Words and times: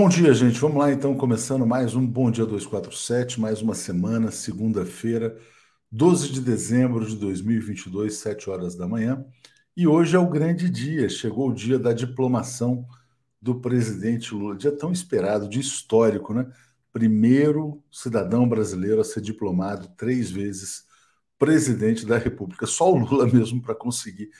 Bom 0.00 0.08
dia, 0.08 0.32
gente. 0.32 0.58
Vamos 0.58 0.78
lá 0.78 0.90
então, 0.90 1.14
começando 1.14 1.66
mais 1.66 1.94
um 1.94 2.06
Bom 2.06 2.30
Dia 2.30 2.46
247, 2.46 3.38
mais 3.38 3.60
uma 3.60 3.74
semana, 3.74 4.30
segunda-feira, 4.30 5.36
12 5.92 6.32
de 6.32 6.40
dezembro 6.40 7.06
de 7.06 7.14
2022, 7.16 8.14
7 8.14 8.48
horas 8.48 8.74
da 8.74 8.88
manhã. 8.88 9.22
E 9.76 9.86
hoje 9.86 10.16
é 10.16 10.18
o 10.18 10.26
grande 10.26 10.70
dia, 10.70 11.06
chegou 11.10 11.50
o 11.50 11.54
dia 11.54 11.78
da 11.78 11.92
diplomação 11.92 12.88
do 13.42 13.60
presidente 13.60 14.34
Lula, 14.34 14.56
dia 14.56 14.72
tão 14.72 14.90
esperado, 14.90 15.46
dia 15.46 15.60
histórico, 15.60 16.32
né? 16.32 16.50
Primeiro 16.90 17.84
cidadão 17.92 18.48
brasileiro 18.48 19.02
a 19.02 19.04
ser 19.04 19.20
diplomado 19.20 19.86
três 19.98 20.30
vezes 20.30 20.86
presidente 21.38 22.06
da 22.06 22.16
República. 22.16 22.64
Só 22.64 22.90
o 22.90 22.96
Lula 22.96 23.26
mesmo 23.30 23.60
para 23.60 23.74
conseguir 23.74 24.30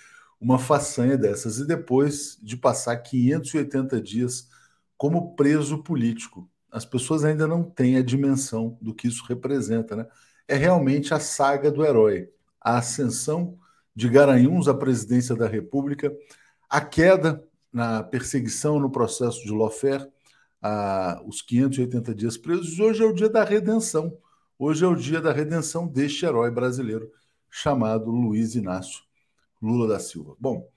uma 0.41 0.59
façanha 0.59 1.19
dessas. 1.19 1.59
E 1.59 1.67
depois 1.67 2.39
de 2.43 2.57
passar 2.57 2.97
580 2.97 4.01
dias 4.01 4.59
como 5.01 5.35
preso 5.35 5.83
político. 5.83 6.47
As 6.71 6.85
pessoas 6.85 7.25
ainda 7.25 7.47
não 7.47 7.63
têm 7.63 7.97
a 7.97 8.03
dimensão 8.03 8.77
do 8.83 8.95
que 8.95 9.09
isso 9.09 9.25
representa, 9.27 9.97
né? 9.97 10.07
É 10.47 10.57
realmente 10.57 11.15
a 11.15 11.19
saga 11.19 11.73
do 11.73 11.83
herói, 11.83 12.29
a 12.61 12.77
ascensão 12.77 13.59
de 13.97 14.11
Garanhuns 14.11 14.69
à 14.69 14.75
presidência 14.75 15.35
da 15.35 15.49
República, 15.49 16.15
a 16.69 16.83
queda 16.83 17.43
na 17.73 18.03
perseguição 18.03 18.79
no 18.79 18.91
processo 18.91 19.43
de 19.43 19.51
Lofer, 19.51 20.07
a, 20.61 21.23
os 21.25 21.41
580 21.41 22.15
dias 22.15 22.37
presos. 22.37 22.79
Hoje 22.79 23.03
é 23.03 23.07
o 23.07 23.15
dia 23.15 23.31
da 23.31 23.43
redenção. 23.43 24.15
Hoje 24.59 24.85
é 24.85 24.87
o 24.87 24.95
dia 24.95 25.23
da 25.23 25.33
redenção 25.33 25.89
deste 25.89 26.27
herói 26.27 26.51
brasileiro 26.51 27.11
chamado 27.49 28.11
Luiz 28.11 28.55
Inácio 28.55 29.01
Lula 29.63 29.89
da 29.89 29.99
Silva. 29.99 30.37
Bom, 30.39 30.69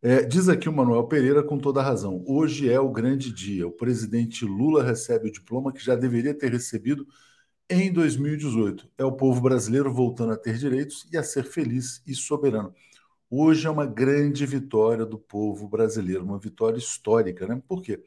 é, 0.00 0.22
diz 0.22 0.48
aqui 0.48 0.68
o 0.68 0.72
Manuel 0.72 1.04
Pereira 1.08 1.42
com 1.42 1.58
toda 1.58 1.80
a 1.80 1.82
razão. 1.82 2.22
Hoje 2.26 2.70
é 2.70 2.78
o 2.78 2.90
grande 2.90 3.32
dia. 3.32 3.66
O 3.66 3.72
presidente 3.72 4.44
Lula 4.44 4.82
recebe 4.84 5.28
o 5.28 5.32
diploma 5.32 5.72
que 5.72 5.84
já 5.84 5.96
deveria 5.96 6.32
ter 6.32 6.52
recebido 6.52 7.06
em 7.68 7.92
2018. 7.92 8.88
É 8.96 9.04
o 9.04 9.12
povo 9.12 9.40
brasileiro 9.40 9.92
voltando 9.92 10.32
a 10.32 10.36
ter 10.36 10.56
direitos 10.56 11.06
e 11.12 11.16
a 11.18 11.22
ser 11.22 11.44
feliz 11.44 12.00
e 12.06 12.14
soberano. 12.14 12.72
Hoje 13.28 13.66
é 13.66 13.70
uma 13.70 13.86
grande 13.86 14.46
vitória 14.46 15.04
do 15.04 15.18
povo 15.18 15.68
brasileiro, 15.68 16.24
uma 16.24 16.38
vitória 16.38 16.78
histórica, 16.78 17.46
né? 17.46 17.60
Por 17.66 17.82
quê? 17.82 18.02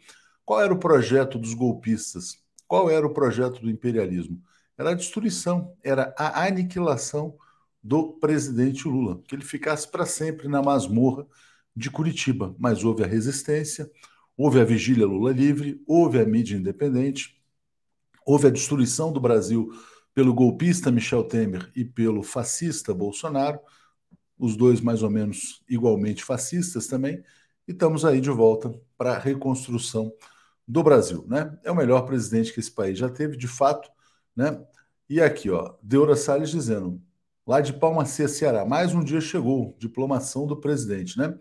Qual 0.46 0.62
era 0.62 0.74
o 0.74 0.80
projeto 0.80 1.38
dos 1.38 1.54
golpistas? 1.54 2.42
Qual 2.68 2.90
era 2.90 3.06
o 3.06 3.14
projeto 3.14 3.62
do 3.62 3.70
imperialismo? 3.70 4.42
Era 4.78 4.92
a 4.92 4.96
destruição, 4.96 5.76
era 5.84 6.16
a 6.18 6.46
aniquilação 6.46 7.36
do 7.84 8.14
presidente 8.14 8.88
Lula, 8.88 9.22
que 9.28 9.36
ele 9.36 9.44
ficasse 9.44 9.90
para 9.90 10.06
sempre 10.06 10.48
na 10.48 10.62
masmorra 10.62 11.28
de 11.76 11.90
Curitiba, 11.90 12.56
mas 12.60 12.84
houve 12.84 13.04
a 13.04 13.08
resistência, 13.08 13.90
houve 14.36 14.60
a 14.60 14.66
vigília 14.66 15.06
Lula 15.06 15.32
livre, 15.32 15.82
houve 15.88 16.20
a 16.20 16.26
mídia 16.26 16.58
independente, 16.58 17.42
houve 18.26 18.48
a 18.48 18.52
destruição 18.52 19.12
do 19.12 19.20
Brasil 19.20 19.70
pelo 20.14 20.34
golpista 20.34 20.92
Michel 20.92 21.24
Temer 21.24 21.72
e 21.76 21.86
pelo 21.86 22.24
fascista 22.24 22.94
Bolsonaro, 22.94 23.60
os 24.38 24.58
dois 24.58 24.82
mais 24.82 25.04
ou 25.04 25.10
menos 25.10 25.64
igualmente 25.70 26.24
fascistas 26.24 26.88
também, 26.88 27.24
e 27.68 27.72
estamos 27.72 28.04
aí 28.04 28.20
de 28.20 28.30
volta 28.30 28.74
para 28.98 29.14
a 29.14 29.20
reconstrução 29.20 30.12
do 30.68 30.84
Brasil, 30.84 31.26
né? 31.28 31.58
É 31.64 31.72
o 31.72 31.76
melhor 31.76 32.02
presidente 32.02 32.54
que 32.54 32.60
esse 32.60 32.72
país 32.72 32.98
já 32.98 33.10
teve, 33.10 33.38
de 33.38 33.48
fato, 33.48 33.90
né? 34.36 34.60
E 35.10 35.22
aqui, 35.22 35.50
ó, 35.50 35.76
Deura 35.84 36.16
Salles 36.16 36.50
dizendo, 36.50 37.02
lá 37.46 37.62
de 37.62 37.74
Palmacia, 37.74 38.28
Ceará, 38.28 38.66
mais 38.66 38.94
um 38.94 39.04
dia 39.04 39.22
chegou, 39.22 39.76
diplomação 39.78 40.48
do 40.48 40.60
presidente, 40.60 41.18
né? 41.18 41.38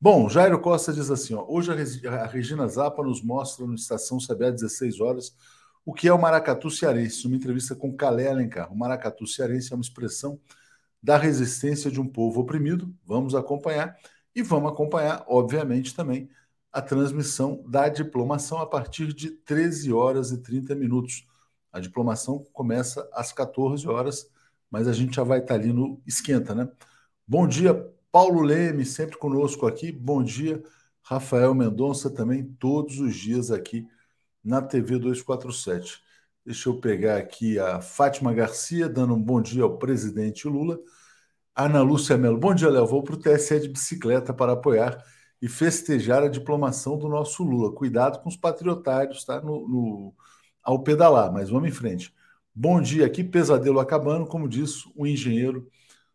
Bom, 0.00 0.28
Jairo 0.28 0.60
Costa 0.60 0.92
diz 0.92 1.10
assim: 1.10 1.34
ó, 1.34 1.44
hoje 1.48 1.70
a 2.06 2.26
Regina 2.26 2.68
Zappa 2.68 3.02
nos 3.02 3.22
mostra 3.22 3.66
no 3.66 3.74
Estação 3.74 4.20
Sabiá 4.20 4.50
16 4.50 5.00
horas 5.00 5.36
o 5.84 5.92
que 5.92 6.08
é 6.08 6.12
o 6.12 6.20
maracatu 6.20 6.70
cearense, 6.70 7.26
uma 7.26 7.36
entrevista 7.36 7.74
com 7.76 7.94
Calé 7.94 8.28
Alencar. 8.28 8.72
O 8.72 8.76
maracatu 8.76 9.26
cearense 9.26 9.72
é 9.72 9.76
uma 9.76 9.82
expressão 9.82 10.40
da 11.02 11.18
resistência 11.18 11.90
de 11.90 12.00
um 12.00 12.08
povo 12.08 12.40
oprimido. 12.40 12.94
Vamos 13.04 13.34
acompanhar 13.34 13.96
e 14.34 14.42
vamos 14.42 14.72
acompanhar, 14.72 15.24
obviamente, 15.28 15.94
também 15.94 16.30
a 16.72 16.80
transmissão 16.80 17.62
da 17.68 17.88
diplomação 17.88 18.58
a 18.58 18.66
partir 18.66 19.12
de 19.12 19.30
13 19.30 19.92
horas 19.92 20.32
e 20.32 20.38
30 20.38 20.74
minutos. 20.74 21.26
A 21.70 21.78
diplomação 21.78 22.44
começa 22.52 23.08
às 23.12 23.32
14 23.32 23.86
horas, 23.86 24.30
mas 24.70 24.88
a 24.88 24.92
gente 24.92 25.16
já 25.16 25.22
vai 25.22 25.40
estar 25.40 25.54
ali 25.54 25.72
no 25.72 26.00
esquenta, 26.06 26.54
né? 26.54 26.68
Bom 27.26 27.46
dia, 27.46 27.93
Paulo 28.14 28.42
Leme, 28.42 28.84
sempre 28.84 29.18
conosco 29.18 29.66
aqui. 29.66 29.90
Bom 29.90 30.22
dia. 30.22 30.62
Rafael 31.02 31.52
Mendonça 31.52 32.08
também, 32.08 32.44
todos 32.44 33.00
os 33.00 33.16
dias 33.16 33.50
aqui 33.50 33.88
na 34.44 34.62
TV 34.62 35.00
247. 35.00 36.00
Deixa 36.46 36.68
eu 36.68 36.78
pegar 36.78 37.16
aqui 37.16 37.58
a 37.58 37.80
Fátima 37.80 38.32
Garcia, 38.32 38.88
dando 38.88 39.14
um 39.14 39.20
bom 39.20 39.42
dia 39.42 39.64
ao 39.64 39.78
presidente 39.78 40.46
Lula. 40.46 40.78
Ana 41.56 41.82
Lúcia 41.82 42.16
Melo, 42.16 42.38
bom 42.38 42.54
dia, 42.54 42.70
Léo. 42.70 42.86
Vou 42.86 43.02
para 43.02 43.16
o 43.16 43.18
TSE 43.18 43.58
de 43.58 43.68
bicicleta 43.68 44.32
para 44.32 44.52
apoiar 44.52 45.02
e 45.42 45.48
festejar 45.48 46.22
a 46.22 46.28
diplomação 46.28 46.96
do 46.96 47.08
nosso 47.08 47.42
Lula. 47.42 47.74
Cuidado 47.74 48.22
com 48.22 48.28
os 48.28 48.36
patriotários, 48.36 49.24
tá? 49.24 49.40
No, 49.40 49.66
no, 49.66 50.14
ao 50.62 50.84
pedalar, 50.84 51.32
mas 51.32 51.50
vamos 51.50 51.68
em 51.68 51.72
frente. 51.72 52.14
Bom 52.54 52.80
dia 52.80 53.06
aqui, 53.06 53.24
pesadelo 53.24 53.80
acabando, 53.80 54.24
como 54.24 54.48
disse 54.48 54.84
o 54.94 55.04
engenheiro 55.04 55.68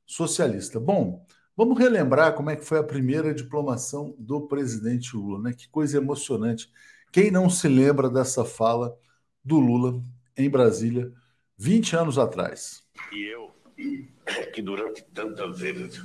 socialista. 0.05 0.79
Bom, 0.79 1.25
Vamos 1.59 1.77
relembrar 1.77 2.35
como 2.35 2.50
é 2.50 2.56
que 2.56 2.63
foi 2.63 2.79
a 2.79 2.83
primeira 2.83 3.33
diplomação 3.33 4.15
do 4.17 4.47
presidente 4.47 5.13
Lula, 5.13 5.41
né? 5.41 5.53
Que 5.53 5.67
coisa 5.67 5.97
emocionante. 5.97 6.71
Quem 7.11 7.29
não 7.29 7.50
se 7.50 7.67
lembra 7.67 8.09
dessa 8.09 8.45
fala 8.45 8.97
do 9.44 9.59
Lula 9.59 10.01
em 10.38 10.50
Brasília 10.50 11.11
20 11.57 11.97
anos 11.97 12.17
atrás? 12.17 12.81
E 13.11 13.25
eu, 13.25 13.51
que 14.53 14.61
durante 14.61 15.03
tantas 15.13 15.59
vezes 15.59 16.01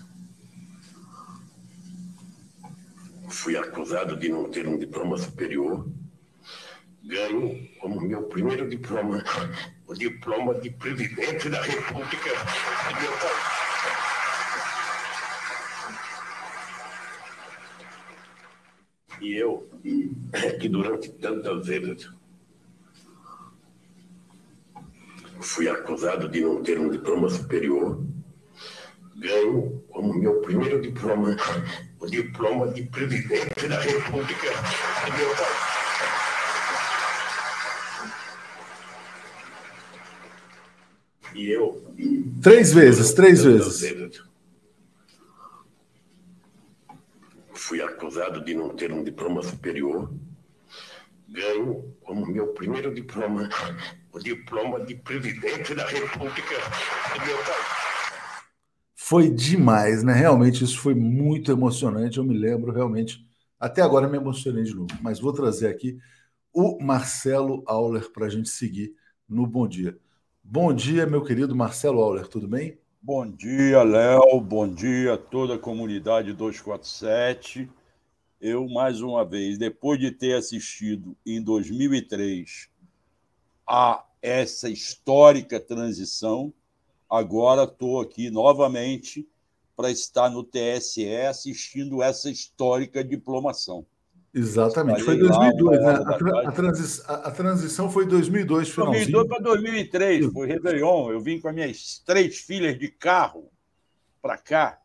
fui 3.29 3.56
acusado 3.56 4.17
de 4.17 4.31
não 4.31 4.51
ter 4.51 4.67
um 4.67 4.77
diploma 4.77 5.17
superior, 5.17 5.89
ganho 7.05 7.69
como 7.79 8.01
meu 8.01 8.25
primeiro 8.25 8.69
diploma 8.69 9.23
o 9.87 9.95
diploma 9.95 10.56
de 10.56 10.71
presidente 10.71 11.49
da 11.49 11.62
República 11.62 12.31
de 12.89 13.01
meu 13.01 13.12
país. 13.12 13.64
E 19.25 19.37
eu, 19.37 19.67
que 20.61 20.69
durante 20.69 21.09
tantas 21.12 21.67
vezes 21.67 22.11
fui 25.41 25.67
acusado 25.67 26.29
de 26.29 26.43
não 26.43 26.62
ter 26.62 26.79
um 26.79 26.91
diploma 26.91 27.31
superior, 27.31 28.05
ganho 29.17 29.82
como 29.88 30.12
meu 30.12 30.43
primeiro 30.43 30.82
diploma 30.82 31.37
o 31.99 32.06
diploma 32.06 32.69
de 32.69 32.82
presidente 32.82 33.67
da 33.67 33.81
República 33.81 34.50
do 35.06 35.12
meu 35.17 35.35
país. 35.37 35.75
E 41.35 41.50
eu. 41.50 41.82
Três 42.43 42.75
vezes, 42.75 43.15
três 43.15 43.43
vezes. 43.43 43.81
vezes 43.81 44.33
fui 47.65 47.81
acusado 47.81 48.44
de 48.44 48.55
não 48.55 48.77
ter 48.77 48.93
um 48.93 49.03
diploma 49.03 49.43
superior, 49.43 50.13
ganho 51.27 51.97
como 52.03 52.27
meu 52.27 52.49
primeiro 52.49 52.94
diploma 52.94 53.49
o 54.13 54.19
diploma 54.19 54.85
de 54.85 54.94
presidente 54.97 55.75
da 55.75 55.87
República 55.87 56.56
do 57.15 57.27
meu 57.27 57.39
país. 57.39 57.85
Foi 58.94 59.31
demais, 59.31 60.05
né? 60.05 60.13
Realmente 60.13 60.63
isso 60.63 60.79
foi 60.79 60.94
muito 60.94 61.51
emocionante. 61.51 62.19
Eu 62.19 62.25
me 62.25 62.37
lembro 62.37 62.71
realmente. 62.71 63.27
Até 63.59 63.81
agora 63.81 64.09
me 64.09 64.19
emocionei 64.19 64.65
de 64.65 64.75
novo, 64.75 64.91
mas 65.01 65.19
vou 65.19 65.33
trazer 65.33 65.69
aqui 65.69 65.99
o 66.53 66.79
Marcelo 66.83 67.65
Auler 67.67 68.11
para 68.13 68.27
a 68.27 68.29
gente 68.29 68.51
seguir 68.51 68.94
no 69.27 69.47
Bom 69.47 69.67
Dia. 69.67 69.99
Bom 70.43 70.73
dia, 70.75 71.06
meu 71.06 71.25
querido 71.25 71.56
Marcelo 71.56 72.03
Auler, 72.03 72.29
tudo 72.29 72.47
bem? 72.47 72.79
Bom 73.06 73.31
dia, 73.31 73.82
Léo. 73.82 74.41
Bom 74.41 74.67
dia 74.67 75.13
a 75.13 75.19
toda 75.19 75.56
a 75.56 75.58
comunidade 75.58 76.32
247. 76.32 77.70
Eu, 78.41 78.67
mais 78.67 79.03
uma 79.03 79.23
vez, 79.23 79.58
depois 79.58 80.01
de 80.01 80.11
ter 80.11 80.34
assistido 80.37 81.15
em 81.27 81.43
2003 81.43 82.70
a 83.69 84.03
essa 84.23 84.70
histórica 84.70 85.61
transição, 85.61 86.51
agora 87.06 87.65
estou 87.65 88.01
aqui 88.01 88.31
novamente 88.31 89.29
para 89.77 89.91
estar 89.91 90.31
no 90.31 90.43
TSE 90.43 91.06
assistindo 91.29 92.03
essa 92.03 92.31
histórica 92.31 93.05
diplomação. 93.05 93.84
Exatamente, 94.34 95.05
foi 95.05 95.17
2002, 95.17 95.81
né? 95.81 95.93
A, 95.93 96.19
tra 96.19 96.48
a, 96.48 96.53
transi 96.53 97.03
a, 97.06 97.31
transição 97.31 97.88
foi 97.88 98.05
2002, 98.05 98.69
finalzinho. 98.69 99.12
2002 99.12 99.29
para 99.29 99.38
2003, 99.38 100.32
foi 100.32 100.48
Réveillon. 100.48 101.12
Eu 101.12 101.20
vim 101.20 101.38
com 101.38 101.46
as 101.46 101.55
minhas 101.55 102.03
três 102.05 102.38
filhas 102.38 102.76
de 102.76 102.88
carro 102.88 103.48
para 104.20 104.36
cá. 104.36 104.81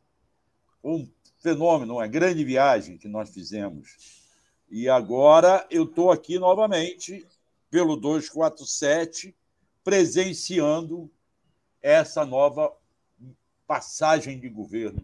Um 0.83 1.09
fenômeno, 1.39 1.95
uma 1.95 2.05
grande 2.05 2.43
viagem 2.43 2.97
que 2.97 3.07
nós 3.07 3.31
fizemos. 3.31 3.97
E 4.69 4.87
agora 4.87 5.65
eu 5.71 5.85
estou 5.85 6.11
aqui 6.11 6.37
novamente, 6.37 7.25
pelo 7.71 7.95
247, 7.95 9.35
presenciando 9.83 11.09
essa 11.81 12.23
nova 12.23 12.71
passagem 13.65 14.39
de 14.39 14.47
governo. 14.47 15.03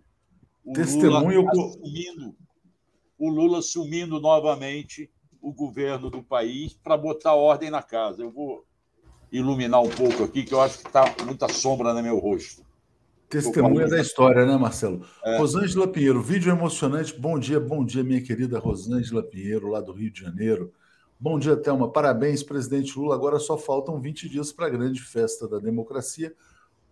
O 0.64 0.74
Testemunho 0.74 1.42
Lula 1.42 1.70
assumindo, 1.70 2.36
o 3.18 3.30
Lula 3.30 3.60
assumindo 3.60 4.20
novamente 4.20 5.10
o 5.42 5.54
governo 5.54 6.10
do 6.10 6.24
país 6.24 6.74
para 6.74 6.98
botar 6.98 7.34
ordem 7.34 7.70
na 7.70 7.84
casa. 7.84 8.24
Eu 8.24 8.32
vou 8.32 8.66
iluminar 9.32 9.82
um 9.82 9.90
pouco 9.90 10.24
aqui, 10.24 10.44
que 10.44 10.54
eu 10.54 10.62
acho 10.62 10.80
que 10.80 10.88
está 10.88 11.04
muita 11.24 11.48
sombra 11.48 11.94
no 11.94 12.02
meu 12.02 12.18
rosto. 12.18 12.66
Testemunha 13.30 13.88
da 13.88 14.00
história, 14.00 14.46
né, 14.46 14.56
Marcelo? 14.56 15.06
É. 15.24 15.38
Rosângela 15.38 15.88
Pinheiro, 15.88 16.22
vídeo 16.22 16.52
emocionante. 16.52 17.18
Bom 17.20 17.38
dia, 17.40 17.60
bom 17.60 17.84
dia, 17.84 18.04
minha 18.04 18.22
querida 18.22 18.60
Rosângela 18.60 19.24
Pinheiro, 19.24 19.68
lá 19.68 19.82
do 19.82 19.92
Rio 19.92 20.12
de 20.12 20.22
Janeiro. 20.22 20.72
Bom 21.20 21.40
dia, 21.40 21.56
Thelma. 21.56 21.92
Parabéns, 21.92 22.44
presidente 22.44 22.98
Lula. 22.98 23.16
Agora 23.16 23.40
só 23.40 23.58
faltam 23.58 24.00
20 24.00 24.30
dias 24.30 24.52
para 24.52 24.68
a 24.68 24.70
grande 24.70 25.02
festa 25.02 25.48
da 25.48 25.60
democracia. 25.60 26.34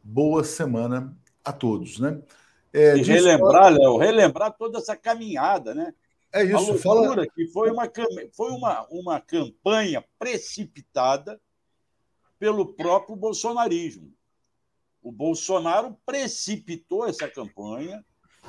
Boa 0.04 0.44
semana 0.44 1.16
a 1.44 1.52
todos, 1.52 2.00
né? 2.00 2.20
É, 2.72 2.98
e 2.98 3.04
relembrar, 3.04 3.72
história... 3.72 3.78
Léo, 3.78 3.98
relembrar 3.98 4.54
toda 4.58 4.80
essa 4.80 4.96
caminhada, 4.96 5.76
né? 5.76 5.94
É 6.34 6.44
isso, 6.44 6.74
a 6.74 6.78
fala. 6.78 7.28
Que 7.28 7.48
foi 7.48 7.72
uma, 7.72 7.92
foi 8.34 8.52
uma, 8.52 8.88
uma 8.90 9.22
campanha 9.22 10.04
precipitada 10.18 11.40
pelo 12.40 12.74
próprio 12.74 13.16
bolsonarismo 13.16 14.14
o 15.04 15.12
Bolsonaro 15.12 15.98
precipitou 16.06 17.06
essa 17.06 17.28
campanha, 17.28 18.04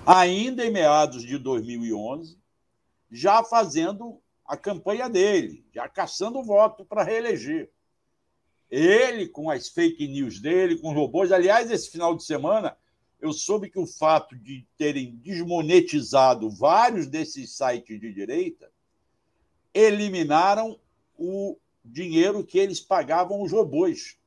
ainda 0.06 0.64
em 0.64 0.70
meados 0.70 1.22
de 1.24 1.36
2011, 1.36 2.38
já 3.10 3.42
fazendo 3.42 4.22
a 4.46 4.56
campanha 4.56 5.08
dele, 5.08 5.66
já 5.74 5.88
caçando 5.88 6.42
voto 6.44 6.84
para 6.84 7.02
reeleger. 7.02 7.70
Ele, 8.70 9.28
com 9.28 9.50
as 9.50 9.68
fake 9.68 10.06
news 10.06 10.40
dele, 10.40 10.78
com 10.78 10.90
os 10.90 10.94
robôs. 10.94 11.32
Aliás, 11.32 11.70
esse 11.70 11.90
final 11.90 12.14
de 12.16 12.24
semana, 12.24 12.76
eu 13.24 13.32
soube 13.32 13.70
que 13.70 13.78
o 13.78 13.86
fato 13.86 14.36
de 14.36 14.66
terem 14.76 15.16
desmonetizado 15.16 16.50
vários 16.50 17.06
desses 17.06 17.56
sites 17.56 17.98
de 17.98 18.12
direita 18.12 18.70
eliminaram 19.72 20.78
o 21.18 21.56
dinheiro 21.82 22.44
que 22.44 22.58
eles 22.58 22.80
pagavam 22.80 23.40
os 23.40 23.50
robôs. 23.50 24.18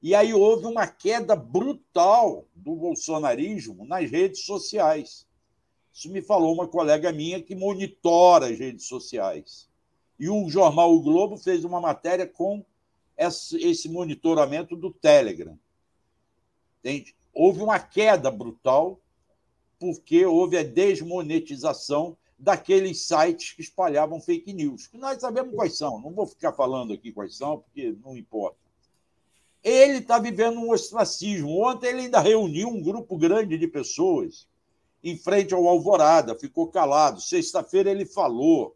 E 0.00 0.14
aí 0.14 0.32
houve 0.32 0.64
uma 0.64 0.86
queda 0.86 1.36
brutal 1.36 2.46
do 2.54 2.74
bolsonarismo 2.74 3.84
nas 3.84 4.10
redes 4.10 4.46
sociais. 4.46 5.26
Isso 5.92 6.10
me 6.10 6.22
falou 6.22 6.54
uma 6.54 6.66
colega 6.66 7.12
minha 7.12 7.42
que 7.42 7.54
monitora 7.54 8.46
as 8.46 8.58
redes 8.58 8.86
sociais. 8.86 9.68
E 10.18 10.30
o 10.30 10.48
jornal 10.48 10.90
O 10.94 11.02
Globo 11.02 11.36
fez 11.36 11.64
uma 11.64 11.82
matéria 11.82 12.26
com 12.26 12.64
esse 13.18 13.90
monitoramento 13.90 14.74
do 14.74 14.90
Telegram. 14.90 15.58
Entende? 16.80 17.15
Houve 17.38 17.60
uma 17.60 17.78
queda 17.78 18.30
brutal 18.30 18.98
porque 19.78 20.24
houve 20.24 20.56
a 20.56 20.62
desmonetização 20.62 22.16
daqueles 22.38 23.02
sites 23.02 23.52
que 23.52 23.60
espalhavam 23.60 24.22
fake 24.22 24.54
news, 24.54 24.86
que 24.86 24.96
nós 24.96 25.20
sabemos 25.20 25.54
quais 25.54 25.76
são. 25.76 26.00
Não 26.00 26.12
vou 26.12 26.26
ficar 26.26 26.54
falando 26.54 26.94
aqui 26.94 27.12
quais 27.12 27.36
são, 27.36 27.58
porque 27.58 27.94
não 28.02 28.16
importa. 28.16 28.56
Ele 29.62 29.98
está 29.98 30.18
vivendo 30.18 30.58
um 30.58 30.70
ostracismo. 30.70 31.62
Ontem 31.62 31.88
ele 31.88 32.02
ainda 32.02 32.20
reuniu 32.20 32.68
um 32.68 32.82
grupo 32.82 33.18
grande 33.18 33.58
de 33.58 33.68
pessoas 33.68 34.48
em 35.04 35.14
frente 35.18 35.52
ao 35.52 35.68
Alvorada, 35.68 36.34
ficou 36.34 36.68
calado. 36.68 37.20
Sexta-feira 37.20 37.90
ele 37.90 38.06
falou, 38.06 38.74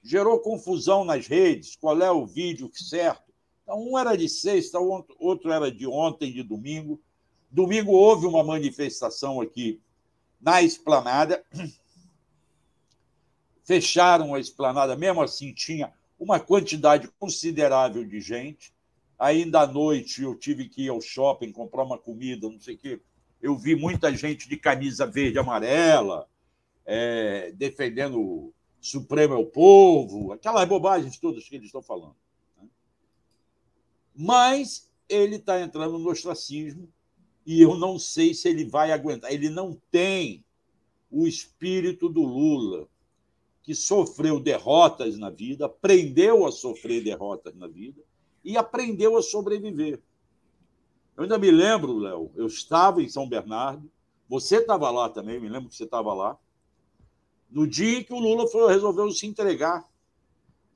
gerou 0.00 0.38
confusão 0.38 1.04
nas 1.04 1.26
redes. 1.26 1.74
Qual 1.74 2.00
é 2.00 2.10
o 2.10 2.24
vídeo 2.24 2.70
certo? 2.72 3.32
Então, 3.64 3.82
um 3.82 3.98
era 3.98 4.14
de 4.14 4.28
sexta, 4.28 4.78
outro 4.78 5.50
era 5.50 5.72
de 5.72 5.88
ontem, 5.88 6.32
de 6.32 6.44
domingo. 6.44 7.00
Domingo 7.50 7.92
houve 7.92 8.26
uma 8.26 8.42
manifestação 8.44 9.40
aqui 9.40 9.80
na 10.40 10.62
esplanada. 10.62 11.44
Fecharam 13.64 14.34
a 14.34 14.40
esplanada, 14.40 14.96
mesmo 14.96 15.22
assim 15.22 15.52
tinha 15.52 15.92
uma 16.18 16.38
quantidade 16.38 17.08
considerável 17.18 18.04
de 18.04 18.20
gente. 18.20 18.72
Ainda 19.18 19.60
à 19.60 19.66
noite 19.66 20.22
eu 20.22 20.34
tive 20.34 20.68
que 20.68 20.84
ir 20.84 20.88
ao 20.88 21.00
shopping 21.00 21.50
comprar 21.50 21.82
uma 21.82 21.98
comida, 21.98 22.48
não 22.48 22.60
sei 22.60 22.74
o 22.74 22.78
quê. 22.78 23.00
Eu 23.40 23.56
vi 23.56 23.74
muita 23.74 24.14
gente 24.14 24.48
de 24.48 24.56
camisa 24.56 25.06
verde 25.06 25.36
e 25.36 25.40
amarela 25.40 26.28
é, 26.84 27.52
defendendo 27.52 28.20
o 28.20 28.54
Supremo 28.80 29.34
é 29.34 29.36
o 29.36 29.46
povo, 29.46 30.32
aquelas 30.32 30.68
bobagens 30.68 31.18
todas 31.18 31.48
que 31.48 31.56
eles 31.56 31.66
estão 31.66 31.82
falando. 31.82 32.14
Né? 32.56 32.68
Mas 34.14 34.88
ele 35.08 35.36
está 35.36 35.60
entrando 35.60 35.98
no 35.98 36.08
ostracismo 36.08 36.88
e 37.46 37.62
eu 37.62 37.76
não 37.76 37.98
sei 37.98 38.34
se 38.34 38.48
ele 38.48 38.64
vai 38.64 38.90
aguentar. 38.90 39.32
Ele 39.32 39.48
não 39.48 39.80
tem 39.90 40.44
o 41.08 41.26
espírito 41.26 42.08
do 42.08 42.22
Lula, 42.22 42.88
que 43.62 43.74
sofreu 43.74 44.40
derrotas 44.40 45.16
na 45.16 45.30
vida, 45.30 45.66
aprendeu 45.66 46.44
a 46.44 46.52
sofrer 46.52 47.02
derrotas 47.02 47.54
na 47.54 47.68
vida 47.68 48.02
e 48.44 48.56
aprendeu 48.56 49.16
a 49.16 49.22
sobreviver. 49.22 50.02
Eu 51.16 51.22
ainda 51.22 51.38
me 51.38 51.50
lembro, 51.50 51.98
Léo, 51.98 52.30
eu 52.34 52.46
estava 52.46 53.02
em 53.02 53.08
São 53.08 53.28
Bernardo, 53.28 53.90
você 54.28 54.56
estava 54.58 54.90
lá 54.90 55.08
também, 55.08 55.40
me 55.40 55.48
lembro 55.48 55.68
que 55.68 55.76
você 55.76 55.84
estava 55.84 56.12
lá, 56.12 56.36
no 57.50 57.66
dia 57.66 58.00
em 58.00 58.04
que 58.04 58.12
o 58.12 58.18
Lula 58.18 58.46
foi, 58.48 58.70
resolveu 58.72 59.10
se 59.12 59.26
entregar, 59.26 59.88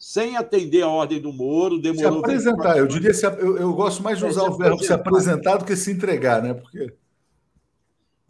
sem 0.01 0.35
atender 0.35 0.81
a 0.81 0.89
ordem 0.89 1.21
do 1.21 1.31
Moro, 1.31 1.79
demorou. 1.79 2.13
Se 2.13 2.19
apresentar, 2.19 2.79
eu 2.79 2.87
diria, 2.87 3.13
se, 3.13 3.27
eu, 3.27 3.59
eu 3.59 3.75
gosto 3.75 4.03
mais 4.03 4.19
de 4.19 4.25
usar 4.25 4.45
o 4.45 4.57
verbo 4.57 4.83
se 4.83 4.95
apresentar 4.95 5.59
do 5.59 5.67
que 5.67 5.77
se 5.77 5.93
entregar, 5.93 6.43
né? 6.43 6.55
Porque. 6.55 6.95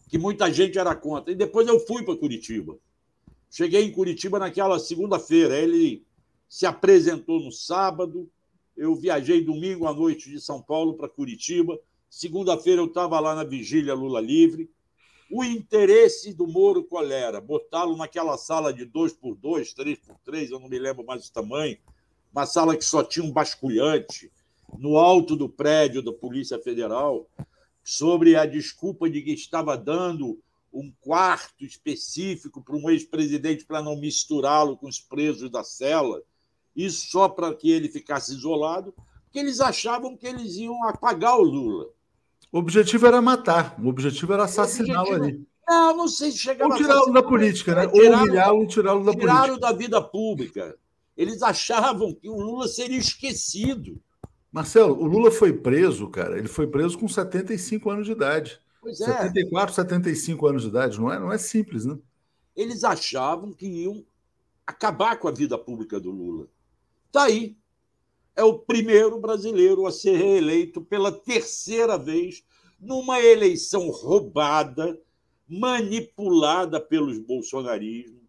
Que 0.09 0.19
muita 0.19 0.53
gente 0.53 0.77
era 0.77 0.97
contra. 0.97 1.33
E 1.33 1.37
depois 1.37 1.69
eu 1.69 1.79
fui 1.79 2.03
para 2.03 2.17
Curitiba. 2.17 2.77
Cheguei 3.49 3.85
em 3.85 3.93
Curitiba 3.93 4.41
naquela 4.41 4.81
segunda-feira. 4.81 5.55
Ele 5.55 6.05
se 6.49 6.67
apresentou 6.67 7.39
no 7.39 7.53
sábado, 7.53 8.29
eu 8.77 8.93
viajei 8.97 9.41
domingo 9.41 9.87
à 9.87 9.95
noite 9.95 10.29
de 10.29 10.41
São 10.41 10.61
Paulo 10.61 10.95
para 10.95 11.09
Curitiba. 11.09 11.79
Segunda-feira 12.09 12.81
eu 12.81 12.87
estava 12.87 13.21
lá 13.21 13.37
na 13.37 13.45
vigília 13.45 13.95
Lula 13.95 14.21
Livre. 14.21 14.69
O 15.33 15.45
interesse 15.45 16.35
do 16.35 16.45
Moro 16.45 16.83
qual 16.83 17.09
era? 17.09 17.41
Botá-lo 17.41 17.97
naquela 17.97 18.37
sala 18.37 18.73
de 18.73 18.85
dois 18.85 19.13
por 19.13 19.37
dois, 19.37 19.73
três 19.73 19.97
por 19.97 20.19
três, 20.25 20.51
eu 20.51 20.59
não 20.59 20.69
me 20.69 20.77
lembro 20.77 21.05
mais 21.05 21.29
o 21.29 21.33
tamanho, 21.33 21.79
uma 22.33 22.47
sala 22.47 22.77
que 22.77 22.85
só 22.85 23.05
tinha 23.05 23.25
um 23.25 23.31
basculhante, 23.31 24.33
no 24.77 24.97
alto 24.97 25.37
do 25.37 25.49
prédio 25.49 26.03
da 26.03 26.13
Polícia 26.13 26.59
Federal, 26.59 27.29
sobre 27.85 28.35
a 28.35 28.45
desculpa 28.45 29.09
de 29.09 29.23
que 29.23 29.33
estava 29.33 29.77
dando 29.77 30.43
um 30.73 30.93
quarto 31.01 31.65
específico 31.65 32.61
para 32.61 32.77
um 32.77 32.91
ex-presidente 32.91 33.65
para 33.65 33.81
não 33.81 33.97
misturá-lo 33.97 34.77
com 34.77 34.89
os 34.89 34.99
presos 34.99 35.49
da 35.49 35.63
cela. 35.63 36.23
Isso 36.75 37.09
só 37.09 37.29
para 37.29 37.55
que 37.55 37.71
ele 37.71 37.89
ficasse 37.89 38.33
isolado, 38.33 38.93
porque 39.25 39.39
eles 39.39 39.61
achavam 39.61 40.17
que 40.17 40.27
eles 40.27 40.57
iam 40.57 40.83
apagar 40.85 41.39
o 41.39 41.43
Lula. 41.43 41.89
O 42.53 42.59
objetivo 42.59 43.07
era 43.07 43.23
matar, 43.23 43.77
o 43.81 43.89
objetivo 43.89 44.33
era 44.33 44.45
assassiná-lo 44.45 45.15
ali. 45.15 45.47
Não, 45.69 45.97
não 45.97 46.09
sei 46.09 46.33
se 46.33 46.39
chegava 46.39 46.73
Ou 46.73 46.77
tirá-lo 46.77 47.13
da 47.13 47.23
política, 47.23 47.75
né? 47.75 47.87
Ou 47.87 48.13
humilhá-lo, 48.13 48.67
tirá-lo 48.67 49.05
da 49.05 49.13
política. 49.13 49.33
Tiraram 49.33 49.59
da 49.59 49.73
vida 49.73 50.03
pública. 50.03 50.77
Eles 51.17 51.43
achavam 51.43 52.13
que 52.13 52.29
o 52.29 52.41
Lula 52.41 52.67
seria 52.67 52.99
esquecido. 52.99 54.01
Marcelo, 54.51 55.01
o 55.01 55.07
Lula 55.07 55.31
foi 55.31 55.53
preso, 55.53 56.09
cara. 56.09 56.37
Ele 56.37 56.49
foi 56.49 56.67
preso 56.67 56.99
com 56.99 57.07
75 57.07 57.89
anos 57.89 58.07
de 58.07 58.13
idade. 58.13 58.61
Pois 58.81 59.01
é. 59.01 59.05
74, 59.05 59.75
75 59.75 60.47
anos 60.47 60.63
de 60.63 60.69
idade. 60.69 60.99
Não 60.99 61.13
é, 61.13 61.21
não 61.21 61.33
é 61.33 61.39
simples, 61.39 61.85
né? 61.85 61.97
Eles 62.57 62.83
achavam 62.83 63.53
que 63.53 63.67
iam 63.67 64.05
acabar 64.67 65.19
com 65.19 65.29
a 65.29 65.33
vida 65.33 65.57
pública 65.57 66.01
do 66.01 66.11
Lula. 66.11 66.49
Está 67.07 67.25
aí. 67.25 67.57
É 68.37 68.43
o 68.45 68.59
primeiro 68.59 69.19
brasileiro 69.21 69.87
a 69.87 69.93
ser 69.93 70.17
reeleito 70.17 70.81
pela 70.81 71.13
terceira 71.13 71.99
vez 71.99 72.43
numa 72.81 73.21
eleição 73.21 73.91
roubada, 73.91 74.99
manipulada 75.47 76.81
pelos 76.81 77.19
bolsonarismos, 77.19 78.23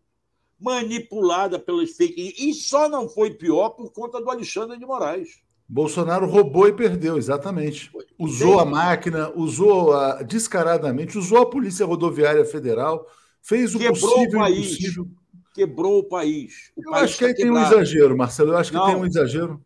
manipulada 0.59 1.57
pelas 1.57 1.91
fake. 1.91 2.35
E 2.37 2.53
só 2.53 2.89
não 2.89 3.07
foi 3.07 3.31
pior 3.31 3.69
por 3.69 3.91
conta 3.91 4.21
do 4.21 4.29
Alexandre 4.29 4.77
de 4.77 4.85
Moraes. 4.85 5.39
Bolsonaro 5.67 6.27
roubou 6.27 6.67
e 6.67 6.73
perdeu, 6.73 7.17
exatamente. 7.17 7.89
Usou 8.19 8.59
a 8.59 8.65
máquina, 8.65 9.31
usou 9.33 9.93
a, 9.93 10.21
descaradamente, 10.21 11.17
usou 11.17 11.37
a 11.37 11.49
Polícia 11.49 11.85
Rodoviária 11.85 12.43
Federal, 12.43 13.07
fez 13.41 13.73
o 13.73 13.79
Quebrou 13.79 13.99
possível 14.01 14.39
o 14.39 14.43
país. 14.43 14.71
Impossível 14.71 15.07
quebrou 15.53 15.99
o 15.99 16.03
país. 16.03 16.71
O 16.75 16.81
eu 16.83 16.91
país 16.91 17.03
acho 17.03 17.17
que 17.17 17.25
aí 17.25 17.35
tem 17.35 17.49
um 17.49 17.61
exagero, 17.61 18.17
Marcelo. 18.17 18.51
Eu 18.51 18.57
acho 18.57 18.71
que 18.71 18.77
Não. 18.77 18.85
tem 18.85 18.95
um 18.95 19.05
exagero. 19.05 19.61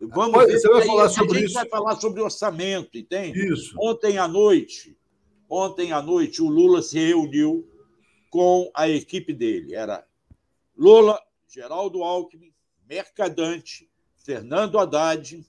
Vamos 0.00 0.32
Pode, 0.32 0.52
ver. 0.52 0.58
Você 0.58 0.68
vai 0.68 0.86
falar 0.86 1.08
sobre 1.08 1.36
a 1.36 1.40
gente 1.40 1.46
isso? 1.46 1.54
vai 1.54 1.68
falar 1.68 1.96
sobre 1.96 2.20
orçamento, 2.20 2.98
entende? 2.98 3.52
Isso. 3.52 3.74
Ontem 3.78 4.18
à 4.18 4.28
noite, 4.28 4.96
ontem 5.48 5.92
à 5.92 6.02
noite, 6.02 6.42
o 6.42 6.48
Lula 6.48 6.82
se 6.82 6.98
reuniu 6.98 7.68
com 8.30 8.70
a 8.74 8.88
equipe 8.88 9.32
dele. 9.32 9.74
Era 9.74 10.06
Lula, 10.76 11.20
Geraldo 11.48 12.02
Alckmin, 12.02 12.52
Mercadante, 12.88 13.88
Fernando 14.16 14.78
Haddad, 14.78 15.46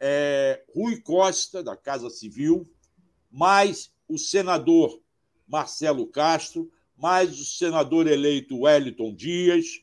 é, 0.00 0.64
Rui 0.74 1.00
Costa, 1.00 1.62
da 1.62 1.76
Casa 1.76 2.08
Civil, 2.08 2.66
mais 3.30 3.92
o 4.08 4.16
senador 4.16 5.00
Marcelo 5.46 6.06
Castro, 6.06 6.70
mais 6.96 7.38
o 7.38 7.44
senador 7.44 8.06
eleito 8.06 8.60
Wellington 8.60 9.14
Dias, 9.14 9.82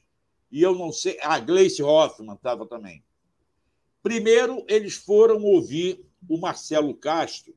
e 0.51 0.61
eu 0.61 0.73
não 0.73 0.91
sei, 0.91 1.17
a 1.21 1.39
Gleice 1.39 1.83
Hoffmann 1.83 2.35
estava 2.35 2.65
também. 2.65 3.03
Primeiro, 4.01 4.65
eles 4.67 4.95
foram 4.95 5.43
ouvir 5.43 6.03
o 6.27 6.37
Marcelo 6.37 6.93
Castro, 6.93 7.55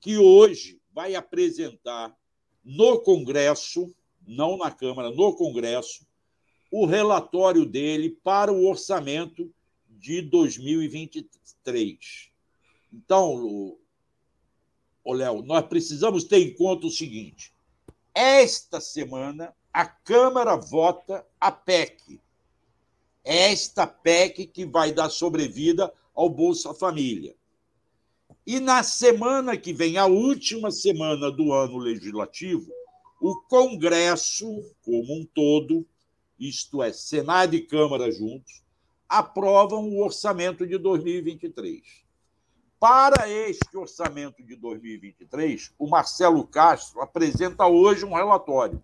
que 0.00 0.18
hoje 0.18 0.80
vai 0.92 1.14
apresentar 1.14 2.16
no 2.64 3.00
Congresso, 3.00 3.94
não 4.26 4.56
na 4.56 4.70
Câmara, 4.70 5.10
no 5.10 5.34
Congresso, 5.34 6.06
o 6.70 6.86
relatório 6.86 7.66
dele 7.66 8.10
para 8.22 8.52
o 8.52 8.68
orçamento 8.68 9.52
de 9.88 10.22
2023. 10.22 12.30
Então, 12.92 13.76
o 15.04 15.12
Léo, 15.12 15.42
nós 15.42 15.66
precisamos 15.66 16.24
ter 16.24 16.38
em 16.38 16.54
conta 16.54 16.86
o 16.86 16.90
seguinte: 16.90 17.52
esta 18.14 18.80
semana 18.80 19.54
a 19.72 19.86
Câmara 19.86 20.56
vota 20.56 21.26
a 21.40 21.50
PEC. 21.50 22.20
Esta 23.24 23.86
PEC 23.86 24.46
que 24.46 24.64
vai 24.64 24.92
dar 24.92 25.10
sobrevida 25.10 25.92
ao 26.14 26.28
Bolsa 26.28 26.74
Família. 26.74 27.34
E 28.46 28.58
na 28.58 28.82
semana 28.82 29.56
que 29.56 29.72
vem, 29.72 29.96
a 29.96 30.06
última 30.06 30.70
semana 30.70 31.30
do 31.30 31.52
ano 31.52 31.78
legislativo, 31.78 32.70
o 33.20 33.36
Congresso, 33.42 34.46
como 34.82 35.14
um 35.14 35.24
todo, 35.24 35.86
isto 36.38 36.82
é, 36.82 36.92
Senado 36.92 37.54
e 37.54 37.60
Câmara 37.60 38.10
juntos, 38.10 38.62
aprovam 39.08 39.88
o 39.90 40.02
orçamento 40.02 40.66
de 40.66 40.78
2023. 40.78 41.82
Para 42.78 43.28
este 43.28 43.76
orçamento 43.76 44.42
de 44.42 44.56
2023, 44.56 45.74
o 45.78 45.86
Marcelo 45.86 46.46
Castro 46.46 47.02
apresenta 47.02 47.66
hoje 47.66 48.06
um 48.06 48.14
relatório. 48.14 48.82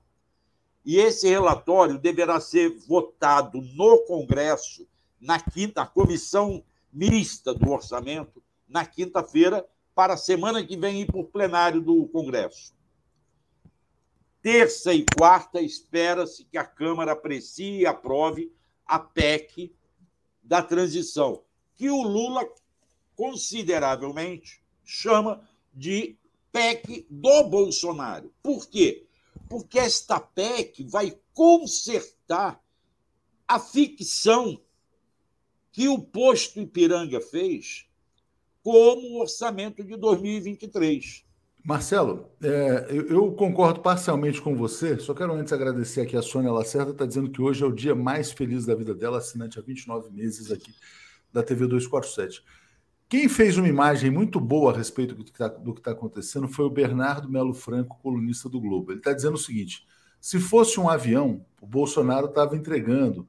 E 0.86 0.98
esse 0.98 1.28
relatório 1.28 1.98
deverá 1.98 2.38
ser 2.38 2.70
votado 2.86 3.60
no 3.60 3.98
Congresso, 4.06 4.86
na 5.20 5.40
quinta 5.40 5.84
comissão 5.84 6.62
mista 6.92 7.52
do 7.52 7.72
orçamento, 7.72 8.40
na 8.68 8.86
quinta-feira, 8.86 9.68
para 9.96 10.14
a 10.14 10.16
semana 10.16 10.64
que 10.64 10.76
vem 10.76 11.00
ir 11.00 11.06
para 11.06 11.18
o 11.18 11.26
plenário 11.26 11.80
do 11.80 12.06
Congresso. 12.06 12.72
Terça 14.40 14.94
e 14.94 15.04
quarta, 15.16 15.60
espera-se 15.60 16.44
que 16.44 16.56
a 16.56 16.64
Câmara 16.64 17.12
aprecie 17.12 17.80
e 17.80 17.86
aprove 17.86 18.52
a 18.86 19.00
PEC 19.00 19.74
da 20.40 20.62
transição, 20.62 21.42
que 21.74 21.90
o 21.90 22.00
Lula 22.00 22.48
consideravelmente 23.16 24.62
chama 24.84 25.42
de 25.74 26.16
PEC 26.52 27.08
do 27.10 27.42
Bolsonaro. 27.48 28.32
Por 28.40 28.68
quê? 28.68 29.05
Porque 29.48 29.78
esta 29.78 30.20
PEC 30.20 30.84
vai 30.84 31.16
consertar 31.32 32.60
a 33.46 33.58
ficção 33.60 34.60
que 35.70 35.88
o 35.88 35.98
posto 35.98 36.60
Ipiranga 36.60 37.20
fez 37.20 37.86
como 38.62 39.20
orçamento 39.20 39.84
de 39.84 39.96
2023. 39.96 41.24
Marcelo, 41.62 42.30
é, 42.42 42.86
eu, 42.88 43.32
concordo 43.32 43.80
parcialmente 43.80 44.40
com 44.40 44.56
você, 44.56 44.98
só 44.98 45.12
quero 45.12 45.32
antes 45.34 45.52
agradecer 45.52 46.00
aqui 46.00 46.16
a 46.16 46.22
Sônia 46.22 46.52
Lacerda, 46.52 46.92
está 46.92 47.04
dizendo 47.04 47.30
que 47.30 47.42
hoje 47.42 47.62
é 47.62 47.66
o 47.66 47.72
dia 47.72 47.94
mais 47.94 48.30
feliz 48.32 48.64
da 48.64 48.74
vida 48.74 48.94
dela, 48.94 49.18
assinante 49.18 49.58
há 49.58 49.62
29 49.62 50.10
meses 50.10 50.50
aqui 50.50 50.72
da 51.32 51.42
TV 51.42 51.66
247. 51.66 52.42
Quem 53.08 53.28
fez 53.28 53.56
uma 53.56 53.68
imagem 53.68 54.10
muito 54.10 54.40
boa 54.40 54.72
a 54.72 54.76
respeito 54.76 55.14
do 55.14 55.24
que 55.24 55.30
está 55.30 55.48
tá 55.48 55.90
acontecendo 55.92 56.48
foi 56.48 56.64
o 56.64 56.70
Bernardo 56.70 57.30
Melo 57.30 57.54
Franco, 57.54 58.00
colunista 58.02 58.48
do 58.48 58.60
Globo. 58.60 58.90
Ele 58.90 58.98
está 58.98 59.12
dizendo 59.12 59.34
o 59.34 59.38
seguinte: 59.38 59.86
se 60.20 60.40
fosse 60.40 60.80
um 60.80 60.88
avião, 60.88 61.46
o 61.60 61.66
Bolsonaro 61.66 62.26
estava 62.26 62.56
entregando 62.56 63.28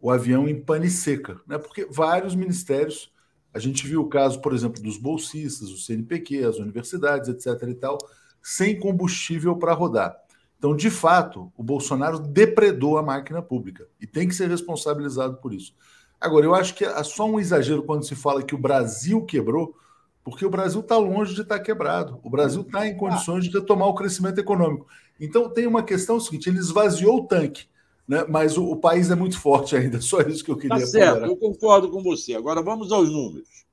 o 0.00 0.10
avião 0.10 0.48
em 0.48 0.58
pane 0.58 0.88
seca, 0.88 1.40
né? 1.46 1.58
porque 1.58 1.86
vários 1.90 2.34
ministérios 2.34 3.12
a 3.52 3.58
gente 3.58 3.86
viu 3.86 4.00
o 4.00 4.08
caso, 4.08 4.40
por 4.40 4.54
exemplo, 4.54 4.82
dos 4.82 4.96
bolsistas, 4.96 5.68
o 5.68 5.76
CNPq, 5.76 6.44
as 6.44 6.56
universidades, 6.56 7.28
etc. 7.28 7.68
e 7.68 7.74
tal, 7.74 7.98
sem 8.42 8.80
combustível 8.80 9.56
para 9.56 9.74
rodar. 9.74 10.16
Então, 10.56 10.74
de 10.74 10.90
fato, 10.90 11.52
o 11.54 11.62
Bolsonaro 11.62 12.18
depredou 12.18 12.96
a 12.96 13.02
máquina 13.02 13.42
pública 13.42 13.86
e 14.00 14.06
tem 14.06 14.26
que 14.26 14.34
ser 14.34 14.48
responsabilizado 14.48 15.36
por 15.36 15.52
isso. 15.52 15.74
Agora, 16.22 16.46
eu 16.46 16.54
acho 16.54 16.74
que 16.74 16.84
é 16.84 17.02
só 17.02 17.26
um 17.26 17.40
exagero 17.40 17.82
quando 17.82 18.04
se 18.04 18.14
fala 18.14 18.42
que 18.42 18.54
o 18.54 18.58
Brasil 18.58 19.24
quebrou, 19.24 19.76
porque 20.24 20.46
o 20.46 20.50
Brasil 20.50 20.80
está 20.80 20.96
longe 20.96 21.34
de 21.34 21.42
estar 21.42 21.58
tá 21.58 21.62
quebrado. 21.62 22.20
O 22.22 22.30
Brasil 22.30 22.62
está 22.62 22.86
em 22.86 22.96
condições 22.96 23.44
de 23.44 23.50
retomar 23.50 23.88
o 23.88 23.94
crescimento 23.94 24.38
econômico. 24.38 24.86
Então, 25.20 25.50
tem 25.50 25.66
uma 25.66 25.82
questão 25.82 26.20
seguinte: 26.20 26.48
ele 26.48 26.58
esvaziou 26.58 27.18
o 27.18 27.26
tanque 27.26 27.66
né? 28.06 28.24
mas 28.28 28.56
o, 28.58 28.64
o, 28.64 28.76
país 28.76 29.10
é 29.10 29.14
muito 29.14 29.38
forte 29.38 29.76
ainda. 29.76 30.00
Só 30.02 30.20
isso 30.22 30.44
que 30.44 30.50
eu 30.50 30.56
queria 30.56 30.78
Tá 30.78 30.86
certo, 30.86 31.24
eu 31.24 31.36
concordo 31.36 31.90
com 31.90 32.02
você. 32.02 32.34
Agora 32.34 32.62
vamos 32.62 32.92
aos 32.92 33.10
números. 33.10 33.64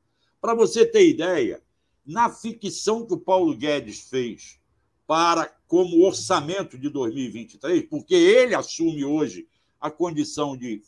Para 0.42 0.54
você 0.54 0.86
ter 0.86 1.10
ideia, 1.10 1.62
na 2.06 2.30
ficção 2.30 3.06
que 3.06 3.14
o 3.14 3.20
Paulo 3.20 3.56
Guedes 3.56 4.02
fez 4.10 4.58
para 5.06 5.54
como 5.68 6.06
orçamento 6.06 6.78
de 6.78 6.90
2023, 6.90 7.88
porque 7.90 8.16
ele 8.16 8.56
assume 8.56 9.04
hoje 9.04 9.48
a 9.82 9.90
condição 9.92 10.56
de 10.56 10.82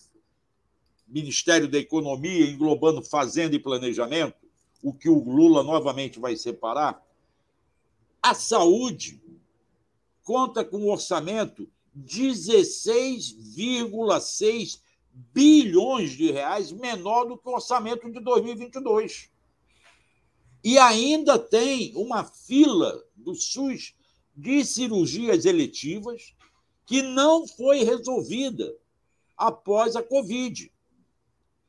Ministério 1.12 1.68
da 1.68 1.78
Economia, 1.78 2.50
englobando 2.50 3.04
Fazenda 3.04 3.54
e 3.56 3.60
Planejamento, 3.60 4.36
o 4.82 4.92
que 4.94 5.10
o 5.10 5.22
Lula 5.24 5.62
novamente 5.62 6.18
vai 6.20 6.38
separar, 6.38 7.06
a 8.22 8.34
saúde 8.34 9.22
conta 10.24 10.64
com 10.64 10.78
um 10.78 10.90
orçamento 10.90 11.70
16,6 11.98 14.80
bilhões 15.14 16.12
de 16.12 16.32
reais 16.32 16.72
menor 16.72 17.26
do 17.26 17.38
que 17.38 17.50
o 17.50 17.54
orçamento 17.54 18.10
de 18.10 18.22
2022. 18.22 19.30
E 20.64 20.78
ainda 20.78 21.38
tem 21.38 21.92
uma 21.96 22.24
fila 22.24 23.04
do 23.16 23.36
SUS 23.36 23.94
de 24.36 24.64
cirurgias 24.64 25.46
eletivas 25.46 26.34
que 26.86 27.02
não 27.02 27.48
foi 27.48 27.84
resolvida 27.84 28.74
após 29.36 29.96
a 29.96 30.04
Covid. 30.04 30.72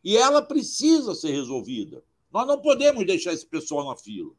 E 0.02 0.16
ela 0.16 0.42
precisa 0.42 1.14
ser 1.14 1.32
resolvida. 1.32 2.02
Nós 2.32 2.46
não 2.46 2.60
podemos 2.60 3.06
deixar 3.06 3.32
esse 3.32 3.46
pessoal 3.46 3.88
na 3.88 3.96
fila. 3.96 4.32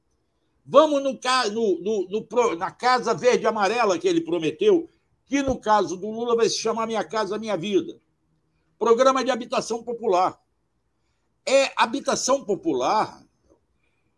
Vamos 0.66 1.04
no, 1.04 1.20
no, 1.52 2.08
no, 2.10 2.56
na 2.56 2.72
Casa 2.72 3.14
Verde 3.14 3.46
Amarela 3.46 4.00
que 4.00 4.08
ele 4.08 4.22
prometeu, 4.22 4.90
que 5.26 5.42
no 5.42 5.60
caso 5.60 5.98
do 5.98 6.10
Lula 6.10 6.36
vai 6.36 6.50
se 6.50 6.58
chamar 6.58 6.88
Minha 6.88 7.04
Casa 7.04 7.38
Minha 7.38 7.58
Vida. 7.58 8.00
Programa 8.80 9.24
de 9.24 9.32
habitação 9.32 9.84
popular. 9.84 10.42
É 11.46 11.72
habitação 11.76 12.44
popular. 12.44 13.24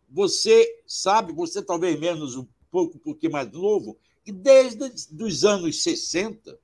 Você 0.08 0.82
sabe, 0.86 1.32
você 1.32 1.62
talvez 1.62 1.98
menos 1.98 2.36
um 2.36 2.46
pouco 2.70 2.98
porque 2.98 3.28
mais 3.28 3.50
novo, 3.50 3.96
que 4.24 4.32
desde 4.32 4.84
os 5.22 5.44
anos 5.44 5.82
60 5.82 6.58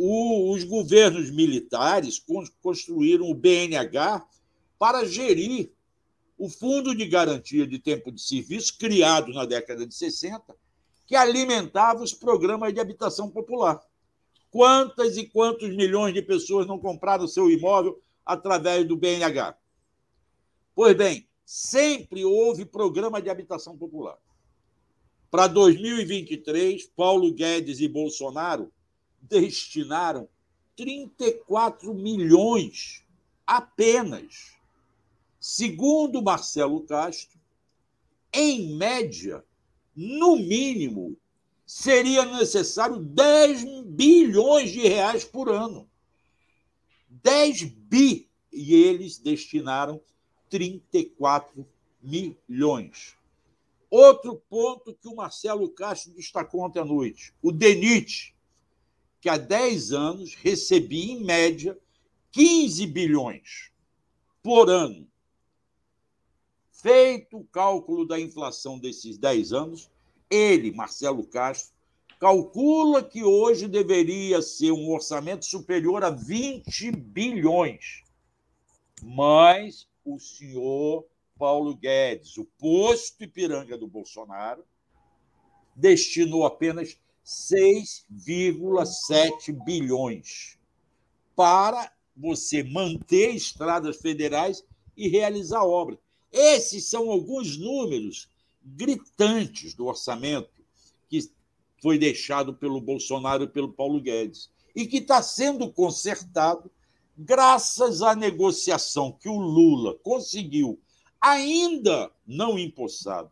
o, 0.00 0.52
os 0.52 0.62
governos 0.62 1.28
militares 1.28 2.24
construíram 2.62 3.28
o 3.28 3.34
BNH 3.34 4.24
para 4.78 5.04
gerir 5.04 5.72
o 6.38 6.48
Fundo 6.48 6.94
de 6.94 7.04
Garantia 7.04 7.66
de 7.66 7.80
Tempo 7.80 8.12
de 8.12 8.22
Serviço, 8.22 8.78
criado 8.78 9.32
na 9.32 9.44
década 9.44 9.84
de 9.84 9.92
60, 9.92 10.54
que 11.04 11.16
alimentava 11.16 12.04
os 12.04 12.14
programas 12.14 12.72
de 12.72 12.78
habitação 12.78 13.28
popular. 13.28 13.82
Quantas 14.52 15.16
e 15.16 15.26
quantos 15.26 15.74
milhões 15.74 16.14
de 16.14 16.22
pessoas 16.22 16.64
não 16.64 16.78
compraram 16.78 17.26
seu 17.26 17.50
imóvel 17.50 18.00
através 18.24 18.86
do 18.86 18.96
BNH? 18.96 19.58
Pois 20.76 20.96
bem, 20.96 21.26
sempre 21.44 22.24
houve 22.24 22.64
programa 22.64 23.20
de 23.20 23.28
habitação 23.28 23.76
popular. 23.76 24.16
Para 25.28 25.48
2023, 25.48 26.86
Paulo 26.94 27.32
Guedes 27.32 27.80
e 27.80 27.88
Bolsonaro 27.88 28.70
destinaram 29.22 30.28
34 30.76 31.92
milhões 31.94 33.04
apenas. 33.46 34.56
Segundo 35.40 36.22
Marcelo 36.22 36.82
Castro, 36.82 37.38
em 38.32 38.76
média, 38.76 39.44
no 39.94 40.36
mínimo, 40.36 41.16
seria 41.66 42.24
necessário 42.24 42.98
10 42.98 43.84
bilhões 43.84 44.70
de 44.70 44.80
reais 44.80 45.24
por 45.24 45.48
ano. 45.48 45.88
10 47.08 47.64
bi. 47.64 48.28
E 48.52 48.74
eles 48.74 49.18
destinaram 49.18 50.00
34 50.48 51.66
milhões. 52.02 53.16
Outro 53.90 54.36
ponto 54.48 54.94
que 54.94 55.08
o 55.08 55.16
Marcelo 55.16 55.68
Castro 55.70 56.12
destacou 56.12 56.62
ontem 56.62 56.80
à 56.80 56.84
noite: 56.84 57.32
o 57.42 57.50
DENIT, 57.52 58.34
que 59.20 59.28
há 59.28 59.36
10 59.36 59.92
anos 59.92 60.34
recebia, 60.34 61.12
em 61.12 61.24
média, 61.24 61.78
15 62.32 62.86
bilhões 62.86 63.72
por 64.42 64.70
ano. 64.70 65.06
Feito 66.70 67.38
o 67.38 67.44
cálculo 67.44 68.06
da 68.06 68.20
inflação 68.20 68.78
desses 68.78 69.18
10 69.18 69.52
anos, 69.52 69.90
ele, 70.30 70.70
Marcelo 70.70 71.26
Castro, 71.26 71.74
calcula 72.20 73.02
que 73.02 73.24
hoje 73.24 73.66
deveria 73.66 74.42
ser 74.42 74.72
um 74.72 74.90
orçamento 74.90 75.44
superior 75.44 76.04
a 76.04 76.10
20 76.10 76.90
bilhões. 76.92 78.02
Mas 79.02 79.88
o 80.04 80.18
senhor 80.18 81.06
Paulo 81.38 81.74
Guedes, 81.74 82.36
o 82.36 82.44
posto 82.44 83.22
Ipiranga 83.22 83.78
do 83.78 83.86
Bolsonaro, 83.86 84.64
destinou 85.74 86.44
apenas 86.44 86.98
6,7 87.28 89.52
bilhões 89.52 90.56
para 91.36 91.92
você 92.16 92.62
manter 92.62 93.34
estradas 93.34 93.98
federais 93.98 94.64
e 94.96 95.08
realizar 95.08 95.62
obras. 95.62 95.98
Esses 96.32 96.88
são 96.88 97.10
alguns 97.10 97.58
números 97.58 98.30
gritantes 98.64 99.74
do 99.74 99.84
orçamento 99.84 100.64
que 101.06 101.30
foi 101.82 101.98
deixado 101.98 102.54
pelo 102.54 102.80
Bolsonaro 102.80 103.44
e 103.44 103.48
pelo 103.48 103.74
Paulo 103.74 104.00
Guedes 104.00 104.50
e 104.74 104.86
que 104.86 104.96
está 104.96 105.22
sendo 105.22 105.70
consertado 105.70 106.70
graças 107.16 108.00
à 108.00 108.14
negociação 108.14 109.12
que 109.12 109.28
o 109.28 109.36
Lula 109.36 109.98
conseguiu, 110.02 110.80
ainda 111.20 112.10
não 112.26 112.58
empossado, 112.58 113.30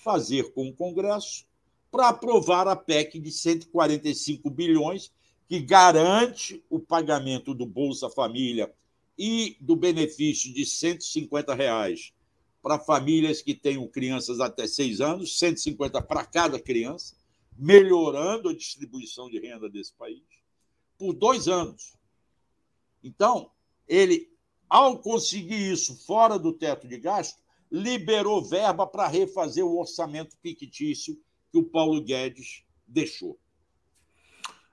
fazer 0.00 0.52
com 0.52 0.68
o 0.68 0.74
Congresso 0.74 1.47
para 1.90 2.08
aprovar 2.08 2.68
a 2.68 2.76
PEC 2.76 3.18
de 3.18 3.30
145 3.30 4.50
bilhões, 4.50 5.12
que 5.48 5.60
garante 5.60 6.62
o 6.68 6.78
pagamento 6.78 7.54
do 7.54 7.64
Bolsa 7.64 8.10
Família 8.10 8.72
e 9.16 9.56
do 9.60 9.74
benefício 9.74 10.52
de 10.52 10.66
150 10.66 11.54
reais 11.54 12.12
para 12.62 12.78
famílias 12.78 13.40
que 13.40 13.54
tenham 13.54 13.86
crianças 13.88 14.40
até 14.40 14.66
seis 14.66 15.00
anos, 15.00 15.38
150 15.38 16.02
para 16.02 16.24
cada 16.26 16.60
criança, 16.60 17.16
melhorando 17.56 18.48
a 18.48 18.54
distribuição 18.54 19.30
de 19.30 19.38
renda 19.40 19.68
desse 19.68 19.92
país, 19.94 20.22
por 20.98 21.12
dois 21.14 21.48
anos. 21.48 21.94
Então, 23.02 23.50
ele, 23.86 24.30
ao 24.68 24.98
conseguir 24.98 25.72
isso 25.72 25.96
fora 26.04 26.38
do 26.38 26.52
teto 26.52 26.86
de 26.86 26.98
gasto, 26.98 27.40
liberou 27.70 28.44
verba 28.44 28.86
para 28.86 29.08
refazer 29.08 29.64
o 29.64 29.78
orçamento 29.78 30.36
fictício 30.42 31.18
que 31.50 31.58
o 31.58 31.64
Paulo 31.64 32.02
Guedes 32.02 32.64
deixou. 32.86 33.38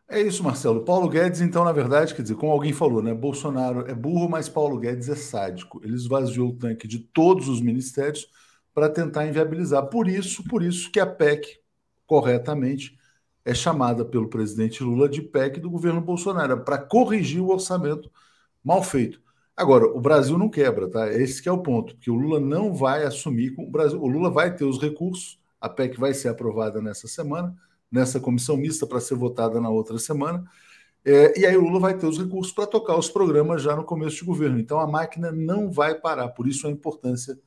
É 0.07 0.21
isso, 0.21 0.43
Marcelo. 0.43 0.85
Paulo 0.85 1.09
Guedes, 1.09 1.41
então, 1.41 1.63
na 1.63 1.71
verdade, 1.71 2.13
quer 2.13 2.21
dizer, 2.21 2.35
como 2.35 2.51
alguém 2.51 2.71
falou, 2.71 3.01
né? 3.01 3.13
Bolsonaro 3.13 3.89
é 3.89 3.93
burro, 3.95 4.29
mas 4.29 4.47
Paulo 4.47 4.77
Guedes 4.77 5.09
é 5.09 5.15
sádico. 5.15 5.81
Ele 5.83 5.95
esvaziou 5.95 6.49
o 6.49 6.55
tanque 6.55 6.87
de 6.87 6.99
todos 6.99 7.49
os 7.49 7.59
ministérios 7.59 8.27
para 8.73 8.87
tentar 8.87 9.25
inviabilizar. 9.25 9.87
Por 9.87 10.07
isso, 10.07 10.43
por 10.43 10.61
isso 10.61 10.91
que 10.91 10.99
a 10.99 11.07
PEC, 11.07 11.59
corretamente, 12.05 12.95
é 13.43 13.53
chamada 13.53 14.05
pelo 14.05 14.29
presidente 14.29 14.83
Lula 14.83 15.09
de 15.09 15.21
PEC 15.21 15.59
do 15.59 15.71
governo 15.71 16.01
Bolsonaro, 16.01 16.53
é 16.53 16.55
para 16.57 16.77
corrigir 16.77 17.41
o 17.41 17.49
orçamento 17.49 18.11
mal 18.63 18.83
feito. 18.83 19.21
Agora, 19.55 19.85
o 19.87 20.01
Brasil 20.01 20.37
não 20.37 20.49
quebra, 20.49 20.89
tá? 20.89 21.11
Esse 21.11 21.41
que 21.41 21.47
é 21.47 21.51
o 21.51 21.61
ponto, 21.63 21.95
porque 21.95 22.11
o 22.11 22.15
Lula 22.15 22.39
não 22.39 22.73
vai 22.73 23.03
assumir, 23.05 23.55
o, 23.57 23.69
Brasil, 23.71 24.01
o 24.01 24.07
Lula 24.07 24.29
vai 24.29 24.53
ter 24.53 24.65
os 24.65 24.81
recursos, 24.81 25.39
a 25.65 25.69
PEC 25.69 25.99
vai 25.99 26.13
ser 26.13 26.27
aprovada 26.27 26.79
nessa 26.79 27.07
semana, 27.07 27.55
nessa 27.91 28.19
comissão 28.19 28.55
mista 28.55 28.85
para 28.85 29.01
ser 29.01 29.15
votada 29.15 29.59
na 29.59 29.69
outra 29.69 29.97
semana. 29.97 30.47
É, 31.03 31.39
e 31.39 31.45
aí 31.45 31.57
o 31.57 31.61
Lula 31.61 31.79
vai 31.79 31.97
ter 31.97 32.05
os 32.05 32.19
recursos 32.19 32.53
para 32.53 32.67
tocar 32.67 32.95
os 32.95 33.09
programas 33.09 33.63
já 33.63 33.75
no 33.75 33.83
começo 33.83 34.17
de 34.17 34.25
governo. 34.25 34.59
Então 34.59 34.79
a 34.79 34.85
máquina 34.85 35.31
não 35.31 35.71
vai 35.71 35.95
parar, 35.95 36.29
por 36.29 36.47
isso 36.47 36.67
a 36.67 36.71
importância 36.71 37.39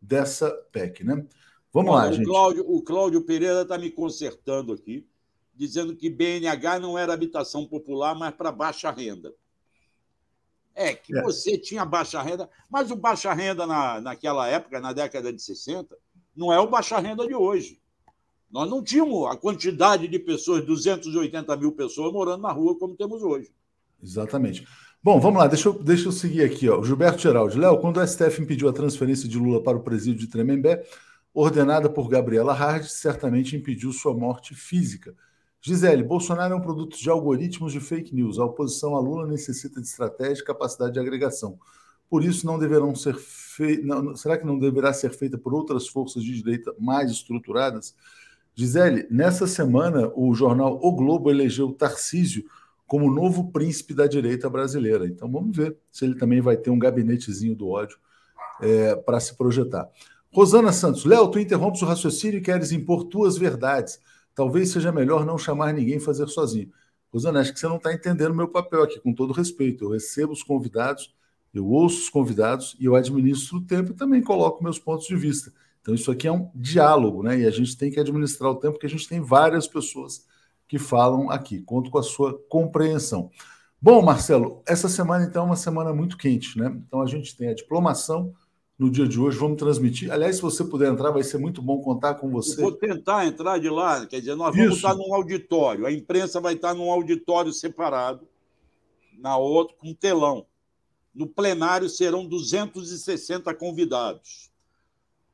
dessa 0.00 0.50
PEC, 0.72 1.04
né? 1.04 1.26
Vamos 1.70 1.94
lá, 1.94 2.08
o 2.08 2.12
gente. 2.12 2.24
Cláudio, 2.24 2.64
o 2.66 2.82
Cláudio 2.82 3.22
Pereira 3.22 3.60
está 3.60 3.76
me 3.76 3.90
consertando 3.90 4.72
aqui, 4.72 5.06
dizendo 5.54 5.94
que 5.94 6.08
BNH 6.08 6.78
não 6.78 6.96
era 6.96 7.12
habitação 7.12 7.66
popular, 7.66 8.14
mas 8.14 8.34
para 8.34 8.50
baixa 8.50 8.90
renda. 8.90 9.34
É, 10.74 10.94
que 10.94 11.14
é. 11.14 11.22
você 11.22 11.58
tinha 11.58 11.84
baixa 11.84 12.22
renda, 12.22 12.48
mas 12.70 12.90
o 12.90 12.96
baixa 12.96 13.34
renda 13.34 13.66
na, 13.66 14.00
naquela 14.00 14.46
época, 14.48 14.80
na 14.80 14.94
década 14.94 15.30
de 15.30 15.42
60, 15.42 15.94
não 16.36 16.52
é 16.52 16.60
o 16.60 16.68
baixa 16.68 16.98
renda 16.98 17.26
de 17.26 17.34
hoje. 17.34 17.80
Nós 18.50 18.68
não 18.70 18.82
tínhamos 18.82 19.26
a 19.26 19.36
quantidade 19.36 20.06
de 20.06 20.18
pessoas, 20.18 20.64
280 20.64 21.56
mil 21.56 21.72
pessoas 21.72 22.12
morando 22.12 22.42
na 22.42 22.52
rua 22.52 22.78
como 22.78 22.94
temos 22.94 23.22
hoje. 23.22 23.50
Exatamente. 24.02 24.66
Bom, 25.02 25.20
vamos 25.20 25.38
lá, 25.38 25.46
deixa 25.46 25.68
eu, 25.68 25.72
deixa 25.74 26.08
eu 26.08 26.12
seguir 26.12 26.42
aqui. 26.42 26.68
Ó. 26.68 26.82
Gilberto 26.82 27.20
Geraldi. 27.20 27.58
Léo, 27.58 27.78
quando 27.78 27.98
o 27.98 28.06
STF 28.06 28.42
impediu 28.42 28.68
a 28.68 28.72
transferência 28.72 29.28
de 29.28 29.38
Lula 29.38 29.62
para 29.62 29.76
o 29.76 29.82
presídio 29.82 30.20
de 30.20 30.26
Tremembé, 30.26 30.84
ordenada 31.32 31.88
por 31.88 32.08
Gabriela 32.08 32.52
Hard, 32.52 32.84
certamente 32.84 33.56
impediu 33.56 33.92
sua 33.92 34.14
morte 34.14 34.54
física. 34.54 35.14
Gisele, 35.60 36.02
Bolsonaro 36.02 36.54
é 36.54 36.56
um 36.56 36.60
produto 36.60 36.96
de 36.96 37.10
algoritmos 37.10 37.72
de 37.72 37.80
fake 37.80 38.14
news. 38.14 38.38
A 38.38 38.44
oposição 38.44 38.96
a 38.96 39.00
Lula 39.00 39.26
necessita 39.26 39.80
de 39.80 39.86
estratégia 39.86 40.42
e 40.42 40.44
capacidade 40.44 40.94
de 40.94 41.00
agregação. 41.00 41.58
Por 42.08 42.24
isso, 42.24 42.46
não 42.46 42.58
deverão 42.58 42.94
ser 42.94 43.16
Será 44.16 44.36
que 44.36 44.46
não 44.46 44.58
deverá 44.58 44.92
ser 44.92 45.10
feita 45.10 45.38
por 45.38 45.54
outras 45.54 45.88
forças 45.88 46.22
de 46.22 46.32
direita 46.32 46.74
mais 46.78 47.10
estruturadas? 47.10 47.94
Gisele, 48.54 49.06
nessa 49.10 49.46
semana 49.46 50.10
o 50.14 50.34
jornal 50.34 50.78
O 50.82 50.92
Globo 50.92 51.30
elegeu 51.30 51.72
Tarcísio 51.72 52.44
como 52.86 53.10
novo 53.10 53.50
príncipe 53.50 53.92
da 53.92 54.06
direita 54.06 54.48
brasileira. 54.48 55.06
Então 55.06 55.30
vamos 55.30 55.56
ver 55.56 55.76
se 55.90 56.04
ele 56.04 56.14
também 56.14 56.40
vai 56.40 56.56
ter 56.56 56.70
um 56.70 56.78
gabinetezinho 56.78 57.54
do 57.54 57.68
ódio 57.68 57.98
é, 58.60 58.94
para 58.94 59.20
se 59.20 59.36
projetar. 59.36 59.88
Rosana 60.32 60.72
Santos, 60.72 61.04
Léo, 61.04 61.30
tu 61.30 61.38
interrompes 61.38 61.82
o 61.82 61.86
raciocínio 61.86 62.38
e 62.38 62.42
queres 62.42 62.72
impor 62.72 63.04
tuas 63.04 63.38
verdades. 63.38 63.98
Talvez 64.34 64.70
seja 64.70 64.92
melhor 64.92 65.24
não 65.24 65.38
chamar 65.38 65.72
ninguém 65.72 65.98
fazer 65.98 66.28
sozinho. 66.28 66.70
Rosana, 67.12 67.40
acho 67.40 67.54
que 67.54 67.58
você 67.58 67.66
não 67.66 67.76
está 67.76 67.92
entendendo 67.92 68.34
meu 68.34 68.48
papel 68.48 68.82
aqui, 68.82 69.00
com 69.00 69.14
todo 69.14 69.32
respeito. 69.32 69.84
Eu 69.84 69.90
recebo 69.90 70.32
os 70.32 70.42
convidados, 70.42 71.14
eu 71.58 71.66
ouço 71.66 72.02
os 72.02 72.08
convidados 72.08 72.76
e 72.78 72.84
eu 72.84 72.94
administro 72.94 73.58
o 73.58 73.62
tempo 73.62 73.92
e 73.92 73.94
também 73.94 74.22
coloco 74.22 74.62
meus 74.62 74.78
pontos 74.78 75.06
de 75.06 75.16
vista. 75.16 75.52
Então, 75.80 75.94
isso 75.94 76.10
aqui 76.10 76.26
é 76.26 76.32
um 76.32 76.50
diálogo, 76.54 77.22
né? 77.22 77.38
E 77.38 77.46
a 77.46 77.50
gente 77.50 77.76
tem 77.76 77.90
que 77.90 78.00
administrar 78.00 78.50
o 78.50 78.56
tempo, 78.56 78.72
porque 78.72 78.86
a 78.86 78.90
gente 78.90 79.08
tem 79.08 79.20
várias 79.20 79.68
pessoas 79.68 80.26
que 80.66 80.78
falam 80.78 81.30
aqui. 81.30 81.62
Conto 81.62 81.90
com 81.90 81.98
a 81.98 82.02
sua 82.02 82.36
compreensão. 82.48 83.30
Bom, 83.80 84.02
Marcelo, 84.02 84.62
essa 84.66 84.88
semana, 84.88 85.24
então, 85.24 85.44
é 85.44 85.46
uma 85.46 85.56
semana 85.56 85.92
muito 85.92 86.16
quente, 86.16 86.58
né? 86.58 86.76
Então, 86.86 87.00
a 87.00 87.06
gente 87.06 87.36
tem 87.36 87.48
a 87.48 87.54
diplomação 87.54 88.34
no 88.78 88.90
dia 88.90 89.06
de 89.06 89.18
hoje, 89.18 89.38
vamos 89.38 89.58
transmitir. 89.58 90.12
Aliás, 90.12 90.36
se 90.36 90.42
você 90.42 90.64
puder 90.64 90.92
entrar, 90.92 91.10
vai 91.10 91.22
ser 91.22 91.38
muito 91.38 91.62
bom 91.62 91.80
contar 91.80 92.14
com 92.14 92.28
você. 92.30 92.60
Eu 92.60 92.64
vou 92.64 92.72
tentar 92.72 93.26
entrar 93.26 93.58
de 93.58 93.70
lá, 93.70 94.04
quer 94.06 94.18
dizer, 94.18 94.34
nós 94.34 94.54
vamos 94.54 94.76
Isso. 94.76 94.86
estar 94.86 94.94
num 94.94 95.14
auditório, 95.14 95.86
a 95.86 95.92
imprensa 95.92 96.40
vai 96.40 96.54
estar 96.54 96.74
num 96.74 96.90
auditório 96.90 97.52
separado, 97.52 98.26
na 99.18 99.36
outra, 99.36 99.74
com 99.78 99.94
telão. 99.94 100.44
No 101.16 101.26
plenário 101.26 101.88
serão 101.88 102.24
260 102.26 103.52
convidados 103.54 104.50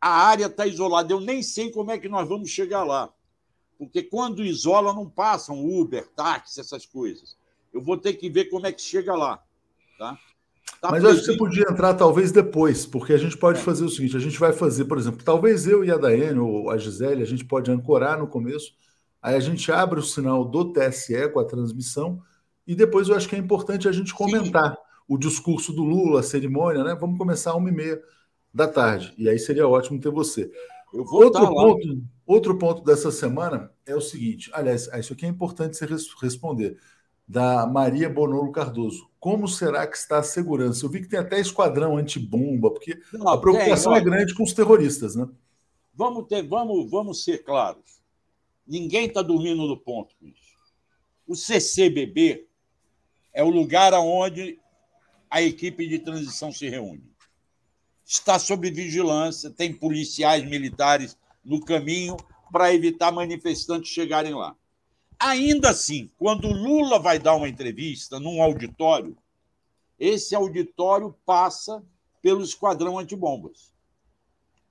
a 0.03 0.11
área 0.11 0.47
está 0.47 0.67
isolada. 0.67 1.13
Eu 1.13 1.21
nem 1.21 1.45
sei 1.45 1.71
como 1.71 1.93
é 1.93 1.99
que 1.99 2.09
nós 2.09 2.29
vamos 2.29 2.51
chegar 2.51 2.83
lá. 2.83 3.09
Porque 3.79 4.03
quando 4.03 4.45
isola, 4.45 4.93
não 4.93 5.09
passam 5.09 5.65
Uber, 5.65 6.09
táxi, 6.09 6.59
essas 6.59 6.85
coisas. 6.85 7.37
Eu 7.73 7.81
vou 7.81 7.97
ter 7.97 8.15
que 8.15 8.29
ver 8.29 8.47
como 8.47 8.67
é 8.67 8.73
que 8.73 8.83
chega 8.83 9.15
lá. 9.15 9.41
Tá? 9.97 10.19
Tá 10.81 10.91
Mas 10.91 11.05
eu 11.05 11.11
acho 11.11 11.21
que 11.21 11.27
você 11.27 11.37
podia 11.37 11.65
entrar 11.71 11.95
talvez 11.95 12.33
depois, 12.33 12.85
porque 12.85 13.13
a 13.13 13.17
gente 13.17 13.37
pode 13.37 13.61
é. 13.61 13.63
fazer 13.63 13.85
o 13.85 13.89
seguinte: 13.89 14.17
a 14.17 14.21
gente 14.21 14.39
vai 14.39 14.53
fazer, 14.53 14.87
por 14.87 14.99
exemplo, 14.99 15.25
talvez 15.25 15.69
eu 15.69 15.85
e 15.85 15.91
a 15.93 15.97
Daiane 15.97 16.41
ou 16.41 16.71
a 16.71 16.77
Gisele, 16.77 17.23
a 17.23 17.27
gente 17.27 17.45
pode 17.45 17.71
ancorar 17.71 18.19
no 18.19 18.27
começo, 18.27 18.75
aí 19.21 19.37
a 19.37 19.41
gente 19.41 19.71
abre 19.71 20.01
o 20.01 20.03
sinal 20.03 20.45
do 20.45 20.73
TSE 20.73 21.29
com 21.33 21.39
a 21.39 21.45
transmissão, 21.45 22.21
e 22.67 22.75
depois 22.75 23.09
eu 23.09 23.15
acho 23.15 23.29
que 23.29 23.37
é 23.37 23.39
importante 23.39 23.89
a 23.89 23.93
gente 23.93 24.13
comentar 24.13 24.73
Sim. 24.73 24.79
O 25.09 25.19
discurso 25.19 25.73
do 25.73 25.83
Lula, 25.83 26.21
a 26.21 26.23
cerimônia, 26.23 26.85
né? 26.85 26.97
Vamos 26.99 27.19
começar 27.19 27.51
às 27.51 27.57
uma 27.57 27.69
e 27.69 27.73
meia 27.73 28.03
da 28.53 28.69
tarde. 28.69 29.15
E 29.17 29.29
aí 29.29 29.39
seria 29.39 29.69
ótimo 29.69 30.01
ter 30.01 30.11
você. 30.11 30.51
Outro, 30.93 31.49
ponto, 31.49 32.03
outro 32.27 32.59
ponto 32.59 32.83
dessa 32.83 33.11
semana 33.11 33.73
é 33.87 33.95
o 33.95 34.01
seguinte: 34.01 34.51
aliás, 34.53 34.89
isso 34.99 35.13
aqui 35.13 35.25
é 35.25 35.29
importante 35.29 35.77
você 35.77 35.87
responder. 36.21 36.79
Da 37.27 37.67
Maria 37.67 38.11
Bonolo 38.11 38.51
Cardoso. 38.53 39.09
Como 39.19 39.47
será 39.47 39.87
que 39.87 39.97
está 39.97 40.19
a 40.19 40.23
segurança? 40.23 40.85
Eu 40.85 40.91
vi 40.91 41.01
que 41.01 41.09
tem 41.09 41.21
até 41.21 41.41
esquadrão 41.41 41.97
antibomba, 41.97 42.71
porque 42.71 43.01
Não, 43.13 43.29
a 43.29 43.41
preocupação 43.41 43.93
tem, 43.93 44.03
é 44.03 44.05
grande 44.05 44.35
com 44.35 44.43
os 44.43 44.53
terroristas, 44.53 45.15
né? 45.15 45.27
Vamos, 45.95 46.27
ter, 46.27 46.43
vamos, 46.47 46.91
vamos 46.91 47.25
ser 47.25 47.39
claros. 47.39 48.03
Ninguém 48.67 49.07
está 49.07 49.23
dormindo 49.23 49.67
no 49.67 49.79
ponto 49.79 50.15
com 50.19 50.27
isso. 50.27 50.53
O 51.27 51.37
CCBB 51.37 52.47
é 53.33 53.43
o 53.43 53.49
lugar 53.49 53.95
onde 53.95 54.59
a 55.33 55.43
equipe 55.43 55.89
de 55.89 55.99
transição 55.99 56.53
se 56.53 56.69
reúne 56.69 57.13
está 58.05 58.39
sob 58.39 58.71
vigilância, 58.71 59.51
tem 59.51 59.73
policiais 59.73 60.45
militares 60.45 61.17
no 61.45 61.65
caminho 61.65 62.17
para 62.51 62.75
evitar 62.75 63.11
manifestantes 63.11 63.91
chegarem 63.91 64.35
lá. 64.35 64.55
Ainda 65.19 65.71
assim, 65.71 66.11
quando 66.19 66.49
Lula 66.49 66.99
vai 66.99 67.19
dar 67.19 67.37
uma 67.37 67.49
entrevista 67.49 68.21
num 68.21 68.43
auditório, 68.43 69.17
esse 69.99 70.35
auditório 70.35 71.15
passa 71.25 71.83
pelo 72.21 72.43
esquadrão 72.43 72.99
antibombas. 72.99 73.73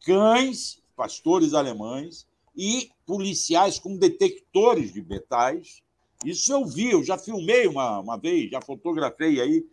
Cães, 0.05 0.81
pastores 0.95 1.53
alemães 1.53 2.27
e 2.55 2.91
policiais 3.05 3.79
com 3.79 3.97
detectores 3.97 4.93
de 4.93 5.01
metais. 5.01 5.81
Isso 6.23 6.51
eu 6.51 6.65
vi, 6.65 6.91
eu 6.91 7.03
já 7.03 7.17
filmei 7.17 7.65
uma, 7.65 7.99
uma 7.99 8.17
vez, 8.17 8.51
já 8.51 8.61
fotografei 8.61 9.41
aí 9.41 9.65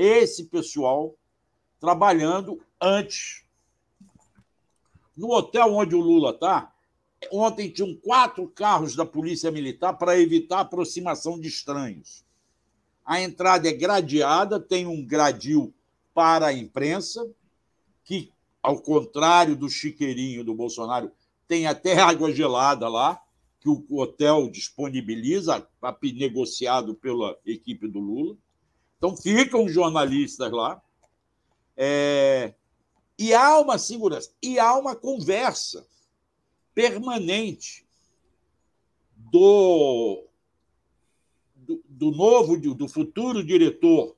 esse 0.00 0.44
pessoal 0.44 1.14
trabalhando 1.78 2.60
antes. 2.80 3.44
No 5.16 5.30
hotel 5.32 5.74
onde 5.74 5.94
o 5.94 6.00
Lula 6.00 6.30
está, 6.30 6.72
ontem 7.30 7.68
tinham 7.68 7.94
quatro 7.94 8.48
carros 8.48 8.96
da 8.96 9.04
Polícia 9.04 9.50
Militar 9.50 9.94
para 9.94 10.18
evitar 10.18 10.58
a 10.58 10.60
aproximação 10.60 11.38
de 11.38 11.48
estranhos. 11.48 12.24
A 13.04 13.20
entrada 13.20 13.68
é 13.68 13.72
gradeada, 13.72 14.58
tem 14.58 14.86
um 14.86 15.04
gradil 15.04 15.74
para 16.14 16.46
a 16.46 16.52
imprensa, 16.52 17.28
que, 18.04 18.32
ao 18.62 18.80
contrário 18.80 19.54
do 19.54 19.68
chiqueirinho 19.68 20.44
do 20.44 20.54
Bolsonaro, 20.54 21.10
tem 21.46 21.66
até 21.66 21.98
água 21.98 22.32
gelada 22.32 22.88
lá, 22.88 23.20
que 23.60 23.68
o 23.68 23.84
hotel 23.98 24.48
disponibiliza, 24.48 25.66
negociado 26.14 26.94
pela 26.94 27.38
equipe 27.44 27.86
do 27.86 27.98
Lula. 27.98 28.36
Então, 29.00 29.16
ficam 29.16 29.66
jornalistas 29.66 30.52
lá. 30.52 30.82
É... 31.74 32.52
E 33.18 33.32
há 33.32 33.58
uma 33.58 33.78
segurança, 33.78 34.30
e 34.42 34.58
há 34.58 34.76
uma 34.76 34.94
conversa 34.94 35.86
permanente 36.74 37.86
do, 39.16 40.24
do, 41.54 41.82
do 41.88 42.10
novo, 42.10 42.58
do 42.74 42.88
futuro 42.88 43.42
diretor 43.42 44.14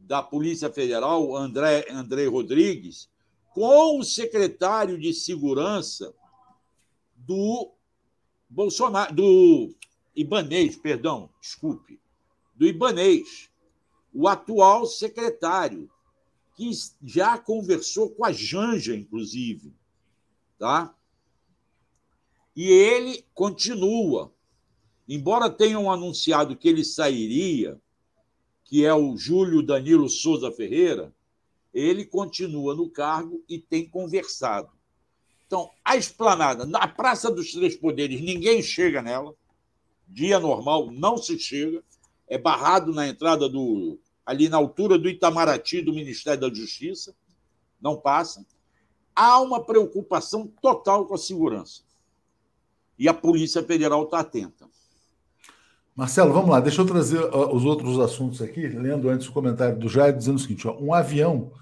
da 0.00 0.20
Polícia 0.20 0.70
Federal, 0.70 1.36
André, 1.36 1.86
André 1.90 2.26
Rodrigues, 2.26 3.08
com 3.54 4.00
o 4.00 4.04
secretário 4.04 4.98
de 4.98 5.14
Segurança 5.14 6.12
do 7.16 7.70
Bolsonaro, 8.48 9.14
do 9.14 9.72
Ibanês, 10.14 10.76
perdão, 10.76 11.30
desculpe, 11.40 12.00
do 12.54 12.66
Ibanês, 12.66 13.51
o 14.12 14.28
atual 14.28 14.86
secretário, 14.86 15.90
que 16.54 16.70
já 17.02 17.38
conversou 17.38 18.10
com 18.10 18.24
a 18.24 18.32
Janja, 18.32 18.94
inclusive, 18.94 19.72
tá? 20.58 20.94
E 22.54 22.70
ele 22.70 23.24
continua. 23.34 24.32
Embora 25.08 25.50
tenham 25.50 25.90
anunciado 25.90 26.56
que 26.56 26.68
ele 26.68 26.84
sairia, 26.84 27.80
que 28.64 28.84
é 28.84 28.94
o 28.94 29.16
Júlio 29.16 29.62
Danilo 29.62 30.08
Souza 30.08 30.52
Ferreira, 30.52 31.14
ele 31.72 32.04
continua 32.04 32.74
no 32.74 32.88
cargo 32.88 33.42
e 33.48 33.58
tem 33.58 33.88
conversado. 33.88 34.70
Então, 35.46 35.70
a 35.84 35.96
esplanada, 35.96 36.64
na 36.64 36.88
Praça 36.88 37.30
dos 37.30 37.52
Três 37.52 37.76
Poderes, 37.76 38.20
ninguém 38.20 38.62
chega 38.62 39.02
nela. 39.02 39.34
Dia 40.08 40.38
normal, 40.40 40.90
não 40.90 41.18
se 41.18 41.38
chega. 41.38 41.82
É 42.26 42.38
barrado 42.38 42.92
na 42.92 43.06
entrada 43.06 43.48
do. 43.48 43.98
Ali 44.24 44.48
na 44.48 44.56
altura 44.56 44.98
do 44.98 45.08
Itamaraty, 45.08 45.82
do 45.82 45.92
Ministério 45.92 46.40
da 46.40 46.54
Justiça. 46.54 47.14
Não 47.80 47.96
passa. 47.96 48.44
Há 49.14 49.40
uma 49.40 49.62
preocupação 49.62 50.46
total 50.60 51.06
com 51.06 51.14
a 51.14 51.18
segurança. 51.18 51.82
E 52.98 53.08
a 53.08 53.14
Polícia 53.14 53.62
Federal 53.62 54.04
está 54.04 54.20
atenta. 54.20 54.70
Marcelo, 55.94 56.32
vamos 56.32 56.48
lá, 56.48 56.58
deixa 56.58 56.80
eu 56.80 56.86
trazer 56.86 57.22
os 57.22 57.64
outros 57.64 57.98
assuntos 58.00 58.40
aqui, 58.40 58.66
lendo 58.66 59.10
antes 59.10 59.28
o 59.28 59.32
comentário 59.32 59.78
do 59.78 59.90
Jair, 59.90 60.16
dizendo 60.16 60.36
o 60.36 60.38
seguinte: 60.38 60.66
ó, 60.66 60.74
um 60.78 60.94
avião 60.94 61.52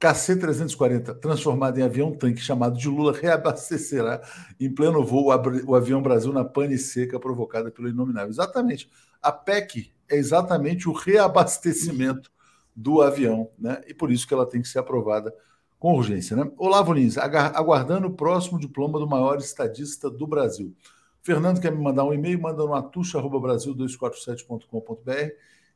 KC-340, 0.00 1.18
transformado 1.18 1.78
em 1.78 1.82
avião-tanque 1.82 2.40
chamado 2.40 2.78
de 2.78 2.88
Lula, 2.88 3.12
reabastecerá 3.12 4.22
em 4.60 4.72
pleno 4.72 5.04
voo 5.04 5.26
o 5.66 5.74
avião 5.74 6.00
Brasil 6.00 6.32
na 6.32 6.44
pane 6.44 6.78
seca 6.78 7.18
provocada 7.18 7.70
pelo 7.70 7.88
inominável. 7.88 8.30
Exatamente. 8.30 8.88
A 9.20 9.32
PEC 9.32 9.90
é 10.10 10.16
exatamente 10.16 10.88
o 10.88 10.92
reabastecimento 10.92 12.30
do 12.74 13.02
avião, 13.02 13.50
né? 13.58 13.82
E 13.86 13.92
por 13.94 14.10
isso 14.10 14.26
que 14.26 14.34
ela 14.34 14.46
tem 14.46 14.62
que 14.62 14.68
ser 14.68 14.78
aprovada 14.78 15.34
com 15.78 15.94
urgência, 15.94 16.36
né? 16.36 16.50
Olavo 16.58 16.92
Lins, 16.92 17.16
aguardando 17.16 18.08
o 18.08 18.14
próximo 18.14 18.58
diploma 18.58 18.98
do 18.98 19.06
maior 19.06 19.38
estadista 19.38 20.10
do 20.10 20.26
Brasil. 20.26 20.74
Fernando 21.22 21.60
quer 21.60 21.72
me 21.72 21.82
mandar 21.82 22.04
um 22.04 22.12
e-mail, 22.12 22.40
manda 22.40 22.64
no 22.64 22.74
atucha.brasil247.com.br. 22.74 25.32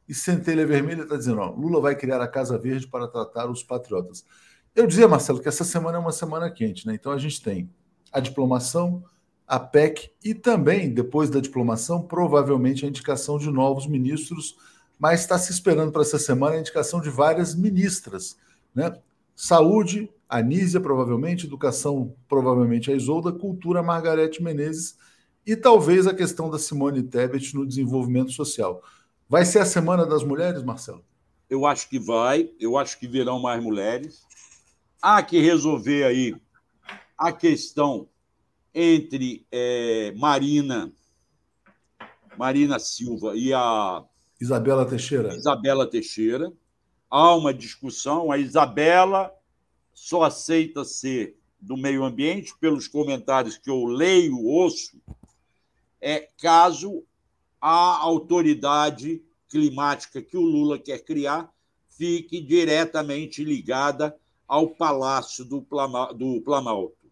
E 0.06 0.14
Centelha 0.14 0.66
Vermelha 0.66 1.02
está 1.02 1.16
dizendo: 1.16 1.40
ó, 1.40 1.50
Lula 1.50 1.80
vai 1.80 1.96
criar 1.96 2.20
a 2.20 2.28
Casa 2.28 2.58
Verde 2.58 2.86
para 2.86 3.08
tratar 3.08 3.50
os 3.50 3.62
patriotas. 3.62 4.24
Eu 4.74 4.86
dizia, 4.86 5.08
Marcelo, 5.08 5.40
que 5.40 5.48
essa 5.48 5.64
semana 5.64 5.96
é 5.98 6.00
uma 6.00 6.12
semana 6.12 6.50
quente, 6.50 6.86
né? 6.86 6.94
Então 6.94 7.12
a 7.12 7.18
gente 7.18 7.42
tem 7.42 7.70
a 8.12 8.20
diplomação, 8.20 9.02
a 9.46 9.58
PEC 9.58 10.10
e 10.24 10.34
também, 10.34 10.92
depois 10.92 11.28
da 11.28 11.40
diplomação, 11.40 12.02
provavelmente 12.02 12.84
a 12.84 12.88
indicação 12.88 13.38
de 13.38 13.50
novos 13.50 13.86
ministros, 13.86 14.56
mas 14.98 15.20
está 15.20 15.38
se 15.38 15.52
esperando 15.52 15.92
para 15.92 16.02
essa 16.02 16.18
semana 16.18 16.56
a 16.56 16.60
indicação 16.60 17.00
de 17.00 17.10
várias 17.10 17.54
ministras, 17.54 18.38
né? 18.74 18.96
Saúde, 19.36 20.08
Anísia, 20.28 20.80
provavelmente, 20.80 21.46
Educação, 21.46 22.14
provavelmente 22.28 22.90
a 22.90 22.94
Isolda, 22.94 23.32
Cultura, 23.32 23.82
Margarete 23.82 24.42
Menezes 24.42 24.96
e 25.46 25.56
talvez 25.56 26.06
a 26.06 26.14
questão 26.14 26.48
da 26.48 26.58
Simone 26.58 27.02
Tebet 27.02 27.54
no 27.54 27.66
desenvolvimento 27.66 28.30
social. 28.30 28.80
Vai 29.28 29.44
ser 29.44 29.58
a 29.58 29.66
Semana 29.66 30.06
das 30.06 30.22
Mulheres, 30.22 30.62
Marcelo? 30.62 31.04
Eu 31.50 31.66
acho 31.66 31.88
que 31.88 31.98
vai, 31.98 32.50
eu 32.58 32.78
acho 32.78 32.98
que 32.98 33.06
virão 33.06 33.40
mais 33.40 33.62
mulheres. 33.62 34.22
Há 35.02 35.22
que 35.22 35.40
resolver 35.40 36.04
aí 36.04 36.34
a 37.18 37.32
questão 37.32 38.08
entre 38.74 39.46
é, 39.52 40.12
Marina, 40.16 40.92
Marina 42.36 42.78
Silva 42.78 43.36
e 43.36 43.52
a 43.52 44.04
Isabela 44.40 44.84
Teixeira. 44.84 45.34
Isabela 45.34 45.88
Teixeira. 45.88 46.52
Há 47.08 47.34
uma 47.34 47.54
discussão. 47.54 48.32
A 48.32 48.38
Isabela 48.38 49.32
só 49.92 50.24
aceita 50.24 50.84
ser 50.84 51.38
do 51.60 51.76
meio 51.76 52.04
ambiente, 52.04 52.52
pelos 52.60 52.86
comentários 52.86 53.56
que 53.56 53.70
eu 53.70 53.84
leio, 53.86 54.44
ouço, 54.44 55.00
é 55.98 56.28
caso 56.38 57.02
a 57.58 57.98
autoridade 58.00 59.22
climática 59.48 60.20
que 60.20 60.36
o 60.36 60.42
Lula 60.42 60.78
quer 60.78 60.98
criar 61.02 61.50
fique 61.88 62.40
diretamente 62.42 63.42
ligada 63.42 64.14
ao 64.46 64.68
Palácio 64.68 65.44
do 65.44 65.62
Planalto. 65.62 67.03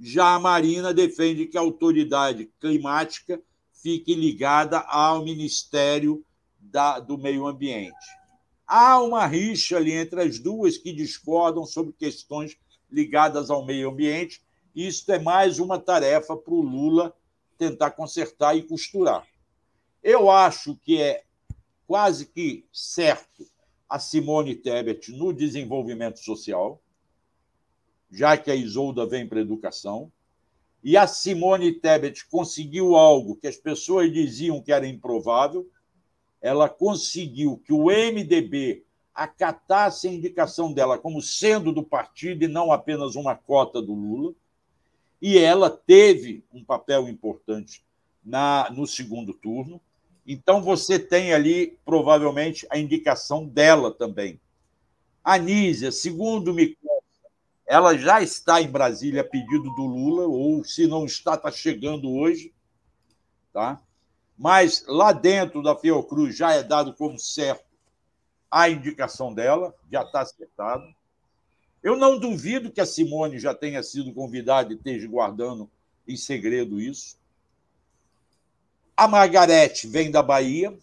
Já 0.00 0.34
a 0.34 0.40
Marina 0.40 0.94
defende 0.94 1.46
que 1.46 1.58
a 1.58 1.60
autoridade 1.60 2.50
climática 2.58 3.40
fique 3.82 4.14
ligada 4.14 4.78
ao 4.80 5.22
Ministério 5.22 6.24
da, 6.58 6.98
do 6.98 7.18
Meio 7.18 7.46
Ambiente. 7.46 7.94
Há 8.66 9.00
uma 9.02 9.26
rixa 9.26 9.76
ali 9.76 9.92
entre 9.92 10.22
as 10.22 10.38
duas 10.38 10.78
que 10.78 10.92
discordam 10.92 11.66
sobre 11.66 11.92
questões 11.92 12.56
ligadas 12.90 13.50
ao 13.50 13.64
meio 13.64 13.90
ambiente. 13.90 14.42
Isso 14.74 15.10
é 15.12 15.18
mais 15.18 15.58
uma 15.58 15.78
tarefa 15.78 16.36
para 16.36 16.54
o 16.54 16.62
Lula 16.62 17.14
tentar 17.58 17.90
consertar 17.90 18.56
e 18.56 18.62
costurar. 18.62 19.26
Eu 20.02 20.30
acho 20.30 20.76
que 20.76 21.00
é 21.00 21.24
quase 21.86 22.26
que 22.26 22.64
certo 22.72 23.44
a 23.88 23.98
Simone 23.98 24.54
Tebet 24.54 25.10
no 25.12 25.32
desenvolvimento 25.32 26.20
social, 26.20 26.80
já 28.10 28.36
que 28.36 28.50
a 28.50 28.54
Isolda 28.54 29.06
vem 29.06 29.26
para 29.26 29.38
a 29.38 29.42
educação, 29.42 30.10
e 30.82 30.96
a 30.96 31.06
Simone 31.06 31.72
Tebet 31.72 32.26
conseguiu 32.28 32.96
algo 32.96 33.36
que 33.36 33.46
as 33.46 33.56
pessoas 33.56 34.12
diziam 34.12 34.62
que 34.62 34.72
era 34.72 34.86
improvável, 34.86 35.68
ela 36.40 36.68
conseguiu 36.68 37.58
que 37.58 37.72
o 37.72 37.86
MDB 37.86 38.82
acatasse 39.14 40.08
a 40.08 40.12
indicação 40.12 40.72
dela 40.72 40.98
como 40.98 41.20
sendo 41.20 41.72
do 41.72 41.82
partido 41.82 42.44
e 42.44 42.48
não 42.48 42.72
apenas 42.72 43.14
uma 43.14 43.34
cota 43.34 43.82
do 43.82 43.92
Lula 43.92 44.34
e 45.20 45.38
ela 45.38 45.68
teve 45.68 46.42
um 46.52 46.64
papel 46.64 47.08
importante 47.08 47.84
na, 48.24 48.70
no 48.70 48.86
segundo 48.86 49.34
turno. 49.34 49.80
Então, 50.26 50.62
você 50.62 50.98
tem 50.98 51.32
ali, 51.32 51.78
provavelmente, 51.84 52.66
a 52.70 52.78
indicação 52.78 53.46
dela 53.46 53.90
também. 53.92 54.40
Anísia, 55.22 55.92
segundo 55.92 56.54
me 56.54 56.76
ela 57.70 57.96
já 57.96 58.20
está 58.20 58.60
em 58.60 58.68
Brasília 58.68 59.20
a 59.20 59.24
pedido 59.24 59.72
do 59.76 59.86
Lula, 59.86 60.26
ou 60.26 60.64
se 60.64 60.88
não 60.88 61.04
está, 61.04 61.34
está 61.34 61.52
chegando 61.52 62.10
hoje. 62.10 62.52
Tá? 63.52 63.80
Mas 64.36 64.84
lá 64.88 65.12
dentro 65.12 65.62
da 65.62 65.76
Fiocruz 65.76 66.36
já 66.36 66.52
é 66.52 66.64
dado 66.64 66.92
como 66.92 67.16
certo 67.16 67.64
a 68.50 68.68
indicação 68.68 69.32
dela, 69.32 69.72
já 69.88 70.02
está 70.02 70.22
acertado. 70.22 70.82
Eu 71.80 71.96
não 71.96 72.18
duvido 72.18 72.72
que 72.72 72.80
a 72.80 72.86
Simone 72.86 73.38
já 73.38 73.54
tenha 73.54 73.84
sido 73.84 74.12
convidada 74.12 74.72
e 74.72 74.76
esteja 74.76 75.06
guardando 75.06 75.70
em 76.08 76.16
segredo 76.16 76.80
isso. 76.80 77.20
A 78.96 79.06
Margarete 79.06 79.86
vem 79.86 80.10
da 80.10 80.24
Bahia. 80.24 80.76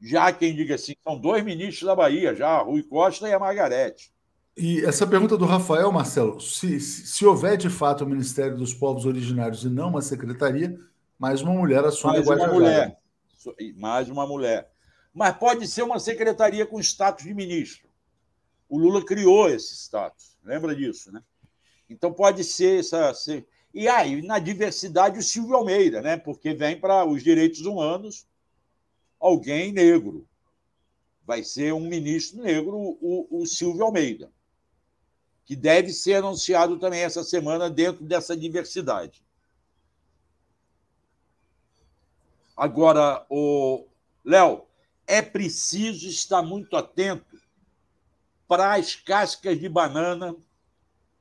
Já 0.00 0.32
quem 0.32 0.52
diga 0.52 0.74
assim, 0.74 0.96
são 1.04 1.16
dois 1.16 1.44
ministros 1.44 1.86
da 1.86 1.94
Bahia, 1.94 2.34
já, 2.34 2.58
Rui 2.58 2.82
Costa 2.82 3.28
e 3.28 3.32
a 3.32 3.38
Margarete. 3.38 4.15
E 4.56 4.82
essa 4.86 5.06
pergunta 5.06 5.36
do 5.36 5.44
Rafael, 5.44 5.92
Marcelo, 5.92 6.40
se, 6.40 6.80
se, 6.80 7.06
se, 7.06 7.26
houver 7.26 7.58
de 7.58 7.68
fato 7.68 8.04
o 8.04 8.08
Ministério 8.08 8.56
dos 8.56 8.72
Povos 8.72 9.04
Originários 9.04 9.64
e 9.64 9.68
não 9.68 9.90
uma 9.90 10.00
secretaria, 10.00 10.80
mais 11.18 11.42
uma 11.42 11.52
mulher 11.52 11.84
assume 11.84 12.24
mais 12.24 12.26
uma 12.26 12.52
mulher, 12.52 12.98
mais 13.76 14.08
uma 14.08 14.26
mulher. 14.26 14.70
Mas 15.12 15.36
pode 15.36 15.68
ser 15.68 15.82
uma 15.82 15.98
secretaria 15.98 16.64
com 16.64 16.80
status 16.80 17.24
de 17.24 17.34
ministro. 17.34 17.86
O 18.66 18.78
Lula 18.78 19.04
criou 19.04 19.46
esse 19.48 19.74
status, 19.74 20.38
lembra 20.42 20.74
disso, 20.74 21.12
né? 21.12 21.22
Então 21.88 22.10
pode 22.10 22.42
ser 22.42 22.80
essa. 22.80 23.12
Ser... 23.12 23.46
E 23.74 23.86
aí, 23.88 24.22
na 24.22 24.38
diversidade, 24.38 25.18
o 25.18 25.22
Silvio 25.22 25.54
Almeida, 25.54 26.00
né? 26.00 26.16
Porque 26.16 26.54
vem 26.54 26.80
para 26.80 27.04
os 27.04 27.22
direitos 27.22 27.60
humanos 27.60 28.26
alguém 29.20 29.70
negro. 29.70 30.26
Vai 31.26 31.42
ser 31.44 31.74
um 31.74 31.80
ministro 31.88 32.42
negro, 32.42 32.74
o, 32.76 33.42
o 33.42 33.46
Silvio 33.46 33.84
Almeida, 33.84 34.30
que 35.46 35.54
deve 35.54 35.92
ser 35.92 36.16
anunciado 36.16 36.76
também 36.78 37.00
essa 37.00 37.22
semana 37.22 37.70
dentro 37.70 38.04
dessa 38.04 38.36
diversidade. 38.36 39.24
Agora, 42.56 43.24
o 43.30 43.86
Léo, 44.24 44.64
é 45.06 45.22
preciso 45.22 46.08
estar 46.08 46.42
muito 46.42 46.76
atento 46.76 47.38
para 48.48 48.74
as 48.74 48.96
cascas 48.96 49.58
de 49.58 49.68
banana 49.68 50.34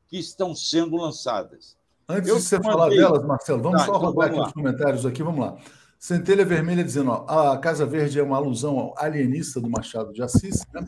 que 0.08 0.18
estão 0.18 0.56
sendo 0.56 0.96
lançadas. 0.96 1.78
Antes 2.10 2.30
Eu 2.30 2.38
de 2.38 2.42
você 2.42 2.58
mandei... 2.58 2.72
falar 2.72 2.90
delas, 2.90 3.24
Marcelo, 3.26 3.62
vamos 3.62 3.80
tá, 3.80 3.86
só 3.86 3.96
então 3.96 4.06
rodar 4.12 4.30
aqui 4.30 4.40
os 4.40 4.54
comentários 4.54 5.06
aqui, 5.06 5.22
vamos 5.22 5.46
lá. 5.46 5.58
Centelha 5.98 6.46
Vermelha 6.46 6.84
dizendo: 6.84 7.12
ó, 7.12 7.54
a 7.54 7.58
Casa 7.58 7.86
Verde 7.86 8.20
é 8.20 8.24
uma 8.24 8.38
alusão 8.38 8.78
ao 8.78 8.96
alienista 8.98 9.60
do 9.60 9.70
Machado 9.70 10.14
de 10.14 10.22
Assis. 10.22 10.66
Né? 10.74 10.88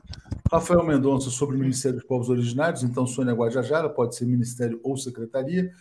Rafael 0.52 0.84
Mendonça 0.86 1.30
sobre 1.30 1.56
o 1.56 1.60
Ministério 1.60 1.98
dos 1.98 2.08
Povos 2.08 2.30
Originários, 2.30 2.84
então 2.84 3.06
Sônia 3.06 3.34
Guajajara, 3.34 3.90
pode 3.90 4.16
ser 4.16 4.26
ministério 4.26 4.80
ou 4.84 4.96
secretaria. 4.96 5.72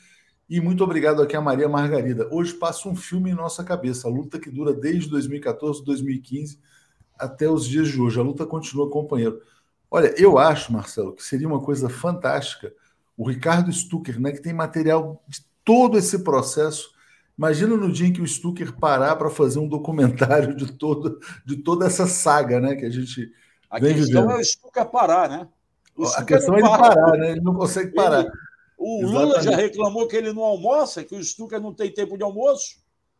E 0.48 0.60
muito 0.60 0.82
obrigado 0.84 1.22
aqui 1.22 1.36
a 1.36 1.40
Maria 1.40 1.68
Margarida. 1.68 2.28
Hoje 2.30 2.54
passa 2.54 2.88
um 2.88 2.94
filme 2.94 3.30
em 3.30 3.34
nossa 3.34 3.64
cabeça, 3.64 4.06
a 4.08 4.10
luta 4.10 4.38
que 4.38 4.50
dura 4.50 4.72
desde 4.72 5.10
2014, 5.10 5.84
2015 5.84 6.60
até 7.18 7.48
os 7.48 7.66
dias 7.66 7.88
de 7.88 8.00
hoje. 8.00 8.20
A 8.20 8.22
luta 8.22 8.46
continua, 8.46 8.90
companheiro. 8.90 9.40
Olha, 9.90 10.14
eu 10.16 10.38
acho, 10.38 10.72
Marcelo, 10.72 11.14
que 11.14 11.22
seria 11.22 11.48
uma 11.48 11.60
coisa 11.60 11.88
fantástica 11.88 12.72
o 13.16 13.28
Ricardo 13.28 13.72
Stucker, 13.72 14.20
né, 14.20 14.30
que 14.30 14.42
tem 14.42 14.52
material 14.52 15.24
de 15.26 15.40
todo 15.64 15.96
esse 15.96 16.22
processo 16.22 16.90
Imagina 17.36 17.76
no 17.76 17.92
dia 17.92 18.06
em 18.06 18.12
que 18.12 18.22
o 18.22 18.26
Stucker 18.26 18.72
parar 18.72 19.16
para 19.16 19.28
fazer 19.28 19.58
um 19.58 19.68
documentário 19.68 20.56
de, 20.56 20.72
todo, 20.72 21.18
de 21.44 21.56
toda 21.56 21.86
essa 21.86 22.06
saga 22.06 22.60
né, 22.60 22.74
que 22.74 22.84
a 22.84 22.90
gente 22.90 23.30
a 23.70 23.78
vem 23.78 23.94
vivendo. 23.94 24.06
Questão 24.06 24.30
é 24.30 24.36
o 24.40 24.44
Stucker 24.44 24.86
parar, 24.86 25.28
né? 25.28 25.48
a 26.16 26.24
questão 26.24 26.54
é 26.54 26.58
ele 26.58 26.68
parar, 26.68 27.12
né? 27.12 27.30
Ele 27.32 27.40
não 27.40 27.54
consegue 27.54 27.94
parar. 27.94 28.20
Ele, 28.20 28.30
o 28.78 28.98
Exatamente. 28.98 29.26
Lula 29.26 29.42
já 29.42 29.56
reclamou 29.56 30.06
que 30.06 30.16
ele 30.16 30.32
não 30.32 30.42
almoça, 30.42 31.04
que 31.04 31.14
o 31.14 31.24
Stucker 31.24 31.60
não 31.60 31.72
tem 31.72 31.90
tempo 31.90 32.16
de 32.16 32.22
almoço. 32.22 32.76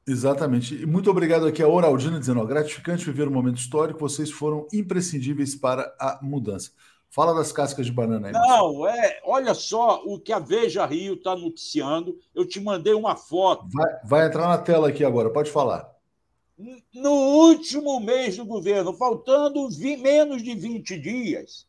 Exatamente. 0.06 0.82
E 0.82 0.86
muito 0.86 1.10
obrigado 1.10 1.46
aqui 1.46 1.62
a 1.62 1.68
Oraldina 1.68 2.18
dizendo, 2.18 2.40
ó, 2.40 2.44
gratificante 2.44 3.04
viver 3.04 3.26
um 3.26 3.32
momento 3.32 3.58
histórico, 3.58 3.98
vocês 3.98 4.30
foram 4.30 4.66
imprescindíveis 4.72 5.54
para 5.54 5.94
a 5.98 6.20
mudança. 6.22 6.70
Fala 7.16 7.32
das 7.32 7.50
cascas 7.50 7.86
de 7.86 7.92
banana 7.92 8.28
aí. 8.28 8.32
Não, 8.34 8.86
é, 8.86 9.22
olha 9.24 9.54
só 9.54 10.02
o 10.04 10.20
que 10.20 10.34
a 10.34 10.38
Veja 10.38 10.84
Rio 10.84 11.14
está 11.14 11.34
noticiando. 11.34 12.20
Eu 12.34 12.46
te 12.46 12.60
mandei 12.60 12.92
uma 12.92 13.16
foto. 13.16 13.66
Vai, 13.72 14.00
vai, 14.04 14.26
entrar 14.26 14.46
na 14.46 14.58
tela 14.58 14.88
aqui 14.88 15.02
agora, 15.02 15.30
pode 15.30 15.50
falar. 15.50 15.90
No 16.92 17.10
último 17.10 17.98
mês 18.00 18.36
do 18.36 18.44
governo, 18.44 18.92
faltando 18.92 19.66
menos 19.98 20.42
de 20.42 20.54
20 20.54 20.98
dias, 20.98 21.66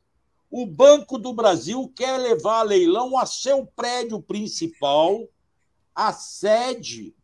o 0.51 0.65
Banco 0.65 1.17
do 1.17 1.31
Brasil 1.31 1.89
quer 1.95 2.17
levar 2.17 2.59
a 2.59 2.63
leilão 2.63 3.17
a 3.17 3.25
seu 3.25 3.65
prédio 3.65 4.21
principal, 4.21 5.29
a 5.95 6.11
sede 6.11 7.15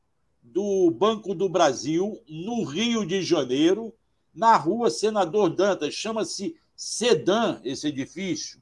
do 0.42 0.90
Banco 0.92 1.36
do 1.36 1.50
Brasil, 1.50 2.24
no 2.30 2.64
Rio 2.64 3.06
de 3.06 3.22
Janeiro, 3.22 3.94
na 4.34 4.56
rua 4.56 4.90
Senador 4.90 5.50
Dantas. 5.50 5.94
Chama-se 5.94 6.56
sedã 6.84 7.62
esse 7.64 7.88
edifício. 7.88 8.62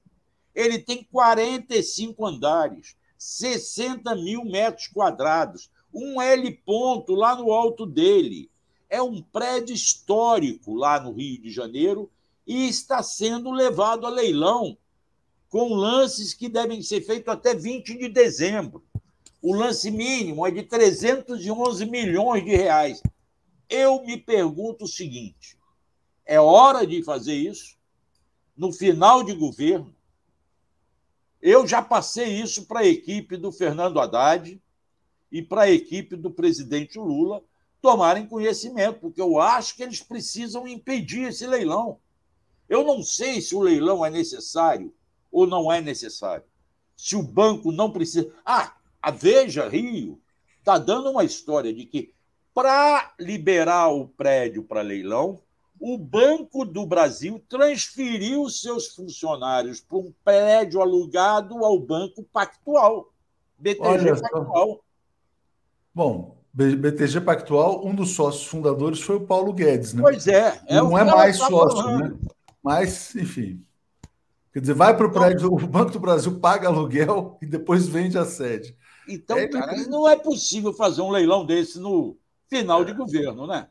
Ele 0.53 0.77
tem 0.77 1.03
45 1.03 2.23
andares, 2.25 2.95
60 3.17 4.15
mil 4.15 4.45
metros 4.45 4.87
quadrados, 4.87 5.71
um 5.91 6.21
L 6.21 6.51
ponto 6.63 7.15
lá 7.15 7.35
no 7.35 7.51
alto 7.51 7.85
dele. 7.85 8.49
É 8.89 9.01
um 9.01 9.21
prédio 9.21 9.73
histórico 9.73 10.75
lá 10.75 10.99
no 10.99 11.13
Rio 11.13 11.41
de 11.41 11.49
Janeiro 11.49 12.11
e 12.45 12.67
está 12.67 13.01
sendo 13.01 13.49
levado 13.49 14.05
a 14.05 14.09
leilão 14.09 14.77
com 15.49 15.73
lances 15.73 16.33
que 16.33 16.47
devem 16.47 16.81
ser 16.81 17.01
feitos 17.01 17.33
até 17.33 17.55
20 17.55 17.97
de 17.97 18.07
dezembro. 18.07 18.83
O 19.41 19.55
lance 19.55 19.89
mínimo 19.89 20.45
é 20.45 20.51
de 20.51 20.61
311 20.61 21.85
milhões 21.87 22.45
de 22.45 22.51
reais. 22.51 23.01
Eu 23.67 24.03
me 24.03 24.15
pergunto 24.17 24.85
o 24.85 24.87
seguinte: 24.87 25.57
é 26.23 26.39
hora 26.39 26.85
de 26.85 27.03
fazer 27.03 27.33
isso? 27.33 27.80
No 28.61 28.71
final 28.71 29.23
de 29.23 29.33
governo. 29.33 29.91
Eu 31.41 31.65
já 31.65 31.81
passei 31.81 32.39
isso 32.39 32.67
para 32.67 32.81
a 32.81 32.85
equipe 32.85 33.35
do 33.35 33.51
Fernando 33.51 33.99
Haddad 33.99 34.61
e 35.31 35.41
para 35.41 35.63
a 35.63 35.71
equipe 35.71 36.15
do 36.15 36.29
presidente 36.29 36.99
Lula 36.99 37.43
tomarem 37.81 38.27
conhecimento, 38.27 38.99
porque 38.99 39.19
eu 39.19 39.39
acho 39.39 39.75
que 39.75 39.81
eles 39.81 40.03
precisam 40.03 40.67
impedir 40.67 41.29
esse 41.29 41.47
leilão. 41.47 41.97
Eu 42.69 42.83
não 42.83 43.01
sei 43.01 43.41
se 43.41 43.55
o 43.55 43.61
leilão 43.61 44.05
é 44.05 44.11
necessário 44.11 44.93
ou 45.31 45.47
não 45.47 45.71
é 45.71 45.81
necessário. 45.81 46.45
Se 46.95 47.15
o 47.15 47.23
banco 47.23 47.71
não 47.71 47.89
precisa. 47.91 48.31
Ah, 48.45 48.75
a 49.01 49.09
Veja 49.09 49.67
Rio 49.67 50.21
está 50.59 50.77
dando 50.77 51.09
uma 51.09 51.23
história 51.23 51.73
de 51.73 51.83
que 51.87 52.13
para 52.53 53.11
liberar 53.19 53.87
o 53.87 54.07
prédio 54.07 54.61
para 54.61 54.81
leilão, 54.81 55.41
o 55.81 55.97
Banco 55.97 56.63
do 56.63 56.85
Brasil 56.85 57.43
transferiu 57.49 58.47
seus 58.49 58.89
funcionários 58.89 59.81
para 59.81 59.97
um 59.97 60.13
prédio 60.23 60.79
alugado 60.79 61.65
ao 61.65 61.79
Banco 61.79 62.23
Pactual. 62.31 63.11
BTG 63.57 64.21
Pactual. 64.21 64.83
Bom, 65.93 66.37
BTG 66.53 67.21
Pactual, 67.21 67.83
um 67.83 67.95
dos 67.95 68.11
sócios 68.11 68.45
fundadores 68.45 69.01
foi 69.01 69.15
o 69.15 69.25
Paulo 69.25 69.51
Guedes, 69.51 69.95
né? 69.95 70.03
Pois 70.03 70.27
é. 70.27 70.61
é 70.67 70.75
Não 70.75 70.95
é 70.95 71.03
mais 71.03 71.37
sócio, 71.37 71.81
falando. 71.81 72.09
né? 72.09 72.17
Mas, 72.61 73.15
enfim. 73.15 73.65
Quer 74.53 74.59
dizer, 74.59 74.75
vai 74.75 74.95
para 74.95 75.07
o 75.07 75.11
prédio, 75.11 75.51
o 75.51 75.67
Banco 75.67 75.91
do 75.91 75.99
Brasil 75.99 76.39
paga 76.39 76.67
aluguel 76.67 77.39
e 77.41 77.45
depois 77.47 77.87
vende 77.87 78.19
a 78.19 78.25
sede. 78.25 78.77
Então, 79.07 79.35
é, 79.35 79.47
cara, 79.47 79.75
não 79.87 80.07
é 80.07 80.15
possível 80.15 80.73
fazer 80.73 81.01
um 81.01 81.09
leilão 81.09 81.43
desse 81.43 81.79
no 81.79 82.17
final 82.47 82.83
é. 82.83 82.85
de 82.85 82.93
governo, 82.93 83.47
né? 83.47 83.67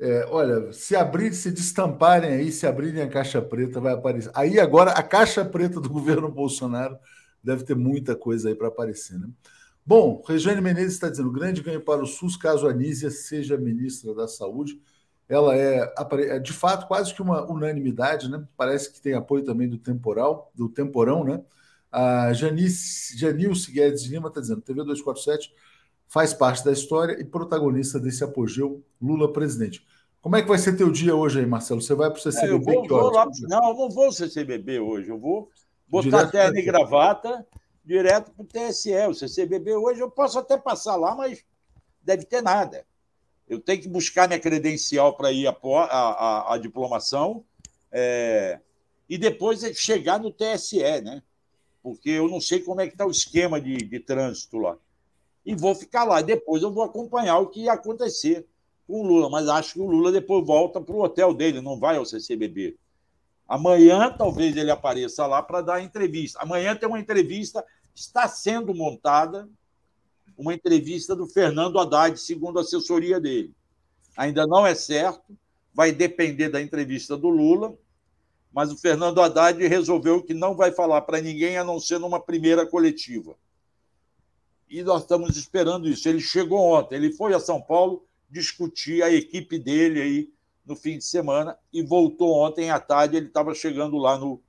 É, 0.00 0.26
olha, 0.30 0.72
se 0.72 0.94
abrir, 0.94 1.34
se 1.34 1.50
destamparem 1.50 2.30
aí, 2.30 2.52
se 2.52 2.66
abrirem 2.66 3.02
a 3.02 3.08
caixa 3.08 3.42
preta, 3.42 3.80
vai 3.80 3.94
aparecer. 3.94 4.30
Aí 4.34 4.60
agora 4.60 4.92
a 4.92 5.02
caixa 5.02 5.44
preta 5.44 5.80
do 5.80 5.88
governo 5.90 6.30
Bolsonaro 6.30 6.96
deve 7.42 7.64
ter 7.64 7.74
muita 7.74 8.14
coisa 8.14 8.48
aí 8.48 8.54
para 8.54 8.68
aparecer, 8.68 9.18
né? 9.18 9.28
Bom, 9.84 10.22
Regiane 10.28 10.60
Menezes 10.60 10.94
está 10.94 11.08
dizendo: 11.08 11.32
grande 11.32 11.62
ganho 11.62 11.80
para 11.80 12.02
o 12.02 12.06
SUS 12.06 12.36
caso 12.36 12.68
a 12.68 12.72
Nízia 12.72 13.10
seja 13.10 13.56
ministra 13.56 14.14
da 14.14 14.28
Saúde. 14.28 14.80
Ela 15.28 15.56
é, 15.56 15.94
é, 16.28 16.38
de 16.38 16.52
fato, 16.52 16.86
quase 16.86 17.12
que 17.12 17.22
uma 17.22 17.50
unanimidade, 17.50 18.30
né? 18.30 18.46
Parece 18.56 18.92
que 18.92 19.00
tem 19.00 19.14
apoio 19.14 19.44
também 19.44 19.68
do 19.68 19.78
temporal, 19.78 20.52
do 20.54 20.68
temporão, 20.68 21.24
né? 21.24 21.42
A 21.90 22.32
Janice, 22.34 23.16
Janilce 23.18 23.72
Guedes 23.72 24.04
Lima 24.04 24.28
está 24.28 24.40
dizendo: 24.40 24.60
TV 24.60 24.80
247 24.84 25.52
faz 26.08 26.32
parte 26.32 26.64
da 26.64 26.72
história 26.72 27.20
e 27.20 27.24
protagonista 27.24 28.00
desse 28.00 28.24
apogeu 28.24 28.82
Lula 29.00 29.32
presidente. 29.32 29.86
Como 30.20 30.34
é 30.34 30.42
que 30.42 30.48
vai 30.48 30.58
ser 30.58 30.76
teu 30.76 30.90
dia 30.90 31.14
hoje 31.14 31.38
aí, 31.38 31.46
Marcelo? 31.46 31.80
Você 31.80 31.94
vai 31.94 32.10
para 32.10 32.18
o 32.18 32.22
CCBB? 32.22 32.52
É, 32.52 32.54
eu 32.54 32.60
vou, 32.60 32.88
vou 32.88 33.12
lá, 33.12 33.26
não, 33.42 33.68
eu 33.68 33.74
não 33.74 33.90
vou 33.90 34.10
CCBB 34.10 34.80
hoje. 34.80 35.10
Eu 35.10 35.18
vou 35.18 35.50
botar 35.86 36.26
terno 36.26 36.58
e 36.58 36.62
gravata 36.62 37.46
direto 37.84 38.32
para 38.32 38.42
o 38.42 38.46
TSE. 38.46 38.92
O 39.08 39.14
CCBB 39.14 39.74
hoje 39.76 40.00
eu 40.00 40.10
posso 40.10 40.38
até 40.38 40.56
passar 40.56 40.96
lá, 40.96 41.14
mas 41.14 41.44
deve 42.02 42.24
ter 42.24 42.42
nada. 42.42 42.84
Eu 43.46 43.60
tenho 43.60 43.80
que 43.80 43.88
buscar 43.88 44.26
minha 44.26 44.40
credencial 44.40 45.16
para 45.16 45.30
ir 45.30 45.46
à, 45.46 45.52
a 45.52 46.54
a 46.54 46.58
diplomação 46.58 47.44
é, 47.92 48.60
e 49.08 49.16
depois 49.16 49.62
é 49.62 49.72
chegar 49.72 50.18
no 50.18 50.32
TSE, 50.32 51.00
né? 51.02 51.22
Porque 51.82 52.10
eu 52.10 52.28
não 52.28 52.40
sei 52.40 52.60
como 52.60 52.80
é 52.80 52.86
que 52.86 52.94
está 52.94 53.06
o 53.06 53.10
esquema 53.10 53.60
de, 53.60 53.76
de 53.76 54.00
trânsito 54.00 54.58
lá 54.58 54.76
e 55.48 55.54
vou 55.54 55.74
ficar 55.74 56.04
lá. 56.04 56.20
Depois 56.20 56.62
eu 56.62 56.70
vou 56.70 56.82
acompanhar 56.82 57.38
o 57.38 57.46
que 57.46 57.62
ia 57.62 57.72
acontecer 57.72 58.46
com 58.86 59.00
o 59.00 59.02
Lula, 59.02 59.30
mas 59.30 59.48
acho 59.48 59.72
que 59.72 59.80
o 59.80 59.86
Lula 59.86 60.12
depois 60.12 60.46
volta 60.46 60.78
para 60.78 60.94
o 60.94 61.02
hotel 61.02 61.32
dele, 61.32 61.62
não 61.62 61.78
vai 61.78 61.96
ao 61.96 62.04
CCBB. 62.04 62.76
Amanhã 63.48 64.14
talvez 64.14 64.54
ele 64.58 64.70
apareça 64.70 65.26
lá 65.26 65.42
para 65.42 65.62
dar 65.62 65.82
entrevista. 65.82 66.38
Amanhã 66.42 66.76
tem 66.76 66.86
uma 66.86 67.00
entrevista, 67.00 67.64
está 67.94 68.28
sendo 68.28 68.74
montada 68.74 69.48
uma 70.36 70.52
entrevista 70.52 71.16
do 71.16 71.26
Fernando 71.26 71.78
Haddad, 71.80 72.20
segundo 72.20 72.58
a 72.58 72.62
assessoria 72.62 73.18
dele. 73.18 73.54
Ainda 74.18 74.46
não 74.46 74.66
é 74.66 74.74
certo, 74.74 75.34
vai 75.72 75.92
depender 75.92 76.50
da 76.50 76.60
entrevista 76.60 77.16
do 77.16 77.30
Lula, 77.30 77.74
mas 78.52 78.70
o 78.70 78.76
Fernando 78.76 79.22
Haddad 79.22 79.66
resolveu 79.66 80.22
que 80.22 80.34
não 80.34 80.54
vai 80.54 80.72
falar 80.72 81.00
para 81.00 81.22
ninguém 81.22 81.56
a 81.56 81.64
não 81.64 81.80
ser 81.80 81.98
numa 81.98 82.20
primeira 82.20 82.66
coletiva. 82.66 83.34
E 84.70 84.82
nós 84.82 85.02
estamos 85.02 85.36
esperando 85.36 85.88
isso. 85.88 86.08
Ele 86.08 86.20
chegou 86.20 86.60
ontem, 86.60 86.96
ele 86.96 87.12
foi 87.12 87.34
a 87.34 87.40
São 87.40 87.60
Paulo 87.60 88.04
discutir 88.30 89.02
a 89.02 89.10
equipe 89.10 89.58
dele 89.58 90.00
aí 90.00 90.28
no 90.66 90.76
fim 90.76 90.98
de 90.98 91.04
semana 91.04 91.58
e 91.72 91.82
voltou 91.82 92.34
ontem 92.34 92.70
à 92.70 92.78
tarde. 92.78 93.16
Ele 93.16 93.26
estava 93.26 93.54
chegando 93.54 93.96
lá 93.96 94.18
no, 94.18 94.40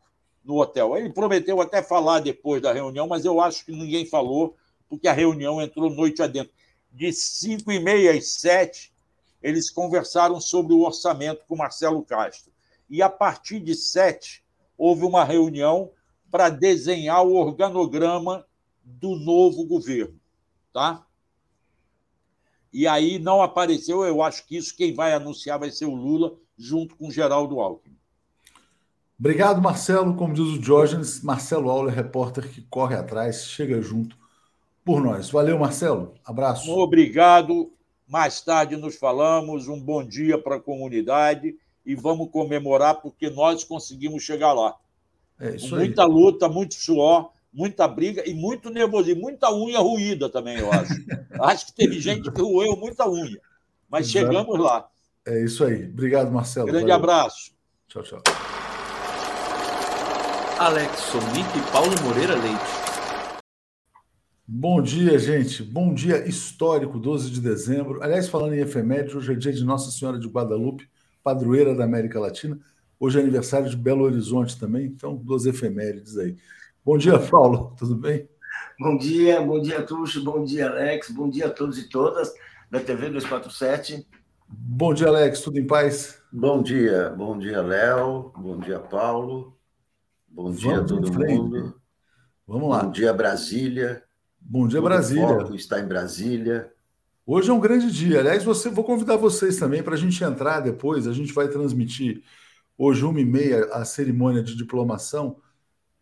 no 0.44 0.60
hotel. 0.60 0.98
Ele 0.98 1.10
prometeu 1.10 1.62
até 1.62 1.82
falar 1.82 2.20
depois 2.20 2.62
da 2.62 2.74
reunião, 2.74 3.08
mas 3.08 3.24
eu 3.24 3.40
acho 3.40 3.66
que 3.66 3.72
ninguém 3.72 4.06
falou, 4.06 4.58
porque 4.90 5.08
a 5.08 5.14
reunião 5.14 5.62
entrou 5.62 5.90
noite 5.90 6.22
adentro. 6.22 6.54
De 6.92 7.14
5 7.14 7.72
e 7.72 7.80
meia 7.80 8.12
às 8.12 8.28
7, 8.34 8.92
eles 9.42 9.70
conversaram 9.70 10.42
sobre 10.42 10.74
o 10.74 10.82
orçamento 10.82 11.46
com 11.48 11.56
Marcelo 11.56 12.04
Castro. 12.04 12.52
E 12.90 13.02
a 13.02 13.10
partir 13.10 13.60
de 13.60 13.76
7, 13.76 14.44
houve 14.78 15.06
uma 15.06 15.24
reunião 15.24 15.92
para 16.30 16.50
desenhar 16.50 17.24
o 17.26 17.36
organograma 17.36 18.46
do 19.00 19.16
novo 19.16 19.66
governo. 19.66 20.20
Tá? 20.74 21.06
E 22.72 22.88
aí 22.88 23.18
não 23.20 23.42
apareceu, 23.42 24.04
eu 24.04 24.22
acho 24.22 24.46
que 24.46 24.58
isso 24.58 24.76
quem 24.76 24.94
vai 24.94 25.14
anunciar 25.14 25.60
vai 25.60 25.72
ser 25.72 25.86
o 25.86 25.96
Lula, 25.96 26.36
junto 26.58 26.96
com 26.96 27.10
Geraldo 27.10 27.60
Alckmin. 27.60 27.98
Obrigado, 29.20 29.62
Marcelo. 29.62 30.16
Como 30.16 30.34
diz 30.34 30.46
o 30.46 30.60
Diógenes, 30.60 31.22
Marcelo 31.22 31.70
Auler, 31.70 31.94
repórter 31.94 32.50
que 32.50 32.62
corre 32.62 32.96
atrás, 32.96 33.46
chega 33.46 33.82
junto 33.82 34.18
por 34.86 35.02
nós. 35.02 35.30
Valeu, 35.30 35.60
Marcelo. 35.60 36.16
Abraço. 36.24 36.72
Obrigado. 36.72 37.72
Mais 38.08 38.42
tarde 38.42 38.78
nos 38.78 38.96
falamos. 38.96 39.68
Um 39.68 39.80
bom 39.80 40.04
dia 40.04 40.38
para 40.38 40.56
a 40.56 40.62
comunidade 40.62 41.56
e 41.86 41.96
vamos 41.96 42.30
comemorar 42.32 43.02
porque 43.02 43.30
nós 43.30 43.64
conseguimos 43.64 44.24
chegar 44.24 44.54
lá. 44.54 44.76
É 45.40 45.56
isso 45.56 45.76
muita 45.76 46.04
aí. 46.04 46.10
luta, 46.10 46.48
muito 46.48 46.76
suor, 46.76 47.32
muita 47.52 47.88
briga 47.88 48.28
e 48.28 48.34
muito 48.34 48.70
nervosismo, 48.70 49.22
muita 49.22 49.54
unha 49.54 49.80
ruída 49.80 50.30
também, 50.30 50.58
eu 50.58 50.72
acho. 50.72 50.94
acho 51.42 51.66
que 51.68 51.74
teve 51.74 52.00
gente 52.00 52.32
que 52.32 52.42
roeu 52.42 52.76
muita 52.76 53.10
unha, 53.10 53.40
mas 53.90 54.08
Exato. 54.08 54.26
chegamos 54.26 54.60
lá. 54.60 54.88
É 55.26 55.44
isso 55.44 55.64
aí. 55.64 55.86
Obrigado, 55.86 56.32
Marcelo. 56.32 56.68
Grande 56.68 56.88
Valeu. 56.88 56.96
abraço. 56.96 57.52
Tchau, 57.88 58.04
tchau. 58.04 58.22
Alex 60.60 61.00
Sonic 61.00 61.58
e 61.58 61.72
Paulo 61.72 61.96
Moreira 62.04 62.36
Leite. 62.36 62.90
Bom 64.46 64.82
dia, 64.82 65.18
gente. 65.20 65.62
Bom 65.64 65.94
dia 65.94 66.28
histórico, 66.28 67.00
12 67.00 67.30
de 67.30 67.40
dezembro. 67.40 68.02
Aliás, 68.02 68.28
falando 68.28 68.56
em 68.56 68.60
efeméride, 68.60 69.16
hoje 69.16 69.32
é 69.32 69.36
dia 69.36 69.54
de 69.54 69.64
Nossa 69.64 69.92
Senhora 69.92 70.18
de 70.18 70.28
Guadalupe, 70.28 70.90
padroeira 71.24 71.76
da 71.76 71.84
América 71.84 72.20
Latina. 72.20 72.60
Hoje 73.00 73.20
é 73.20 73.22
aniversário 73.22 73.70
de 73.70 73.78
Belo 73.78 74.04
Horizonte 74.04 74.60
também, 74.60 74.88
então, 74.88 75.16
12 75.16 75.50
efemérides 75.50 76.18
aí. 76.18 76.36
Bom 76.86 76.98
dia, 76.98 77.20
Paulo, 77.20 77.76
tudo 77.78 77.96
bem? 77.96 78.28
Bom 78.80 78.98
dia, 78.98 79.42
bom 79.42 79.62
dia, 79.62 79.84
Tuxo, 79.84 80.24
bom 80.24 80.44
dia, 80.44 80.70
Alex, 80.70 81.12
bom 81.12 81.30
dia 81.30 81.48
a 81.48 81.50
todos 81.50 81.78
e 81.78 81.90
todas 81.90 82.34
da 82.72 82.80
TV 82.80 83.10
247. 83.10 84.08
Bom 84.48 84.94
dia, 84.94 85.08
Alex, 85.08 85.42
tudo 85.42 85.60
em 85.60 85.68
paz? 85.68 86.22
Bom 86.32 86.64
dia, 86.64 87.10
bom 87.10 87.38
dia, 87.38 87.62
Léo, 87.62 88.32
bom 88.38 88.58
dia, 88.58 88.80
Paulo. 88.80 89.58
Bom 90.28 90.52
dia 90.52 90.80
a 90.80 90.84
todo 90.84 91.12
mundo. 91.12 91.76
Vamos 92.48 92.70
lá. 92.70 92.84
Bom 92.84 92.92
dia, 92.92 93.14
Brasília. 93.14 94.02
Bom 94.40 94.66
dia, 94.66 94.80
todo 94.80 94.90
Brasília. 94.90 95.28
Foco 95.28 95.56
está 95.56 95.82
em 95.82 95.88
Brasília. 95.88 96.72
Hoje 97.26 97.50
é 97.50 97.54
um 97.54 97.60
grande 97.60 97.92
dia. 97.92 98.22
Aliás, 98.22 98.44
você, 98.44 98.70
vou 98.70 98.86
convidar 98.86 99.18
vocês 99.18 99.58
também 99.58 99.84
para 99.84 99.96
a 99.96 99.98
gente 99.98 100.24
entrar 100.24 100.62
depois. 100.62 101.08
A 101.08 101.14
gente 101.14 101.34
vai 101.34 101.50
transmitir 101.50 102.24
hoje, 102.78 103.04
uma 103.04 103.20
e 103.20 103.26
meia, 103.26 103.66
a 103.74 103.84
cerimônia 103.84 104.42
de 104.42 104.56
diplomação. 104.56 105.38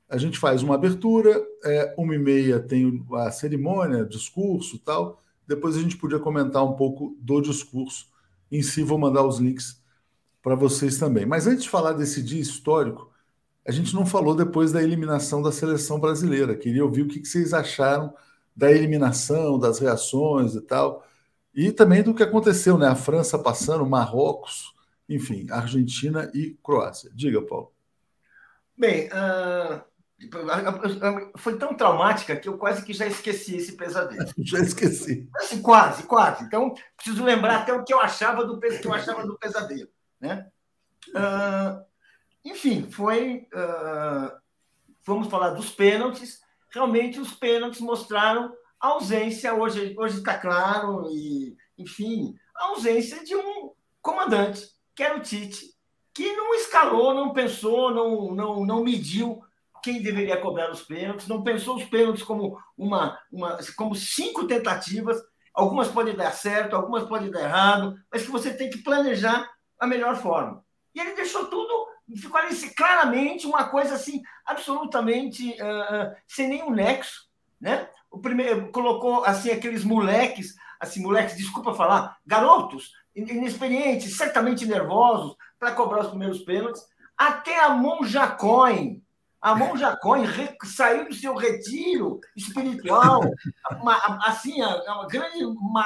A 0.09 0.17
gente 0.17 0.39
faz 0.39 0.63
uma 0.63 0.75
abertura, 0.75 1.45
é, 1.65 1.93
uma 1.97 2.15
e 2.15 2.17
meia 2.17 2.59
tem 2.59 3.05
a 3.13 3.31
cerimônia, 3.31 4.05
discurso 4.05 4.79
tal. 4.79 5.21
Depois 5.45 5.75
a 5.75 5.81
gente 5.81 5.97
podia 5.97 6.19
comentar 6.19 6.63
um 6.63 6.73
pouco 6.73 7.15
do 7.19 7.41
discurso 7.41 8.09
em 8.51 8.61
si. 8.61 8.83
Vou 8.83 8.97
mandar 8.97 9.23
os 9.23 9.39
links 9.39 9.81
para 10.41 10.55
vocês 10.55 10.97
também. 10.97 11.25
Mas 11.25 11.45
antes 11.45 11.63
de 11.63 11.69
falar 11.69 11.93
desse 11.93 12.21
dia 12.23 12.39
histórico, 12.39 13.11
a 13.67 13.71
gente 13.71 13.93
não 13.93 14.05
falou 14.05 14.33
depois 14.33 14.71
da 14.71 14.81
eliminação 14.81 15.41
da 15.41 15.51
seleção 15.51 15.99
brasileira. 15.99 16.55
Queria 16.55 16.85
ouvir 16.85 17.01
o 17.01 17.07
que 17.07 17.25
vocês 17.25 17.53
acharam 17.53 18.13
da 18.55 18.71
eliminação, 18.71 19.59
das 19.59 19.79
reações 19.79 20.55
e 20.55 20.61
tal. 20.61 21.05
E 21.53 21.71
também 21.71 22.01
do 22.01 22.13
que 22.13 22.23
aconteceu, 22.23 22.77
né? 22.77 22.87
A 22.87 22.95
França 22.95 23.37
passando, 23.37 23.85
Marrocos, 23.85 24.73
enfim, 25.09 25.47
Argentina 25.49 26.31
e 26.33 26.57
Croácia. 26.63 27.11
Diga, 27.13 27.41
Paulo. 27.41 27.71
Bem, 28.77 29.07
uh, 29.07 29.81
foi 31.37 31.57
tão 31.57 31.75
traumática 31.75 32.35
que 32.35 32.49
eu 32.49 32.57
quase 32.57 32.83
que 32.83 32.91
já 32.91 33.05
esqueci 33.05 33.55
esse 33.55 33.73
pesadelo. 33.73 34.25
já 34.39 34.59
esqueci. 34.59 35.29
Assim, 35.35 35.61
quase, 35.61 36.03
quase. 36.03 36.43
Então, 36.43 36.73
preciso 36.95 37.23
lembrar 37.23 37.57
até 37.57 37.73
o 37.73 37.83
que 37.83 37.93
eu 37.93 37.99
achava 37.99 38.43
do, 38.43 38.59
que 38.59 38.87
eu 38.87 38.93
achava 38.93 39.25
do 39.25 39.37
pesadelo. 39.37 39.89
Né? 40.19 40.47
Uh, 41.09 41.85
enfim, 42.43 42.89
foi. 42.89 43.47
Uh, 43.53 44.35
vamos 45.05 45.27
falar 45.27 45.51
dos 45.51 45.69
pênaltis. 45.69 46.41
Realmente, 46.71 47.19
os 47.19 47.33
pênaltis 47.33 47.79
mostraram 47.79 48.51
a 48.79 48.89
ausência, 48.89 49.53
hoje, 49.53 49.95
hoje 49.97 50.17
está 50.17 50.37
claro, 50.37 51.07
e, 51.09 51.55
enfim, 51.77 52.35
a 52.55 52.65
ausência 52.69 53.23
de 53.23 53.35
um 53.35 53.71
comandante, 54.01 54.67
que 54.95 55.01
era 55.01 55.17
o 55.17 55.21
Tite, 55.21 55.73
que 56.13 56.35
não 56.35 56.53
escalou, 56.55 57.13
não 57.13 57.33
pensou, 57.33 57.91
não, 57.91 58.35
não, 58.35 58.65
não 58.65 58.83
mediu 58.83 59.41
quem 59.87 60.01
deveria 60.01 60.35
cobrar 60.41 60.69
os 60.69 60.81
pênaltis, 60.81 61.29
não 61.29 61.41
pensou 61.41 61.77
os 61.77 61.85
pênaltis 61.85 62.21
como 62.21 62.59
uma, 62.77 63.17
uma 63.31 63.57
como 63.77 63.95
cinco 63.95 64.45
tentativas, 64.45 65.17
algumas 65.53 65.87
podem 65.87 66.13
dar 66.13 66.31
certo, 66.31 66.75
algumas 66.75 67.07
podem 67.07 67.31
dar 67.31 67.43
errado, 67.43 67.95
mas 68.11 68.23
que 68.23 68.29
você 68.29 68.53
tem 68.53 68.69
que 68.69 68.79
planejar 68.79 69.49
a 69.79 69.87
melhor 69.87 70.17
forma. 70.17 70.61
E 70.93 70.99
ele 70.99 71.15
deixou 71.15 71.45
tudo 71.45 71.87
ficou 72.17 72.37
ali 72.37 72.53
claramente 72.71 73.47
uma 73.47 73.65
coisa 73.69 73.95
assim, 73.95 74.21
absolutamente 74.45 75.51
uh, 75.51 76.13
sem 76.27 76.49
nenhum 76.49 76.69
nexo, 76.69 77.29
né? 77.59 77.89
O 78.11 78.19
primeiro 78.19 78.69
colocou 78.71 79.23
assim 79.23 79.51
aqueles 79.51 79.85
moleques, 79.85 80.55
assim, 80.81 81.01
moleques, 81.01 81.37
desculpa 81.37 81.73
falar, 81.73 82.17
garotos, 82.25 82.91
inexperientes, 83.15 84.17
certamente 84.17 84.65
nervosos, 84.65 85.35
para 85.57 85.71
cobrar 85.71 86.01
os 86.01 86.09
primeiros 86.09 86.39
pênaltis. 86.39 86.81
Até 87.17 87.59
a 87.61 87.69
Monja 87.69 88.27
A 89.47 89.55
Monja 89.55 89.95
Coin 89.95 90.25
saiu 90.65 91.07
do 91.07 91.13
seu 91.15 91.33
retiro 91.33 92.19
espiritual, 92.35 93.21
uma, 93.81 93.95
assim, 94.25 94.61
a, 94.61 94.67
a 94.67 95.07
grande 95.09 95.45
uma 95.45 95.85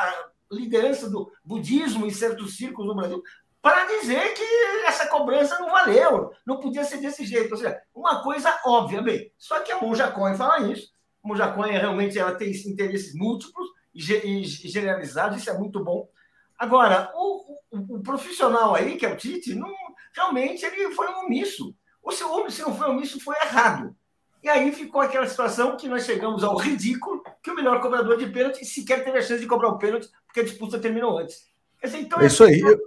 liderança 0.51 1.07
do 1.07 1.31
budismo 1.45 2.07
em 2.07 2.09
certos 2.09 2.57
círculos 2.57 2.87
no 2.87 2.95
Brasil, 2.95 3.21
para 3.61 3.85
dizer 3.85 4.33
que 4.33 4.43
essa 4.87 5.05
cobrança 5.05 5.59
não 5.59 5.69
valeu, 5.69 6.31
não 6.43 6.59
podia 6.59 6.83
ser 6.83 6.97
desse 6.97 7.23
jeito. 7.23 7.51
Ou 7.51 7.57
seja, 7.57 7.79
uma 7.93 8.23
coisa 8.23 8.59
óbvia, 8.65 8.99
bem. 8.99 9.31
Só 9.37 9.59
que 9.59 9.71
a 9.71 9.79
Monja 9.79 10.09
Cohen 10.09 10.35
fala 10.35 10.71
isso. 10.71 10.91
A 11.23 11.27
Monja 11.27 11.51
Cohen 11.51 11.77
realmente 11.77 12.17
ela 12.17 12.33
tem 12.33 12.49
interesses 12.49 13.13
múltiplos 13.13 13.67
e 13.93 14.01
generalizados, 14.43 15.37
isso 15.37 15.51
é 15.51 15.53
muito 15.55 15.83
bom. 15.83 16.09
Agora, 16.57 17.11
o, 17.13 17.59
o, 17.69 17.97
o, 17.97 18.01
profissional 18.01 18.73
aí, 18.73 18.97
que 18.97 19.05
é 19.05 19.13
o 19.13 19.17
Tite, 19.17 19.53
não, 19.53 19.71
realmente 20.15 20.65
ele 20.65 20.95
foi 20.95 21.07
um 21.09 21.25
omisso. 21.25 21.75
Ou 22.01 22.11
se, 22.11 22.23
se 22.49 22.61
não 22.61 22.75
foi 22.75 22.89
omisso, 22.89 23.19
foi 23.19 23.35
errado. 23.35 23.95
E 24.43 24.49
aí 24.49 24.71
ficou 24.71 25.01
aquela 25.01 25.27
situação 25.27 25.77
que 25.77 25.87
nós 25.87 26.03
chegamos 26.03 26.43
ao 26.43 26.57
ridículo 26.57 27.21
que 27.43 27.51
o 27.51 27.55
melhor 27.55 27.79
cobrador 27.79 28.17
de 28.17 28.27
pênalti 28.27 28.65
sequer 28.65 29.03
teve 29.03 29.17
a 29.17 29.21
chance 29.21 29.39
de 29.39 29.47
cobrar 29.47 29.69
o 29.69 29.77
pênalti, 29.77 30.09
porque 30.25 30.39
a 30.39 30.43
disputa 30.43 30.79
terminou 30.79 31.17
antes. 31.17 31.45
Então, 31.83 32.19
é 32.19 32.27
isso 32.27 32.43
aí. 32.43 32.59
Eu, 32.59 32.79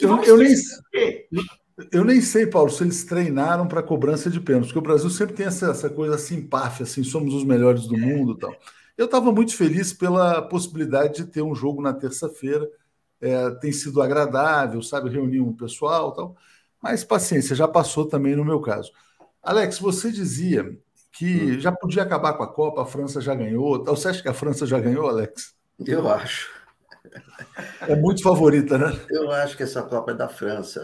eu, 0.00 0.24
eu, 0.24 0.36
nem, 0.36 0.54
eu 1.92 2.04
nem 2.04 2.20
sei, 2.20 2.46
Paulo, 2.46 2.70
se 2.70 2.82
eles 2.82 3.04
treinaram 3.04 3.66
para 3.66 3.82
cobrança 3.82 4.30
de 4.30 4.40
pênalti, 4.40 4.66
porque 4.66 4.78
o 4.78 4.82
Brasil 4.82 5.08
sempre 5.10 5.34
tem 5.34 5.46
essa, 5.46 5.70
essa 5.70 5.90
coisa 5.90 6.16
simpática, 6.18 6.84
assim, 6.84 7.02
somos 7.02 7.34
os 7.34 7.44
melhores 7.44 7.86
do 7.86 7.96
mundo 7.96 8.32
e 8.32 8.38
tal. 8.38 8.54
Eu 8.96 9.04
estava 9.04 9.30
muito 9.30 9.54
feliz 9.54 9.92
pela 9.92 10.40
possibilidade 10.40 11.16
de 11.16 11.30
ter 11.30 11.42
um 11.42 11.54
jogo 11.54 11.82
na 11.82 11.92
terça-feira. 11.92 12.66
É, 13.20 13.50
tem 13.50 13.72
sido 13.72 14.00
agradável, 14.00 14.82
sabe, 14.82 15.10
reunir 15.10 15.40
um 15.40 15.52
pessoal 15.52 16.12
tal. 16.12 16.36
Mas 16.88 17.02
paciência, 17.02 17.56
já 17.56 17.66
passou 17.66 18.06
também 18.06 18.36
no 18.36 18.44
meu 18.44 18.60
caso. 18.60 18.92
Alex, 19.42 19.80
você 19.80 20.08
dizia 20.12 20.78
que 21.10 21.56
hum. 21.56 21.60
já 21.60 21.72
podia 21.72 22.04
acabar 22.04 22.34
com 22.34 22.44
a 22.44 22.52
Copa, 22.52 22.80
a 22.80 22.86
França 22.86 23.20
já 23.20 23.34
ganhou. 23.34 23.84
Você 23.86 24.06
acha 24.06 24.22
que 24.22 24.28
a 24.28 24.32
França 24.32 24.64
já 24.64 24.78
ganhou, 24.78 25.08
Alex? 25.08 25.52
Eu 25.84 26.08
acho. 26.08 26.48
É 27.80 27.96
muito 27.96 28.22
favorita, 28.22 28.78
né? 28.78 28.96
Eu 29.10 29.32
acho 29.32 29.56
que 29.56 29.64
essa 29.64 29.82
Copa 29.82 30.12
é 30.12 30.14
da 30.14 30.28
França. 30.28 30.80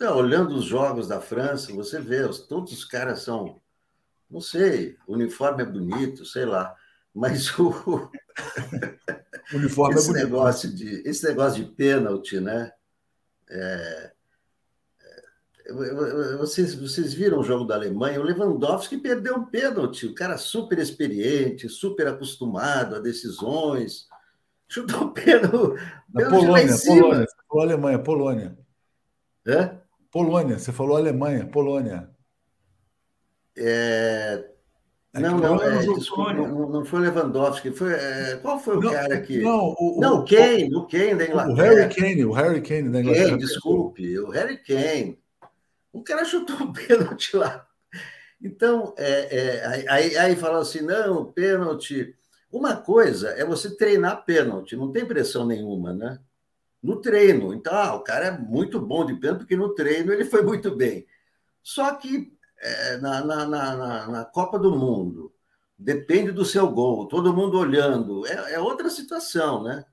É, 0.00 0.10
olhando 0.10 0.56
os 0.56 0.64
jogos 0.64 1.06
da 1.06 1.20
França, 1.20 1.72
você 1.72 2.00
vê, 2.00 2.28
todos 2.48 2.72
os 2.72 2.84
caras 2.84 3.22
são, 3.22 3.60
não 4.28 4.40
sei, 4.40 4.96
o 5.06 5.12
uniforme 5.12 5.62
é 5.62 5.66
bonito, 5.66 6.24
sei 6.24 6.46
lá, 6.46 6.74
mas 7.14 7.56
o, 7.60 7.70
o 9.54 9.56
uniforme 9.56 9.94
é 9.94 9.98
esse 9.98 10.08
é 10.08 10.12
bonito. 10.12 10.24
Negócio 10.24 10.74
de, 10.74 11.08
esse 11.08 11.24
negócio 11.28 11.64
de 11.64 11.70
pênalti, 11.70 12.40
né? 12.40 12.72
É, 13.48 14.12
vocês, 16.38 16.74
vocês 16.74 17.12
viram 17.12 17.40
o 17.40 17.44
jogo 17.44 17.64
da 17.64 17.74
Alemanha? 17.74 18.20
O 18.20 18.24
Lewandowski 18.24 18.96
perdeu 18.96 19.36
um 19.36 19.44
pênalti. 19.44 20.06
O 20.06 20.14
cara 20.14 20.38
super 20.38 20.78
experiente, 20.78 21.68
super 21.68 22.06
acostumado 22.06 22.96
a 22.96 23.00
decisões. 23.00 24.06
Chutou 24.66 25.04
um 25.04 25.12
pênalti. 25.12 25.82
Na 26.12 26.28
Polônia, 26.28 26.74
Polônia. 26.84 27.26
Você 27.26 27.36
falou 27.48 27.62
Alemanha, 27.62 27.98
Polônia. 27.98 28.58
É? 29.46 29.76
Polônia, 30.10 30.58
você 30.58 30.72
falou 30.72 30.96
Alemanha, 30.96 31.46
Polônia. 31.46 32.08
É, 33.56 34.44
é 35.12 35.20
não, 35.20 35.38
não, 35.38 35.60
é, 35.60 35.78
desculpa, 35.78 36.32
não, 36.32 36.70
não, 36.70 36.84
foi 36.84 37.00
Lewandowski, 37.00 37.72
foi, 37.72 37.92
é, 37.92 38.38
qual 38.40 38.58
foi 38.58 38.76
o 38.76 38.80
não, 38.80 38.92
cara 38.92 39.20
que. 39.20 39.40
Não, 39.40 39.74
o, 39.78 39.98
não, 40.00 40.20
o 40.20 40.24
Kane, 40.24 40.74
o 40.74 40.86
Kane 40.86 41.14
da 41.16 41.24
Inglaterra. 41.24 41.52
O 41.52 41.54
Harry 41.56 41.94
Kane, 41.94 42.24
o 42.24 42.32
Harry 42.32 42.62
Kane 42.62 42.88
da 42.90 43.00
Inglaterra. 43.00 43.28
Kane, 43.30 43.38
desculpe, 43.38 44.18
o 44.18 44.30
Harry 44.30 44.56
Kane. 44.58 45.18
O 45.92 46.02
cara 46.02 46.24
chutou 46.24 46.56
um 46.56 46.72
pênalti 46.72 47.36
lá. 47.36 47.66
Então, 48.40 48.94
é, 48.96 49.36
é, 49.36 49.84
aí, 49.88 50.16
aí 50.16 50.36
fala 50.36 50.60
assim: 50.60 50.80
não, 50.80 51.32
pênalti. 51.32 52.14
Uma 52.50 52.76
coisa 52.76 53.30
é 53.30 53.44
você 53.44 53.76
treinar 53.76 54.24
pênalti, 54.24 54.74
não 54.74 54.90
tem 54.90 55.04
pressão 55.04 55.44
nenhuma, 55.44 55.92
né? 55.92 56.18
No 56.82 57.00
treino. 57.00 57.52
Então, 57.52 57.74
ah, 57.74 57.94
o 57.94 58.00
cara 58.02 58.26
é 58.26 58.38
muito 58.38 58.80
bom 58.80 59.04
de 59.04 59.14
pênalti, 59.16 59.40
porque 59.40 59.56
no 59.56 59.74
treino 59.74 60.12
ele 60.12 60.24
foi 60.24 60.42
muito 60.42 60.74
bem. 60.74 61.06
Só 61.62 61.94
que 61.96 62.32
é, 62.60 62.96
na, 62.98 63.24
na, 63.24 63.46
na, 63.46 64.08
na, 64.08 64.24
Copa 64.24 64.58
do 64.58 64.74
Mundo, 64.74 65.32
depende 65.78 66.32
do 66.32 66.44
seu 66.44 66.68
gol, 66.70 67.06
todo 67.06 67.34
mundo 67.34 67.58
olhando, 67.58 68.26
é, 68.26 68.54
é 68.54 68.60
outra 68.60 68.88
situação, 68.90 69.62
né? 69.62 69.84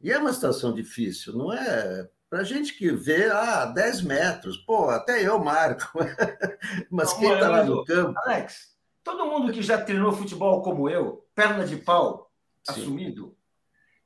E 0.00 0.12
é 0.12 0.18
uma 0.18 0.32
situação 0.32 0.72
difícil, 0.72 1.36
não 1.36 1.52
é? 1.52 2.08
Para 2.30 2.44
gente 2.44 2.74
que 2.74 2.90
vê, 2.90 3.30
ah, 3.30 3.64
10 3.64 4.02
metros, 4.02 4.58
pô, 4.58 4.90
até 4.90 5.26
eu 5.26 5.38
marco. 5.38 5.98
Mas 6.90 7.12
não, 7.12 7.18
quem 7.18 7.32
está 7.32 7.48
lá 7.48 7.64
no 7.64 7.84
campo. 7.84 8.18
Alex, 8.24 8.76
todo 9.02 9.26
mundo 9.26 9.52
que 9.52 9.62
já 9.62 9.80
treinou 9.80 10.12
futebol 10.12 10.62
como 10.62 10.90
eu, 10.90 11.26
perna 11.34 11.64
de 11.64 11.76
pau, 11.76 12.30
Sim. 12.62 12.72
assumido, 12.72 13.34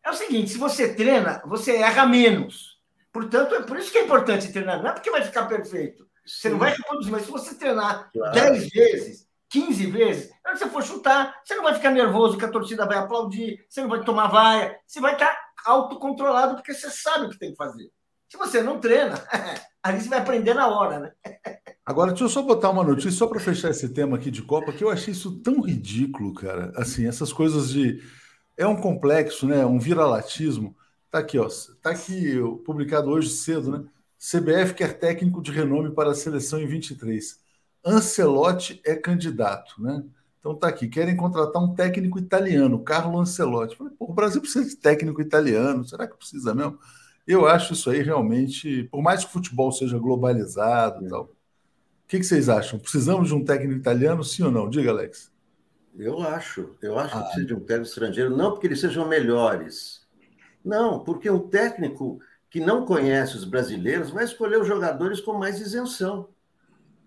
é 0.04 0.10
o 0.10 0.14
seguinte: 0.14 0.52
se 0.52 0.58
você 0.58 0.94
treina, 0.94 1.42
você 1.46 1.76
erra 1.76 2.06
menos. 2.06 2.80
Portanto, 3.12 3.54
é 3.56 3.62
por 3.62 3.76
isso 3.76 3.90
que 3.90 3.98
é 3.98 4.04
importante 4.04 4.52
treinar, 4.52 4.80
não 4.80 4.90
é 4.90 4.92
porque 4.92 5.10
vai 5.10 5.22
ficar 5.22 5.46
perfeito. 5.46 6.08
Você 6.24 6.48
não 6.48 6.58
vai 6.58 6.70
reproduzir, 6.70 7.10
mas 7.10 7.24
se 7.24 7.30
você 7.30 7.54
treinar 7.56 8.08
claro. 8.12 8.32
10 8.32 8.68
vezes, 8.68 9.26
15 9.50 9.86
vezes, 9.86 10.30
na 10.44 10.50
hora 10.50 10.58
que 10.58 10.64
você 10.64 10.70
for 10.70 10.82
chutar, 10.82 11.40
você 11.44 11.56
não 11.56 11.64
vai 11.64 11.74
ficar 11.74 11.90
nervoso 11.90 12.38
que 12.38 12.44
a 12.44 12.50
torcida 12.50 12.86
vai 12.86 12.96
aplaudir, 12.96 13.66
você 13.68 13.82
não 13.82 13.88
vai 13.88 14.04
tomar 14.04 14.28
vaia, 14.28 14.78
você 14.86 15.00
vai 15.00 15.14
estar 15.14 15.36
autocontrolado 15.66 16.54
porque 16.54 16.72
você 16.72 16.90
sabe 16.90 17.26
o 17.26 17.30
que 17.30 17.38
tem 17.38 17.50
que 17.50 17.56
fazer. 17.56 17.90
Se 18.32 18.38
você 18.38 18.62
não 18.62 18.80
treina, 18.80 19.22
ali 19.84 20.00
você 20.00 20.08
vai 20.08 20.20
aprender 20.20 20.54
na 20.54 20.66
hora, 20.66 20.98
né? 20.98 21.12
Agora, 21.84 22.12
deixa 22.12 22.24
eu 22.24 22.30
só 22.30 22.40
botar 22.40 22.70
uma 22.70 22.82
notícia, 22.82 23.10
só 23.10 23.26
para 23.26 23.38
fechar 23.38 23.68
esse 23.68 23.90
tema 23.90 24.16
aqui 24.16 24.30
de 24.30 24.40
Copa, 24.40 24.72
que 24.72 24.82
eu 24.82 24.88
achei 24.88 25.12
isso 25.12 25.38
tão 25.42 25.60
ridículo, 25.60 26.32
cara. 26.32 26.72
Assim, 26.74 27.06
essas 27.06 27.30
coisas 27.30 27.68
de. 27.68 28.02
É 28.56 28.66
um 28.66 28.80
complexo, 28.80 29.46
né? 29.46 29.66
Um 29.66 29.78
viralatismo. 29.78 30.74
Tá 31.10 31.18
aqui, 31.18 31.38
ó. 31.38 31.46
Tá 31.82 31.90
aqui, 31.90 32.38
publicado 32.64 33.10
hoje 33.10 33.28
cedo, 33.28 33.70
né? 33.70 33.84
CBF 34.18 34.72
quer 34.72 34.98
técnico 34.98 35.42
de 35.42 35.52
renome 35.52 35.90
para 35.90 36.12
a 36.12 36.14
seleção 36.14 36.58
em 36.58 36.66
23. 36.66 37.38
Ancelotti 37.84 38.80
é 38.82 38.94
candidato, 38.94 39.74
né? 39.78 40.02
Então 40.40 40.54
tá 40.54 40.68
aqui, 40.68 40.88
querem 40.88 41.16
contratar 41.16 41.62
um 41.62 41.74
técnico 41.74 42.18
italiano, 42.18 42.82
Carlo 42.82 43.20
Ancelotti. 43.20 43.76
Falei, 43.76 43.92
Pô, 43.98 44.06
o 44.06 44.14
Brasil 44.14 44.40
precisa 44.40 44.66
de 44.66 44.76
técnico 44.76 45.20
italiano, 45.20 45.84
será 45.84 46.06
que 46.08 46.16
precisa 46.16 46.54
mesmo? 46.54 46.78
Eu 47.26 47.46
acho 47.46 47.72
isso 47.72 47.90
aí 47.90 48.02
realmente, 48.02 48.84
por 48.90 49.02
mais 49.02 49.20
que 49.20 49.30
o 49.30 49.32
futebol 49.32 49.70
seja 49.70 49.98
globalizado 49.98 51.06
e 51.06 51.08
tal. 51.08 51.24
O 51.24 51.28
que, 52.08 52.18
que, 52.18 52.24
vocês 52.24 52.48
acham? 52.48 52.78
Precisamos 52.78 53.28
de 53.28 53.34
um 53.34 53.44
técnico 53.44 53.78
italiano, 53.78 54.22
sim 54.22 54.42
ou 54.42 54.50
não? 54.50 54.68
Diga, 54.68 54.90
Alex. 54.90 55.32
Eu 55.96 56.20
acho. 56.20 56.76
Eu 56.82 56.98
acho 56.98 57.16
ah. 57.16 57.18
que 57.18 57.24
precisa 57.24 57.46
de 57.46 57.54
um 57.54 57.60
técnico 57.60 57.88
estrangeiro, 57.88 58.36
não 58.36 58.50
porque 58.50 58.66
eles 58.66 58.80
sejam 58.80 59.08
melhores. 59.08 60.06
Não, 60.64 61.00
porque 61.00 61.30
um 61.30 61.48
técnico 61.48 62.20
que 62.50 62.60
não 62.60 62.84
conhece 62.84 63.36
os 63.36 63.44
brasileiros 63.44 64.10
vai 64.10 64.24
escolher 64.24 64.60
os 64.60 64.66
jogadores 64.66 65.20
com 65.20 65.32
mais 65.32 65.60
isenção, 65.60 66.28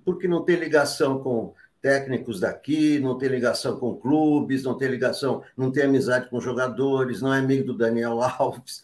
porque 0.04 0.28
não 0.28 0.44
tem 0.44 0.56
ligação 0.56 1.22
com 1.22 1.54
técnicos 1.82 2.40
daqui, 2.40 3.00
não 3.00 3.16
tem 3.16 3.30
ligação 3.30 3.78
com 3.78 3.96
clubes, 3.96 4.64
não 4.64 4.76
tem 4.76 4.88
ligação, 4.88 5.44
não 5.56 5.72
tem 5.72 5.84
amizade 5.84 6.30
com 6.30 6.42
jogadores, 6.42 7.22
não 7.22 7.32
é 7.32 7.38
amigo 7.38 7.64
do 7.64 7.78
Daniel 7.78 8.20
Alves. 8.40 8.84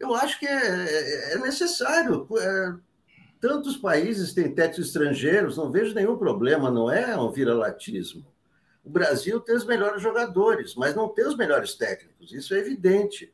Eu 0.00 0.14
acho 0.14 0.38
que 0.38 0.46
é, 0.46 0.52
é, 0.52 1.34
é 1.34 1.38
necessário. 1.38 2.26
É, 2.38 2.74
tantos 3.40 3.76
países 3.76 4.32
têm 4.32 4.54
técnicos 4.54 4.86
estrangeiros, 4.86 5.56
não 5.56 5.70
vejo 5.70 5.94
nenhum 5.94 6.16
problema, 6.16 6.70
não 6.70 6.90
é 6.90 7.18
um 7.18 7.30
viralatismo. 7.30 8.26
O 8.84 8.90
Brasil 8.90 9.40
tem 9.40 9.54
os 9.54 9.66
melhores 9.66 10.02
jogadores, 10.02 10.74
mas 10.74 10.94
não 10.94 11.08
tem 11.08 11.26
os 11.26 11.36
melhores 11.36 11.74
técnicos, 11.74 12.32
isso 12.32 12.54
é 12.54 12.58
evidente. 12.58 13.32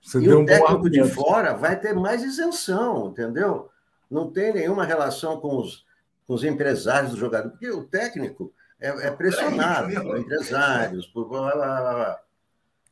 Você 0.00 0.18
e 0.20 0.32
o 0.32 0.40
um 0.40 0.46
técnico 0.46 0.88
de 0.88 1.04
fora 1.04 1.54
vai 1.54 1.78
ter 1.78 1.94
mais 1.94 2.22
isenção, 2.22 3.08
entendeu? 3.08 3.68
Não 4.10 4.30
tem 4.30 4.52
nenhuma 4.54 4.84
relação 4.84 5.40
com 5.40 5.58
os, 5.58 5.84
com 6.26 6.34
os 6.34 6.44
empresários 6.44 7.10
do 7.10 7.18
jogador, 7.18 7.50
porque 7.50 7.68
o 7.70 7.84
técnico 7.84 8.52
é, 8.80 9.08
é 9.08 9.10
pressionado 9.10 9.92
por 10.00 10.18
empresários, 10.18 11.06
por 11.06 11.28
blá, 11.28 11.52
blá, 11.52 11.80
blá, 11.80 12.20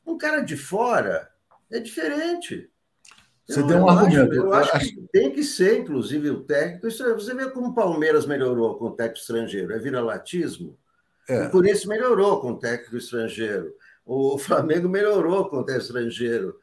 Um 0.05 0.19
cara 0.19 0.41
de 0.41 0.57
fora 0.57 1.31
é 1.71 1.79
diferente. 1.79 2.69
Você 3.47 3.61
eu, 3.61 3.67
deu 3.67 3.79
um 3.79 3.89
argumento. 3.89 4.33
Acho, 4.53 4.73
eu 4.73 4.77
acho, 4.77 4.79
que 4.91 5.09
tem 5.13 5.31
que 5.31 5.45
ser, 5.45 5.81
inclusive, 5.81 6.31
o 6.31 6.43
técnico. 6.43 6.91
Você 6.91 7.35
vê 7.35 7.49
como 7.51 7.69
o 7.69 7.75
Palmeiras 7.75 8.27
melhorou 8.27 8.77
com 8.77 8.87
o 8.87 8.93
técnico 8.93 9.21
estrangeiro. 9.21 9.73
É 9.73 9.79
viralatismo. 9.79 10.77
É. 11.29 11.49
Por 11.49 11.67
isso 11.67 11.89
melhorou 11.89 12.41
com 12.41 12.53
o 12.53 12.59
técnico 12.59 12.97
estrangeiro. 12.97 13.73
O 14.05 14.37
Flamengo 14.39 14.89
melhorou 14.89 15.49
com 15.49 15.59
o 15.59 15.65
técnico 15.65 15.87
estrangeiro. 15.87 16.61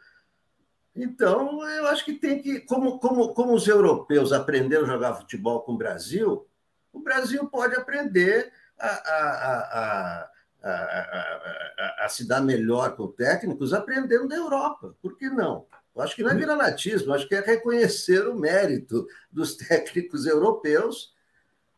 Então, 0.95 1.67
eu 1.69 1.87
acho 1.87 2.05
que 2.05 2.13
tem 2.13 2.41
que, 2.41 2.59
como, 2.61 2.99
como, 2.99 3.33
como 3.33 3.53
os 3.53 3.67
europeus 3.67 4.31
aprenderam 4.31 4.83
a 4.83 4.87
jogar 4.87 5.15
futebol 5.15 5.61
com 5.61 5.73
o 5.73 5.77
Brasil, 5.77 6.47
o 6.91 6.99
Brasil 6.99 7.47
pode 7.47 7.75
aprender 7.75 8.51
a, 8.79 8.87
a, 8.87 10.29
a, 10.63 12.05
a, 12.05 12.09
se 12.09 12.27
dar 12.27 12.41
melhor 12.41 12.95
com 12.95 13.07
técnicos 13.07 13.73
aprendendo 13.73 14.27
da 14.27 14.35
Europa. 14.35 14.95
Por 15.01 15.17
que 15.17 15.29
não? 15.29 15.65
Eu 15.95 16.01
acho 16.01 16.15
que 16.15 16.23
não 16.23 16.31
é 16.31 16.35
viralatismo, 16.35 17.13
acho 17.13 17.27
que 17.27 17.35
é 17.35 17.41
reconhecer 17.41 18.27
o 18.27 18.35
mérito 18.35 19.07
dos 19.31 19.55
técnicos 19.57 20.25
europeus 20.25 21.13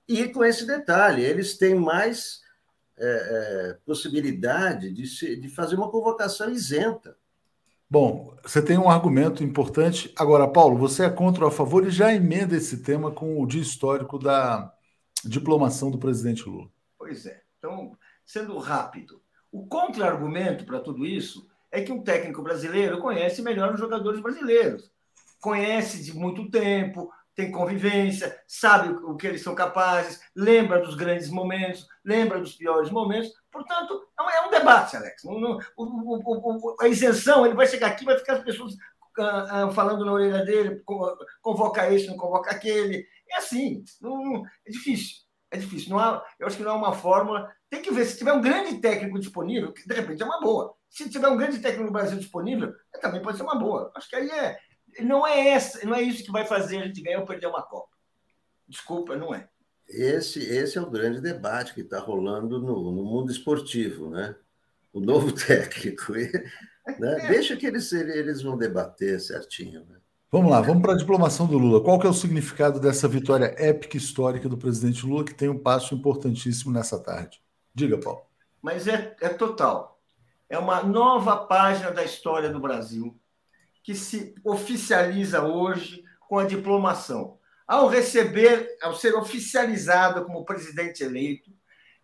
e 0.07 0.27
com 0.29 0.43
esse 0.43 0.65
detalhe, 0.65 1.23
eles 1.23 1.57
têm 1.57 1.75
mais 1.75 2.41
é, 2.97 3.05
é, 3.05 3.77
possibilidade 3.85 4.91
de, 4.91 5.07
se, 5.07 5.35
de 5.35 5.49
fazer 5.49 5.75
uma 5.75 5.89
convocação 5.89 6.49
isenta. 6.49 7.17
Bom, 7.89 8.35
você 8.43 8.61
tem 8.61 8.77
um 8.77 8.89
argumento 8.89 9.43
importante. 9.43 10.11
Agora, 10.15 10.47
Paulo, 10.47 10.77
você 10.77 11.05
é 11.05 11.09
contra 11.09 11.43
ou 11.43 11.49
a 11.49 11.51
favor 11.51 11.85
e 11.85 11.91
já 11.91 12.13
emenda 12.13 12.55
esse 12.55 12.83
tema 12.83 13.11
com 13.11 13.41
o 13.41 13.47
dia 13.47 13.61
histórico 13.61 14.17
da 14.17 14.73
diplomação 15.23 15.89
do 15.89 15.97
presidente 15.97 16.47
Lula. 16.47 16.69
Pois 16.97 17.25
é. 17.25 17.41
Então, 17.57 17.97
sendo 18.25 18.57
rápido, 18.57 19.21
o 19.51 19.65
contra-argumento 19.65 20.65
para 20.65 20.79
tudo 20.79 21.05
isso 21.05 21.47
é 21.75 21.81
que 21.81 21.91
um 21.91 22.01
técnico 22.01 22.41
brasileiro 22.41 22.99
conhece 22.99 23.41
melhor 23.41 23.73
os 23.73 23.79
jogadores 23.79 24.21
brasileiros. 24.21 24.89
Conhece 25.41 26.03
de 26.03 26.13
muito 26.13 26.49
tempo, 26.49 27.11
tem 27.35 27.51
convivência, 27.51 28.41
sabe 28.47 28.89
o 29.03 29.15
que 29.15 29.27
eles 29.27 29.43
são 29.43 29.53
capazes, 29.53 30.21
lembra 30.33 30.79
dos 30.79 30.95
grandes 30.95 31.29
momentos, 31.29 31.85
lembra 32.03 32.39
dos 32.39 32.55
piores 32.55 32.89
momentos. 32.89 33.31
Portanto, 33.51 34.07
é 34.17 34.47
um 34.47 34.49
debate, 34.49 34.95
Alex. 34.95 35.23
O, 35.25 35.59
o, 35.77 35.83
o, 35.83 36.75
a 36.79 36.87
isenção, 36.87 37.45
ele 37.45 37.55
vai 37.55 37.67
chegar 37.67 37.87
aqui, 37.87 38.05
vai 38.05 38.17
ficar 38.17 38.37
as 38.37 38.43
pessoas 38.43 38.73
ah, 39.19 39.47
ah, 39.49 39.71
falando 39.71 40.05
na 40.05 40.13
orelha 40.13 40.45
dele, 40.45 40.81
convoca 41.41 41.91
esse, 41.91 42.07
não 42.07 42.15
convoca 42.15 42.51
aquele. 42.51 43.05
É 43.29 43.37
assim, 43.37 43.83
não, 44.01 44.45
é 44.65 44.71
difícil. 44.71 45.25
É 45.51 45.57
difícil. 45.57 45.89
Não 45.89 45.99
há, 45.99 46.23
eu 46.39 46.47
acho 46.47 46.57
que 46.57 46.63
não 46.63 46.71
é 46.71 46.75
uma 46.75 46.93
fórmula. 46.93 47.49
Tem 47.69 47.81
que 47.81 47.91
ver, 47.91 48.05
se 48.05 48.17
tiver 48.17 48.33
um 48.33 48.41
grande 48.41 48.77
técnico 48.79 49.19
disponível, 49.19 49.73
que 49.73 49.87
de 49.87 49.93
repente 49.93 50.23
é 50.23 50.25
uma 50.25 50.39
boa. 50.39 50.74
Se 50.95 51.09
tiver 51.09 51.27
um 51.27 51.35
grande 51.35 51.59
técnico 51.59 51.83
no 51.83 51.91
Brasil 51.91 52.17
disponível, 52.17 52.73
também 53.01 53.21
pode 53.21 53.35
ser 53.35 53.43
uma 53.43 53.59
boa. 53.59 53.91
Acho 53.93 54.09
que 54.09 54.15
aí 54.15 54.29
é, 54.29 54.57
não 55.01 55.27
é 55.27 55.49
essa, 55.49 55.85
não 55.85 55.93
é 55.93 56.01
isso 56.01 56.23
que 56.23 56.31
vai 56.31 56.45
fazer 56.45 56.77
a 56.77 56.85
gente 56.85 57.01
ganhar 57.01 57.19
ou 57.19 57.25
perder 57.25 57.47
uma 57.47 57.61
Copa. 57.61 57.89
Desculpa, 58.65 59.13
não 59.13 59.35
é. 59.35 59.49
Esse, 59.89 60.39
esse 60.39 60.77
é 60.77 60.81
o 60.81 60.89
grande 60.89 61.19
debate 61.19 61.73
que 61.73 61.81
está 61.81 61.99
rolando 61.99 62.61
no, 62.61 62.93
no, 62.93 63.03
mundo 63.03 63.29
esportivo, 63.29 64.09
né? 64.09 64.37
O 64.93 65.01
novo 65.01 65.33
técnico. 65.35 66.13
né? 66.13 67.27
Deixa 67.27 67.57
que 67.57 67.65
eles, 67.65 67.91
eles 67.91 68.41
vão 68.41 68.57
debater 68.57 69.19
certinho. 69.19 69.81
Né? 69.89 69.97
Vamos 70.31 70.49
lá, 70.49 70.61
vamos 70.61 70.81
para 70.81 70.93
a 70.93 70.97
diplomação 70.97 71.45
do 71.45 71.57
Lula. 71.57 71.83
Qual 71.83 71.99
que 71.99 72.07
é 72.07 72.09
o 72.09 72.13
significado 72.13 72.79
dessa 72.79 73.05
vitória 73.05 73.53
épica 73.57 73.97
histórica 73.97 74.47
do 74.47 74.57
presidente 74.57 75.05
Lula, 75.05 75.25
que 75.25 75.33
tem 75.33 75.49
um 75.49 75.59
passo 75.59 75.93
importantíssimo 75.93 76.71
nessa 76.71 76.97
tarde? 76.97 77.41
Diga, 77.73 77.97
Paulo. 77.97 78.21
Mas 78.61 78.87
é, 78.87 79.13
é 79.19 79.27
total. 79.27 79.94
É 80.55 80.57
uma 80.57 80.81
nova 80.81 81.35
página 81.35 81.91
da 81.91 82.01
história 82.01 82.49
do 82.49 82.61
Brasil 82.61 83.19
que 83.83 83.93
se 83.93 84.33
oficializa 84.41 85.43
hoje 85.43 86.01
com 86.21 86.39
a 86.39 86.45
diplomação. 86.45 87.37
ao 87.67 87.89
receber, 87.89 88.69
ao 88.81 88.95
ser 88.95 89.15
oficializado 89.15 90.23
como 90.23 90.45
presidente 90.45 91.03
eleito, 91.03 91.51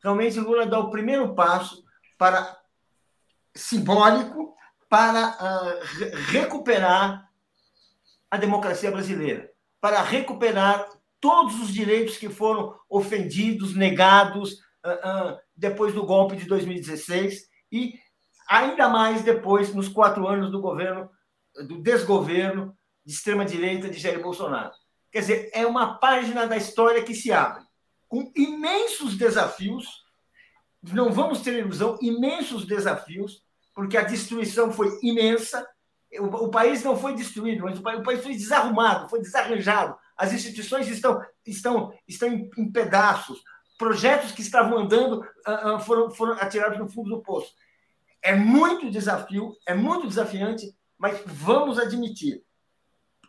realmente 0.03 0.37
Lula 0.37 0.65
dá 0.65 0.79
o 0.79 0.89
primeiro 0.89 1.33
passo 1.33 1.81
para 2.17 2.59
simbólico 3.55 4.53
para 4.89 5.29
uh, 5.29 6.15
recuperar 6.29 7.29
a 8.29 8.35
democracia 8.35 8.91
brasileira, 8.91 9.49
para 9.79 10.01
recuperar 10.01 10.89
todos 11.21 11.57
os 11.61 11.73
direitos 11.73 12.17
que 12.17 12.27
foram 12.27 12.77
ofendidos, 12.89 13.73
negados 13.77 14.55
uh, 14.85 15.35
uh, 15.35 15.39
depois 15.55 15.93
do 15.93 16.05
golpe 16.05 16.35
de 16.35 16.45
2016 16.47 17.49
e 17.71 17.97
ainda 18.51 18.89
mais 18.89 19.23
depois 19.23 19.73
nos 19.73 19.87
quatro 19.87 20.27
anos 20.27 20.51
do 20.51 20.59
governo 20.59 21.09
do 21.67 21.81
desgoverno 21.81 22.77
de 23.05 23.13
extrema 23.13 23.45
direita 23.45 23.89
de 23.89 23.97
Jair 23.97 24.21
Bolsonaro. 24.21 24.71
Quer 25.09 25.19
dizer, 25.19 25.49
é 25.53 25.65
uma 25.65 25.97
página 25.97 26.45
da 26.45 26.57
história 26.57 27.03
que 27.03 27.15
se 27.15 27.31
abre 27.31 27.63
com 28.09 28.29
imensos 28.35 29.17
desafios. 29.17 29.85
Não 30.83 31.11
vamos 31.11 31.41
ter 31.41 31.59
ilusão, 31.59 31.97
imensos 32.01 32.65
desafios, 32.65 33.41
porque 33.73 33.97
a 33.97 34.03
destruição 34.03 34.71
foi 34.71 34.99
imensa. 35.01 35.65
O, 36.19 36.25
o 36.25 36.51
país 36.51 36.83
não 36.83 36.97
foi 36.97 37.15
destruído, 37.15 37.63
mas 37.63 37.77
o 37.77 37.81
o 37.81 38.03
país, 38.03 38.21
foi 38.21 38.33
desarrumado, 38.33 39.09
foi 39.09 39.21
desarranjado. 39.21 39.95
As 40.17 40.33
instituições 40.33 40.87
estão, 40.89 41.21
estão, 41.45 41.93
estão 42.05 42.27
em, 42.27 42.49
em 42.57 42.71
pedaços. 42.71 43.41
Projetos 43.77 44.31
que 44.33 44.41
estavam 44.41 44.77
andando 44.77 45.21
uh, 45.47 45.75
uh, 45.75 45.79
foram, 45.79 46.11
foram 46.11 46.33
atirados 46.33 46.77
no 46.77 46.89
fundo 46.89 47.09
do 47.09 47.21
poço. 47.21 47.53
É 48.22 48.36
muito 48.36 48.89
desafio, 48.89 49.55
é 49.67 49.74
muito 49.74 50.07
desafiante, 50.07 50.76
mas 50.97 51.22
vamos 51.26 51.80
admitir, 51.80 52.43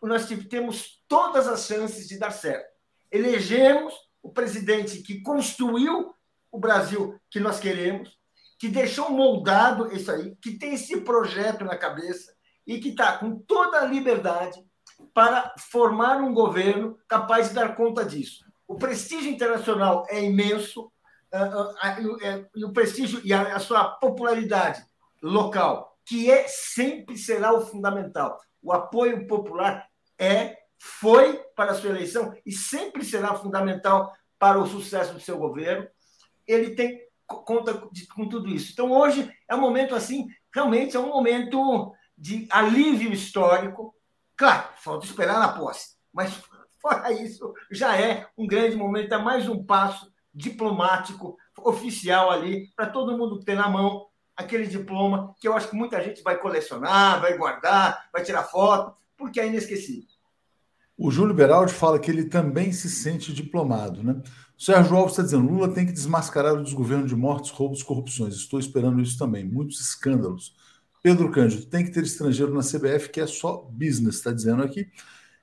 nós 0.02 0.26
temos 0.50 1.02
todas 1.08 1.46
as 1.46 1.64
chances 1.64 2.08
de 2.08 2.18
dar 2.18 2.32
certo. 2.32 2.68
Elegemos 3.10 3.94
o 4.22 4.30
presidente 4.30 5.02
que 5.02 5.20
construiu 5.22 6.14
o 6.50 6.58
Brasil 6.58 7.18
que 7.30 7.40
nós 7.40 7.58
queremos, 7.58 8.18
que 8.58 8.68
deixou 8.68 9.10
moldado 9.10 9.92
isso 9.94 10.10
aí, 10.10 10.36
que 10.36 10.58
tem 10.58 10.74
esse 10.74 11.00
projeto 11.00 11.64
na 11.64 11.76
cabeça 11.76 12.32
e 12.66 12.78
que 12.78 12.90
está 12.90 13.18
com 13.18 13.38
toda 13.38 13.80
a 13.80 13.86
liberdade 13.86 14.64
para 15.14 15.54
formar 15.58 16.18
um 16.18 16.32
governo 16.32 16.98
capaz 17.08 17.48
de 17.48 17.54
dar 17.54 17.74
conta 17.74 18.04
disso. 18.04 18.44
O 18.68 18.76
prestígio 18.76 19.30
internacional 19.30 20.06
é 20.08 20.22
imenso, 20.22 20.91
e 22.54 22.64
o 22.64 22.72
prestígio 22.72 23.20
e 23.24 23.32
a 23.32 23.58
sua 23.58 23.84
popularidade 23.84 24.84
local 25.22 25.92
que 26.04 26.30
é 26.30 26.46
sempre 26.48 27.16
será 27.16 27.52
o 27.52 27.66
fundamental. 27.66 28.38
O 28.62 28.72
apoio 28.72 29.26
popular 29.26 29.86
é, 30.18 30.56
foi 30.78 31.38
para 31.56 31.72
a 31.72 31.74
sua 31.74 31.90
eleição 31.90 32.32
e 32.44 32.52
sempre 32.52 33.04
será 33.04 33.34
fundamental 33.34 34.12
para 34.38 34.58
o 34.58 34.66
sucesso 34.66 35.14
do 35.14 35.20
seu 35.20 35.38
governo. 35.38 35.88
Ele 36.46 36.74
tem 36.74 37.00
conta 37.26 37.74
com 38.14 38.28
tudo 38.28 38.48
isso. 38.48 38.72
Então 38.72 38.90
hoje 38.92 39.32
é 39.48 39.54
um 39.54 39.60
momento 39.60 39.94
assim, 39.94 40.26
realmente 40.54 40.96
é 40.96 41.00
um 41.00 41.08
momento 41.08 41.92
de 42.18 42.46
alívio 42.50 43.12
histórico. 43.12 43.94
Claro, 44.36 44.68
falta 44.76 45.06
esperar 45.06 45.38
na 45.38 45.52
posse, 45.52 45.96
mas 46.12 46.34
fora 46.80 47.12
isso, 47.12 47.54
já 47.70 47.96
é 47.96 48.26
um 48.36 48.46
grande 48.46 48.76
momento, 48.76 49.14
é 49.14 49.18
mais 49.18 49.48
um 49.48 49.64
passo 49.64 50.11
diplomático 50.34 51.36
oficial 51.58 52.30
ali 52.30 52.68
para 52.74 52.86
todo 52.86 53.16
mundo 53.16 53.40
ter 53.40 53.54
na 53.54 53.68
mão 53.68 54.06
aquele 54.36 54.66
diploma 54.66 55.34
que 55.40 55.46
eu 55.46 55.54
acho 55.54 55.68
que 55.68 55.76
muita 55.76 56.02
gente 56.02 56.22
vai 56.22 56.38
colecionar, 56.38 57.20
vai 57.20 57.36
guardar, 57.36 58.08
vai 58.12 58.22
tirar 58.22 58.44
foto, 58.44 58.96
porque 59.16 59.40
é 59.40 59.46
inesquecível. 59.46 60.08
O 60.96 61.10
Júlio 61.10 61.34
Beraldi 61.34 61.72
fala 61.72 61.98
que 61.98 62.10
ele 62.10 62.24
também 62.24 62.72
se 62.72 62.88
sente 62.88 63.32
diplomado, 63.32 64.02
né? 64.02 64.22
O 64.56 64.62
Sérgio 64.62 64.96
Alves 64.96 65.12
está 65.12 65.22
dizendo: 65.22 65.50
Lula 65.50 65.72
tem 65.72 65.86
que 65.86 65.92
desmascarar 65.92 66.54
o 66.54 66.62
desgoverno 66.62 67.06
de 67.06 67.16
mortes, 67.16 67.50
roubos, 67.50 67.82
corrupções. 67.82 68.34
Estou 68.34 68.60
esperando 68.60 69.00
isso 69.00 69.18
também. 69.18 69.44
Muitos 69.44 69.80
escândalos. 69.80 70.54
Pedro 71.02 71.30
Cândido, 71.32 71.66
tem 71.66 71.84
que 71.84 71.90
ter 71.90 72.04
estrangeiro 72.04 72.54
na 72.54 72.60
CBF, 72.60 73.08
que 73.10 73.20
é 73.20 73.26
só 73.26 73.68
business, 73.72 74.16
está 74.16 74.30
dizendo 74.30 74.62
aqui. 74.62 74.86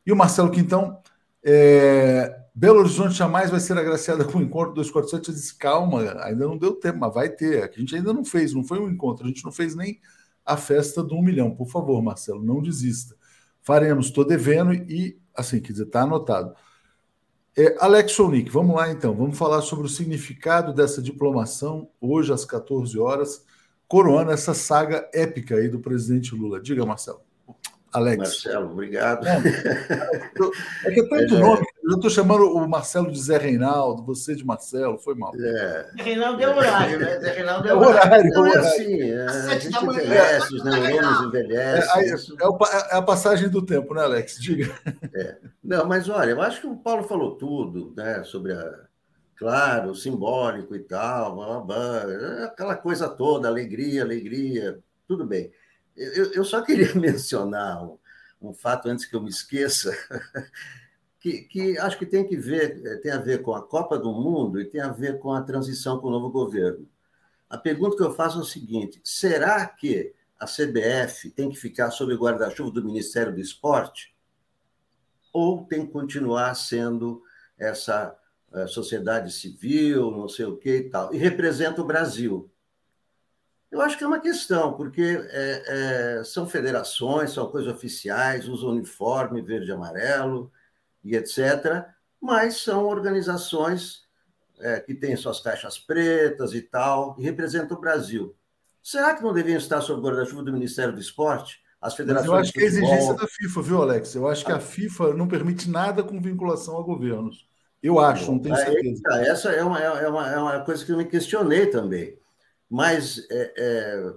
E 0.06 0.12
o 0.12 0.16
Marcelo 0.16 0.50
Quintão, 0.50 1.02
é, 1.44 2.34
Belo 2.60 2.80
Horizonte 2.80 3.14
jamais 3.14 3.50
vai 3.50 3.62
ser 3.62 3.78
agraciada 3.78 4.26
com 4.26 4.38
o 4.38 4.42
encontro 4.42 4.74
247. 4.74 5.30
Eu 5.30 5.34
disse, 5.34 5.56
calma, 5.56 6.02
ainda 6.22 6.46
não 6.46 6.58
deu 6.58 6.74
tempo, 6.74 7.00
mas 7.00 7.14
vai 7.14 7.30
ter. 7.30 7.64
A 7.64 7.72
gente 7.72 7.96
ainda 7.96 8.12
não 8.12 8.26
fez, 8.26 8.54
não 8.54 8.66
foi 8.66 8.82
um 8.82 8.90
encontro, 8.90 9.24
a 9.24 9.30
gente 9.30 9.46
não 9.46 9.52
fez 9.52 9.76
nem 9.76 9.98
a 10.46 10.58
festa 10.58 11.02
do 11.02 11.16
um 11.16 11.22
milhão. 11.22 11.56
Por 11.56 11.70
favor, 11.70 12.02
Marcelo, 12.02 12.44
não 12.44 12.62
desista. 12.62 13.16
Faremos, 13.62 14.08
estou 14.08 14.26
devendo 14.26 14.74
e, 14.74 15.18
assim, 15.34 15.62
quer 15.62 15.72
dizer, 15.72 15.86
está 15.86 16.02
anotado. 16.02 16.54
É, 17.58 17.78
Alex 17.80 18.12
Sonic, 18.12 18.52
vamos 18.52 18.76
lá 18.76 18.92
então, 18.92 19.16
vamos 19.16 19.38
falar 19.38 19.62
sobre 19.62 19.86
o 19.86 19.90
significado 19.90 20.74
dessa 20.74 21.02
diplomação 21.02 21.90
hoje 22.02 22.34
às 22.34 22.44
14 22.44 23.00
horas, 23.00 23.46
coroando 23.88 24.32
essa 24.32 24.54
saga 24.54 25.10
épica 25.14 25.56
aí 25.56 25.70
do 25.70 25.80
presidente 25.80 26.36
Lula. 26.36 26.60
Diga, 26.60 26.86
Marcelo. 26.86 27.22
Alex. 27.92 28.18
Marcelo, 28.18 28.72
obrigado. 28.72 29.26
É, 29.26 29.38
é 30.86 30.92
que 30.92 31.00
é 31.00 31.08
tanto 31.08 31.36
é, 31.36 31.40
nome, 31.40 31.66
eu 31.90 31.96
estou 31.96 32.10
chamando 32.10 32.54
o 32.54 32.68
Marcelo 32.68 33.12
de 33.12 33.20
Zé 33.20 33.38
Reinaldo, 33.38 34.04
você 34.04 34.36
de 34.36 34.46
Marcelo, 34.46 34.98
foi 34.98 35.16
mal. 35.16 35.34
É. 35.36 35.40
Zé 35.40 36.04
Reinaldo 36.04 36.42
é 36.42 36.48
horário, 36.48 37.00
né? 37.00 37.20
Zé 37.20 37.32
Reinaldo 37.34 37.68
é, 37.68 37.72
é 37.72 37.74
horário. 37.74 38.08
horário, 38.08 38.32
Não, 38.32 38.46
é 38.46 38.58
assim, 38.58 39.02
é, 39.02 39.26
a 39.26 39.60
gente 39.60 39.84
envelhece, 39.84 40.56
os 40.56 40.64
neurônios 40.64 41.22
envelhecem. 41.22 42.04
É, 42.04 42.94
é, 42.94 42.98
a 42.98 43.02
passagem 43.02 43.50
do 43.50 43.66
tempo, 43.66 43.94
né, 43.94 44.04
Alex? 44.04 44.40
Diga. 44.40 44.74
Não, 45.64 45.86
mas 45.86 46.08
olha, 46.10 46.32
eu 46.32 46.42
acho 46.42 46.62
que 46.62 46.68
o 46.68 46.78
Paulo 46.78 47.04
falou 47.04 47.36
tudo, 47.36 47.94
né, 47.96 48.24
sobre 48.24 48.54
a 48.54 48.90
claro, 49.40 49.96
simbólico 49.96 50.76
e 50.76 50.80
tal, 50.80 51.34
blá, 51.38 51.62
blá, 51.62 52.06
blá, 52.06 52.46
aquela 52.46 52.76
coisa 52.76 53.08
toda, 53.08 53.48
alegria, 53.48 54.04
alegria, 54.04 54.78
tudo 55.08 55.26
bem. 55.26 55.50
Eu, 55.96 56.34
eu 56.34 56.44
só 56.44 56.62
queria 56.62 56.94
mencionar 57.00 57.82
um, 57.84 57.98
um, 58.42 58.54
fato 58.54 58.90
antes 58.90 59.06
que 59.06 59.16
eu 59.16 59.22
me 59.22 59.30
esqueça, 59.30 59.96
que, 61.20 61.42
que 61.44 61.78
acho 61.78 61.98
que 61.98 62.06
tem 62.06 62.26
que 62.26 62.38
ver, 62.38 62.82
eh, 62.86 62.96
tem 62.98 63.12
a 63.12 63.18
ver 63.18 63.42
com 63.42 63.54
a 63.54 63.62
Copa 63.62 63.98
do 63.98 64.12
Mundo 64.12 64.60
e 64.60 64.66
tem 64.66 64.82
a 64.82 64.90
ver 64.90 65.20
com 65.20 65.34
a 65.34 65.42
transição 65.42 66.00
com 66.00 66.08
o 66.08 66.12
novo 66.12 66.30
governo. 66.30 66.88
A 67.50 67.58
pergunta 67.58 67.98
que 67.98 68.04
eu 68.04 68.14
faço 68.14 68.38
é 68.38 68.42
o 68.42 68.46
seguinte: 68.46 69.02
será 69.04 69.66
que 69.66 70.14
a 70.40 70.46
CBF 70.46 71.30
tem 71.32 71.50
que 71.50 71.58
ficar 71.58 71.92
sob 71.92 72.14
o 72.14 72.18
guarda-chuva 72.18 72.72
do 72.72 72.86
Ministério 72.86 73.34
do 73.34 73.42
Esporte? 73.42 74.16
Ou 75.34 75.66
tem 75.66 75.86
que 75.86 75.92
continuar 75.92 76.56
sendo 76.56 77.22
essa 77.58 78.18
eh, 78.54 78.68
sociedade 78.68 79.32
civil, 79.34 80.12
não 80.12 80.30
sei 80.30 80.46
o 80.46 80.56
que 80.56 80.78
e 80.78 80.90
tal, 80.90 81.14
e 81.14 81.18
representa 81.18 81.82
o 81.82 81.86
Brasil? 81.86 82.50
Eu 83.70 83.82
acho 83.82 83.98
que 83.98 84.04
é 84.04 84.08
uma 84.08 84.20
questão, 84.20 84.74
porque 84.74 85.02
é, 85.30 86.18
é, 86.20 86.24
são 86.24 86.48
federações, 86.48 87.32
são 87.32 87.52
coisas 87.52 87.72
oficiais, 87.72 88.48
usam 88.48 88.70
uniforme 88.70 89.44
verde 89.44 89.70
e 89.70 89.72
amarelo 89.72 90.52
e 91.04 91.16
etc., 91.16 91.86
mas 92.22 92.62
são 92.62 92.86
organizações 92.86 94.02
é, 94.60 94.80
que 94.80 94.94
têm 94.94 95.16
suas 95.16 95.40
caixas 95.40 95.78
pretas 95.78 96.54
e 96.54 96.62
tal, 96.62 97.16
e 97.18 97.24
representam 97.24 97.78
o 97.78 97.82
Brasil. 97.82 98.36
Será 98.84 99.16
que 99.16 99.24
não 99.24 99.34
deviam 99.34 99.58
estar 99.58 99.82
sob 99.82 100.00
o 100.00 100.04
guarda-chuva 100.04 100.44
do 100.44 100.54
Ministério 100.54 100.94
do 100.94 101.00
Esporte? 101.00 101.60
As 101.82 101.96
federações. 101.96 102.30
Mas 102.30 102.36
eu 102.36 102.42
acho 102.42 102.54
que 102.54 102.60
é 102.60 102.66
exigência 102.66 103.14
da 103.14 103.26
FIFA, 103.26 103.62
viu, 103.62 103.82
Alex? 103.82 104.16
Eu 104.16 104.28
acho 104.28 104.46
que 104.46 104.52
a 104.52 104.60
FIFA 104.60 105.14
não 105.14 105.28
permite 105.28 105.70
nada 105.70 106.04
com 106.04 106.22
vinculação 106.22 106.78
a 106.78 106.84
governos. 106.84 107.48
Eu 107.82 108.00
acho, 108.00 108.30
não 108.30 108.40
tenho 108.40 108.58
certeza. 108.58 109.02
essa 109.22 109.50
é 109.52 109.64
uma, 109.64 109.80
é, 109.80 110.10
uma, 110.10 110.30
é 110.30 110.38
uma 110.38 110.60
coisa 110.60 110.86
que 110.86 110.92
eu 110.92 110.98
me 110.98 111.06
questionei 111.06 111.68
também 111.68 112.20
mas 112.70 113.26
é, 113.32 113.54
é, 113.58 114.14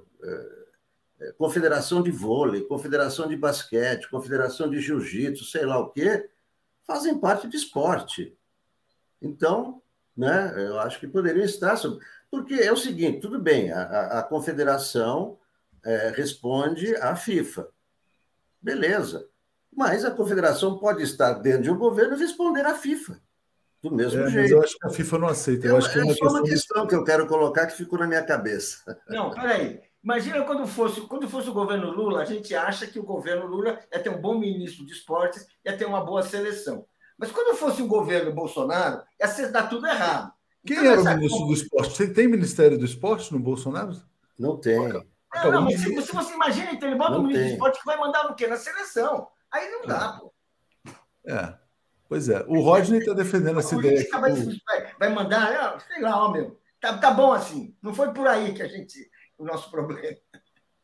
é, 1.23 1.33
confederação 1.39 2.03
de 2.03 2.11
vôlei, 2.11 2.63
confederação 2.63 3.27
de 3.27 3.37
basquete, 3.37 4.11
confederação 4.11 4.69
de 4.69 4.81
jiu-jitsu, 4.81 5.45
sei 5.45 5.65
lá 5.65 5.79
o 5.79 5.89
quê, 5.89 6.29
fazem 6.87 7.19
parte 7.19 7.49
de 7.49 7.57
esporte. 7.57 8.37
Então, 9.21 9.83
né, 10.17 10.53
eu 10.57 10.79
acho 10.81 10.99
que 11.01 11.07
poderiam 11.07 11.45
estar. 11.45 11.77
Sobre... 11.77 12.05
Porque 12.31 12.55
é 12.55 12.73
o 12.73 12.77
seguinte: 12.77 13.21
tudo 13.21 13.39
bem, 13.39 13.71
a, 13.73 14.21
a 14.21 14.23
confederação 14.23 15.39
é, 15.85 16.13
responde 16.15 16.95
à 16.97 17.17
FIFA. 17.17 17.69
Beleza. 18.61 19.29
Mas 19.75 20.05
a 20.05 20.11
confederação 20.11 20.79
pode 20.79 21.03
estar 21.03 21.33
dentro 21.35 21.63
de 21.63 21.71
um 21.71 21.79
governo 21.79 22.15
e 22.15 22.19
responder 22.19 22.67
à 22.67 22.75
FIFA 22.75 23.21
do 23.83 23.91
mesmo 23.91 24.23
é, 24.23 24.31
jeito. 24.31 24.43
Mas 24.43 24.51
eu 24.51 24.63
acho 24.63 24.79
que 24.79 24.87
a 24.87 24.91
FIFA 24.91 25.19
não 25.19 25.29
aceita. 25.29 25.67
Eu, 25.67 25.71
eu 25.73 25.77
acho 25.79 25.93
que 25.93 25.99
é, 25.99 26.03
uma, 26.03 26.13
é 26.13 26.15
só 26.15 26.29
uma 26.29 26.43
questão 26.43 26.87
que 26.87 26.95
eu 26.95 27.05
quero 27.05 27.27
colocar 27.27 27.67
que 27.67 27.77
ficou 27.77 27.99
na 27.99 28.07
minha 28.07 28.23
cabeça. 28.23 28.99
Não, 29.09 29.31
peraí. 29.31 29.81
Imagina 30.03 30.45
quando 30.45 30.67
fosse, 30.67 31.01
quando 31.03 31.29
fosse 31.29 31.49
o 31.49 31.53
governo 31.53 31.91
Lula, 31.91 32.23
a 32.23 32.25
gente 32.25 32.55
acha 32.55 32.87
que 32.87 32.99
o 32.99 33.05
governo 33.05 33.47
Lula 33.47 33.79
ia 33.93 34.03
ter 34.03 34.11
um 34.11 34.21
bom 34.21 34.39
ministro 34.39 34.85
de 34.85 34.93
esportes, 34.93 35.47
ia 35.65 35.77
ter 35.77 35.85
uma 35.85 36.05
boa 36.05 36.23
seleção. 36.23 36.85
Mas 37.17 37.31
quando 37.31 37.57
fosse 37.57 37.81
o 37.83 37.87
governo 37.87 38.33
Bolsonaro, 38.33 39.03
ia 39.21 39.29
ser, 39.29 39.53
dar 39.53 39.69
tudo 39.69 39.87
errado. 39.87 40.33
Quem 40.67 40.77
então, 40.77 40.93
era 40.93 41.01
o 41.01 41.17
ministro 41.17 41.47
do 41.47 41.53
esporte? 41.53 41.97
Você 41.97 42.13
tem 42.13 42.29
Ministério 42.29 42.79
do 42.79 42.85
Esporte 42.85 43.33
no 43.33 43.39
Bolsonaro? 43.39 44.01
Não 44.39 44.57
tem. 44.57 44.77
Não, 44.79 45.51
não, 45.51 45.63
mas 45.63 45.81
se, 45.81 46.03
se, 46.03 46.13
você 46.13 46.35
imagina, 46.35 46.73
então 46.73 46.89
ele 46.89 46.99
bota 46.99 47.13
não 47.13 47.21
um 47.21 47.23
ministro 47.23 47.43
tem. 47.43 47.51
do 47.51 47.55
esporte 47.55 47.79
que 47.81 47.87
vai 47.87 47.97
mandar 47.97 48.29
no 48.29 48.35
quê? 48.35 48.47
Na 48.47 48.57
seleção. 48.57 49.29
Aí 49.51 49.71
não 49.71 49.87
dá, 49.87 50.17
é. 50.17 50.21
pô. 50.21 50.33
É. 51.27 51.63
Pois 52.09 52.29
é, 52.29 52.45
o 52.47 52.61
Rodney 52.61 53.01
está 53.01 53.15
defendendo 53.15 53.59
essa 53.59 53.75
ideia. 53.75 54.07
Vai, 54.11 54.93
vai, 54.99 55.09
mandar, 55.09 55.81
sei 55.81 56.03
lá, 56.03 56.23
ó, 56.23 56.31
meu, 56.31 56.61
tá, 56.79 56.99
tá 56.99 57.11
bom 57.11 57.33
assim. 57.33 57.75
Não 57.81 57.95
foi 57.95 58.13
por 58.13 58.27
aí 58.29 58.53
que 58.53 58.61
a 58.61 58.69
gente. 58.69 59.11
O 59.39 59.45
nosso 59.45 59.71
problema. 59.71 60.17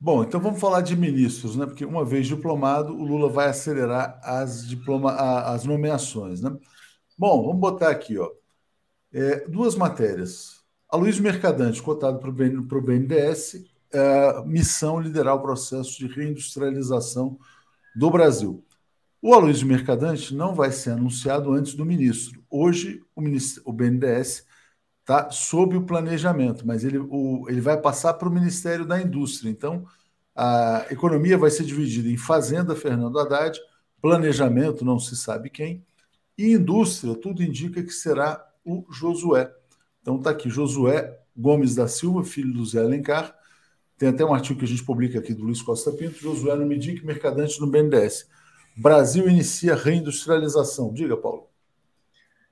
Bom, 0.01 0.23
então 0.23 0.41
vamos 0.41 0.61
falar 0.61 0.81
de 0.81 0.97
ministros, 0.97 1.57
né? 1.57 1.67
Porque 1.67 1.85
uma 1.85 2.05
vez 2.05 2.27
diplomado, 2.27 2.95
o 2.95 3.05
Lula 3.05 3.29
vai 3.29 3.49
acelerar 3.49 4.21
as, 4.23 4.67
diploma, 4.67 5.13
as 5.13 5.65
nomeações, 5.65 6.41
né? 6.41 6.57
Bom, 7.19 7.45
vamos 7.45 7.61
botar 7.61 7.91
aqui, 7.91 8.17
ó. 8.17 8.31
É, 9.13 9.49
duas 9.49 9.75
matérias. 9.75 10.63
A 10.89 10.97
Luiz 10.97 11.19
Mercadante, 11.19 11.83
cotado 11.83 12.19
para 12.19 12.29
o 12.79 12.83
BNDES, 12.83 13.65
é, 13.93 14.43
missão 14.45 15.01
liderar 15.01 15.35
o 15.35 15.43
processo 15.43 15.99
de 15.99 16.07
reindustrialização 16.07 17.39
do 17.97 18.11
Brasil. 18.11 18.65
O 19.21 19.35
Aloysio 19.35 19.67
Mercadante 19.67 20.33
não 20.33 20.55
vai 20.55 20.71
ser 20.71 20.91
anunciado 20.91 21.53
antes 21.53 21.75
do 21.75 21.85
ministro. 21.85 22.45
Hoje, 22.49 23.03
o, 23.17 23.21
ministro, 23.21 23.63
o 23.67 23.73
BNDES 23.73 24.47
está 25.09 25.31
sob 25.31 25.75
o 25.75 25.87
planejamento, 25.87 26.67
mas 26.67 26.85
ele, 26.85 26.99
o, 26.99 27.47
ele 27.49 27.63
vai 27.63 27.81
passar 27.81 28.13
para 28.13 28.29
o 28.29 28.31
Ministério 28.33 28.85
da 28.85 29.01
Indústria. 29.01 29.49
Então, 29.49 29.87
a 30.37 30.85
economia 30.91 31.39
vai 31.39 31.51
ser 31.51 31.65
dividida 31.65 32.11
em 32.11 32.19
Fazenda, 32.19 32.77
Fernando 32.77 33.19
Haddad, 33.19 33.59
planejamento, 34.03 34.85
não 34.85 34.99
se 34.99 35.17
sabe 35.17 35.49
quem, 35.49 35.83
e 36.37 36.53
indústria, 36.53 37.15
tudo 37.15 37.43
indica 37.43 37.83
que 37.83 37.91
será 37.91 38.47
o 38.63 38.85
Josué. 38.91 39.51
Então 40.03 40.19
está 40.19 40.31
aqui, 40.31 40.51
Josué 40.51 41.19
Gomes 41.35 41.75
da 41.75 41.89
Silva, 41.89 42.23
filho 42.23 42.53
do 42.53 42.65
Zé 42.67 42.81
Alencar. 42.81 43.35
Tem 43.97 44.11
até 44.11 44.25
um 44.25 44.35
artigo 44.35 44.59
que 44.59 44.67
a 44.67 44.69
gente 44.69 44.85
publica 44.85 45.19
aqui 45.19 45.33
do 45.33 45.43
Luiz 45.43 45.63
Costa 45.63 45.91
Pinto, 45.91 46.21
Josué 46.21 46.55
no 46.55 46.67
Medic, 46.67 47.05
Mercadante 47.05 47.59
no 47.61 47.67
BNDES. 47.67 48.29
Brasil 48.77 49.29
inicia 49.29 49.75
reindustrialização. 49.75 50.93
Diga, 50.93 51.17
Paulo. 51.17 51.49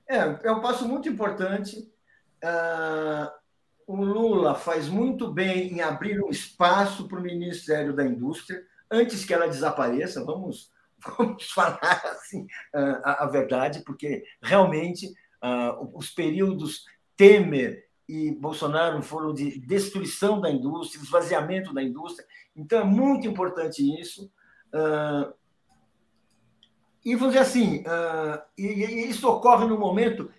É, 0.05 0.17
é 0.43 0.51
um 0.51 0.59
passo 0.59 0.85
muito 0.87 1.07
importante. 1.07 1.89
Uh, 2.43 3.31
o 3.87 4.03
Lula 4.03 4.53
faz 4.53 4.89
muito 4.89 5.31
bem 5.31 5.73
em 5.73 5.81
abrir 5.81 6.21
um 6.21 6.29
espaço 6.29 7.07
para 7.07 7.19
o 7.19 7.23
Ministério 7.23 7.93
da 7.93 8.05
Indústria, 8.05 8.61
antes 8.91 9.23
que 9.23 9.33
ela 9.33 9.47
desapareça. 9.47 10.23
Vamos, 10.25 10.71
vamos 11.17 11.49
falar 11.51 12.01
assim, 12.05 12.43
uh, 12.75 13.01
a, 13.03 13.23
a, 13.23 13.27
verdade, 13.27 13.81
porque 13.85 14.23
realmente 14.41 15.07
uh, 15.43 15.97
os 15.97 16.09
períodos 16.09 16.85
Temer 17.15 17.87
e 18.07 18.31
Bolsonaro 18.31 19.01
foram 19.01 19.33
de 19.33 19.59
destruição 19.59 20.39
da 20.39 20.49
indústria, 20.49 21.01
esvaziamento 21.01 21.73
da 21.73 21.81
indústria. 21.81 22.27
Então, 22.55 22.81
é 22.81 22.83
muito 22.83 23.27
importante 23.27 23.81
isso. 23.99 24.31
Uh, 24.73 25.33
e 27.03 27.15
vamos 27.15 27.33
dizer 27.33 27.45
assim, 27.45 27.79
uh, 27.79 28.41
e, 28.57 28.65
e, 28.65 29.09
isso 29.09 29.29
ocorre 29.29 29.65
no 29.65 29.77
momento 29.77 30.29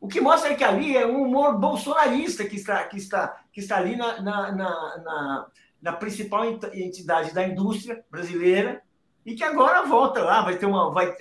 O 0.00 0.08
que 0.08 0.20
mostra 0.20 0.54
que 0.54 0.62
ali 0.62 0.96
é 0.96 1.04
um 1.06 1.22
humor 1.22 1.58
bolsonarista 1.58 2.44
que 2.44 2.56
está, 2.56 2.84
que 2.84 2.96
está, 2.96 3.42
que 3.52 3.60
está 3.60 3.78
ali 3.78 3.96
na, 3.96 4.20
na, 4.20 4.52
na, 4.52 4.98
na, 4.98 5.46
na 5.80 5.92
principal 5.92 6.44
entidade 6.44 7.32
da 7.34 7.46
indústria 7.46 8.04
brasileira 8.10 8.82
e 9.24 9.34
que 9.34 9.42
agora 9.42 9.86
volta 9.86 10.22
lá, 10.22 10.42
vai 10.42 10.56
ter 10.56 10.66
uma. 10.66 10.92
Vai, 10.92 11.14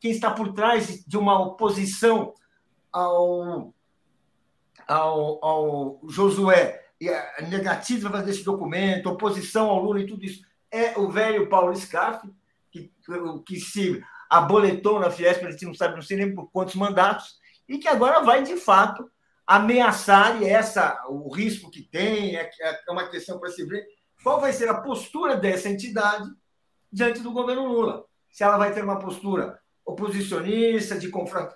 quem 0.00 0.10
está 0.10 0.30
por 0.30 0.52
trás 0.54 1.04
de 1.06 1.18
uma 1.18 1.38
oposição 1.38 2.32
ao, 2.90 3.74
ao, 4.88 5.44
ao 5.44 6.00
Josué 6.08 6.86
a 7.38 7.42
negativa 7.42 8.22
desse 8.22 8.42
documento, 8.42 9.10
oposição 9.10 9.68
ao 9.68 9.82
Lula 9.82 10.00
e 10.00 10.06
tudo 10.06 10.24
isso, 10.24 10.42
é 10.70 10.98
o 10.98 11.10
velho 11.10 11.48
Paulo 11.48 11.76
Scaff, 11.76 12.26
que, 12.70 12.90
que 13.44 13.60
se 13.60 14.02
aboletou 14.30 14.98
na 14.98 15.10
Fiesp, 15.10 15.44
a 15.44 15.50
gente 15.50 15.66
não 15.66 15.74
sabe, 15.74 15.94
não 15.94 16.02
sei 16.02 16.16
nem 16.16 16.34
por 16.34 16.50
quantos 16.50 16.74
mandatos, 16.74 17.38
e 17.68 17.78
que 17.78 17.86
agora 17.86 18.20
vai, 18.20 18.42
de 18.42 18.56
fato, 18.56 19.10
ameaçar, 19.46 20.42
e 20.42 20.46
essa, 20.46 21.02
o 21.08 21.32
risco 21.32 21.70
que 21.70 21.82
tem, 21.82 22.36
é, 22.36 22.50
é 22.60 22.90
uma 22.90 23.08
questão 23.08 23.38
para 23.38 23.50
se 23.50 23.64
ver, 23.64 23.86
qual 24.22 24.40
vai 24.40 24.52
ser 24.52 24.68
a 24.68 24.80
postura 24.80 25.36
dessa 25.36 25.68
entidade 25.68 26.28
diante 26.90 27.20
do 27.20 27.32
governo 27.32 27.66
Lula. 27.66 28.04
Se 28.30 28.42
ela 28.42 28.56
vai 28.56 28.72
ter 28.72 28.82
uma 28.82 28.98
postura 28.98 29.58
oposicionista, 29.84 30.98
de 30.98 31.10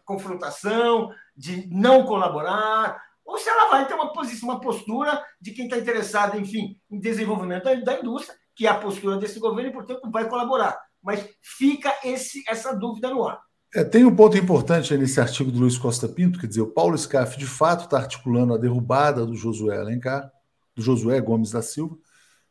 confrontação, 0.04 1.10
de 1.36 1.68
não 1.68 2.06
colaborar, 2.06 3.02
ou 3.24 3.38
se 3.38 3.48
ela 3.48 3.70
vai 3.70 3.86
ter 3.88 3.94
uma 3.94 4.12
posição, 4.12 4.48
uma 4.48 4.60
postura 4.60 5.24
de 5.40 5.50
quem 5.52 5.64
está 5.64 5.76
interessado, 5.76 6.38
enfim, 6.38 6.80
em 6.90 7.00
desenvolvimento 7.00 7.64
da 7.82 7.98
indústria, 7.98 8.38
que 8.54 8.66
é 8.66 8.70
a 8.70 8.78
postura 8.78 9.16
desse 9.16 9.40
governo 9.40 9.70
e, 9.70 9.72
portanto, 9.72 10.10
vai 10.10 10.28
colaborar 10.28 10.78
mas 11.02 11.26
fica 11.40 11.94
esse, 12.04 12.44
essa 12.48 12.76
dúvida 12.76 13.10
no 13.10 13.26
ar. 13.26 13.40
É, 13.72 13.84
tem 13.84 14.04
um 14.04 14.14
ponto 14.14 14.36
importante 14.36 14.96
nesse 14.96 15.20
artigo 15.20 15.50
do 15.50 15.60
Luiz 15.60 15.78
Costa 15.78 16.08
Pinto, 16.08 16.40
quer 16.40 16.48
dizer, 16.48 16.60
o 16.60 16.66
Paulo 16.66 16.98
Scaff 16.98 17.38
de 17.38 17.46
fato 17.46 17.84
está 17.84 17.98
articulando 17.98 18.52
a 18.52 18.58
derrubada 18.58 19.24
do 19.24 19.36
Josué 19.36 19.78
Alencar, 19.78 20.28
do 20.74 20.82
Josué 20.82 21.20
Gomes 21.20 21.52
da 21.52 21.62
Silva, 21.62 21.96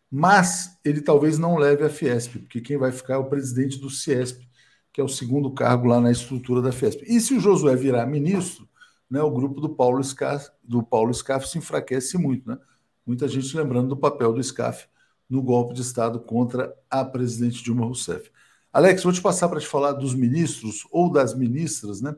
mas 0.09 0.79
ele 0.83 1.01
talvez 1.01 1.37
não 1.37 1.57
leve 1.57 1.83
a 1.83 1.89
Fiesp, 1.89 2.39
porque 2.39 2.61
quem 2.61 2.77
vai 2.77 2.93
ficar 2.93 3.15
é 3.15 3.17
o 3.17 3.29
presidente 3.29 3.77
do 3.77 3.89
Ciesp, 3.89 4.47
que 4.93 5.01
é 5.01 5.03
o 5.03 5.09
segundo 5.09 5.53
cargo 5.53 5.87
lá 5.87 5.99
na 5.99 6.09
estrutura 6.09 6.61
da 6.61 6.71
Fiesp. 6.71 7.03
E 7.05 7.19
se 7.19 7.33
o 7.33 7.39
Josué 7.39 7.75
virar 7.75 8.05
ministro, 8.05 8.67
né, 9.09 9.21
o 9.21 9.29
grupo 9.29 9.59
do 9.59 9.69
Paulo 9.75 10.01
Scaff, 10.01 10.49
do 10.63 10.81
Paulo 10.81 11.13
Scaff 11.13 11.49
se 11.49 11.57
enfraquece 11.57 12.17
muito, 12.17 12.47
né? 12.49 12.57
Muita 13.05 13.27
gente 13.27 13.55
lembrando 13.57 13.89
do 13.89 13.97
papel 13.97 14.31
do 14.31 14.41
Scaff 14.41 14.87
no 15.29 15.41
golpe 15.41 15.73
de 15.73 15.81
Estado 15.81 16.19
contra 16.19 16.73
a 16.89 17.03
presidente 17.03 17.63
Dilma 17.63 17.85
Rousseff. 17.85 18.31
Alex, 18.71 19.03
vou 19.03 19.11
te 19.11 19.21
passar 19.21 19.49
para 19.49 19.59
te 19.59 19.67
falar 19.67 19.93
dos 19.93 20.13
ministros 20.13 20.87
ou 20.91 21.11
das 21.11 21.35
ministras, 21.35 22.01
né? 22.01 22.15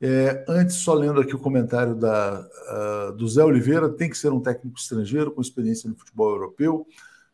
É, 0.00 0.44
antes, 0.48 0.76
só 0.76 0.94
lendo 0.94 1.20
aqui 1.20 1.34
o 1.34 1.38
comentário 1.38 1.94
da, 1.94 2.40
uh, 2.40 3.12
do 3.12 3.28
Zé 3.28 3.44
Oliveira, 3.44 3.88
tem 3.88 4.08
que 4.08 4.16
ser 4.16 4.32
um 4.32 4.40
técnico 4.40 4.78
estrangeiro 4.78 5.30
com 5.30 5.42
experiência 5.42 5.90
no 5.90 5.96
futebol 5.96 6.30
europeu. 6.30 6.86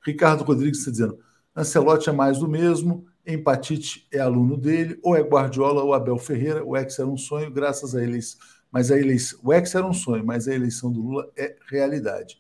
Ricardo 0.05 0.43
Rodrigues 0.43 0.81
está 0.81 0.91
dizendo: 0.91 1.19
Ancelotti 1.55 2.09
é 2.09 2.13
mais 2.13 2.39
do 2.39 2.49
mesmo, 2.49 3.07
Empatite 3.27 4.07
é 4.13 4.19
aluno 4.19 4.57
dele, 4.57 4.99
ou 5.03 5.15
é 5.15 5.21
Guardiola 5.21 5.83
ou 5.83 5.95
Abel 5.95 6.19
Ferreira. 6.19 6.65
O 6.65 6.77
ex 6.77 6.99
era 6.99 7.09
um 7.09 7.17
sonho, 7.17 7.51
graças 7.53 7.95
a 7.95 8.03
eles. 8.03 8.37
Mas 8.71 8.91
a 8.91 8.99
eleição, 8.99 9.39
o 9.43 9.53
ex 9.53 9.75
era 9.75 9.87
um 9.87 9.93
sonho, 9.93 10.25
mas 10.25 10.49
a 10.49 10.55
eleição 10.55 10.91
do 10.91 11.01
Lula 11.01 11.31
é 11.37 11.57
realidade. 11.69 12.39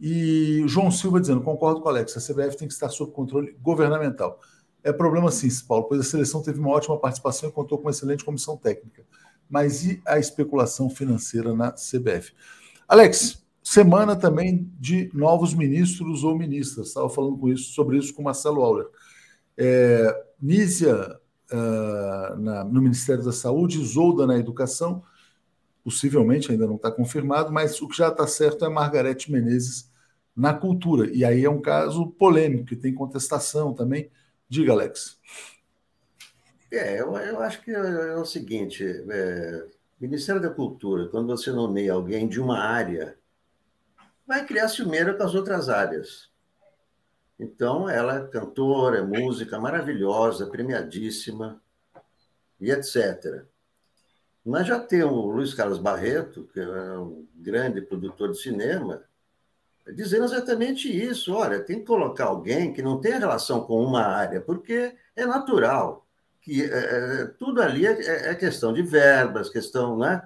E 0.00 0.62
João 0.66 0.90
Silva 0.90 1.20
dizendo: 1.20 1.42
concordo 1.42 1.80
com 1.80 1.86
o 1.86 1.90
Alex, 1.90 2.16
a 2.16 2.20
CBF 2.20 2.56
tem 2.56 2.68
que 2.68 2.74
estar 2.74 2.88
sob 2.88 3.12
controle 3.12 3.56
governamental. 3.60 4.40
É 4.86 4.92
problema 4.92 5.32
sim, 5.32 5.48
Paulo, 5.66 5.82
pois 5.88 6.00
a 6.00 6.04
seleção 6.04 6.40
teve 6.40 6.60
uma 6.60 6.70
ótima 6.70 6.96
participação 6.96 7.48
e 7.48 7.52
contou 7.52 7.76
com 7.76 7.86
uma 7.86 7.90
excelente 7.90 8.24
comissão 8.24 8.56
técnica. 8.56 9.04
Mas 9.50 9.84
e 9.84 10.00
a 10.06 10.16
especulação 10.16 10.88
financeira 10.88 11.52
na 11.52 11.72
CBF? 11.72 12.32
Alex, 12.86 13.44
semana 13.60 14.14
também 14.14 14.72
de 14.78 15.10
novos 15.12 15.54
ministros 15.54 16.22
ou 16.22 16.38
ministras. 16.38 16.86
Estava 16.86 17.10
falando 17.10 17.36
com 17.36 17.48
isso, 17.48 17.72
sobre 17.72 17.98
isso 17.98 18.14
com 18.14 18.22
Marcelo 18.22 18.62
Auler. 18.62 18.86
É, 19.58 20.24
Nízia 20.40 21.18
uh, 21.50 22.36
na, 22.38 22.62
no 22.62 22.80
Ministério 22.80 23.24
da 23.24 23.32
Saúde, 23.32 23.80
Isolda 23.80 24.24
na 24.24 24.38
Educação, 24.38 25.02
possivelmente 25.82 26.52
ainda 26.52 26.64
não 26.64 26.76
está 26.76 26.92
confirmado, 26.92 27.52
mas 27.52 27.82
o 27.82 27.88
que 27.88 27.96
já 27.96 28.06
está 28.06 28.24
certo 28.28 28.64
é 28.64 28.68
Margarete 28.68 29.32
Menezes 29.32 29.90
na 30.36 30.54
cultura. 30.54 31.10
E 31.12 31.24
aí 31.24 31.44
é 31.44 31.50
um 31.50 31.60
caso 31.60 32.06
polêmico, 32.06 32.66
que 32.66 32.76
tem 32.76 32.94
contestação 32.94 33.74
também. 33.74 34.08
Diga, 34.48 34.72
Alex. 34.72 35.18
É, 36.70 37.00
eu, 37.00 37.16
eu 37.16 37.40
acho 37.40 37.62
que 37.62 37.70
é, 37.70 37.78
é 37.78 38.16
o 38.16 38.24
seguinte: 38.24 38.84
é, 38.84 39.66
Ministério 40.00 40.40
da 40.40 40.50
Cultura, 40.50 41.08
quando 41.08 41.28
você 41.28 41.50
nomeia 41.50 41.92
alguém 41.92 42.28
de 42.28 42.40
uma 42.40 42.58
área, 42.58 43.18
vai 44.26 44.44
criar 44.44 44.68
ciumeira 44.68 45.14
com 45.14 45.22
as 45.22 45.34
outras 45.34 45.68
áreas. 45.68 46.30
Então, 47.38 47.88
ela 47.88 48.18
é 48.18 48.26
cantora, 48.28 48.98
é 48.98 49.02
música 49.02 49.58
maravilhosa, 49.58 50.46
premiadíssima 50.46 51.60
e 52.60 52.70
etc. 52.70 53.44
Mas 54.44 54.66
já 54.66 54.80
tem 54.80 55.02
o 55.02 55.26
Luiz 55.26 55.52
Carlos 55.52 55.78
Barreto, 55.78 56.48
que 56.52 56.60
é 56.60 56.98
um 56.98 57.26
grande 57.34 57.80
produtor 57.82 58.30
de 58.30 58.38
cinema, 58.38 59.02
dizendo 59.94 60.24
exatamente 60.24 60.88
isso. 60.88 61.34
Olha, 61.34 61.60
tem 61.60 61.80
que 61.80 61.86
colocar 61.86 62.26
alguém 62.26 62.72
que 62.72 62.82
não 62.82 63.00
tenha 63.00 63.18
relação 63.18 63.60
com 63.62 63.82
uma 63.82 64.02
área, 64.02 64.40
porque 64.40 64.94
é 65.14 65.26
natural 65.26 66.06
que 66.40 66.62
é, 66.62 67.22
é 67.22 67.26
tudo 67.38 67.60
ali 67.60 67.84
é, 67.86 68.30
é, 68.30 68.34
questão 68.36 68.72
de 68.72 68.80
verbas, 68.80 69.50
questão, 69.50 69.98
né? 69.98 70.22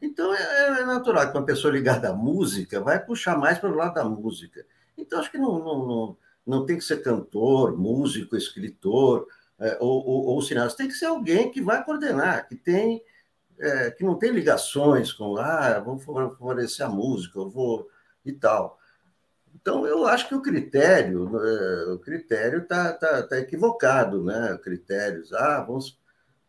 Então 0.00 0.32
é, 0.32 0.80
é, 0.80 0.84
natural 0.84 1.30
que 1.30 1.36
uma 1.36 1.44
pessoa 1.44 1.72
ligada 1.72 2.10
à 2.10 2.12
música 2.12 2.80
vai 2.80 3.04
puxar 3.04 3.36
mais 3.36 3.58
para 3.58 3.70
o 3.70 3.74
lado 3.74 3.94
da 3.94 4.04
música. 4.04 4.64
Então 4.96 5.18
acho 5.18 5.32
que 5.32 5.38
não, 5.38 5.58
não, 5.58 5.86
não 5.86 6.16
não 6.46 6.66
tem 6.66 6.76
que 6.76 6.84
ser 6.84 7.02
cantor, 7.02 7.76
músico, 7.76 8.36
escritor 8.36 9.26
é, 9.58 9.78
ou, 9.80 10.06
ou, 10.06 10.24
ou 10.26 10.42
cineasta, 10.42 10.76
tem 10.78 10.88
que 10.88 10.94
ser 10.94 11.06
alguém 11.06 11.50
que 11.50 11.62
vai 11.62 11.82
coordenar, 11.82 12.46
que 12.46 12.54
tem 12.54 13.02
é, 13.58 13.90
que 13.90 14.04
não 14.04 14.16
tem 14.16 14.30
ligações 14.30 15.12
com 15.12 15.36
ah, 15.36 15.80
vou 15.80 15.98
favorecer 15.98 16.84
a 16.84 16.88
música, 16.88 17.38
eu 17.38 17.48
vou 17.48 17.88
e 18.24 18.32
tal. 18.32 18.78
Então 19.64 19.86
eu 19.86 20.06
acho 20.06 20.28
que 20.28 20.34
o 20.34 20.42
critério, 20.42 21.40
é, 21.42 21.92
o 21.92 21.98
critério 21.98 22.58
está 22.60 22.92
tá, 22.92 23.22
tá 23.22 23.38
equivocado, 23.38 24.22
né? 24.22 24.58
Critérios, 24.62 25.32
ah, 25.32 25.62
vamos, 25.62 25.98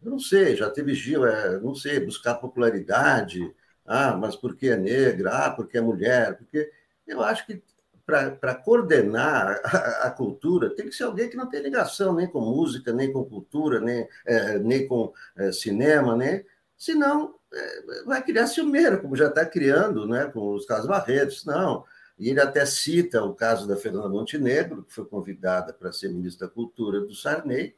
eu 0.04 0.12
não 0.12 0.20
sei, 0.20 0.54
já 0.54 0.70
teve 0.70 0.94
Gil, 0.94 1.26
é, 1.26 1.58
não 1.62 1.74
sei, 1.74 1.98
buscar 2.02 2.36
popularidade, 2.36 3.40
ah, 3.86 4.18
mas 4.18 4.36
porque 4.36 4.68
é 4.68 4.76
negra, 4.76 5.46
ah, 5.46 5.50
porque 5.50 5.78
é 5.78 5.82
mulher, 5.82 6.38
porque 6.38 6.70
eu 7.08 7.24
acho 7.24 7.46
que 7.46 7.64
para 8.06 8.54
coordenar 8.54 9.62
a, 9.64 10.08
a, 10.08 10.12
cultura, 10.12 10.76
tem 10.76 10.90
que 10.90 10.96
ser 10.96 11.06
alguém 11.06 11.30
que 11.30 11.38
não 11.38 11.50
tem 11.50 11.62
ligação 11.62 12.14
nem 12.14 12.28
com 12.28 12.42
música, 12.42 12.92
nem 12.92 13.14
com 13.14 13.24
cultura, 13.24 13.80
nem, 13.80 14.06
é, 14.26 14.60
nem 14.60 14.86
com 14.90 15.14
é, 15.38 15.54
cinema, 15.54 16.18
né? 16.18 16.44
senão 16.78 17.36
é, 17.54 18.04
vai 18.06 18.22
criar 18.22 18.48
ciumeira, 18.48 18.98
como 18.98 19.16
já 19.16 19.28
está 19.28 19.46
criando 19.46 20.06
né, 20.06 20.26
com 20.26 20.54
os 20.54 20.66
casos 20.66 20.88
Barretos. 20.88 21.46
Não. 21.46 21.86
E 22.18 22.30
ele 22.30 22.40
até 22.40 22.66
cita 22.66 23.24
o 23.24 23.34
caso 23.34 23.68
da 23.68 23.76
Fernanda 23.76 24.10
Montenegro, 24.10 24.84
que 24.84 24.94
foi 24.94 25.06
convidada 25.06 25.74
para 25.74 25.92
ser 25.92 26.10
ministra 26.10 26.48
da 26.48 26.54
Cultura 26.54 27.02
do 27.02 27.14
Sarney, 27.14 27.76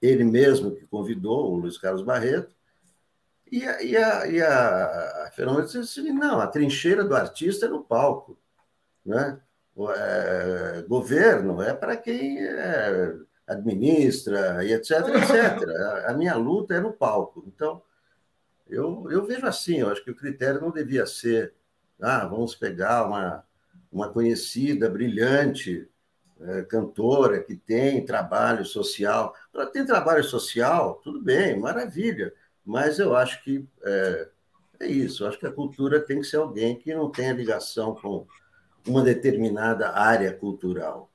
ele 0.00 0.24
mesmo 0.24 0.74
que 0.74 0.86
convidou 0.86 1.52
o 1.52 1.56
Luiz 1.56 1.76
Carlos 1.76 2.02
Barreto, 2.02 2.54
e 3.50 3.64
a, 3.66 3.82
e 3.82 3.96
a, 3.96 4.26
e 4.28 4.40
a 4.40 5.30
Fernanda 5.34 5.62
disse 5.62 5.78
assim, 5.78 6.12
não, 6.12 6.40
a 6.40 6.46
trincheira 6.46 7.02
do 7.02 7.16
artista 7.16 7.66
é 7.66 7.68
no 7.68 7.82
palco. 7.82 8.38
Né? 9.04 9.40
é, 9.88 10.82
governo 10.82 11.62
é 11.62 11.72
para 11.72 11.96
quem 11.96 12.44
é, 12.44 13.14
administra 13.46 14.64
e 14.64 14.72
etc, 14.72 14.90
etc. 15.08 15.68
A, 15.68 16.10
a, 16.10 16.14
minha 16.14 16.36
luta 16.36 16.74
é 16.74 16.80
no 16.80 16.92
palco. 16.92 17.44
Então, 17.46 17.82
eu, 18.68 19.10
eu 19.10 19.24
vejo 19.24 19.46
assim, 19.46 19.78
eu 19.78 19.88
acho 19.90 20.04
que 20.04 20.10
o 20.10 20.16
critério 20.16 20.60
não 20.60 20.70
devia 20.70 21.06
ser, 21.06 21.54
ah, 22.00 22.26
vamos 22.26 22.54
pegar 22.54 23.06
uma, 23.06 23.44
uma 23.90 24.08
conhecida, 24.08 24.88
brilhante 24.88 25.88
é, 26.40 26.62
cantora 26.62 27.42
que 27.42 27.54
tem 27.54 28.04
trabalho 28.04 28.64
social. 28.64 29.34
Ela 29.52 29.66
tem 29.66 29.84
trabalho 29.84 30.24
social, 30.24 31.00
tudo 31.02 31.20
bem, 31.20 31.58
maravilha, 31.58 32.32
mas 32.64 32.98
eu 32.98 33.14
acho 33.16 33.42
que 33.44 33.66
é, 33.84 34.28
é 34.80 34.86
isso, 34.86 35.24
eu 35.24 35.28
acho 35.28 35.38
que 35.38 35.46
a 35.46 35.52
cultura 35.52 36.00
tem 36.00 36.20
que 36.20 36.26
ser 36.26 36.36
alguém 36.36 36.76
que 36.76 36.94
não 36.94 37.10
tenha 37.10 37.32
ligação 37.32 37.94
com 37.94 38.26
uma 38.86 39.02
determinada 39.02 39.90
área 39.90 40.32
cultural. 40.32 41.10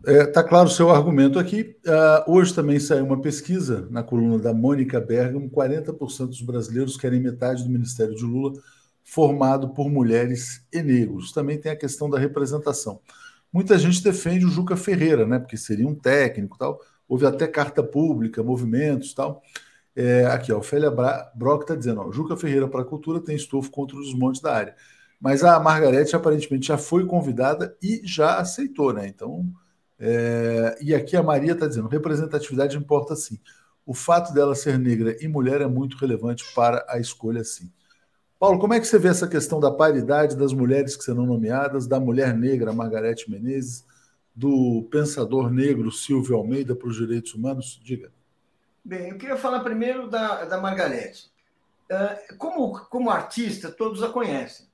Está 0.00 0.12
é, 0.12 0.26
tá 0.26 0.42
claro 0.42 0.66
o 0.66 0.72
seu 0.72 0.90
argumento 0.90 1.38
aqui. 1.38 1.76
Uh, 1.86 2.32
hoje 2.32 2.54
também 2.54 2.80
saiu 2.80 3.04
uma 3.04 3.20
pesquisa 3.20 3.86
na 3.90 4.02
coluna 4.02 4.38
da 4.38 4.52
Mônica 4.54 4.98
Bergamo: 4.98 5.50
40% 5.50 6.26
dos 6.26 6.40
brasileiros 6.40 6.96
querem 6.96 7.20
metade 7.20 7.62
do 7.62 7.68
Ministério 7.68 8.14
de 8.14 8.24
Lula 8.24 8.54
formado 9.10 9.70
por 9.70 9.90
mulheres 9.90 10.64
e 10.72 10.80
negros. 10.80 11.32
Também 11.32 11.58
tem 11.58 11.72
a 11.72 11.76
questão 11.76 12.08
da 12.08 12.16
representação. 12.16 13.00
Muita 13.52 13.76
gente 13.76 14.04
defende 14.04 14.46
o 14.46 14.48
Juca 14.48 14.76
Ferreira, 14.76 15.26
né? 15.26 15.40
Porque 15.40 15.56
seria 15.56 15.88
um 15.88 15.96
técnico 15.96 16.56
tal. 16.56 16.80
Houve 17.08 17.26
até 17.26 17.48
carta 17.48 17.82
pública, 17.82 18.40
movimentos 18.40 19.12
tal. 19.12 19.42
É, 19.96 20.26
aqui, 20.26 20.52
ó, 20.52 20.58
Ofélia 20.58 20.92
Brock 21.34 21.62
está 21.62 21.74
dizendo: 21.74 22.00
ó, 22.02 22.12
Juca 22.12 22.36
Ferreira 22.36 22.68
para 22.68 22.82
a 22.82 22.84
cultura 22.84 23.20
tem 23.20 23.34
estofo 23.34 23.68
contra 23.72 23.96
os 23.96 24.14
montes 24.14 24.40
da 24.40 24.54
área. 24.54 24.76
Mas 25.20 25.42
a 25.42 25.58
Margarete 25.58 26.14
aparentemente 26.14 26.68
já 26.68 26.78
foi 26.78 27.04
convidada 27.04 27.76
e 27.82 28.00
já 28.04 28.38
aceitou, 28.38 28.92
né? 28.92 29.08
Então, 29.08 29.44
é... 29.98 30.78
e 30.80 30.94
aqui 30.94 31.16
a 31.16 31.22
Maria 31.22 31.52
está 31.52 31.66
dizendo: 31.66 31.88
representatividade 31.88 32.76
importa 32.76 33.16
sim. 33.16 33.40
O 33.84 33.92
fato 33.92 34.32
dela 34.32 34.54
ser 34.54 34.78
negra 34.78 35.16
e 35.20 35.26
mulher 35.26 35.60
é 35.60 35.66
muito 35.66 35.96
relevante 35.96 36.44
para 36.54 36.86
a 36.88 37.00
escolha, 37.00 37.42
sim. 37.42 37.72
Paulo, 38.40 38.58
como 38.58 38.72
é 38.72 38.80
que 38.80 38.86
você 38.86 38.98
vê 38.98 39.08
essa 39.08 39.28
questão 39.28 39.60
da 39.60 39.70
paridade 39.70 40.34
das 40.34 40.54
mulheres 40.54 40.96
que 40.96 41.04
serão 41.04 41.26
nomeadas, 41.26 41.86
da 41.86 42.00
mulher 42.00 42.34
negra 42.34 42.72
Margarete 42.72 43.30
Menezes, 43.30 43.84
do 44.34 44.88
pensador 44.90 45.50
negro 45.50 45.92
Silvio 45.92 46.38
Almeida 46.38 46.74
para 46.74 46.88
os 46.88 46.96
direitos 46.96 47.34
humanos? 47.34 47.78
Diga. 47.84 48.10
Bem, 48.82 49.10
eu 49.10 49.18
queria 49.18 49.36
falar 49.36 49.60
primeiro 49.60 50.08
da, 50.08 50.46
da 50.46 50.58
Margarete. 50.58 51.30
Uh, 51.90 52.36
como, 52.38 52.78
como 52.86 53.10
artista, 53.10 53.70
todos 53.70 54.02
a 54.02 54.08
conhecem 54.08 54.70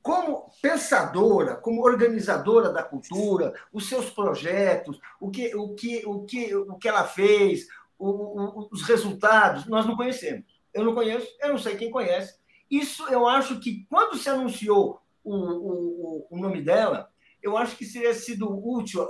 como 0.00 0.50
pensadora, 0.62 1.56
como 1.56 1.82
organizadora 1.82 2.72
da 2.72 2.82
cultura, 2.82 3.52
os 3.70 3.88
seus 3.88 4.08
projetos, 4.08 4.98
o 5.20 5.30
que, 5.30 5.54
o 5.54 5.74
que, 5.74 6.02
o 6.06 6.24
que, 6.24 6.54
o 6.54 6.76
que 6.76 6.88
ela 6.88 7.04
fez, 7.04 7.66
o, 7.98 8.08
o, 8.08 8.68
os 8.70 8.82
resultados, 8.84 9.66
nós 9.66 9.84
não 9.84 9.96
conhecemos. 9.96 10.46
Eu 10.72 10.84
não 10.84 10.94
conheço, 10.94 11.26
eu 11.42 11.50
não 11.50 11.58
sei 11.58 11.76
quem 11.76 11.90
conhece. 11.90 12.38
Isso 12.70 13.06
eu 13.08 13.26
acho 13.26 13.58
que, 13.60 13.86
quando 13.88 14.16
se 14.16 14.28
anunciou 14.28 15.00
o, 15.24 15.34
o, 15.34 16.26
o 16.30 16.38
nome 16.38 16.62
dela, 16.62 17.08
eu 17.42 17.56
acho 17.56 17.76
que 17.76 17.84
seria 17.84 18.14
sido 18.14 18.48
útil 18.48 19.08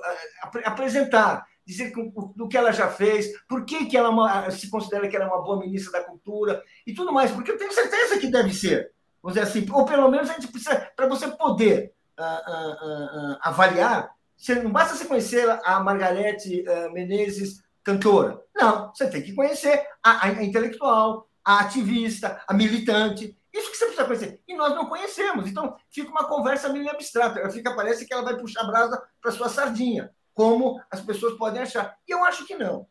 apresentar, 0.65 1.47
dizer 1.65 1.93
do 2.35 2.49
que 2.49 2.57
ela 2.57 2.73
já 2.73 2.89
fez, 2.89 3.33
por 3.49 3.65
que, 3.65 3.87
que 3.87 3.97
ela 3.97 4.51
se 4.51 4.71
considera 4.71 5.09
que 5.09 5.17
ela 5.17 5.27
é 5.27 5.29
uma 5.29 5.43
boa 5.43 5.61
ministra 5.61 6.01
da 6.01 6.05
cultura 6.05 6.63
e 6.87 6.95
tudo 6.95 7.13
mais, 7.13 7.31
porque 7.31 7.51
eu 7.51 7.59
tenho 7.59 7.73
certeza 7.73 8.19
que 8.19 8.29
deve 8.29 8.53
ser 8.53 8.93
vamos 9.23 9.35
dizer 9.35 9.41
assim, 9.41 9.67
ou 9.73 9.85
pelo 9.85 10.11
menos 10.11 10.31
a 10.31 10.35
gente 10.35 10.49
precisa, 10.49 10.91
para 10.97 11.07
você 11.07 11.29
poder 11.29 11.93
uh, 12.19 12.23
uh, 12.23 13.33
uh, 13.33 13.39
avaliar, 13.43 14.11
você, 14.37 14.55
não 14.55 14.71
basta 14.71 14.97
você 14.97 15.05
conhecer 15.05 15.49
a 15.65 15.81
Margarete 15.81 16.65
Menezes, 16.93 17.63
cantora. 17.83 18.41
Não, 18.55 18.93
você 18.95 19.09
tem 19.09 19.21
que 19.21 19.35
conhecer 19.35 19.85
a, 20.03 20.27
a, 20.27 20.45
intelectual, 20.45 21.29
a 21.45 21.61
ativista, 21.61 22.41
a 22.47 22.55
militante. 22.55 23.37
Isso 23.53 23.71
que 23.71 23.77
você 23.77 23.87
precisa 23.87 24.05
conhecer. 24.05 24.43
E 24.47 24.55
nós 24.55 24.75
não 24.75 24.87
conhecemos. 24.87 25.49
Então, 25.49 25.77
fica 25.91 26.11
uma 26.11 26.29
conversa 26.29 26.69
meio 26.69 26.89
abstrata. 26.91 27.49
Fica, 27.51 27.75
parece 27.75 28.07
que 28.07 28.13
ela 28.13 28.23
vai 28.23 28.37
puxar 28.37 28.65
brasa 28.65 29.03
para 29.21 29.33
sua 29.33 29.49
sardinha, 29.49 30.15
como 30.35 30.81
as 30.91 31.01
pessoas 31.01 31.37
podem 31.39 31.63
achar. 31.63 31.97
E 32.07 32.13
eu 32.13 32.25
acho 32.25 32.47
que 32.47 32.55
não. 32.55 32.87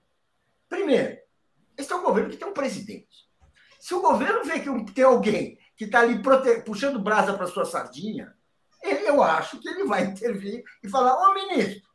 Primeiro, 0.68 1.18
esse 1.78 1.92
é 1.92 1.96
um 1.96 2.04
governo 2.04 2.30
que 2.30 2.38
tem 2.38 2.48
um 2.48 2.54
presidente. 2.54 3.28
Se 3.80 3.94
o 3.94 4.02
governo 4.02 4.44
vê 4.44 4.60
que 4.60 4.94
tem 4.94 5.04
alguém 5.04 5.58
que 5.76 5.86
está 5.86 6.00
ali 6.00 6.22
prote... 6.22 6.62
puxando 6.62 7.00
brasa 7.00 7.38
para 7.38 7.48
sua 7.48 7.66
sardinha, 7.66 8.36
ele, 8.82 9.08
eu 9.08 9.22
acho 9.22 9.60
que 9.60 9.70
ele 9.70 9.86
vai 9.86 10.04
intervir 10.06 10.64
e 10.84 10.90
falar: 10.90 11.16
Ô 11.16 11.34
ministro, 11.34 11.88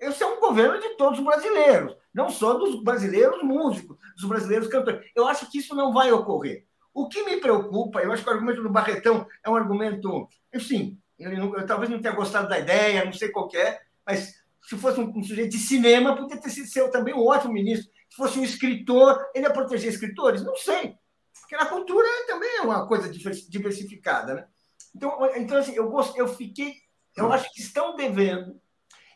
esse 0.00 0.22
é 0.22 0.26
um 0.26 0.40
governo 0.40 0.78
de 0.78 0.96
todos 0.96 1.18
os 1.18 1.24
brasileiros, 1.24 1.96
não 2.14 2.28
só 2.28 2.54
dos 2.54 2.82
brasileiros 2.82 3.42
músicos, 3.42 3.96
dos 4.16 4.28
brasileiros 4.28 4.68
cantores. 4.68 5.10
Eu 5.14 5.26
acho 5.26 5.50
que 5.50 5.58
isso 5.58 5.74
não 5.74 5.92
vai 5.92 6.12
ocorrer. 6.12 6.65
O 6.96 7.10
que 7.10 7.22
me 7.24 7.36
preocupa, 7.36 8.00
eu 8.00 8.10
acho 8.10 8.24
que 8.24 8.30
o 8.30 8.32
argumento 8.32 8.62
do 8.62 8.70
Barretão 8.70 9.28
é 9.44 9.50
um 9.50 9.54
argumento, 9.54 10.26
enfim, 10.50 10.98
ele 11.18 11.36
não, 11.36 11.54
eu 11.54 11.66
talvez 11.66 11.90
não 11.90 12.00
tenha 12.00 12.14
gostado 12.14 12.48
da 12.48 12.58
ideia, 12.58 13.04
não 13.04 13.12
sei 13.12 13.28
qual 13.28 13.50
é, 13.54 13.82
mas 14.06 14.40
se 14.62 14.78
fosse 14.78 14.98
um, 14.98 15.12
um, 15.14 15.22
sujeito 15.22 15.50
de 15.50 15.58
cinema, 15.58 16.16
poderia 16.16 16.42
ter 16.42 16.48
sido 16.48 16.90
também 16.90 17.12
um 17.12 17.26
ótimo 17.26 17.52
ministro. 17.52 17.92
Se 18.08 18.16
fosse 18.16 18.38
um 18.38 18.42
escritor, 18.42 19.22
ele 19.34 19.44
ia 19.44 19.52
proteger 19.52 19.92
escritores? 19.92 20.42
Não 20.42 20.56
sei. 20.56 20.96
Porque 21.38 21.54
na 21.54 21.66
cultura 21.66 22.08
também 22.26 22.56
é 22.56 22.62
uma 22.62 22.88
coisa 22.88 23.10
diversificada, 23.10 24.34
né? 24.34 24.46
Então, 24.94 25.30
então 25.36 25.58
assim, 25.58 25.74
eu, 25.74 25.90
gost, 25.90 26.16
eu 26.16 26.26
fiquei. 26.26 26.76
Eu 27.14 27.30
acho 27.30 27.52
que 27.52 27.60
estão 27.60 27.94
devendo. 27.94 28.58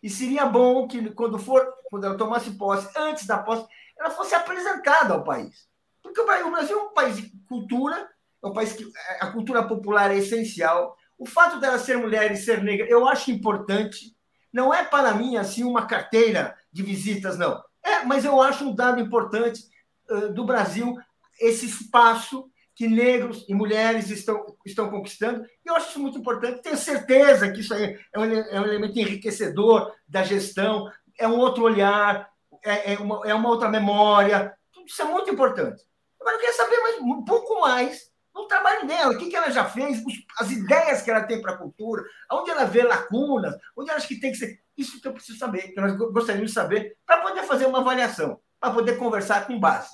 E 0.03 0.11
seria 0.11 0.45
bom 0.45 0.87
que, 0.87 1.13
quando 1.13 1.39
for, 1.39 1.67
quando 1.85 2.05
ela 2.05 2.17
tomasse 2.19 2.51
posse, 2.51 2.91
antes 2.95 3.27
da 3.27 3.39
posse, 3.39 3.67
ela 3.99 4.11
fosse 4.11 4.35
apresentada 4.35 5.15
ao 5.15 5.25
país. 5.25 5.70
Porque 6.13 6.21
o 6.21 6.51
Brasil 6.51 6.79
é 6.79 6.83
um 6.83 6.93
país 6.93 7.17
de 7.17 7.33
cultura, 7.49 8.09
é 8.43 8.47
um 8.47 8.53
país 8.53 8.73
que 8.73 8.85
a 9.21 9.29
cultura 9.29 9.63
popular 9.63 10.11
é 10.11 10.19
essencial. 10.19 10.97
O 11.17 11.27
fato 11.27 11.61
dela 11.61 11.79
ser 11.79 11.97
mulher 11.99 12.33
e 12.33 12.37
ser 12.37 12.63
negra, 12.63 12.87
eu 12.89 13.07
acho 13.09 13.31
importante. 13.31 14.17
Não 14.53 14.75
é 14.75 14.83
para 14.83 15.15
mim 15.15 15.37
assim 15.37 15.63
uma 15.63 15.87
carteira 15.87 16.57
de 16.73 16.83
visitas, 16.83 17.39
não. 17.39 17.63
É, 17.85 18.05
mas 18.05 18.25
eu 18.25 18.43
acho 18.43 18.65
um 18.65 18.75
dado 18.75 19.01
importante 19.01 19.63
uh, 20.11 20.33
do 20.33 20.45
Brasil 20.45 20.97
esse 21.41 21.67
espaço 21.67 22.51
que 22.75 22.89
negros 22.89 23.45
e 23.49 23.55
mulheres 23.55 24.11
estão, 24.11 24.57
estão 24.67 24.91
conquistando. 24.91 25.45
E 25.65 25.69
eu 25.69 25.77
acho 25.77 25.91
isso 25.91 26.01
muito 26.01 26.19
importante. 26.19 26.63
Tenho 26.63 26.77
certeza 26.77 27.51
que 27.51 27.61
isso 27.61 27.73
aí 27.73 27.99
é 28.13 28.19
um, 28.19 28.25
é 28.25 28.61
um 28.61 28.65
elemento 28.65 28.99
enriquecedor 28.99 29.93
da 30.09 30.23
gestão, 30.23 30.91
é 31.19 31.29
um 31.29 31.39
outro 31.39 31.63
olhar, 31.63 32.29
é, 32.65 32.95
é, 32.95 32.99
uma, 32.99 33.21
é 33.27 33.35
uma 33.35 33.49
outra 33.49 33.69
memória. 33.69 34.55
Tudo 34.73 34.87
isso 34.87 35.03
é 35.03 35.05
muito 35.05 35.31
importante. 35.31 35.83
Agora, 36.21 36.37
eu 36.37 36.41
queria 36.41 36.55
saber 36.55 36.77
mais, 36.81 36.99
um 36.99 37.25
pouco 37.25 37.61
mais 37.61 38.11
do 38.35 38.47
trabalho 38.47 38.87
dela, 38.87 39.13
o 39.13 39.19
que, 39.19 39.29
que 39.29 39.37
ela 39.37 39.51
já 39.51 39.65
fez, 39.65 40.03
as 40.39 40.51
ideias 40.51 41.03
que 41.03 41.11
ela 41.11 41.23
tem 41.23 41.41
para 41.41 41.53
a 41.53 41.57
cultura, 41.57 42.03
onde 42.31 42.51
ela 42.51 42.65
vê 42.65 42.83
lacunas, 42.83 43.55
onde 43.77 43.91
ela 43.91 43.99
acha 43.99 44.07
que 44.07 44.21
tem 44.21 44.31
que 44.31 44.39
ser. 44.39 44.61
Isso 44.77 45.01
que 45.01 45.09
eu 45.09 45.13
preciso 45.13 45.39
saber, 45.39 45.69
que 45.69 45.81
nós 45.81 45.97
gostaríamos 45.97 46.51
de 46.51 46.55
saber, 46.55 46.97
para 47.05 47.23
poder 47.23 47.43
fazer 47.43 47.67
uma 47.67 47.81
avaliação, 47.81 48.39
para 48.61 48.73
poder 48.73 48.97
conversar 48.97 49.47
com 49.47 49.59
base. 49.59 49.89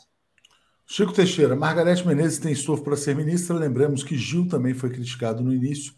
Chico 0.87 1.13
Teixeira, 1.13 1.57
Margarete 1.57 2.07
Menezes 2.07 2.39
tem 2.39 2.53
estofo 2.53 2.85
para 2.85 2.97
ser 2.97 3.17
ministra. 3.17 3.57
Lembramos 3.57 4.05
que 4.05 4.17
Gil 4.17 4.47
também 4.47 4.73
foi 4.73 4.89
criticado 4.91 5.43
no 5.43 5.53
início, 5.53 5.95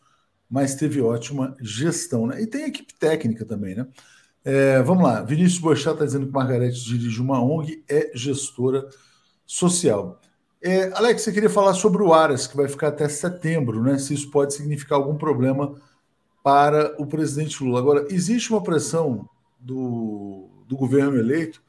mas 0.48 0.76
teve 0.76 1.02
ótima 1.02 1.54
gestão. 1.60 2.26
Né? 2.26 2.40
E 2.40 2.46
tem 2.46 2.64
equipe 2.64 2.94
técnica 2.94 3.44
também, 3.44 3.74
né? 3.74 3.86
É, 4.42 4.80
vamos 4.80 5.04
lá, 5.04 5.20
Vinícius 5.20 5.60
Boixá 5.60 5.90
está 5.90 6.06
dizendo 6.06 6.26
que 6.26 6.32
Margarete 6.32 6.82
dirige 6.82 7.20
uma 7.20 7.42
ONG, 7.42 7.84
é 7.86 8.10
gestora 8.14 8.88
social. 9.48 10.20
É, 10.60 10.92
Alex, 10.92 11.22
você 11.22 11.32
queria 11.32 11.48
falar 11.48 11.72
sobre 11.72 12.02
o 12.02 12.12
Aras, 12.12 12.46
que 12.46 12.56
vai 12.56 12.68
ficar 12.68 12.88
até 12.88 13.08
setembro, 13.08 13.82
né? 13.82 13.96
Se 13.96 14.12
isso 14.12 14.30
pode 14.30 14.52
significar 14.52 14.98
algum 14.98 15.16
problema 15.16 15.74
para 16.42 16.94
o 17.00 17.06
presidente 17.06 17.64
Lula. 17.64 17.78
Agora, 17.78 18.06
existe 18.10 18.50
uma 18.50 18.62
pressão 18.62 19.26
do, 19.58 20.48
do 20.66 20.76
governo 20.76 21.16
eleito 21.16 21.62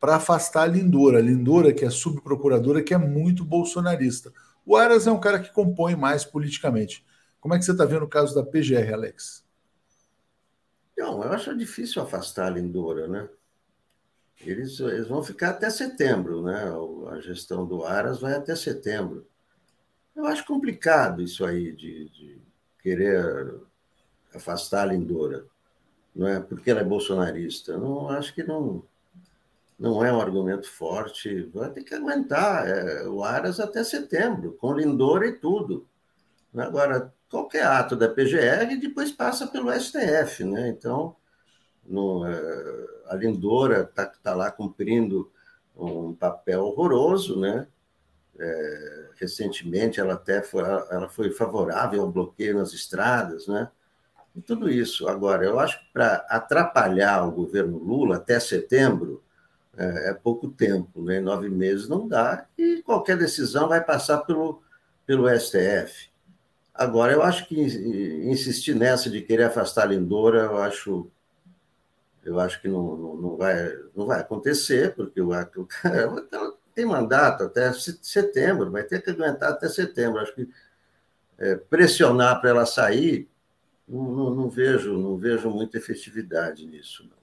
para 0.00 0.16
afastar 0.16 0.62
a 0.62 0.66
Lindora. 0.66 1.18
A 1.18 1.22
Lindora, 1.22 1.72
que 1.72 1.84
é 1.84 1.90
subprocuradora, 1.90 2.82
que 2.82 2.94
é 2.94 2.98
muito 2.98 3.44
bolsonarista. 3.44 4.32
O 4.64 4.74
Aras 4.74 5.06
é 5.06 5.12
um 5.12 5.20
cara 5.20 5.38
que 5.38 5.52
compõe 5.52 5.94
mais 5.94 6.24
politicamente. 6.24 7.04
Como 7.40 7.54
é 7.54 7.58
que 7.58 7.64
você 7.64 7.72
está 7.72 7.84
vendo 7.84 8.04
o 8.04 8.08
caso 8.08 8.34
da 8.34 8.42
PGR, 8.42 8.94
Alex? 8.94 9.44
Não, 10.96 11.22
eu 11.22 11.32
acho 11.32 11.56
difícil 11.56 12.00
afastar 12.00 12.46
a 12.46 12.50
Lindora, 12.50 13.06
né? 13.06 13.28
Eles, 14.40 14.78
eles 14.80 15.08
vão 15.08 15.22
ficar 15.22 15.50
até 15.50 15.70
setembro, 15.70 16.42
né? 16.42 16.64
A 17.10 17.20
gestão 17.20 17.66
do 17.66 17.84
Aras 17.84 18.20
vai 18.20 18.34
até 18.34 18.54
setembro. 18.54 19.26
Eu 20.14 20.26
acho 20.26 20.46
complicado 20.46 21.22
isso 21.22 21.44
aí 21.44 21.72
de, 21.72 22.08
de 22.10 22.40
querer 22.82 23.54
afastar 24.34 24.82
a 24.82 24.92
Lindora, 24.92 25.46
não 26.14 26.26
é? 26.26 26.40
Porque 26.40 26.70
ela 26.70 26.80
é 26.80 26.84
bolsonarista. 26.84 27.76
Não 27.76 28.08
acho 28.08 28.34
que 28.34 28.42
não 28.42 28.84
não 29.78 30.02
é 30.04 30.10
um 30.12 30.20
argumento 30.20 30.70
forte. 30.70 31.42
Vai 31.54 31.70
ter 31.70 31.84
que 31.84 31.94
aguentar 31.94 32.66
é, 32.66 33.06
o 33.06 33.22
Aras 33.22 33.60
até 33.60 33.84
setembro, 33.84 34.52
com 34.54 34.72
Lindora 34.72 35.26
e 35.26 35.32
tudo. 35.32 35.86
Agora, 36.56 37.12
qualquer 37.28 37.64
ato 37.66 37.94
da 37.94 38.08
PGR 38.08 38.80
depois 38.80 39.12
passa 39.12 39.46
pelo 39.46 39.70
STF, 39.72 40.44
né? 40.44 40.68
Então, 40.68 41.14
no, 41.84 42.26
é, 42.26 42.86
a 43.08 43.14
Lindora 43.14 43.82
está 43.82 44.06
tá 44.06 44.34
lá 44.34 44.50
cumprindo 44.50 45.30
um 45.76 46.14
papel 46.14 46.64
horroroso, 46.64 47.38
né? 47.38 47.66
É, 48.38 49.08
recentemente 49.18 49.98
ela 49.98 50.14
até 50.14 50.42
foi, 50.42 50.62
ela 50.62 51.08
foi 51.08 51.30
favorável 51.30 52.02
ao 52.02 52.12
bloqueio 52.12 52.56
nas 52.58 52.72
estradas, 52.72 53.46
né? 53.46 53.70
E 54.34 54.40
tudo 54.40 54.68
isso. 54.68 55.08
Agora, 55.08 55.44
eu 55.44 55.58
acho 55.58 55.80
que 55.80 55.92
para 55.92 56.16
atrapalhar 56.28 57.26
o 57.26 57.32
governo 57.32 57.78
Lula 57.78 58.16
até 58.16 58.38
setembro, 58.38 59.22
é, 59.76 60.10
é, 60.10 60.14
pouco 60.14 60.48
tempo, 60.48 61.02
né? 61.02 61.20
nove 61.20 61.48
meses 61.48 61.88
não 61.88 62.08
dá, 62.08 62.46
e 62.56 62.82
qualquer 62.82 63.16
decisão 63.18 63.68
vai 63.68 63.82
passar 63.82 64.18
pelo, 64.18 64.62
pelo 65.06 65.28
STF. 65.28 66.08
Agora, 66.74 67.12
eu 67.12 67.22
acho 67.22 67.46
que 67.46 67.58
insistir 67.58 68.74
nessa 68.74 69.08
de 69.10 69.22
querer 69.22 69.44
afastar 69.44 69.82
a 69.82 69.86
Lindora, 69.86 70.44
eu 70.44 70.58
acho, 70.58 71.10
eu 72.26 72.40
acho 72.40 72.60
que 72.60 72.66
não, 72.66 72.96
não, 72.96 73.16
não 73.16 73.36
vai, 73.36 73.54
não 73.94 74.04
vai 74.04 74.20
acontecer, 74.20 74.94
porque 74.96 75.20
o, 75.20 75.30
o 75.30 75.68
tem 76.74 76.84
mandato 76.84 77.44
até 77.44 77.72
setembro, 77.72 78.70
vai 78.70 78.82
ter 78.82 79.00
que 79.00 79.10
aguentar 79.10 79.52
até 79.52 79.68
setembro. 79.68 80.18
Acho 80.18 80.34
que 80.34 80.48
é, 81.38 81.54
pressionar 81.54 82.40
para 82.40 82.50
ela 82.50 82.66
sair, 82.66 83.30
não, 83.88 84.10
não, 84.10 84.34
não, 84.34 84.50
vejo, 84.50 84.98
não 84.98 85.16
vejo 85.16 85.48
muita 85.50 85.78
efetividade 85.78 86.66
nisso. 86.66 87.04
Não. 87.04 87.16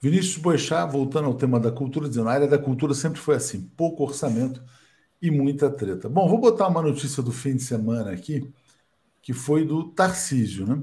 Vinícius 0.00 0.38
Boixá, 0.38 0.86
voltando 0.86 1.26
ao 1.26 1.34
tema 1.34 1.58
da 1.58 1.72
cultura, 1.72 2.08
dizendo 2.08 2.28
a 2.28 2.32
área 2.32 2.46
da 2.46 2.58
cultura 2.58 2.94
sempre 2.94 3.18
foi 3.18 3.34
assim, 3.34 3.68
pouco 3.76 4.04
orçamento 4.04 4.62
e 5.20 5.28
muita 5.28 5.68
treta. 5.68 6.08
Bom, 6.08 6.28
vou 6.28 6.38
botar 6.38 6.68
uma 6.68 6.80
notícia 6.80 7.20
do 7.20 7.32
fim 7.32 7.56
de 7.56 7.64
semana 7.64 8.12
aqui, 8.12 8.48
que 9.20 9.32
foi 9.32 9.64
do 9.64 9.90
Tarcísio, 9.90 10.66
né? 10.66 10.80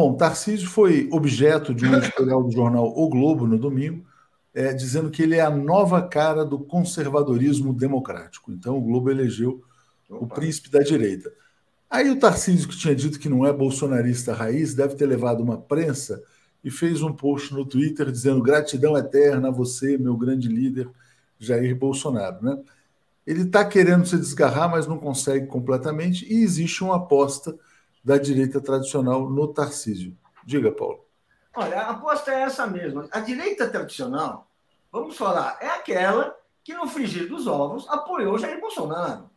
Bom, 0.00 0.14
Tarcísio 0.14 0.68
foi 0.68 1.08
objeto 1.10 1.74
de 1.74 1.84
um 1.84 1.92
editorial 1.96 2.40
do 2.44 2.52
jornal 2.52 2.86
O 2.96 3.08
Globo 3.08 3.48
no 3.48 3.58
domingo, 3.58 4.06
é, 4.54 4.72
dizendo 4.72 5.10
que 5.10 5.20
ele 5.20 5.34
é 5.34 5.40
a 5.40 5.50
nova 5.50 6.00
cara 6.00 6.44
do 6.44 6.56
conservadorismo 6.56 7.72
democrático. 7.72 8.52
Então, 8.52 8.78
o 8.78 8.80
Globo 8.80 9.10
elegeu 9.10 9.60
Opa. 10.08 10.24
o 10.24 10.28
príncipe 10.28 10.70
da 10.70 10.78
direita. 10.84 11.32
Aí 11.90 12.08
o 12.10 12.16
Tarcísio, 12.16 12.68
que 12.68 12.76
tinha 12.76 12.94
dito 12.94 13.18
que 13.18 13.28
não 13.28 13.44
é 13.44 13.52
bolsonarista 13.52 14.32
raiz, 14.32 14.72
deve 14.72 14.94
ter 14.94 15.06
levado 15.06 15.42
uma 15.42 15.58
prensa 15.58 16.22
e 16.62 16.70
fez 16.70 17.02
um 17.02 17.12
post 17.12 17.52
no 17.52 17.66
Twitter 17.66 18.08
dizendo 18.08 18.40
gratidão 18.40 18.96
eterna 18.96 19.48
a 19.48 19.50
você, 19.50 19.98
meu 19.98 20.16
grande 20.16 20.46
líder, 20.46 20.88
Jair 21.40 21.74
Bolsonaro. 21.74 22.38
Né? 22.40 22.56
Ele 23.26 23.42
está 23.42 23.64
querendo 23.64 24.06
se 24.06 24.16
desgarrar, 24.16 24.70
mas 24.70 24.86
não 24.86 24.96
consegue 24.96 25.48
completamente, 25.48 26.24
e 26.32 26.44
existe 26.44 26.84
uma 26.84 26.98
aposta 26.98 27.58
da 28.08 28.16
direita 28.16 28.58
tradicional 28.58 29.28
no 29.28 29.46
Tarcísio. 29.48 30.16
Diga, 30.42 30.72
Paulo. 30.72 31.04
Olha, 31.54 31.82
a 31.82 31.90
aposta 31.90 32.32
é 32.32 32.40
essa 32.40 32.66
mesma. 32.66 33.06
A 33.12 33.20
direita 33.20 33.68
tradicional, 33.68 34.48
vamos 34.90 35.14
falar, 35.14 35.58
é 35.60 35.68
aquela 35.68 36.34
que 36.64 36.72
no 36.72 36.88
frigir 36.88 37.28
dos 37.28 37.46
ovos 37.46 37.86
apoiou 37.90 38.38
Jair 38.38 38.58
Bolsonaro. 38.58 39.28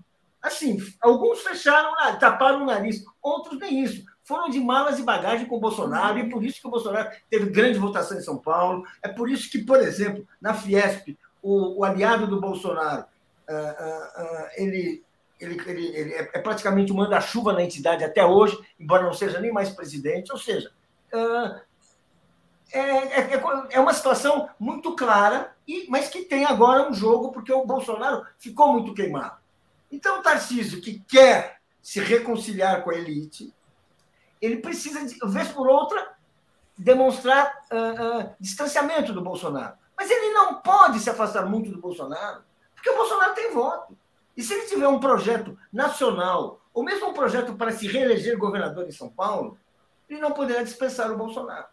Assim, 0.41 0.77
alguns 1.01 1.41
fecharam, 1.41 1.91
taparam 2.17 2.63
o 2.63 2.65
nariz, 2.65 3.03
outros 3.21 3.59
nem 3.59 3.83
isso 3.83 4.05
foram 4.23 4.49
de 4.49 4.61
malas 4.61 4.99
e 4.99 5.03
bagagem 5.03 5.45
com 5.45 5.57
o 5.57 5.59
Bolsonaro, 5.59 6.19
e 6.19 6.29
por 6.29 6.41
isso 6.41 6.61
que 6.61 6.67
o 6.67 6.71
Bolsonaro 6.71 7.09
teve 7.29 7.49
grande 7.49 7.77
votação 7.77 8.17
em 8.17 8.21
São 8.21 8.37
Paulo. 8.37 8.85
É 9.03 9.09
por 9.09 9.29
isso 9.29 9.51
que, 9.51 9.59
por 9.59 9.81
exemplo, 9.81 10.25
na 10.39 10.53
Fiesp, 10.53 11.17
o, 11.41 11.79
o 11.79 11.83
aliado 11.83 12.25
do 12.25 12.39
Bolsonaro, 12.39 13.03
uh, 13.49 13.53
uh, 13.53 14.23
uh, 14.23 14.47
ele, 14.55 15.03
ele, 15.41 15.59
ele, 15.65 15.87
ele, 15.87 16.13
é, 16.13 16.29
é 16.33 16.39
praticamente 16.39 16.93
um 16.93 16.97
manda-chuva 16.97 17.51
na 17.51 17.63
entidade 17.63 18.03
até 18.03 18.23
hoje, 18.23 18.57
embora 18.79 19.03
não 19.03 19.13
seja 19.13 19.39
nem 19.39 19.51
mais 19.51 19.69
presidente. 19.69 20.31
Ou 20.31 20.37
seja, 20.37 20.71
é, 22.71 22.79
é, 22.79 23.43
é, 23.71 23.79
uma 23.79 23.93
situação 23.93 24.49
muito 24.59 24.95
clara, 24.95 25.53
e, 25.67 25.87
mas 25.89 26.07
que 26.07 26.23
tem 26.23 26.45
agora 26.45 26.89
um 26.89 26.93
jogo, 26.93 27.31
porque 27.31 27.51
o 27.51 27.65
Bolsonaro 27.65 28.25
ficou 28.37 28.71
muito 28.71 28.93
queimado. 28.93 29.35
Então, 29.91 30.19
o 30.19 30.23
Tarcísio, 30.23 30.79
que 30.79 30.99
quer 30.99 31.59
se 31.81 31.99
reconciliar 31.99 32.83
com 32.83 32.91
a 32.91 32.95
elite, 32.95 33.53
ele 34.39 34.57
precisa, 34.57 35.03
de 35.05 35.19
vez 35.27 35.49
por 35.49 35.67
outra, 35.67 36.15
demonstrar 36.77 37.53
uh, 37.71 38.19
uh, 38.19 38.35
distanciamento 38.39 39.11
do 39.11 39.21
Bolsonaro. 39.21 39.75
Mas 39.97 40.09
ele 40.09 40.31
não 40.31 40.55
pode 40.61 40.99
se 40.99 41.09
afastar 41.09 41.45
muito 41.45 41.69
do 41.69 41.79
Bolsonaro, 41.79 42.41
porque 42.73 42.89
o 42.89 42.95
Bolsonaro 42.95 43.35
tem 43.35 43.51
voto. 43.53 43.97
E 44.35 44.43
se 44.43 44.53
ele 44.53 44.65
tiver 44.65 44.87
um 44.87 44.99
projeto 44.99 45.57
nacional, 45.71 46.61
ou 46.73 46.83
mesmo 46.83 47.09
um 47.09 47.13
projeto 47.13 47.55
para 47.55 47.71
se 47.71 47.87
reeleger 47.87 48.37
governador 48.37 48.87
em 48.87 48.91
São 48.91 49.09
Paulo, 49.09 49.57
ele 50.09 50.19
não 50.19 50.31
poderá 50.31 50.63
dispensar 50.63 51.11
o 51.11 51.17
Bolsonaro. 51.17 51.65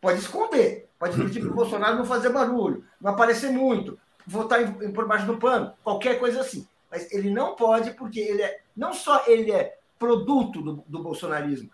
Pode 0.00 0.18
esconder, 0.18 0.88
pode 0.98 1.16
pedir 1.16 1.40
para 1.40 1.50
o 1.50 1.54
Bolsonaro 1.54 1.96
não 1.96 2.04
fazer 2.04 2.30
barulho, 2.30 2.84
não 3.00 3.12
aparecer 3.12 3.50
muito, 3.50 3.98
votar 4.26 4.62
em, 4.62 4.92
por 4.92 5.06
baixo 5.06 5.26
do 5.26 5.38
pano, 5.38 5.72
qualquer 5.82 6.18
coisa 6.18 6.40
assim. 6.40 6.66
Mas 6.90 7.10
ele 7.12 7.30
não 7.30 7.56
pode, 7.56 7.92
porque 7.92 8.20
ele 8.20 8.42
é, 8.42 8.60
não 8.76 8.92
só 8.92 9.24
ele 9.26 9.50
é 9.50 9.78
produto 9.98 10.60
do, 10.60 10.84
do 10.86 11.02
bolsonarismo, 11.02 11.70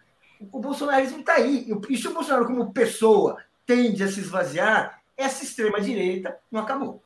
o 0.53 0.61
bolsonarismo 0.61 1.21
está 1.21 1.35
aí. 1.35 1.71
E 1.89 1.97
se 1.97 2.09
o 2.09 2.15
Bolsonaro, 2.15 2.47
como 2.47 2.73
pessoa, 2.73 3.37
tende 3.67 4.03
a 4.03 4.09
se 4.09 4.21
esvaziar, 4.21 5.03
essa 5.17 5.45
extrema-direita 5.45 6.39
não 6.51 6.61
acabou. 6.61 7.03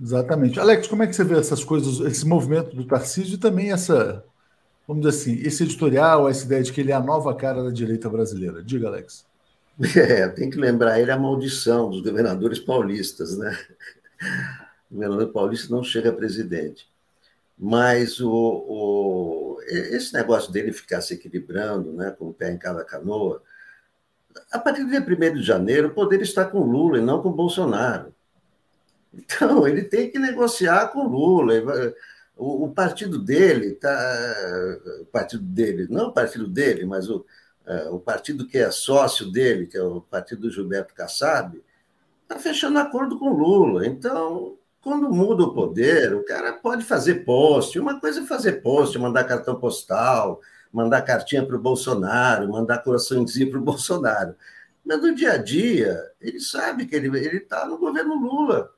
Exatamente. 0.00 0.58
Alex, 0.58 0.86
como 0.86 1.02
é 1.02 1.06
que 1.06 1.14
você 1.14 1.24
vê 1.24 1.38
essas 1.38 1.62
coisas, 1.62 2.00
esse 2.00 2.26
movimento 2.26 2.74
do 2.74 2.84
Tarcísio 2.84 3.34
e 3.34 3.38
também 3.38 3.70
essa, 3.70 4.24
vamos 4.88 5.04
dizer 5.04 5.16
assim, 5.16 5.46
esse 5.46 5.62
editorial, 5.62 6.28
essa 6.28 6.44
ideia 6.44 6.62
de 6.62 6.72
que 6.72 6.80
ele 6.80 6.90
é 6.90 6.94
a 6.94 7.00
nova 7.00 7.34
cara 7.34 7.62
da 7.62 7.70
direita 7.70 8.08
brasileira? 8.08 8.62
Diga, 8.62 8.88
Alex. 8.88 9.28
É, 9.96 10.28
tem 10.28 10.50
que 10.50 10.58
lembrar 10.58 11.00
ele 11.00 11.10
a 11.10 11.18
maldição 11.18 11.88
dos 11.88 12.02
governadores 12.02 12.58
paulistas, 12.58 13.38
né? 13.38 13.58
O 14.90 14.94
governador 14.94 15.32
paulista 15.32 15.74
não 15.74 15.82
chega 15.82 16.10
a 16.10 16.12
presidente. 16.12 16.86
Mas 17.58 18.20
o, 18.20 18.30
o, 18.30 19.58
esse 19.66 20.12
negócio 20.12 20.52
dele 20.52 20.72
ficar 20.72 21.00
se 21.00 21.14
equilibrando, 21.14 21.92
né, 21.92 22.10
com 22.10 22.28
o 22.28 22.34
pé 22.34 22.50
em 22.50 22.58
cada 22.58 22.84
canoa, 22.84 23.42
a 24.50 24.58
partir 24.58 24.84
do 24.84 24.90
dia 24.90 25.00
1 25.00 25.34
de 25.34 25.42
janeiro, 25.42 25.88
o 25.88 25.94
poder 25.94 26.20
está 26.20 26.44
com 26.44 26.60
Lula 26.60 26.98
e 26.98 27.02
não 27.02 27.22
com 27.22 27.30
Bolsonaro. 27.30 28.14
Então, 29.12 29.66
ele 29.66 29.82
tem 29.82 30.10
que 30.10 30.18
negociar 30.18 30.88
com 30.88 31.06
Lula. 31.06 31.54
O, 32.36 32.70
partido 32.70 33.18
dele, 33.18 33.72
tá, 33.72 33.88
o 35.02 35.06
partido 35.06 35.42
dele, 35.42 35.86
não 35.90 36.08
o 36.08 36.12
partido 36.12 36.46
dele, 36.46 36.86
mas 36.86 37.08
o, 37.10 37.24
é, 37.66 37.88
o 37.90 37.98
partido 38.00 38.46
que 38.46 38.58
é 38.58 38.70
sócio 38.70 39.30
dele, 39.30 39.66
que 39.66 39.76
é 39.76 39.82
o 39.82 40.00
partido 40.00 40.42
do 40.42 40.50
Gilberto 40.50 40.94
Kassab, 40.94 41.62
está 42.22 42.38
fechando 42.38 42.78
acordo 42.78 43.18
com 43.18 43.30
Lula. 43.30 43.86
Então, 43.86 44.56
quando 44.80 45.10
muda 45.10 45.44
o 45.44 45.54
poder, 45.54 46.14
o 46.14 46.24
cara 46.24 46.52
pode 46.54 46.84
fazer 46.84 47.24
post. 47.24 47.78
Uma 47.78 48.00
coisa 48.00 48.20
é 48.20 48.26
fazer 48.26 48.62
post, 48.62 48.98
mandar 48.98 49.24
cartão 49.24 49.56
postal, 49.56 50.40
mandar 50.72 51.02
cartinha 51.02 51.44
para 51.44 51.56
o 51.56 51.60
Bolsonaro, 51.60 52.48
mandar 52.48 52.78
coraçãozinho 52.78 53.50
para 53.50 53.58
o 53.58 53.62
Bolsonaro. 53.64 54.34
Mas 54.84 55.02
no 55.02 55.14
dia 55.14 55.32
a 55.32 55.36
dia, 55.36 56.00
ele 56.20 56.40
sabe 56.40 56.86
que 56.86 56.96
ele 56.96 57.14
está 57.36 57.66
no 57.66 57.78
governo 57.78 58.14
Lula. 58.14 58.70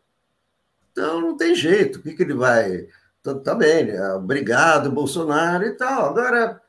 Então 0.93 1.21
não 1.21 1.37
tem 1.37 1.55
jeito. 1.55 1.99
O 1.99 2.03
que, 2.03 2.15
que 2.15 2.23
ele 2.23 2.35
vai. 2.35 2.87
Tá, 3.23 3.35
tá 3.35 3.55
bem, 3.55 3.87
né? 3.87 4.13
obrigado, 4.15 4.91
Bolsonaro 4.91 5.65
e 5.65 5.73
tal. 5.73 6.11
Agora, 6.11 6.61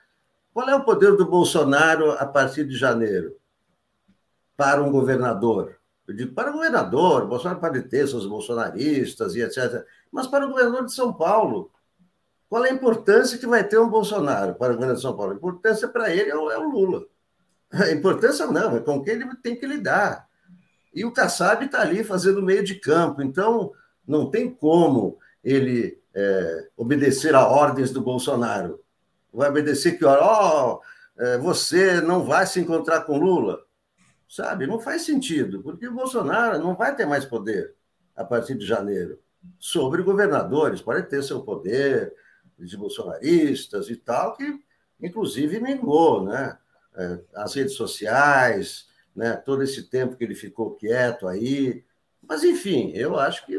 qual 0.54 0.70
é 0.70 0.76
o 0.76 0.84
poder 0.84 1.16
do 1.16 1.26
Bolsonaro 1.26 2.12
a 2.12 2.26
partir 2.26 2.66
de 2.66 2.76
janeiro? 2.76 3.36
Para 4.56 4.82
um 4.82 4.92
governador. 4.92 5.76
Eu 6.08 6.16
digo, 6.16 6.34
para 6.34 6.50
o 6.50 6.54
governador, 6.54 7.28
Bolsonaro 7.28 7.60
pode 7.60 7.82
ter 7.84 8.08
seus 8.08 8.26
bolsonaristas 8.26 9.36
e 9.36 9.42
etc. 9.42 9.86
Mas 10.12 10.28
para 10.28 10.46
o 10.46 10.50
governador 10.50 10.86
de 10.86 10.94
São 10.94 11.14
Paulo, 11.14 11.72
qual 12.50 12.66
é 12.66 12.70
a 12.70 12.74
importância 12.74 13.38
que 13.38 13.48
vai 13.48 13.64
ter 13.64 13.80
um 13.80 13.90
Bolsonaro 13.90 14.54
para 14.56 14.74
o 14.74 14.76
governo 14.76 14.96
de 14.96 15.02
São 15.02 15.16
Paulo? 15.16 15.32
A 15.32 15.36
importância 15.36 15.88
para 15.88 16.14
ele 16.14 16.30
é 16.30 16.36
o, 16.36 16.52
é 16.52 16.58
o 16.58 16.70
Lula. 16.70 17.06
A 17.72 17.90
importância 17.90 18.46
não, 18.46 18.76
é 18.76 18.80
com 18.80 19.02
quem 19.04 19.16
ele 19.16 19.26
tem 19.38 19.56
que 19.56 19.66
lidar. 19.66 20.28
E 20.94 21.04
o 21.04 21.12
Kassab 21.12 21.66
está 21.66 21.82
ali 21.82 22.04
fazendo 22.04 22.44
meio 22.44 22.64
de 22.64 22.76
campo. 22.76 23.24
Então, 23.24 23.72
não 24.08 24.30
tem 24.30 24.50
como 24.50 25.18
ele 25.44 26.02
é, 26.14 26.70
obedecer 26.78 27.36
a 27.36 27.48
ordens 27.48 27.92
do 27.92 28.02
Bolsonaro. 28.02 28.84
Vai 29.34 29.50
obedecer 29.50 29.98
que, 29.98 30.06
ó, 30.06 30.76
oh, 30.76 30.82
você 31.42 32.02
não 32.02 32.24
vai 32.24 32.46
se 32.46 32.60
encontrar 32.60 33.02
com 33.02 33.18
Lula. 33.18 33.60
Sabe? 34.28 34.66
Não 34.66 34.80
faz 34.80 35.04
sentido, 35.04 35.62
porque 35.62 35.88
o 35.88 35.94
Bolsonaro 35.94 36.58
não 36.60 36.76
vai 36.76 36.96
ter 36.96 37.06
mais 37.06 37.24
poder 37.24 37.76
a 38.16 38.24
partir 38.24 38.56
de 38.56 38.66
janeiro. 38.66 39.20
Sobre 39.60 40.02
governadores, 40.02 40.82
pode 40.82 41.04
ter 41.08 41.22
seu 41.24 41.42
poder 41.42 42.14
de 42.58 42.78
bolsonaristas 42.78 43.90
e 43.90 43.96
tal, 43.96 44.36
que 44.36 44.60
inclusive 45.02 45.60
minguou, 45.60 46.24
né? 46.24 46.58
É, 46.96 47.20
as 47.36 47.56
redes 47.56 47.74
sociais, 47.74 48.88
né? 49.16 49.36
todo 49.36 49.64
esse 49.64 49.84
tempo 49.84 50.16
que 50.16 50.24
ele 50.24 50.36
ficou 50.36 50.76
quieto 50.76 51.28
aí. 51.28 51.84
Mas, 52.22 52.44
enfim, 52.44 52.92
eu 52.94 53.20
acho 53.20 53.46
que 53.46 53.58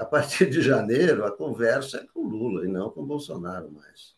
a 0.00 0.04
partir 0.04 0.50
de 0.50 0.60
janeiro, 0.60 1.24
a 1.24 1.30
conversa 1.30 1.98
é 1.98 2.06
com 2.12 2.22
Lula 2.22 2.64
e 2.64 2.68
não 2.68 2.90
com 2.90 3.04
Bolsonaro 3.04 3.70
mais. 3.70 4.16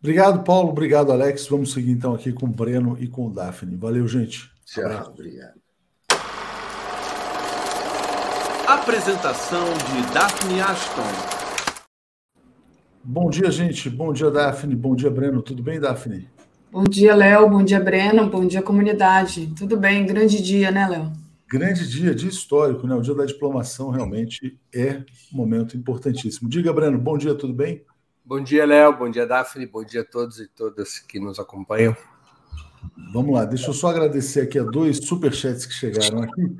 Obrigado, 0.00 0.44
Paulo. 0.44 0.68
Obrigado, 0.68 1.10
Alex. 1.10 1.48
Vamos 1.48 1.72
seguir 1.72 1.90
então 1.90 2.14
aqui 2.14 2.32
com 2.32 2.46
o 2.46 2.50
Breno 2.50 2.96
e 3.00 3.08
com 3.08 3.26
o 3.26 3.30
Daphne. 3.30 3.76
Valeu, 3.76 4.06
gente. 4.06 4.50
Tchau, 4.64 5.08
obrigado. 5.08 5.58
Apresentação 8.66 9.64
de 9.64 10.12
Daphne 10.12 10.60
Ashton. 10.60 11.38
Bom 13.02 13.30
dia, 13.30 13.50
gente. 13.50 13.88
Bom 13.88 14.12
dia, 14.12 14.30
Daphne. 14.30 14.76
Bom 14.76 14.94
dia, 14.94 15.10
Breno. 15.10 15.40
Tudo 15.42 15.62
bem, 15.62 15.80
Daphne? 15.80 16.28
Bom 16.70 16.84
dia, 16.84 17.14
Léo. 17.14 17.48
Bom 17.48 17.64
dia, 17.64 17.80
Breno. 17.80 18.28
Bom 18.28 18.46
dia, 18.46 18.60
comunidade. 18.60 19.52
Tudo 19.56 19.78
bem? 19.78 20.04
Grande 20.04 20.42
dia, 20.42 20.70
né, 20.70 20.86
Léo? 20.86 21.10
Grande 21.50 21.88
dia, 21.88 22.14
dia 22.14 22.28
histórico, 22.28 22.86
né? 22.86 22.94
O 22.94 23.00
dia 23.00 23.14
da 23.14 23.24
diplomação 23.24 23.88
realmente 23.88 24.60
é 24.70 25.02
um 25.32 25.36
momento 25.38 25.78
importantíssimo. 25.78 26.46
Diga, 26.46 26.70
Breno, 26.74 26.98
bom 26.98 27.16
dia, 27.16 27.34
tudo 27.34 27.54
bem? 27.54 27.82
Bom 28.22 28.42
dia, 28.42 28.66
Léo. 28.66 28.98
Bom 28.98 29.10
dia, 29.10 29.26
Daphne. 29.26 29.64
Bom 29.64 29.82
dia 29.82 30.02
a 30.02 30.04
todos 30.04 30.38
e 30.40 30.46
todas 30.46 30.98
que 30.98 31.18
nos 31.18 31.38
acompanham. 31.38 31.96
Vamos 33.14 33.32
lá, 33.32 33.46
deixa 33.46 33.68
eu 33.68 33.72
só 33.72 33.88
agradecer 33.88 34.42
aqui 34.42 34.58
a 34.58 34.62
dois 34.62 34.98
superchats 34.98 35.64
que 35.64 35.72
chegaram 35.72 36.22
aqui. 36.22 36.54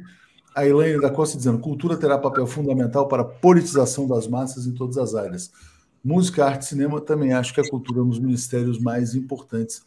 A 0.55 0.67
Elaine 0.67 1.03
da 1.03 1.11
Costa 1.11 1.37
dizendo: 1.37 1.59
cultura 1.59 1.95
terá 1.95 2.17
papel 2.17 2.47
fundamental 2.47 3.09
para 3.09 3.21
a 3.21 3.27
politização 3.27 4.09
das 4.09 4.27
massas 4.27 4.67
em 4.67 4.73
todas 4.73 4.97
as 4.97 5.15
áreas. 5.15 5.53
Música, 6.03 6.47
arte 6.47 6.63
e 6.63 6.65
cinema 6.65 6.99
também 6.99 7.35
acho 7.35 7.53
que 7.53 7.61
a 7.61 7.69
cultura 7.69 8.01
é 8.01 8.03
um 8.03 8.09
dos 8.09 8.19
ministérios 8.21 8.81
mais 8.81 9.15
importantes 9.15 9.83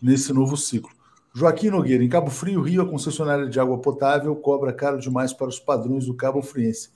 nesse 0.00 0.32
novo 0.32 0.56
ciclo. 0.56 0.95
Joaquim 1.38 1.68
Nogueira, 1.68 2.02
em 2.02 2.08
Cabo 2.08 2.30
Frio, 2.30 2.62
Rio, 2.62 2.80
a 2.80 2.88
concessionária 2.88 3.46
de 3.46 3.60
água 3.60 3.76
potável 3.76 4.34
cobra 4.34 4.72
caro 4.72 4.98
demais 4.98 5.34
para 5.34 5.48
os 5.48 5.60
padrões 5.60 6.06
do 6.06 6.14
Cabo 6.14 6.40
Friense. 6.40 6.88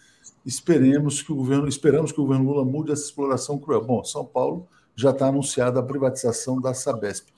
Esperemos 0.47 1.21
que 1.21 1.31
o 1.31 1.37
governo, 1.37 1.69
esperamos 1.69 2.11
que 2.11 2.19
o 2.19 2.25
governo 2.25 2.51
Lula 2.51 2.65
mude 2.65 2.91
essa 2.91 3.05
exploração 3.05 3.59
cruel. 3.59 3.85
Bom, 3.85 4.03
São 4.03 4.25
Paulo 4.25 4.67
já 4.97 5.11
está 5.11 5.27
anunciada 5.27 5.81
a 5.81 5.83
privatização 5.83 6.59
da 6.59 6.73
Sabesp. 6.73 7.29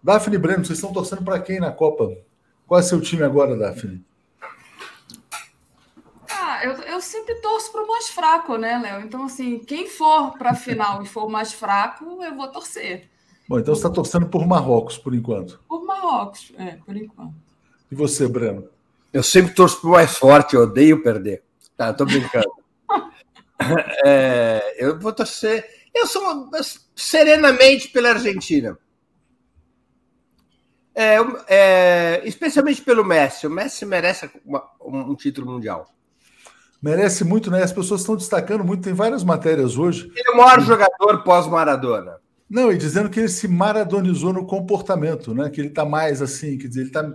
Daphne 0.00 0.38
Breno, 0.38 0.64
vocês 0.64 0.78
estão 0.78 0.92
torcendo 0.92 1.24
para 1.24 1.40
quem 1.40 1.58
na 1.58 1.72
Copa? 1.72 2.16
Qual 2.64 2.78
é 2.78 2.82
seu 2.84 3.00
time 3.00 3.24
agora, 3.24 3.56
Daphne? 3.56 4.04
Ah, 6.30 6.60
eu, 6.62 6.74
eu 6.74 7.00
sempre 7.00 7.34
torço 7.40 7.72
para 7.72 7.82
o 7.82 7.88
mais 7.88 8.08
fraco, 8.08 8.56
né, 8.56 8.78
Léo? 8.78 9.00
Então, 9.00 9.24
assim, 9.24 9.58
quem 9.58 9.88
for 9.88 10.38
para 10.38 10.50
a 10.50 10.54
final 10.54 11.02
e 11.02 11.06
for 11.08 11.24
o 11.24 11.28
mais 11.28 11.52
fraco, 11.52 12.22
eu 12.22 12.36
vou 12.36 12.46
torcer. 12.52 13.10
Bom, 13.48 13.58
então 13.58 13.74
você 13.74 13.80
está 13.80 13.90
torcendo 13.90 14.26
por 14.26 14.46
Marrocos, 14.46 14.98
por 14.98 15.14
enquanto. 15.14 15.60
Por 15.68 15.84
Marrocos, 15.84 16.52
é, 16.58 16.78
por 16.84 16.96
enquanto. 16.96 17.34
E 17.90 17.94
você, 17.94 18.26
Breno? 18.26 18.68
Eu 19.12 19.22
sempre 19.22 19.54
torço 19.54 19.80
para 19.80 19.88
o 19.88 19.92
mais 19.92 20.16
forte, 20.16 20.54
eu 20.54 20.62
odeio 20.62 21.02
perder. 21.02 21.42
Tá, 21.76 21.92
tô 21.92 22.04
brincando. 22.04 22.50
é, 24.04 24.76
eu 24.78 24.98
vou 24.98 25.12
torcer. 25.12 25.64
Eu 25.94 26.06
sou 26.06 26.50
serenamente 26.94 27.88
pela 27.88 28.10
Argentina. 28.10 28.76
É, 30.94 31.16
é, 31.48 32.22
especialmente 32.24 32.82
pelo 32.82 33.04
Messi. 33.04 33.46
O 33.46 33.50
Messi 33.50 33.84
merece 33.86 34.30
uma, 34.44 34.64
um 34.80 35.14
título 35.14 35.52
mundial. 35.52 35.94
Merece 36.82 37.24
muito, 37.24 37.50
né? 37.50 37.62
As 37.62 37.72
pessoas 37.72 38.00
estão 38.00 38.16
destacando 38.16 38.64
muito, 38.64 38.82
tem 38.82 38.92
várias 38.92 39.24
matérias 39.24 39.78
hoje. 39.78 40.10
Ele 40.14 40.28
é 40.28 40.32
o 40.32 40.36
maior 40.36 40.60
jogador 40.60 41.22
pós-Maradona. 41.22 42.20
Não, 42.48 42.70
e 42.70 42.78
dizendo 42.78 43.10
que 43.10 43.18
ele 43.18 43.28
se 43.28 43.48
maradonizou 43.48 44.32
no 44.32 44.46
comportamento, 44.46 45.34
né? 45.34 45.50
Que 45.50 45.60
ele 45.60 45.68
está 45.68 45.84
mais 45.84 46.22
assim, 46.22 46.56
quer 46.56 46.68
dizer, 46.68 46.80
ele 46.80 46.88
está. 46.90 47.14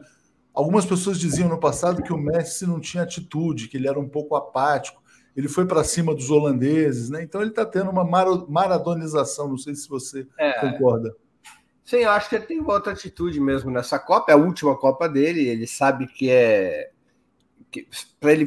Algumas 0.53 0.85
pessoas 0.85 1.17
diziam 1.19 1.47
no 1.47 1.59
passado 1.59 2.03
que 2.03 2.11
o 2.11 2.17
Messi 2.17 2.67
não 2.67 2.79
tinha 2.79 3.03
atitude, 3.03 3.69
que 3.69 3.77
ele 3.77 3.87
era 3.87 3.99
um 3.99 4.09
pouco 4.09 4.35
apático. 4.35 5.01
Ele 5.35 5.47
foi 5.47 5.65
para 5.65 5.83
cima 5.83 6.13
dos 6.13 6.29
holandeses, 6.29 7.09
né? 7.09 7.23
Então 7.23 7.39
ele 7.39 7.51
está 7.51 7.65
tendo 7.65 7.89
uma 7.89 8.03
maradonização. 8.03 9.47
Não 9.47 9.57
sei 9.57 9.73
se 9.75 9.87
você 9.87 10.27
é. 10.37 10.59
concorda. 10.59 11.15
Sim, 11.85 11.97
eu 11.97 12.11
acho 12.11 12.29
que 12.29 12.35
ele 12.35 12.45
tem 12.45 12.61
outra 12.61 12.91
atitude 12.91 13.39
mesmo 13.39 13.71
nessa 13.71 13.97
Copa. 13.97 14.31
É 14.31 14.35
a 14.35 14.37
última 14.37 14.77
Copa 14.77 15.07
dele. 15.07 15.47
Ele 15.47 15.65
sabe 15.65 16.07
que 16.07 16.29
é 16.29 16.91
para 18.19 18.33
ele 18.33 18.45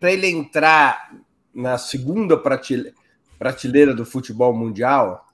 para 0.00 0.10
ele 0.10 0.26
entrar 0.26 1.14
na 1.54 1.78
segunda 1.78 2.36
prateleira 2.36 3.94
do 3.94 4.04
futebol 4.04 4.52
mundial, 4.52 5.31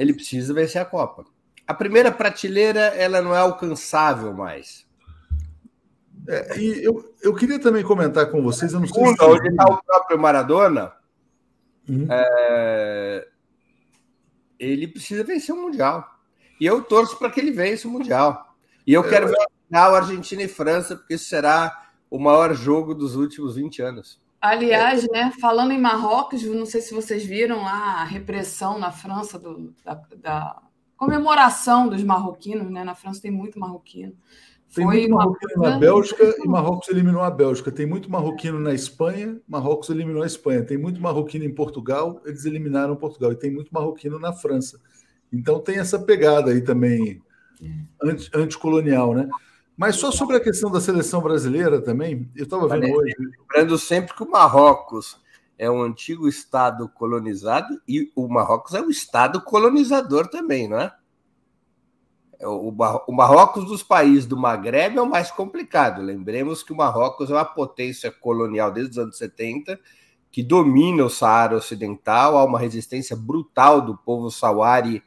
ele 0.00 0.14
precisa 0.14 0.54
vencer 0.54 0.80
a 0.80 0.84
Copa. 0.84 1.26
A 1.66 1.74
primeira 1.74 2.10
prateleira 2.10 2.80
ela 2.80 3.20
não 3.20 3.34
é 3.34 3.38
alcançável 3.38 4.32
mais. 4.32 4.86
É, 6.26 6.58
e 6.58 6.82
eu, 6.84 7.14
eu 7.22 7.34
queria 7.34 7.58
também 7.58 7.84
comentar 7.84 8.30
com 8.30 8.42
vocês. 8.42 8.72
Eu 8.72 8.80
não 8.80 8.86
sei 8.86 8.94
Segunda, 8.94 9.24
se... 9.24 9.30
onde 9.30 9.48
está 9.48 9.64
o 9.64 9.82
próprio 9.82 10.18
Maradona, 10.18 10.92
uhum. 11.86 12.06
é, 12.10 13.28
ele 14.58 14.88
precisa 14.88 15.22
vencer 15.22 15.54
o 15.54 15.60
Mundial. 15.60 16.18
E 16.58 16.64
eu 16.64 16.82
torço 16.82 17.18
para 17.18 17.30
que 17.30 17.38
ele 17.38 17.50
vença 17.50 17.86
o 17.86 17.90
Mundial. 17.90 18.56
E 18.86 18.94
eu 18.94 19.04
quero 19.04 19.26
é... 19.26 19.28
ver 19.28 19.38
a 19.38 19.46
final 19.68 19.94
Argentina 19.94 20.42
e 20.42 20.48
França, 20.48 20.96
porque 20.96 21.14
isso 21.14 21.26
será 21.26 21.90
o 22.08 22.18
maior 22.18 22.54
jogo 22.54 22.94
dos 22.94 23.16
últimos 23.16 23.56
20 23.56 23.82
anos. 23.82 24.18
Aliás, 24.40 25.06
né, 25.10 25.30
falando 25.38 25.72
em 25.72 25.80
Marrocos, 25.80 26.42
não 26.44 26.64
sei 26.64 26.80
se 26.80 26.94
vocês 26.94 27.24
viram 27.24 27.62
lá 27.62 28.00
a 28.00 28.04
repressão 28.04 28.78
na 28.78 28.90
França 28.90 29.38
do, 29.38 29.74
da, 29.84 29.94
da, 30.16 30.62
comemoração 30.96 31.88
dos 31.88 32.02
marroquinos, 32.02 32.70
né? 32.70 32.84
Na 32.84 32.94
França 32.94 33.22
tem 33.22 33.30
muito 33.30 33.58
marroquino. 33.58 34.12
Tem 34.74 34.84
Foi 34.84 34.96
muito 34.98 35.08
uma 35.08 35.18
marroquino 35.18 35.54
coisa 35.54 35.70
na 35.70 35.78
Bélgica 35.78 36.34
e. 36.38 36.48
Marrocos 36.48 36.88
eliminou 36.88 37.22
a 37.22 37.30
Bélgica. 37.30 37.72
Tem 37.72 37.86
muito 37.86 38.10
marroquino 38.10 38.60
na 38.60 38.72
Espanha, 38.74 39.40
Marrocos 39.48 39.88
eliminou 39.90 40.22
a 40.22 40.26
Espanha. 40.26 40.62
Tem 40.62 40.78
muito 40.78 41.00
marroquino 41.00 41.44
em 41.44 41.54
Portugal, 41.54 42.20
eles 42.24 42.44
eliminaram 42.44 42.94
Portugal. 42.96 43.32
E 43.32 43.36
tem 43.36 43.50
muito 43.50 43.72
marroquino 43.72 44.18
na 44.18 44.32
França. 44.32 44.78
Então 45.32 45.58
tem 45.58 45.78
essa 45.78 45.98
pegada 45.98 46.50
aí 46.50 46.60
também 46.60 47.22
anti- 48.02 48.30
anticolonial, 48.34 49.14
né? 49.14 49.28
Mas 49.80 49.96
só 49.96 50.12
sobre 50.12 50.36
a 50.36 50.40
questão 50.40 50.70
da 50.70 50.78
seleção 50.78 51.22
brasileira 51.22 51.80
também, 51.80 52.30
eu 52.36 52.44
estava 52.44 52.68
vendo 52.68 52.94
hoje. 52.94 53.14
Lembrando 53.18 53.78
sempre 53.78 54.14
que 54.14 54.22
o 54.22 54.30
Marrocos 54.30 55.18
é 55.56 55.70
um 55.70 55.80
antigo 55.80 56.28
estado 56.28 56.86
colonizado 56.86 57.80
e 57.88 58.12
o 58.14 58.28
Marrocos 58.28 58.74
é 58.74 58.82
um 58.82 58.90
estado 58.90 59.40
colonizador 59.40 60.28
também, 60.28 60.68
não 60.68 60.78
é? 60.78 60.92
É 62.38 62.46
O 62.46 62.70
Mar- 62.70 63.04
o 63.08 63.12
Marrocos 63.12 63.64
dos 63.64 63.82
países 63.82 64.26
do 64.26 64.36
Maghreb 64.36 64.98
é 64.98 65.00
o 65.00 65.08
mais 65.08 65.30
complicado. 65.30 66.02
Lembremos 66.02 66.62
que 66.62 66.74
o 66.74 66.76
Marrocos 66.76 67.30
é 67.30 67.32
uma 67.32 67.46
potência 67.46 68.10
colonial 68.10 68.70
desde 68.70 68.90
os 68.90 68.98
anos 68.98 69.16
70 69.16 69.80
que 70.30 70.42
domina 70.42 71.06
o 71.06 71.08
Saara 71.08 71.56
Ocidental, 71.56 72.36
há 72.36 72.44
uma 72.44 72.58
resistência 72.58 73.16
brutal 73.16 73.80
do 73.80 73.96
povo 73.96 74.30
sauari 74.30 75.02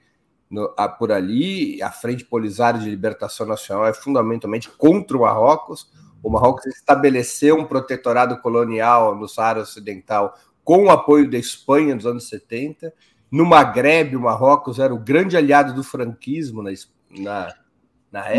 no- 0.53 0.71
a- 0.77 0.88
por 0.88 1.11
ali, 1.11 1.81
a 1.81 1.89
Frente 1.89 2.23
Polisário 2.23 2.80
de 2.80 2.88
Libertação 2.88 3.47
Nacional 3.47 3.88
é 3.88 3.93
fundamentalmente 3.93 4.69
contra 4.69 5.17
o 5.17 5.21
Marrocos. 5.21 5.91
O 6.21 6.30
Marrocos 6.30 6.67
estabeleceu 6.67 7.57
um 7.57 7.65
protetorado 7.65 8.39
colonial 8.39 9.15
no 9.15 9.27
Saara 9.27 9.61
Ocidental 9.61 10.38
com 10.63 10.85
o 10.85 10.89
apoio 10.91 11.30
da 11.30 11.39
Espanha 11.39 11.95
nos 11.95 12.05
anos 12.05 12.30
70. 12.30 12.93
No 13.31 13.47
Maghreb, 13.47 14.15
o 14.15 14.21
Marrocos 14.21 14.77
era 14.77 14.93
o 14.93 14.99
grande 14.99 15.35
aliado 15.35 15.73
do 15.73 15.84
franquismo 15.84 16.61
na, 16.61 16.71
na. 17.09 17.53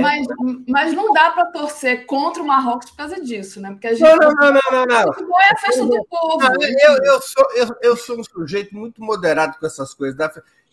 Mas, 0.01 0.25
mas 0.69 0.93
não 0.95 1.13
dá 1.13 1.33
para 1.33 1.47
torcer 1.47 2.07
contra 2.07 2.41
o 2.41 2.47
Marrocos 2.47 2.91
por 2.91 2.99
causa 2.99 3.21
disso, 3.21 3.61
né? 3.61 3.73
Porque 3.73 3.89
a 3.89 3.95
gente. 3.95 4.03
Não, 4.03 4.17
não, 4.17 4.31
não, 4.31 4.53
não, 4.53 4.87
não, 4.87 5.41
é 5.41 5.51
a 5.51 5.57
festa 5.57 5.85
do 5.85 6.05
povo. 6.05 6.39
Não, 6.39 6.63
eu, 6.63 6.97
eu, 7.03 7.21
sou, 7.21 7.45
eu, 7.57 7.69
eu 7.83 7.97
sou 7.97 8.21
um 8.21 8.23
sujeito 8.23 8.73
muito 8.73 9.03
moderado 9.03 9.59
com 9.59 9.67
essas 9.67 9.93
coisas. 9.93 10.17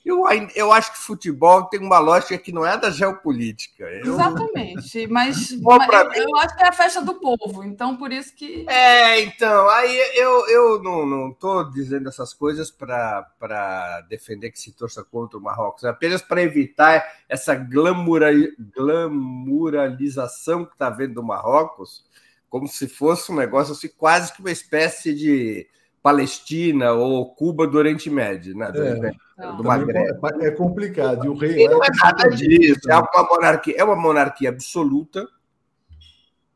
Eu, 0.04 0.24
eu 0.56 0.72
acho 0.72 0.94
que 0.94 0.98
futebol 0.98 1.66
tem 1.66 1.80
uma 1.80 2.00
lógica 2.00 2.36
que 2.38 2.52
não 2.52 2.66
é 2.66 2.76
da 2.76 2.90
geopolítica. 2.90 3.84
Eu- 3.84 4.14
Exatamente. 4.14 5.06
Mas, 5.12 5.52
Bom, 5.54 5.78
mas 5.78 5.88
pra 5.88 6.10
eu, 6.18 6.36
acho 6.38 6.56
que 6.56 6.64
é 6.64 6.68
a 6.68 6.72
festa 6.72 7.02
do 7.02 7.16
povo. 7.16 7.64
Então, 7.64 7.96
por 7.98 8.12
isso 8.12 8.34
que. 8.36 8.66
É, 8.68 9.22
então, 9.22 9.70
aí 9.70 9.96
eu, 10.16 10.48
eu 10.48 10.82
não, 10.82 11.32
tô 11.34 11.64
dizendo 11.66 12.10
essas 12.10 12.34
coisas 12.34 12.72
para 12.72 14.02
defender 14.10 14.52
que 14.52 14.60
se 14.60 14.72
torça 14.72 15.04
contra 15.04 15.38
o 15.38 15.42
Marrocos, 15.42 15.84
é 15.84 15.90
apenas 15.90 16.22
para 16.22 16.42
evitar 16.42 17.04
essa 17.30 17.54
glamura, 17.56 18.32
glamuralização 18.76 20.66
que 20.66 20.74
está 20.74 20.90
vendo 20.90 21.16
do 21.16 21.24
Marrocos, 21.24 22.04
como 22.50 22.68
se 22.68 22.88
fosse 22.88 23.32
um 23.32 23.36
negócio 23.36 23.74
assim, 23.74 23.90
quase 23.90 24.34
que 24.34 24.40
uma 24.40 24.52
espécie 24.52 25.14
de 25.14 25.68
Palestina 26.02 26.94
ou 26.94 27.34
Cuba 27.34 27.68
do 27.68 27.78
Oriente 27.78 28.10
Médio, 28.10 28.56
né? 28.58 28.72
Do, 28.72 28.84
É. 28.84 29.14
do. 29.58 29.64
Maghreb. 29.64 30.20
Também 30.20 30.48
é 30.48 30.52
complicado. 30.52 31.26
E 31.26 31.30
o 31.30 31.36
rei 31.36 31.64
E 31.64 31.68
lá 31.68 31.74
não 31.76 31.84
é 31.84 31.90
nada 32.04 32.30
disso. 32.30 32.90
É 32.90 32.96
uma 32.98 33.28
monarquia, 33.30 33.76
é 33.78 33.84
uma 33.84 33.96
monarquia 33.96 34.50
absoluta. 34.50 35.28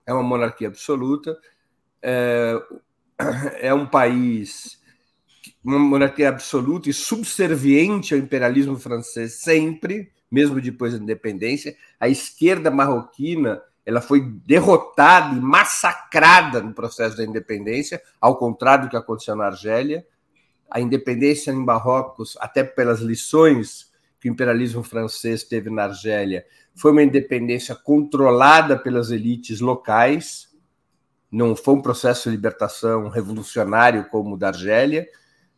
É 0.06 0.14
uma 0.14 0.24
monarquia 0.24 0.68
absoluta. 0.68 1.38
É, 2.02 2.62
é 3.60 3.74
um 3.74 3.86
país, 3.86 4.80
uma 5.64 5.80
monarquia 5.80 6.30
absoluta 6.30 6.90
e 6.90 6.94
subserviente 6.94 8.14
ao 8.14 8.20
imperialismo 8.20 8.78
francês 8.78 9.36
sempre, 9.42 10.12
mesmo 10.32 10.60
depois 10.60 10.94
da 10.94 11.04
independência. 11.04 11.76
A 12.00 12.10
esquerda 12.10 12.72
marroquina 12.72 13.62
ela 13.86 14.02
foi 14.02 14.22
derrotada 14.46 15.36
e 15.36 15.40
massacrada 15.40 16.62
no 16.62 16.74
processo 16.74 17.16
da 17.16 17.24
independência, 17.24 18.02
ao 18.20 18.38
contrário 18.38 18.86
do 18.86 18.90
que 18.90 18.98
aconteceu 18.98 19.36
na 19.36 19.46
Argélia. 19.46 20.06
A 20.70 20.82
independência 20.82 21.52
em 21.52 21.64
Marrocos, 21.64 22.36
até 22.40 22.64
pelas 22.64 23.00
lições 23.00 23.92
que 24.20 24.28
o 24.28 24.32
imperialismo 24.32 24.82
francês 24.82 25.44
teve 25.44 25.70
na 25.70 25.84
Argélia, 25.84 26.46
foi 26.74 26.92
uma 26.92 27.04
independência 27.04 27.76
controlada 27.76 28.78
pelas 28.78 29.12
elites 29.12 29.60
locais, 29.60 30.50
não 31.32 31.56
foi 31.56 31.76
um 31.76 31.82
processo 31.82 32.30
de 32.30 32.36
libertação 32.36 33.08
revolucionário 33.10 34.06
como 34.10 34.34
o 34.34 34.38
da 34.38 34.48
Argélia. 34.48 35.08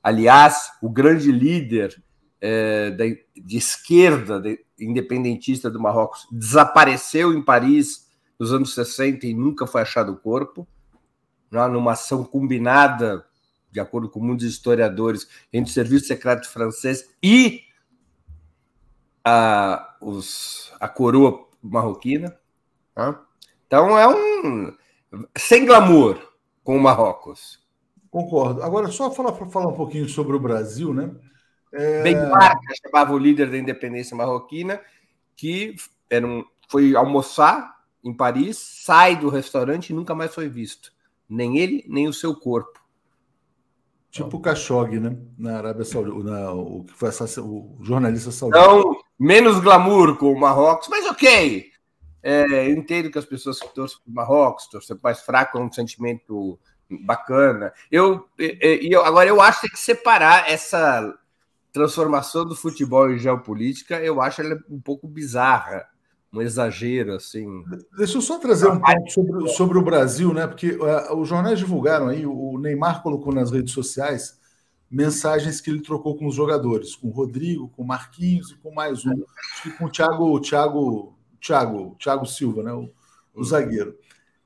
Aliás, 0.03 0.71
o 0.81 0.89
grande 0.89 1.31
líder 1.31 1.95
eh, 2.41 2.91
da- 2.91 3.05
de 3.35 3.57
esquerda 3.57 4.39
de- 4.39 4.59
independentista 4.79 5.71
do 5.71 5.79
Marrocos 5.79 6.27
desapareceu 6.31 7.33
em 7.33 7.41
Paris 7.41 8.06
nos 8.39 8.53
anos 8.53 8.73
60 8.73 9.25
e 9.25 9.33
nunca 9.33 9.65
foi 9.65 9.81
achado 9.81 10.13
o 10.13 10.17
corpo, 10.17 10.67
né, 11.51 11.65
numa 11.67 11.93
ação 11.93 12.23
combinada, 12.23 13.25
de 13.71 13.79
acordo 13.79 14.09
com 14.09 14.19
muitos 14.19 14.45
historiadores, 14.45 15.27
entre 15.51 15.69
o 15.69 15.73
Serviço 15.73 16.07
Secreto 16.07 16.49
francês 16.49 17.09
e 17.21 17.63
a, 19.23 19.95
os, 20.01 20.71
a 20.79 20.87
coroa 20.87 21.47
marroquina. 21.61 22.37
tá? 22.93 23.23
Então 23.65 23.97
é 23.97 24.07
um. 24.07 24.73
Sem 25.37 25.65
glamour 25.65 26.17
com 26.63 26.77
o 26.77 26.81
Marrocos. 26.81 27.65
Concordo. 28.09 28.61
Agora, 28.63 28.87
só 28.89 29.11
falar, 29.11 29.33
falar 29.33 29.67
um 29.67 29.75
pouquinho 29.75 30.07
sobre 30.07 30.35
o 30.35 30.39
Brasil, 30.39 30.93
né? 30.93 31.11
É, 31.71 32.03
Ben 32.03 32.15
Barka 32.29 32.73
chamava 32.81 33.13
o 33.13 33.17
líder 33.17 33.51
da 33.51 33.57
independência 33.57 34.15
marroquina, 34.15 34.81
que 35.35 35.75
era 36.09 36.25
um, 36.25 36.43
foi 36.69 36.95
almoçar 36.95 37.76
em 38.07 38.13
Paris, 38.13 38.57
sai 38.57 39.15
do 39.15 39.29
restaurante 39.29 39.89
e 39.89 39.93
nunca 39.93 40.15
mais 40.15 40.33
foi 40.33 40.47
visto. 40.49 40.91
Nem 41.29 41.57
ele, 41.57 41.83
nem 41.87 42.07
o 42.07 42.13
seu 42.13 42.35
corpo. 42.35 42.79
tipo 44.09 44.37
o 44.37 44.41
Khashoggi, 44.41 44.99
né? 44.99 45.15
Na 45.37 45.57
Arábia 45.57 45.85
Saudita, 45.85 46.17
na- 46.23 46.51
o 46.51 46.83
que 46.85 46.93
foi 46.93 47.09
assass- 47.09 47.37
o 47.37 47.77
jornalista 47.81 48.31
saudita. 48.31 48.59
Então, 48.59 48.97
menos 49.19 49.59
glamour 49.59 50.17
com 50.17 50.31
o 50.33 50.39
Marrocos, 50.39 50.87
mas 50.87 51.05
ok. 51.05 51.69
É, 52.23 52.67
eu 52.67 52.71
entendo 52.71 53.11
que 53.11 53.19
as 53.19 53.25
pessoas 53.25 53.59
que 53.59 53.67
torcem 53.75 53.99
para 54.03 54.11
o 54.11 54.15
Marrocos, 54.15 54.67
torcem 54.67 54.97
mais 55.03 55.19
fraco, 55.21 55.57
é 55.57 55.61
um 55.61 55.71
sentimento 55.71 56.57
bacana. 56.89 57.71
Eu, 57.91 58.27
e- 58.39 58.95
agora, 58.95 59.29
eu 59.29 59.39
acho 59.41 59.61
que 59.61 59.67
tem 59.67 59.75
que 59.75 59.79
separar 59.79 60.49
essa 60.49 61.13
transformação 61.71 62.43
do 62.45 62.55
futebol 62.55 63.11
em 63.11 63.19
geopolítica, 63.19 63.99
eu 64.01 64.19
acho 64.19 64.41
ela 64.41 64.57
um 64.69 64.79
pouco 64.79 65.07
bizarra, 65.07 65.85
um 66.33 66.41
exagero, 66.41 67.13
assim. 67.15 67.63
Deixa 67.97 68.17
eu 68.17 68.21
só 68.21 68.37
trazer 68.37 68.67
um 68.67 68.79
ponto 68.79 69.11
sobre, 69.11 69.47
sobre 69.49 69.77
o 69.77 69.81
Brasil, 69.83 70.33
né? 70.33 70.45
Porque 70.45 70.71
uh, 70.71 71.15
os 71.17 71.27
jornais 71.27 71.57
divulgaram 71.59 72.07
aí, 72.07 72.25
o 72.25 72.57
Neymar 72.59 73.01
colocou 73.01 73.33
nas 73.33 73.51
redes 73.51 73.73
sociais 73.73 74.37
mensagens 74.89 75.59
que 75.59 75.69
ele 75.69 75.81
trocou 75.81 76.15
com 76.15 76.27
os 76.27 76.35
jogadores, 76.35 76.95
com 76.95 77.07
o 77.09 77.11
Rodrigo, 77.11 77.69
com 77.75 77.83
o 77.83 77.87
Marquinhos 77.87 78.51
e 78.51 78.55
com 78.55 78.73
mais 78.73 79.05
um, 79.05 79.23
que 79.61 79.69
com 79.71 79.85
o 79.85 79.89
Thiago, 79.89 80.23
o 80.23 80.39
Thiago, 80.39 81.13
Thiago, 81.41 81.95
Thiago 81.99 82.25
Silva, 82.25 82.63
né? 82.63 82.71
O, 82.73 82.89
o 83.33 83.43
zagueiro. 83.43 83.95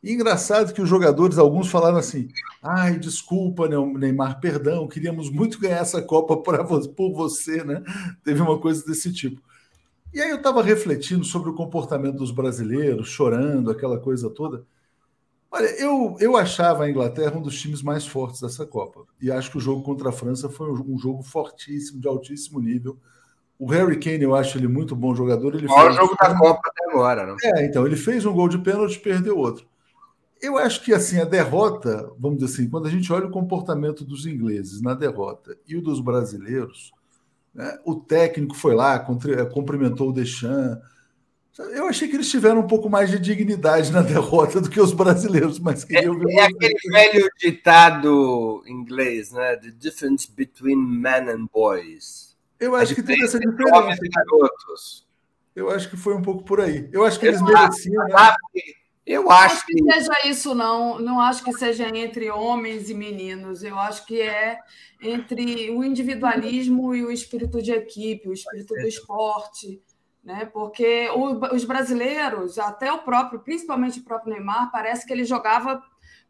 E 0.04 0.12
engraçado 0.12 0.74
que 0.74 0.82
os 0.82 0.90
jogadores, 0.90 1.38
alguns 1.38 1.68
falaram 1.70 1.98
assim: 1.98 2.28
ai, 2.62 2.98
desculpa, 2.98 3.68
Neymar, 3.68 4.40
perdão, 4.40 4.88
queríamos 4.88 5.30
muito 5.30 5.60
ganhar 5.60 5.78
essa 5.78 6.02
Copa 6.02 6.38
pra, 6.38 6.64
vo- 6.64 6.90
por 6.90 7.14
você, 7.14 7.64
né? 7.64 7.84
Teve 8.24 8.42
uma 8.42 8.60
coisa 8.60 8.84
desse 8.84 9.14
tipo. 9.14 9.42
E 10.14 10.22
aí 10.22 10.30
eu 10.30 10.38
estava 10.38 10.62
refletindo 10.62 11.24
sobre 11.24 11.50
o 11.50 11.54
comportamento 11.54 12.18
dos 12.18 12.32
brasileiros, 12.32 13.08
chorando, 13.08 13.72
aquela 13.72 13.98
coisa 13.98 14.30
toda. 14.30 14.66
Olha, 15.50 15.68
eu, 15.82 16.16
eu 16.20 16.38
achava 16.38 16.84
a 16.86 16.90
Inglaterra 16.90 17.38
um 17.38 17.42
dos 17.42 17.60
times 17.60 17.82
mais 17.82 18.08
fortes 18.08 18.42
dessa 18.42 18.66
Copa. 18.66 19.02
E 19.22 19.30
acho 19.30 19.52
que 19.52 19.58
o 19.58 19.62
jogo 19.62 19.84
contra 19.84 20.10
a 20.10 20.14
França 20.14 20.50
foi 20.50 20.72
um 20.72 20.94
um 20.94 20.98
jogo 20.98 21.22
fortíssimo, 21.24 22.00
de 22.00 22.08
altíssimo 22.08 22.60
nível. 22.60 22.98
O 23.60 23.68
Harry 23.68 24.00
Kane, 24.00 24.24
eu 24.24 24.34
acho 24.34 24.58
ele 24.58 24.68
muito 24.68 24.96
bom 24.96 25.14
jogador. 25.14 25.54
Ele 25.56 25.68
O 25.68 25.70
maior 25.70 25.92
jogo 25.92 26.16
da 26.20 26.36
Copa 26.36 26.62
até 26.66 26.90
agora, 26.90 27.26
né? 27.26 27.36
é, 27.44 27.66
então, 27.66 27.86
ele 27.86 27.96
fez 27.96 28.26
um 28.26 28.34
gol 28.34 28.50
de 28.50 28.58
pênalti 28.58 28.96
e 28.96 29.00
perdeu 29.00 29.38
outro. 29.38 29.68
Eu 30.42 30.58
acho 30.58 30.84
que 30.84 30.94
assim, 30.94 31.20
a 31.20 31.26
derrota, 31.26 32.12
vamos 32.18 32.40
dizer 32.40 32.54
assim, 32.54 32.70
quando 32.70 32.88
a 32.88 32.90
gente 32.90 33.12
olha 33.14 33.28
o 33.28 33.32
comportamento 33.32 34.04
dos 34.04 34.26
ingleses 34.26 34.82
na 34.82 34.96
derrota 34.96 35.56
e 35.68 35.78
o 35.78 35.82
dos 35.82 36.00
brasileiros, 36.00 36.92
o 37.86 37.96
técnico 37.96 38.56
foi 38.56 38.74
lá, 38.76 39.00
cumprimentou 39.00 40.10
o 40.10 40.14
Deschamps. 40.14 40.82
Eu 41.74 41.88
achei 41.88 42.08
que 42.08 42.16
eles 42.16 42.30
tiveram 42.30 42.62
um 42.62 42.68
pouco 42.68 42.90
mais 42.90 43.12
de 43.12 43.20
dignidade 43.20 43.92
na 43.92 44.02
derrota 44.02 44.62
do 44.62 44.70
que 44.70 44.80
os 44.80 44.94
brasileiros, 44.94 45.60
mas 45.60 45.84
queriam 45.84 46.18
ver. 46.18 46.34
É 46.34 46.44
aquele 46.44 46.76
velho 46.90 47.30
ditado 47.38 48.64
inglês, 48.66 49.32
né? 49.32 49.58
The 49.58 49.72
difference 49.72 50.32
between 50.32 50.78
men 50.78 51.30
and 51.30 51.48
boys. 51.54 52.38
Eu 52.60 52.76
acho 52.76 52.96
que 52.96 53.04
teve 53.04 53.24
essa 53.24 53.40
diferença. 53.40 54.00
e 54.04 54.10
garotos. 54.10 55.06
Eu 55.56 55.70
acho 55.70 55.90
que 55.90 55.98
foi 55.98 56.14
um 56.14 56.22
pouco 56.22 56.44
por 56.44 56.62
aí. 56.62 56.88
Eu 56.92 57.04
acho 57.04 57.20
que 57.20 57.28
eles 57.28 57.42
mereciam. 57.42 58.04
né? 58.06 58.16
Eu 59.06 59.24
Não 59.24 59.32
acho 59.32 59.56
acho 59.56 59.66
que 59.66 59.74
que 59.74 59.84
seja 59.94 60.14
isso, 60.26 60.54
não. 60.56 61.00
Não 61.00 61.20
acho 61.20 61.44
que 61.44 61.52
seja 61.54 61.88
entre 61.98 62.30
homens 62.30 62.90
e 62.90 62.94
meninos. 62.94 63.64
Eu 63.64 63.78
acho 63.80 64.06
que 64.06 64.22
é 64.22 64.60
entre 65.02 65.70
o 65.72 65.84
individualismo 65.84 66.94
e 66.96 67.04
o 67.04 67.12
espírito 67.12 67.62
de 67.62 67.72
equipe, 67.72 68.30
o 68.30 68.34
espírito 68.34 68.74
do 68.76 68.88
esporte. 68.88 69.82
né? 70.24 70.46
Porque 70.46 71.10
os 71.54 71.66
brasileiros, 71.66 72.60
até 72.60 72.92
o 72.94 73.00
próprio, 73.00 73.40
principalmente 73.42 74.00
o 74.00 74.04
próprio 74.04 74.34
Neymar, 74.34 74.72
parece 74.72 75.06
que 75.06 75.14
ele 75.14 75.26
jogava 75.26 75.82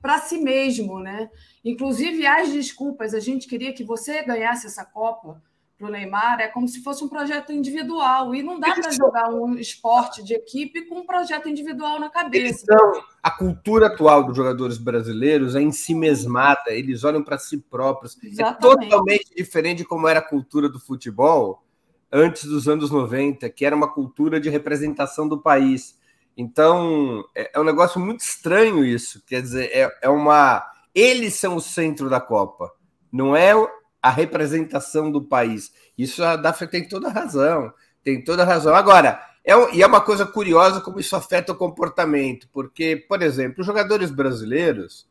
para 0.01 0.17
si 0.19 0.37
mesmo, 0.39 0.99
né? 0.99 1.29
Inclusive 1.63 2.25
as 2.25 2.49
desculpas, 2.51 3.13
a 3.13 3.19
gente 3.19 3.47
queria 3.47 3.73
que 3.73 3.83
você 3.83 4.23
ganhasse 4.23 4.65
essa 4.67 4.85
Copa 4.85 5.41
para 5.81 5.89
o 5.89 5.91
Neymar, 5.91 6.39
é 6.39 6.47
como 6.47 6.67
se 6.67 6.83
fosse 6.83 7.03
um 7.03 7.09
projeto 7.09 7.51
individual 7.51 8.35
e 8.35 8.43
não 8.43 8.59
dá 8.59 8.75
para 8.75 8.91
jogar 8.91 9.29
um 9.29 9.55
esporte 9.55 10.23
de 10.23 10.35
equipe 10.35 10.83
com 10.83 10.99
um 10.99 11.05
projeto 11.05 11.49
individual 11.49 11.99
na 11.99 12.07
cabeça. 12.07 12.63
Então, 12.63 13.03
a 13.21 13.31
cultura 13.31 13.87
atual 13.87 14.23
dos 14.23 14.37
jogadores 14.37 14.77
brasileiros 14.77 15.55
é 15.55 15.61
em 15.61 15.71
si 15.71 15.95
mesmada, 15.95 16.65
eles 16.67 17.03
olham 17.03 17.23
para 17.23 17.39
si 17.39 17.57
próprios. 17.57 18.15
É 18.23 18.27
Exatamente. 18.27 18.85
É 18.85 18.89
totalmente 18.89 19.35
diferente 19.35 19.77
de 19.79 19.85
como 19.85 20.07
era 20.07 20.19
a 20.19 20.27
cultura 20.27 20.69
do 20.69 20.79
futebol 20.79 21.63
antes 22.11 22.43
dos 22.43 22.67
anos 22.67 22.91
90, 22.91 23.49
que 23.49 23.65
era 23.65 23.75
uma 23.75 23.91
cultura 23.91 24.39
de 24.39 24.49
representação 24.49 25.27
do 25.27 25.41
país. 25.41 25.99
Então, 26.37 27.25
é, 27.35 27.51
é 27.55 27.59
um 27.59 27.63
negócio 27.63 27.99
muito 27.99 28.19
estranho 28.19 28.85
isso. 28.85 29.23
Quer 29.25 29.41
dizer, 29.41 29.71
é, 29.73 29.89
é 30.03 30.09
uma. 30.09 30.63
Eles 30.93 31.33
são 31.35 31.55
o 31.55 31.61
centro 31.61 32.09
da 32.09 32.21
Copa, 32.21 32.71
não 33.11 33.35
é 33.35 33.53
a 34.01 34.09
representação 34.09 35.11
do 35.11 35.21
país. 35.21 35.71
Isso 35.97 36.23
a 36.23 36.35
Dafra 36.35 36.67
tem 36.67 36.87
toda 36.87 37.07
a 37.07 37.11
razão. 37.11 37.73
Tem 38.03 38.23
toda 38.23 38.43
a 38.43 38.45
razão. 38.45 38.73
Agora, 38.73 39.21
é, 39.43 39.53
e 39.75 39.81
é 39.81 39.87
uma 39.87 40.01
coisa 40.01 40.25
curiosa 40.25 40.81
como 40.81 40.99
isso 40.99 41.15
afeta 41.15 41.51
o 41.51 41.57
comportamento, 41.57 42.47
porque, 42.51 42.95
por 42.95 43.21
exemplo, 43.21 43.61
os 43.61 43.65
jogadores 43.65 44.09
brasileiros 44.09 45.09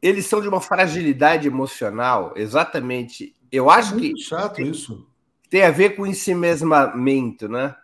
eles 0.00 0.26
são 0.26 0.40
de 0.40 0.48
uma 0.48 0.60
fragilidade 0.60 1.46
emocional, 1.46 2.32
exatamente. 2.34 3.36
Eu 3.52 3.70
acho 3.70 3.94
é 3.96 4.00
que. 4.00 4.18
chato 4.18 4.60
isso 4.60 5.06
tem 5.52 5.64
a 5.64 5.70
ver 5.70 5.94
com 5.94 6.06
ensimesmamento, 6.06 7.46
né? 7.46 7.76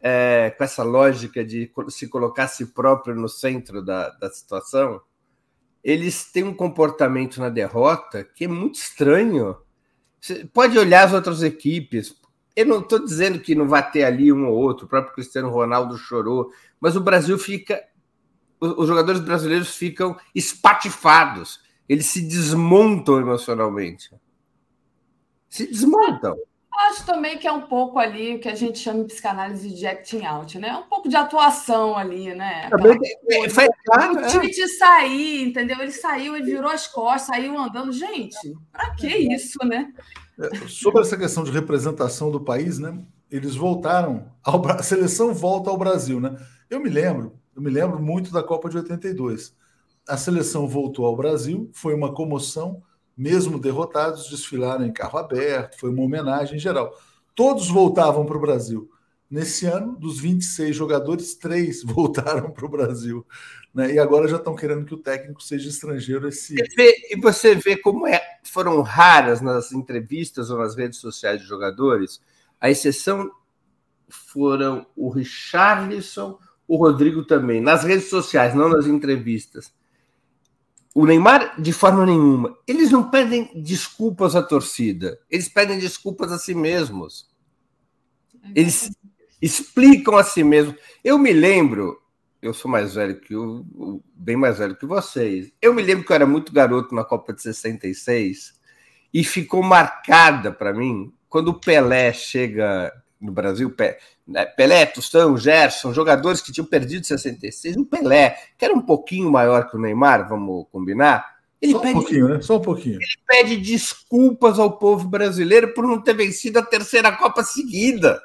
É, 0.00 0.52
com 0.58 0.64
essa 0.64 0.82
lógica 0.82 1.44
de 1.44 1.70
se 1.88 2.08
colocar 2.08 2.44
a 2.44 2.48
si 2.48 2.66
próprio 2.66 3.14
no 3.14 3.28
centro 3.28 3.80
da, 3.80 4.10
da 4.10 4.28
situação, 4.28 5.00
eles 5.86 6.24
têm 6.32 6.42
um 6.42 6.52
comportamento 6.52 7.38
na 7.38 7.48
derrota 7.48 8.24
que 8.24 8.46
é 8.46 8.48
muito 8.48 8.74
estranho. 8.74 9.56
Você 10.20 10.44
pode 10.44 10.76
olhar 10.76 11.06
as 11.06 11.12
outras 11.12 11.44
equipes. 11.44 12.12
Eu 12.56 12.66
não 12.66 12.80
estou 12.80 12.98
dizendo 12.98 13.38
que 13.38 13.54
não 13.54 13.68
vai 13.68 13.88
ter 13.88 14.02
ali 14.02 14.32
um 14.32 14.48
ou 14.48 14.56
outro, 14.56 14.86
o 14.86 14.88
próprio 14.88 15.14
Cristiano 15.14 15.48
Ronaldo 15.48 15.96
chorou, 15.96 16.50
mas 16.80 16.96
o 16.96 17.00
Brasil 17.00 17.38
fica. 17.38 17.80
Os 18.58 18.88
jogadores 18.88 19.20
brasileiros 19.20 19.76
ficam 19.76 20.16
espatifados, 20.34 21.60
eles 21.88 22.06
se 22.06 22.20
desmontam 22.20 23.20
emocionalmente. 23.20 24.10
Se 25.48 25.68
desmontam. 25.68 26.36
Acho 26.78 27.06
também 27.06 27.38
que 27.38 27.46
é 27.46 27.52
um 27.52 27.62
pouco 27.62 27.98
ali 27.98 28.36
o 28.36 28.38
que 28.38 28.48
a 28.48 28.54
gente 28.54 28.78
chama 28.78 29.00
de 29.00 29.06
psicanálise 29.06 29.70
de 29.70 29.86
acting 29.86 30.24
out, 30.24 30.58
né? 30.58 30.76
Um 30.76 30.88
pouco 30.88 31.08
de 31.08 31.16
atuação 31.16 31.96
ali, 31.96 32.34
né? 32.34 32.68
Também 32.68 32.98
foi 33.48 33.66
claro, 33.86 34.18
o 34.18 34.26
time 34.28 34.50
de 34.50 34.68
sair, 34.68 35.48
entendeu? 35.48 35.80
Ele 35.80 35.90
saiu, 35.90 36.36
ele 36.36 36.44
virou 36.44 36.70
as 36.70 36.86
costas, 36.86 37.34
saiu 37.34 37.58
andando. 37.58 37.92
Gente, 37.92 38.54
para 38.70 38.90
que 38.90 39.08
isso, 39.08 39.58
né? 39.64 39.90
É, 40.38 40.68
sobre 40.68 41.00
essa 41.00 41.16
questão 41.16 41.42
de 41.44 41.50
representação 41.50 42.30
do 42.30 42.40
país, 42.40 42.78
né? 42.78 42.98
Eles 43.30 43.56
voltaram, 43.56 44.30
ao, 44.44 44.64
a 44.68 44.82
seleção 44.82 45.32
volta 45.32 45.70
ao 45.70 45.78
Brasil, 45.78 46.20
né? 46.20 46.36
Eu 46.68 46.80
me 46.80 46.90
lembro, 46.90 47.38
eu 47.54 47.62
me 47.62 47.70
lembro 47.70 47.98
muito 48.00 48.30
da 48.30 48.42
Copa 48.42 48.68
de 48.68 48.76
82. 48.76 49.54
A 50.06 50.16
seleção 50.16 50.68
voltou 50.68 51.06
ao 51.06 51.16
Brasil, 51.16 51.70
foi 51.72 51.94
uma 51.94 52.12
comoção 52.12 52.82
mesmo 53.16 53.58
derrotados, 53.58 54.28
desfilaram 54.28 54.84
em 54.84 54.92
carro 54.92 55.18
aberto, 55.18 55.78
foi 55.78 55.90
uma 55.90 56.02
homenagem 56.02 56.56
em 56.56 56.60
geral. 56.60 56.94
Todos 57.34 57.68
voltavam 57.68 58.26
para 58.26 58.36
o 58.36 58.40
Brasil. 58.40 58.90
Nesse 59.28 59.66
ano, 59.66 59.96
dos 59.96 60.20
26 60.20 60.76
jogadores, 60.76 61.34
três 61.34 61.82
voltaram 61.84 62.50
para 62.50 62.66
o 62.66 62.68
Brasil. 62.68 63.26
Né? 63.74 63.94
E 63.94 63.98
agora 63.98 64.28
já 64.28 64.36
estão 64.36 64.54
querendo 64.54 64.84
que 64.84 64.94
o 64.94 64.98
técnico 64.98 65.42
seja 65.42 65.68
estrangeiro 65.68 66.28
esse. 66.28 66.54
E 67.10 67.20
você 67.20 67.54
vê 67.54 67.76
como 67.76 68.06
é, 68.06 68.22
foram 68.44 68.82
raras 68.82 69.40
nas 69.40 69.72
entrevistas 69.72 70.50
ou 70.50 70.58
nas 70.58 70.76
redes 70.76 70.98
sociais 70.98 71.40
de 71.40 71.46
jogadores. 71.46 72.20
A 72.60 72.70
exceção 72.70 73.30
foram 74.08 74.86
o 74.94 75.08
Richarlison, 75.08 76.38
o 76.68 76.76
Rodrigo 76.76 77.24
também. 77.24 77.60
Nas 77.60 77.82
redes 77.82 78.08
sociais, 78.08 78.54
não 78.54 78.68
nas 78.68 78.86
entrevistas 78.86 79.72
o 80.96 81.04
Neymar, 81.04 81.60
de 81.60 81.74
forma 81.74 82.06
nenhuma, 82.06 82.56
eles 82.66 82.90
não 82.90 83.10
pedem 83.10 83.50
desculpas 83.54 84.34
à 84.34 84.42
torcida, 84.42 85.20
eles 85.30 85.46
pedem 85.46 85.78
desculpas 85.78 86.32
a 86.32 86.38
si 86.38 86.54
mesmos. 86.54 87.28
Eles 88.54 88.90
explicam 89.42 90.16
a 90.16 90.24
si 90.24 90.42
mesmos. 90.42 90.74
Eu 91.04 91.18
me 91.18 91.34
lembro, 91.34 92.00
eu 92.40 92.54
sou 92.54 92.70
mais 92.70 92.94
velho 92.94 93.20
que 93.20 93.36
o, 93.36 94.02
bem 94.14 94.36
mais 94.36 94.56
velho 94.56 94.74
que 94.74 94.86
vocês. 94.86 95.52
Eu 95.60 95.74
me 95.74 95.82
lembro 95.82 96.02
que 96.02 96.12
eu 96.12 96.14
era 96.14 96.26
muito 96.26 96.50
garoto 96.50 96.94
na 96.94 97.04
Copa 97.04 97.34
de 97.34 97.42
66 97.42 98.58
e 99.12 99.22
ficou 99.22 99.62
marcada 99.62 100.50
para 100.50 100.72
mim 100.72 101.12
quando 101.28 101.48
o 101.48 101.60
Pelé 101.60 102.10
chega 102.14 102.90
no 103.20 103.32
Brasil, 103.32 103.74
né, 104.26 104.44
Pelé, 104.44 104.86
Tostão, 104.86 105.36
Gerson, 105.36 105.92
jogadores 105.92 106.40
que 106.40 106.52
tinham 106.52 106.66
perdido 106.66 107.06
66, 107.06 107.76
o 107.76 107.84
Pelé, 107.84 108.36
que 108.58 108.64
era 108.64 108.74
um 108.74 108.82
pouquinho 108.82 109.30
maior 109.30 109.68
que 109.68 109.76
o 109.76 109.80
Neymar, 109.80 110.28
vamos 110.28 110.66
combinar. 110.70 111.36
Ele 111.60 111.72
Só 111.72 111.82
um 111.82 111.92
pouquinho, 111.92 112.28
né? 112.28 112.40
Só 112.42 112.56
um 112.56 112.60
pouquinho. 112.60 112.96
Ele 112.96 113.06
pede 113.26 113.56
desculpas 113.56 114.58
ao 114.58 114.78
povo 114.78 115.08
brasileiro 115.08 115.72
por 115.72 115.86
não 115.86 116.00
ter 116.00 116.14
vencido 116.14 116.58
a 116.58 116.62
terceira 116.62 117.10
Copa 117.12 117.42
seguida. 117.42 118.20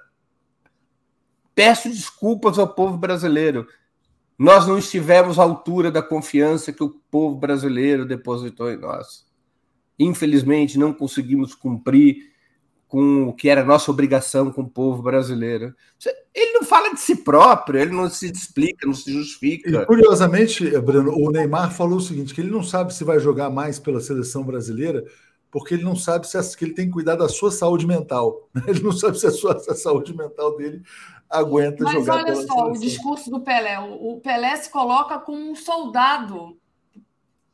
Peço 1.56 1.90
desculpas 1.90 2.60
ao 2.60 2.68
povo 2.68 2.98
brasileiro. 2.98 3.68
Nós 4.38 4.68
não 4.68 4.78
estivemos 4.78 5.40
à 5.40 5.44
altura 5.44 5.92
da 5.92 6.02
confiança 6.02 6.74
que 6.74 6.84
o 6.84 6.90
povo 7.10 7.38
brasileiro 7.38 8.06
depositou 8.06 8.72
em 8.72 8.78
nós. 8.78 9.26
Infelizmente, 10.00 10.80
não 10.80 10.94
conseguimos 10.94 11.54
cumprir 11.54 12.31
com 12.92 13.30
o 13.30 13.34
que 13.34 13.48
era 13.48 13.64
nossa 13.64 13.90
obrigação 13.90 14.52
com 14.52 14.64
o 14.64 14.70
povo 14.70 15.02
brasileiro. 15.02 15.74
Ele 16.36 16.52
não 16.52 16.64
fala 16.64 16.94
de 16.94 17.00
si 17.00 17.16
próprio, 17.16 17.80
ele 17.80 17.92
não 17.92 18.10
se 18.10 18.30
explica, 18.30 18.86
não 18.86 18.94
se 18.94 19.14
justifica. 19.14 19.70
E, 19.70 19.86
curiosamente, 19.86 20.70
Bruno, 20.82 21.14
o 21.18 21.32
Neymar 21.32 21.72
falou 21.72 22.00
o 22.00 22.02
seguinte: 22.02 22.34
que 22.34 22.42
ele 22.42 22.52
não 22.52 22.62
sabe 22.62 22.94
se 22.94 23.06
vai 23.06 23.18
jogar 23.18 23.50
mais 23.50 23.80
pela 23.80 24.02
seleção 24.02 24.44
brasileira, 24.44 25.06
porque 25.50 25.76
ele 25.76 25.86
não 25.86 25.96
sabe 25.96 26.28
se 26.28 26.58
que 26.58 26.66
ele 26.66 26.74
tem 26.74 26.88
que 26.88 26.92
cuidar 26.92 27.16
da 27.16 27.30
sua 27.30 27.50
saúde 27.50 27.88
mental. 27.88 28.50
Ele 28.68 28.84
não 28.84 28.92
sabe 28.92 29.18
se 29.18 29.26
a, 29.26 29.32
sua, 29.32 29.58
se 29.58 29.72
a 29.72 29.76
saúde 29.76 30.14
mental 30.14 30.58
dele 30.58 30.82
aguenta 31.30 31.86
Mas 31.86 31.94
jogar. 31.94 32.16
Mas 32.16 32.26
olha 32.26 32.36
só, 32.36 32.42
seleção. 32.42 32.72
o 32.72 32.78
discurso 32.78 33.32
do 33.32 33.40
Pelé. 33.40 33.80
O, 33.80 34.20
Pelé 34.22 34.54
se 34.58 34.70
coloca 34.70 35.18
como 35.18 35.50
um 35.50 35.56
soldado 35.56 36.58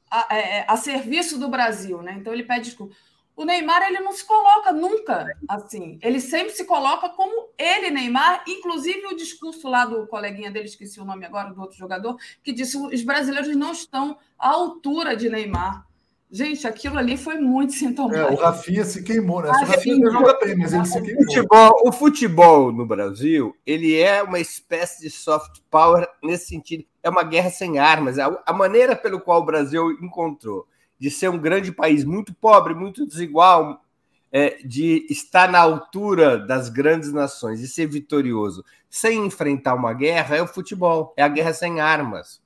a, 0.10 0.34
a, 0.34 0.36
é, 0.36 0.66
a 0.68 0.76
serviço 0.78 1.38
do 1.38 1.48
Brasil, 1.48 2.02
né? 2.02 2.18
Então 2.20 2.34
ele 2.34 2.42
pede 2.42 2.70
desculpa. 2.70 2.96
O 3.38 3.46
Neymar 3.46 3.84
ele 3.84 4.00
não 4.00 4.12
se 4.12 4.26
coloca 4.26 4.72
nunca 4.72 5.28
assim. 5.48 6.00
Ele 6.02 6.20
sempre 6.20 6.50
se 6.50 6.66
coloca 6.66 7.08
como 7.10 7.50
ele, 7.56 7.92
Neymar. 7.92 8.44
Inclusive 8.48 9.06
o 9.06 9.16
discurso 9.16 9.70
lá 9.70 9.86
do 9.86 10.08
coleguinha 10.08 10.50
dele, 10.50 10.66
esqueci 10.66 11.00
o 11.00 11.06
nome 11.06 11.24
agora 11.24 11.54
do 11.54 11.62
outro 11.62 11.78
jogador, 11.78 12.18
que 12.44 12.52
disse 12.52 12.76
que 12.76 12.96
os 12.96 13.04
brasileiros 13.04 13.56
não 13.56 13.72
estão 13.72 14.18
à 14.40 14.50
altura 14.50 15.16
de 15.16 15.30
Neymar. 15.30 15.86
Gente, 16.32 16.66
aquilo 16.68 16.98
ali 16.98 17.16
foi 17.16 17.36
muito 17.36 17.74
sintomático. 17.78 18.34
É, 18.34 18.36
o 18.36 18.42
Rafinha 18.42 18.84
se 18.84 19.04
queimou, 19.04 19.44
né? 19.44 19.50
O 19.50 19.66
Rafinha 19.66 20.12
joga 20.12 20.40
bem, 20.44 20.58
mas 20.58 20.74
ele 20.74 20.86
se 20.86 21.00
queimou. 21.00 21.22
O 21.22 21.26
futebol, 21.28 21.82
o 21.86 21.92
futebol 21.92 22.72
no 22.72 22.88
Brasil, 22.88 23.56
ele 23.64 23.96
é 23.96 24.24
uma 24.24 24.40
espécie 24.40 25.04
de 25.04 25.12
soft 25.12 25.62
power 25.70 26.10
nesse 26.24 26.48
sentido. 26.48 26.84
É 27.04 27.10
uma 27.10 27.22
guerra 27.22 27.52
sem 27.52 27.78
armas. 27.78 28.18
A, 28.18 28.42
a 28.48 28.52
maneira 28.52 28.96
pelo 28.96 29.22
qual 29.22 29.42
o 29.42 29.46
Brasil 29.46 29.92
encontrou 30.02 30.68
de 31.00 31.12
ser 31.12 31.30
um 31.30 31.38
grande 31.38 31.72
país 31.72 32.04
muito 32.04 32.34
pobre, 32.34 32.74
muito 32.74 33.06
desigual, 33.06 33.84
é, 34.32 34.58
de 34.64 35.06
estar 35.10 35.52
na 35.52 35.60
altura 35.60 36.38
das 36.38 36.70
grandes 36.70 37.14
nações 37.14 37.62
e 37.62 37.68
ser 37.68 37.88
vitorioso 37.88 38.64
sem 38.90 39.26
enfrentar 39.26 39.76
uma 39.76 39.94
guerra 39.94 40.38
é 40.38 40.42
o 40.42 40.48
futebol, 40.48 41.14
é 41.16 41.24
a 41.24 41.28
guerra 41.28 41.54
sem 41.54 41.80
armas. 41.80 42.42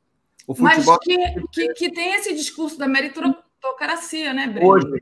O 0.47 0.55
futebol... 0.55 0.97
Mas 0.97 1.05
que, 1.05 1.47
que, 1.51 1.73
que 1.73 1.91
tem 1.91 2.13
esse 2.15 2.33
discurso 2.33 2.77
da 2.77 2.87
meritocracia, 2.87 4.33
né, 4.33 4.47
Breno? 4.47 4.67
Hoje, 4.67 4.87
né? 4.89 4.99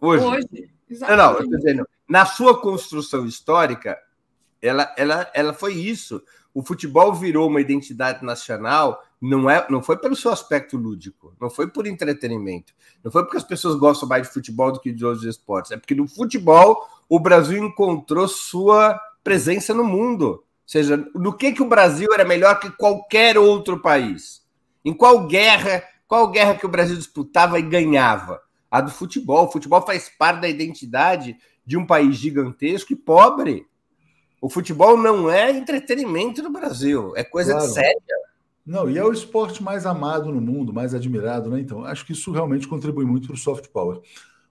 Hoje. 0.00 0.24
Hoje 0.24 0.72
não, 1.00 1.16
não, 1.16 1.38
eu 1.38 1.48
dizendo, 1.48 1.88
na 2.06 2.26
sua 2.26 2.60
construção 2.60 3.24
histórica, 3.24 3.98
ela, 4.60 4.94
ela, 4.96 5.30
ela 5.32 5.54
foi 5.54 5.74
isso. 5.74 6.22
O 6.54 6.62
futebol 6.62 7.14
virou 7.14 7.48
uma 7.48 7.60
identidade 7.60 8.24
nacional 8.24 9.02
não 9.22 9.48
é, 9.48 9.64
não 9.70 9.80
foi 9.80 9.96
pelo 9.96 10.16
seu 10.16 10.32
aspecto 10.32 10.76
lúdico, 10.76 11.32
não 11.40 11.48
foi 11.48 11.68
por 11.68 11.86
entretenimento, 11.86 12.74
não 13.04 13.12
foi 13.12 13.22
porque 13.22 13.36
as 13.36 13.44
pessoas 13.44 13.76
gostam 13.76 14.08
mais 14.08 14.26
de 14.26 14.34
futebol 14.34 14.72
do 14.72 14.80
que 14.80 14.90
de 14.90 15.04
outros 15.04 15.24
esportes, 15.24 15.70
é 15.70 15.76
porque 15.76 15.94
no 15.94 16.08
futebol 16.08 16.88
o 17.08 17.20
Brasil 17.20 17.64
encontrou 17.64 18.26
sua 18.26 19.00
presença 19.22 19.72
no 19.72 19.84
mundo. 19.84 20.26
Ou 20.26 20.44
seja, 20.66 20.96
no 21.14 21.32
que 21.32 21.52
que 21.52 21.62
o 21.62 21.68
Brasil 21.68 22.08
era 22.12 22.24
melhor 22.24 22.58
que 22.58 22.70
qualquer 22.70 23.38
outro 23.38 23.80
país? 23.80 24.42
Em 24.84 24.92
qual 24.92 25.26
guerra, 25.26 25.84
qual 26.08 26.28
guerra 26.30 26.54
que 26.54 26.66
o 26.66 26.70
Brasil 26.70 26.96
disputava 26.96 27.58
e 27.58 27.62
ganhava? 27.62 28.40
A 28.70 28.80
do 28.80 28.90
futebol. 28.90 29.46
O 29.46 29.52
futebol 29.52 29.82
faz 29.82 30.08
parte 30.08 30.40
da 30.40 30.48
identidade 30.48 31.36
de 31.64 31.76
um 31.76 31.86
país 31.86 32.16
gigantesco 32.16 32.92
e 32.92 32.96
pobre. 32.96 33.66
O 34.42 34.50
futebol 34.50 34.96
não 34.96 35.30
é 35.30 35.52
entretenimento 35.52 36.42
no 36.42 36.50
Brasil, 36.50 37.12
é 37.14 37.22
coisa 37.22 37.52
claro. 37.52 37.68
séria. 37.68 38.02
Não, 38.66 38.90
e 38.90 38.98
é 38.98 39.04
o 39.04 39.12
esporte 39.12 39.62
mais 39.62 39.86
amado 39.86 40.32
no 40.32 40.40
mundo, 40.40 40.72
mais 40.72 40.92
admirado, 40.94 41.48
né? 41.48 41.60
Então, 41.60 41.84
acho 41.84 42.04
que 42.04 42.10
isso 42.10 42.32
realmente 42.32 42.66
contribui 42.66 43.04
muito 43.04 43.28
para 43.28 43.34
o 43.34 43.38
soft 43.38 43.68
power. 43.68 44.00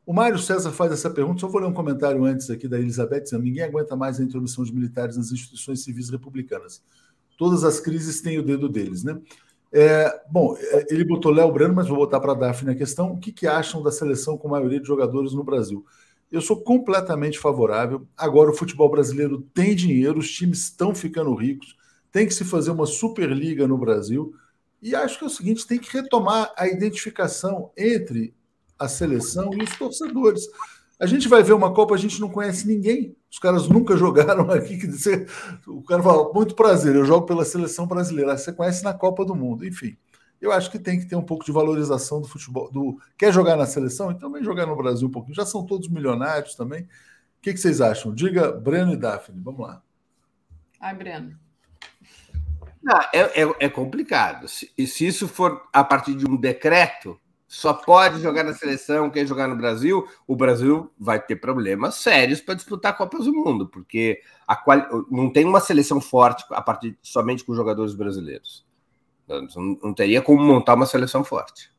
O 0.06 0.14
Mário 0.14 0.40
César 0.40 0.72
faz 0.72 0.94
essa 0.94 1.10
pergunta, 1.10 1.42
só 1.42 1.48
vou 1.50 1.60
ler 1.60 1.68
um 1.68 1.74
comentário 1.74 2.24
antes 2.24 2.50
aqui 2.50 2.70
da 2.70 2.80
Elizabeth, 2.80 3.20
dizendo: 3.20 3.44
ninguém 3.44 3.64
aguenta 3.64 3.94
mais 3.94 4.18
a 4.18 4.24
intromissão 4.24 4.64
de 4.64 4.74
militares 4.74 5.18
nas 5.18 5.30
instituições 5.30 5.84
civis 5.84 6.10
republicanas. 6.10 6.82
Todas 7.38 7.66
as 7.66 7.82
crises 7.82 8.22
têm 8.22 8.40
o 8.40 8.44
dedo 8.44 8.70
deles, 8.70 9.04
né? 9.04 9.20
É, 9.74 10.22
bom, 10.30 10.56
é, 10.58 10.86
ele 10.90 11.04
botou 11.04 11.34
Léo 11.34 11.52
Brano, 11.52 11.74
mas 11.74 11.90
vou 11.90 11.98
botar 11.98 12.22
para 12.22 12.32
a 12.32 12.36
Daphne 12.36 12.72
a 12.72 12.76
questão. 12.76 13.12
O 13.12 13.18
que, 13.18 13.34
que 13.34 13.46
acham 13.46 13.84
da 13.84 13.92
seleção 13.92 14.38
com 14.38 14.48
maioria 14.48 14.80
de 14.80 14.88
jogadores 14.88 15.34
no 15.34 15.44
Brasil? 15.44 15.86
Eu 16.32 16.42
sou 16.42 16.62
completamente 16.62 17.38
favorável. 17.38 18.08
Agora 18.16 18.50
o 18.50 18.56
futebol 18.56 18.90
brasileiro 18.90 19.42
tem 19.54 19.76
dinheiro, 19.76 20.20
os 20.20 20.32
times 20.32 20.60
estão 20.60 20.96
ficando 20.96 21.36
ricos, 21.36 21.76
tem 22.12 22.26
que 22.26 22.34
se 22.34 22.46
fazer 22.46 22.72
uma 22.72 22.86
Superliga 22.86 23.68
no 23.68 23.78
Brasil. 23.78 24.34
E 24.82 24.96
acho 24.96 25.18
que 25.18 25.24
é 25.26 25.28
o 25.28 25.30
seguinte: 25.30 25.68
tem 25.68 25.78
que 25.78 25.92
retomar 25.92 26.54
a 26.58 26.68
identificação 26.68 27.72
entre 27.78 28.34
a 28.80 28.88
seleção 28.88 29.54
e 29.54 29.62
os 29.62 29.78
torcedores. 29.78 30.48
A 31.00 31.06
gente 31.06 31.28
vai 31.28 31.42
ver 31.44 31.54
uma 31.54 31.74
Copa, 31.74 31.96
a 31.96 31.98
gente 31.98 32.22
não 32.22 32.30
conhece 32.30 32.68
ninguém. 32.68 33.16
Os 33.30 33.40
caras 33.40 33.68
nunca 33.68 33.98
jogaram 33.98 34.50
aqui. 34.52 34.78
Dizer, 34.78 35.28
o 35.68 35.82
cara 35.82 36.02
fala, 36.02 36.32
muito 36.32 36.56
prazer, 36.56 36.96
eu 36.96 37.06
jogo 37.06 37.26
pela 37.26 37.44
seleção 37.44 37.88
brasileira. 37.88 38.38
Você 38.38 38.54
conhece 38.54 38.84
na 38.84 38.94
Copa 38.94 39.26
do 39.26 39.36
Mundo, 39.36 39.66
enfim. 39.66 39.98
Eu 40.42 40.52
acho 40.52 40.72
que 40.72 40.80
tem 40.80 41.00
que 41.00 41.06
ter 41.06 41.16
um 41.16 41.22
pouco 41.22 41.46
de 41.46 41.52
valorização 41.52 42.20
do 42.20 42.28
futebol. 42.28 42.72
Do, 42.72 43.00
quer 43.16 43.32
jogar 43.32 43.56
na 43.56 43.68
seleção? 43.68 44.10
Então 44.10 44.32
vem 44.32 44.44
jogar 44.44 44.66
no 44.66 44.76
Brasil 44.76 45.08
um 45.08 45.12
pouquinho. 45.12 45.36
Já 45.36 45.46
são 45.46 45.66
todos 45.66 45.88
milionários 45.88 46.56
também. 46.56 46.82
O 46.82 46.88
que, 47.42 47.54
que 47.54 47.60
vocês 47.60 47.80
acham? 47.80 48.14
Diga, 48.14 48.52
Breno 48.52 48.94
e 48.94 48.98
Daphne. 48.98 49.40
Vamos 49.40 49.62
lá. 49.62 49.82
Ai, 50.80 50.96
Breno. 50.96 51.38
Não, 52.82 53.00
é, 53.14 53.44
é, 53.44 53.56
é 53.60 53.70
complicado. 53.70 54.48
Se, 54.48 54.72
se 54.88 55.06
isso 55.06 55.28
for 55.28 55.62
a 55.72 55.84
partir 55.84 56.16
de 56.16 56.28
um 56.28 56.36
decreto, 56.36 57.20
só 57.48 57.74
pode 57.74 58.22
jogar 58.22 58.44
na 58.44 58.54
seleção 58.54 59.10
quem 59.10 59.28
jogar 59.28 59.48
no 59.48 59.56
Brasil, 59.56 60.08
o 60.26 60.36
Brasil 60.36 60.92
vai 60.98 61.20
ter 61.22 61.36
problemas 61.36 61.96
sérios 61.96 62.42
para 62.42 62.56
disputar 62.56 62.98
Copas 62.98 63.26
do 63.26 63.34
Mundo, 63.34 63.68
porque 63.68 64.22
a 64.48 64.56
quali... 64.56 64.86
não 65.12 65.30
tem 65.30 65.46
uma 65.46 65.60
seleção 65.60 66.02
forte 66.02 66.46
a 66.50 66.62
partir 66.62 66.98
somente 67.04 67.44
com 67.44 67.54
jogadores 67.54 67.94
brasileiros. 67.94 68.66
Não, 69.56 69.78
não 69.84 69.94
teria 69.94 70.22
como 70.22 70.44
montar 70.44 70.76
uma 70.76 70.86
seleção 70.86 71.24
forte. 71.24 71.72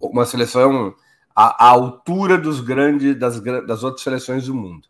Uma 0.00 0.26
seleção 0.26 0.94
à, 1.34 1.66
à 1.66 1.70
altura 1.70 2.36
dos 2.36 2.60
grandes 2.60 3.18
das, 3.18 3.40
das 3.40 3.82
outras 3.82 4.02
seleções 4.02 4.46
do 4.46 4.54
mundo. 4.54 4.88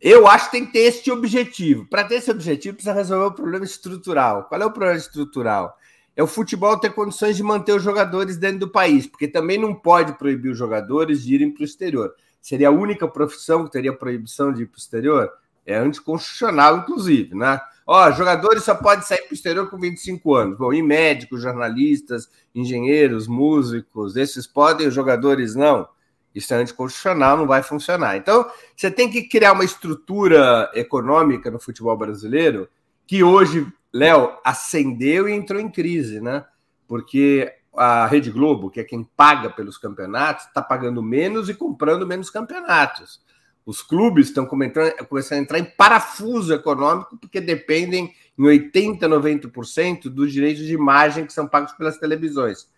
Eu 0.00 0.26
acho 0.26 0.46
que 0.46 0.52
tem 0.52 0.66
que 0.66 0.72
ter 0.72 0.80
esse 0.80 1.10
objetivo. 1.10 1.86
Para 1.86 2.04
ter 2.04 2.16
esse 2.16 2.30
objetivo, 2.30 2.74
precisa 2.74 2.94
resolver 2.94 3.26
o 3.26 3.32
problema 3.32 3.64
estrutural. 3.64 4.44
Qual 4.44 4.60
é 4.60 4.66
o 4.66 4.72
problema 4.72 4.96
estrutural? 4.96 5.76
é 6.20 6.22
o 6.22 6.26
futebol 6.26 6.78
ter 6.78 6.92
condições 6.92 7.36
de 7.36 7.42
manter 7.42 7.72
os 7.72 7.82
jogadores 7.82 8.36
dentro 8.36 8.60
do 8.60 8.68
país, 8.68 9.06
porque 9.06 9.28
também 9.28 9.58
não 9.58 9.74
pode 9.74 10.12
proibir 10.18 10.50
os 10.50 10.58
jogadores 10.58 11.22
de 11.24 11.34
irem 11.34 11.50
para 11.50 11.62
o 11.62 11.64
exterior. 11.64 12.14
Seria 12.40 12.68
a 12.68 12.72
única 12.72 13.08
profissão 13.08 13.64
que 13.64 13.70
teria 13.70 13.92
proibição 13.92 14.52
de 14.52 14.62
ir 14.62 14.66
para 14.66 14.76
o 14.76 14.80
exterior? 14.80 15.30
É 15.64 15.76
anticonstitucional, 15.76 16.78
inclusive, 16.78 17.34
né? 17.34 17.60
Ó, 17.86 18.10
jogadores 18.12 18.64
só 18.64 18.74
podem 18.74 19.04
sair 19.04 19.22
para 19.22 19.32
o 19.32 19.34
exterior 19.34 19.68
com 19.68 19.78
25 19.78 20.34
anos. 20.34 20.58
Bom, 20.58 20.72
e 20.72 20.82
médicos, 20.82 21.42
jornalistas, 21.42 22.28
engenheiros, 22.54 23.26
músicos, 23.26 24.16
esses 24.16 24.46
podem, 24.46 24.86
os 24.86 24.94
jogadores 24.94 25.54
não. 25.54 25.88
Isso 26.34 26.54
é 26.54 26.58
anticonstitucional, 26.58 27.36
não 27.36 27.46
vai 27.46 27.62
funcionar. 27.62 28.16
Então, 28.16 28.48
você 28.76 28.90
tem 28.90 29.10
que 29.10 29.24
criar 29.24 29.52
uma 29.52 29.64
estrutura 29.64 30.70
econômica 30.74 31.50
no 31.50 31.58
futebol 31.58 31.96
brasileiro 31.96 32.68
que 33.06 33.24
hoje 33.24 33.66
Léo, 33.92 34.38
acendeu 34.44 35.28
e 35.28 35.32
entrou 35.32 35.60
em 35.60 35.68
crise, 35.68 36.20
né? 36.20 36.44
Porque 36.86 37.52
a 37.74 38.06
Rede 38.06 38.30
Globo, 38.30 38.70
que 38.70 38.80
é 38.80 38.84
quem 38.84 39.04
paga 39.04 39.50
pelos 39.50 39.78
campeonatos, 39.78 40.46
está 40.46 40.62
pagando 40.62 41.02
menos 41.02 41.48
e 41.48 41.54
comprando 41.54 42.06
menos 42.06 42.30
campeonatos. 42.30 43.20
Os 43.64 43.82
clubes 43.82 44.28
estão 44.28 44.46
começando 44.46 45.38
a 45.38 45.42
entrar 45.42 45.58
em 45.58 45.64
parafuso 45.64 46.52
econômico 46.52 47.16
porque 47.18 47.40
dependem 47.40 48.14
em 48.38 48.42
80%, 48.42 49.00
90% 49.00 50.08
dos 50.08 50.32
direitos 50.32 50.64
de 50.64 50.72
imagem 50.72 51.26
que 51.26 51.32
são 51.32 51.46
pagos 51.46 51.72
pelas 51.72 51.98
televisões. 51.98 52.68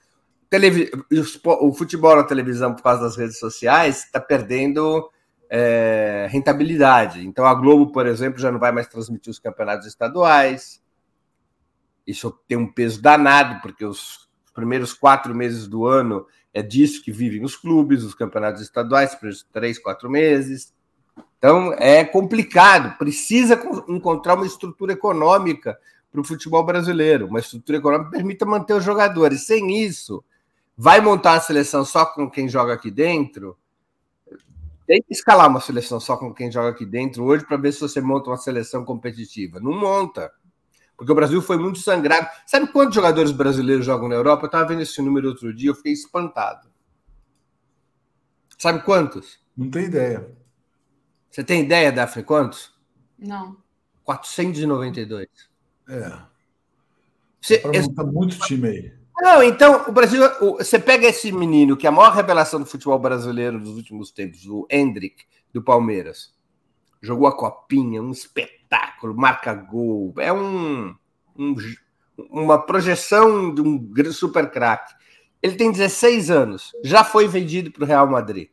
Televi... 0.51 0.91
O 1.45 1.73
futebol 1.73 2.17
na 2.17 2.25
televisão, 2.25 2.75
por 2.75 2.83
causa 2.83 3.03
das 3.03 3.17
redes 3.17 3.39
sociais, 3.39 4.05
está 4.05 4.21
perdendo 4.21 5.11
é, 5.49 6.27
rentabilidade. 6.31 7.27
Então, 7.27 7.47
a 7.47 7.55
Globo, 7.55 7.93
por 7.93 8.07
exemplo, 8.07 8.41
já 8.41 8.51
não 8.51 8.59
vai 8.59 8.73
mais 8.73 8.87
transmitir 8.87 9.31
os 9.31 9.39
campeonatos 9.39 9.87
estaduais. 9.87 10.83
Isso 12.07 12.31
tem 12.49 12.59
um 12.59 12.71
peso 12.71 13.01
danado, 13.01 13.61
porque 13.63 13.85
os 13.85 14.29
primeiros 14.55 14.93
quatro 14.93 15.35
meses 15.35 15.67
do 15.67 15.87
ano 15.87 16.27
é 16.55 16.63
disso 16.63 17.03
que 17.03 17.11
vivem 17.11 17.45
os 17.45 17.57
clubes, 17.57 18.03
os 18.03 18.15
campeonatos 18.15 18.61
estaduais, 18.61 19.15
primeiros 19.15 19.47
três, 19.53 19.79
quatro 19.79 20.11
meses. 20.11 20.73
Então 21.39 21.73
é 21.75 22.05
complicado, 22.05 22.97
precisa 22.99 23.61
encontrar 23.89 24.35
uma 24.35 24.47
estrutura 24.47 24.93
econômica 24.93 25.79
para 26.11 26.21
o 26.21 26.25
futebol 26.25 26.65
brasileiro, 26.65 27.27
uma 27.27 27.41
estrutura 27.41 27.79
econômica 27.79 28.11
que 28.11 28.17
permita 28.17 28.45
manter 28.45 28.75
os 28.75 28.85
jogadores. 28.85 29.47
Sem 29.47 29.83
isso, 29.83 30.23
vai 30.77 31.01
montar 31.01 31.35
a 31.35 31.41
seleção 31.41 31.85
só 31.85 32.05
com 32.05 32.31
quem 32.31 32.49
joga 32.49 32.75
aqui 32.75 32.91
dentro? 32.91 33.57
Tem 34.87 35.01
que 35.03 35.15
escalar 35.15 35.49
uma 35.49 35.61
seleção 35.61 35.99
só 35.99 36.17
com 36.17 36.35
quem 36.35 36.53
joga 36.53 36.69
aqui 36.69 36.85
dentro 36.85 37.25
hoje 37.25 37.47
para 37.47 37.57
ver 37.57 37.73
se 37.73 37.81
você 37.81 38.01
monta 38.01 38.31
uma 38.31 38.37
seleção 38.37 38.85
competitiva. 38.85 39.59
Não 39.59 39.73
monta 39.73 40.31
porque 41.03 41.11
o 41.11 41.17
Brasil 41.17 41.43
foi 41.43 41.57
muito 41.57 41.81
sangrado. 41.81 42.29
Sabe 42.47 42.69
quantos 42.69 42.95
jogadores 42.95 43.33
brasileiros 43.33 43.85
jogam 43.85 44.09
na 44.09 44.15
Europa? 44.15 44.45
Eu 44.45 44.47
estava 44.47 44.69
vendo 44.69 44.83
esse 44.83 45.03
número 45.03 45.31
outro 45.31 45.53
dia, 45.53 45.71
eu 45.71 45.75
fiquei 45.75 45.93
espantado. 45.93 46.71
Sabe 48.57 48.85
quantos? 48.85 49.41
Não 49.57 49.69
tenho 49.69 49.87
ideia. 49.87 50.33
Você 51.29 51.43
tem 51.43 51.65
ideia, 51.65 51.91
Daphne, 51.91 52.23
quantos? 52.23 52.73
Não. 53.19 53.57
492. 54.05 55.27
É. 55.89 56.21
Você, 57.41 57.59
tá 57.93 58.05
muito 58.05 58.39
time 58.39 58.69
aí. 58.69 58.95
Não, 59.21 59.43
então, 59.43 59.89
o 59.89 59.93
Brasil. 59.93 60.23
Você 60.59 60.79
pega 60.79 61.09
esse 61.09 61.33
menino, 61.33 61.77
que 61.77 61.85
é 61.85 61.89
a 61.89 61.93
maior 61.93 62.15
revelação 62.15 62.61
do 62.61 62.67
futebol 62.67 63.01
brasileiro 63.01 63.59
dos 63.59 63.75
últimos 63.75 64.13
tempos, 64.13 64.47
o 64.47 64.69
Hendrick, 64.71 65.25
do 65.53 65.65
Palmeiras. 65.65 66.33
Jogou 67.03 67.27
a 67.27 67.37
copinha, 67.37 68.01
um 68.01 68.13
espetáculo 68.13 69.15
marca 69.15 69.53
gol, 69.53 70.15
é 70.19 70.33
um, 70.33 70.95
um 71.37 71.55
uma 72.31 72.59
projeção 72.59 73.55
de 73.55 73.61
um 73.61 74.13
super 74.13 74.51
craque. 74.51 74.95
Ele 75.43 75.57
tem 75.57 75.73
16 75.73 76.31
anos, 76.31 76.73
já 76.85 77.03
foi 77.03 77.27
vendido 77.27 77.71
para 77.73 77.85
o 77.85 77.87
Real 77.87 78.07
Madrid. 78.07 78.49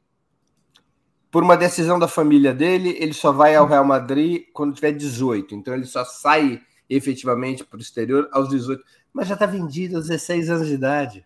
Por 1.29 1.43
uma 1.43 1.55
decisão 1.55 1.99
da 1.99 2.07
família 2.07 2.53
dele, 2.53 2.97
ele 2.99 3.13
só 3.13 3.31
vai 3.31 3.55
ao 3.55 3.67
Real 3.67 3.85
Madrid 3.85 4.45
quando 4.51 4.73
tiver 4.73 4.93
18. 4.93 5.53
Então 5.53 5.73
ele 5.75 5.85
só 5.85 6.03
sai 6.03 6.61
efetivamente 6.89 7.63
para 7.63 7.77
o 7.77 7.81
exterior 7.81 8.27
aos 8.31 8.49
18. 8.49 8.83
Mas 9.13 9.27
já 9.27 9.35
está 9.35 9.45
vendido 9.45 9.97
aos 9.97 10.07
16 10.07 10.49
anos 10.49 10.67
de 10.67 10.73
idade. 10.73 11.25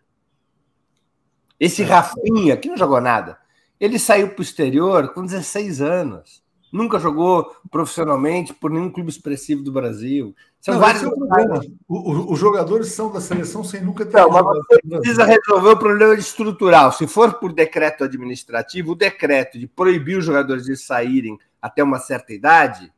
Esse 1.58 1.84
Rafinha, 1.84 2.58
que 2.58 2.68
não 2.68 2.76
jogou 2.76 3.00
nada, 3.00 3.38
ele 3.80 3.98
saiu 3.98 4.30
para 4.30 4.40
o 4.40 4.44
exterior 4.44 5.14
com 5.14 5.26
16 5.26 5.82
anos 5.82 6.43
nunca 6.74 6.98
jogou 6.98 7.56
profissionalmente 7.70 8.52
por 8.52 8.72
nenhum 8.72 8.90
clube 8.90 9.12
expressivo 9.12 9.62
do 9.62 9.72
Brasil. 9.72 10.36
São 10.60 10.74
não, 10.74 10.82
vários. 10.82 11.04
É 11.04 11.10
problema. 11.10 11.62
O, 11.88 12.34
os 12.34 12.40
jogadores 12.40 12.88
são 12.88 13.12
da 13.12 13.22
seleção 13.22 13.64
sem 13.64 13.80
nunca 13.82 14.04
ter 14.04 14.18
não. 14.18 14.32
Mas 14.32 14.44
você 14.44 14.82
precisa 14.82 15.24
resolver 15.24 15.70
o 15.70 15.78
problema 15.78 16.16
estrutural. 16.16 16.92
Se 16.92 17.06
for 17.06 17.36
por 17.36 17.54
decreto 17.54 18.04
administrativo, 18.04 18.94
o 18.94 18.96
decreto 18.96 19.60
de 19.60 19.68
proibir 19.68 20.18
os 20.18 20.26
jogadores 20.26 20.66
de 20.66 20.76
saírem 20.76 21.38
até 21.62 21.84
uma 21.84 22.00
certa 22.00 22.34
idade, 22.34 22.92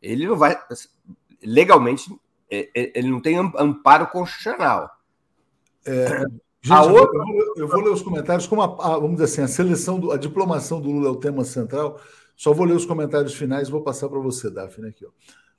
ele 0.00 0.26
não 0.26 0.36
vai. 0.36 0.58
Legalmente, 1.44 2.10
é, 2.50 2.70
é, 2.74 2.98
ele 2.98 3.10
não 3.10 3.20
tem 3.20 3.36
amparo 3.36 4.06
constitucional. 4.06 4.90
É, 5.84 6.20
gente, 6.62 6.72
a 6.72 6.82
outra... 6.82 7.18
eu, 7.18 7.24
vou, 7.24 7.54
eu, 7.56 7.68
vou, 7.68 7.80
ler 7.82 7.90
os 7.90 8.00
comentários. 8.00 8.46
Como 8.46 8.62
a, 8.62 8.66
a, 8.66 8.98
vamos 8.98 9.12
dizer 9.12 9.24
assim, 9.24 9.42
a 9.42 9.48
seleção, 9.48 10.00
do, 10.00 10.12
a 10.12 10.16
diplomação 10.16 10.80
do 10.80 10.90
Lula 10.90 11.08
é 11.08 11.10
o 11.10 11.16
tema 11.16 11.44
central. 11.44 12.00
Só 12.42 12.52
vou 12.52 12.66
ler 12.66 12.74
os 12.74 12.84
comentários 12.84 13.34
finais 13.34 13.68
e 13.68 13.70
vou 13.70 13.82
passar 13.82 14.08
para 14.08 14.18
você, 14.18 14.50
Daphne, 14.50 14.88
aqui. 14.88 15.06
Ó. 15.06 15.10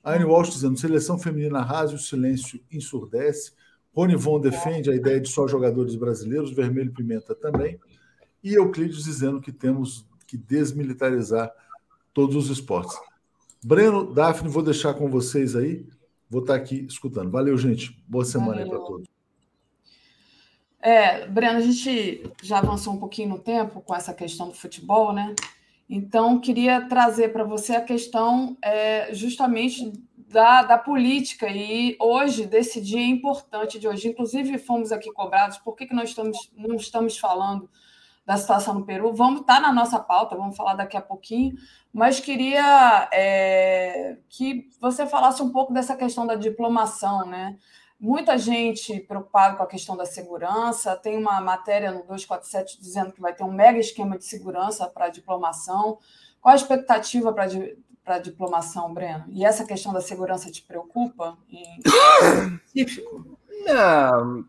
A 0.02 0.12
Anne 0.12 0.26
Walsh 0.26 0.50
dizendo: 0.50 0.78
seleção 0.78 1.18
feminina 1.18 1.62
rasa, 1.62 1.94
o 1.94 1.98
silêncio 1.98 2.60
ensurdece. 2.70 3.52
Rony 3.94 4.16
Von 4.16 4.38
defende 4.38 4.90
a 4.90 4.94
ideia 4.94 5.18
de 5.18 5.30
só 5.30 5.48
jogadores 5.48 5.96
brasileiros, 5.96 6.50
Vermelho 6.50 6.92
Pimenta 6.92 7.34
também. 7.34 7.80
E 8.42 8.52
Euclides 8.52 9.02
dizendo 9.02 9.40
que 9.40 9.50
temos 9.50 10.06
que 10.26 10.36
desmilitarizar 10.36 11.50
todos 12.12 12.36
os 12.36 12.50
esportes. 12.50 12.94
Breno, 13.64 14.12
Daphne, 14.12 14.50
vou 14.50 14.62
deixar 14.62 14.92
com 14.92 15.08
vocês 15.08 15.56
aí. 15.56 15.86
Vou 16.28 16.42
estar 16.42 16.54
aqui 16.54 16.84
escutando. 16.86 17.30
Valeu, 17.30 17.56
gente. 17.56 17.98
Boa 18.06 18.26
semana 18.26 18.58
Valeu. 18.58 18.64
aí 18.64 18.70
para 18.70 18.86
todos. 18.86 19.08
É, 20.82 21.26
Breno, 21.28 21.56
a 21.56 21.62
gente 21.62 22.30
já 22.42 22.58
avançou 22.58 22.92
um 22.92 22.98
pouquinho 22.98 23.30
no 23.30 23.38
tempo 23.38 23.80
com 23.80 23.94
essa 23.94 24.12
questão 24.12 24.48
do 24.48 24.54
futebol, 24.54 25.14
né? 25.14 25.34
Então, 25.88 26.40
queria 26.40 26.88
trazer 26.88 27.32
para 27.32 27.44
você 27.44 27.76
a 27.76 27.80
questão 27.80 28.56
é, 28.62 29.12
justamente 29.12 29.92
da, 30.34 30.62
da 30.62 30.76
política 30.76 31.48
e 31.48 31.96
hoje, 32.00 32.46
desse 32.46 32.80
dia 32.80 33.06
importante 33.06 33.78
de 33.78 33.86
hoje. 33.86 34.08
Inclusive, 34.08 34.58
fomos 34.58 34.90
aqui 34.90 35.12
cobrados, 35.12 35.58
por 35.58 35.76
que, 35.76 35.86
que 35.86 35.94
nós 35.94 36.08
estamos, 36.10 36.50
não 36.56 36.74
estamos 36.74 37.18
falando 37.18 37.70
da 38.26 38.36
situação 38.36 38.74
no 38.74 38.84
Peru? 38.84 39.14
Vamos 39.14 39.42
estar 39.42 39.56
tá 39.56 39.60
na 39.60 39.72
nossa 39.72 40.00
pauta, 40.00 40.36
vamos 40.36 40.56
falar 40.56 40.74
daqui 40.74 40.96
a 40.96 41.02
pouquinho, 41.02 41.54
mas 41.92 42.18
queria 42.18 43.08
é, 43.12 44.16
que 44.28 44.68
você 44.80 45.06
falasse 45.06 45.42
um 45.42 45.52
pouco 45.52 45.72
dessa 45.72 45.94
questão 45.94 46.26
da 46.26 46.34
diplomação, 46.34 47.26
né? 47.26 47.56
Muita 48.04 48.36
gente 48.36 49.00
preocupada 49.00 49.56
com 49.56 49.62
a 49.62 49.66
questão 49.66 49.96
da 49.96 50.04
segurança. 50.04 50.94
Tem 50.94 51.16
uma 51.16 51.40
matéria 51.40 51.90
no 51.90 52.00
247 52.00 52.78
dizendo 52.78 53.12
que 53.12 53.20
vai 53.20 53.34
ter 53.34 53.44
um 53.44 53.50
mega 53.50 53.78
esquema 53.78 54.18
de 54.18 54.26
segurança 54.26 54.86
para 54.86 55.06
a 55.06 55.08
diplomação. 55.08 55.98
Qual 56.38 56.52
a 56.52 56.56
expectativa 56.56 57.32
para 57.32 57.48
para 58.04 58.16
a 58.16 58.18
diplomação, 58.18 58.92
Breno? 58.92 59.24
E 59.30 59.42
essa 59.42 59.64
questão 59.64 59.90
da 59.90 60.02
segurança 60.02 60.50
te 60.50 60.60
preocupa 60.60 61.38
em? 61.48 61.64
Não. 63.64 64.44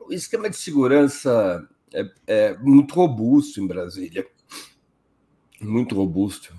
O 0.00 0.12
esquema 0.12 0.50
de 0.50 0.56
segurança 0.58 1.66
é, 1.94 2.04
é 2.26 2.58
muito 2.58 2.94
robusto 2.94 3.62
em 3.62 3.66
Brasília. 3.66 4.26
Muito 5.58 5.94
robusto. 5.94 6.54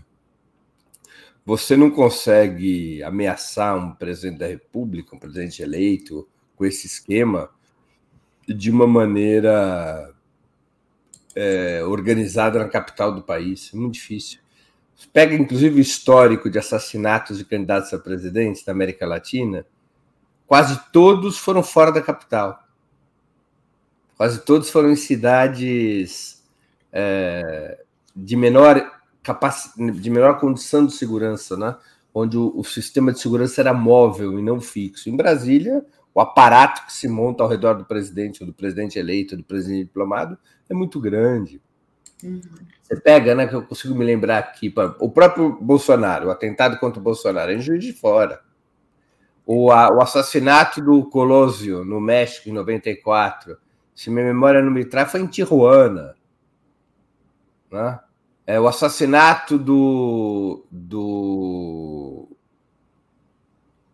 Você 1.49 1.75
não 1.75 1.89
consegue 1.89 3.01
ameaçar 3.01 3.75
um 3.75 3.95
presidente 3.95 4.37
da 4.37 4.45
República, 4.45 5.15
um 5.15 5.19
presidente 5.19 5.63
eleito, 5.63 6.27
com 6.55 6.63
esse 6.63 6.85
esquema, 6.85 7.49
de 8.47 8.69
uma 8.69 8.85
maneira 8.85 10.13
é, 11.35 11.83
organizada 11.83 12.59
na 12.59 12.69
capital 12.69 13.11
do 13.11 13.23
país. 13.23 13.71
É 13.73 13.77
muito 13.77 13.95
difícil. 13.95 14.37
Pega, 15.11 15.33
inclusive, 15.33 15.79
o 15.79 15.81
histórico 15.81 16.51
de 16.51 16.59
assassinatos 16.59 17.39
de 17.39 17.45
candidatos 17.45 17.91
a 17.95 17.97
presidente 17.97 18.63
da 18.63 18.71
América 18.71 19.07
Latina, 19.07 19.65
quase 20.45 20.79
todos 20.93 21.39
foram 21.39 21.63
fora 21.63 21.91
da 21.91 21.99
capital. 22.03 22.63
Quase 24.15 24.45
todos 24.45 24.69
foram 24.69 24.91
em 24.91 24.95
cidades 24.95 26.47
é, 26.93 27.83
de 28.15 28.35
menor 28.35 28.98
capacidade, 29.23 29.99
de 29.99 30.09
menor 30.09 30.39
condição 30.39 30.85
de 30.85 30.93
segurança, 30.93 31.57
né? 31.57 31.75
onde 32.13 32.37
o, 32.37 32.51
o, 32.55 32.63
sistema 32.63 33.11
de 33.11 33.19
segurança 33.19 33.61
era 33.61 33.73
móvel 33.73 34.39
e 34.39 34.41
não 34.41 34.59
fixo. 34.59 35.09
Em 35.09 35.15
Brasília, 35.15 35.85
o 36.13 36.19
aparato 36.19 36.85
que 36.85 36.93
se 36.93 37.07
monta 37.07 37.43
ao 37.43 37.49
redor 37.49 37.75
do 37.75 37.85
presidente, 37.85 38.41
ou 38.41 38.47
do 38.47 38.53
presidente 38.53 38.97
eleito, 38.97 39.35
ou 39.35 39.37
do 39.37 39.43
presidente 39.43 39.85
diplomado, 39.85 40.37
é 40.69 40.73
muito 40.73 40.99
grande. 40.99 41.61
Uhum. 42.23 42.41
Você 42.81 42.99
pega, 42.99 43.35
né, 43.35 43.47
que 43.47 43.53
eu 43.53 43.61
consigo 43.61 43.95
me 43.95 44.03
lembrar 44.03 44.39
aqui, 44.39 44.73
o 44.99 45.09
próprio 45.09 45.57
Bolsonaro, 45.61 46.27
o 46.27 46.31
atentado 46.31 46.77
contra 46.79 46.99
o 46.99 47.03
Bolsonaro, 47.03 47.51
é 47.51 47.55
em 47.55 47.61
Juiz 47.61 47.83
de 47.83 47.93
Fora. 47.93 48.41
O, 49.45 49.71
a, 49.71 49.89
o 49.89 50.01
assassinato 50.01 50.81
do 50.81 51.05
Colosio 51.05 51.85
no 51.85 51.99
México 51.99 52.49
em 52.49 52.51
94, 52.51 53.57
se 53.95 54.09
minha 54.09 54.25
memória 54.25 54.61
não 54.61 54.71
me 54.71 54.85
traz, 54.85 55.11
foi 55.11 55.21
em 55.21 55.27
Tijuana. 55.27 56.15
Né? 57.71 57.99
É, 58.49 58.59
o 58.59 58.67
assassinato 58.67 59.59
do, 59.59 60.65
do 60.71 62.27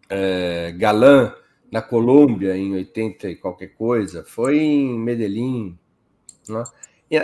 é, 0.10 0.72
Galã 0.78 1.36
na 1.70 1.82
Colômbia 1.82 2.56
em 2.56 2.74
80 2.74 3.32
e 3.32 3.36
qualquer 3.36 3.76
coisa 3.76 4.24
foi 4.24 4.58
em 4.60 4.98
Medellín. 4.98 5.78
Né? 6.48 6.64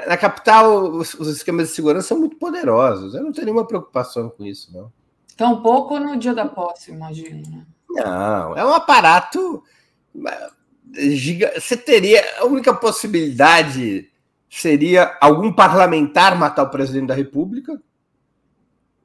na 0.05 0.17
capital, 0.17 0.89
os, 0.89 1.13
os, 1.13 1.29
esquemas 1.29 1.69
de 1.69 1.73
segurança 1.73 2.09
são 2.09 2.19
muito 2.19 2.35
poderosos. 2.35 3.15
Eu 3.15 3.23
não 3.23 3.31
tenho 3.31 3.45
nenhuma 3.45 3.65
preocupação 3.65 4.29
com 4.29 4.43
isso, 4.43 4.69
não. 4.73 4.91
Tampouco 5.37 5.97
no 6.01 6.17
dia 6.17 6.33
da 6.33 6.45
posse, 6.45 6.91
imagino. 6.91 7.49
Né? 7.49 7.65
Não, 7.91 8.57
é 8.57 8.65
um 8.65 8.73
aparato. 8.73 9.63
Giga... 10.91 11.53
Você 11.57 11.77
teria. 11.77 12.21
A 12.39 12.45
única 12.45 12.73
possibilidade 12.73 14.10
seria 14.53 15.17
algum 15.21 15.53
parlamentar 15.53 16.37
matar 16.37 16.63
o 16.63 16.69
presidente 16.69 17.07
da 17.07 17.13
República 17.13 17.81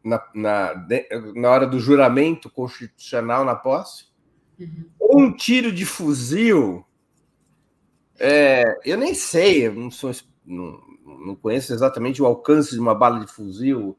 na, 0.02 0.20
na, 0.34 0.86
na 1.36 1.50
hora 1.50 1.68
do 1.68 1.78
juramento 1.78 2.50
constitucional 2.50 3.44
na 3.44 3.54
posse. 3.54 4.06
Uhum. 4.58 4.84
Ou 4.98 5.20
um 5.20 5.32
tiro 5.32 5.70
de 5.70 5.86
fuzil. 5.86 6.84
É, 8.18 8.80
eu 8.84 8.98
nem 8.98 9.14
sei, 9.14 9.68
eu 9.68 9.74
não 9.74 9.88
sou 9.90 10.10
não, 10.44 10.80
não 11.04 11.36
conheço 11.36 11.72
exatamente 11.72 12.20
o 12.20 12.26
alcance 12.26 12.72
de 12.72 12.80
uma 12.80 12.94
bala 12.94 13.20
de 13.20 13.30
fuzil, 13.30 13.96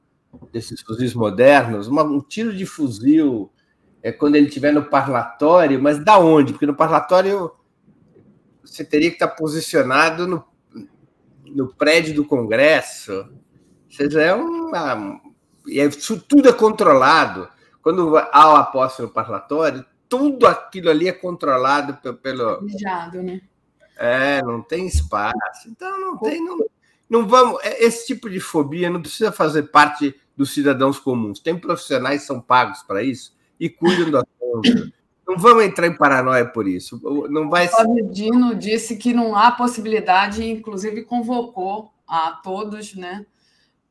desses 0.52 0.82
fuzis 0.82 1.14
modernos, 1.14 1.88
uma, 1.88 2.03
um 2.03 2.19
tiro 2.19 2.53
de 2.53 2.65
fuzil 2.65 3.52
é 4.03 4.11
quando 4.11 4.36
ele 4.36 4.48
estiver 4.48 4.74
no 4.74 4.90
parlatório, 4.90 5.82
mas 5.82 6.03
da 6.03 6.18
onde? 6.18 6.52
Porque 6.52 6.65
no 6.65 6.76
parlatório 6.76 7.52
você 8.64 8.84
teria 8.84 9.10
que 9.10 9.15
estar 9.15 9.30
posicionado 9.30 10.28
no, 10.28 10.44
no 11.53 11.74
prédio 11.74 12.15
do 12.15 12.26
Congresso. 12.26 13.30
Seja, 13.90 14.22
é 14.22 14.34
uma. 14.34 15.22
E 15.65 15.80
é, 15.80 15.90
tudo 16.28 16.49
é 16.49 16.53
controlado. 16.53 17.49
Quando 17.82 18.18
há 18.18 18.53
o 18.53 18.56
aposta 18.56 19.03
no 19.03 19.10
parlatório, 19.10 19.86
tudo 20.10 20.45
aquilo 20.45 20.90
ali 20.90 21.07
é 21.07 21.14
controlado 21.14 21.95
pelo. 21.95 22.18
pelo 22.18 22.61
né? 23.24 23.41
É, 23.98 24.41
não 24.41 24.61
tem 24.61 24.86
espaço. 24.86 25.68
Então 25.68 25.99
não 25.99 26.18
tem. 26.18 26.44
Não, 26.44 26.57
não 27.10 27.28
vamos. 27.28 27.64
É, 27.64 27.84
esse 27.84 28.07
tipo 28.07 28.30
de 28.30 28.40
fobia 28.40 28.90
não 28.90 29.02
precisa 29.02 29.32
fazer 29.32 29.64
parte 29.64 30.15
dos 30.36 30.53
cidadãos 30.53 30.99
comuns. 30.99 31.40
Tem 31.40 31.57
profissionais 31.57 32.22
que 32.22 32.28
são 32.28 32.40
pagos 32.40 32.84
para 32.84 33.02
isso 33.02 33.36
e 33.60 33.69
cuidam 33.69 34.11
da 34.11 34.24
conta. 34.40 34.94
Não 35.28 35.38
vamos 35.38 35.64
entrar 35.64 35.88
em 35.88 35.98
paranoia 35.98 36.45
por 36.45 36.68
isso. 36.68 36.99
Não 37.30 37.49
vai. 37.49 37.68
O 37.68 38.10
Dino 38.10 38.56
disse 38.56 38.95
que 38.95 39.14
não 39.14 39.36
há 39.36 39.52
possibilidade, 39.52 40.48
inclusive 40.49 41.04
convocou 41.04 41.91
a 42.08 42.32
todos, 42.32 42.95
né, 42.95 43.26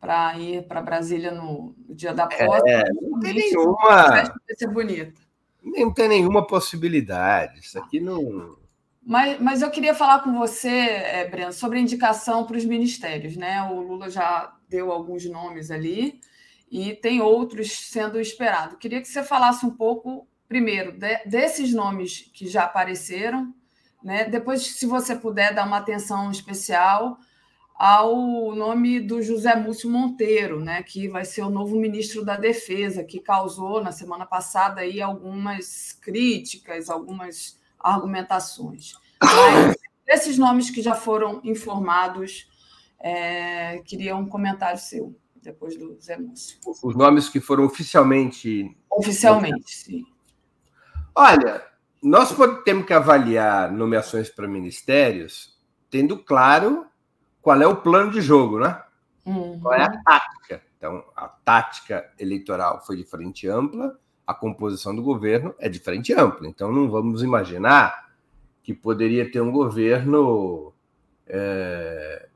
para 0.01 0.39
ir 0.39 0.67
para 0.67 0.81
Brasília 0.81 1.31
no 1.31 1.75
dia 1.89 2.15
da 2.15 2.27
posse. 2.27 2.71
É, 2.71 2.85
não 3.03 3.21
tem 3.21 3.35
nenhuma. 3.35 3.77
Vai 4.09 4.57
ser 4.57 4.69
bonita. 4.69 5.21
Não 5.63 5.93
tem 5.93 6.09
nenhuma 6.09 6.47
possibilidade. 6.47 7.61
Isso 7.61 7.79
aqui 7.79 8.01
não. 8.01 8.57
Mas, 9.05 9.41
mas 9.41 9.63
eu 9.63 9.71
queria 9.71 9.95
falar 9.95 10.21
com 10.21 10.37
você, 10.37 10.69
é, 10.69 11.29
Breno, 11.29 11.53
sobre 11.53 11.79
a 11.79 11.81
indicação 11.81 12.45
para 12.45 12.57
os 12.57 12.65
ministérios. 12.65 13.37
Né? 13.37 13.63
O 13.71 13.81
Lula 13.81 14.09
já 14.09 14.53
deu 14.69 14.91
alguns 14.91 15.25
nomes 15.29 15.71
ali 15.71 16.21
e 16.71 16.95
tem 16.95 17.21
outros 17.21 17.73
sendo 17.73 18.21
esperados. 18.21 18.79
Queria 18.79 19.01
que 19.01 19.09
você 19.09 19.23
falasse 19.23 19.67
um 19.67 19.71
pouco, 19.71 20.27
primeiro, 20.49 20.93
de, 20.93 21.19
desses 21.27 21.73
nomes 21.73 22.31
que 22.33 22.47
já 22.49 22.65
apareceram, 22.65 23.53
né? 24.03 24.25
depois, 24.25 24.63
se 24.63 24.87
você 24.87 25.15
puder, 25.15 25.55
dar 25.55 25.67
uma 25.67 25.79
atenção 25.79 26.31
especial 26.31 27.19
ao 27.79 28.55
nome 28.55 29.01
do 29.01 29.23
José 29.23 29.55
Múcio 29.55 29.91
Monteiro, 29.91 30.61
né, 30.61 30.83
que 30.83 31.09
vai 31.09 31.25
ser 31.25 31.43
o 31.43 31.51
novo 31.51 31.77
ministro 31.77 32.25
da 32.25 32.37
Defesa, 32.37 33.05
que 33.05 33.21
causou 33.21 33.83
na 33.83 33.93
semana 33.93 34.25
passada 34.25 34.81
aí 34.81 35.01
algumas 35.03 35.93
críticas, 35.93 36.89
algumas 36.89 37.61
argumentações. 37.79 38.95
Mas, 39.23 39.77
esses 40.07 40.39
nomes 40.39 40.71
que 40.71 40.81
já 40.81 40.95
foram 40.95 41.41
informados, 41.45 42.49
é, 42.99 43.79
queria 43.85 44.17
um 44.17 44.27
comentário 44.27 44.79
seu, 44.79 45.15
depois 45.43 45.77
do 45.77 46.01
Zé 46.01 46.17
Múcio. 46.17 46.59
Os 46.83 46.97
nomes 46.97 47.29
que 47.29 47.41
foram 47.41 47.65
oficialmente. 47.65 48.75
Oficialmente, 48.91 49.71
sim. 49.71 50.03
Olha, 51.19 51.65
nós 52.03 52.37
temos 52.63 52.85
que 52.85 52.93
avaliar 52.93 53.73
nomeações 53.73 54.29
para 54.29 54.47
ministérios 54.47 55.57
tendo 55.91 56.19
claro 56.19 56.85
qual 57.41 57.63
é 57.63 57.67
o 57.67 57.77
plano 57.77 58.11
de 58.11 58.21
jogo, 58.21 58.61
né? 58.61 58.83
Uhum. 59.25 59.59
Qual 59.59 59.73
é 59.73 59.83
a 59.83 60.03
tática. 60.03 60.63
Então, 60.77 61.03
a 61.17 61.27
tática 61.27 62.13
eleitoral 62.19 62.85
foi 62.85 62.97
de 62.97 63.05
frente 63.05 63.49
ampla, 63.49 63.99
a 64.27 64.35
composição 64.35 64.95
do 64.95 65.03
governo 65.03 65.55
é 65.59 65.71
de 65.71 65.79
frente 65.79 66.13
ampla. 66.13 66.47
Então, 66.49 66.71
não 66.71 66.91
vamos 66.91 67.23
imaginar 67.23 68.11
que 68.63 68.75
poderia 68.75 69.31
ter 69.31 69.41
um 69.41 69.51
governo 69.51 70.75
é, 71.27 72.29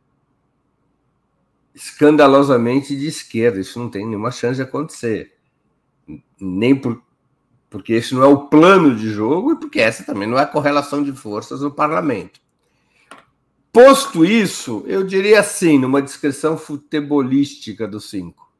escandalosamente 1.75 2.97
de 2.97 3.09
esquerda. 3.09 3.61
Isso 3.61 3.79
não 3.79 3.91
tem 3.91 4.07
nenhuma 4.07 4.31
chance 4.31 4.57
de 4.57 4.63
acontecer. 4.63 5.37
Nem 6.41 6.75
por, 6.75 7.03
porque 7.71 7.93
esse 7.93 8.15
não 8.15 8.25
é 8.25 8.27
o 8.27 8.49
plano 8.49 8.95
de 8.97 9.09
jogo 9.11 9.53
e 9.53 9.57
porque 9.57 9.79
essa 9.79 10.03
também 10.03 10.29
não 10.29 10.37
é 10.37 10.43
a 10.43 10.47
correlação 10.47 11.03
de 11.05 11.13
forças 11.13 11.61
no 11.61 11.71
parlamento. 11.71 12.41
Posto 13.73 14.25
isso, 14.25 14.83
eu 14.89 15.05
diria 15.05 15.39
assim, 15.39 15.79
numa 15.79 16.03
descrição 16.03 16.59
futebolística 16.59 17.87
dos 17.87 18.11
cinco. 18.11 18.51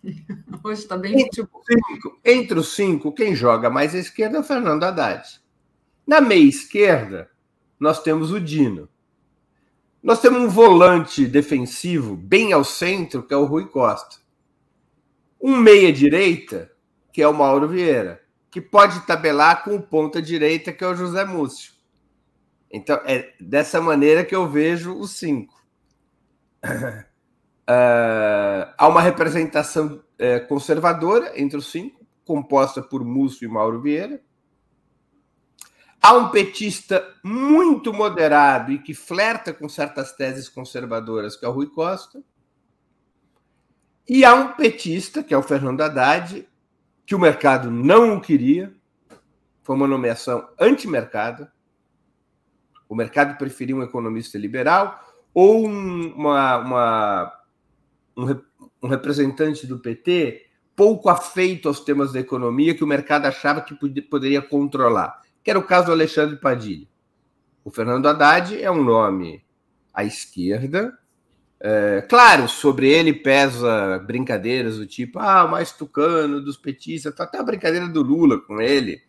Hoje 0.62 0.82
está 0.82 0.96
bem 0.96 1.20
entre, 1.20 1.42
cinco, 1.42 2.20
entre 2.24 2.58
os 2.60 2.68
cinco, 2.68 3.12
quem 3.12 3.34
joga 3.34 3.68
mais 3.68 3.92
à 3.92 3.98
esquerda 3.98 4.36
é 4.36 4.40
o 4.40 4.44
Fernando 4.44 4.84
Haddad. 4.84 5.40
Na 6.06 6.20
meia 6.20 6.48
esquerda, 6.48 7.28
nós 7.80 8.00
temos 8.00 8.30
o 8.30 8.40
Dino. 8.40 8.88
Nós 10.00 10.20
temos 10.20 10.40
um 10.40 10.48
volante 10.48 11.26
defensivo 11.26 12.14
bem 12.14 12.52
ao 12.52 12.62
centro, 12.62 13.22
que 13.22 13.34
é 13.34 13.36
o 13.36 13.46
Rui 13.46 13.66
Costa. 13.66 14.16
Um 15.40 15.56
meia-direita, 15.56 16.70
que 17.12 17.20
é 17.20 17.26
o 17.26 17.34
Mauro 17.34 17.66
Vieira, 17.66 18.23
que 18.54 18.60
pode 18.60 19.00
tabelar 19.00 19.64
com 19.64 19.74
o 19.74 19.82
ponta-direita, 19.82 20.72
que 20.72 20.84
é 20.84 20.86
o 20.86 20.94
José 20.94 21.24
Múcio. 21.24 21.72
Então, 22.70 23.00
é 23.04 23.34
dessa 23.40 23.80
maneira 23.80 24.24
que 24.24 24.32
eu 24.32 24.48
vejo 24.48 24.96
os 24.96 25.18
cinco. 25.18 25.60
Uh, 26.64 27.02
há 28.78 28.86
uma 28.86 29.00
representação 29.00 29.96
uh, 29.96 30.46
conservadora 30.46 31.32
entre 31.34 31.56
os 31.56 31.66
cinco, 31.66 32.06
composta 32.24 32.80
por 32.80 33.04
Múcio 33.04 33.44
e 33.44 33.48
Mauro 33.48 33.82
Vieira. 33.82 34.22
Há 36.00 36.12
um 36.12 36.28
petista 36.28 37.04
muito 37.24 37.92
moderado 37.92 38.70
e 38.70 38.78
que 38.78 38.94
flerta 38.94 39.52
com 39.52 39.68
certas 39.68 40.12
teses 40.12 40.48
conservadoras, 40.48 41.34
que 41.34 41.44
é 41.44 41.48
o 41.48 41.52
Rui 41.52 41.66
Costa. 41.70 42.22
E 44.08 44.24
há 44.24 44.32
um 44.32 44.52
petista, 44.52 45.24
que 45.24 45.34
é 45.34 45.36
o 45.36 45.42
Fernando 45.42 45.80
Haddad, 45.80 46.46
que 47.06 47.14
o 47.14 47.18
mercado 47.18 47.70
não 47.70 48.16
o 48.16 48.20
queria. 48.20 48.72
Foi 49.62 49.76
uma 49.76 49.86
nomeação 49.86 50.48
anti-mercado. 50.58 51.48
O 52.88 52.94
mercado 52.94 53.36
preferia 53.38 53.76
um 53.76 53.82
economista 53.82 54.38
liberal 54.38 55.02
ou 55.32 55.66
um, 55.66 56.12
uma, 56.14 56.56
uma, 56.58 57.32
um, 58.16 58.40
um 58.82 58.88
representante 58.88 59.66
do 59.66 59.78
PT 59.78 60.46
pouco 60.76 61.08
afeito 61.08 61.68
aos 61.68 61.80
temas 61.80 62.12
da 62.12 62.20
economia 62.20 62.74
que 62.74 62.84
o 62.84 62.86
mercado 62.86 63.26
achava 63.26 63.60
que 63.60 63.74
poderia 64.02 64.42
controlar 64.42 65.24
que 65.44 65.50
era 65.50 65.58
o 65.58 65.66
caso 65.66 65.86
do 65.86 65.92
Alexandre 65.92 66.36
Padilha. 66.36 66.88
O 67.62 67.70
Fernando 67.70 68.06
Haddad 68.06 68.60
é 68.60 68.70
um 68.70 68.82
nome 68.82 69.44
à 69.92 70.02
esquerda. 70.02 70.98
É, 71.66 72.02
claro, 72.02 72.46
sobre 72.46 72.90
ele 72.90 73.10
pesa 73.10 73.98
brincadeiras 74.00 74.76
do 74.76 74.86
tipo, 74.86 75.18
ah, 75.18 75.48
mais 75.48 75.72
tucano 75.72 76.38
dos 76.42 76.58
petistas, 76.58 77.18
até 77.18 77.38
a 77.38 77.42
brincadeira 77.42 77.88
do 77.88 78.02
Lula 78.02 78.38
com 78.38 78.60
ele, 78.60 79.00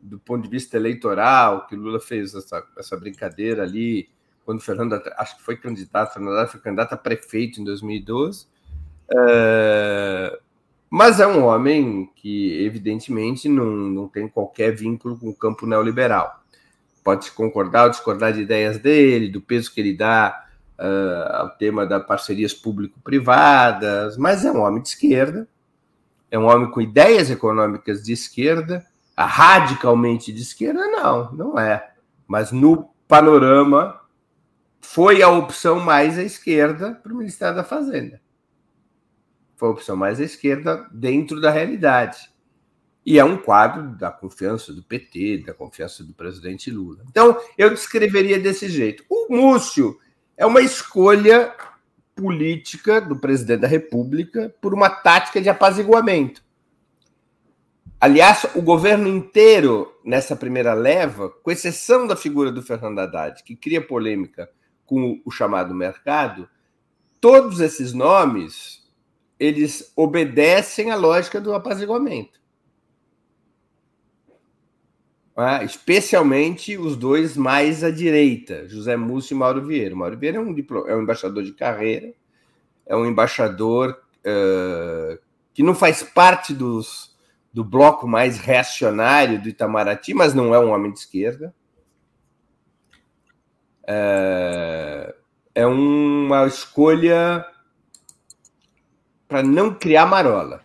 do 0.00 0.16
ponto 0.20 0.44
de 0.44 0.48
vista 0.48 0.76
eleitoral, 0.76 1.66
que 1.66 1.74
Lula 1.74 1.98
fez 1.98 2.32
essa, 2.32 2.64
essa 2.78 2.96
brincadeira 2.96 3.64
ali, 3.64 4.08
quando 4.44 4.60
Fernando, 4.60 5.02
acho 5.16 5.36
que 5.38 5.42
foi 5.42 5.56
candidato, 5.56 6.14
Fernando 6.14 6.46
foi 6.46 6.60
candidato 6.60 6.92
a 6.92 6.96
prefeito 6.96 7.60
em 7.60 7.64
2012. 7.64 8.46
É, 9.12 10.38
mas 10.88 11.18
é 11.18 11.26
um 11.26 11.42
homem 11.42 12.08
que, 12.14 12.62
evidentemente, 12.64 13.48
não, 13.48 13.66
não 13.66 14.06
tem 14.06 14.28
qualquer 14.28 14.70
vínculo 14.70 15.18
com 15.18 15.30
o 15.30 15.34
campo 15.34 15.66
neoliberal. 15.66 16.44
Pode 17.02 17.32
concordar 17.32 17.86
ou 17.86 17.90
discordar 17.90 18.32
de 18.32 18.42
ideias 18.42 18.78
dele, 18.78 19.28
do 19.28 19.40
peso 19.40 19.74
que 19.74 19.80
ele 19.80 19.96
dá 19.96 20.43
uh, 20.78 21.36
ao 21.36 21.50
tema 21.50 21.86
das 21.86 22.04
parcerias 22.06 22.52
público-privadas, 22.52 24.16
mas 24.16 24.44
é 24.44 24.52
um 24.52 24.60
homem 24.60 24.82
de 24.82 24.88
esquerda, 24.88 25.48
é 26.30 26.38
um 26.38 26.46
homem 26.46 26.70
com 26.70 26.80
ideias 26.80 27.30
econômicas 27.30 28.02
de 28.02 28.12
esquerda, 28.12 28.84
radicalmente 29.16 30.32
de 30.32 30.42
esquerda, 30.42 30.86
não, 30.86 31.32
não 31.32 31.58
é. 31.58 31.92
Mas 32.26 32.50
no 32.50 32.90
panorama, 33.06 34.00
foi 34.80 35.22
a 35.22 35.28
opção 35.28 35.80
mais 35.80 36.18
à 36.18 36.22
esquerda 36.22 36.94
para 36.94 37.12
o 37.12 37.16
Ministério 37.16 37.56
da 37.56 37.64
Fazenda 37.64 38.24
foi 39.56 39.68
a 39.68 39.72
opção 39.72 39.96
mais 39.96 40.20
à 40.20 40.24
esquerda 40.24 40.86
dentro 40.92 41.40
da 41.40 41.50
realidade. 41.50 42.30
E 43.06 43.18
é 43.18 43.24
um 43.24 43.36
quadro 43.36 43.96
da 43.96 44.10
confiança 44.10 44.72
do 44.72 44.82
PT, 44.82 45.44
da 45.46 45.54
confiança 45.54 46.02
do 46.02 46.14
presidente 46.14 46.70
Lula. 46.70 47.04
Então, 47.08 47.38
eu 47.56 47.70
descreveria 47.70 48.38
desse 48.38 48.68
jeito. 48.68 49.04
O 49.08 49.34
Múcio 49.34 49.98
é 50.36 50.44
uma 50.46 50.60
escolha 50.60 51.54
política 52.14 53.00
do 53.00 53.16
presidente 53.16 53.60
da 53.60 53.68
República 53.68 54.54
por 54.60 54.72
uma 54.72 54.88
tática 54.88 55.40
de 55.40 55.48
apaziguamento. 55.48 56.42
Aliás, 58.00 58.46
o 58.54 58.60
governo 58.60 59.08
inteiro, 59.08 59.90
nessa 60.04 60.36
primeira 60.36 60.74
leva, 60.74 61.30
com 61.30 61.50
exceção 61.50 62.06
da 62.06 62.14
figura 62.14 62.52
do 62.52 62.62
Fernando 62.62 62.98
Haddad, 62.98 63.42
que 63.42 63.56
cria 63.56 63.80
polêmica 63.80 64.50
com 64.84 65.20
o 65.24 65.30
chamado 65.30 65.74
mercado, 65.74 66.48
todos 67.20 67.60
esses 67.60 67.92
nomes 67.92 68.84
eles 69.40 69.92
obedecem 69.96 70.90
à 70.90 70.96
lógica 70.96 71.40
do 71.40 71.54
apaziguamento. 71.54 72.40
Ah, 75.36 75.64
especialmente 75.64 76.78
os 76.78 76.96
dois 76.96 77.36
mais 77.36 77.82
à 77.82 77.90
direita, 77.90 78.68
José 78.68 78.96
Múcio 78.96 79.34
e 79.34 79.38
Mauro 79.38 79.66
Vieira. 79.66 79.94
Mauro 79.96 80.16
Vieira 80.16 80.38
é 80.38 80.40
um, 80.40 80.54
é 80.86 80.94
um 80.94 81.02
embaixador 81.02 81.42
de 81.42 81.52
carreira, 81.52 82.14
é 82.86 82.94
um 82.94 83.04
embaixador 83.04 84.00
uh, 84.20 85.18
que 85.52 85.62
não 85.62 85.74
faz 85.74 86.04
parte 86.04 86.54
dos, 86.54 87.16
do 87.52 87.64
bloco 87.64 88.06
mais 88.06 88.38
reacionário 88.38 89.42
do 89.42 89.48
Itamaraty, 89.48 90.14
mas 90.14 90.34
não 90.34 90.54
é 90.54 90.58
um 90.60 90.70
homem 90.70 90.92
de 90.92 91.00
esquerda. 91.00 91.52
Uh, 93.82 95.12
é 95.52 95.66
uma 95.66 96.46
escolha 96.46 97.44
para 99.26 99.42
não 99.42 99.74
criar 99.74 100.06
marola. 100.06 100.64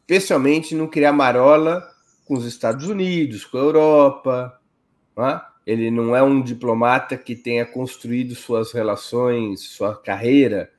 Especialmente 0.00 0.74
não 0.74 0.88
criar 0.88 1.12
marola 1.12 1.95
com 2.26 2.34
os 2.34 2.44
Estados 2.44 2.86
Unidos, 2.86 3.46
com 3.46 3.56
a 3.56 3.60
Europa. 3.60 4.60
É? 5.18 5.40
Ele 5.66 5.90
não 5.90 6.14
é 6.14 6.22
um 6.22 6.42
diplomata 6.42 7.16
que 7.16 7.34
tenha 7.34 7.64
construído 7.64 8.34
suas 8.34 8.72
relações, 8.72 9.60
sua 9.62 9.96
carreira 9.96 10.70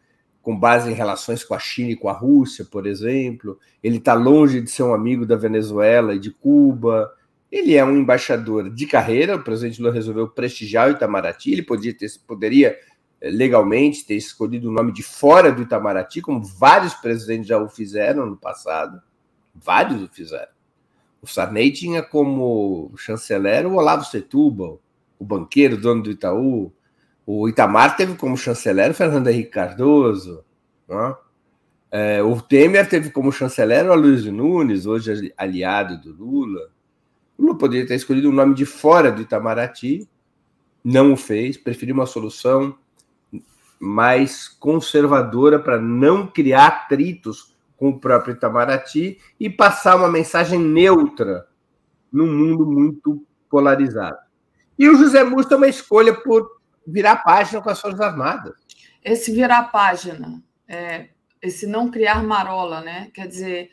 com 0.47 0.57
base 0.57 0.89
em 0.89 0.93
relações 0.93 1.43
com 1.43 1.53
a 1.53 1.59
China 1.59 1.91
e 1.91 1.95
com 1.97 2.07
a 2.07 2.13
Rússia, 2.13 2.63
por 2.63 2.87
exemplo. 2.87 3.59
Ele 3.83 3.97
está 3.97 4.13
longe 4.13 4.61
de 4.61 4.71
ser 4.71 4.81
um 4.83 4.93
amigo 4.93 5.25
da 5.25 5.35
Venezuela 5.35 6.15
e 6.15 6.19
de 6.19 6.31
Cuba. 6.31 7.13
Ele 7.51 7.75
é 7.75 7.83
um 7.83 7.97
embaixador 7.97 8.73
de 8.73 8.87
carreira. 8.87 9.35
O 9.35 9.43
presidente 9.43 9.81
Lula 9.81 9.93
resolveu 9.93 10.25
prestigiar 10.29 10.87
o 10.87 10.91
Itamaraty. 10.91 11.51
Ele 11.51 11.63
podia 11.63 11.93
ter, 11.93 12.07
poderia 12.25 12.79
eh, 13.19 13.29
legalmente 13.29 14.05
ter 14.05 14.15
escolhido 14.15 14.69
o 14.69 14.71
nome 14.71 14.93
de 14.93 15.03
fora 15.03 15.51
do 15.51 15.63
Itamaraty, 15.63 16.21
como 16.21 16.41
vários 16.41 16.93
presidentes 16.93 17.45
já 17.45 17.57
o 17.57 17.67
fizeram 17.67 18.25
no 18.25 18.37
passado. 18.37 19.01
Vários 19.53 20.01
o 20.01 20.07
fizeram. 20.07 20.56
O 21.27 21.29
Sarney 21.29 21.71
tinha 21.71 22.01
como 22.01 22.89
chanceler 22.97 23.67
o 23.67 23.75
Olavo 23.75 24.05
Setúbal, 24.05 24.81
o 25.19 25.25
banqueiro, 25.25 25.75
dono 25.75 26.01
do 26.01 26.09
Itaú. 26.09 26.71
O 27.25 27.49
Itamar 27.49 27.97
teve 27.97 28.15
como 28.15 28.37
chanceler 28.37 28.91
o 28.91 28.93
Fernando 28.93 29.27
Henrique 29.27 29.49
Cardoso. 29.49 30.45
É, 31.91 32.23
o 32.23 32.39
Temer 32.39 32.87
teve 32.87 33.09
como 33.11 33.29
chanceler 33.29 33.85
o 33.85 33.91
Aloysio 33.91 34.31
Nunes, 34.31 34.85
hoje 34.85 35.33
aliado 35.35 35.97
do 35.97 36.13
Lula. 36.13 36.69
O 37.37 37.41
Lula 37.43 37.57
poderia 37.57 37.85
ter 37.85 37.95
escolhido 37.95 38.29
um 38.29 38.33
nome 38.33 38.55
de 38.55 38.65
fora 38.65 39.11
do 39.11 39.21
Itamaraty, 39.21 40.07
não 40.81 41.11
o 41.11 41.17
fez, 41.17 41.57
preferiu 41.57 41.93
uma 41.93 42.05
solução 42.05 42.73
mais 43.77 44.47
conservadora 44.47 45.59
para 45.59 45.77
não 45.77 46.25
criar 46.25 46.67
atritos 46.67 47.53
com 47.77 47.89
o 47.89 47.99
próprio 47.99 48.35
Itamaraty 48.35 49.19
e 49.39 49.49
passar 49.49 49.95
uma 49.95 50.09
mensagem 50.09 50.59
neutra 50.59 51.47
num 52.11 52.27
mundo 52.27 52.65
muito 52.65 53.23
polarizado. 53.49 54.17
E 54.77 54.89
o 54.89 54.95
José 54.95 55.23
Múcio 55.23 55.53
é 55.53 55.57
uma 55.57 55.67
escolha 55.67 56.13
por 56.13 56.59
virar 56.85 57.17
página 57.17 57.61
com 57.61 57.69
as 57.69 57.79
Forças 57.79 58.01
Armadas. 58.01 58.55
Esse 59.03 59.31
virar 59.31 59.71
página, 59.71 60.41
é, 60.67 61.09
esse 61.41 61.65
não 61.65 61.89
criar 61.89 62.23
marola, 62.23 62.81
né? 62.81 63.09
Quer 63.13 63.27
dizer, 63.27 63.69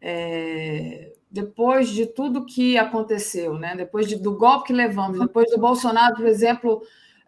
é, 0.00 1.12
depois 1.30 1.88
de 1.88 2.06
tudo 2.06 2.44
que 2.44 2.76
aconteceu, 2.76 3.54
né? 3.54 3.74
depois 3.74 4.06
de, 4.06 4.16
do 4.16 4.36
golpe 4.36 4.68
que 4.68 4.72
levamos, 4.72 5.18
depois 5.18 5.50
do 5.50 5.58
Bolsonaro, 5.58 6.16
por 6.16 6.26
exemplo, 6.26 6.82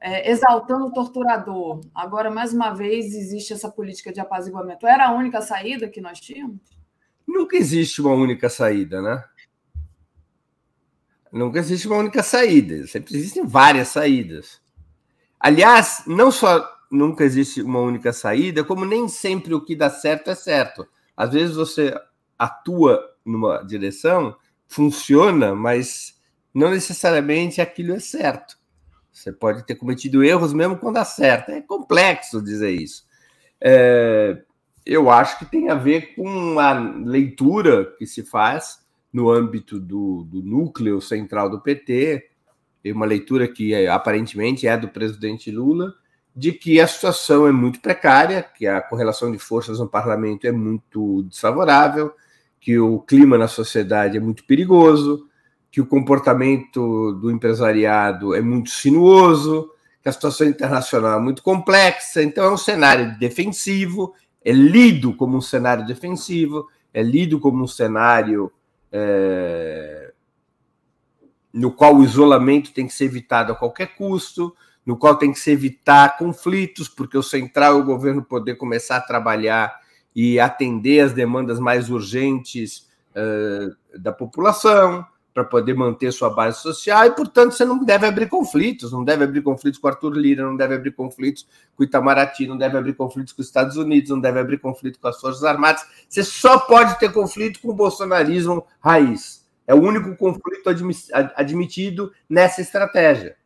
é, 0.06 0.30
exaltando 0.30 0.84
o 0.84 0.92
torturador. 0.92 1.80
Agora, 1.94 2.30
mais 2.30 2.52
uma 2.52 2.74
vez, 2.74 3.14
existe 3.14 3.54
essa 3.54 3.70
política 3.70 4.12
de 4.12 4.20
apaziguamento. 4.20 4.86
Era 4.86 5.06
a 5.06 5.12
única 5.14 5.40
saída 5.40 5.88
que 5.88 5.98
nós 5.98 6.20
tínhamos? 6.20 6.60
Nunca 7.26 7.56
existe 7.56 8.02
uma 8.02 8.12
única 8.12 8.50
saída, 8.50 9.00
né? 9.00 9.24
Nunca 11.32 11.58
existe 11.58 11.88
uma 11.88 11.96
única 11.96 12.22
saída. 12.22 12.86
Sempre 12.86 13.16
existem 13.16 13.46
várias 13.46 13.88
saídas. 13.88 14.60
Aliás, 15.40 16.02
não 16.06 16.30
só 16.30 16.70
nunca 16.90 17.24
existe 17.24 17.62
uma 17.62 17.80
única 17.80 18.12
saída, 18.12 18.62
como 18.62 18.84
nem 18.84 19.08
sempre 19.08 19.54
o 19.54 19.64
que 19.64 19.74
dá 19.74 19.88
certo 19.88 20.28
é 20.28 20.34
certo. 20.34 20.86
Às 21.16 21.32
vezes 21.32 21.56
você 21.56 21.98
atua 22.38 23.02
numa 23.24 23.62
direção, 23.62 24.36
funciona, 24.68 25.54
mas 25.54 26.20
não 26.52 26.70
necessariamente 26.70 27.62
aquilo 27.62 27.94
é 27.94 28.00
certo. 28.00 28.62
Você 29.14 29.32
pode 29.32 29.64
ter 29.64 29.76
cometido 29.76 30.24
erros 30.24 30.52
mesmo 30.52 30.76
quando 30.76 30.96
acerta. 30.96 31.52
É 31.52 31.60
complexo 31.60 32.42
dizer 32.42 32.72
isso. 32.72 33.06
É, 33.60 34.42
eu 34.84 35.08
acho 35.08 35.38
que 35.38 35.46
tem 35.46 35.70
a 35.70 35.74
ver 35.74 36.14
com 36.14 36.58
a 36.58 36.72
leitura 36.72 37.94
que 37.96 38.06
se 38.06 38.24
faz 38.24 38.84
no 39.12 39.30
âmbito 39.30 39.78
do, 39.78 40.24
do 40.24 40.42
núcleo 40.42 41.00
central 41.00 41.48
do 41.48 41.60
PT, 41.60 42.28
uma 42.86 43.06
leitura 43.06 43.46
que 43.46 43.72
é, 43.72 43.88
aparentemente 43.88 44.66
é 44.66 44.76
do 44.76 44.88
presidente 44.88 45.50
Lula, 45.50 45.94
de 46.36 46.52
que 46.52 46.80
a 46.80 46.86
situação 46.86 47.46
é 47.46 47.52
muito 47.52 47.80
precária, 47.80 48.42
que 48.42 48.66
a 48.66 48.80
correlação 48.82 49.30
de 49.30 49.38
forças 49.38 49.78
no 49.78 49.88
parlamento 49.88 50.46
é 50.46 50.52
muito 50.52 51.22
desfavorável, 51.22 52.12
que 52.60 52.78
o 52.78 52.98
clima 52.98 53.38
na 53.38 53.46
sociedade 53.46 54.16
é 54.16 54.20
muito 54.20 54.44
perigoso, 54.44 55.28
que 55.74 55.80
o 55.80 55.86
comportamento 55.86 57.14
do 57.14 57.32
empresariado 57.32 58.32
é 58.32 58.40
muito 58.40 58.70
sinuoso, 58.70 59.72
que 60.00 60.08
a 60.08 60.12
situação 60.12 60.46
internacional 60.46 61.18
é 61.18 61.20
muito 61.20 61.42
complexa. 61.42 62.22
Então, 62.22 62.44
é 62.44 62.50
um 62.52 62.56
cenário 62.56 63.18
defensivo, 63.18 64.14
é 64.44 64.52
lido 64.52 65.16
como 65.16 65.36
um 65.36 65.40
cenário 65.40 65.84
defensivo, 65.84 66.68
é 66.92 67.02
lido 67.02 67.40
como 67.40 67.64
um 67.64 67.66
cenário 67.66 68.52
é, 68.92 70.12
no 71.52 71.72
qual 71.72 71.96
o 71.96 72.04
isolamento 72.04 72.72
tem 72.72 72.86
que 72.86 72.94
ser 72.94 73.06
evitado 73.06 73.50
a 73.50 73.56
qualquer 73.56 73.96
custo, 73.96 74.54
no 74.86 74.96
qual 74.96 75.16
tem 75.16 75.32
que 75.32 75.40
se 75.40 75.50
evitar 75.50 76.16
conflitos, 76.16 76.88
porque 76.88 77.18
o 77.18 77.22
central 77.22 77.78
e 77.78 77.80
o 77.80 77.84
governo 77.84 78.22
poder 78.22 78.54
começar 78.54 78.98
a 78.98 79.04
trabalhar 79.04 79.76
e 80.14 80.38
atender 80.38 81.00
as 81.00 81.12
demandas 81.12 81.58
mais 81.58 81.90
urgentes 81.90 82.88
uh, 83.16 83.98
da 83.98 84.12
população, 84.12 85.04
para 85.34 85.42
poder 85.42 85.74
manter 85.74 86.12
sua 86.12 86.30
base 86.30 86.62
social, 86.62 87.06
e, 87.06 87.10
portanto, 87.10 87.52
você 87.52 87.64
não 87.64 87.84
deve 87.84 88.06
abrir 88.06 88.28
conflitos, 88.28 88.92
não 88.92 89.02
deve 89.02 89.24
abrir 89.24 89.42
conflitos 89.42 89.80
com 89.80 89.88
Arthur 89.88 90.12
Lira, 90.12 90.44
não 90.44 90.56
deve 90.56 90.76
abrir 90.76 90.92
conflitos 90.92 91.44
com 91.74 91.82
Itamaraty, 91.82 92.46
não 92.46 92.56
deve 92.56 92.78
abrir 92.78 92.94
conflitos 92.94 93.32
com 93.32 93.42
os 93.42 93.48
Estados 93.48 93.76
Unidos, 93.76 94.10
não 94.10 94.20
deve 94.20 94.38
abrir 94.38 94.58
conflito 94.58 95.00
com 95.00 95.08
as 95.08 95.20
Forças 95.20 95.42
Armadas. 95.42 95.84
Você 96.08 96.22
só 96.22 96.60
pode 96.60 96.96
ter 97.00 97.12
conflito 97.12 97.60
com 97.60 97.70
o 97.70 97.74
bolsonarismo 97.74 98.64
raiz. 98.78 99.44
É 99.66 99.74
o 99.74 99.80
único 99.80 100.14
conflito 100.14 100.70
admitido 101.34 102.12
nessa 102.28 102.60
estratégia. 102.60 103.36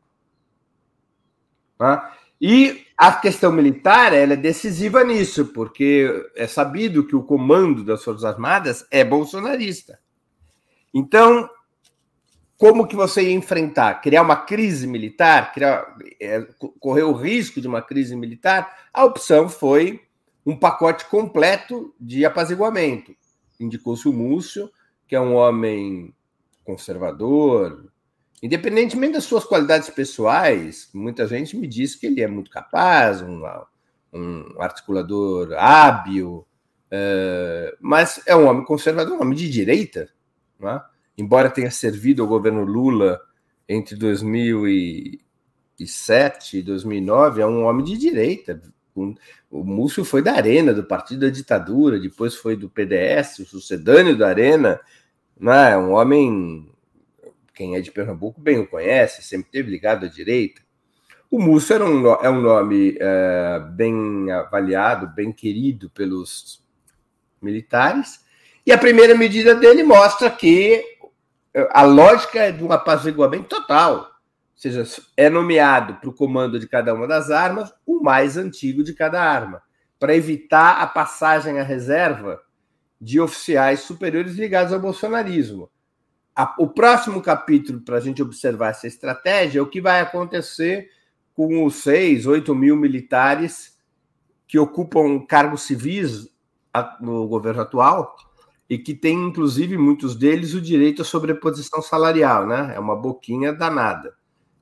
Tá? 1.78 2.14
E 2.38 2.84
a 2.98 3.12
questão 3.12 3.50
militar 3.50 4.12
é 4.12 4.36
decisiva 4.36 5.02
nisso, 5.04 5.46
porque 5.46 6.30
é 6.36 6.46
sabido 6.46 7.06
que 7.06 7.16
o 7.16 7.22
comando 7.22 7.82
das 7.82 8.04
Forças 8.04 8.24
Armadas 8.24 8.86
é 8.90 9.02
bolsonarista. 9.02 9.98
Então, 10.92 11.48
como 12.58 12.88
que 12.88 12.96
você 12.96 13.22
ia 13.22 13.32
enfrentar? 13.32 14.02
Criar 14.02 14.22
uma 14.22 14.34
crise 14.34 14.84
militar? 14.84 15.54
Criar, 15.54 15.96
é, 16.20 16.44
correr 16.80 17.04
o 17.04 17.12
risco 17.12 17.60
de 17.60 17.68
uma 17.68 17.80
crise 17.80 18.16
militar? 18.16 18.76
A 18.92 19.04
opção 19.04 19.48
foi 19.48 20.02
um 20.44 20.56
pacote 20.56 21.06
completo 21.06 21.94
de 22.00 22.24
apaziguamento. 22.24 23.14
Indicou-se 23.60 24.08
o 24.08 24.12
Múcio, 24.12 24.68
que 25.06 25.14
é 25.14 25.20
um 25.20 25.36
homem 25.36 26.12
conservador, 26.64 27.90
independentemente 28.42 29.14
das 29.14 29.24
suas 29.24 29.44
qualidades 29.44 29.88
pessoais, 29.88 30.90
muita 30.92 31.28
gente 31.28 31.56
me 31.56 31.66
diz 31.66 31.94
que 31.94 32.06
ele 32.06 32.20
é 32.20 32.26
muito 32.26 32.50
capaz, 32.50 33.22
um, 33.22 33.42
um 34.12 34.60
articulador 34.60 35.52
hábil, 35.52 36.44
é, 36.90 37.76
mas 37.80 38.20
é 38.26 38.34
um 38.34 38.46
homem 38.48 38.64
conservador, 38.64 39.16
um 39.16 39.22
homem 39.22 39.38
de 39.38 39.48
direita, 39.48 40.08
é? 40.60 40.97
Embora 41.18 41.50
tenha 41.50 41.70
servido 41.70 42.22
ao 42.22 42.28
governo 42.28 42.64
Lula 42.64 43.20
entre 43.68 43.94
2007 43.96 46.58
e 46.58 46.62
2009, 46.62 47.42
é 47.42 47.46
um 47.46 47.64
homem 47.64 47.84
de 47.84 47.98
direita. 47.98 48.62
O 49.50 49.64
Múcio 49.64 50.04
foi 50.04 50.22
da 50.22 50.32
Arena, 50.32 50.72
do 50.72 50.84
Partido 50.84 51.20
da 51.20 51.28
Ditadura, 51.28 52.00
depois 52.00 52.34
foi 52.34 52.56
do 52.56 52.70
PDS, 52.70 53.40
o 53.40 53.46
sucedâneo 53.46 54.16
da 54.16 54.28
Arena, 54.28 54.80
né? 55.38 55.76
um 55.76 55.92
homem 55.92 56.66
quem 57.58 57.74
é 57.74 57.80
de 57.80 57.90
Pernambuco 57.90 58.40
bem 58.40 58.60
o 58.60 58.66
conhece, 58.68 59.20
sempre 59.20 59.50
teve 59.50 59.68
ligado 59.68 60.06
à 60.06 60.08
direita. 60.08 60.62
O 61.28 61.40
Múcio 61.40 61.74
era 61.74 61.84
um, 61.84 62.06
é 62.06 62.30
um 62.30 62.40
nome 62.40 62.96
é, 63.00 63.60
bem 63.72 64.30
avaliado, 64.30 65.08
bem 65.08 65.32
querido 65.32 65.90
pelos 65.90 66.64
militares, 67.42 68.24
e 68.64 68.70
a 68.70 68.78
primeira 68.78 69.16
medida 69.16 69.56
dele 69.56 69.82
mostra 69.82 70.30
que 70.30 70.74
é, 70.74 70.97
a 71.70 71.82
lógica 71.82 72.40
é 72.40 72.52
de 72.52 72.62
um 72.62 72.72
apaziguamento 72.72 73.48
total, 73.48 73.96
ou 73.96 74.08
seja, 74.54 74.84
é 75.16 75.30
nomeado 75.30 75.94
para 75.94 76.10
o 76.10 76.14
comando 76.14 76.58
de 76.58 76.66
cada 76.66 76.92
uma 76.92 77.06
das 77.06 77.30
armas 77.30 77.72
o 77.86 78.02
mais 78.02 78.36
antigo 78.36 78.82
de 78.82 78.92
cada 78.94 79.22
arma, 79.22 79.62
para 79.98 80.14
evitar 80.14 80.80
a 80.80 80.86
passagem 80.86 81.58
à 81.58 81.62
reserva 81.62 82.40
de 83.00 83.20
oficiais 83.20 83.80
superiores 83.80 84.34
ligados 84.34 84.72
ao 84.72 84.80
bolsonarismo. 84.80 85.70
O 86.58 86.68
próximo 86.68 87.20
capítulo 87.20 87.80
para 87.80 87.96
a 87.96 88.00
gente 88.00 88.22
observar 88.22 88.70
essa 88.70 88.86
estratégia 88.86 89.58
é 89.58 89.62
o 89.62 89.66
que 89.66 89.80
vai 89.80 90.00
acontecer 90.00 90.88
com 91.34 91.64
os 91.64 91.76
6, 91.76 92.26
8 92.26 92.54
mil 92.54 92.76
militares 92.76 93.76
que 94.46 94.58
ocupam 94.58 95.24
cargos 95.26 95.62
civis 95.62 96.28
no 97.00 97.26
governo 97.26 97.62
atual 97.62 98.16
e 98.68 98.78
que 98.78 98.94
têm, 98.94 99.28
inclusive, 99.28 99.78
muitos 99.78 100.14
deles 100.14 100.54
o 100.54 100.60
direito 100.60 101.02
à 101.02 101.04
sobreposição 101.04 101.80
salarial, 101.80 102.46
né? 102.46 102.72
É 102.74 102.78
uma 102.78 102.94
boquinha 102.94 103.52
danada. 103.52 104.14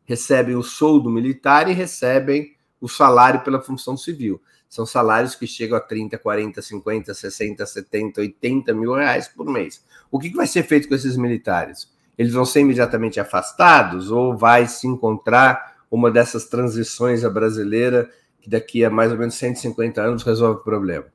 Recebem 0.04 0.54
o 0.54 0.62
soldo 0.62 1.10
militar 1.10 1.68
e 1.68 1.72
recebem 1.72 2.54
o 2.80 2.88
salário 2.88 3.40
pela 3.40 3.60
função 3.60 3.96
civil. 3.96 4.40
São 4.68 4.86
salários 4.86 5.34
que 5.34 5.46
chegam 5.46 5.76
a 5.76 5.80
30, 5.80 6.18
40, 6.18 6.62
50, 6.62 7.14
60, 7.14 7.66
70, 7.66 8.20
80 8.20 8.74
mil 8.74 8.94
reais 8.94 9.26
por 9.26 9.46
mês. 9.46 9.84
O 10.10 10.18
que 10.18 10.30
vai 10.30 10.46
ser 10.46 10.62
feito 10.62 10.88
com 10.88 10.94
esses 10.94 11.16
militares? 11.16 11.92
Eles 12.16 12.32
vão 12.32 12.44
ser 12.44 12.60
imediatamente 12.60 13.18
afastados 13.18 14.10
ou 14.10 14.36
vai 14.36 14.66
se 14.66 14.86
encontrar 14.86 15.76
uma 15.90 16.10
dessas 16.10 16.46
transições 16.46 17.24
à 17.24 17.30
brasileira 17.30 18.10
que 18.40 18.50
daqui 18.50 18.84
a 18.84 18.90
mais 18.90 19.10
ou 19.10 19.18
menos 19.18 19.34
150 19.34 20.00
anos 20.00 20.22
resolve 20.22 20.60
o 20.60 20.64
problema? 20.64 21.06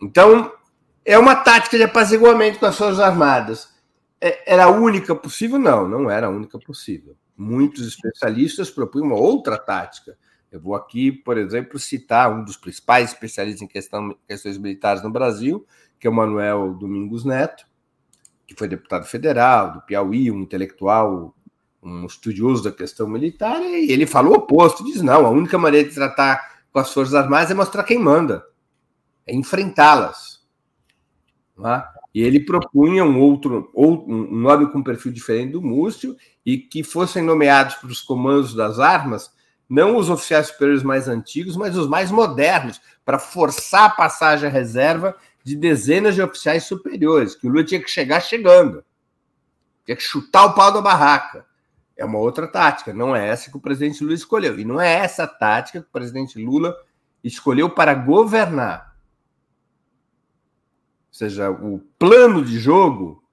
Então, 0.00 0.52
é 1.06 1.16
uma 1.16 1.36
tática 1.36 1.76
de 1.76 1.84
apaziguamento 1.84 2.58
com 2.58 2.66
as 2.66 2.76
Forças 2.76 2.98
Armadas. 2.98 3.68
É, 4.20 4.52
era 4.52 4.64
a 4.64 4.70
única 4.70 5.14
possível? 5.14 5.56
Não, 5.56 5.88
não 5.88 6.10
era 6.10 6.26
a 6.26 6.30
única 6.30 6.58
possível. 6.58 7.16
Muitos 7.36 7.86
especialistas 7.86 8.70
propunham 8.70 9.06
uma 9.06 9.16
outra 9.16 9.56
tática. 9.56 10.18
Eu 10.50 10.60
vou 10.60 10.74
aqui, 10.74 11.12
por 11.12 11.38
exemplo, 11.38 11.78
citar 11.78 12.32
um 12.32 12.42
dos 12.42 12.56
principais 12.56 13.12
especialistas 13.12 13.62
em 13.62 13.68
questão, 13.68 14.16
questões 14.26 14.58
militares 14.58 15.02
no 15.02 15.10
Brasil, 15.10 15.64
que 16.00 16.08
é 16.08 16.10
o 16.10 16.12
Manuel 16.12 16.74
Domingos 16.74 17.24
Neto, 17.24 17.66
que 18.44 18.54
foi 18.56 18.66
deputado 18.66 19.06
federal 19.06 19.74
do 19.74 19.82
Piauí, 19.82 20.30
um 20.30 20.40
intelectual, 20.40 21.36
um 21.80 22.04
estudioso 22.06 22.64
da 22.64 22.72
questão 22.72 23.08
militar, 23.08 23.60
e 23.60 23.92
ele 23.92 24.06
falou 24.06 24.32
o 24.32 24.36
oposto, 24.38 24.84
diz 24.84 25.02
não, 25.02 25.24
a 25.24 25.30
única 25.30 25.56
maneira 25.56 25.88
de 25.88 25.94
tratar 25.94 26.62
com 26.72 26.80
as 26.80 26.92
Forças 26.92 27.14
Armadas 27.14 27.50
é 27.50 27.54
mostrar 27.54 27.84
quem 27.84 27.98
manda, 27.98 28.44
é 29.24 29.34
enfrentá-las. 29.34 30.35
É? 31.64 31.84
E 32.14 32.22
ele 32.22 32.40
propunha 32.40 33.04
um 33.04 33.20
outro, 33.20 33.70
um 33.74 34.34
nome 34.36 34.70
com 34.70 34.82
perfil 34.82 35.12
diferente 35.12 35.52
do 35.52 35.62
Múcio, 35.62 36.16
e 36.44 36.58
que 36.58 36.82
fossem 36.82 37.22
nomeados 37.22 37.76
para 37.76 37.90
os 37.90 38.00
comandos 38.00 38.54
das 38.54 38.78
armas 38.78 39.34
não 39.68 39.96
os 39.96 40.08
oficiais 40.08 40.48
superiores 40.48 40.82
mais 40.82 41.08
antigos, 41.08 41.56
mas 41.56 41.76
os 41.76 41.88
mais 41.88 42.10
modernos, 42.10 42.80
para 43.04 43.18
forçar 43.18 43.84
a 43.84 43.90
passagem 43.90 44.48
à 44.48 44.52
reserva 44.52 45.16
de 45.42 45.56
dezenas 45.56 46.14
de 46.14 46.22
oficiais 46.22 46.64
superiores, 46.64 47.34
que 47.34 47.46
o 47.46 47.50
Lula 47.50 47.64
tinha 47.64 47.82
que 47.82 47.90
chegar 47.90 48.20
chegando. 48.20 48.84
Tinha 49.84 49.96
que 49.96 50.02
chutar 50.02 50.46
o 50.46 50.54
pau 50.54 50.72
da 50.72 50.80
barraca. 50.80 51.44
É 51.96 52.04
uma 52.04 52.18
outra 52.18 52.46
tática, 52.46 52.92
não 52.92 53.14
é 53.14 53.28
essa 53.28 53.50
que 53.50 53.56
o 53.56 53.60
presidente 53.60 54.02
Lula 54.02 54.14
escolheu. 54.14 54.58
E 54.58 54.64
não 54.64 54.80
é 54.80 54.92
essa 54.92 55.26
tática 55.26 55.80
que 55.80 55.88
o 55.88 55.92
presidente 55.92 56.42
Lula 56.44 56.76
escolheu 57.22 57.70
para 57.70 57.94
governar. 57.94 58.85
Seja, 61.16 61.50
o 61.50 61.78
plano 61.98 62.44
de 62.44 62.58
jogo, 62.58 63.24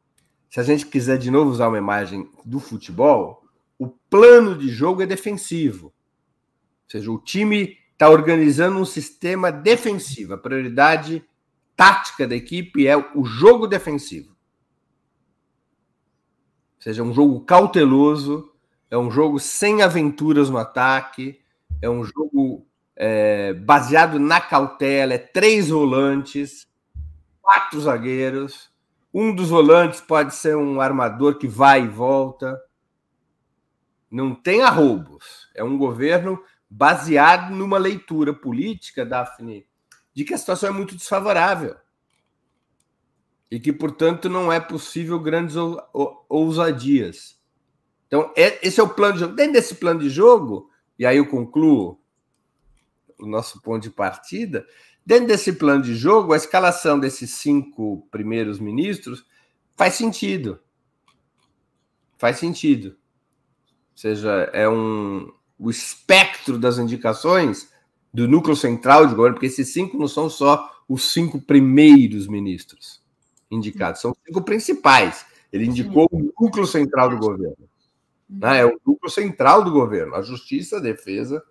se 0.50 0.58
a 0.58 0.64
gente 0.64 0.86
quiser 0.86 1.18
de 1.18 1.30
novo 1.30 1.52
usar 1.52 1.68
uma 1.68 1.78
imagem 1.78 2.30
do 2.46 2.58
futebol, 2.58 3.44
o 3.78 3.90
plano 3.90 4.58
de 4.58 4.70
jogo 4.70 5.02
é 5.02 5.06
defensivo. 5.06 5.88
Ou 5.88 5.94
seja, 6.88 7.12
o 7.12 7.20
time 7.20 7.78
está 7.92 8.10
organizando 8.10 8.80
um 8.80 8.86
sistema 8.86 9.52
defensivo. 9.52 10.34
A 10.34 10.38
prioridade 10.38 11.26
tática 11.76 12.26
da 12.26 12.34
equipe 12.34 12.88
é 12.88 12.96
o 12.96 13.26
jogo 13.26 13.68
defensivo. 13.68 14.30
Ou 16.78 16.84
seja, 16.84 17.02
é 17.02 17.06
um 17.06 17.14
jogo 17.14 17.42
cauteloso, 17.42 18.50
é 18.90 18.98
um 18.98 19.12
jogo 19.12 19.42
sem 19.42 19.82
aventuras 19.82 20.50
no 20.50 20.58
ataque, 20.58 21.38
é 21.82 21.90
um 21.90 22.06
jogo 22.06 22.66
é, 22.96 23.52
baseado 23.52 24.20
na 24.20 24.40
cautela, 24.40 25.16
é 25.16 25.18
três 25.18 25.68
volantes, 25.68 26.72
quatro 27.44 27.82
zagueiros. 27.82 28.72
Um 29.14 29.36
dos 29.36 29.49
volantes 29.49 30.02
pode 30.02 30.34
ser 30.34 30.56
um 30.57 30.82
armador 30.82 31.38
que 31.38 31.48
vai 31.48 31.84
e 31.84 31.88
volta. 31.88 32.60
Não 34.10 34.34
tem 34.34 34.64
arroubos. 34.64 35.49
É 35.53 35.64
um 35.64 35.78
governo 35.78 36.41
baseado 36.68 37.52
numa 37.52 37.78
leitura 37.78 38.34
política, 38.34 39.06
Daphne, 39.06 39.68
de 40.15 40.24
que 40.24 40.34
a 40.34 40.38
situação 40.38 40.70
é 40.70 40.72
muito 40.72 40.95
desfavorável 40.95 41.76
e 43.52 43.60
que, 43.60 43.72
portanto, 43.72 44.28
não 44.30 44.52
é 44.52 44.60
possível 44.60 45.20
grandes 45.20 45.56
ousadias. 46.28 47.40
Então, 48.07 48.34
é, 48.36 48.65
esse 48.65 48.80
é 48.80 48.84
o 48.84 48.90
plano 48.90 49.14
de 49.14 49.20
jogo. 49.20 49.36
Dentro 49.36 49.53
desse 49.53 49.76
plano 49.76 49.99
de 49.99 50.10
jogo, 50.10 50.72
e 50.98 51.06
aí 51.06 51.18
eu 51.18 51.28
concluo, 51.28 52.03
o 53.19 53.26
nosso 53.26 53.61
ponto 53.61 53.84
de 53.84 53.90
partida. 53.90 54.65
Dentro 55.06 55.27
desse 55.27 55.53
plano 55.53 55.84
de 55.84 55.95
jogo, 55.95 56.34
a 56.34 56.38
escalação 56.38 56.99
desses 56.99 57.31
cinco 57.31 58.07
primeiros 58.10 58.60
ministros 58.60 59.26
faz 59.76 59.95
sentido. 59.95 60.60
Faz 62.18 62.38
sentido. 62.38 62.90
Ou 62.90 63.98
seja, 63.98 64.49
é 64.53 64.68
um 64.68 65.31
o 65.60 65.69
espectro 65.69 66.57
das 66.57 66.77
indicações 66.77 67.72
do 68.14 68.27
núcleo 68.27 68.56
central 68.56 69.07
de 69.07 69.15
governo, 69.15 69.35
porque 69.35 69.48
esses 69.48 69.72
cinco 69.72 69.98
não 69.98 70.07
são 70.07 70.30
só 70.30 70.69
os 70.90 71.14
cinco 71.14 71.41
primeiros 71.41 72.27
ministros 72.27 73.02
indicados, 73.49 74.02
são 74.02 74.11
os 74.11 74.18
cinco 74.26 74.41
principais. 74.41 75.26
Ele 75.52 75.65
indicou 75.65 76.10
o 76.11 76.34
núcleo 76.40 76.65
central 76.65 77.10
do 77.11 77.18
governo. 77.18 77.69
Né? 78.30 78.60
É 78.60 78.65
o 78.65 78.80
núcleo 78.85 79.10
central 79.10 79.64
do 79.64 79.72
governo: 79.72 80.15
a 80.15 80.22
Justiça, 80.22 80.77
a 80.77 80.81
Defesa, 80.81 81.44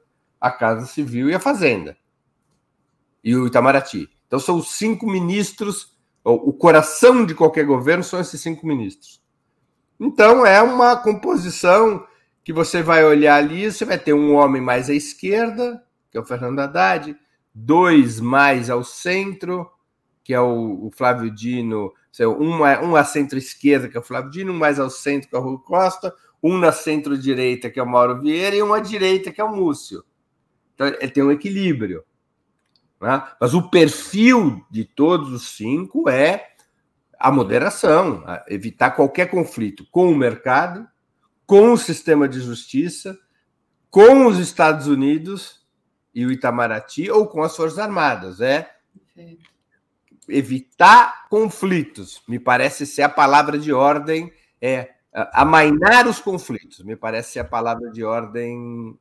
a 0.42 0.50
Casa 0.50 0.86
Civil 0.86 1.30
e 1.30 1.34
a 1.36 1.38
Fazenda. 1.38 1.96
E 3.22 3.36
o 3.36 3.46
Itamaraty. 3.46 4.10
Então 4.26 4.40
são 4.40 4.56
os 4.56 4.72
cinco 4.72 5.06
ministros, 5.06 5.96
o 6.24 6.52
coração 6.52 7.24
de 7.24 7.32
qualquer 7.32 7.64
governo 7.64 8.02
são 8.02 8.18
esses 8.18 8.40
cinco 8.40 8.66
ministros. 8.66 9.22
Então 10.00 10.44
é 10.44 10.60
uma 10.60 10.96
composição 10.96 12.04
que 12.42 12.52
você 12.52 12.82
vai 12.82 13.04
olhar 13.04 13.36
ali, 13.36 13.70
você 13.70 13.84
vai 13.84 13.96
ter 13.96 14.14
um 14.14 14.34
homem 14.34 14.60
mais 14.60 14.90
à 14.90 14.94
esquerda, 14.94 15.80
que 16.10 16.18
é 16.18 16.20
o 16.20 16.24
Fernando 16.24 16.58
Haddad, 16.58 17.16
dois 17.54 18.18
mais 18.18 18.68
ao 18.68 18.82
centro, 18.82 19.70
que 20.24 20.34
é 20.34 20.40
o, 20.40 20.90
Flávio 20.92 21.30
Dino, 21.30 21.92
um, 22.20 22.62
um 22.62 22.96
à 22.96 23.04
centro-esquerda, 23.04 23.88
que 23.88 23.96
é 23.96 24.00
o 24.00 24.04
Flávio 24.04 24.30
Dino, 24.32 24.52
um 24.52 24.58
mais 24.58 24.80
ao 24.80 24.90
centro, 24.90 25.28
que 25.28 25.36
é 25.36 25.38
o 25.38 25.42
Rui 25.42 25.58
Costa, 25.58 26.12
um 26.42 26.58
na 26.58 26.72
centro-direita, 26.72 27.70
que 27.70 27.78
é 27.78 27.82
o 27.82 27.88
Mauro 27.88 28.20
Vieira, 28.20 28.56
e 28.56 28.62
um 28.62 28.74
à 28.74 28.80
direita, 28.80 29.30
que 29.30 29.40
é 29.40 29.44
o 29.44 29.54
Múcio. 29.54 30.02
Então, 30.82 31.00
ele 31.00 31.12
tem 31.12 31.22
um 31.22 31.30
equilíbrio. 31.30 32.04
Né? 33.00 33.22
Mas 33.40 33.54
o 33.54 33.68
perfil 33.68 34.64
de 34.70 34.84
todos 34.84 35.32
os 35.32 35.56
cinco 35.56 36.08
é 36.08 36.48
a 37.18 37.30
moderação, 37.30 38.24
a 38.26 38.44
evitar 38.48 38.90
qualquer 38.92 39.30
conflito 39.30 39.86
com 39.90 40.10
o 40.10 40.16
mercado, 40.16 40.86
com 41.46 41.72
o 41.72 41.78
sistema 41.78 42.28
de 42.28 42.40
justiça, 42.40 43.16
com 43.90 44.26
os 44.26 44.38
Estados 44.38 44.86
Unidos 44.86 45.64
e 46.14 46.26
o 46.26 46.32
Itamaraty, 46.32 47.10
ou 47.10 47.26
com 47.26 47.42
as 47.42 47.54
Forças 47.56 47.78
Armadas. 47.78 48.40
É 48.40 48.68
evitar 50.28 51.28
conflitos, 51.28 52.22
me 52.26 52.38
parece 52.38 52.86
ser 52.86 53.02
a 53.02 53.08
palavra 53.08 53.58
de 53.58 53.72
ordem, 53.72 54.32
é 54.60 54.90
amainar 55.32 56.08
os 56.08 56.20
conflitos, 56.20 56.82
me 56.82 56.96
parece 56.96 57.32
ser 57.32 57.40
a 57.40 57.44
palavra 57.44 57.90
de 57.90 58.02
ordem 58.02 58.98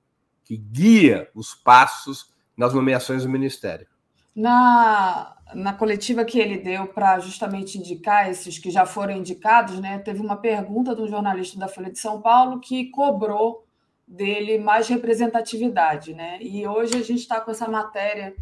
que 0.52 0.58
guia 0.58 1.30
os 1.34 1.56
passos 1.56 2.30
nas 2.58 2.74
nomeações 2.74 3.24
do 3.24 3.30
Ministério. 3.30 3.88
Na, 4.36 5.38
na 5.54 5.72
coletiva 5.72 6.26
que 6.26 6.38
ele 6.38 6.58
deu 6.58 6.88
para 6.88 7.20
justamente 7.20 7.78
indicar 7.78 8.30
esses 8.30 8.60
que 8.60 8.70
já 8.70 8.86
foram 8.86 9.14
indicados, 9.14 9.80
né, 9.80 10.00
teve 10.00 10.20
uma 10.20 10.36
pergunta 10.36 10.94
de 10.94 11.02
um 11.04 11.08
jornalista 11.08 11.58
da 11.58 11.70
Folha 11.70 11.90
de 11.90 12.00
São 12.00 12.22
Paulo 12.22 12.60
que 12.60 12.90
cobrou 12.90 13.66
dele 14.06 14.58
mais 14.58 14.90
representatividade. 14.90 16.14
Né? 16.14 16.38
E 16.42 16.68
hoje 16.68 16.96
a 16.96 17.02
gente 17.02 17.22
está 17.22 17.40
com 17.40 17.52
essa 17.52 17.70
matéria 17.70 18.36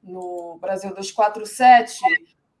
no 0.00 0.58
Brasil 0.60 0.90
247, 0.90 1.98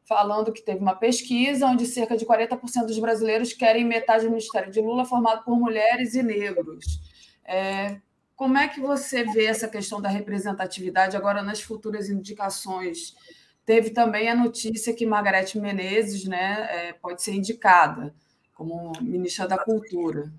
falando 0.02 0.52
que 0.52 0.64
teve 0.64 0.80
uma 0.80 0.96
pesquisa 0.96 1.68
onde 1.68 1.86
cerca 1.86 2.16
de 2.16 2.26
40% 2.26 2.86
dos 2.86 2.98
brasileiros 2.98 3.52
querem 3.52 3.84
metade 3.84 4.24
do 4.24 4.30
Ministério 4.30 4.72
de 4.72 4.80
Lula 4.80 5.04
formado 5.04 5.44
por 5.44 5.56
mulheres 5.56 6.14
e 6.14 6.24
negros. 6.24 7.00
É, 7.44 8.00
como 8.36 8.58
é 8.58 8.68
que 8.68 8.80
você 8.80 9.24
vê 9.24 9.46
essa 9.46 9.66
questão 9.66 10.00
da 10.00 10.10
representatividade 10.10 11.16
agora 11.16 11.42
nas 11.42 11.62
futuras 11.62 12.10
indicações? 12.10 13.16
Teve 13.64 13.90
também 13.90 14.28
a 14.28 14.36
notícia 14.36 14.94
que 14.94 15.06
Margarete 15.06 15.58
Menezes 15.58 16.26
né, 16.26 16.68
é, 16.70 16.92
pode 16.92 17.22
ser 17.22 17.32
indicada 17.32 18.14
como 18.54 18.92
ministra 19.00 19.48
da 19.48 19.58
Cultura. 19.58 20.30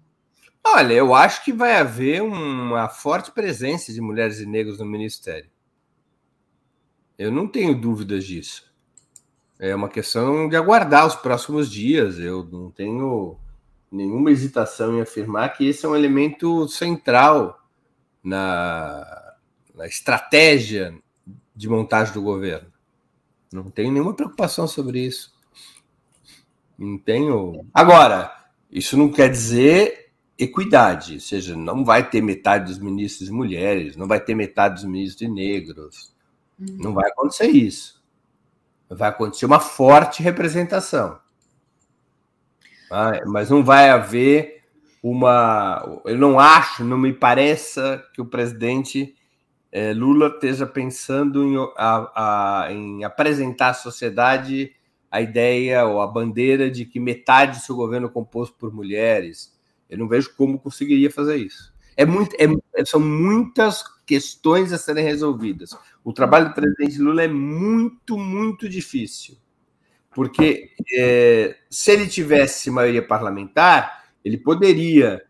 Olha, 0.63 0.93
eu 0.93 1.13
acho 1.15 1.43
que 1.43 1.51
vai 1.51 1.75
haver 1.75 2.21
uma 2.21 2.87
forte 2.87 3.31
presença 3.31 3.91
de 3.91 3.99
mulheres 3.99 4.39
e 4.39 4.45
negros 4.45 4.79
no 4.79 4.85
ministério. 4.85 5.49
Eu 7.17 7.31
não 7.31 7.47
tenho 7.47 7.79
dúvidas 7.79 8.25
disso. 8.25 8.71
É 9.57 9.75
uma 9.75 9.89
questão 9.89 10.47
de 10.47 10.55
aguardar 10.55 11.07
os 11.07 11.15
próximos 11.15 11.71
dias. 11.71 12.19
Eu 12.19 12.43
não 12.43 12.69
tenho 12.69 13.37
nenhuma 13.91 14.29
hesitação 14.29 14.97
em 14.97 15.01
afirmar 15.01 15.49
que 15.49 15.67
esse 15.67 15.85
é 15.85 15.89
um 15.89 15.95
elemento 15.95 16.67
central 16.67 17.66
na, 18.27 19.35
na 19.73 19.87
estratégia 19.87 20.93
de 21.55 21.69
montagem 21.69 22.13
do 22.13 22.21
governo. 22.21 22.71
Não 23.51 23.71
tenho 23.71 23.91
nenhuma 23.91 24.13
preocupação 24.13 24.67
sobre 24.67 24.99
isso. 24.99 25.33
Não 26.77 26.97
tenho. 26.97 27.65
Agora, 27.73 28.49
isso 28.69 28.97
não 28.97 29.09
quer 29.09 29.29
dizer 29.29 30.11
equidade, 30.37 31.15
ou 31.15 31.19
seja, 31.19 31.55
não 31.55 31.83
vai 31.83 32.07
ter 32.07 32.21
metade 32.21 32.65
dos 32.65 32.77
ministros 32.77 33.27
de 33.27 33.33
mulheres, 33.33 33.95
não 33.95 34.07
vai 34.07 34.19
ter 34.19 34.35
metade 34.35 34.75
dos 34.75 34.83
ministros 34.83 35.17
de 35.17 35.27
negros. 35.27 36.13
Uhum. 36.59 36.77
Não 36.79 36.93
vai 36.93 37.09
acontecer 37.09 37.47
isso. 37.47 38.03
Vai 38.89 39.09
acontecer 39.09 39.45
uma 39.45 39.59
forte 39.59 40.21
representação. 40.21 41.19
Mas 43.25 43.49
não 43.49 43.63
vai 43.63 43.89
haver 43.89 44.56
uma. 45.09 46.01
Eu 46.05 46.17
não 46.17 46.39
acho, 46.39 46.83
não 46.83 46.97
me 46.97 47.13
pareça 47.13 48.03
que 48.13 48.21
o 48.21 48.25
presidente 48.25 49.15
é, 49.71 49.93
Lula 49.93 50.27
esteja 50.27 50.65
pensando 50.65 51.43
em, 51.45 51.55
a, 51.77 52.65
a, 52.65 52.73
em 52.73 53.03
apresentar 53.03 53.69
à 53.69 53.73
sociedade 53.73 54.73
a 55.09 55.21
ideia 55.21 55.85
ou 55.85 56.01
a 56.01 56.07
bandeira 56.07 56.69
de 56.69 56.85
que 56.85 56.99
metade 56.99 57.57
do 57.57 57.63
seu 57.63 57.75
governo 57.75 58.07
é 58.07 58.11
composto 58.11 58.55
por 58.57 58.73
mulheres. 58.73 59.55
Eu 59.89 59.97
não 59.97 60.07
vejo 60.07 60.35
como 60.35 60.59
conseguiria 60.59 61.09
fazer 61.09 61.37
isso. 61.37 61.73
É 61.95 62.05
muito, 62.05 62.35
é, 62.37 62.85
são 62.85 62.99
muitas 62.99 63.83
questões 64.05 64.73
a 64.73 64.77
serem 64.77 65.03
resolvidas. 65.03 65.75
O 66.03 66.11
trabalho 66.11 66.49
do 66.49 66.53
presidente 66.53 66.99
Lula 66.99 67.23
é 67.23 67.27
muito, 67.27 68.17
muito 68.17 68.67
difícil. 68.67 69.37
Porque 70.11 70.71
é, 70.93 71.55
se 71.69 71.91
ele 71.91 72.07
tivesse 72.07 72.69
maioria 72.69 73.05
parlamentar, 73.05 73.96
ele 74.27 74.37
poderia 74.37 75.23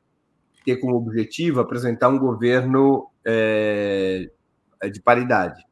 ter 0.65 0.77
como 0.77 0.95
objetivo 0.95 1.59
apresentar 1.59 2.09
um 2.09 2.17
governo 2.17 3.11
é, 3.23 4.27
de 4.91 4.99
paridade, 4.99 5.63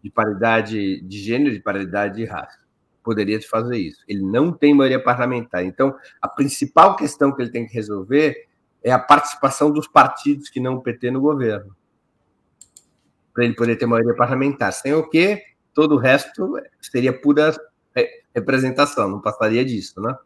de 0.00 0.08
paridade 0.08 1.00
de 1.02 1.18
gênero, 1.18 1.52
de 1.52 1.60
paridade 1.60 2.16
de 2.16 2.24
raça. 2.24 2.60
Poderia 3.02 3.42
fazer 3.42 3.76
isso. 3.76 4.04
Ele 4.06 4.22
não 4.22 4.52
tem 4.52 4.72
maioria 4.72 5.02
parlamentar. 5.02 5.64
Então, 5.64 5.96
a 6.20 6.28
principal 6.28 6.94
questão 6.94 7.34
que 7.34 7.42
ele 7.42 7.50
tem 7.50 7.66
que 7.66 7.74
resolver 7.74 8.46
é 8.84 8.92
a 8.92 9.00
participação 9.00 9.72
dos 9.72 9.88
partidos 9.88 10.48
que 10.48 10.60
não 10.60 10.80
PT 10.80 11.10
no 11.10 11.20
governo. 11.20 11.74
Para 13.34 13.44
ele 13.44 13.56
poder 13.56 13.74
ter 13.74 13.86
maioria 13.86 14.14
parlamentar. 14.14 14.72
Sem 14.72 14.94
o 14.94 15.08
que, 15.08 15.42
todo 15.74 15.96
o 15.96 15.98
resto 15.98 16.54
seria 16.80 17.12
pura 17.12 17.52
representação, 18.32 19.08
não 19.08 19.20
passaria 19.20 19.64
disso, 19.64 20.00
né? 20.00 20.16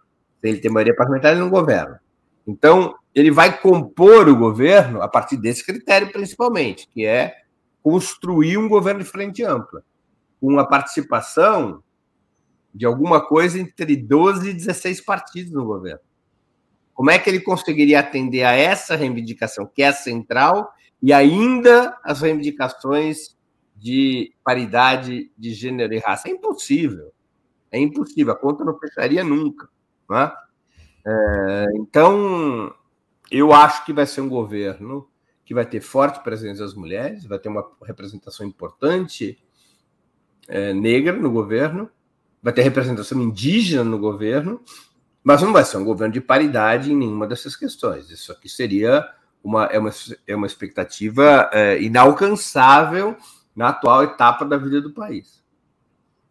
Ele 0.48 0.60
tem 0.60 0.70
maioria 0.70 0.94
parlamentar, 0.94 1.32
ele 1.32 1.40
não 1.40 1.50
governa. 1.50 2.00
Então, 2.46 2.94
ele 3.14 3.30
vai 3.30 3.60
compor 3.60 4.28
o 4.28 4.36
governo 4.36 5.02
a 5.02 5.08
partir 5.08 5.36
desse 5.36 5.64
critério, 5.64 6.12
principalmente, 6.12 6.88
que 6.88 7.04
é 7.04 7.34
construir 7.82 8.58
um 8.58 8.68
governo 8.68 9.00
de 9.02 9.08
frente 9.08 9.42
ampla, 9.42 9.82
com 10.40 10.58
a 10.58 10.66
participação 10.66 11.82
de 12.74 12.84
alguma 12.84 13.26
coisa 13.26 13.58
entre 13.58 13.96
12 13.96 14.50
e 14.50 14.52
16 14.52 15.00
partidos 15.00 15.52
no 15.52 15.64
governo. 15.64 16.00
Como 16.92 17.10
é 17.10 17.18
que 17.18 17.28
ele 17.28 17.40
conseguiria 17.40 18.00
atender 18.00 18.42
a 18.42 18.52
essa 18.52 18.96
reivindicação, 18.96 19.66
que 19.66 19.82
é 19.82 19.92
central, 19.92 20.72
e 21.02 21.12
ainda 21.12 21.96
as 22.02 22.20
reivindicações 22.20 23.36
de 23.74 24.32
paridade 24.42 25.30
de 25.36 25.52
gênero 25.52 25.92
e 25.94 25.98
raça? 25.98 26.28
É 26.28 26.32
impossível. 26.32 27.12
É 27.70 27.78
impossível. 27.78 28.32
A 28.32 28.36
conta 28.36 28.64
não 28.64 28.78
fecharia 28.78 29.22
nunca. 29.22 29.68
Né? 30.08 30.32
É, 31.06 31.66
então, 31.76 32.74
eu 33.30 33.52
acho 33.52 33.84
que 33.84 33.92
vai 33.92 34.06
ser 34.06 34.20
um 34.20 34.28
governo 34.28 35.08
que 35.44 35.54
vai 35.54 35.64
ter 35.64 35.80
forte 35.80 36.22
presença 36.24 36.62
das 36.62 36.74
mulheres, 36.74 37.24
vai 37.24 37.38
ter 37.38 37.48
uma 37.48 37.64
representação 37.84 38.44
importante 38.44 39.38
é, 40.48 40.72
negra 40.72 41.12
no 41.12 41.30
governo, 41.30 41.88
vai 42.42 42.52
ter 42.52 42.62
representação 42.62 43.20
indígena 43.22 43.84
no 43.84 43.98
governo, 43.98 44.60
mas 45.22 45.42
não 45.42 45.52
vai 45.52 45.64
ser 45.64 45.76
um 45.76 45.84
governo 45.84 46.14
de 46.14 46.20
paridade 46.20 46.92
em 46.92 46.96
nenhuma 46.96 47.26
dessas 47.26 47.56
questões. 47.56 48.10
Isso 48.10 48.32
aqui 48.32 48.48
seria 48.48 49.08
uma, 49.42 49.66
é, 49.66 49.78
uma, 49.78 49.90
é 50.26 50.36
uma 50.36 50.46
expectativa 50.46 51.48
é, 51.52 51.80
inalcançável 51.80 53.16
na 53.54 53.68
atual 53.68 54.02
etapa 54.02 54.44
da 54.44 54.56
vida 54.56 54.80
do 54.80 54.92
país. 54.92 55.42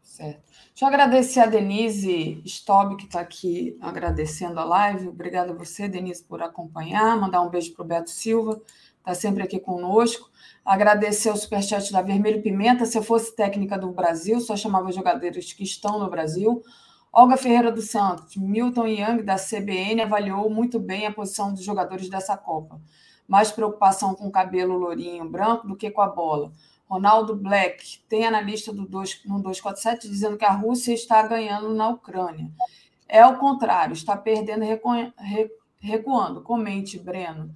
Certo. 0.02 0.45
Deixa 0.76 0.84
eu 0.84 0.90
agradecer 0.90 1.40
a 1.40 1.46
Denise 1.46 2.42
Stob, 2.44 2.98
que 2.98 3.06
está 3.06 3.22
aqui 3.22 3.78
agradecendo 3.80 4.60
a 4.60 4.66
live. 4.66 5.08
Obrigada 5.08 5.54
a 5.54 5.56
você, 5.56 5.88
Denise, 5.88 6.22
por 6.22 6.44
acompanhar. 6.44 7.18
Mandar 7.18 7.40
um 7.44 7.50
beijo 7.50 7.74
para 7.74 7.82
o 7.82 7.88
Beto 7.88 8.10
Silva, 8.10 8.62
está 8.98 9.14
sempre 9.14 9.42
aqui 9.42 9.58
conosco. 9.58 10.30
Agradecer 10.66 11.30
o 11.30 11.38
superchat 11.38 11.94
da 11.94 12.02
Vermelho 12.02 12.42
Pimenta. 12.42 12.86
Se 12.86 12.98
eu 12.98 13.04
fosse 13.04 13.34
técnica 13.34 13.78
do 13.78 13.90
Brasil, 13.94 14.42
só 14.42 14.58
chamava 14.58 14.92
jogadores 14.92 15.54
que 15.54 15.64
estão 15.64 15.98
no 15.98 16.10
Brasil. 16.10 16.62
Olga 17.10 17.38
Ferreira 17.38 17.72
dos 17.72 17.90
Santos, 17.90 18.36
Milton 18.36 18.88
Young, 18.88 19.24
da 19.24 19.38
CBN, 19.38 20.02
avaliou 20.02 20.50
muito 20.50 20.78
bem 20.78 21.08
a 21.08 21.14
posição 21.14 21.54
dos 21.54 21.64
jogadores 21.64 22.10
dessa 22.10 22.36
Copa. 22.36 22.82
Mais 23.26 23.50
preocupação 23.50 24.14
com 24.14 24.28
o 24.28 24.32
cabelo 24.32 24.78
lourinho 24.78 25.24
branco 25.24 25.70
do 25.70 25.78
que 25.78 25.90
com 25.90 26.02
a 26.02 26.08
bola. 26.10 26.52
Ronaldo 26.88 27.36
Black, 27.36 28.00
tem 28.08 28.26
analista 28.26 28.72
do 28.72 28.88
2, 28.88 29.26
no 29.26 29.42
247 29.42 30.08
dizendo 30.08 30.38
que 30.38 30.46
a 30.46 30.52
Rússia 30.52 30.94
está 30.94 31.22
ganhando 31.24 31.74
na 31.74 31.90
Ucrânia. 31.90 32.52
É 33.08 33.26
o 33.26 33.38
contrário, 33.38 33.94
está 33.94 34.16
perdendo 34.16 34.64
e 34.64 34.80
recuando. 35.80 36.42
Comente, 36.42 37.00
Breno. 37.00 37.54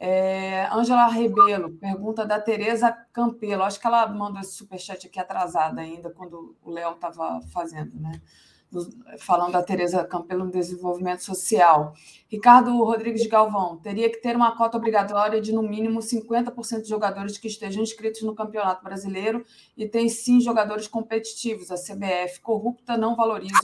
É, 0.00 0.68
Angela 0.72 1.08
Rebelo, 1.08 1.72
pergunta 1.72 2.24
da 2.24 2.40
Tereza 2.40 2.92
Campelo. 3.12 3.64
Acho 3.64 3.80
que 3.80 3.86
ela 3.86 4.06
mandou 4.06 4.40
esse 4.40 4.52
superchat 4.52 5.06
aqui 5.06 5.18
atrasada 5.18 5.80
ainda, 5.80 6.10
quando 6.10 6.56
o 6.62 6.70
Léo 6.70 6.92
estava 6.92 7.40
fazendo, 7.52 7.98
né? 7.98 8.20
Falando 9.18 9.52
da 9.52 9.62
Tereza 9.62 10.04
Campelo 10.04 10.44
no 10.44 10.50
desenvolvimento 10.50 11.24
social. 11.24 11.94
Ricardo 12.28 12.76
Rodrigues 12.84 13.26
Galvão, 13.26 13.76
teria 13.78 14.10
que 14.10 14.18
ter 14.18 14.36
uma 14.36 14.56
cota 14.56 14.76
obrigatória 14.76 15.40
de 15.40 15.52
no 15.52 15.62
mínimo 15.62 16.00
50% 16.00 16.82
de 16.82 16.88
jogadores 16.88 17.38
que 17.38 17.48
estejam 17.48 17.82
inscritos 17.82 18.22
no 18.22 18.34
Campeonato 18.34 18.84
Brasileiro 18.84 19.44
e 19.76 19.88
tem 19.88 20.08
sim 20.08 20.40
jogadores 20.40 20.86
competitivos. 20.86 21.70
A 21.70 21.76
CBF 21.76 22.40
corrupta 22.42 22.96
não 22.96 23.16
valoriza 23.16 23.58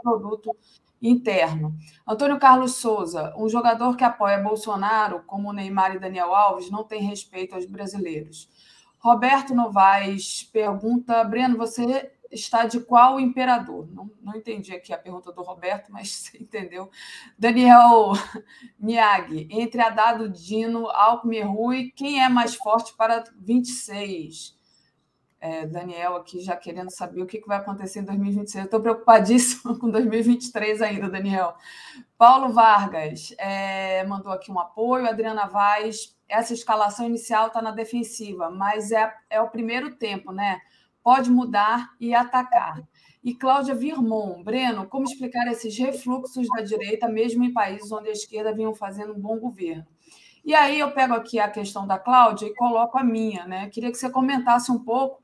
o 0.00 0.02
produto 0.02 0.54
interno. 1.00 1.74
Antônio 2.06 2.38
Carlos 2.38 2.76
Souza, 2.76 3.34
um 3.36 3.48
jogador 3.48 3.96
que 3.96 4.04
apoia 4.04 4.38
Bolsonaro, 4.38 5.22
como 5.26 5.52
Neymar 5.52 5.94
e 5.94 5.98
Daniel 5.98 6.34
Alves, 6.34 6.70
não 6.70 6.84
tem 6.84 7.02
respeito 7.02 7.54
aos 7.54 7.66
brasileiros. 7.66 8.48
Roberto 8.98 9.54
Novaes 9.54 10.44
pergunta: 10.44 11.22
Breno, 11.24 11.58
você 11.58 12.13
está 12.34 12.66
de 12.66 12.80
qual 12.80 13.18
imperador? 13.18 13.88
Não, 13.92 14.10
não 14.20 14.34
entendi 14.34 14.74
aqui 14.74 14.92
a 14.92 14.98
pergunta 14.98 15.32
do 15.32 15.42
Roberto, 15.42 15.90
mas 15.90 16.10
você 16.30 16.38
entendeu. 16.38 16.90
Daniel 17.38 18.12
Miyagi, 18.78 19.48
entre 19.50 19.80
Haddad, 19.80 20.28
Dino, 20.28 20.88
Alckmin 20.88 21.42
Rui, 21.42 21.92
quem 21.94 22.22
é 22.22 22.28
mais 22.28 22.54
forte 22.54 22.94
para 22.94 23.24
26? 23.36 24.54
É, 25.40 25.66
Daniel 25.66 26.16
aqui 26.16 26.40
já 26.40 26.56
querendo 26.56 26.90
saber 26.90 27.20
o 27.20 27.26
que 27.26 27.38
vai 27.46 27.58
acontecer 27.58 28.00
em 28.00 28.04
2026. 28.04 28.54
Eu 28.54 28.64
estou 28.64 28.80
preocupadíssimo 28.80 29.76
com 29.78 29.90
2023 29.90 30.80
ainda, 30.80 31.10
Daniel. 31.10 31.54
Paulo 32.16 32.50
Vargas 32.50 33.34
é, 33.36 34.04
mandou 34.04 34.32
aqui 34.32 34.50
um 34.50 34.58
apoio. 34.58 35.06
Adriana 35.06 35.46
Vaz, 35.46 36.16
essa 36.26 36.54
escalação 36.54 37.04
inicial 37.04 37.48
está 37.48 37.60
na 37.60 37.72
defensiva, 37.72 38.48
mas 38.48 38.90
é, 38.90 39.14
é 39.28 39.38
o 39.38 39.50
primeiro 39.50 39.94
tempo, 39.96 40.32
né? 40.32 40.62
Pode 41.04 41.30
mudar 41.30 41.90
e 42.00 42.14
atacar. 42.14 42.82
E 43.22 43.34
Cláudia 43.34 43.74
Virmon, 43.74 44.42
Breno, 44.42 44.86
como 44.86 45.04
explicar 45.04 45.46
esses 45.46 45.76
refluxos 45.78 46.48
da 46.48 46.62
direita, 46.62 47.08
mesmo 47.08 47.44
em 47.44 47.52
países 47.52 47.92
onde 47.92 48.08
a 48.08 48.12
esquerda 48.12 48.54
vinham 48.54 48.74
fazendo 48.74 49.12
um 49.12 49.20
bom 49.20 49.38
governo? 49.38 49.86
E 50.44 50.54
aí 50.54 50.78
eu 50.80 50.90
pego 50.90 51.14
aqui 51.14 51.38
a 51.38 51.48
questão 51.48 51.86
da 51.86 51.98
Cláudia 51.98 52.46
e 52.46 52.54
coloco 52.54 52.98
a 52.98 53.04
minha, 53.04 53.46
né? 53.46 53.68
Queria 53.68 53.90
que 53.90 53.96
você 53.96 54.10
comentasse 54.10 54.70
um 54.72 54.78
pouco. 54.78 55.22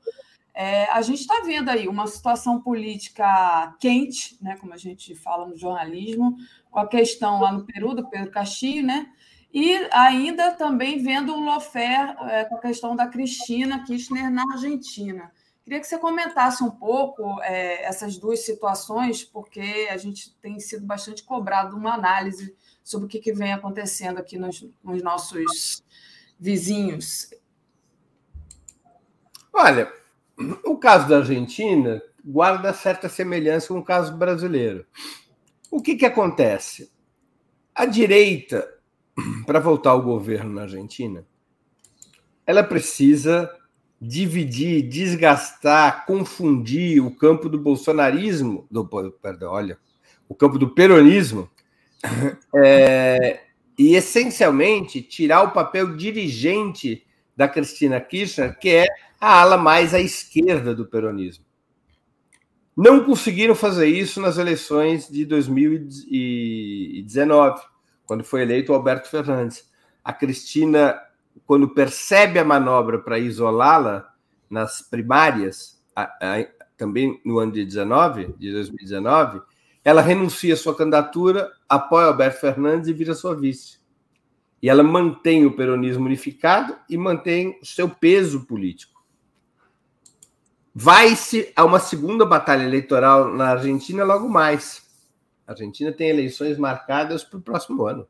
É, 0.53 0.85
a 0.91 1.01
gente 1.01 1.21
está 1.21 1.41
vendo 1.45 1.69
aí 1.69 1.87
uma 1.87 2.07
situação 2.07 2.59
política 2.59 3.75
quente, 3.79 4.37
né? 4.41 4.57
Como 4.57 4.73
a 4.73 4.77
gente 4.77 5.15
fala 5.15 5.47
no 5.47 5.55
jornalismo, 5.55 6.35
com 6.71 6.79
a 6.79 6.87
questão 6.87 7.39
lá 7.39 7.51
no 7.51 7.65
Peru, 7.65 7.93
do 7.93 8.09
Pedro 8.09 8.31
Castilho, 8.31 8.85
né? 8.85 9.07
E 9.53 9.75
ainda 9.91 10.51
também 10.51 10.97
vendo 11.03 11.33
o 11.33 11.39
Lofer 11.39 12.15
é, 12.29 12.45
com 12.45 12.55
a 12.55 12.61
questão 12.61 12.95
da 12.95 13.07
Cristina 13.07 13.83
Kirchner 13.83 14.31
na 14.31 14.43
Argentina. 14.53 15.31
Queria 15.63 15.79
que 15.79 15.85
você 15.87 15.97
comentasse 15.99 16.63
um 16.63 16.71
pouco 16.71 17.39
é, 17.43 17.83
essas 17.83 18.17
duas 18.17 18.39
situações, 18.39 19.23
porque 19.23 19.87
a 19.91 19.97
gente 19.97 20.33
tem 20.41 20.59
sido 20.59 20.85
bastante 20.85 21.23
cobrado 21.23 21.77
uma 21.77 21.93
análise 21.93 22.55
sobre 22.83 23.05
o 23.05 23.09
que, 23.09 23.19
que 23.19 23.31
vem 23.31 23.53
acontecendo 23.53 24.17
aqui 24.17 24.39
nos, 24.39 24.67
nos 24.83 25.03
nossos 25.03 25.83
vizinhos. 26.39 27.29
Olha, 29.53 29.91
o 30.65 30.77
caso 30.77 31.07
da 31.07 31.17
Argentina 31.17 32.01
guarda 32.25 32.73
certa 32.73 33.07
semelhança 33.07 33.67
com 33.67 33.79
o 33.79 33.85
caso 33.85 34.17
brasileiro. 34.17 34.85
O 35.69 35.81
que, 35.81 35.95
que 35.95 36.05
acontece? 36.05 36.91
A 37.73 37.85
direita, 37.85 38.67
para 39.45 39.59
voltar 39.59 39.91
ao 39.91 40.01
governo 40.01 40.53
na 40.53 40.63
Argentina, 40.63 41.25
ela 42.45 42.63
precisa 42.63 43.49
dividir, 44.01 44.81
desgastar, 44.81 46.07
confundir 46.07 47.05
o 47.05 47.11
campo 47.11 47.47
do 47.47 47.59
bolsonarismo, 47.59 48.65
do, 48.71 48.83
perdão, 49.21 49.51
olha, 49.51 49.77
o 50.27 50.33
campo 50.33 50.57
do 50.57 50.71
peronismo, 50.71 51.47
é, 52.55 53.41
e 53.77 53.93
essencialmente 53.93 55.03
tirar 55.03 55.43
o 55.43 55.51
papel 55.51 55.95
dirigente 55.95 57.05
da 57.37 57.47
Cristina 57.47 58.01
Kirchner, 58.01 58.57
que 58.57 58.69
é 58.69 58.87
a 59.19 59.41
ala 59.41 59.57
mais 59.57 59.93
à 59.93 59.99
esquerda 59.99 60.73
do 60.73 60.87
peronismo. 60.87 61.45
Não 62.75 63.03
conseguiram 63.03 63.53
fazer 63.53 63.85
isso 63.85 64.19
nas 64.19 64.39
eleições 64.39 65.07
de 65.07 65.23
2019, 65.25 67.61
quando 68.05 68.23
foi 68.23 68.41
eleito 68.41 68.71
o 68.71 68.75
Alberto 68.75 69.07
Fernandes. 69.09 69.69
A 70.03 70.11
Cristina 70.11 70.99
quando 71.45 71.69
percebe 71.69 72.39
a 72.39 72.45
manobra 72.45 72.99
para 72.99 73.19
isolá-la 73.19 74.13
nas 74.49 74.81
primárias, 74.81 75.81
a, 75.95 76.03
a, 76.03 76.47
também 76.77 77.21
no 77.25 77.39
ano 77.39 77.51
de 77.51 77.65
19, 77.65 78.33
de 78.37 78.51
2019, 78.51 79.41
ela 79.83 80.01
renuncia 80.01 80.53
à 80.53 80.57
sua 80.57 80.75
candidatura, 80.75 81.51
apoia 81.67 82.07
Alberto 82.07 82.39
Fernandes 82.39 82.87
e 82.87 82.93
vira 82.93 83.15
sua 83.15 83.35
vice. 83.35 83.79
E 84.61 84.69
ela 84.69 84.83
mantém 84.83 85.45
o 85.45 85.55
peronismo 85.55 86.05
unificado 86.05 86.77
e 86.87 86.95
mantém 86.97 87.57
o 87.61 87.65
seu 87.65 87.89
peso 87.89 88.45
político. 88.45 89.01
Vai-se 90.73 91.51
a 91.55 91.65
uma 91.65 91.79
segunda 91.79 92.25
batalha 92.25 92.63
eleitoral 92.63 93.33
na 93.33 93.49
Argentina 93.49 94.05
logo 94.05 94.29
mais. 94.29 94.83
A 95.45 95.51
Argentina 95.51 95.91
tem 95.91 96.09
eleições 96.09 96.57
marcadas 96.57 97.23
para 97.23 97.39
o 97.39 97.41
próximo 97.41 97.85
ano. 97.85 98.07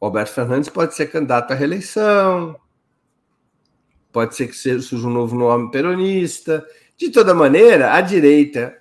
Alberto 0.00 0.32
Fernandes 0.32 0.68
pode 0.68 0.94
ser 0.94 1.06
candidato 1.06 1.52
à 1.52 1.54
reeleição, 1.54 2.56
pode 4.12 4.36
ser 4.36 4.48
que 4.48 4.54
surja 4.54 5.06
um 5.06 5.10
novo 5.10 5.36
nome 5.36 5.70
peronista. 5.70 6.64
De 6.96 7.10
toda 7.10 7.34
maneira, 7.34 7.94
a 7.94 8.00
direita, 8.00 8.76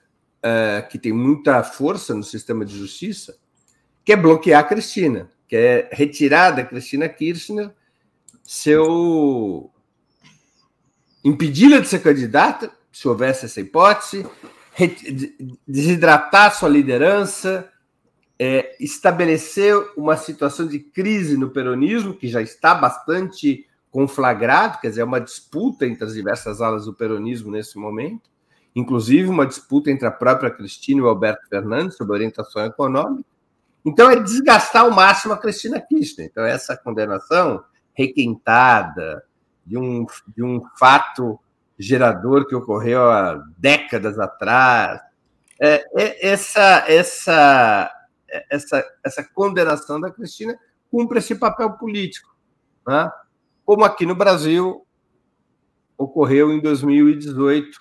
uh, 0.46 0.88
que 0.90 1.00
tem 1.00 1.12
muita 1.12 1.64
força 1.64 2.14
no 2.14 2.24
sistema 2.24 2.64
de 2.64 2.78
justiça, 2.78 3.36
quer 4.06 4.16
bloquear 4.16 4.62
a 4.62 4.68
Cristina, 4.68 5.32
quer 5.48 5.90
retirar 5.92 6.52
da 6.52 6.64
Cristina 6.64 7.10
Kirchner 7.10 7.72
seu. 8.44 9.72
impedi-la 11.24 11.80
de 11.80 11.88
ser 11.88 12.00
candidata, 12.00 12.72
se 12.92 13.08
houvesse 13.08 13.46
essa 13.46 13.60
hipótese, 13.60 14.28
desidratar 15.68 16.54
sua 16.56 16.70
liderança, 16.70 17.73
é, 18.40 18.76
estabeleceu 18.80 19.92
uma 19.96 20.18
situação 20.18 20.68
de 20.68 20.80
crise 20.80 21.38
no 21.38 21.50
peronismo, 21.50 22.14
que 22.14 22.28
já 22.28 22.42
está 22.42 22.74
bastante 22.74 23.66
conflagrado, 23.92 24.80
quer 24.80 24.90
dizer, 24.90 25.02
é 25.02 25.06
uma 25.06 25.22
disputa 25.22 25.86
entre 25.86 26.04
as 26.04 26.14
diversas 26.14 26.62
alas 26.62 26.86
do 26.86 26.94
peronismo 26.94 27.52
nesse 27.52 27.78
momento, 27.78 28.30
inclusive 28.76 29.30
uma 29.30 29.46
disputa 29.46 29.92
entre 29.92 30.08
a 30.08 30.12
própria 30.12 30.50
Cristina 30.50 31.00
e 31.00 31.04
o 31.04 31.08
Alberto 31.08 31.48
Fernandes 31.48 31.96
sobre 31.96 32.14
orientação 32.14 32.66
econômica. 32.66 33.30
Então, 33.86 34.10
é 34.10 34.16
desgastar 34.20 34.84
ao 34.84 34.92
máximo 34.92 35.34
a 35.34 35.38
Cristina 35.38 35.80
Kirchner. 35.80 36.28
Então, 36.32 36.44
essa 36.44 36.76
condenação 36.76 37.64
requentada 37.94 39.24
de 39.66 39.78
um, 39.78 40.06
de 40.36 40.44
um 40.44 40.62
fato 40.78 41.40
gerador 41.78 42.48
que 42.48 42.56
ocorreu 42.56 43.12
há 43.12 43.44
décadas 43.58 44.18
atrás, 44.18 45.02
é, 45.60 45.86
é, 45.96 46.28
essa, 46.28 46.84
essa 46.88 47.92
essa, 48.50 48.84
essa 49.04 49.24
condenação 49.24 50.00
da 50.00 50.12
Cristina 50.12 50.58
cumpre 50.90 51.20
esse 51.20 51.36
papel 51.36 51.72
político, 51.74 52.36
né? 52.88 53.12
como 53.66 53.84
aqui 53.84 54.06
no 54.06 54.16
Brasil 54.16 54.86
ocorreu 55.98 56.52
em 56.52 56.60
2018 56.60 57.80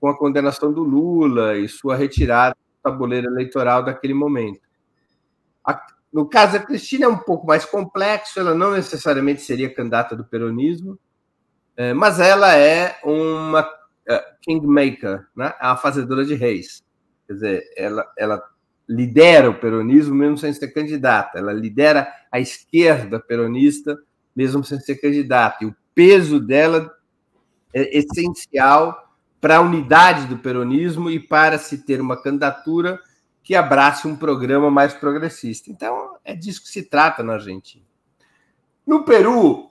com 0.00 0.08
a 0.08 0.16
condenação 0.16 0.72
do 0.72 0.82
Lula 0.82 1.56
e 1.56 1.68
sua 1.68 1.96
retirada 1.96 2.54
do 2.54 2.90
tabuleiro 2.90 3.26
eleitoral 3.28 3.82
daquele 3.82 4.14
momento. 4.14 4.60
no 6.12 6.28
caso 6.28 6.52
da 6.52 6.60
Cristina 6.60 7.06
é 7.06 7.08
um 7.08 7.18
pouco 7.18 7.46
mais 7.46 7.64
complexo, 7.64 8.38
ela 8.38 8.54
não 8.54 8.72
necessariamente 8.72 9.40
seria 9.40 9.74
candidata 9.74 10.14
do 10.14 10.24
peronismo, 10.24 10.98
é, 11.76 11.92
mas 11.92 12.20
ela 12.20 12.54
é 12.54 13.00
uma 13.02 13.68
é, 14.08 14.24
kingmaker, 14.42 15.26
né? 15.34 15.52
é 15.60 15.76
fazedora 15.76 16.24
de 16.24 16.34
reis. 16.34 16.84
Quer 17.26 17.32
dizer, 17.32 17.72
ela, 17.76 18.12
ela 18.16 18.42
lidera 18.88 19.50
o 19.50 19.58
peronismo, 19.58 20.14
mesmo 20.14 20.38
sem 20.38 20.52
ser 20.52 20.68
candidata. 20.68 21.38
Ela 21.38 21.52
lidera 21.52 22.06
a 22.30 22.38
esquerda 22.38 23.18
peronista 23.18 23.98
mesmo 24.34 24.64
sem 24.64 24.80
ser 24.80 24.96
candidata. 24.96 25.58
E 25.62 25.66
o 25.66 25.76
peso 25.94 26.40
dela 26.40 26.92
é 27.72 27.98
essencial 27.98 29.14
para 29.40 29.58
a 29.58 29.60
unidade 29.60 30.26
do 30.26 30.38
peronismo 30.38 31.10
e 31.10 31.20
para 31.20 31.58
se 31.58 31.78
ter 31.78 32.00
uma 32.00 32.20
candidatura 32.20 32.98
que 33.42 33.54
abrace 33.54 34.08
um 34.08 34.16
programa 34.16 34.70
mais 34.70 34.94
progressista. 34.94 35.70
Então, 35.70 36.16
é 36.24 36.34
disso 36.34 36.62
que 36.62 36.68
se 36.68 36.82
trata 36.82 37.22
na 37.22 37.34
Argentina. 37.34 37.84
No 38.86 39.04
Peru, 39.04 39.70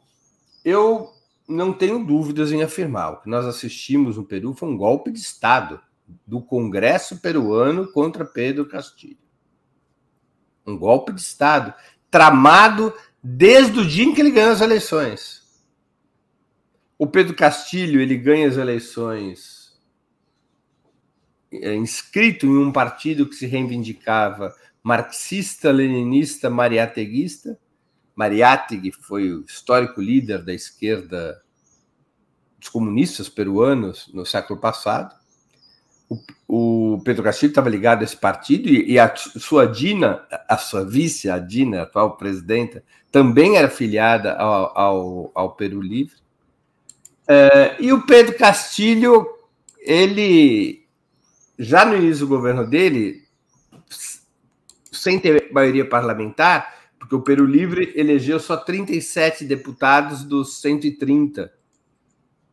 eu 0.63 1.09
não 1.47 1.73
tenho 1.73 2.03
dúvidas 2.03 2.51
em 2.51 2.61
afirmar. 2.61 3.13
O 3.13 3.21
que 3.21 3.29
nós 3.29 3.45
assistimos 3.45 4.15
no 4.15 4.23
Peru 4.23 4.53
foi 4.53 4.69
um 4.69 4.77
golpe 4.77 5.11
de 5.11 5.19
Estado 5.19 5.81
do 6.25 6.41
Congresso 6.41 7.19
peruano 7.19 7.91
contra 7.91 8.25
Pedro 8.25 8.67
Castilho. 8.67 9.17
Um 10.65 10.77
golpe 10.77 11.11
de 11.13 11.21
Estado 11.21 11.73
tramado 12.09 12.93
desde 13.21 13.79
o 13.79 13.85
dia 13.85 14.05
em 14.05 14.13
que 14.13 14.21
ele 14.21 14.31
ganhou 14.31 14.51
as 14.51 14.61
eleições. 14.61 15.41
O 16.97 17.07
Pedro 17.07 17.35
Castilho 17.35 17.99
ele 17.99 18.15
ganha 18.15 18.47
as 18.47 18.57
eleições 18.57 19.63
é, 21.51 21.75
inscrito 21.75 22.45
em 22.45 22.57
um 22.57 22.71
partido 22.71 23.27
que 23.27 23.35
se 23.35 23.45
reivindicava 23.45 24.55
marxista-leninista 24.81 26.49
mariateguista. 26.49 27.59
Mariátegui 28.15 28.91
foi 28.91 29.31
o 29.31 29.43
histórico 29.45 30.01
líder 30.01 30.43
da 30.43 30.53
esquerda 30.53 31.41
dos 32.59 32.69
comunistas 32.69 33.27
peruanos 33.29 34.09
no 34.13 34.25
século 34.25 34.59
passado. 34.59 35.15
O, 36.09 36.95
o 36.95 37.01
Pedro 37.03 37.23
Castilho 37.23 37.49
estava 37.49 37.69
ligado 37.69 38.01
a 38.01 38.03
esse 38.03 38.17
partido 38.17 38.69
e, 38.69 38.91
e, 38.91 38.99
a 38.99 39.13
sua 39.15 39.65
Dina, 39.65 40.25
a 40.47 40.57
sua 40.57 40.85
vice, 40.85 41.29
a 41.29 41.39
Dina, 41.39 41.79
a 41.79 41.83
atual 41.83 42.17
presidenta, 42.17 42.83
também 43.11 43.57
era 43.57 43.69
filiada 43.69 44.33
ao, 44.35 44.77
ao, 44.77 45.31
ao 45.33 45.55
Peru 45.55 45.81
Livre. 45.81 46.15
É, 47.27 47.75
e 47.79 47.93
o 47.93 48.05
Pedro 48.05 48.37
Castilho, 48.37 49.25
ele, 49.79 50.85
já 51.57 51.85
no 51.85 51.95
início 51.95 52.25
do 52.25 52.35
governo 52.35 52.67
dele, 52.67 53.23
sem 54.91 55.19
ter 55.19 55.51
maioria 55.51 55.87
parlamentar, 55.87 56.73
porque 56.99 57.15
o 57.15 57.21
Peru 57.21 57.45
Livre 57.45 57.91
elegeu 57.95 58.39
só 58.39 58.55
37 58.55 59.45
deputados 59.45 60.23
dos 60.23 60.61
130 60.61 61.51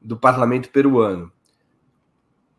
do 0.00 0.16
parlamento 0.16 0.70
peruano. 0.70 1.32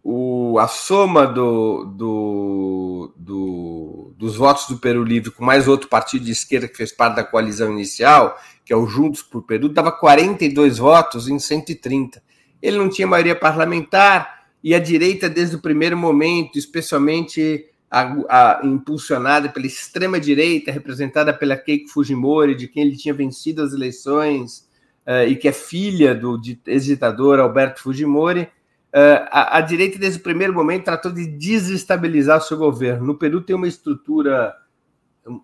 O, 0.04 0.58
a 0.60 0.68
soma 0.68 1.28
do, 1.28 1.86
do, 1.86 3.14
do, 3.16 4.14
dos 4.18 4.36
votos 4.36 4.68
do 4.68 4.78
Peru 4.78 5.04
Livre 5.04 5.30
com 5.30 5.46
mais 5.46 5.68
outro 5.68 5.88
partido 5.88 6.26
de 6.26 6.32
esquerda 6.32 6.68
que 6.68 6.76
fez 6.76 6.92
parte 6.92 7.18
da 7.18 7.24
coalizão 7.24 7.72
inicial, 7.72 8.36
que 8.66 8.74
é 8.74 8.76
o 8.76 8.88
Juntos 8.88 9.22
por 9.22 9.44
Peru, 9.44 9.70
dava 9.70 9.92
42 9.92 10.80
votos 10.80 11.28
em 11.28 11.38
130. 11.38 12.22
Ele 12.62 12.78
não 12.78 12.90
tinha 12.90 13.08
maioria 13.08 13.36
parlamentar 13.36 14.42
e 14.64 14.76
a 14.76 14.80
direita, 14.80 15.30
desde 15.30 15.56
o 15.56 15.62
primeiro 15.62 15.98
momento, 15.98 16.58
especialmente 16.58 17.66
a, 17.90 18.02
a, 18.30 18.62
impulsionada 18.64 19.50
pela 19.50 19.66
extrema-direita, 19.66 20.72
representada 20.72 21.34
pela 21.34 21.58
Keiko 21.58 21.90
Fujimori, 21.90 22.56
de 22.56 22.68
quem 22.68 22.84
ele 22.84 22.96
tinha 22.96 23.14
vencido 23.14 23.62
as 23.62 23.74
eleições 23.74 24.68
uh, 25.06 25.28
e 25.28 25.36
que 25.36 25.48
é 25.48 25.52
filha 25.52 26.16
do 26.16 26.40
ex-ditador 26.66 27.40
Alberto 27.40 27.82
Fujimori, 27.82 28.48
a, 28.94 29.58
a, 29.58 29.62
direita, 29.62 29.98
desde 29.98 30.20
o 30.20 30.24
primeiro 30.24 30.54
momento, 30.54 30.86
tratou 30.86 31.12
de 31.12 31.26
desestabilizar 31.26 32.38
o 32.38 32.42
seu 32.42 32.58
governo. 32.58 33.06
No 33.06 33.16
Peru 33.16 33.42
tem 33.42 33.56
uma 33.56 33.68
estrutura. 33.68 34.54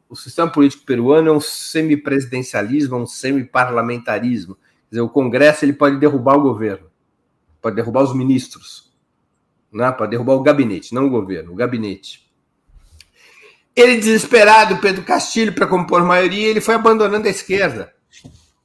O 0.09 0.15
sistema 0.15 0.49
político 0.49 0.85
peruano 0.85 1.29
é 1.29 1.31
um 1.31 1.39
semipresidencialismo, 1.39 2.95
é 2.95 2.99
um 2.99 3.05
semiparlamentarismo. 3.05 4.55
Quer 4.55 4.89
dizer, 4.89 5.01
o 5.01 5.09
Congresso 5.09 5.63
ele 5.63 5.73
pode 5.73 5.97
derrubar 5.97 6.35
o 6.35 6.41
governo, 6.41 6.87
pode 7.61 7.75
derrubar 7.75 8.03
os 8.03 8.13
ministros, 8.13 8.91
né? 9.71 9.91
pode 9.91 10.11
derrubar 10.11 10.33
o 10.33 10.41
gabinete, 10.41 10.93
não 10.93 11.05
o 11.05 11.09
governo, 11.09 11.53
o 11.53 11.55
gabinete. 11.55 12.27
Ele, 13.75 13.97
desesperado, 13.97 14.77
Pedro 14.77 15.03
Castilho, 15.03 15.53
para 15.53 15.67
compor 15.67 16.03
maioria, 16.03 16.47
ele 16.47 16.59
foi 16.59 16.73
abandonando 16.73 17.27
a 17.27 17.29
esquerda. 17.29 17.93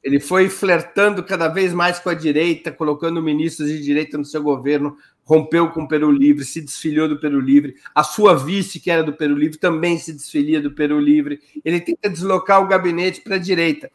Ele 0.03 0.19
foi 0.19 0.49
flertando 0.49 1.23
cada 1.23 1.47
vez 1.49 1.73
mais 1.73 1.99
com 1.99 2.09
a 2.09 2.15
direita, 2.15 2.73
colocando 2.73 3.23
ministros 3.23 3.69
de 3.69 3.81
direita 3.81 4.19
no 4.19 4.25
seu 4.25 4.43
governo, 4.43 4.97
rompeu 5.25 5.71
com 5.71 5.85
o 5.85 5.89
Peru 5.89 6.11
Livre, 6.11 6.45
se 6.45 6.61
desfiliou 6.61 7.09
do 7.09 7.21
Peru 7.21 7.41
Livre. 7.41 7.77
A 7.95 8.03
sua 8.03 8.35
vice, 8.35 8.81
que 8.81 8.91
era 8.91 9.05
do 9.05 9.13
Peru 9.13 9.35
Livre, 9.35 9.59
também 9.59 9.99
se 9.99 10.13
desfilia 10.13 10.61
do 10.61 10.73
Peru 10.73 10.99
Livre. 10.99 11.41
Ele 11.65 11.81
tenta 11.81 12.11
deslocar 12.11 12.61
o 12.61 12.67
gabinete 12.67 13.21
para 13.21 13.37
a 13.37 13.39
direita. 13.39 13.91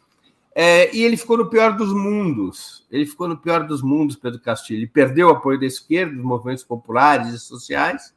É, 0.55 0.95
e 0.95 1.03
ele 1.03 1.17
ficou 1.17 1.37
no 1.37 1.49
pior 1.49 1.75
dos 1.75 1.93
mundos. 1.93 2.83
Ele 2.89 3.05
ficou 3.05 3.27
no 3.27 3.37
pior 3.37 3.67
dos 3.67 3.83
mundos, 3.83 4.15
Pedro 4.15 4.39
Castilho. 4.39 4.79
Ele 4.79 4.87
perdeu 4.87 5.27
o 5.27 5.31
apoio 5.31 5.59
da 5.59 5.67
esquerda, 5.67 6.15
dos 6.15 6.23
movimentos 6.23 6.63
populares 6.63 7.33
e 7.33 7.39
sociais, 7.39 8.11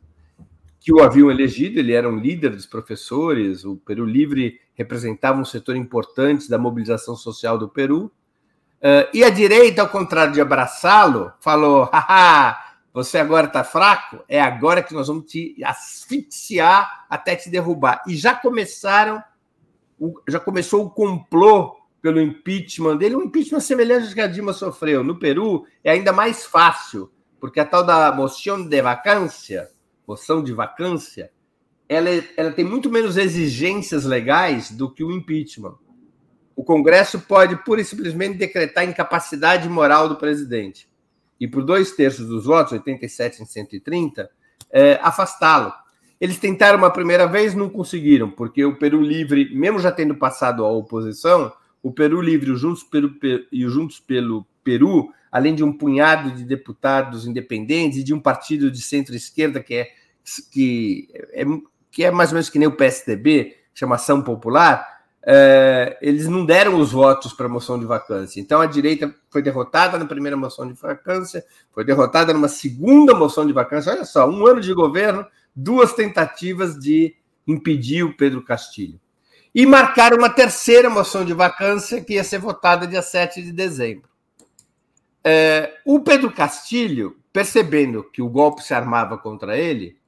que 0.80 0.92
o 0.92 1.02
haviam 1.02 1.30
elegido. 1.30 1.78
Ele 1.78 1.92
era 1.92 2.08
um 2.08 2.16
líder 2.16 2.50
dos 2.50 2.66
professores. 2.66 3.64
O 3.64 3.76
Peru 3.76 4.04
Livre 4.04 4.58
representava 4.74 5.38
um 5.38 5.44
setor 5.44 5.76
importante 5.76 6.48
da 6.48 6.58
mobilização 6.58 7.14
social 7.14 7.58
do 7.58 7.68
Peru. 7.68 8.10
Uh, 8.80 9.04
e 9.12 9.22
a 9.22 9.28
direita, 9.28 9.82
ao 9.82 9.88
contrário 9.88 10.32
de 10.32 10.40
abraçá-lo, 10.40 11.30
falou: 11.38 11.84
haha, 11.92 12.58
você 12.94 13.18
agora 13.18 13.46
está 13.46 13.62
fraco? 13.62 14.24
É 14.26 14.40
agora 14.40 14.82
que 14.82 14.94
nós 14.94 15.06
vamos 15.06 15.30
te 15.30 15.54
asfixiar 15.62 17.04
até 17.08 17.36
te 17.36 17.50
derrubar. 17.50 18.02
E 18.06 18.16
já 18.16 18.34
começaram, 18.34 19.22
já 20.26 20.40
começou 20.40 20.86
o 20.86 20.90
complô 20.90 21.76
pelo 22.00 22.20
impeachment 22.20 22.96
dele, 22.96 23.16
um 23.16 23.22
impeachment 23.22 23.60
semelhante 23.60 24.08
ao 24.08 24.14
que 24.14 24.20
a 24.22 24.26
Dilma 24.26 24.54
sofreu. 24.54 25.04
No 25.04 25.18
Peru 25.18 25.66
é 25.84 25.90
ainda 25.90 26.12
mais 26.12 26.46
fácil, 26.46 27.12
porque 27.38 27.60
a 27.60 27.66
tal 27.66 27.84
da 27.84 28.10
moção 28.10 28.66
de 28.66 28.82
vacância, 28.82 29.68
moção 30.10 30.42
de 30.42 30.52
vacância, 30.52 31.30
ela, 31.88 32.10
é, 32.10 32.24
ela 32.36 32.50
tem 32.50 32.64
muito 32.64 32.90
menos 32.90 33.16
exigências 33.16 34.04
legais 34.04 34.70
do 34.70 34.90
que 34.90 35.04
o 35.04 35.12
impeachment. 35.12 35.76
O 36.56 36.64
Congresso 36.64 37.20
pode 37.20 37.56
pura 37.64 37.80
e 37.80 37.84
simplesmente 37.84 38.36
decretar 38.36 38.84
incapacidade 38.84 39.68
moral 39.68 40.08
do 40.08 40.16
presidente. 40.16 40.88
E 41.38 41.46
por 41.46 41.64
dois 41.64 41.92
terços 41.92 42.26
dos 42.26 42.44
votos, 42.44 42.72
87 42.72 43.42
em 43.42 43.46
130, 43.46 44.28
é, 44.72 44.98
afastá-lo. 45.00 45.72
Eles 46.20 46.38
tentaram 46.38 46.76
uma 46.76 46.90
primeira 46.90 47.26
vez, 47.26 47.54
não 47.54 47.70
conseguiram, 47.70 48.30
porque 48.30 48.64
o 48.64 48.76
Peru 48.76 49.00
Livre, 49.00 49.54
mesmo 49.54 49.78
já 49.78 49.92
tendo 49.92 50.14
passado 50.16 50.64
a 50.64 50.70
oposição, 50.70 51.52
o 51.82 51.92
Peru 51.92 52.20
Livre 52.20 52.50
o 52.50 52.56
Juntos 52.56 52.82
pelo, 52.82 53.14
e 53.50 53.64
o 53.64 53.70
Juntos 53.70 54.00
pelo 54.00 54.44
Peru, 54.62 55.08
além 55.30 55.54
de 55.54 55.64
um 55.64 55.72
punhado 55.72 56.32
de 56.32 56.44
deputados 56.44 57.26
independentes 57.26 57.98
e 57.98 58.04
de 58.04 58.12
um 58.12 58.20
partido 58.20 58.70
de 58.70 58.82
centro-esquerda 58.82 59.62
que 59.62 59.74
é, 59.74 59.99
que 60.52 61.08
é, 61.32 61.44
que 61.90 62.04
é 62.04 62.10
mais 62.10 62.30
ou 62.30 62.34
menos 62.34 62.48
que 62.48 62.58
nem 62.58 62.68
o 62.68 62.76
PSDB, 62.76 63.56
chamação 63.74 64.22
popular, 64.22 65.00
é, 65.22 65.98
eles 66.00 66.26
não 66.28 66.46
deram 66.46 66.80
os 66.80 66.92
votos 66.92 67.32
para 67.32 67.46
a 67.46 67.48
moção 67.48 67.78
de 67.78 67.84
vacância. 67.84 68.40
Então 68.40 68.60
a 68.60 68.66
direita 68.66 69.14
foi 69.28 69.42
derrotada 69.42 69.98
na 69.98 70.06
primeira 70.06 70.36
moção 70.36 70.66
de 70.66 70.74
vacância, 70.74 71.44
foi 71.72 71.84
derrotada 71.84 72.32
numa 72.32 72.48
segunda 72.48 73.14
moção 73.14 73.46
de 73.46 73.52
vacância. 73.52 73.92
Olha 73.92 74.04
só, 74.04 74.28
um 74.28 74.46
ano 74.46 74.60
de 74.60 74.72
governo, 74.72 75.26
duas 75.54 75.92
tentativas 75.92 76.78
de 76.78 77.14
impedir 77.46 78.04
o 78.04 78.16
Pedro 78.16 78.42
Castilho. 78.42 78.98
E 79.54 79.66
marcaram 79.66 80.16
uma 80.16 80.30
terceira 80.30 80.88
moção 80.88 81.24
de 81.24 81.34
vacância 81.34 82.00
que 82.00 82.14
ia 82.14 82.24
ser 82.24 82.38
votada 82.38 82.86
dia 82.86 83.02
7 83.02 83.42
de 83.42 83.52
dezembro. 83.52 84.08
É, 85.24 85.74
o 85.84 86.00
Pedro 86.00 86.32
Castilho, 86.32 87.16
percebendo 87.32 88.04
que 88.04 88.22
o 88.22 88.28
golpe 88.28 88.62
se 88.62 88.72
armava 88.72 89.18
contra 89.18 89.58
ele, 89.58 89.99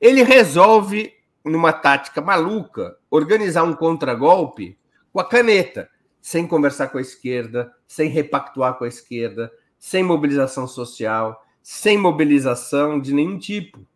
ele 0.00 0.22
resolve 0.22 1.12
numa 1.44 1.72
tática 1.72 2.20
maluca, 2.20 2.96
organizar 3.10 3.62
um 3.64 3.74
contragolpe 3.74 4.78
com 5.12 5.20
a 5.20 5.24
caneta, 5.24 5.88
sem 6.20 6.46
conversar 6.46 6.88
com 6.88 6.98
a 6.98 7.00
esquerda, 7.00 7.72
sem 7.86 8.08
repactuar 8.08 8.74
com 8.74 8.84
a 8.84 8.88
esquerda, 8.88 9.50
sem 9.78 10.02
mobilização 10.02 10.66
social, 10.66 11.42
sem 11.62 11.96
mobilização 11.96 13.00
de 13.00 13.14
nenhum 13.14 13.38
tipo. 13.38 13.86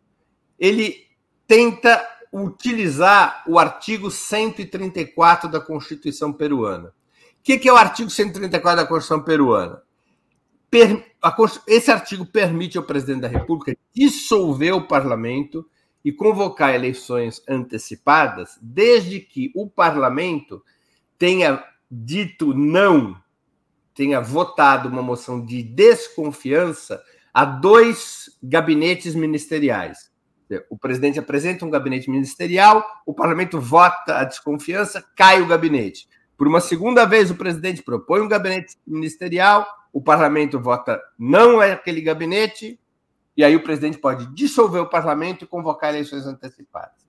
Ele 0.57 1.07
tenta 1.47 2.03
utilizar 2.31 3.43
o 3.47 3.59
artigo 3.59 4.09
134 4.09 5.49
da 5.49 5.59
Constituição 5.59 6.33
peruana. 6.33 6.89
O 7.39 7.43
que 7.43 7.67
é 7.67 7.71
o 7.71 7.77
artigo 7.77 8.09
134 8.09 8.83
da 8.83 8.87
Constituição 8.87 9.23
peruana? 9.23 9.81
Esse 11.67 11.91
artigo 11.91 12.25
permite 12.25 12.77
ao 12.77 12.83
presidente 12.83 13.21
da 13.21 13.27
República 13.27 13.77
dissolver 13.93 14.73
o 14.73 14.87
parlamento 14.87 15.63
e 16.03 16.11
convocar 16.11 16.73
eleições 16.73 17.41
antecipadas, 17.47 18.57
desde 18.61 19.19
que 19.19 19.51
o 19.55 19.69
parlamento 19.69 20.63
tenha 21.17 21.63
dito 21.89 22.53
não, 22.53 23.15
tenha 23.93 24.19
votado 24.19 24.89
uma 24.89 25.01
moção 25.01 25.43
de 25.43 25.63
desconfiança 25.63 27.01
a 27.33 27.45
dois 27.45 28.37
gabinetes 28.41 29.15
ministeriais. 29.15 30.11
O 30.69 30.77
presidente 30.77 31.17
apresenta 31.17 31.65
um 31.65 31.69
gabinete 31.69 32.09
ministerial, 32.09 32.85
o 33.05 33.13
parlamento 33.13 33.59
vota 33.59 34.17
a 34.17 34.23
desconfiança, 34.23 35.03
cai 35.15 35.41
o 35.41 35.47
gabinete. 35.47 36.07
Por 36.37 36.47
uma 36.47 36.59
segunda 36.59 37.05
vez, 37.05 37.31
o 37.31 37.35
presidente 37.35 37.81
propõe 37.81 38.21
um 38.21 38.27
gabinete 38.27 38.75
ministerial, 38.85 39.67
o 39.91 40.01
parlamento 40.01 40.59
vota 40.59 41.01
não 41.17 41.61
é 41.61 41.71
aquele 41.71 42.01
gabinete, 42.01 42.79
e 43.35 43.43
aí 43.43 43.55
o 43.55 43.63
presidente 43.63 43.97
pode 43.97 44.27
dissolver 44.33 44.81
o 44.81 44.89
parlamento 44.89 45.43
e 45.43 45.47
convocar 45.47 45.89
eleições 45.89 46.25
antecipadas. 46.25 47.03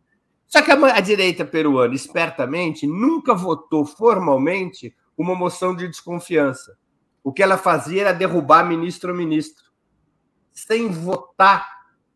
Só 0.47 0.63
que 0.63 0.71
a, 0.71 0.97
a 0.97 1.01
direita 1.01 1.45
peruana, 1.45 1.95
espertamente, 1.95 2.87
nunca 2.87 3.35
votou 3.35 3.85
formalmente 3.85 4.95
uma 5.17 5.35
moção 5.35 5.75
de 5.75 5.87
desconfiança. 5.89 6.77
O 7.23 7.33
que 7.33 7.43
ela 7.43 7.57
fazia 7.57 8.03
era 8.03 8.13
derrubar 8.13 8.65
ministro 8.65 9.11
ou 9.11 9.17
ministro, 9.17 9.65
sem 10.53 10.89
votar 10.89 11.67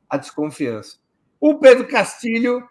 a 0.09 0.17
desconfiança. 0.17 0.99
O 1.41 1.59
Pedro 1.59 1.87
Castilho 1.87 2.67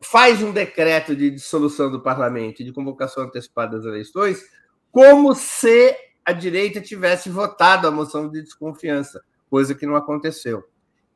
faz 0.00 0.42
um 0.42 0.52
decreto 0.52 1.16
de 1.16 1.30
dissolução 1.30 1.90
do 1.90 2.02
parlamento 2.02 2.60
e 2.60 2.64
de 2.64 2.72
convocação 2.72 3.24
antecipada 3.24 3.76
das 3.76 3.86
eleições, 3.86 4.42
como 4.90 5.34
se 5.34 5.96
a 6.24 6.32
direita 6.32 6.80
tivesse 6.80 7.28
votado 7.28 7.86
a 7.86 7.90
moção 7.90 8.28
de 8.28 8.42
desconfiança, 8.42 9.22
coisa 9.54 9.72
que 9.72 9.86
não 9.86 9.94
aconteceu. 9.94 10.64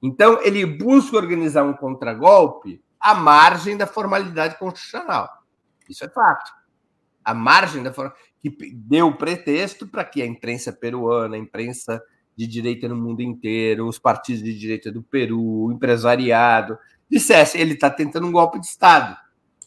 Então, 0.01 0.41
ele 0.45 0.65
busca 0.65 1.17
organizar 1.17 1.65
um 1.65 1.73
contragolpe 1.73 2.81
à 3.01 3.13
margem 3.13 3.77
da 3.77 3.85
formalidade 3.85 4.57
constitucional. 4.61 5.29
Isso 5.91 6.05
é 6.05 6.09
fato. 6.09 6.53
A 7.25 7.35
margem 7.35 7.83
da 7.83 7.93
que 8.41 8.73
deu 8.73 9.13
pretexto 9.17 9.89
para 9.89 10.05
que 10.05 10.23
a 10.23 10.27
imprensa 10.27 10.73
peruana, 10.73 11.35
a 11.35 11.39
imprensa 11.39 12.01
de 12.37 12.47
direita 12.47 12.87
no 12.87 12.95
mundo 12.95 13.23
inteiro, 13.23 13.89
os 13.89 13.99
partidos 13.99 14.45
de 14.45 14.57
direita 14.57 14.93
do 14.93 15.03
Peru, 15.03 15.65
o 15.65 15.73
empresariado, 15.73 16.79
dissesse 17.11 17.59
ele 17.59 17.75
está 17.75 17.91
tentando 17.91 18.29
um 18.29 18.33
golpe 18.33 18.61
de 18.61 18.67
Estado 18.67 19.17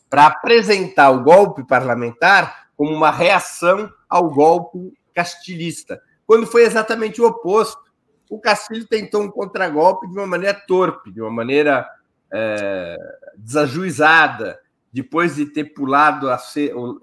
para 0.10 0.28
apresentar 0.28 1.12
o 1.12 1.22
golpe 1.22 1.68
parlamentar 1.68 2.70
como 2.78 2.96
uma 2.96 3.12
reação 3.12 3.92
ao 4.08 4.30
golpe 4.30 4.94
castilhista, 5.14 6.02
quando 6.26 6.48
foi 6.48 6.64
exatamente 6.64 7.22
o 7.22 7.26
oposto. 7.26 7.91
O 8.32 8.40
Castilho 8.40 8.88
tentou 8.88 9.24
um 9.24 9.30
contragolpe 9.30 10.08
de 10.08 10.18
uma 10.18 10.26
maneira 10.26 10.54
torpe, 10.54 11.12
de 11.12 11.20
uma 11.20 11.30
maneira 11.30 11.86
é, 12.32 12.96
desajuizada, 13.38 14.58
depois 14.92 15.36
de 15.36 15.48
ter 15.48 15.74
pulado 15.74 16.30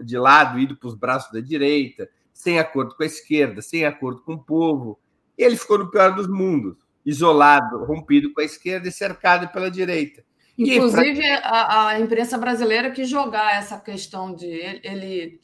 de 0.00 0.16
lado, 0.16 0.58
ido 0.58 0.74
para 0.74 0.88
os 0.88 0.94
braços 0.94 1.30
da 1.30 1.40
direita, 1.40 2.08
sem 2.32 2.58
acordo 2.58 2.96
com 2.96 3.02
a 3.02 3.06
esquerda, 3.06 3.60
sem 3.60 3.84
acordo 3.84 4.22
com 4.22 4.32
o 4.32 4.42
povo. 4.42 4.98
Ele 5.36 5.54
ficou 5.54 5.76
no 5.76 5.90
pior 5.90 6.14
dos 6.14 6.26
mundos, 6.26 6.78
isolado, 7.04 7.84
rompido 7.84 8.32
com 8.32 8.40
a 8.40 8.44
esquerda 8.44 8.88
e 8.88 8.92
cercado 8.92 9.48
pela 9.48 9.70
direita. 9.70 10.24
Inclusive, 10.56 11.22
a, 11.42 11.88
a, 11.88 12.00
imprensa 12.00 12.38
brasileira 12.38 12.90
quis 12.90 13.06
jogar 13.06 13.58
essa 13.58 13.78
questão 13.78 14.34
de 14.34 14.46
ele 14.82 15.38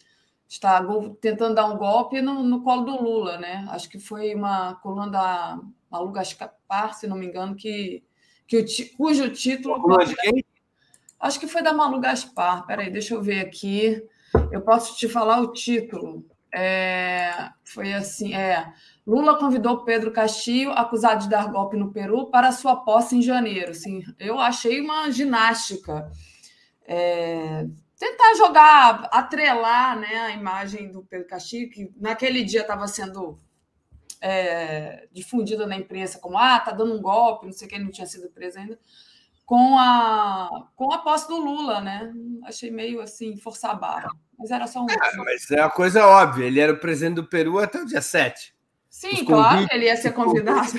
está 0.49 0.85
tentando 1.21 1.55
dar 1.55 1.67
um 1.67 1.77
golpe 1.77 2.21
no, 2.21 2.43
no, 2.43 2.63
colo 2.63 2.85
do 2.85 3.03
Lula, 3.03 3.39
né? 3.39 3.67
Acho 3.71 3.89
que 3.89 3.99
foi 3.99 4.35
uma 4.35 4.75
coluna 4.77 5.11
da 5.11 5.61
Malu 5.91 6.13
Gaspar, 6.13 6.95
se 6.95 7.07
não 7.07 7.17
me 7.17 7.27
engano, 7.27 7.55
que, 7.55 8.03
que 8.47 8.59
o, 8.59 8.97
cujo 8.97 9.31
título. 9.31 9.83
Acho 11.19 11.41
que 11.41 11.47
foi 11.47 11.63
da 11.63 11.73
Malu 11.73 12.01
Gaspar. 12.01 12.67
Peraí, 12.67 12.91
deixa 12.91 13.15
eu 13.15 13.23
ver 13.23 13.41
aqui. 13.41 14.03
Eu 14.51 14.61
posso 14.61 14.97
te 14.97 15.09
falar 15.09 15.41
o 15.41 15.53
título. 15.53 16.25
É, 16.55 17.51
foi 17.65 17.93
assim: 17.93 18.35
é, 18.35 18.73
Lula 19.07 19.39
convidou 19.39 19.85
Pedro 19.85 20.13
Castillo, 20.13 20.73
acusado 20.73 21.25
de 21.25 21.29
dar 21.29 21.51
golpe 21.51 21.77
no 21.77 21.91
Peru, 21.91 22.27
para 22.27 22.53
sua 22.53 22.77
posse 22.77 23.17
em 23.17 23.23
janeiro. 23.23 23.73
Assim, 23.73 24.05
eu 24.21 24.39
achei 24.39 24.81
uma 24.81 25.11
ginástica. 25.11 26.11
É, 26.87 27.67
tentar 28.05 28.35
jogar, 28.35 29.09
atrelar 29.11 29.99
né, 29.99 30.15
a 30.17 30.31
imagem 30.31 30.93
do 30.93 31.03
Pedro 31.03 31.27
Castillo, 31.27 31.71
que 31.71 31.91
naquele 31.97 32.45
dia 32.45 32.61
estava 32.61 32.87
sendo 32.87 33.39
é, 34.21 35.09
difundida 35.11 35.67
na 35.67 35.77
imprensa 35.77 36.19
como 36.19 36.37
ah, 36.37 36.61
tá 36.61 36.71
dando 36.71 36.95
um 36.95 37.01
golpe, 37.01 37.47
não 37.47 37.53
sei 37.53 37.67
o 37.67 37.71
que, 37.71 37.77
ele 37.77 37.85
não 37.85 37.91
tinha 37.91 38.07
sido 38.07 38.29
preso 38.29 38.59
ainda, 38.59 38.79
com 39.47 39.79
a, 39.79 40.69
com 40.77 40.93
a 40.93 40.99
posse 40.99 41.29
do 41.29 41.39
Lula, 41.39 41.81
né? 41.81 42.13
Achei 42.45 42.71
meio 42.71 43.01
assim, 43.01 43.39
forçar 43.39 43.71
a 43.71 43.75
barra. 43.75 44.11
Mas 44.39 44.51
era 44.51 44.67
só 44.67 44.83
um. 44.83 44.87
É, 44.91 45.17
mas 45.17 45.51
é 45.51 45.61
uma 45.61 45.71
coisa 45.71 46.07
óbvia, 46.07 46.45
ele 46.45 46.61
era 46.61 46.73
o 46.73 46.81
presidente 46.81 47.17
do 47.17 47.29
Peru 47.29 47.59
até 47.59 47.81
o 47.81 47.87
dia 47.87 48.03
7. 48.03 48.55
Sim, 48.91 49.25
claro, 49.25 49.67
ele 49.71 49.87
ia 49.87 49.97
ser 49.97 50.13
convidado. 50.13 50.73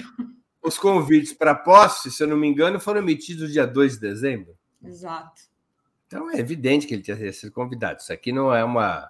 Os 0.61 0.77
convites 0.77 1.33
para 1.33 1.53
posse, 1.55 2.11
se 2.11 2.23
eu 2.23 2.27
não 2.27 2.37
me 2.37 2.47
engano, 2.47 2.79
foram 2.79 3.01
emitidos 3.01 3.51
dia 3.51 3.65
2 3.65 3.93
de 3.93 3.99
dezembro. 3.99 4.55
Exato. 4.83 5.54
Então 6.07 6.29
é 6.31 6.39
evidente 6.39 6.87
que 6.87 6.93
ele 6.93 7.03
tinha 7.03 7.33
sido 7.33 7.51
convidado. 7.51 7.99
Isso 7.99 8.13
aqui 8.13 8.31
não 8.31 8.53
é 8.53 8.63
uma, 8.63 9.09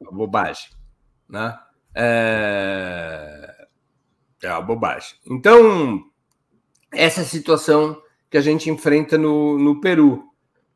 uma 0.00 0.12
bobagem. 0.12 0.70
Né? 1.28 1.58
É... 1.94 3.66
é 4.42 4.50
uma 4.50 4.62
bobagem. 4.62 5.16
Então, 5.26 6.04
essa 6.92 7.24
situação 7.24 8.00
que 8.30 8.36
a 8.36 8.40
gente 8.40 8.68
enfrenta 8.70 9.16
no, 9.16 9.58
no 9.58 9.80
Peru, 9.80 10.24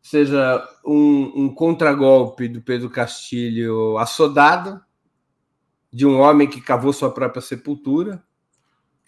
seja 0.01 0.67
um, 0.85 1.45
um 1.45 1.55
contragolpe 1.55 2.49
do 2.49 2.63
Pedro 2.63 2.89
Castilho 2.89 3.99
assodado, 3.99 4.81
de 5.93 6.07
um 6.07 6.21
homem 6.21 6.49
que 6.49 6.61
cavou 6.61 6.93
sua 6.93 7.13
própria 7.13 7.43
sepultura 7.43 8.23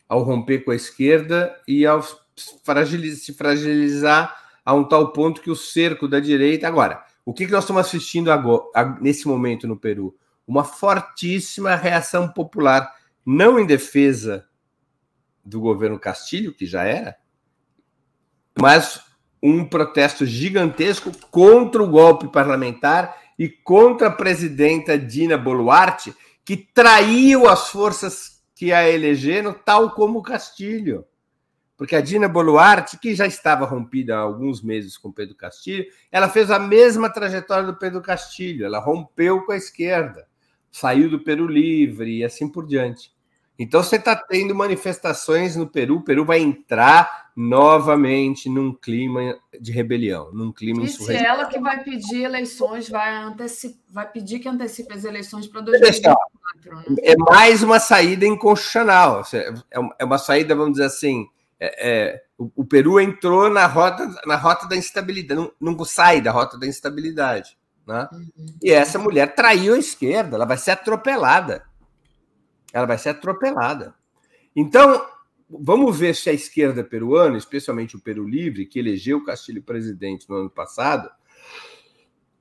ao 0.09 0.23
romper 0.23 0.65
com 0.65 0.73
a 0.73 0.77
esquerda 0.77 1.59
e 1.67 1.87
ao 1.87 2.03
se 2.03 3.33
fragilizar 3.33 4.41
a 4.65 4.75
um 4.75 4.85
tal 4.85 5.13
ponto 5.13 5.41
que 5.41 5.51
o 5.51 5.57
cerco 5.57 6.07
da 6.07 6.21
direita. 6.21 6.69
Agora, 6.69 7.05
o 7.25 7.33
que, 7.33 7.47
nós 7.47 7.65
estamos 7.65 7.87
assistindo 7.87 8.31
agora, 8.31 8.65
nesse 9.01 9.27
momento 9.27 9.67
no 9.67 9.77
Peru? 9.77 10.17
Uma 10.47 10.65
fortíssima 10.65 11.75
reação 11.77 12.29
popular, 12.29 12.93
não 13.25 13.59
em 13.59 13.67
defesa 13.67 14.47
do 15.45 15.61
governo 15.61 15.99
Castilho, 15.99 16.53
que 16.53 16.67
já 16.67 16.85
era, 16.85 17.17
mas 18.61 19.01
um 19.43 19.65
protesto 19.65 20.25
gigantesco 20.25 21.11
contra 21.31 21.83
o 21.83 21.89
golpe 21.89 22.29
parlamentar 22.29 23.17
e 23.39 23.49
contra 23.49 24.09
a 24.09 24.13
presidenta 24.13 24.97
Dina 24.97 25.37
Boluarte, 25.37 26.15
que 26.45 26.57
traiu 26.57 27.49
as 27.49 27.69
forças 27.69 28.43
que 28.55 28.73
a 28.73 28.89
elegeram, 28.89 29.53
tal 29.53 29.91
como 29.93 30.23
Castilho. 30.23 31.05
Porque 31.83 31.97
a 31.97 32.01
Dina 32.01 32.29
Boluarte, 32.29 32.97
que 32.97 33.13
já 33.13 33.27
estava 33.27 33.67
rompida 33.67 34.15
há 34.15 34.21
alguns 34.21 34.63
meses 34.63 34.97
com 34.97 35.11
Pedro 35.11 35.35
Castilho, 35.35 35.85
ela 36.13 36.29
fez 36.29 36.49
a 36.49 36.57
mesma 36.57 37.11
trajetória 37.11 37.67
do 37.67 37.75
Pedro 37.75 38.01
Castilho, 38.01 38.65
ela 38.65 38.79
rompeu 38.79 39.45
com 39.45 39.51
a 39.51 39.57
esquerda, 39.57 40.29
saiu 40.71 41.11
do 41.11 41.19
Peru 41.19 41.45
Livre 41.45 42.19
e 42.19 42.25
assim 42.25 42.49
por 42.49 42.69
diante. 42.69 43.13
Então 43.59 43.83
você 43.83 43.97
está 43.97 44.15
tendo 44.15 44.55
manifestações 44.55 45.57
no 45.57 45.67
Peru, 45.67 45.97
o 45.97 46.05
Peru 46.05 46.25
vai 46.25 46.39
entrar 46.39 47.33
novamente 47.35 48.49
num 48.49 48.73
clima 48.73 49.37
de 49.61 49.73
rebelião, 49.73 50.31
num 50.33 50.53
clima 50.53 50.85
e 50.85 50.89
se 50.89 51.13
ela 51.13 51.47
que 51.47 51.59
vai 51.59 51.83
pedir 51.83 52.23
eleições, 52.23 52.89
vai, 52.89 53.35
vai 53.91 54.09
pedir 54.09 54.39
que 54.39 54.49
antecipe 54.49 54.95
as 54.95 55.03
eleições 55.03 55.49
para 55.49 55.63
2024. 55.63 56.17
Né? 56.91 56.97
É 57.03 57.17
mais 57.17 57.61
uma 57.61 57.81
saída 57.81 58.25
inconstitucional, 58.25 59.25
é, 59.35 59.53
é 59.99 60.05
uma 60.05 60.19
saída, 60.19 60.55
vamos 60.55 60.75
dizer 60.75 60.85
assim, 60.85 61.27
é, 61.65 61.91
é, 61.91 62.25
o, 62.37 62.51
o, 62.57 62.65
Peru 62.65 62.99
entrou 62.99 63.49
na 63.49 63.67
rota, 63.67 64.13
na 64.27 64.35
rota 64.35 64.67
da 64.67 64.77
instabilidade, 64.77 65.41
não, 65.41 65.53
não 65.61 65.85
sai 65.85 66.21
da 66.21 66.33
rota 66.33 66.59
da 66.59 66.67
instabilidade. 66.67 67.57
Né? 67.87 68.09
Uhum. 68.13 68.47
E 68.61 68.73
essa 68.73 68.99
mulher 68.99 69.33
traiu 69.37 69.75
a 69.75 69.79
esquerda, 69.79 70.35
ela 70.35 70.45
vai 70.45 70.59
ser 70.59 70.73
atropelada. 70.73 71.65
Ela 72.73 72.85
vai 72.85 72.99
ser 72.99 73.11
atropelada. 73.11 73.95
Então, 74.57 75.07
vamos 75.49 75.97
ver 75.97 76.17
se 76.17 76.29
a 76.29 76.33
esquerda 76.33 76.83
peruana, 76.83 77.39
especialmente 77.39 77.95
o 77.95 78.01
Peru 78.01 78.27
Livre, 78.27 78.67
que 78.67 78.81
elegeu 78.81 79.19
o 79.19 79.25
Castilho 79.25 79.63
presidente 79.63 80.29
no 80.29 80.35
ano 80.35 80.51
passado, 80.51 81.09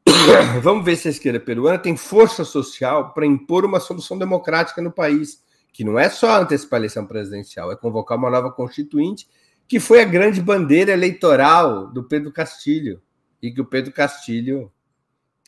vamos 0.63 0.83
ver 0.83 0.95
se 0.95 1.09
a 1.09 1.11
esquerda 1.11 1.39
peruana 1.39 1.77
tem 1.77 1.95
força 1.95 2.43
social 2.43 3.13
para 3.13 3.27
impor 3.27 3.65
uma 3.65 3.79
solução 3.79 4.17
democrática 4.17 4.81
no 4.81 4.91
país, 4.91 5.43
que 5.71 5.83
não 5.83 5.97
é 5.97 6.09
só 6.09 6.41
antecipar 6.41 6.77
a 6.77 6.81
eleição 6.81 7.05
presidencial, 7.05 7.71
é 7.71 7.75
convocar 7.75 8.17
uma 8.17 8.29
nova 8.29 8.51
constituinte, 8.51 9.27
que 9.67 9.79
foi 9.79 10.01
a 10.01 10.05
grande 10.05 10.41
bandeira 10.41 10.91
eleitoral 10.91 11.87
do 11.87 12.03
Pedro 12.03 12.31
Castilho, 12.31 13.01
e 13.41 13.51
que 13.51 13.61
o 13.61 13.65
Pedro 13.65 13.91
Castilho 13.91 14.71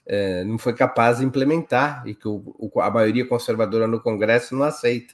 é, 0.05 0.43
não 0.43 0.57
foi 0.57 0.73
capaz 0.73 1.19
de 1.19 1.25
implementar, 1.25 2.03
e 2.07 2.15
que 2.15 2.27
o, 2.27 2.71
a 2.77 2.89
maioria 2.89 3.27
conservadora 3.27 3.87
no 3.87 3.99
Congresso 3.99 4.55
não 4.55 4.63
aceita. 4.63 5.13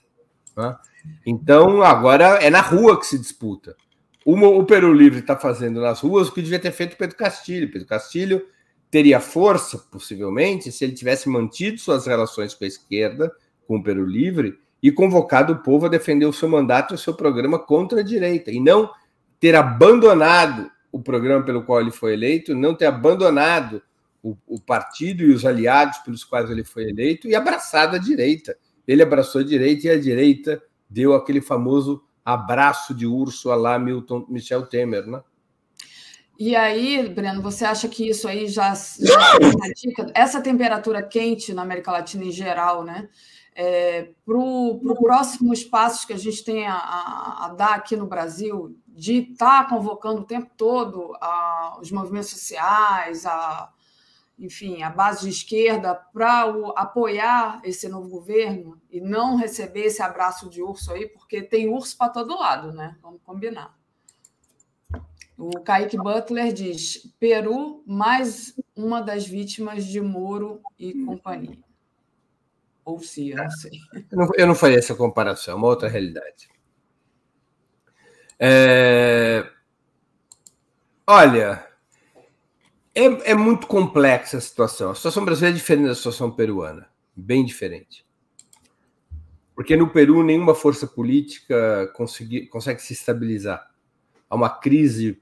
Né? 0.56 0.76
Então, 1.26 1.82
agora 1.82 2.36
é 2.36 2.50
na 2.50 2.62
rua 2.62 3.00
que 3.00 3.06
se 3.06 3.18
disputa. 3.18 3.76
O, 4.26 4.36
o 4.36 4.66
Peru 4.66 4.94
Livre 4.94 5.20
está 5.20 5.36
fazendo 5.36 5.82
nas 5.82 6.02
ruas 6.02 6.28
o 6.28 6.34
que 6.34 6.42
devia 6.42 6.60
ter 6.60 6.72
feito 6.72 6.98
Pedro 6.98 7.18
Castilho. 7.18 7.72
Pedro 7.72 7.88
Castilho 7.88 8.46
teria 8.92 9.20
força, 9.20 9.80
possivelmente, 9.92 10.72
se 10.72 10.84
ele 10.84 10.94
tivesse 10.94 11.30
mantido 11.30 11.80
suas 11.80 12.06
relações 12.06 12.54
com 12.54 12.64
a 12.64 12.68
esquerda, 12.68 13.32
com 13.68 13.78
o 13.78 13.84
Peru 13.84 14.06
Livre, 14.06 14.60
e 14.82 14.92
convocado 14.92 15.54
o 15.54 15.58
povo 15.58 15.86
a 15.86 15.90
defender 15.90 16.26
o 16.26 16.34
seu 16.34 16.48
mandato 16.48 16.94
e 16.94 16.96
o 16.96 16.98
seu 16.98 17.14
programa 17.14 17.60
contra 17.60 18.00
a 18.00 18.04
direita, 18.04 18.52
e 18.52 18.60
não 18.60 18.90
ter 19.40 19.56
abandonado 19.56 20.70
o 20.92 21.02
programa 21.02 21.44
pelo 21.44 21.64
qual 21.64 21.82
ele 21.82 21.92
foi 21.92 22.14
eleito, 22.14 22.56
não 22.56 22.74
ter 22.74 22.86
abandonado 22.86 23.82
o, 24.24 24.36
o 24.48 24.60
partido 24.60 25.24
e 25.24 25.32
os 25.32 25.46
aliados 25.46 26.00
pelos 26.00 26.24
quais 26.24 26.50
ele 26.50 26.64
foi 26.64 26.90
eleito 26.90 27.28
e 27.28 27.36
abraçado 27.36 27.96
a 27.96 28.00
direita. 28.00 28.58
Ele 28.88 29.04
abraçou 29.04 29.42
a 29.42 29.44
direita 29.44 29.88
e 29.88 29.90
a 29.92 30.00
direita 30.00 30.62
deu 30.90 31.14
aquele 31.14 31.42
famoso 31.42 32.04
abraço 32.26 32.94
de 32.94 33.06
urso 33.06 33.52
a 33.52 33.56
lá 33.56 33.78
Milton, 33.78 34.26
Michel 34.28 34.66
Temer, 34.66 35.06
né? 35.06 35.22
E 36.38 36.56
aí, 36.56 37.10
Breno, 37.10 37.42
você 37.42 37.66
acha 37.66 37.90
que 37.90 38.08
isso 38.08 38.26
aí 38.26 38.48
já, 38.48 38.74
já 38.74 39.38
essa 40.16 40.42
temperatura 40.42 41.04
quente 41.04 41.54
na 41.54 41.64
América 41.64 41.92
Latina 41.92 42.24
em 42.24 42.32
geral, 42.32 42.84
né? 42.84 43.10
É, 43.62 44.14
para 44.26 44.38
os 44.38 45.00
próximos 45.00 45.66
passos 45.66 46.06
que 46.06 46.14
a 46.14 46.18
gente 46.18 46.46
tem 46.46 46.66
a, 46.66 46.76
a, 46.76 47.46
a, 47.46 47.50
dar 47.50 47.76
aqui 47.76 47.94
no 47.94 48.08
Brasil, 48.08 48.80
de 48.88 49.32
estar 49.34 49.64
tá 49.64 49.70
convocando 49.70 50.22
o 50.22 50.26
tempo 50.26 50.50
todo 50.56 51.14
a, 51.20 51.78
os 51.82 51.92
movimentos 51.92 52.30
sociais, 52.30 53.26
a, 53.26 53.70
enfim, 54.40 54.82
a 54.82 54.90
base 54.90 55.24
de 55.24 55.30
esquerda 55.32 55.94
para 55.94 56.44
apoiar 56.78 57.60
esse 57.66 57.90
novo 57.90 58.08
governo 58.08 58.82
e 58.90 59.02
não 59.02 59.36
receber 59.36 59.88
esse 59.88 60.02
abraço 60.02 60.50
de 60.50 60.64
urso 60.64 60.94
aí, 60.94 61.10
porque 61.10 61.42
tem 61.42 61.68
urso 61.68 61.98
para 61.98 62.14
todo 62.14 62.40
lado, 62.40 62.72
né? 62.72 62.98
Vamos 63.02 63.20
combinar. 63.26 63.78
O 65.38 65.60
Kaique 65.60 65.98
Butler 65.98 66.54
diz: 66.54 67.14
Peru, 67.20 67.84
mais 67.86 68.58
uma 68.74 69.02
das 69.02 69.28
vítimas 69.28 69.84
de 69.84 70.00
Moro 70.00 70.62
e 70.78 70.94
companhia. 71.04 71.60
Ou 72.90 73.00
eu 73.18 73.38
não 73.38 73.52
sei. 73.52 73.72
Eu 74.12 74.18
não, 74.18 74.30
eu 74.36 74.48
não 74.48 74.56
faria 74.56 74.80
essa 74.80 74.96
comparação, 74.96 75.54
é 75.54 75.58
uma 75.58 75.68
outra 75.68 75.88
realidade. 75.88 76.50
É... 78.40 79.48
Olha, 81.06 81.68
é, 82.96 83.32
é 83.32 83.36
muito 83.36 83.68
complexa 83.68 84.38
a 84.38 84.42
situação. 84.42 84.92
A 84.92 84.96
situação 84.96 85.24
brasileira 85.24 85.56
é 85.56 85.60
diferente 85.60 85.88
da 85.88 85.96
situação 85.96 86.32
peruana, 86.32 86.90
bem 87.16 87.46
diferente. 87.46 88.06
Porque 89.54 89.76
no 89.76 89.90
Peru 89.90 90.24
nenhuma 90.24 90.56
força 90.56 90.88
política 90.88 91.92
consegui, 91.94 92.48
consegue 92.48 92.82
se 92.82 92.94
estabilizar. 92.94 93.70
Há 94.30 94.36
uma 94.36 94.50
crise 94.50 95.22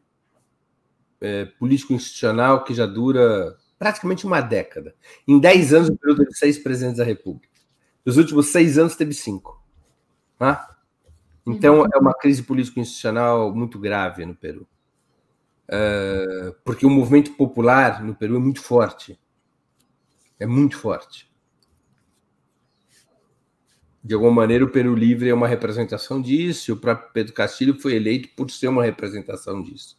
é, 1.20 1.46
político-institucional 1.46 2.64
que 2.64 2.74
já 2.74 2.86
dura 2.86 3.58
praticamente 3.80 4.26
uma 4.26 4.42
década. 4.42 4.96
Em 5.28 5.40
dez 5.40 5.74
anos, 5.74 5.90
o 5.90 5.98
Peru 5.98 6.16
teve 6.16 6.34
seis 6.34 6.58
presidentes 6.58 6.98
da 6.98 7.04
República. 7.04 7.47
Nos 8.08 8.16
últimos 8.16 8.48
seis 8.48 8.78
anos, 8.78 8.96
teve 8.96 9.14
cinco. 9.14 9.62
Tá? 10.40 10.78
Então, 11.46 11.82
uhum. 11.82 11.88
é 11.94 11.98
uma 11.98 12.14
crise 12.14 12.42
político-institucional 12.42 13.54
muito 13.54 13.78
grave 13.78 14.26
no 14.26 14.34
Peru. 14.34 14.66
Uh, 15.68 16.56
porque 16.64 16.86
o 16.86 16.90
movimento 16.90 17.34
popular 17.34 18.02
no 18.02 18.16
Peru 18.16 18.38
é 18.38 18.40
muito 18.40 18.62
forte. 18.62 19.20
É 20.40 20.46
muito 20.46 20.78
forte. 20.78 21.30
De 24.02 24.14
alguma 24.14 24.32
maneira, 24.32 24.64
o 24.64 24.70
Peru 24.70 24.96
Livre 24.96 25.28
é 25.28 25.34
uma 25.34 25.50
representação 25.50 26.22
disso, 26.22 26.72
e 26.72 26.74
o 26.74 26.78
próprio 26.78 27.12
Pedro 27.12 27.34
Castilho 27.34 27.78
foi 27.78 27.96
eleito 27.96 28.30
por 28.38 28.50
ser 28.50 28.70
uma 28.70 28.86
representação 28.86 29.62
disso 29.62 29.98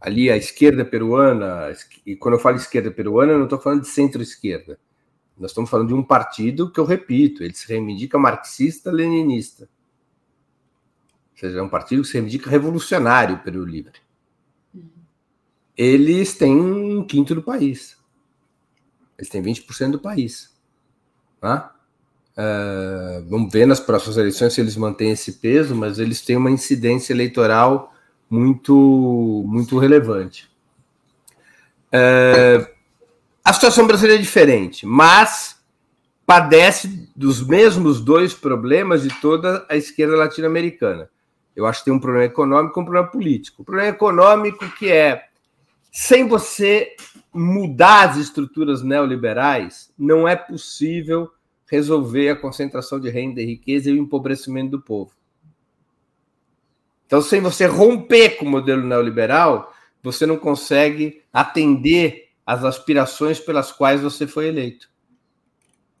ali 0.00 0.30
a 0.30 0.36
esquerda 0.36 0.84
peruana, 0.84 1.72
e 2.06 2.14
quando 2.14 2.34
eu 2.34 2.40
falo 2.40 2.56
esquerda 2.56 2.88
peruana, 2.88 3.32
eu 3.32 3.38
não 3.38 3.44
estou 3.44 3.60
falando 3.60 3.80
de 3.80 3.88
centro-esquerda. 3.88 4.78
Nós 5.38 5.52
estamos 5.52 5.70
falando 5.70 5.88
de 5.88 5.94
um 5.94 6.02
partido 6.02 6.70
que 6.70 6.80
eu 6.80 6.84
repito, 6.84 7.42
ele 7.42 7.54
se 7.54 7.68
reivindica 7.68 8.18
marxista-leninista. 8.18 9.68
Ou 11.32 11.38
seja, 11.38 11.58
é 11.58 11.62
um 11.62 11.68
partido 11.68 12.02
que 12.02 12.08
se 12.08 12.14
reivindica 12.14 12.50
revolucionário, 12.50 13.36
o 13.36 13.38
Peru 13.38 13.64
Livre. 13.64 14.00
Eles 15.76 16.36
têm 16.36 16.60
um 16.60 17.04
quinto 17.04 17.34
do 17.34 17.42
país. 17.42 17.96
Eles 19.16 19.30
têm 19.30 19.40
20% 19.42 19.92
do 19.92 20.00
país. 20.00 20.56
Tá? 21.40 21.74
Uh, 22.36 23.28
vamos 23.28 23.52
ver 23.52 23.66
nas 23.66 23.80
próximas 23.80 24.16
eleições 24.16 24.52
se 24.52 24.60
eles 24.60 24.76
mantêm 24.76 25.10
esse 25.10 25.34
peso, 25.34 25.74
mas 25.74 25.98
eles 25.98 26.20
têm 26.20 26.36
uma 26.36 26.50
incidência 26.50 27.12
eleitoral 27.12 27.94
muito, 28.28 29.44
muito 29.46 29.78
relevante. 29.78 30.48
É, 31.90 32.74
a 33.48 33.52
situação 33.54 33.86
brasileira 33.86 34.20
é 34.20 34.22
diferente, 34.22 34.84
mas 34.84 35.58
padece 36.26 37.10
dos 37.16 37.42
mesmos 37.42 37.98
dois 37.98 38.34
problemas 38.34 39.02
de 39.02 39.08
toda 39.22 39.64
a 39.70 39.74
esquerda 39.74 40.14
latino-americana. 40.14 41.08
Eu 41.56 41.64
acho 41.64 41.78
que 41.78 41.86
tem 41.86 41.94
um 41.94 41.98
problema 41.98 42.26
econômico 42.26 42.78
e 42.78 42.82
um 42.82 42.84
problema 42.84 43.10
político. 43.10 43.62
O 43.62 43.64
problema 43.64 43.88
econômico 43.88 44.68
que 44.72 44.92
é 44.92 45.28
sem 45.90 46.28
você 46.28 46.94
mudar 47.32 48.10
as 48.10 48.18
estruturas 48.18 48.82
neoliberais, 48.82 49.90
não 49.98 50.28
é 50.28 50.36
possível 50.36 51.30
resolver 51.70 52.28
a 52.28 52.36
concentração 52.36 53.00
de 53.00 53.08
renda 53.08 53.40
e 53.40 53.46
riqueza 53.46 53.88
e 53.88 53.94
o 53.94 54.02
empobrecimento 54.02 54.72
do 54.72 54.82
povo. 54.82 55.12
Então, 57.06 57.22
sem 57.22 57.40
você 57.40 57.64
romper 57.64 58.36
com 58.36 58.44
o 58.44 58.50
modelo 58.50 58.86
neoliberal, 58.86 59.72
você 60.02 60.26
não 60.26 60.36
consegue 60.36 61.22
atender 61.32 62.27
às 62.48 62.64
aspirações 62.64 63.38
pelas 63.38 63.70
quais 63.70 64.00
você 64.00 64.26
foi 64.26 64.46
eleito. 64.46 64.88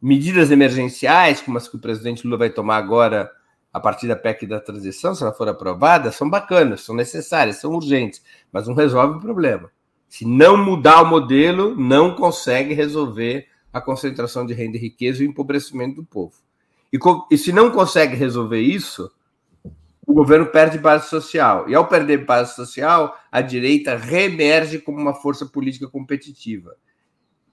Medidas 0.00 0.50
emergenciais, 0.50 1.42
como 1.42 1.58
as 1.58 1.68
que 1.68 1.76
o 1.76 1.78
presidente 1.78 2.24
Lula 2.24 2.38
vai 2.38 2.48
tomar 2.48 2.78
agora 2.78 3.30
a 3.70 3.78
partir 3.78 4.08
da 4.08 4.16
PEC 4.16 4.46
da 4.46 4.58
transição, 4.58 5.14
se 5.14 5.22
ela 5.22 5.34
for 5.34 5.46
aprovada, 5.46 6.10
são 6.10 6.30
bacanas, 6.30 6.80
são 6.80 6.94
necessárias, 6.94 7.56
são 7.56 7.74
urgentes, 7.74 8.22
mas 8.50 8.66
não 8.66 8.74
resolve 8.74 9.18
o 9.18 9.20
problema. 9.20 9.70
Se 10.08 10.24
não 10.24 10.56
mudar 10.56 11.02
o 11.02 11.06
modelo, 11.06 11.76
não 11.76 12.14
consegue 12.14 12.72
resolver 12.72 13.46
a 13.70 13.78
concentração 13.78 14.46
de 14.46 14.54
renda 14.54 14.78
e 14.78 14.80
riqueza 14.80 15.22
e 15.22 15.26
o 15.26 15.28
empobrecimento 15.28 15.96
do 15.96 16.04
povo. 16.06 16.36
E, 16.90 16.98
e 17.30 17.36
se 17.36 17.52
não 17.52 17.70
consegue 17.70 18.16
resolver 18.16 18.60
isso, 18.62 19.12
o 20.08 20.14
governo 20.14 20.46
perde 20.46 20.78
base 20.78 21.10
social. 21.10 21.68
E 21.68 21.74
ao 21.74 21.86
perder 21.86 22.24
base 22.24 22.54
social, 22.54 23.14
a 23.30 23.42
direita 23.42 23.94
reemerge 23.94 24.78
como 24.78 24.98
uma 24.98 25.12
força 25.12 25.44
política 25.44 25.86
competitiva. 25.86 26.74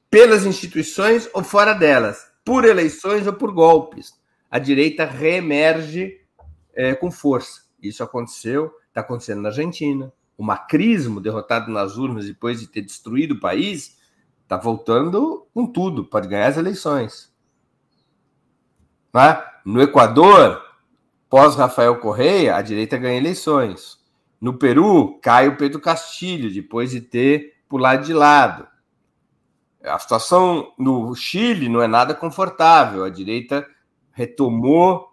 Pelas 0.09 0.45
instituições 0.45 1.29
ou 1.33 1.43
fora 1.43 1.73
delas, 1.73 2.31
por 2.45 2.63
eleições 2.63 3.27
ou 3.27 3.33
por 3.33 3.51
golpes. 3.51 4.13
A 4.49 4.57
direita 4.57 5.03
reemerge 5.03 6.21
é, 6.73 6.95
com 6.95 7.11
força. 7.11 7.63
Isso 7.83 8.01
aconteceu, 8.01 8.71
está 8.87 9.01
acontecendo 9.01 9.41
na 9.41 9.49
Argentina. 9.49 10.13
O 10.37 10.43
macrismo, 10.43 11.19
derrotado 11.19 11.69
nas 11.69 11.97
urnas 11.97 12.25
depois 12.25 12.61
de 12.61 12.67
ter 12.67 12.83
destruído 12.83 13.33
o 13.33 13.39
país, 13.41 13.97
está 14.43 14.55
voltando 14.55 15.45
com 15.53 15.67
tudo, 15.67 16.05
pode 16.05 16.29
ganhar 16.29 16.47
as 16.47 16.55
eleições. 16.55 17.35
É? 19.13 19.43
No 19.65 19.81
Equador, 19.81 20.63
Pós-Rafael 21.35 21.97
Correia, 21.97 22.55
a 22.55 22.61
direita 22.61 22.95
ganha 22.97 23.17
eleições. 23.17 23.99
No 24.39 24.53
Peru, 24.53 25.19
cai 25.21 25.49
o 25.49 25.57
Pedro 25.57 25.81
Castilho, 25.81 26.49
depois 26.49 26.91
de 26.91 27.01
ter 27.01 27.55
pulado 27.67 28.05
de 28.05 28.13
lado. 28.13 28.65
A 29.83 29.99
situação 29.99 30.71
no 30.79 31.13
Chile 31.13 31.67
não 31.67 31.81
é 31.81 31.87
nada 31.87 32.13
confortável. 32.13 33.03
A 33.03 33.09
direita 33.09 33.67
retomou 34.13 35.09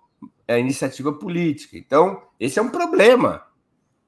a 0.47 0.57
iniciativa 0.59 1.13
política. 1.13 1.77
Então, 1.77 2.23
esse 2.39 2.57
é 2.57 2.63
um 2.63 2.69
problema. 2.69 3.43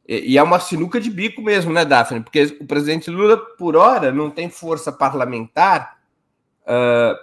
E 0.06 0.38
é 0.38 0.42
uma 0.44 0.60
sinuca 0.60 1.00
de 1.00 1.10
bico 1.10 1.42
mesmo, 1.42 1.72
né, 1.72 1.84
Daphne? 1.84 2.20
Porque 2.20 2.44
o 2.60 2.64
presidente 2.64 3.10
Lula, 3.10 3.38
por 3.58 3.74
hora, 3.74 4.12
não 4.12 4.30
tem 4.30 4.48
força 4.48 4.92
parlamentar 4.92 5.98
uh, 6.62 7.18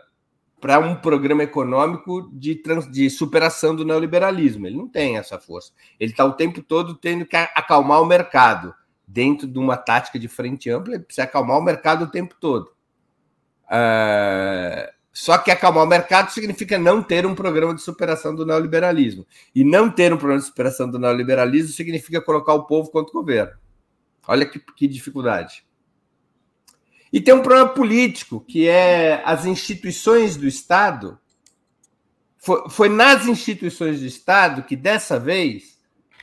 para 0.62 0.80
um 0.80 0.96
programa 0.96 1.42
econômico 1.42 2.30
de, 2.32 2.54
trans, 2.54 2.90
de 2.90 3.10
superação 3.10 3.76
do 3.76 3.84
neoliberalismo. 3.84 4.68
Ele 4.68 4.78
não 4.78 4.88
tem 4.88 5.18
essa 5.18 5.40
força. 5.40 5.74
Ele 6.00 6.12
está 6.12 6.24
o 6.24 6.34
tempo 6.34 6.62
todo 6.62 6.96
tendo 6.96 7.26
que 7.26 7.36
acalmar 7.36 8.00
o 8.00 8.06
mercado. 8.06 8.74
Dentro 9.08 9.48
de 9.48 9.60
uma 9.60 9.76
tática 9.76 10.18
de 10.18 10.28
frente 10.28 10.70
ampla, 10.70 10.94
ele 10.94 11.04
precisa 11.04 11.24
acalmar 11.24 11.58
o 11.58 11.64
mercado 11.64 12.06
o 12.06 12.08
tempo 12.08 12.36
todo. 12.40 12.72
Uh, 13.66 14.88
só 15.12 15.38
que 15.38 15.52
acalmar 15.52 15.84
o 15.84 15.88
mercado 15.88 16.30
significa 16.30 16.78
não 16.78 17.04
ter 17.04 17.26
um 17.26 17.36
programa 17.36 17.76
de 17.76 17.82
superação 17.82 18.34
do 18.34 18.46
neoliberalismo. 18.46 19.26
E 19.54 19.66
não 19.66 19.90
ter 19.90 20.14
um 20.14 20.18
programa 20.18 20.40
de 20.40 20.48
superação 20.48 20.90
do 20.90 21.00
neoliberalismo 21.00 21.74
significa 21.74 22.22
colocar 22.22 22.54
o 22.54 22.66
povo 22.66 22.90
contra 22.92 23.10
o 23.10 23.20
governo. 23.20 23.54
Olha 24.28 24.46
que, 24.46 24.60
que 24.60 24.88
dificuldade. 24.88 25.66
E 27.12 27.20
tem 27.20 27.34
um 27.34 27.42
problema 27.42 27.70
político, 27.70 28.40
que 28.40 28.68
é 28.68 29.22
as 29.26 29.46
instituições 29.46 30.38
do 30.38 30.48
Estado. 30.48 31.20
Foi, 32.38 32.70
foi 32.70 32.90
nas 32.90 33.28
instituições 33.28 34.00
do 34.00 34.06
Estado 34.06 34.64
que, 34.64 34.76
dessa 34.76 35.20
vez, 35.20 35.78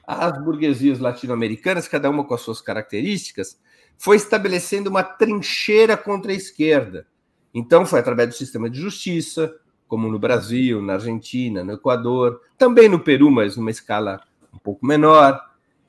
as 0.06 0.42
burguesias 0.42 0.98
latino-americanas, 0.98 1.86
cada 1.86 2.08
uma 2.08 2.24
com 2.24 2.32
as 2.32 2.40
suas 2.40 2.62
características, 2.62 3.60
foi 3.98 4.16
estabelecendo 4.16 4.88
uma 4.88 5.02
trincheira 5.02 5.96
contra 5.96 6.32
a 6.32 6.34
esquerda. 6.34 7.06
Então, 7.52 7.84
foi 7.84 8.00
através 8.00 8.30
do 8.30 8.34
sistema 8.34 8.70
de 8.70 8.80
justiça, 8.80 9.54
como 9.86 10.08
no 10.08 10.18
Brasil, 10.18 10.80
na 10.80 10.94
Argentina, 10.94 11.62
no 11.62 11.72
Equador, 11.72 12.40
também 12.56 12.88
no 12.88 13.00
Peru, 13.00 13.30
mas 13.30 13.56
numa 13.56 13.70
escala 13.70 14.20
um 14.52 14.58
pouco 14.58 14.86
menor. 14.86 15.38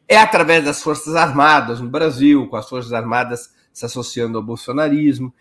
É 0.08 0.18
através 0.18 0.66
das 0.66 0.82
Forças 0.82 1.16
Armadas 1.16 1.80
no 1.80 1.90
Brasil, 1.90 2.48
com 2.48 2.56
as 2.56 2.68
Forças 2.68 2.92
Armadas 2.92 3.54
se 3.80 3.86
associando 3.86 4.38
ao 4.38 4.44
bolsonarismo. 4.44 5.34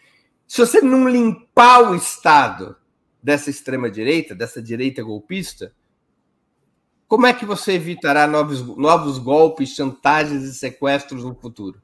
Se 0.47 0.61
você 0.61 0.81
não 0.81 1.09
limpar 1.09 1.91
o 1.91 1.95
Estado 1.97 2.77
dessa 3.21 3.51
extrema-direita, 3.51 4.35
dessa 4.35 4.63
direita 4.63 5.03
golpista, 5.03 5.75
como 7.09 7.27
é 7.27 7.35
que 7.35 7.45
você 7.45 7.73
evitará 7.73 8.29
novos, 8.29 8.63
novos 8.77 9.19
golpes, 9.19 9.75
chantagens 9.75 10.45
e 10.45 10.55
sequestros 10.55 11.25
no 11.25 11.35
futuro? 11.35 11.83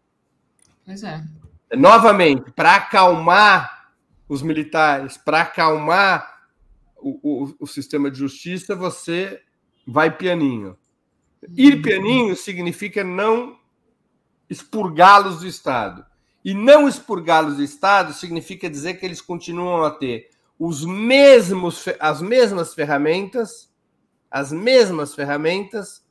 Pois 0.84 1.02
é. 1.02 1.24
Novamente, 1.76 2.52
para 2.52 2.76
acalmar 2.76 3.90
os 4.28 4.40
militares, 4.40 5.16
para 5.16 5.40
acalmar 5.40 6.46
o, 6.96 7.18
o, 7.22 7.54
o 7.60 7.66
sistema 7.66 8.10
de 8.10 8.18
justiça, 8.18 8.76
você 8.76 9.42
vai 9.84 10.16
pianinho. 10.16 10.78
Ir 11.56 11.82
pianinho 11.82 12.36
significa 12.36 13.02
não 13.02 13.58
expurgá-los 14.48 15.40
do 15.40 15.46
Estado. 15.48 16.06
E 16.44 16.52
não 16.52 16.86
expurgá-los 16.86 17.56
do 17.56 17.62
Estado 17.62 18.12
significa 18.12 18.68
dizer 18.68 18.94
que 18.94 19.06
eles 19.06 19.20
continuam 19.20 19.82
a 19.84 19.90
ter 19.90 20.30
os 20.58 20.84
mesmos, 20.84 21.84
as 21.98 22.20
mesmas 22.20 22.74
ferramentas, 22.74 23.72
as 24.30 24.52
mesmas 24.52 25.14
ferramentas 25.14 26.04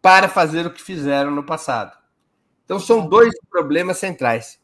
para 0.00 0.28
fazer 0.28 0.66
o 0.66 0.72
que 0.72 0.82
fizeram 0.82 1.30
no 1.30 1.44
passado. 1.44 1.96
Então 2.64 2.78
são 2.78 3.08
dois 3.08 3.34
problemas 3.50 3.98
centrais. 3.98 4.58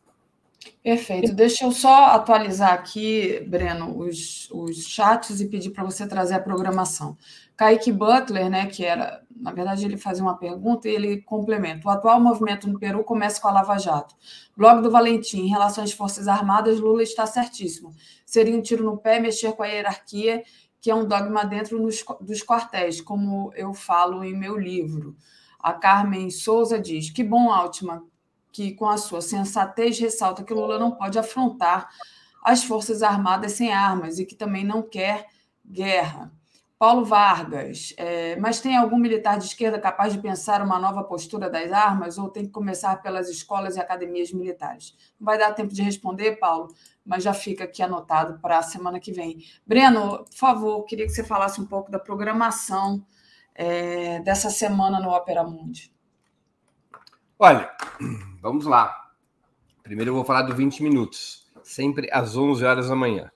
Perfeito. 0.83 1.33
Deixa 1.33 1.65
eu 1.65 1.73
só 1.73 2.07
atualizar 2.07 2.73
aqui, 2.73 3.41
Breno, 3.47 3.99
os, 3.99 4.49
os 4.51 4.85
chats 4.85 5.41
e 5.41 5.49
pedir 5.49 5.70
para 5.70 5.85
você 5.85 6.07
trazer 6.07 6.35
a 6.35 6.41
programação. 6.41 7.16
Kaique 7.57 7.93
Butler, 7.93 8.51
né, 8.51 8.66
que 8.66 8.85
era, 8.85 9.23
na 9.35 9.53
verdade, 9.53 9.85
ele 9.85 9.97
fazia 9.97 10.23
uma 10.23 10.37
pergunta 10.37 10.89
e 10.89 10.95
ele 10.95 11.23
complementa. 11.23 11.87
O 11.87 11.91
atual 11.91 12.20
movimento 12.20 12.69
no 12.69 12.79
Peru 12.79 13.05
começa 13.05 13.41
com 13.41 13.49
a 13.49 13.53
Lava 13.53 13.79
Jato. 13.79 14.15
Blog 14.57 14.83
do 14.83 14.91
Valentim, 14.91 15.43
em 15.43 15.49
relação 15.49 15.85
às 15.85 15.93
Forças 15.93 16.29
Armadas, 16.29 16.81
Lula 16.81 17.03
está 17.03 17.27
certíssimo. 17.27 17.95
Seria 18.24 18.57
um 18.57 18.62
tiro 18.62 18.85
no 18.85 18.97
pé 18.97 19.20
mexer 19.20 19.53
com 19.53 19.62
a 19.62 19.66
hierarquia, 19.66 20.43
que 20.81 20.91
é 20.91 20.95
um 20.95 21.07
dogma 21.07 21.45
dentro 21.45 21.81
nos, 21.81 22.05
dos 22.20 22.43
quartéis, 22.43 23.01
como 23.01 23.53
eu 23.55 23.73
falo 23.73 24.24
em 24.24 24.37
meu 24.37 24.59
livro. 24.59 25.16
A 25.59 25.73
Carmen 25.73 26.31
Souza 26.31 26.79
diz: 26.79 27.11
Que 27.11 27.23
bom, 27.23 27.53
Altman, 27.53 28.03
que 28.51 28.73
com 28.73 28.89
a 28.89 28.97
sua 28.97 29.20
sensatez 29.20 29.99
ressalta 29.99 30.43
que 30.43 30.53
Lula 30.53 30.79
não 30.79 30.91
pode 30.91 31.19
afrontar 31.19 31.89
as 32.43 32.65
Forças 32.65 33.03
Armadas 33.03 33.53
sem 33.53 33.73
armas 33.73 34.19
e 34.19 34.27
que 34.27 34.35
também 34.35 34.65
não 34.65 34.83
quer 34.83 35.27
guerra. 35.65 36.33
Paulo 36.83 37.05
Vargas, 37.05 37.95
é, 37.97 38.35
mas 38.41 38.61
tem 38.61 38.77
algum 38.77 38.99
militar 38.99 39.39
de 39.39 39.45
esquerda 39.45 39.79
capaz 39.79 40.15
de 40.15 40.19
pensar 40.19 40.61
uma 40.61 40.81
nova 40.81 41.05
postura 41.05 41.49
das 41.49 41.71
armas 41.71 42.19
ou 42.19 42.29
tem 42.29 42.45
que 42.45 42.51
começar 42.51 43.01
pelas 43.01 43.29
escolas 43.31 43.77
e 43.77 43.81
academias 43.81 44.33
militares? 44.33 44.93
Não 45.17 45.27
vai 45.27 45.39
dar 45.39 45.53
tempo 45.53 45.73
de 45.73 45.81
responder, 45.81 46.41
Paulo, 46.41 46.75
mas 47.07 47.23
já 47.23 47.33
fica 47.33 47.63
aqui 47.63 47.85
anotado 47.85 48.41
para 48.41 48.59
a 48.59 48.63
semana 48.63 48.99
que 48.99 49.13
vem. 49.13 49.45
Breno, 49.65 50.25
por 50.25 50.35
favor, 50.35 50.83
queria 50.83 51.07
que 51.07 51.13
você 51.13 51.23
falasse 51.23 51.61
um 51.61 51.67
pouco 51.67 51.89
da 51.89 52.01
programação 52.01 53.07
é, 53.55 54.19
dessa 54.19 54.51
semana 54.51 54.99
no 54.99 55.11
Opera 55.11 55.45
Mundi. 55.45 55.95
Olha, 57.39 57.71
vamos 58.43 58.67
lá. 58.67 59.13
Primeiro 59.85 60.11
eu 60.11 60.15
vou 60.17 60.25
falar 60.25 60.43
do 60.43 60.53
20 60.53 60.83
minutos, 60.83 61.49
sempre 61.63 62.09
às 62.11 62.37
11 62.37 62.65
horas 62.65 62.89
da 62.89 62.97
manhã. 62.97 63.31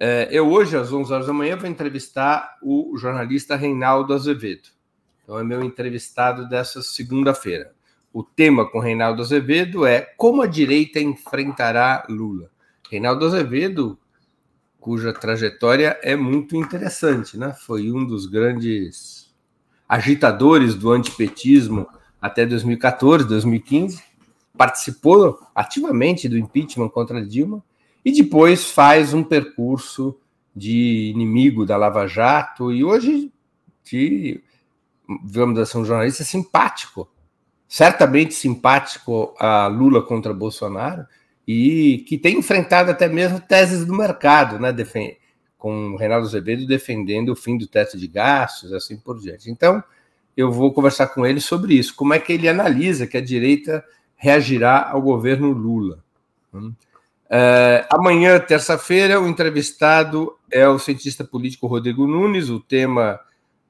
É, 0.00 0.28
eu 0.30 0.48
hoje, 0.48 0.76
às 0.76 0.92
11 0.92 1.12
horas 1.12 1.26
da 1.26 1.32
manhã, 1.32 1.56
vou 1.56 1.68
entrevistar 1.68 2.56
o 2.62 2.96
jornalista 2.96 3.56
Reinaldo 3.56 4.14
Azevedo. 4.14 4.68
Então, 5.22 5.38
é 5.38 5.42
meu 5.42 5.62
entrevistado 5.62 6.48
dessa 6.48 6.82
segunda-feira. 6.82 7.72
O 8.12 8.22
tema 8.22 8.64
com 8.64 8.78
Reinaldo 8.78 9.22
Azevedo 9.22 9.84
é 9.84 10.00
como 10.16 10.42
a 10.42 10.46
direita 10.46 11.00
enfrentará 11.00 12.06
Lula. 12.08 12.48
Reinaldo 12.88 13.26
Azevedo, 13.26 13.98
cuja 14.78 15.12
trajetória 15.12 15.98
é 16.02 16.14
muito 16.14 16.56
interessante, 16.56 17.36
né? 17.36 17.52
Foi 17.52 17.90
um 17.90 18.06
dos 18.06 18.26
grandes 18.26 19.34
agitadores 19.88 20.74
do 20.74 20.92
antipetismo 20.92 21.88
até 22.22 22.46
2014, 22.46 23.26
2015, 23.26 24.02
participou 24.56 25.40
ativamente 25.54 26.28
do 26.28 26.38
impeachment 26.38 26.88
contra 26.88 27.24
Dilma 27.24 27.62
e 28.04 28.12
depois 28.12 28.70
faz 28.70 29.12
um 29.12 29.22
percurso 29.22 30.18
de 30.54 31.10
inimigo 31.14 31.64
da 31.64 31.76
Lava 31.76 32.06
Jato 32.06 32.72
e 32.72 32.82
hoje 32.84 33.32
de, 33.84 34.42
vamos 35.24 35.58
dizer, 35.58 35.78
um 35.78 35.84
jornalista 35.84 36.24
simpático, 36.24 37.08
certamente 37.66 38.34
simpático 38.34 39.34
a 39.38 39.66
Lula 39.66 40.02
contra 40.02 40.34
Bolsonaro 40.34 41.06
e 41.46 42.04
que 42.06 42.18
tem 42.18 42.38
enfrentado 42.38 42.90
até 42.90 43.08
mesmo 43.08 43.40
teses 43.40 43.84
do 43.84 43.94
mercado, 43.94 44.58
né, 44.58 44.74
com 45.56 45.92
o 45.92 45.96
Reinaldo 45.96 46.26
Azevedo 46.26 46.66
defendendo 46.66 47.30
o 47.30 47.36
fim 47.36 47.56
do 47.56 47.66
teto 47.66 47.96
de 47.96 48.06
gastos, 48.06 48.72
assim 48.72 48.96
por 48.96 49.18
diante. 49.18 49.50
Então, 49.50 49.82
eu 50.36 50.52
vou 50.52 50.72
conversar 50.72 51.08
com 51.08 51.26
ele 51.26 51.40
sobre 51.40 51.74
isso, 51.74 51.94
como 51.96 52.14
é 52.14 52.18
que 52.18 52.32
ele 52.32 52.48
analisa 52.48 53.06
que 53.06 53.16
a 53.16 53.20
direita 53.20 53.84
reagirá 54.14 54.90
ao 54.90 55.00
governo 55.02 55.50
Lula. 55.50 56.04
Hum. 56.54 56.72
Uh, 57.30 57.84
amanhã, 57.90 58.40
terça-feira, 58.40 59.20
o 59.20 59.28
entrevistado 59.28 60.34
é 60.50 60.66
o 60.66 60.78
cientista 60.78 61.22
político 61.22 61.66
Rodrigo 61.66 62.06
Nunes. 62.06 62.48
O 62.48 62.58
tema 62.58 63.20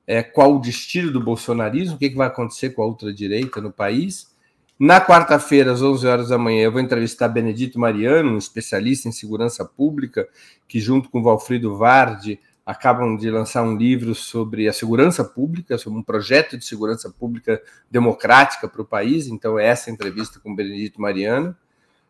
é 0.07 0.23
qual 0.23 0.57
o 0.57 0.61
destino 0.61 1.11
do 1.11 1.21
bolsonarismo, 1.21 1.97
o 1.97 1.99
que, 1.99 2.11
que 2.11 2.17
vai 2.17 2.29
acontecer 2.29 2.71
com 2.71 2.83
a 2.83 2.87
ultradireita 2.87 3.61
no 3.61 3.73
país. 3.73 4.33
Na 4.79 5.01
quarta-feira, 5.01 5.73
às 5.73 5.83
11 5.83 6.07
horas 6.07 6.29
da 6.29 6.39
manhã, 6.39 6.63
eu 6.63 6.73
vou 6.73 6.81
entrevistar 6.81 7.27
Benedito 7.29 7.81
Mariano, 7.81 8.35
um 8.35 8.39
especialista 8.39 9.09
em 9.09 9.13
segurança 9.13 9.65
pública, 9.65 10.29
que, 10.69 10.79
junto 10.79 11.11
com 11.11 11.21
Valfrido 11.21 11.77
Vardi, 11.77 12.41
acabam 12.65 13.17
de 13.17 13.29
lançar 13.29 13.65
um 13.65 13.77
livro 13.77 14.15
sobre 14.15 14.69
a 14.69 14.73
segurança 14.73 15.25
pública, 15.25 15.77
sobre 15.77 15.99
um 15.99 16.03
projeto 16.03 16.57
de 16.57 16.65
segurança 16.65 17.11
pública 17.11 17.61
democrática 17.91 18.69
para 18.69 18.83
o 18.83 18.85
país. 18.85 19.27
Então, 19.27 19.59
é 19.59 19.67
essa 19.67 19.91
entrevista 19.91 20.39
com 20.39 20.55
Benedito 20.55 21.01
Mariano. 21.01 21.57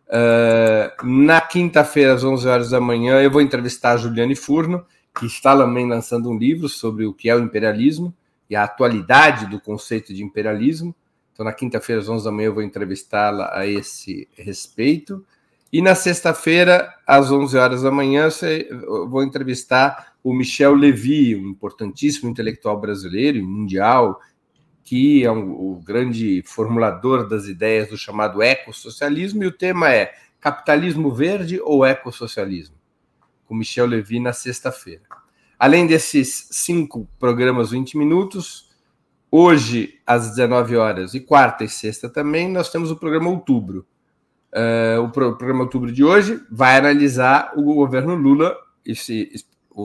Uh, 0.08 1.06
na 1.06 1.40
quinta-feira, 1.40 2.14
às 2.14 2.24
11 2.24 2.48
horas 2.48 2.70
da 2.70 2.80
manhã, 2.80 3.20
eu 3.20 3.30
vou 3.30 3.42
entrevistar 3.42 3.92
a 3.92 3.96
Juliane 3.98 4.34
Furno, 4.34 4.84
que 5.18 5.26
está 5.26 5.56
também 5.56 5.86
lançando 5.86 6.30
um 6.30 6.38
livro 6.38 6.68
sobre 6.68 7.04
o 7.04 7.12
que 7.12 7.28
é 7.28 7.36
o 7.36 7.40
imperialismo 7.40 8.14
e 8.48 8.56
a 8.56 8.64
atualidade 8.64 9.46
do 9.46 9.60
conceito 9.60 10.14
de 10.14 10.24
imperialismo. 10.24 10.94
Então, 11.32 11.44
na 11.44 11.52
quinta-feira, 11.52 12.00
às 12.00 12.08
11 12.08 12.24
da 12.24 12.32
manhã, 12.32 12.46
eu 12.46 12.54
vou 12.54 12.62
entrevistá-la 12.62 13.50
a 13.52 13.66
esse 13.66 14.26
respeito. 14.36 15.24
E 15.70 15.82
na 15.82 15.94
sexta-feira, 15.94 16.92
às 17.06 17.30
11 17.30 17.56
horas 17.58 17.82
da 17.82 17.90
manhã, 17.90 18.28
eu 18.70 19.08
vou 19.08 19.22
entrevistar 19.22 20.14
o 20.24 20.32
Michel 20.32 20.74
Levy, 20.74 21.36
um 21.36 21.50
importantíssimo 21.50 22.30
intelectual 22.30 22.80
brasileiro 22.80 23.36
e 23.38 23.42
mundial, 23.42 24.20
que 24.88 25.22
é 25.22 25.30
um, 25.30 25.50
o 25.50 25.82
grande 25.84 26.42
formulador 26.46 27.28
das 27.28 27.46
ideias 27.46 27.90
do 27.90 27.98
chamado 27.98 28.40
ecossocialismo, 28.40 29.44
e 29.44 29.46
o 29.46 29.52
tema 29.52 29.92
é 29.92 30.14
capitalismo 30.40 31.10
verde 31.10 31.60
ou 31.62 31.84
ecossocialismo, 31.84 32.74
com 33.44 33.54
Michel 33.54 33.84
Levy 33.84 34.18
na 34.18 34.32
sexta-feira. 34.32 35.02
Além 35.58 35.86
desses 35.86 36.48
cinco 36.52 37.06
programas 37.18 37.70
20 37.70 37.98
minutos, 37.98 38.70
hoje 39.30 40.00
às 40.06 40.30
19 40.30 40.76
horas 40.76 41.12
e 41.12 41.20
quarta 41.20 41.64
e 41.64 41.68
sexta 41.68 42.08
também, 42.08 42.50
nós 42.50 42.70
temos 42.70 42.90
o 42.90 42.96
programa 42.96 43.28
Outubro. 43.28 43.86
Uh, 44.50 45.02
o 45.02 45.10
programa 45.10 45.64
Outubro 45.64 45.92
de 45.92 46.02
hoje 46.02 46.40
vai 46.50 46.78
analisar 46.78 47.52
o 47.54 47.74
governo 47.74 48.14
Lula, 48.14 48.56
esse, 48.86 49.30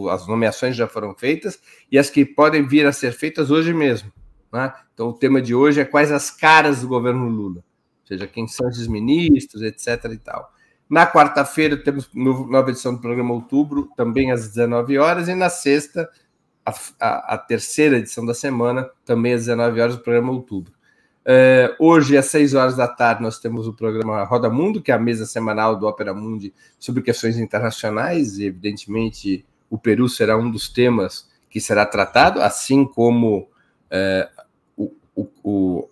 as 0.10 0.26
nomeações 0.30 0.78
já 0.78 0.88
foram 0.88 1.14
feitas 1.14 1.60
e 1.92 2.00
as 2.00 2.10
que 2.10 2.24
podem 2.24 2.66
vir 2.66 2.86
a 2.86 2.94
ser 2.94 3.12
feitas 3.12 3.52
hoje 3.52 3.74
mesmo. 3.74 4.10
Né? 4.54 4.72
Então, 4.94 5.10
o 5.10 5.14
tema 5.14 5.42
de 5.42 5.56
hoje 5.56 5.82
é 5.82 5.86
quais 5.86 6.12
as 6.12 6.30
caras 6.30 6.82
do 6.82 6.88
governo 6.88 7.28
Lula, 7.28 7.58
ou 7.58 8.08
seja, 8.08 8.28
quem 8.28 8.48
são 8.48 8.70
esses 8.70 8.88
ministros, 8.88 9.64
etc. 9.64 10.06
e 10.12 10.18
tal. 10.18 10.54
Na 10.88 11.08
quarta-feira, 11.08 11.76
temos 11.76 12.08
nova 12.14 12.70
edição 12.70 12.94
do 12.94 13.02
programa 13.02 13.34
Outubro, 13.34 13.90
também 13.98 14.32
às 14.32 14.48
19 14.50 15.00
horas, 15.00 15.28
e 15.28 15.34
na 15.34 15.50
sexta, 15.50 16.08
a, 16.64 16.72
a, 17.00 17.34
a 17.34 17.38
terceira 17.40 17.98
edição 17.98 18.24
da 18.24 18.36
semana, 18.36 18.88
também 19.04 19.34
às 19.34 19.42
19 19.42 19.82
horas, 19.82 19.96
do 19.96 20.04
programa 20.04 20.32
Outubro. 20.32 20.72
Uh, 21.24 21.74
hoje, 21.80 22.16
às 22.16 22.26
6 22.28 22.54
horas 22.54 22.76
da 22.76 22.88
tarde, 22.88 23.24
nós 23.24 23.40
temos 23.40 23.68
o 23.68 23.74
programa 23.74 24.24
Roda 24.24 24.50
Mundo, 24.50 24.84
que 24.84 24.92
é 24.92 24.94
a 24.94 25.00
mesa 25.00 25.26
semanal 25.26 25.76
do 25.76 25.88
Ópera 25.88 26.14
Mundi 26.14 26.54
sobre 26.78 27.02
questões 27.02 27.40
internacionais, 27.40 28.38
e 28.38 28.46
evidentemente 28.46 29.44
o 29.70 29.80
Peru 29.80 30.08
será 30.08 30.38
um 30.38 30.52
dos 30.52 30.70
temas 30.70 31.28
que 31.50 31.60
será 31.62 31.86
tratado, 31.86 32.42
assim 32.42 32.86
como 32.86 33.48
uh, 33.94 34.43
o, 35.16 35.28
o, 35.44 35.90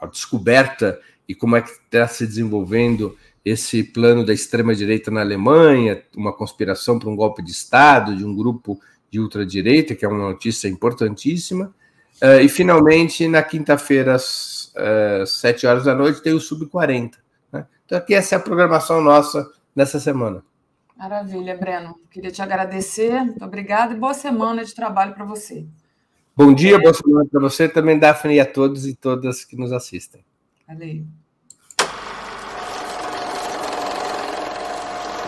a 0.00 0.06
descoberta 0.06 1.00
e 1.28 1.34
como 1.34 1.56
é 1.56 1.62
que 1.62 1.70
está 1.70 2.06
se 2.06 2.26
desenvolvendo 2.26 3.16
esse 3.44 3.84
plano 3.84 4.26
da 4.26 4.32
extrema-direita 4.32 5.10
na 5.10 5.20
Alemanha, 5.20 6.02
uma 6.16 6.32
conspiração 6.32 6.98
para 6.98 7.08
um 7.08 7.14
golpe 7.14 7.42
de 7.42 7.52
Estado 7.52 8.16
de 8.16 8.24
um 8.24 8.34
grupo 8.34 8.80
de 9.10 9.20
ultradireita, 9.20 9.94
que 9.94 10.04
é 10.04 10.08
uma 10.08 10.30
notícia 10.30 10.68
importantíssima. 10.68 11.72
Uh, 12.20 12.40
e, 12.42 12.48
finalmente, 12.48 13.28
na 13.28 13.42
quinta-feira, 13.42 14.14
às 14.14 14.72
uh, 14.74 15.26
sete 15.26 15.66
horas 15.66 15.84
da 15.84 15.94
noite, 15.94 16.22
tem 16.22 16.32
o 16.32 16.40
Sub-40. 16.40 17.12
Né? 17.52 17.66
Então, 17.84 17.98
aqui 17.98 18.14
essa 18.14 18.34
é 18.34 18.38
a 18.38 18.40
programação 18.40 19.00
nossa 19.00 19.48
nessa 19.74 20.00
semana. 20.00 20.42
Maravilha, 20.96 21.56
Breno. 21.56 21.94
Queria 22.10 22.32
te 22.32 22.40
agradecer. 22.42 23.22
Muito 23.22 23.44
obrigada 23.44 23.94
e 23.94 23.98
boa 23.98 24.14
semana 24.14 24.64
de 24.64 24.74
trabalho 24.74 25.14
para 25.14 25.24
você. 25.24 25.66
Bom 26.38 26.52
dia, 26.52 26.76
é. 26.76 26.78
boa 26.78 26.92
semana 26.92 27.24
para 27.24 27.40
você, 27.40 27.66
também, 27.66 27.98
Daphne, 27.98 28.34
e 28.34 28.40
a 28.40 28.44
todos 28.44 28.84
e 28.84 28.94
todas 28.94 29.42
que 29.42 29.56
nos 29.56 29.72
assistem. 29.72 30.22
Valeu. 30.68 31.06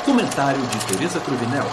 Comentário 0.05 0.61
de 0.61 0.87
Tereza 0.87 1.19
Cruvinel. 1.21 1.65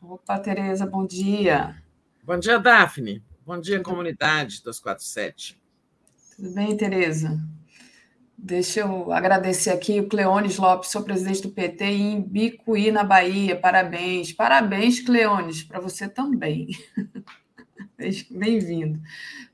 Opa, 0.00 0.38
Tereza, 0.38 0.86
bom 0.86 1.06
dia. 1.06 1.76
Bom 2.24 2.38
dia, 2.38 2.58
Daphne. 2.58 3.22
Bom 3.44 3.60
dia, 3.60 3.82
comunidade 3.82 4.62
247. 4.64 5.60
Tudo 6.36 6.54
bem, 6.54 6.74
Tereza? 6.74 7.38
Deixa 8.34 8.80
eu 8.80 9.12
agradecer 9.12 9.68
aqui 9.68 10.00
o 10.00 10.08
Cleones 10.08 10.56
Lopes, 10.56 10.90
sou 10.90 11.02
presidente 11.02 11.42
do 11.42 11.50
PT 11.50 11.84
em 11.84 12.22
Bicuí, 12.22 12.90
na 12.90 13.04
Bahia. 13.04 13.60
Parabéns. 13.60 14.32
Parabéns, 14.32 15.00
Cleones, 15.00 15.62
para 15.62 15.80
você 15.80 16.08
também. 16.08 16.68
Bem-vindo. 18.30 18.98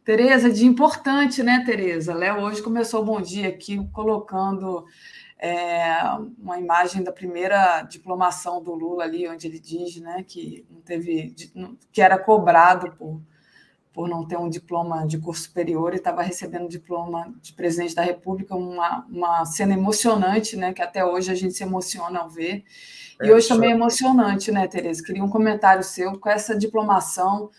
Tereza, 0.04 0.48
de 0.48 0.64
importante, 0.64 1.42
né, 1.42 1.64
Tereza? 1.66 2.14
Léo 2.14 2.42
hoje 2.42 2.62
começou 2.62 3.02
o 3.02 3.04
bom 3.04 3.20
dia 3.20 3.48
aqui 3.48 3.84
colocando 3.92 4.86
é, 5.36 6.00
uma 6.38 6.56
imagem 6.56 7.02
da 7.02 7.10
primeira 7.10 7.82
diplomação 7.82 8.62
do 8.62 8.72
Lula 8.72 9.02
ali, 9.02 9.28
onde 9.28 9.48
ele 9.48 9.58
diz 9.58 9.96
né, 9.96 10.24
que 10.26 10.64
não 10.70 10.80
teve, 10.80 11.34
que 11.90 12.00
era 12.00 12.16
cobrado 12.16 12.92
por, 12.92 13.20
por 13.92 14.08
não 14.08 14.24
ter 14.24 14.36
um 14.36 14.48
diploma 14.48 15.04
de 15.04 15.18
curso 15.18 15.42
superior 15.42 15.92
e 15.92 15.96
estava 15.96 16.22
recebendo 16.22 16.68
diploma 16.68 17.34
de 17.42 17.52
presidente 17.52 17.96
da 17.96 18.02
República, 18.02 18.54
uma, 18.54 19.04
uma 19.10 19.44
cena 19.44 19.74
emocionante, 19.74 20.56
né, 20.56 20.72
que 20.72 20.82
até 20.82 21.04
hoje 21.04 21.32
a 21.32 21.34
gente 21.34 21.54
se 21.54 21.64
emociona 21.64 22.20
ao 22.20 22.30
ver. 22.30 22.64
E 23.20 23.28
é, 23.28 23.34
hoje 23.34 23.48
também 23.48 23.72
é 23.72 23.74
emocionante, 23.74 24.52
né, 24.52 24.68
Tereza? 24.68 25.02
Queria 25.02 25.24
um 25.24 25.30
comentário 25.30 25.82
seu 25.82 26.16
com 26.16 26.30
essa 26.30 26.56
diplomação 26.56 27.50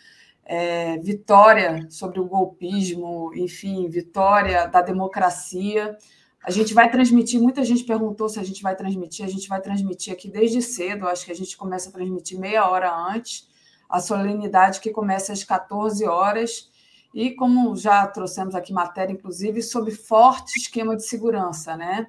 é, 0.49 0.97
vitória 0.99 1.85
sobre 1.89 2.21
o 2.21 2.25
golpismo, 2.25 3.33
enfim, 3.35 3.89
vitória 3.89 4.65
da 4.65 4.81
democracia. 4.81 5.97
A 6.41 6.49
gente 6.49 6.73
vai 6.73 6.89
transmitir, 6.89 7.41
muita 7.41 7.65
gente 7.65 7.83
perguntou 7.83 8.29
se 8.29 8.39
a 8.39 8.43
gente 8.43 8.63
vai 8.63 8.73
transmitir, 8.73 9.25
a 9.25 9.29
gente 9.29 9.49
vai 9.49 9.59
transmitir 9.59 10.13
aqui 10.13 10.29
desde 10.29 10.61
cedo, 10.61 11.05
acho 11.05 11.25
que 11.25 11.31
a 11.33 11.35
gente 11.35 11.57
começa 11.57 11.89
a 11.89 11.91
transmitir 11.91 12.39
meia 12.39 12.69
hora 12.69 12.89
antes, 12.95 13.49
a 13.89 13.99
solenidade 13.99 14.79
que 14.79 14.91
começa 14.91 15.33
às 15.33 15.43
14 15.43 16.05
horas, 16.05 16.71
e 17.13 17.31
como 17.31 17.75
já 17.75 18.07
trouxemos 18.07 18.55
aqui 18.55 18.71
matéria, 18.71 19.11
inclusive, 19.11 19.61
sobre 19.61 19.91
forte 19.91 20.57
esquema 20.57 20.95
de 20.95 21.05
segurança, 21.05 21.75
né? 21.75 22.07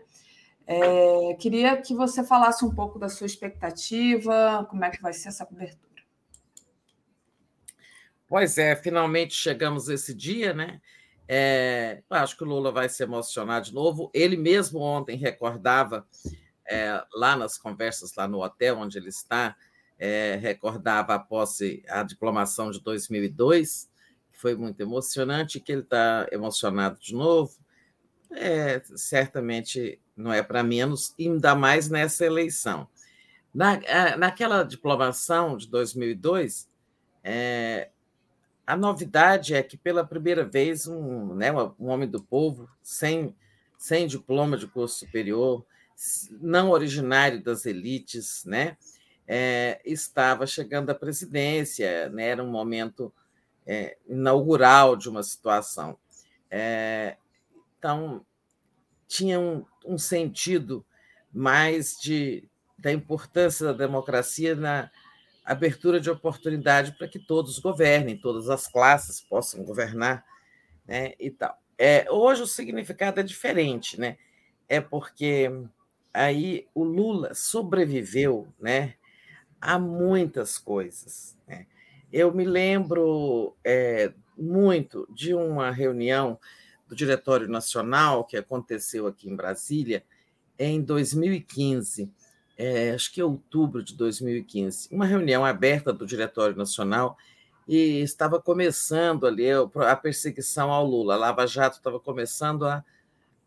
É, 0.64 1.34
queria 1.40 1.76
que 1.76 1.94
você 1.94 2.22
falasse 2.22 2.64
um 2.64 2.72
pouco 2.72 2.98
da 2.98 3.08
sua 3.08 3.26
expectativa, 3.26 4.64
como 4.70 4.84
é 4.84 4.90
que 4.90 5.02
vai 5.02 5.12
ser 5.12 5.28
essa 5.28 5.44
cobertura. 5.46 5.87
Pois 8.28 8.58
é, 8.58 8.76
finalmente 8.76 9.34
chegamos 9.34 9.88
esse 9.88 10.14
dia, 10.14 10.52
né? 10.52 10.82
É, 11.26 12.02
acho 12.10 12.36
que 12.36 12.44
o 12.44 12.46
Lula 12.46 12.70
vai 12.70 12.86
se 12.86 13.02
emocionar 13.02 13.62
de 13.62 13.72
novo. 13.72 14.10
Ele 14.12 14.36
mesmo 14.36 14.80
ontem 14.80 15.16
recordava, 15.16 16.06
é, 16.66 17.02
lá 17.14 17.34
nas 17.34 17.56
conversas, 17.56 18.14
lá 18.14 18.28
no 18.28 18.42
hotel 18.42 18.78
onde 18.78 18.98
ele 18.98 19.08
está, 19.08 19.56
é, 19.98 20.38
recordava 20.40 21.14
a 21.14 21.18
posse, 21.18 21.82
a 21.88 22.02
diplomação 22.02 22.70
de 22.70 22.82
2002, 22.82 23.90
que 24.30 24.38
foi 24.38 24.54
muito 24.54 24.78
emocionante, 24.80 25.58
que 25.58 25.72
ele 25.72 25.82
está 25.82 26.28
emocionado 26.30 27.00
de 27.00 27.14
novo. 27.14 27.58
É, 28.30 28.82
certamente 28.94 29.98
não 30.14 30.30
é 30.30 30.42
para 30.42 30.62
menos, 30.62 31.14
ainda 31.18 31.54
mais 31.54 31.88
nessa 31.88 32.26
eleição. 32.26 32.86
Na, 33.54 33.80
naquela 34.18 34.62
diplomação 34.64 35.56
de 35.56 35.66
2002, 35.66 36.68
é, 37.24 37.90
a 38.68 38.76
novidade 38.76 39.54
é 39.54 39.62
que, 39.62 39.78
pela 39.78 40.04
primeira 40.04 40.44
vez, 40.44 40.86
um, 40.86 41.34
né, 41.34 41.50
um 41.80 41.88
homem 41.88 42.06
do 42.06 42.22
povo, 42.22 42.68
sem, 42.82 43.34
sem 43.78 44.06
diploma 44.06 44.58
de 44.58 44.66
curso 44.66 44.98
superior, 44.98 45.64
não 46.38 46.68
originário 46.68 47.42
das 47.42 47.64
elites, 47.64 48.44
né, 48.44 48.76
é, 49.26 49.80
estava 49.86 50.46
chegando 50.46 50.90
à 50.90 50.94
presidência, 50.94 52.10
né, 52.10 52.28
era 52.28 52.44
um 52.44 52.50
momento 52.50 53.10
é, 53.66 53.96
inaugural 54.06 54.96
de 54.96 55.08
uma 55.08 55.22
situação. 55.22 55.98
É, 56.50 57.16
então, 57.78 58.22
tinha 59.06 59.40
um, 59.40 59.64
um 59.86 59.96
sentido 59.96 60.84
mais 61.32 61.96
de, 61.98 62.46
da 62.78 62.92
importância 62.92 63.64
da 63.64 63.72
democracia 63.72 64.54
na, 64.54 64.90
abertura 65.48 65.98
de 65.98 66.10
oportunidade 66.10 66.92
para 66.92 67.08
que 67.08 67.18
todos 67.18 67.58
governem, 67.58 68.18
todas 68.18 68.50
as 68.50 68.68
classes 68.68 69.18
possam 69.18 69.64
governar, 69.64 70.22
né, 70.86 71.14
e 71.18 71.30
tal. 71.30 71.58
É, 71.78 72.06
hoje 72.10 72.42
o 72.42 72.46
significado 72.46 73.18
é 73.18 73.22
diferente, 73.22 73.98
né? 73.98 74.18
É 74.68 74.78
porque 74.78 75.50
aí 76.12 76.66
o 76.74 76.84
Lula 76.84 77.32
sobreviveu, 77.34 78.46
né, 78.60 78.94
a 79.58 79.78
muitas 79.78 80.58
coisas. 80.58 81.34
Né? 81.46 81.66
Eu 82.12 82.30
me 82.34 82.44
lembro 82.44 83.56
é, 83.64 84.12
muito 84.36 85.08
de 85.10 85.32
uma 85.32 85.70
reunião 85.70 86.38
do 86.86 86.94
Diretório 86.94 87.48
Nacional 87.48 88.24
que 88.24 88.36
aconteceu 88.36 89.06
aqui 89.06 89.30
em 89.30 89.36
Brasília 89.36 90.04
em 90.58 90.82
2015 90.82 92.12
é, 92.58 92.90
acho 92.90 93.12
que 93.12 93.22
outubro 93.22 93.84
de 93.84 93.94
2015, 93.94 94.88
uma 94.90 95.06
reunião 95.06 95.44
aberta 95.44 95.92
do 95.92 96.04
Diretório 96.04 96.56
Nacional 96.56 97.16
e 97.68 98.00
estava 98.00 98.42
começando 98.42 99.28
ali 99.28 99.46
a 99.52 99.94
perseguição 99.94 100.72
ao 100.72 100.84
Lula. 100.84 101.14
A 101.14 101.18
Lava 101.18 101.46
Jato 101.46 101.76
estava 101.76 102.00
começando 102.00 102.66
a 102.66 102.84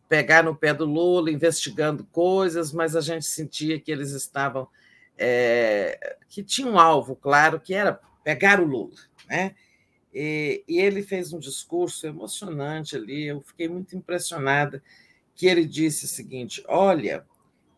pegar 0.08 0.44
no 0.44 0.56
pé 0.56 0.74
do 0.74 0.86
Lula, 0.86 1.30
investigando 1.30 2.06
coisas, 2.06 2.72
mas 2.72 2.96
a 2.96 3.02
gente 3.02 3.26
sentia 3.26 3.80
que 3.80 3.92
eles 3.92 4.12
estavam. 4.12 4.66
É, 5.18 6.18
que 6.30 6.42
tinha 6.42 6.68
um 6.68 6.80
alvo 6.80 7.16
claro, 7.16 7.60
que 7.60 7.74
era 7.74 8.00
pegar 8.24 8.62
o 8.62 8.66
Lula. 8.66 8.96
Né? 9.28 9.56
E, 10.14 10.64
e 10.68 10.80
ele 10.80 11.04
fez 11.04 11.34
um 11.34 11.40
discurso 11.40 12.08
emocionante 12.08 12.96
ali, 12.96 13.26
eu 13.26 13.42
fiquei 13.42 13.68
muito 13.68 13.96
impressionada, 13.96 14.82
que 15.36 15.48
ele 15.48 15.66
disse 15.66 16.06
o 16.06 16.08
seguinte: 16.08 16.64
olha. 16.66 17.26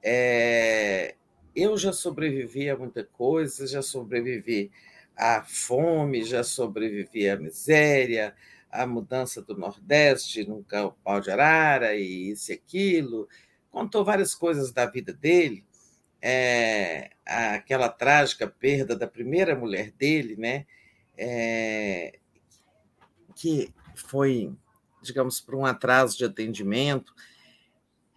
É, 0.05 1.15
eu 1.55 1.77
já 1.77 1.93
sobrevivi 1.93 2.69
a 2.69 2.77
muita 2.77 3.03
coisa, 3.03 3.67
já 3.67 3.81
sobrevivi 3.81 4.71
à 5.15 5.43
fome, 5.43 6.23
já 6.23 6.43
sobrevivi 6.43 7.29
à 7.29 7.37
miséria, 7.37 8.35
à 8.71 8.87
mudança 8.87 9.41
do 9.41 9.55
Nordeste 9.55 10.47
no 10.47 10.65
pau 11.03 11.21
de 11.21 11.31
arara 11.31 11.95
e 11.95 12.31
isso 12.31 12.51
e 12.51 12.55
aquilo. 12.55 13.27
Contou 13.71 14.03
várias 14.03 14.33
coisas 14.33 14.71
da 14.71 14.85
vida 14.85 15.13
dele, 15.13 15.63
é, 16.21 17.11
aquela 17.25 17.89
trágica 17.89 18.47
perda 18.47 18.95
da 18.95 19.07
primeira 19.07 19.55
mulher 19.55 19.91
dele, 19.91 20.35
né? 20.37 20.65
É, 21.17 22.17
que 23.35 23.73
foi, 23.95 24.51
digamos, 25.01 25.41
por 25.41 25.55
um 25.55 25.65
atraso 25.65 26.17
de 26.17 26.25
atendimento. 26.25 27.13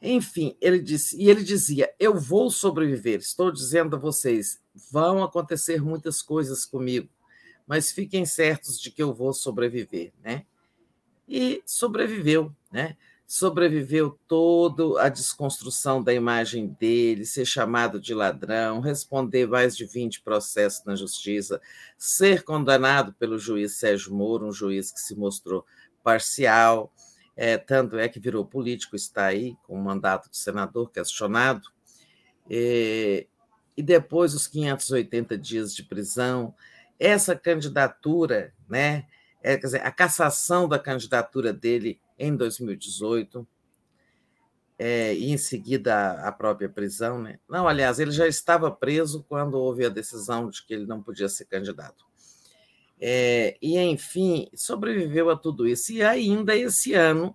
Enfim, 0.00 0.56
ele 0.60 0.78
disse, 0.78 1.16
e 1.20 1.30
ele 1.30 1.42
dizia: 1.42 1.92
Eu 1.98 2.18
vou 2.18 2.50
sobreviver. 2.50 3.20
Estou 3.20 3.50
dizendo 3.50 3.96
a 3.96 3.98
vocês, 3.98 4.60
vão 4.90 5.22
acontecer 5.22 5.82
muitas 5.82 6.20
coisas 6.20 6.64
comigo, 6.64 7.08
mas 7.66 7.90
fiquem 7.90 8.26
certos 8.26 8.80
de 8.80 8.90
que 8.90 9.02
eu 9.02 9.14
vou 9.14 9.32
sobreviver, 9.32 10.12
né? 10.22 10.44
E 11.28 11.62
sobreviveu, 11.66 12.54
né? 12.70 12.96
Sobreviveu 13.26 14.16
toda 14.28 15.02
a 15.02 15.08
desconstrução 15.08 16.00
da 16.00 16.14
imagem 16.14 16.68
dele, 16.78 17.24
ser 17.24 17.44
chamado 17.44 17.98
de 17.98 18.14
ladrão, 18.14 18.78
responder 18.78 19.48
mais 19.48 19.76
de 19.76 19.84
20 19.84 20.22
processos 20.22 20.84
na 20.84 20.94
justiça, 20.94 21.60
ser 21.98 22.44
condenado 22.44 23.12
pelo 23.14 23.36
juiz 23.36 23.78
Sérgio 23.78 24.14
Moro, 24.14 24.46
um 24.46 24.52
juiz 24.52 24.92
que 24.92 25.00
se 25.00 25.16
mostrou 25.16 25.66
parcial, 26.04 26.92
é, 27.36 27.58
tanto 27.58 27.98
é 27.98 28.08
que 28.08 28.18
virou 28.18 28.44
político, 28.44 28.96
está 28.96 29.26
aí 29.26 29.56
com 29.64 29.74
o 29.74 29.82
mandato 29.82 30.30
de 30.30 30.38
senador 30.38 30.90
questionado, 30.90 31.68
e, 32.48 33.26
e 33.76 33.82
depois 33.82 34.34
os 34.34 34.46
580 34.46 35.36
dias 35.36 35.74
de 35.74 35.82
prisão, 35.82 36.54
essa 36.98 37.36
candidatura, 37.36 38.54
né, 38.68 39.06
é, 39.42 39.56
quer 39.56 39.66
dizer, 39.66 39.86
a 39.86 39.90
cassação 39.90 40.66
da 40.66 40.78
candidatura 40.78 41.52
dele 41.52 42.00
em 42.18 42.34
2018, 42.34 43.46
é, 44.78 45.14
e 45.14 45.30
em 45.30 45.38
seguida 45.38 46.12
a 46.22 46.30
própria 46.30 46.68
prisão, 46.68 47.20
né? 47.20 47.38
Não, 47.48 47.66
aliás, 47.66 47.98
ele 47.98 48.10
já 48.10 48.26
estava 48.26 48.70
preso 48.70 49.24
quando 49.26 49.54
houve 49.54 49.86
a 49.86 49.88
decisão 49.88 50.50
de 50.50 50.64
que 50.64 50.74
ele 50.74 50.86
não 50.86 51.02
podia 51.02 51.28
ser 51.28 51.46
candidato. 51.46 52.04
É, 53.00 53.56
e, 53.60 53.78
enfim, 53.78 54.48
sobreviveu 54.54 55.30
a 55.30 55.36
tudo 55.36 55.66
isso. 55.66 55.92
E 55.92 56.02
ainda 56.02 56.56
esse 56.56 56.94
ano, 56.94 57.34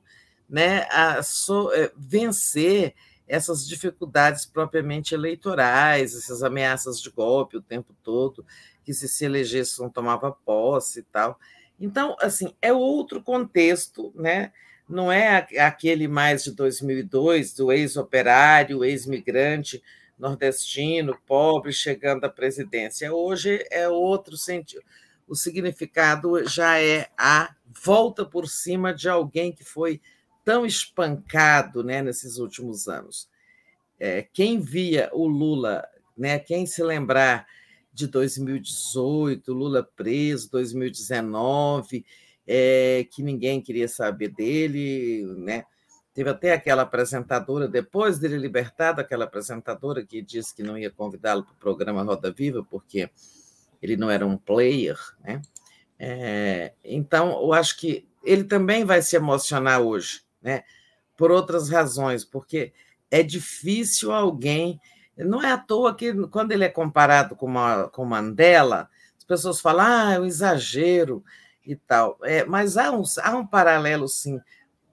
né, 0.49 0.87
a 0.89 1.21
so, 1.23 1.71
é, 1.73 1.91
vencer 1.95 2.93
essas 3.27 3.67
dificuldades 3.67 4.45
propriamente 4.45 5.13
eleitorais, 5.13 6.15
essas 6.15 6.43
ameaças 6.43 7.01
de 7.01 7.09
golpe 7.09 7.57
o 7.57 7.61
tempo 7.61 7.95
todo, 8.03 8.45
que 8.83 8.93
se 8.93 9.07
se 9.07 9.25
elegesse 9.25 9.79
não 9.79 9.89
tomava 9.89 10.31
posse 10.31 10.99
e 10.99 11.03
tal. 11.03 11.39
Então, 11.79 12.15
assim, 12.19 12.53
é 12.61 12.73
outro 12.73 13.21
contexto, 13.21 14.11
né? 14.15 14.51
não 14.91 15.11
é 15.11 15.47
aquele 15.59 16.07
mais 16.07 16.43
de 16.43 16.51
2002, 16.51 17.53
do 17.53 17.71
ex-operário, 17.71 18.83
ex-migrante 18.83 19.81
nordestino, 20.19 21.17
pobre, 21.25 21.73
chegando 21.73 22.25
à 22.25 22.29
presidência. 22.29 23.11
Hoje 23.11 23.65
é 23.71 23.87
outro 23.89 24.37
sentido. 24.37 24.83
O 25.31 25.35
significado 25.35 26.45
já 26.45 26.77
é 26.77 27.07
a 27.17 27.55
volta 27.85 28.25
por 28.25 28.49
cima 28.49 28.93
de 28.93 29.07
alguém 29.07 29.53
que 29.53 29.63
foi 29.63 30.01
tão 30.43 30.65
espancado 30.65 31.85
né, 31.85 32.01
nesses 32.01 32.37
últimos 32.37 32.89
anos. 32.89 33.29
É, 33.97 34.23
quem 34.33 34.59
via 34.59 35.09
o 35.13 35.25
Lula, 35.25 35.87
né, 36.17 36.37
quem 36.37 36.65
se 36.65 36.83
lembrar 36.83 37.47
de 37.93 38.07
2018, 38.07 39.53
Lula 39.53 39.89
preso, 39.95 40.51
2019, 40.51 42.05
é, 42.45 43.07
que 43.09 43.23
ninguém 43.23 43.61
queria 43.61 43.87
saber 43.87 44.27
dele, 44.27 45.23
né? 45.37 45.63
Teve 46.13 46.29
até 46.29 46.51
aquela 46.51 46.81
apresentadora, 46.81 47.69
depois 47.69 48.19
dele 48.19 48.37
libertado, 48.37 48.99
aquela 48.99 49.23
apresentadora 49.23 50.05
que 50.05 50.21
disse 50.21 50.53
que 50.53 50.61
não 50.61 50.77
ia 50.77 50.91
convidá-lo 50.91 51.45
para 51.45 51.53
o 51.53 51.57
programa 51.57 52.03
Roda 52.03 52.33
Viva, 52.33 52.67
porque 52.69 53.09
ele 53.81 53.97
não 53.97 54.09
era 54.09 54.25
um 54.25 54.37
player, 54.37 54.97
né? 55.23 55.41
É, 55.97 56.73
então, 56.83 57.31
eu 57.41 57.53
acho 57.53 57.77
que 57.77 58.07
ele 58.23 58.43
também 58.43 58.83
vai 58.85 59.01
se 59.01 59.15
emocionar 59.15 59.81
hoje, 59.81 60.21
né? 60.41 60.63
Por 61.17 61.31
outras 61.31 61.69
razões, 61.69 62.25
porque 62.25 62.73
é 63.09 63.21
difícil 63.21 64.11
alguém. 64.11 64.79
Não 65.17 65.43
é 65.43 65.51
à 65.51 65.57
toa 65.57 65.93
que, 65.93 66.13
quando 66.27 66.51
ele 66.51 66.63
é 66.63 66.69
comparado 66.69 67.35
com, 67.35 67.45
uma, 67.45 67.89
com 67.89 68.05
Mandela, 68.05 68.89
as 69.17 69.23
pessoas 69.23 69.59
falam, 69.59 69.85
ah, 69.85 70.13
é 70.13 70.19
um 70.19 70.25
exagero 70.25 71.23
e 71.65 71.75
tal. 71.75 72.17
É, 72.23 72.45
mas 72.45 72.77
há 72.77 72.91
um, 72.91 73.03
há 73.21 73.35
um 73.35 73.45
paralelo, 73.45 74.07
sim. 74.07 74.39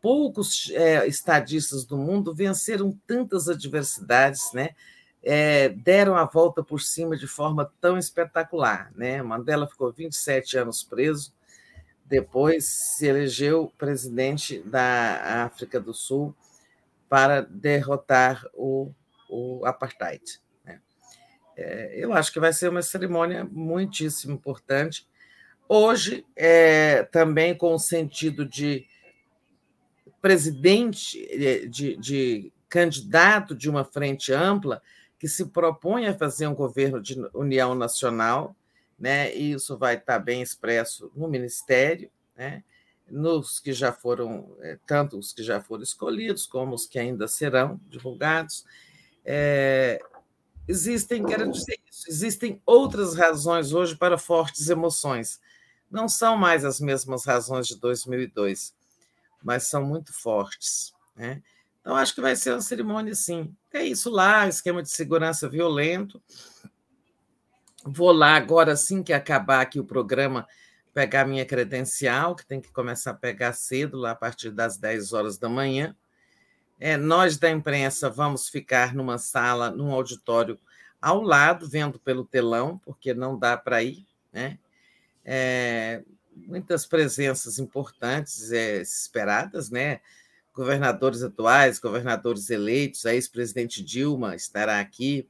Poucos 0.02 0.70
é, 0.74 1.06
estadistas 1.06 1.84
do 1.84 1.96
mundo 1.96 2.34
venceram 2.34 2.96
tantas 3.06 3.48
adversidades, 3.48 4.52
né? 4.52 4.70
É, 5.22 5.68
deram 5.68 6.16
a 6.16 6.24
volta 6.24 6.62
por 6.62 6.80
cima 6.80 7.16
de 7.16 7.26
forma 7.26 7.70
tão 7.80 7.98
espetacular. 7.98 8.90
Né? 8.94 9.22
Mandela 9.22 9.66
ficou 9.66 9.92
27 9.92 10.58
anos 10.58 10.82
preso, 10.82 11.34
depois 12.04 12.64
se 12.64 13.06
elegeu 13.06 13.72
presidente 13.76 14.60
da 14.60 15.44
África 15.44 15.80
do 15.80 15.92
Sul 15.92 16.34
para 17.08 17.42
derrotar 17.42 18.44
o, 18.54 18.92
o 19.28 19.66
apartheid. 19.66 20.40
Né? 20.64 20.80
É, 21.56 21.92
eu 21.96 22.12
acho 22.12 22.32
que 22.32 22.40
vai 22.40 22.52
ser 22.52 22.68
uma 22.68 22.82
cerimônia 22.82 23.44
muitíssimo 23.44 24.34
importante 24.34 25.06
Hoje, 25.70 26.24
é, 26.34 27.02
também 27.02 27.54
com 27.54 27.74
o 27.74 27.78
sentido 27.78 28.46
de 28.46 28.86
presidente, 30.22 31.22
é, 31.30 31.66
de, 31.66 31.94
de 31.98 32.52
candidato 32.70 33.54
de 33.54 33.68
uma 33.68 33.84
frente 33.84 34.32
ampla 34.32 34.80
que 35.18 35.28
se 35.28 35.46
propõe 35.46 36.06
a 36.06 36.16
fazer 36.16 36.46
um 36.46 36.54
governo 36.54 37.00
de 37.00 37.20
união 37.34 37.74
nacional, 37.74 38.54
né? 38.98 39.34
E 39.34 39.52
isso 39.52 39.76
vai 39.76 39.96
estar 39.96 40.18
bem 40.18 40.42
expresso 40.42 41.10
no 41.14 41.28
ministério, 41.28 42.10
né? 42.36 42.62
Nos 43.10 43.58
que 43.58 43.72
já 43.72 43.92
foram, 43.92 44.54
é, 44.60 44.78
tanto 44.86 45.18
os 45.18 45.32
que 45.32 45.42
já 45.42 45.60
foram 45.60 45.82
escolhidos 45.82 46.46
como 46.46 46.74
os 46.74 46.86
que 46.86 46.98
ainda 46.98 47.26
serão 47.26 47.80
divulgados. 47.88 48.64
É, 49.24 49.98
existem, 50.66 51.24
quero 51.24 51.50
dizer 51.50 51.78
isso, 51.90 52.04
existem 52.08 52.60
outras 52.66 53.14
razões 53.14 53.72
hoje 53.72 53.96
para 53.96 54.18
fortes 54.18 54.68
emoções 54.68 55.40
não 55.90 56.08
são 56.08 56.36
mais 56.36 56.64
as 56.64 56.80
mesmas 56.80 57.24
razões 57.24 57.66
de 57.66 57.76
2002, 57.76 58.74
mas 59.42 59.68
são 59.68 59.84
muito 59.84 60.12
fortes. 60.12 60.92
Né? 61.16 61.42
Então, 61.80 61.96
acho 61.96 62.14
que 62.14 62.20
vai 62.20 62.36
ser 62.36 62.52
uma 62.52 62.60
cerimônia, 62.60 63.14
sim. 63.14 63.54
É 63.72 63.82
isso 63.84 64.10
lá, 64.10 64.46
esquema 64.46 64.82
de 64.82 64.90
segurança 64.90 65.48
violento. 65.48 66.22
Vou 67.84 68.12
lá 68.12 68.34
agora, 68.34 68.72
assim 68.72 69.02
que 69.02 69.12
acabar 69.12 69.60
aqui 69.60 69.80
o 69.80 69.84
programa, 69.84 70.46
pegar 70.92 71.24
minha 71.24 71.46
credencial, 71.46 72.34
que 72.34 72.46
tem 72.46 72.60
que 72.60 72.72
começar 72.72 73.12
a 73.12 73.14
pegar 73.14 73.52
cedo, 73.52 73.96
lá 73.96 74.10
a 74.10 74.16
partir 74.16 74.50
das 74.50 74.76
10 74.76 75.12
horas 75.12 75.38
da 75.38 75.48
manhã. 75.48 75.96
É, 76.80 76.96
nós 76.96 77.38
da 77.38 77.50
imprensa 77.50 78.10
vamos 78.10 78.48
ficar 78.48 78.94
numa 78.94 79.18
sala, 79.18 79.70
num 79.70 79.92
auditório 79.92 80.58
ao 81.00 81.22
lado, 81.22 81.68
vendo 81.68 81.98
pelo 81.98 82.24
telão, 82.24 82.78
porque 82.78 83.14
não 83.14 83.38
dá 83.38 83.56
para 83.56 83.82
ir, 83.82 84.06
né? 84.32 84.58
é, 85.30 86.02
muitas 86.34 86.86
presenças 86.86 87.58
importantes 87.58 88.50
é, 88.50 88.80
esperadas, 88.80 89.68
né? 89.68 90.00
Governadores 90.58 91.22
atuais, 91.22 91.78
governadores 91.78 92.50
eleitos, 92.50 93.06
a 93.06 93.14
ex-presidente 93.14 93.80
Dilma 93.80 94.34
estará 94.34 94.80
aqui, 94.80 95.28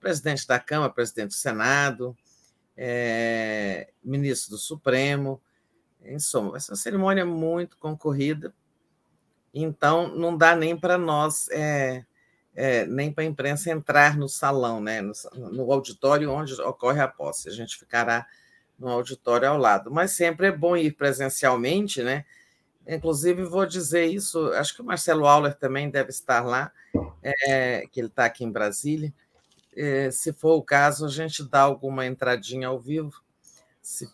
presidente 0.00 0.46
da 0.46 0.58
Câmara, 0.58 0.90
presidente 0.90 1.28
do 1.28 1.34
Senado, 1.34 2.16
é, 2.74 3.90
ministro 4.02 4.52
do 4.52 4.56
Supremo, 4.56 5.38
em 6.02 6.18
suma, 6.18 6.52
vai 6.52 6.60
ser 6.60 6.70
uma 6.70 6.78
cerimônia 6.78 7.26
muito 7.26 7.76
concorrida, 7.76 8.54
então 9.52 10.08
não 10.16 10.34
dá 10.34 10.56
nem 10.56 10.74
para 10.74 10.96
nós, 10.96 11.50
é, 11.50 12.06
é, 12.54 12.86
nem 12.86 13.12
para 13.12 13.24
a 13.24 13.26
imprensa 13.26 13.70
entrar 13.70 14.16
no 14.16 14.30
salão, 14.30 14.80
né, 14.80 15.02
no, 15.02 15.12
no 15.34 15.70
auditório 15.70 16.32
onde 16.32 16.58
ocorre 16.62 17.02
a 17.02 17.08
posse. 17.08 17.50
A 17.50 17.52
gente 17.52 17.76
ficará 17.76 18.26
no 18.78 18.88
auditório 18.88 19.46
ao 19.46 19.58
lado. 19.58 19.90
Mas 19.90 20.12
sempre 20.12 20.46
é 20.46 20.52
bom 20.52 20.74
ir 20.74 20.92
presencialmente, 20.92 22.02
né? 22.02 22.24
Inclusive, 22.86 23.44
vou 23.44 23.66
dizer 23.66 24.06
isso, 24.06 24.52
acho 24.52 24.74
que 24.74 24.82
o 24.82 24.84
Marcelo 24.84 25.26
Auler 25.26 25.54
também 25.54 25.90
deve 25.90 26.10
estar 26.10 26.44
lá, 26.44 26.72
é, 27.22 27.86
que 27.90 28.00
ele 28.00 28.08
está 28.08 28.24
aqui 28.24 28.44
em 28.44 28.50
Brasília. 28.50 29.12
É, 29.76 30.10
se 30.10 30.32
for 30.32 30.56
o 30.56 30.62
caso, 30.62 31.04
a 31.04 31.08
gente 31.08 31.42
dá 31.48 31.60
alguma 31.60 32.06
entradinha 32.06 32.68
ao 32.68 32.80
vivo 32.80 33.22
se, 33.80 34.08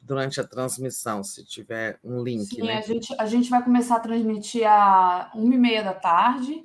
durante 0.00 0.40
a 0.40 0.44
transmissão, 0.44 1.22
se 1.22 1.44
tiver 1.44 1.98
um 2.02 2.22
link. 2.22 2.46
Sim, 2.46 2.62
né? 2.62 2.78
a, 2.78 2.80
gente, 2.80 3.14
a 3.18 3.26
gente 3.26 3.50
vai 3.50 3.62
começar 3.62 3.96
a 3.96 4.00
transmitir 4.00 4.66
às 4.66 5.32
uma 5.34 5.54
e 5.54 5.58
meia 5.58 5.82
da 5.82 5.94
tarde 5.94 6.64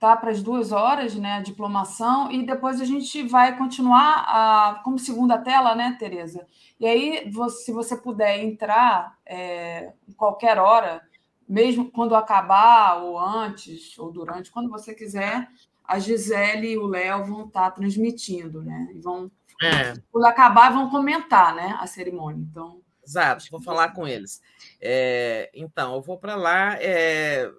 tá, 0.00 0.16
para 0.16 0.30
as 0.30 0.42
duas 0.42 0.72
horas, 0.72 1.14
né, 1.14 1.34
a 1.34 1.42
diplomação, 1.42 2.32
e 2.32 2.44
depois 2.44 2.80
a 2.80 2.86
gente 2.86 3.22
vai 3.22 3.56
continuar 3.58 4.24
a, 4.26 4.80
como 4.82 4.98
segunda 4.98 5.36
tela, 5.36 5.74
né, 5.74 5.94
Tereza? 5.98 6.46
E 6.80 6.86
aí, 6.86 7.30
você, 7.30 7.66
se 7.66 7.72
você 7.72 7.94
puder 7.94 8.42
entrar 8.42 9.18
é, 9.26 9.92
em 10.08 10.12
qualquer 10.14 10.58
hora, 10.58 11.02
mesmo 11.46 11.90
quando 11.90 12.16
acabar, 12.16 13.02
ou 13.02 13.18
antes, 13.18 13.98
ou 13.98 14.10
durante, 14.10 14.50
quando 14.50 14.70
você 14.70 14.94
quiser, 14.94 15.46
a 15.84 15.98
Gisele 15.98 16.72
e 16.72 16.78
o 16.78 16.86
Léo 16.86 17.26
vão 17.26 17.46
estar 17.46 17.64
tá 17.64 17.70
transmitindo, 17.70 18.62
né? 18.62 18.88
E 18.94 19.00
vão, 19.00 19.30
é. 19.62 19.92
quando 20.10 20.24
acabar, 20.24 20.72
vão 20.72 20.88
comentar 20.88 21.54
né, 21.54 21.76
a 21.78 21.86
cerimônia. 21.86 22.42
Então, 22.50 22.80
Exato, 23.06 23.44
vou 23.50 23.60
falar 23.60 23.92
com 23.92 24.06
eles. 24.06 24.40
É, 24.80 25.50
então, 25.52 25.96
eu 25.96 26.00
vou 26.00 26.16
para 26.16 26.36
lá. 26.36 26.76
É, 26.80 27.50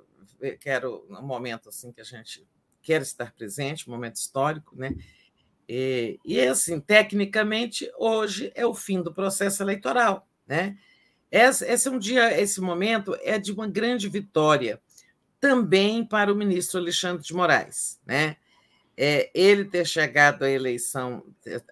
quero 0.59 1.05
um 1.09 1.21
momento 1.21 1.69
assim 1.69 1.91
que 1.91 2.01
a 2.01 2.05
gente 2.05 2.47
quer 2.81 3.01
estar 3.01 3.33
presente, 3.33 3.87
um 3.87 3.93
momento 3.93 4.15
histórico, 4.15 4.75
né? 4.75 4.95
E, 5.67 6.19
e 6.25 6.41
assim, 6.41 6.79
tecnicamente, 6.79 7.89
hoje 7.97 8.51
é 8.55 8.65
o 8.65 8.73
fim 8.73 9.01
do 9.01 9.13
processo 9.13 9.63
eleitoral, 9.63 10.27
né? 10.45 10.77
Esse, 11.31 11.65
esse 11.65 11.87
é 11.87 11.91
um 11.91 11.99
dia, 11.99 12.39
esse 12.41 12.59
momento 12.59 13.17
é 13.21 13.39
de 13.39 13.51
uma 13.53 13.67
grande 13.67 14.09
vitória 14.09 14.81
também 15.39 16.05
para 16.05 16.31
o 16.31 16.35
ministro 16.35 16.79
Alexandre 16.79 17.23
de 17.23 17.33
Moraes, 17.33 17.99
né? 18.05 18.35
É, 18.97 19.31
ele 19.33 19.65
ter 19.65 19.87
chegado 19.87 20.43
à 20.43 20.49
eleição 20.49 21.23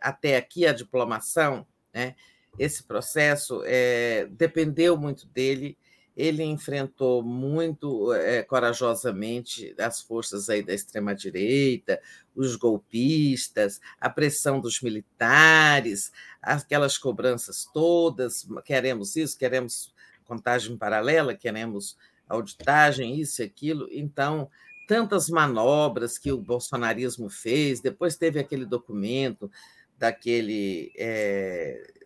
até 0.01 0.37
aqui, 0.37 0.65
a 0.65 0.71
diplomação, 0.73 1.67
né? 1.93 2.15
Esse 2.57 2.83
processo 2.83 3.61
é, 3.65 4.27
dependeu 4.31 4.97
muito 4.97 5.27
dele 5.27 5.77
ele 6.15 6.43
enfrentou 6.43 7.23
muito 7.23 8.13
é, 8.13 8.43
corajosamente 8.43 9.73
as 9.79 10.01
forças 10.01 10.49
aí 10.49 10.61
da 10.61 10.73
extrema 10.73 11.15
direita, 11.15 12.01
os 12.35 12.55
golpistas, 12.55 13.79
a 13.99 14.09
pressão 14.09 14.59
dos 14.59 14.81
militares, 14.81 16.11
aquelas 16.41 16.97
cobranças 16.97 17.65
todas. 17.73 18.47
Queremos 18.65 19.15
isso, 19.15 19.37
queremos 19.37 19.93
contagem 20.25 20.77
paralela, 20.77 21.35
queremos 21.35 21.97
auditagem, 22.27 23.19
isso 23.19 23.41
e 23.41 23.45
aquilo. 23.45 23.87
Então, 23.91 24.49
tantas 24.87 25.29
manobras 25.29 26.17
que 26.17 26.31
o 26.31 26.41
bolsonarismo 26.41 27.29
fez. 27.29 27.79
Depois 27.79 28.17
teve 28.17 28.39
aquele 28.39 28.65
documento 28.65 29.51
daquele 29.97 30.91
é, 30.97 31.98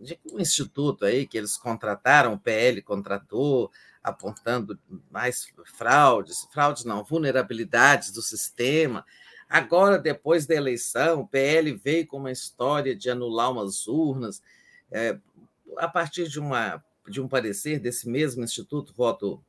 de 0.00 0.18
um 0.32 0.40
instituto 0.40 1.04
aí 1.04 1.26
que 1.26 1.36
eles 1.36 1.56
contrataram, 1.56 2.32
o 2.32 2.38
PL 2.38 2.80
contratou, 2.82 3.70
apontando 4.02 4.78
mais 5.10 5.52
fraudes, 5.76 6.48
fraudes 6.50 6.84
não, 6.84 7.04
vulnerabilidades 7.04 8.10
do 8.10 8.22
sistema. 8.22 9.04
Agora, 9.48 9.98
depois 9.98 10.46
da 10.46 10.54
eleição, 10.54 11.20
o 11.20 11.26
PL 11.26 11.72
veio 11.74 12.06
com 12.06 12.16
uma 12.16 12.32
história 12.32 12.96
de 12.96 13.10
anular 13.10 13.50
umas 13.50 13.86
urnas, 13.86 14.42
é, 14.90 15.18
a 15.76 15.88
partir 15.88 16.28
de, 16.28 16.40
uma, 16.40 16.82
de 17.08 17.20
um 17.20 17.28
parecer 17.28 17.78
desse 17.78 18.08
mesmo 18.08 18.42
Instituto 18.42 18.94
Voto, 18.94 19.42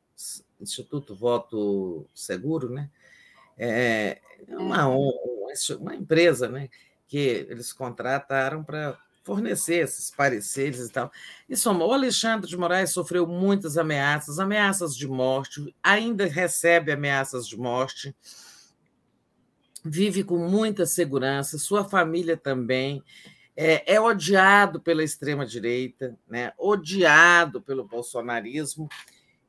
Instituto 0.59 1.15
Voto 1.15 2.05
Seguro, 2.13 2.69
né? 2.69 2.89
É, 3.57 4.19
uma, 4.47 4.87
uma 4.87 5.95
empresa 5.95 6.47
né, 6.47 6.69
que 7.07 7.45
eles 7.49 7.71
contrataram 7.71 8.63
para 8.63 8.97
fornecer 9.23 9.75
esses 9.75 10.09
pareceres 10.09 10.87
e 10.87 10.91
tal. 10.91 11.11
E 11.47 11.55
soma, 11.55 11.85
o 11.85 11.93
Alexandre 11.93 12.49
de 12.49 12.57
Moraes 12.57 12.91
sofreu 12.91 13.27
muitas 13.27 13.77
ameaças, 13.77 14.39
ameaças 14.39 14.95
de 14.95 15.07
morte, 15.07 15.73
ainda 15.83 16.25
recebe 16.25 16.91
ameaças 16.91 17.47
de 17.47 17.57
morte, 17.57 18.15
vive 19.83 20.23
com 20.23 20.37
muita 20.37 20.85
segurança, 20.85 21.57
sua 21.57 21.83
família 21.83 22.37
também. 22.37 23.03
É, 23.55 23.95
é 23.95 24.01
odiado 24.01 24.79
pela 24.79 25.03
extrema-direita, 25.03 26.17
né? 26.27 26.53
odiado 26.57 27.61
pelo 27.61 27.83
bolsonarismo, 27.83 28.87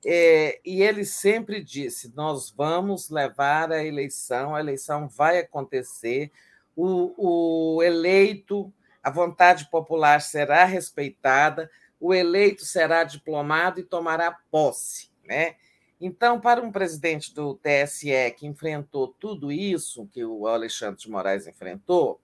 é, 0.05 0.61
e 0.65 0.83
ele 0.83 1.05
sempre 1.05 1.63
disse: 1.63 2.13
nós 2.17 2.51
vamos 2.51 3.09
levar 3.09 3.71
a 3.71 3.85
eleição, 3.85 4.55
a 4.55 4.61
eleição 4.61 5.09
vai 5.09 5.39
acontecer, 5.39 6.31
o, 6.75 7.77
o 7.77 7.83
eleito 7.83 8.73
a 9.03 9.11
vontade 9.11 9.69
popular 9.71 10.21
será 10.21 10.65
respeitada, 10.65 11.71
o 11.99 12.15
eleito 12.15 12.65
será 12.65 13.05
diplomado 13.05 13.81
e 13.81 13.85
tomará 13.85 14.39
posse. 14.51 15.11
Né? 15.25 15.57
Então, 16.01 16.41
para 16.41 16.61
um 16.61 16.73
presidente 16.73 17.35
do 17.35 17.55
TSE 17.55 18.31
que 18.37 18.47
enfrentou 18.47 19.09
tudo 19.09 19.53
isso 19.53 20.09
que 20.13 20.25
o 20.25 20.47
Alexandre 20.47 21.01
de 21.01 21.11
Moraes 21.11 21.47
enfrentou, 21.47 22.21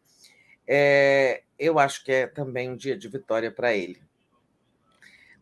é, 0.66 1.42
eu 1.58 1.78
acho 1.78 2.04
que 2.04 2.12
é 2.12 2.26
também 2.26 2.70
um 2.70 2.76
dia 2.76 2.96
de 2.96 3.08
vitória 3.08 3.50
para 3.50 3.74
ele. 3.74 4.02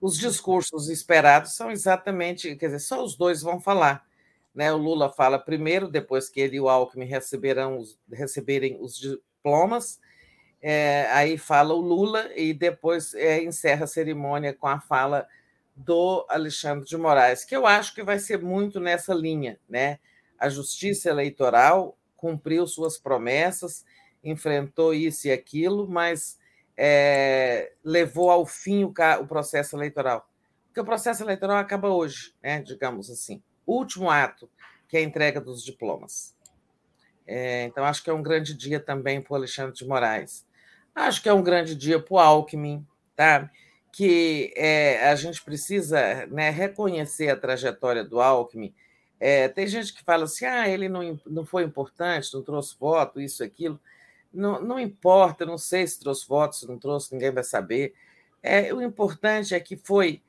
Os 0.00 0.18
discursos 0.18 0.88
esperados 0.88 1.56
são 1.56 1.70
exatamente, 1.70 2.54
quer 2.56 2.66
dizer, 2.66 2.80
só 2.80 3.02
os 3.02 3.16
dois 3.16 3.42
vão 3.42 3.58
falar. 3.58 4.06
Né? 4.54 4.72
O 4.72 4.76
Lula 4.76 5.10
fala 5.10 5.38
primeiro, 5.38 5.88
depois 5.88 6.28
que 6.28 6.40
ele 6.40 6.56
e 6.56 6.60
o 6.60 6.68
Alckmin 6.68 7.06
receberão, 7.06 7.82
receberem 8.12 8.78
os 8.80 8.98
diplomas, 8.98 9.98
é, 10.60 11.08
aí 11.12 11.38
fala 11.38 11.74
o 11.74 11.80
Lula 11.80 12.30
e 12.34 12.52
depois 12.52 13.14
é, 13.14 13.42
encerra 13.42 13.84
a 13.84 13.88
cerimônia 13.88 14.52
com 14.54 14.66
a 14.66 14.80
fala 14.80 15.26
do 15.74 16.24
Alexandre 16.28 16.86
de 16.86 16.96
Moraes, 16.96 17.44
que 17.44 17.54
eu 17.54 17.66
acho 17.66 17.94
que 17.94 18.02
vai 18.02 18.18
ser 18.18 18.40
muito 18.40 18.80
nessa 18.80 19.12
linha, 19.12 19.60
né? 19.68 19.98
A 20.38 20.48
justiça 20.48 21.10
eleitoral 21.10 21.98
cumpriu 22.16 22.66
suas 22.66 22.98
promessas, 22.98 23.84
enfrentou 24.24 24.94
isso 24.94 25.28
e 25.28 25.32
aquilo, 25.32 25.86
mas 25.86 26.38
é, 26.76 27.72
levou 27.84 28.30
ao 28.30 28.46
fim 28.46 28.84
o, 28.84 28.92
o, 29.20 29.26
processo 29.26 29.76
eleitoral. 29.76 30.28
Porque 30.66 30.80
o 30.80 30.84
processo 30.84 31.22
eleitoral 31.22 31.56
acaba 31.56 31.88
hoje, 31.88 32.34
né? 32.42 32.60
digamos 32.60 33.10
assim. 33.10 33.42
O 33.64 33.76
último 33.76 34.10
ato, 34.10 34.48
que 34.88 34.96
é 34.96 35.00
a 35.00 35.02
entrega 35.02 35.40
dos 35.40 35.64
diplomas. 35.64 36.34
É, 37.26 37.64
então, 37.64 37.84
acho 37.84 38.04
que 38.04 38.10
é 38.10 38.12
um 38.12 38.22
grande 38.22 38.54
dia 38.54 38.78
também 38.78 39.20
para 39.20 39.32
o 39.32 39.36
Alexandre 39.36 39.74
de 39.74 39.86
Moraes. 39.86 40.45
Acho 40.96 41.22
que 41.22 41.28
é 41.28 41.32
um 41.32 41.42
grande 41.42 41.76
dia 41.76 42.00
para 42.00 42.14
o 42.14 42.18
Alckmin, 42.18 42.84
tá? 43.14 43.48
que 43.96 44.52
é, 44.54 45.08
a 45.08 45.14
gente 45.14 45.42
precisa 45.42 46.26
né, 46.26 46.50
reconhecer 46.50 47.30
a 47.30 47.36
trajetória 47.36 48.04
do 48.04 48.20
Alckmin. 48.20 48.74
É, 49.18 49.48
tem 49.48 49.66
gente 49.66 49.94
que 49.94 50.04
fala 50.04 50.24
assim: 50.24 50.44
ah, 50.44 50.68
ele 50.68 50.86
não, 50.86 51.18
não 51.26 51.46
foi 51.46 51.64
importante, 51.64 52.34
não 52.34 52.42
trouxe 52.42 52.76
voto, 52.78 53.18
isso, 53.18 53.42
aquilo. 53.42 53.80
Não, 54.30 54.60
não 54.60 54.78
importa, 54.78 55.46
não 55.46 55.56
sei 55.56 55.86
se 55.86 55.98
trouxe 55.98 56.28
votos, 56.28 56.60
se 56.60 56.68
não 56.68 56.78
trouxe, 56.78 57.14
ninguém 57.14 57.30
vai 57.30 57.42
saber. 57.42 57.94
É, 58.42 58.70
o 58.74 58.82
importante 58.82 59.54
é 59.54 59.60
que 59.60 59.76
foi, 59.76 60.20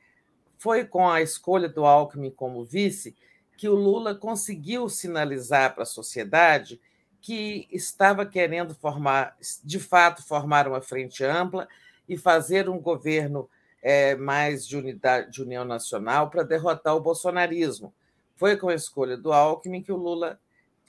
foi 0.58 0.86
com 0.86 1.10
a 1.10 1.22
escolha 1.22 1.68
do 1.68 1.86
Alckmin 1.86 2.32
como 2.32 2.64
vice 2.64 3.14
que 3.58 3.68
o 3.68 3.76
Lula 3.76 4.16
conseguiu 4.16 4.88
sinalizar 4.88 5.74
para 5.74 5.84
a 5.84 5.86
sociedade 5.86 6.80
que 7.22 7.68
estava 7.72 8.26
querendo 8.26 8.74
formar, 8.76 9.36
de 9.64 9.80
fato, 9.80 10.26
formar 10.26 10.68
uma 10.68 10.82
frente 10.82 11.24
ampla 11.24 11.68
e 12.08 12.18
fazer 12.18 12.70
um 12.70 12.80
governo 12.80 13.50
é, 13.82 14.16
mais 14.16 14.68
de 14.68 14.78
unidade, 14.78 15.32
de 15.32 15.42
união 15.42 15.66
nacional 15.66 16.30
para 16.30 16.44
derrotar 16.44 16.96
o 16.96 17.02
bolsonarismo. 17.02 17.94
Foi 18.36 18.56
com 18.56 18.70
a 18.70 18.76
escolha 18.76 19.18
do 19.18 19.32
Alckmin 19.34 19.82
que 19.82 19.92
o 19.92 19.98
Lula 19.98 20.40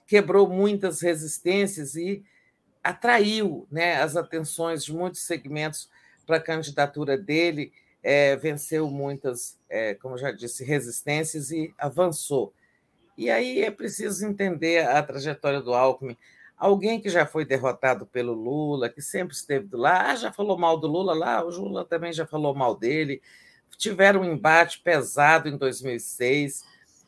quebrou 0.07 0.49
muitas 0.49 1.01
resistências 1.01 1.95
e 1.95 2.25
atraiu 2.83 3.67
né, 3.71 4.01
as 4.01 4.17
atenções 4.17 4.85
de 4.85 4.93
muitos 4.93 5.21
segmentos 5.21 5.91
para 6.27 6.37
a 6.37 6.43
candidatura 6.43 7.17
dele, 7.17 7.73
é, 8.03 8.37
venceu 8.37 8.89
muitas, 8.89 9.59
é, 9.69 9.95
como 9.95 10.17
já 10.17 10.31
disse, 10.31 10.65
resistências 10.65 11.51
e 11.51 11.75
avançou. 11.79 12.53
E 13.19 13.29
aí 13.33 13.63
é 13.63 13.71
preciso 13.73 14.25
entender 14.25 14.87
a 14.87 15.03
trajetória 15.03 15.61
do 15.61 15.75
Alckmin. 15.75 16.17
Alguém 16.57 17.01
que 17.01 17.11
já 17.11 17.27
foi 17.27 17.45
derrotado 17.45 18.07
pelo 18.07 18.33
Lula, 18.33 18.89
que 18.89 19.03
sempre 19.03 19.35
esteve 19.35 19.67
do 19.67 19.77
lado, 19.77 20.11
ah, 20.11 20.15
já 20.15 20.33
falou 20.33 20.57
mal 20.57 20.79
do 20.79 20.87
Lula 20.87 21.15
lá, 21.15 21.45
o 21.45 21.51
Lula 21.51 21.85
também 21.85 22.13
já 22.13 22.25
falou 22.25 22.55
mal 22.55 22.77
dele. 22.77 23.21
Tiveram 23.77 24.21
um 24.21 24.25
embate 24.25 24.81
pesado 24.81 25.49
em 25.49 25.57
2006. 25.57 26.65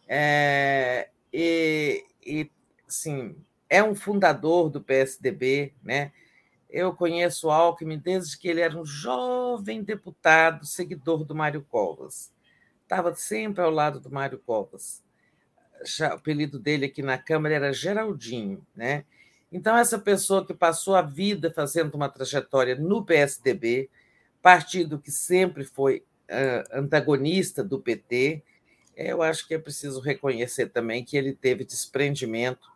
É, 0.09 1.11
e, 1.33 2.05
e, 2.27 2.51
assim, 2.89 3.37
é 3.69 3.81
um 3.81 3.95
fundador 3.95 4.69
do 4.69 4.81
PSDB, 4.81 5.73
né? 5.81 6.11
Eu 6.69 6.93
conheço 6.93 7.47
o 7.47 7.51
Alckmin 7.53 7.99
desde 7.99 8.37
que 8.37 8.49
ele 8.49 8.61
era 8.61 8.77
um 8.77 8.85
jovem 8.85 9.81
deputado, 9.85 10.67
seguidor 10.67 11.23
do 11.25 11.37
Mário 11.37 11.65
Covas. 11.71 12.33
Estava 12.83 13.15
sempre 13.15 13.63
ao 13.63 13.71
lado 13.71 14.01
do 14.01 14.11
Mário 14.11 14.41
Covas 14.45 15.09
o 16.01 16.05
apelido 16.05 16.59
dele 16.59 16.87
aqui 16.87 17.03
na 17.03 17.19
Câmara 17.19 17.55
era 17.55 17.73
Geraldinho, 17.73 18.65
né? 18.75 19.05
Então, 19.53 19.77
essa 19.77 19.99
pessoa 19.99 20.47
que 20.47 20.55
passou 20.55 20.95
a 20.95 21.03
vida 21.03 21.53
fazendo 21.53 21.95
uma 21.95 22.09
trajetória 22.09 22.77
no 22.77 23.05
PSDB, 23.05 23.91
partido 24.41 25.01
que 25.01 25.11
sempre 25.11 25.65
foi 25.65 26.05
uh, 26.29 26.79
antagonista 26.79 27.65
do 27.65 27.81
PT, 27.81 28.43
eu 28.97 29.23
acho 29.23 29.49
que 29.49 29.55
é 29.55 29.59
preciso 29.59 30.01
reconhecer 30.01 30.69
também 30.69 31.05
que 31.05 31.17
ele 31.17 31.33
teve 31.33 31.65
desprendimento 31.65 32.69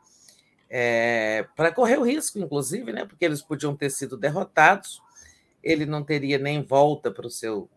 é, 0.68 1.46
para 1.54 1.70
correr 1.70 1.98
o 1.98 2.02
risco, 2.02 2.38
inclusive, 2.38 2.92
né? 2.92 3.04
porque 3.04 3.24
eles 3.24 3.42
podiam 3.42 3.76
ter 3.76 3.90
sido 3.90 4.16
derrotados, 4.16 5.00
ele 5.62 5.86
não 5.86 6.02
teria 6.02 6.38
nem 6.38 6.62
volta 6.62 7.10
para 7.10 7.26
o 7.26 7.30
seu 7.30 7.68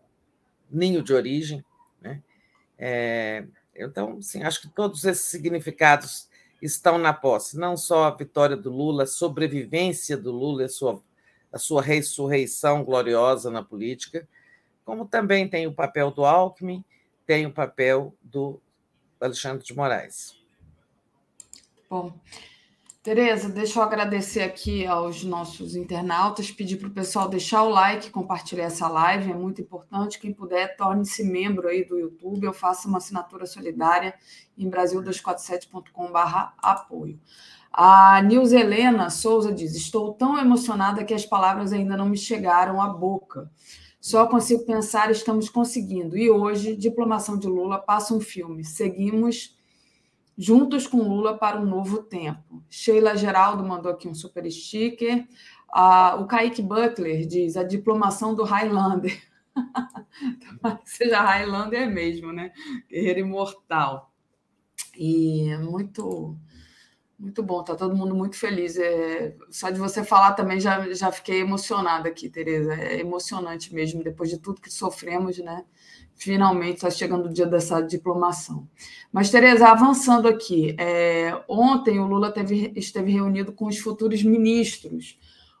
ninho 0.70 1.02
de 1.02 1.12
origem. 1.12 1.64
Né? 2.00 2.22
É, 2.78 3.44
então, 3.78 4.20
sim, 4.20 4.42
acho 4.42 4.62
que 4.62 4.68
todos 4.68 5.04
esses 5.04 5.24
significados 5.24 6.28
estão 6.60 6.98
na 6.98 7.12
posse, 7.12 7.56
não 7.56 7.76
só 7.76 8.04
a 8.04 8.10
vitória 8.10 8.56
do 8.56 8.70
Lula, 8.70 9.04
a 9.04 9.06
sobrevivência 9.06 10.16
do 10.16 10.32
Lula, 10.32 10.64
a 10.64 10.68
sua, 10.68 11.02
a 11.52 11.58
sua 11.58 11.82
ressurreição 11.82 12.84
gloriosa 12.84 13.50
na 13.50 13.62
política, 13.62 14.28
como 14.84 15.06
também 15.06 15.48
tem 15.48 15.66
o 15.66 15.72
papel 15.72 16.10
do 16.10 16.24
Alckmin, 16.24 16.84
tem 17.26 17.46
o 17.46 17.52
papel 17.52 18.14
do 18.22 18.60
Alexandre 19.20 19.64
de 19.64 19.74
Moraes. 19.74 20.36
Bom, 21.88 22.18
Tereza, 23.08 23.48
deixa 23.48 23.78
eu 23.78 23.82
agradecer 23.82 24.42
aqui 24.42 24.86
aos 24.86 25.24
nossos 25.24 25.74
internautas, 25.74 26.50
pedir 26.50 26.76
para 26.76 26.88
o 26.88 26.92
pessoal 26.92 27.26
deixar 27.26 27.62
o 27.62 27.70
like, 27.70 28.10
compartilhar 28.10 28.64
essa 28.64 28.86
live, 28.86 29.30
é 29.30 29.34
muito 29.34 29.62
importante. 29.62 30.18
Quem 30.18 30.30
puder, 30.30 30.76
torne-se 30.76 31.24
membro 31.24 31.68
aí 31.68 31.86
do 31.86 31.98
YouTube, 31.98 32.44
eu 32.44 32.52
faço 32.52 32.86
uma 32.86 32.98
assinatura 32.98 33.46
solidária 33.46 34.12
em 34.58 34.68
brasil247.com.br 34.68 36.52
apoio. 36.58 37.18
A 37.72 38.20
Nils 38.20 38.52
Helena 38.52 39.08
Souza 39.08 39.54
diz: 39.54 39.74
Estou 39.74 40.12
tão 40.12 40.38
emocionada 40.38 41.02
que 41.02 41.14
as 41.14 41.24
palavras 41.24 41.72
ainda 41.72 41.96
não 41.96 42.10
me 42.10 42.18
chegaram 42.18 42.78
à 42.78 42.90
boca. 42.90 43.50
Só 43.98 44.26
consigo 44.26 44.66
pensar, 44.66 45.10
estamos 45.10 45.48
conseguindo. 45.48 46.14
E 46.14 46.30
hoje, 46.30 46.76
Diplomação 46.76 47.38
de 47.38 47.48
Lula 47.48 47.78
passa 47.78 48.12
um 48.12 48.20
filme. 48.20 48.64
Seguimos 48.64 49.57
Juntos 50.38 50.86
com 50.86 50.98
Lula 50.98 51.36
para 51.36 51.60
um 51.60 51.66
Novo 51.66 52.02
Tempo. 52.02 52.62
Sheila 52.70 53.16
Geraldo 53.16 53.64
mandou 53.64 53.92
aqui 53.92 54.08
um 54.08 54.14
super 54.14 54.50
sticker. 54.50 55.26
Ah, 55.70 56.16
o 56.20 56.26
Kaique 56.26 56.62
Butler 56.62 57.26
diz 57.26 57.56
a 57.56 57.64
diplomação 57.64 58.34
do 58.34 58.44
Highlander. 58.44 59.20
Seja 60.84 61.20
Highlander 61.20 61.90
mesmo, 61.92 62.32
né? 62.32 62.52
Guerreiro 62.88 63.20
imortal. 63.20 64.12
E 64.96 65.56
muito 65.58 66.36
Muito 67.18 67.42
bom, 67.42 67.64
tá 67.64 67.74
todo 67.76 67.96
mundo 67.96 68.14
muito 68.14 68.36
feliz. 68.36 68.78
É, 68.78 69.36
só 69.50 69.70
de 69.70 69.78
você 69.80 70.04
falar 70.04 70.34
também 70.34 70.60
já, 70.60 70.88
já 70.94 71.12
fiquei 71.12 71.40
emocionada 71.40 72.08
aqui, 72.08 72.30
Tereza. 72.30 72.74
É 72.74 73.00
emocionante 73.00 73.74
mesmo, 73.74 74.04
depois 74.04 74.30
de 74.30 74.38
tudo 74.38 74.60
que 74.60 74.70
sofremos, 74.72 75.38
né? 75.38 75.64
Finalmente 76.18 76.76
está 76.76 76.90
chegando 76.90 77.26
o 77.26 77.32
dia 77.32 77.46
dessa 77.46 77.80
diplomação. 77.80 78.68
Mas, 79.12 79.30
Tereza, 79.30 79.68
avançando 79.68 80.28
aqui, 80.28 80.74
é, 80.78 81.40
ontem 81.48 81.98
o 81.98 82.06
Lula 82.06 82.30
teve, 82.30 82.72
esteve 82.76 83.12
reunido 83.12 83.52
com 83.52 83.66
os 83.66 83.78
futuros 83.78 84.22
ministros 84.22 85.18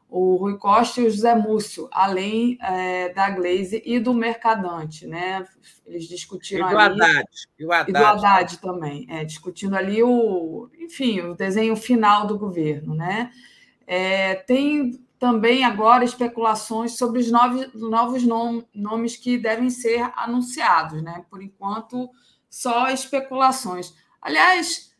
o 0.08 0.36
Rui 0.36 0.56
Costa 0.56 1.00
e 1.00 1.06
o 1.06 1.10
José 1.10 1.34
Múcio, 1.34 1.86
além 1.92 2.56
é, 2.62 3.10
da 3.12 3.28
Glaze 3.28 3.82
e 3.84 4.00
do 4.00 4.14
Mercadante, 4.14 5.06
né? 5.06 5.46
Eles 5.86 6.08
discutiram 6.08 6.66
e 6.66 6.70
do 6.70 6.78
ali... 6.78 7.02
Haddad, 7.02 7.28
e, 7.58 7.66
o 7.66 7.72
Haddad. 7.72 7.90
e 7.90 7.92
do 7.92 8.06
Haddad 8.06 8.58
também, 8.58 9.06
é, 9.10 9.24
discutindo 9.24 9.76
ali 9.76 10.02
o, 10.02 10.70
enfim, 10.78 11.20
o 11.20 11.34
desenho 11.34 11.76
final 11.76 12.26
do 12.26 12.38
governo, 12.38 12.94
né? 12.94 13.30
É, 13.86 14.34
tem 14.34 14.98
também 15.18 15.64
agora 15.64 16.04
especulações 16.04 16.96
sobre 16.96 17.20
os 17.20 17.30
novos, 17.30 17.74
novos 17.74 18.22
nom, 18.22 18.62
nomes 18.74 19.16
que 19.16 19.36
devem 19.36 19.68
ser 19.70 20.10
anunciados, 20.16 21.02
né? 21.02 21.24
Por 21.28 21.42
enquanto, 21.42 22.08
só 22.48 22.88
especulações. 22.88 23.94
Aliás, 24.22 24.94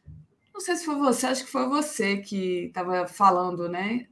não 0.53 0.61
sei 0.61 0.77
se 0.77 0.85
foi 0.85 0.97
você, 0.97 1.27
acho 1.27 1.45
que 1.45 1.51
foi 1.51 1.69
você 1.69 2.17
que 2.17 2.67
estava 2.67 3.07
falando, 3.07 3.69
né? 3.69 4.07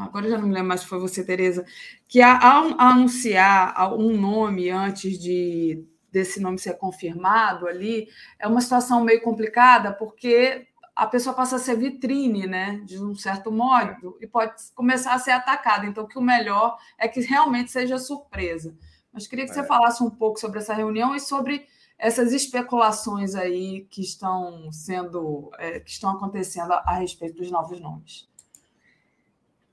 agora 0.00 0.28
já 0.28 0.38
não 0.38 0.48
me 0.48 0.54
lembro 0.54 0.68
mais 0.68 0.80
se 0.80 0.86
foi 0.86 0.98
você, 0.98 1.22
Tereza, 1.22 1.64
que 2.08 2.22
ao 2.22 2.80
anunciar 2.80 3.94
um 3.94 4.18
nome 4.18 4.70
antes 4.70 5.18
de 5.18 5.84
desse 6.10 6.40
nome 6.40 6.58
ser 6.58 6.78
confirmado 6.78 7.68
ali, 7.68 8.08
é 8.38 8.48
uma 8.48 8.62
situação 8.62 9.04
meio 9.04 9.20
complicada, 9.20 9.92
porque 9.92 10.66
a 10.96 11.06
pessoa 11.06 11.34
passa 11.34 11.56
a 11.56 11.58
ser 11.58 11.76
vitrine, 11.76 12.46
né, 12.46 12.80
de 12.86 12.98
um 12.98 13.14
certo 13.14 13.52
modo, 13.52 14.16
e 14.18 14.26
pode 14.26 14.54
começar 14.74 15.12
a 15.12 15.18
ser 15.18 15.32
atacada. 15.32 15.84
Então, 15.84 16.06
que 16.06 16.18
o 16.18 16.22
melhor 16.22 16.78
é 16.96 17.06
que 17.06 17.20
realmente 17.20 17.70
seja 17.70 17.98
surpresa. 17.98 18.74
Mas 19.12 19.26
queria 19.26 19.44
que 19.44 19.52
você 19.52 19.60
é. 19.60 19.64
falasse 19.64 20.02
um 20.02 20.08
pouco 20.08 20.40
sobre 20.40 20.58
essa 20.58 20.72
reunião 20.72 21.14
e 21.14 21.20
sobre 21.20 21.66
essas 21.98 22.32
especulações 22.32 23.34
aí 23.34 23.86
que 23.90 24.00
estão 24.00 24.72
sendo, 24.72 25.50
é, 25.58 25.80
que 25.80 25.90
estão 25.90 26.10
acontecendo 26.10 26.72
a, 26.72 26.82
a 26.86 26.94
respeito 26.94 27.36
dos 27.36 27.50
novos 27.50 27.78
nomes. 27.78 28.26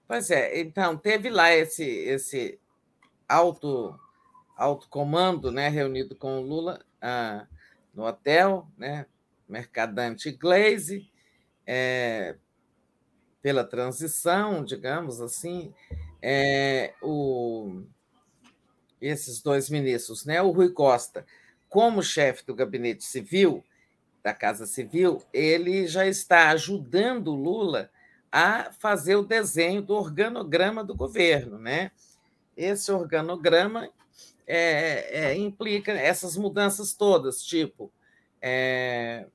Pois 0.06 0.30
é, 0.30 0.60
então, 0.60 0.98
teve 0.98 1.30
lá 1.30 1.53
esse, 1.53 1.85
esse 1.85 2.60
alto, 3.27 3.98
alto 4.58 4.90
comando 4.90 5.52
né, 5.52 5.69
reunido 5.69 6.18
com 6.18 6.40
o 6.40 6.42
Lula 6.42 6.84
ah, 7.02 7.48
no 7.93 8.06
hotel, 8.06 8.68
né, 8.77 9.06
Mercadante 9.48 10.32
Glaze, 10.32 11.10
é, 11.66 12.35
pela 13.42 13.64
transição, 13.64 14.64
digamos 14.64 15.22
assim, 15.22 15.74
é, 16.22 16.93
o, 17.01 17.83
esses 19.01 19.42
dois 19.42 19.69
ministros, 19.69 20.25
né, 20.25 20.42
o 20.42 20.51
Rui 20.51 20.72
Costa, 20.72 21.25
como 21.69 22.03
chefe 22.03 22.45
do 22.45 22.56
gabinete 22.56 23.03
civil, 23.03 23.64
da 24.24 24.33
Casa 24.33 24.66
Civil, 24.66 25.22
ele 25.33 25.85
já 25.85 26.08
está 26.08 26.50
ajudando 26.51 27.35
Lula 27.35 27.90
a 28.32 28.72
fazer 28.80 29.17
o 29.17 29.25
desenho 29.25 29.82
do 29.82 29.93
organograma 29.93 30.83
do 30.83 30.95
governo. 30.95 31.59
Né? 31.59 31.92
Esse 32.56 32.90
organograma 32.90 33.90
é, 34.48 35.25
é, 35.25 35.35
implica 35.35 35.92
essas 35.92 36.38
mudanças 36.38 36.93
todas, 36.93 37.43
tipo 37.43 37.92
é, 38.45 39.25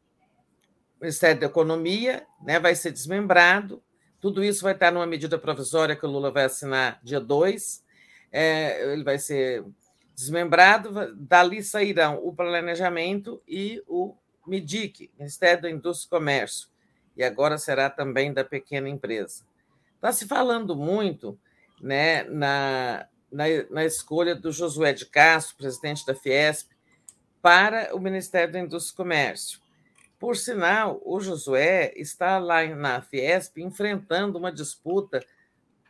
Ministério 1.00 1.40
da 1.40 1.46
Economia 1.46 2.26
né, 2.42 2.58
vai 2.58 2.74
ser 2.74 2.92
desmembrado, 2.92 3.82
tudo 4.20 4.42
isso 4.42 4.62
vai 4.62 4.72
estar 4.72 4.90
numa 4.90 5.06
medida 5.06 5.38
provisória 5.38 5.94
que 5.94 6.04
o 6.04 6.10
Lula 6.10 6.30
vai 6.30 6.44
assinar 6.44 7.00
dia 7.02 7.20
2, 7.20 7.84
é, 8.32 8.92
ele 8.92 9.04
vai 9.04 9.18
ser 9.18 9.64
desmembrado, 10.14 11.14
dali 11.14 11.62
sairão 11.62 12.20
o 12.24 12.34
planejamento 12.34 13.40
e 13.46 13.82
o 13.86 14.16
MIDIC, 14.46 15.10
Ministério 15.16 15.62
da 15.62 15.70
Indústria 15.70 16.06
e 16.06 16.10
Comércio 16.10 16.68
e 17.18 17.24
agora 17.24 17.58
será 17.58 17.90
também 17.90 18.32
da 18.32 18.44
pequena 18.44 18.88
empresa. 18.88 19.42
Está 19.96 20.12
se 20.12 20.24
falando 20.28 20.76
muito 20.76 21.36
né, 21.82 22.22
na, 22.22 23.08
na, 23.30 23.44
na, 23.68 23.84
escolha 23.84 24.36
do 24.36 24.52
Josué 24.52 24.92
de 24.92 25.04
Castro, 25.04 25.56
presidente 25.56 26.06
da 26.06 26.14
Fiesp, 26.14 26.70
para 27.42 27.94
o 27.94 27.98
Ministério 27.98 28.52
da 28.52 28.60
Indústria 28.60 28.94
e 28.94 28.96
Comércio. 28.96 29.60
Por 30.18 30.36
sinal, 30.36 31.00
o 31.04 31.20
Josué 31.20 31.92
está 31.96 32.38
lá 32.38 32.66
na 32.66 33.00
Fiesp 33.00 33.58
enfrentando 33.58 34.38
uma 34.38 34.50
disputa 34.50 35.24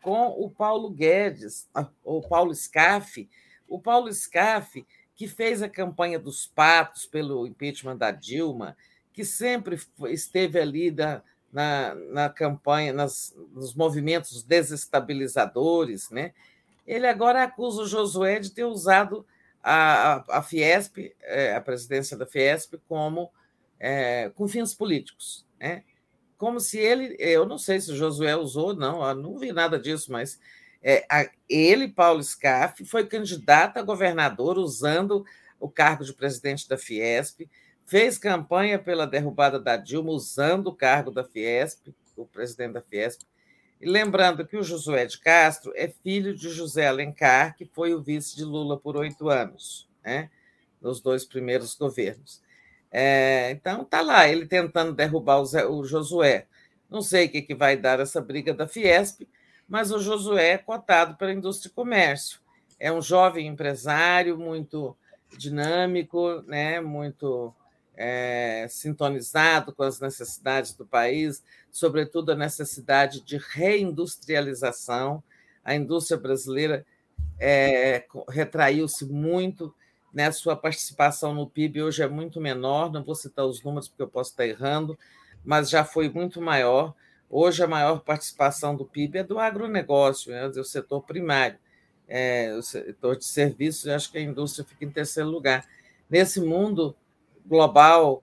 com 0.03 0.29
o 0.29 0.51
Paulo 0.51 0.91
Guedes, 0.91 1.69
ah, 1.75 1.89
ou 2.05 2.21
Paulo 2.21 2.55
Scaff. 2.55 3.29
O 3.67 3.81
Paulo 3.81 4.13
Scaff, 4.13 4.87
que 5.17 5.27
fez 5.27 5.63
a 5.63 5.69
campanha 5.69 6.19
dos 6.19 6.47
patos 6.47 7.07
pelo 7.07 7.47
impeachment 7.47 7.97
da 7.97 8.11
Dilma, 8.11 8.77
que 9.13 9.25
sempre 9.25 9.81
esteve 10.09 10.61
ali 10.61 10.91
da, 10.91 11.23
na, 11.53 11.95
na 11.95 12.29
campanha, 12.29 12.93
nas, 12.93 13.35
nos 13.53 13.75
movimentos 13.75 14.43
desestabilizadores, 14.43 16.11
né? 16.11 16.33
ele 16.89 17.07
agora 17.07 17.43
acusa 17.43 17.83
o 17.83 17.87
Josué 17.87 18.41
de 18.41 18.51
ter 18.51 18.65
usado 18.65 19.27
a, 19.63 20.15
a, 20.15 20.39
a 20.39 20.43
Fiesp, 20.43 21.15
é, 21.21 21.55
a 21.55 21.61
presidência 21.61 22.17
da 22.17 22.25
Fiesp, 22.25 22.75
como 22.89 23.31
é, 23.79 24.31
com 24.35 24.49
fins 24.49 24.75
políticos. 24.75 25.47
Né? 25.59 25.85
Como 26.37 26.61
se 26.61 26.79
ele, 26.79 27.17
eu 27.19 27.47
não 27.47 27.59
sei 27.59 27.81
se 27.81 27.97
Josué 27.97 28.37
usou, 28.37 28.75
não, 28.75 29.15
não 29.15 29.39
vi 29.39 29.53
nada 29.53 29.79
disso, 29.79 30.13
mas 30.13 30.39
é, 30.83 31.05
a, 31.11 31.29
ele, 31.49 31.89
Paulo 31.89 32.23
Scaff, 32.23 32.85
foi 32.85 33.07
candidato 33.07 33.79
a 33.79 33.83
governador 33.83 34.59
usando 34.59 35.25
o 35.59 35.69
cargo 35.69 36.05
de 36.05 36.13
presidente 36.13 36.69
da 36.69 36.79
Fiesp, 36.79 37.49
fez 37.85 38.19
campanha 38.19 38.79
pela 38.79 39.07
derrubada 39.07 39.59
da 39.59 39.77
Dilma 39.77 40.11
usando 40.11 40.69
o 40.69 40.75
cargo 40.75 41.11
da 41.11 41.25
Fiesp, 41.25 41.89
o 42.17 42.27
presidente 42.27 42.75
da 42.75 42.83
Fiesp. 42.83 43.23
E 43.81 43.89
lembrando 43.89 44.47
que 44.47 44.57
o 44.57 44.63
Josué 44.63 45.07
de 45.07 45.19
Castro 45.19 45.73
é 45.75 45.89
filho 45.89 46.35
de 46.35 46.51
José 46.51 46.87
Alencar, 46.87 47.57
que 47.57 47.65
foi 47.65 47.95
o 47.95 48.03
vice 48.03 48.37
de 48.37 48.45
Lula 48.45 48.79
por 48.79 48.97
oito 48.97 49.29
anos, 49.29 49.89
né? 50.05 50.31
nos 50.81 51.01
dois 51.01 51.25
primeiros 51.25 51.75
governos. 51.75 52.43
É, 52.91 53.50
então, 53.50 53.83
está 53.83 54.00
lá, 54.00 54.28
ele 54.28 54.47
tentando 54.47 54.92
derrubar 54.92 55.41
o, 55.41 55.44
Zé, 55.44 55.67
o 55.67 55.84
Josué. 55.84 56.47
Não 56.89 57.02
sei 57.02 57.26
o 57.26 57.31
que, 57.31 57.42
que 57.42 57.55
vai 57.55 57.76
dar 57.76 58.00
essa 58.00 58.20
briga 58.20 58.55
da 58.55 58.67
Fiesp, 58.67 59.28
mas 59.68 59.92
o 59.92 60.00
Josué 60.00 60.52
é 60.52 60.58
cotado 60.58 61.17
pela 61.17 61.33
indústria 61.33 61.70
e 61.70 61.75
comércio. 61.75 62.41
É 62.81 62.91
um 62.91 63.02
jovem 63.02 63.47
empresário 63.47 64.39
muito 64.39 64.97
dinâmico, 65.36 66.42
né? 66.47 66.81
muito 66.81 67.55
é, 67.94 68.67
sintonizado 68.70 69.75
com 69.75 69.83
as 69.83 70.00
necessidades 70.00 70.73
do 70.73 70.86
país, 70.86 71.42
sobretudo 71.70 72.33
a 72.33 72.36
necessidade 72.36 73.20
de 73.20 73.36
reindustrialização. 73.36 75.23
A 75.65 75.75
indústria 75.75 76.17
brasileira 76.17 76.86
é, 77.39 78.05
retraiu-se 78.28 79.05
muito, 79.05 79.75
né? 80.12 80.31
sua 80.33 80.57
participação 80.57 81.35
no 81.35 81.49
PIB 81.49 81.83
hoje 81.83 82.03
é 82.03 82.09
muito 82.09 82.41
menor, 82.41 82.91
não 82.93 83.05
vou 83.05 83.15
citar 83.15 83.45
os 83.47 83.62
números 83.62 83.89
porque 83.89 84.03
eu 84.03 84.09
posso 84.09 84.31
estar 84.31 84.47
errando, 84.47 84.99
mas 85.45 85.70
já 85.70 85.85
foi 85.85 86.09
muito 86.09 86.41
maior. 86.41 86.95
Hoje, 87.31 87.62
a 87.62 87.67
maior 87.67 88.01
participação 88.01 88.75
do 88.75 88.87
PIB 88.87 89.19
é 89.19 89.23
do 89.23 89.39
agronegócio, 89.39 90.33
né? 90.33 90.49
do 90.49 90.65
setor 90.65 91.03
primário. 91.03 91.59
É, 92.09 92.55
o 92.55 92.62
setor 92.62 93.17
de 93.17 93.27
serviços, 93.27 93.87
acho 93.89 94.11
que 94.11 94.17
a 94.17 94.23
indústria 94.23 94.65
fica 94.65 94.85
em 94.85 94.91
terceiro 94.91 95.28
lugar. 95.28 95.67
Nesse 96.09 96.41
mundo 96.41 96.97
global 97.45 98.23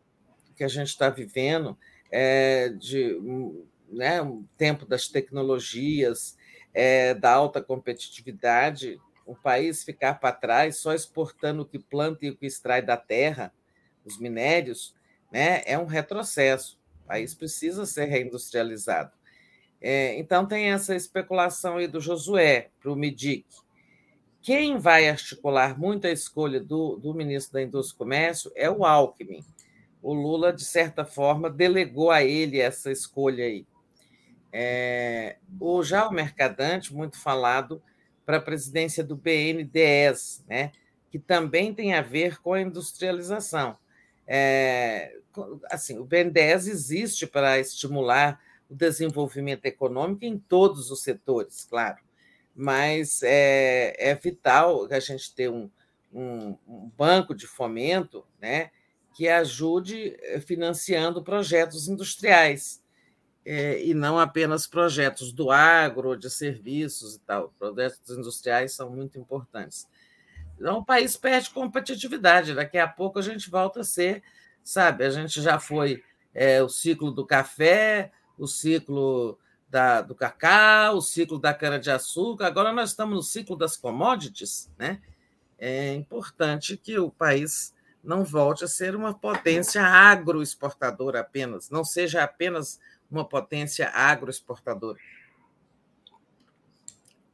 que 0.55 0.63
a 0.63 0.67
gente 0.67 0.87
está 0.87 1.09
vivendo, 1.09 1.77
é, 2.11 2.69
de 2.69 3.15
né, 3.89 4.19
tempo 4.57 4.85
das 4.85 5.07
tecnologias, 5.07 6.35
é, 6.73 7.13
da 7.13 7.31
alta 7.31 7.61
competitividade, 7.61 8.99
o 9.25 9.35
país 9.35 9.83
ficar 9.83 10.19
para 10.19 10.31
trás 10.31 10.77
só 10.77 10.93
exportando 10.93 11.63
o 11.63 11.65
que 11.65 11.79
planta 11.79 12.25
e 12.25 12.29
o 12.29 12.37
que 12.37 12.45
extrai 12.45 12.81
da 12.81 12.95
terra, 12.95 13.53
os 14.05 14.19
minérios, 14.19 14.95
né, 15.31 15.63
é 15.65 15.77
um 15.77 15.85
retrocesso. 15.85 16.79
O 17.03 17.07
país 17.07 17.33
precisa 17.33 17.85
ser 17.85 18.05
reindustrializado. 18.05 19.11
É, 19.81 20.17
então, 20.17 20.45
tem 20.45 20.71
essa 20.71 20.95
especulação 20.95 21.77
aí 21.77 21.87
do 21.87 21.99
Josué 21.99 22.69
para 22.79 22.91
o 22.91 22.95
MIDIC. 22.95 23.45
Quem 24.41 24.77
vai 24.77 25.09
articular 25.09 25.77
muito 25.77 26.07
a 26.07 26.11
escolha 26.11 26.59
do, 26.59 26.97
do 26.97 27.13
ministro 27.13 27.53
da 27.53 27.63
Indústria 27.63 27.95
e 27.95 27.97
Comércio 27.97 28.51
é 28.55 28.69
o 28.69 28.85
Alckmin. 28.85 29.43
O 30.01 30.13
Lula, 30.13 30.53
de 30.53 30.63
certa 30.63 31.03
forma, 31.03 31.49
delegou 31.49 32.11
a 32.11 32.23
ele 32.23 32.59
essa 32.59 32.91
escolha 32.91 33.43
aí. 33.43 33.65
É, 34.53 35.37
o, 35.59 35.83
já 35.83 36.07
o 36.07 36.13
Mercadante, 36.13 36.93
muito 36.93 37.19
falado, 37.19 37.81
para 38.25 38.37
a 38.37 38.41
presidência 38.41 39.03
do 39.03 39.15
BNDES, 39.15 40.43
né, 40.47 40.71
que 41.11 41.19
também 41.19 41.73
tem 41.73 41.93
a 41.93 42.01
ver 42.01 42.39
com 42.41 42.53
a 42.53 42.61
industrialização. 42.61 43.77
É, 44.27 45.15
assim, 45.69 45.99
o 45.99 46.05
BNDES 46.05 46.67
existe 46.67 47.27
para 47.27 47.59
estimular 47.59 48.41
o 48.69 48.75
desenvolvimento 48.75 49.65
econômico 49.65 50.25
em 50.25 50.37
todos 50.37 50.89
os 50.89 51.03
setores, 51.03 51.65
claro, 51.65 51.99
mas 52.55 53.21
é, 53.21 53.95
é 53.97 54.15
vital 54.15 54.87
a 54.89 54.99
gente 54.99 55.33
ter 55.35 55.49
um, 55.49 55.69
um, 56.11 56.57
um 56.67 56.91
banco 56.97 57.35
de 57.35 57.45
fomento 57.45 58.25
né, 58.41 58.71
que 59.15 59.27
ajude 59.27 60.15
eh, 60.21 60.39
financiando 60.39 61.23
projetos 61.23 61.87
industriais. 61.87 62.81
É, 63.45 63.83
e 63.85 63.93
não 63.93 64.17
apenas 64.19 64.65
projetos 64.65 65.31
do 65.31 65.51
agro, 65.51 66.17
de 66.17 66.29
serviços 66.29 67.15
e 67.15 67.19
tal. 67.19 67.53
Projetos 67.59 68.17
industriais 68.17 68.73
são 68.73 68.89
muito 68.89 69.19
importantes. 69.19 69.87
Então, 70.57 70.79
o 70.79 70.85
país 70.85 71.15
perde 71.15 71.51
competitividade. 71.51 72.55
Daqui 72.55 72.77
a 72.77 72.87
pouco 72.87 73.19
a 73.19 73.21
gente 73.21 73.49
volta 73.49 73.81
a 73.81 73.83
ser, 73.83 74.23
sabe? 74.63 75.03
A 75.03 75.09
gente 75.09 75.41
já 75.41 75.59
foi 75.59 76.03
é, 76.33 76.63
o 76.63 76.69
ciclo 76.69 77.11
do 77.11 77.25
café, 77.25 78.11
o 78.37 78.47
ciclo 78.47 79.37
da, 79.69 80.01
do 80.01 80.15
cacau, 80.15 80.97
o 80.97 81.01
ciclo 81.01 81.37
da 81.37 81.53
cana-de-açúcar. 81.53 82.47
Agora 82.47 82.73
nós 82.73 82.89
estamos 82.89 83.15
no 83.15 83.23
ciclo 83.23 83.55
das 83.55 83.77
commodities, 83.77 84.71
né? 84.77 85.01
É 85.57 85.93
importante 85.93 86.77
que 86.77 86.97
o 86.97 87.09
país 87.09 87.73
não 88.03 88.23
volte 88.23 88.63
a 88.63 88.67
ser 88.67 88.95
uma 88.95 89.13
potência 89.13 89.81
agroexportadora 89.83 91.21
apenas, 91.21 91.69
não 91.69 91.83
seja 91.83 92.23
apenas 92.23 92.79
uma 93.09 93.27
potência 93.27 93.89
agroexportadora. 93.89 94.99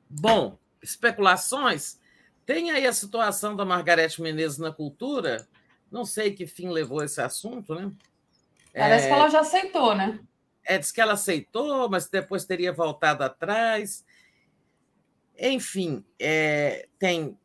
Bom, 0.10 0.58
especulações. 0.82 2.00
Tem 2.46 2.72
aí 2.72 2.86
a 2.86 2.94
situação 2.94 3.56
da 3.56 3.64
Margarete 3.64 4.22
Menezes 4.22 4.58
na 4.58 4.72
cultura. 4.72 5.48
Não 5.92 6.04
sei 6.04 6.34
que 6.34 6.46
fim 6.46 6.70
levou 6.70 7.04
esse 7.04 7.22
assunto, 7.22 7.76
né? 7.76 7.92
Parece 8.74 9.06
é... 9.06 9.08
que 9.08 9.14
ela 9.14 9.30
já 9.30 9.42
aceitou, 9.42 9.96
né? 9.96 10.20
É, 10.64 10.78
diz 10.78 10.92
que 10.92 11.02
ela 11.02 11.14
aceitou, 11.14 11.90
mas 11.90 12.08
depois 12.08 12.46
teria 12.46 12.72
voltado 12.72 13.24
atrás. 13.24 14.06
Enfim, 15.38 16.06
é, 16.20 16.88
tem, 17.00 17.38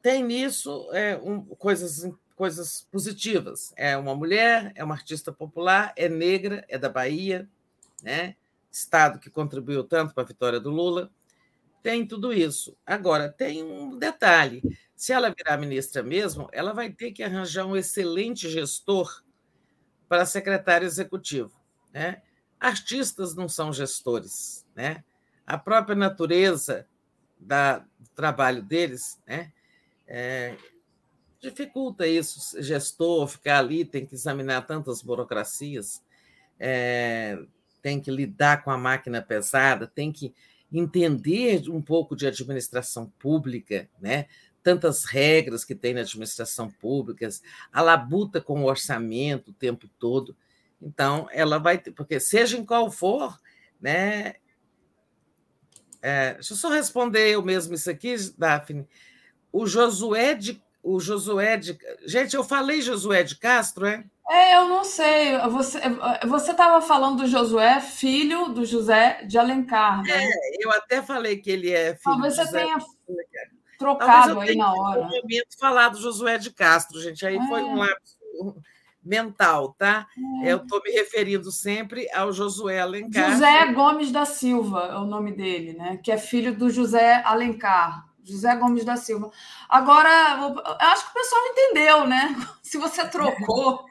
tem 0.00 0.22
nisso 0.22 0.88
é, 0.92 1.16
um, 1.16 1.42
coisas, 1.44 2.08
coisas 2.38 2.86
positivas. 2.92 3.74
É 3.76 3.96
uma 3.96 4.14
mulher, 4.14 4.72
é 4.76 4.84
uma 4.84 4.94
artista 4.94 5.32
popular, 5.32 5.92
é 5.96 6.08
negra, 6.08 6.64
é 6.68 6.78
da 6.78 6.88
Bahia, 6.88 7.48
né? 8.00 8.36
estado 8.70 9.18
que 9.18 9.28
contribuiu 9.28 9.82
tanto 9.82 10.14
para 10.14 10.22
a 10.22 10.26
vitória 10.26 10.60
do 10.60 10.70
Lula. 10.70 11.10
Tem 11.82 12.06
tudo 12.06 12.32
isso. 12.32 12.76
Agora, 12.86 13.28
tem 13.28 13.64
um 13.64 13.98
detalhe: 13.98 14.62
se 14.94 15.12
ela 15.12 15.34
virar 15.36 15.56
ministra 15.56 16.00
mesmo, 16.00 16.48
ela 16.52 16.72
vai 16.72 16.90
ter 16.92 17.10
que 17.10 17.24
arranjar 17.24 17.66
um 17.66 17.76
excelente 17.76 18.48
gestor 18.48 19.24
para 20.08 20.24
secretário 20.24 20.86
executivo. 20.86 21.60
Né? 21.92 22.22
Artistas 22.60 23.34
não 23.34 23.48
são 23.48 23.72
gestores, 23.72 24.64
né? 24.76 25.02
A 25.44 25.58
própria 25.58 25.96
natureza 25.96 26.86
da, 27.38 27.78
do 27.78 28.08
trabalho 28.14 28.62
deles, 28.62 29.20
né? 29.26 29.52
É, 30.06 30.56
dificulta 31.40 32.06
isso. 32.06 32.60
Gestor 32.62 33.26
ficar 33.28 33.58
ali 33.58 33.84
tem 33.84 34.06
que 34.06 34.14
examinar 34.14 34.66
tantas 34.66 35.02
burocracias, 35.02 36.02
é, 36.58 37.38
tem 37.82 38.00
que 38.00 38.10
lidar 38.10 38.62
com 38.64 38.70
a 38.70 38.78
máquina 38.78 39.22
pesada, 39.22 39.86
tem 39.86 40.12
que 40.12 40.34
entender 40.72 41.68
um 41.70 41.80
pouco 41.80 42.14
de 42.14 42.26
administração 42.26 43.10
pública, 43.18 43.88
né? 44.00 44.26
Tantas 44.62 45.04
regras 45.04 45.64
que 45.64 45.74
tem 45.74 45.94
na 45.94 46.00
administração 46.00 46.70
pública, 46.70 47.28
a 47.72 47.80
labuta 47.80 48.40
com 48.40 48.62
o 48.62 48.66
orçamento 48.66 49.50
o 49.50 49.54
tempo 49.54 49.88
todo. 49.98 50.36
Então, 50.80 51.26
ela 51.32 51.58
vai 51.58 51.78
ter, 51.78 51.92
porque 51.92 52.20
seja 52.20 52.58
em 52.58 52.64
qual 52.64 52.90
for, 52.90 53.40
né? 53.80 54.34
É, 56.00 56.34
deixa 56.34 56.52
eu 56.52 56.56
só 56.56 56.68
responder 56.68 57.30
eu 57.30 57.42
mesmo 57.42 57.74
isso 57.74 57.90
aqui, 57.90 58.14
Daphne. 58.36 58.86
O 59.52 59.66
Josué 59.66 60.34
de. 60.34 60.62
O 60.88 60.98
Josué 60.98 61.58
de. 61.58 61.78
Gente, 62.06 62.34
eu 62.34 62.42
falei 62.42 62.80
Josué 62.80 63.22
de 63.22 63.36
Castro, 63.36 63.84
é? 63.84 64.02
É, 64.30 64.56
eu 64.56 64.68
não 64.68 64.82
sei. 64.82 65.32
Você 66.26 66.50
estava 66.50 66.80
falando 66.80 67.18
do 67.18 67.26
Josué, 67.26 67.78
filho 67.78 68.48
do 68.48 68.64
José 68.64 69.22
de 69.24 69.36
Alencar. 69.36 70.02
Né? 70.02 70.24
É, 70.24 70.64
eu 70.64 70.70
até 70.70 71.02
falei 71.02 71.36
que 71.36 71.50
ele 71.50 71.70
é 71.70 71.88
filho 71.88 72.00
Talvez 72.04 72.36
você 72.36 72.44
José 72.44 72.64
tenha 72.64 72.78
trocado 73.78 74.40
aí 74.40 74.56
na 74.56 74.72
hora. 74.72 75.02
No 75.02 75.08
momento 75.08 75.58
falar 75.60 75.90
do 75.90 76.00
Josué 76.00 76.38
de 76.38 76.50
Castro, 76.54 76.98
gente. 77.02 77.26
Aí 77.26 77.36
é. 77.36 77.46
foi 77.48 77.62
um 77.62 77.76
lapso 77.76 78.16
mental, 79.04 79.74
tá? 79.78 80.06
É. 80.42 80.52
Eu 80.52 80.56
estou 80.58 80.82
me 80.82 80.90
referindo 80.90 81.52
sempre 81.52 82.10
ao 82.14 82.32
Josué 82.32 82.80
Alencar. 82.80 83.32
José 83.32 83.72
Gomes 83.74 84.10
da 84.10 84.24
Silva 84.24 84.88
é 84.90 84.96
o 84.96 85.04
nome 85.04 85.32
dele, 85.32 85.74
né? 85.74 85.98
Que 86.02 86.10
é 86.10 86.16
filho 86.16 86.56
do 86.56 86.70
José 86.70 87.22
Alencar. 87.26 88.07
José 88.28 88.54
Gomes 88.56 88.84
da 88.84 88.96
Silva. 88.96 89.30
Agora, 89.68 90.38
eu 90.40 90.88
acho 90.88 91.04
que 91.04 91.10
o 91.10 91.22
pessoal 91.22 91.42
entendeu, 91.46 92.06
né? 92.06 92.36
Se 92.62 92.78
você 92.78 93.06
trocou. 93.08 93.84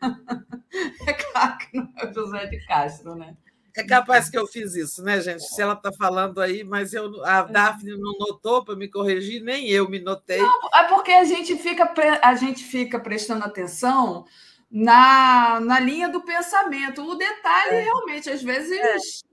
é 1.06 1.12
claro 1.12 1.58
que 1.58 1.76
não 1.76 1.92
é 1.96 2.06
o 2.06 2.14
José 2.14 2.46
de 2.46 2.66
Castro, 2.66 3.14
né? 3.14 3.36
É 3.74 3.82
capaz 3.84 4.28
que 4.28 4.36
eu 4.36 4.46
fiz 4.46 4.74
isso, 4.74 5.02
né, 5.02 5.20
gente? 5.20 5.42
Se 5.44 5.62
ela 5.62 5.72
está 5.72 5.90
falando 5.92 6.40
aí, 6.40 6.62
mas 6.62 6.92
eu, 6.92 7.24
a 7.24 7.38
é. 7.38 7.52
Daphne 7.52 7.96
não 7.96 8.12
notou 8.18 8.62
para 8.62 8.76
me 8.76 8.86
corrigir, 8.86 9.42
nem 9.42 9.66
eu 9.68 9.88
me 9.88 9.98
notei. 9.98 10.38
Não, 10.38 10.68
é 10.74 10.84
porque 10.84 11.10
a 11.10 11.24
gente 11.24 11.56
fica, 11.56 11.90
a 12.22 12.34
gente 12.34 12.62
fica 12.62 13.00
prestando 13.00 13.44
atenção 13.44 14.26
na, 14.70 15.58
na 15.60 15.80
linha 15.80 16.08
do 16.08 16.20
pensamento. 16.20 17.02
O 17.02 17.14
detalhe, 17.14 17.76
é. 17.76 17.80
realmente, 17.82 18.28
às 18.28 18.42
vezes. 18.42 18.78
É. 18.78 19.31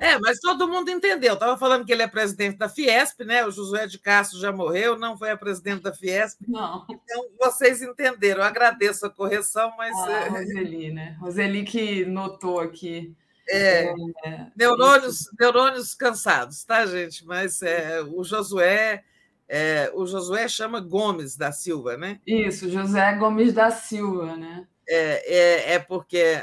é. 0.00 0.18
mas 0.20 0.38
todo 0.40 0.68
mundo 0.68 0.90
entendeu. 0.90 1.34
Estava 1.34 1.56
falando 1.56 1.84
que 1.84 1.92
ele 1.92 2.02
é 2.02 2.08
presidente 2.08 2.58
da 2.58 2.68
Fiesp, 2.68 3.20
né? 3.24 3.44
O 3.46 3.50
Josué 3.50 3.86
de 3.86 3.98
Castro 3.98 4.38
já 4.38 4.52
morreu, 4.52 4.98
não 4.98 5.16
foi 5.16 5.30
a 5.30 5.36
presidente 5.36 5.82
da 5.82 5.92
Fiesp. 5.92 6.40
Não. 6.46 6.86
Então, 6.90 7.26
vocês 7.40 7.82
entenderam. 7.82 8.40
Eu 8.40 8.46
agradeço 8.46 9.06
a 9.06 9.10
correção, 9.10 9.72
mas. 9.76 9.96
Ah, 9.98 10.10
é... 10.12 10.28
Roseli, 10.28 10.92
né? 10.92 11.16
Roseli 11.20 11.64
que 11.64 12.04
notou 12.04 12.60
aqui. 12.60 13.14
É, 13.48 13.92
é, 14.24 14.46
neurônios, 14.56 15.28
neurônios 15.38 15.94
cansados, 15.94 16.64
tá, 16.64 16.86
gente? 16.86 17.26
Mas 17.26 17.62
é, 17.62 18.00
o 18.02 18.22
Josué. 18.24 19.02
É, 19.46 19.92
o 19.94 20.06
Josué 20.06 20.48
chama 20.48 20.80
Gomes 20.80 21.36
da 21.36 21.52
Silva, 21.52 21.98
né? 21.98 22.18
Isso, 22.26 22.70
José 22.70 23.12
Gomes 23.16 23.52
da 23.52 23.70
Silva, 23.70 24.36
né? 24.36 24.66
É, 24.88 25.34
é, 25.36 25.72
é 25.74 25.78
porque. 25.78 26.42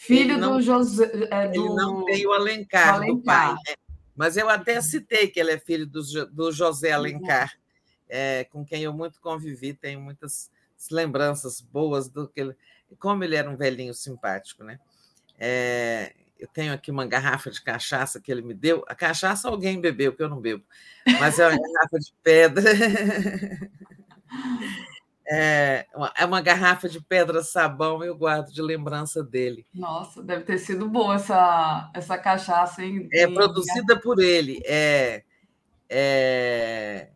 Filho 0.00 0.38
não, 0.38 0.56
do 0.56 0.62
José. 0.62 1.10
É, 1.30 1.48
do... 1.48 1.54
Ele 1.54 1.68
não 1.74 2.06
tem 2.06 2.26
o 2.26 2.32
Alencar, 2.32 2.94
Alencar. 2.94 3.14
do 3.14 3.22
pai. 3.22 3.52
Né? 3.52 3.74
Mas 4.16 4.38
eu 4.38 4.48
até 4.48 4.80
citei 4.80 5.28
que 5.28 5.38
ele 5.38 5.50
é 5.50 5.58
filho 5.58 5.86
do, 5.86 6.00
do 6.32 6.50
José 6.50 6.90
Alencar, 6.90 7.52
é, 8.08 8.44
com 8.44 8.64
quem 8.64 8.82
eu 8.82 8.94
muito 8.94 9.20
convivi, 9.20 9.74
tenho 9.74 10.00
muitas 10.00 10.50
lembranças 10.90 11.60
boas 11.60 12.08
do 12.08 12.26
que 12.26 12.40
ele. 12.40 12.56
Como 12.98 13.22
ele 13.22 13.36
era 13.36 13.50
um 13.50 13.58
velhinho 13.58 13.92
simpático, 13.92 14.64
né? 14.64 14.80
É, 15.38 16.14
eu 16.38 16.48
tenho 16.48 16.72
aqui 16.72 16.90
uma 16.90 17.06
garrafa 17.06 17.50
de 17.50 17.60
cachaça 17.60 18.22
que 18.22 18.32
ele 18.32 18.40
me 18.40 18.54
deu. 18.54 18.82
A 18.88 18.94
cachaça 18.94 19.50
alguém 19.50 19.82
bebeu, 19.82 20.16
que 20.16 20.22
eu 20.22 20.30
não 20.30 20.40
bebo, 20.40 20.64
mas 21.20 21.38
é 21.38 21.46
uma 21.46 21.50
garrafa 21.60 21.98
de 21.98 22.14
pedra. 22.22 22.72
É 25.32 25.86
uma, 25.94 26.12
é 26.16 26.24
uma 26.24 26.40
garrafa 26.40 26.88
de 26.88 27.00
pedra 27.00 27.40
sabão, 27.40 28.02
eu 28.02 28.16
guardo 28.16 28.52
de 28.52 28.60
lembrança 28.60 29.22
dele. 29.22 29.64
Nossa, 29.72 30.20
deve 30.20 30.42
ter 30.42 30.58
sido 30.58 30.88
boa 30.88 31.14
essa, 31.14 31.88
essa 31.94 32.18
cachaça, 32.18 32.82
hein? 32.82 33.08
É 33.12 33.28
produzida 33.28 34.00
por 34.00 34.18
ele. 34.18 34.60
É, 34.64 35.22
é... 35.88 37.10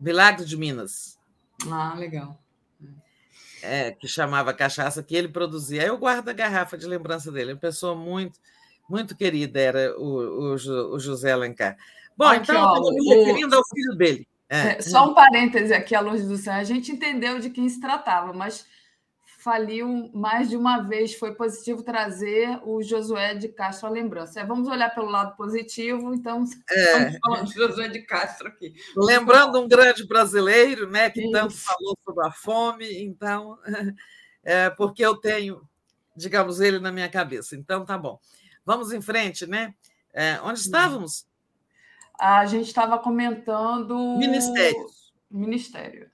Milagre 0.00 0.46
de 0.46 0.56
Minas. 0.56 1.18
Ah, 1.70 1.94
legal. 1.98 2.40
É, 3.62 3.90
que 3.92 4.08
chamava 4.08 4.54
cachaça, 4.54 5.02
que 5.02 5.14
ele 5.14 5.28
produzia. 5.28 5.82
Eu 5.82 5.98
guardo 5.98 6.30
a 6.30 6.32
garrafa 6.32 6.78
de 6.78 6.86
lembrança 6.86 7.30
dele. 7.30 7.52
Uma 7.52 7.60
pessoa 7.60 7.94
muito, 7.94 8.40
muito 8.88 9.14
querida 9.14 9.60
era 9.60 10.00
o, 10.00 10.54
o, 10.54 10.94
o 10.94 10.98
José 10.98 11.30
Alencar. 11.30 11.76
Bom, 12.16 12.24
Aqui, 12.24 12.50
então, 12.50 12.64
ó, 12.64 12.76
eu 12.76 12.82
estou 12.82 12.94
me 12.94 13.14
referindo 13.14 13.54
ao 13.54 13.62
filho 13.68 13.94
dele. 13.96 14.26
É. 14.52 14.76
é. 14.76 14.82
Só 14.82 15.10
um 15.10 15.14
parêntese 15.14 15.72
aqui, 15.72 15.94
a 15.94 16.00
luz 16.00 16.28
do 16.28 16.36
céu. 16.36 16.52
A 16.52 16.64
gente 16.64 16.92
entendeu 16.92 17.38
de 17.38 17.48
quem 17.48 17.66
se 17.66 17.80
tratava, 17.80 18.34
mas 18.34 18.66
faliu 19.38 20.10
mais 20.12 20.50
de 20.50 20.56
uma 20.58 20.82
vez. 20.82 21.14
Foi 21.14 21.34
positivo 21.34 21.82
trazer 21.82 22.60
o 22.62 22.82
Josué 22.82 23.34
de 23.34 23.48
Castro 23.48 23.88
à 23.88 23.90
lembrança. 23.90 24.40
É, 24.40 24.44
vamos 24.44 24.68
olhar 24.68 24.94
pelo 24.94 25.08
lado 25.08 25.34
positivo, 25.36 26.14
então 26.14 26.44
é. 26.70 27.18
falando 27.18 27.46
de 27.46 27.54
Josué 27.54 27.88
de 27.88 28.02
Castro 28.02 28.48
aqui. 28.48 28.74
Lembrando 28.94 29.58
um 29.58 29.66
grande 29.66 30.06
brasileiro, 30.06 30.88
né, 30.88 31.08
que 31.08 31.22
Isso. 31.22 31.32
tanto 31.32 31.54
falou 31.54 31.96
sobre 32.04 32.26
a 32.26 32.30
fome, 32.30 33.02
então, 33.02 33.58
é, 34.44 34.68
porque 34.68 35.04
eu 35.04 35.16
tenho, 35.16 35.66
digamos, 36.14 36.60
ele 36.60 36.78
na 36.78 36.92
minha 36.92 37.08
cabeça. 37.08 37.56
Então, 37.56 37.86
tá 37.86 37.96
bom. 37.96 38.20
Vamos 38.66 38.92
em 38.92 39.00
frente, 39.00 39.46
né? 39.46 39.74
É, 40.12 40.38
onde 40.42 40.60
estávamos? 40.60 41.26
A 42.22 42.46
gente 42.46 42.68
estava 42.68 42.98
comentando. 42.98 44.16
Ministério. 44.16 44.86
Ministério. 45.30 46.10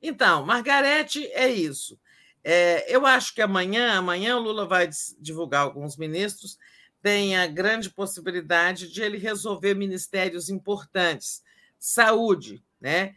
Então, 0.00 0.44
Margarete 0.46 1.26
é 1.32 1.48
isso. 1.48 1.98
É, 2.42 2.94
eu 2.94 3.04
acho 3.04 3.34
que 3.34 3.42
amanhã, 3.42 3.98
amanhã 3.98 4.36
o 4.36 4.40
Lula 4.40 4.66
vai 4.66 4.88
divulgar 5.18 5.62
alguns 5.62 5.96
ministros, 5.96 6.58
tem 7.02 7.36
a 7.36 7.46
grande 7.46 7.90
possibilidade 7.90 8.90
de 8.90 9.02
ele 9.02 9.18
resolver 9.18 9.74
ministérios 9.74 10.48
importantes. 10.48 11.42
Saúde, 11.78 12.62
né? 12.80 13.16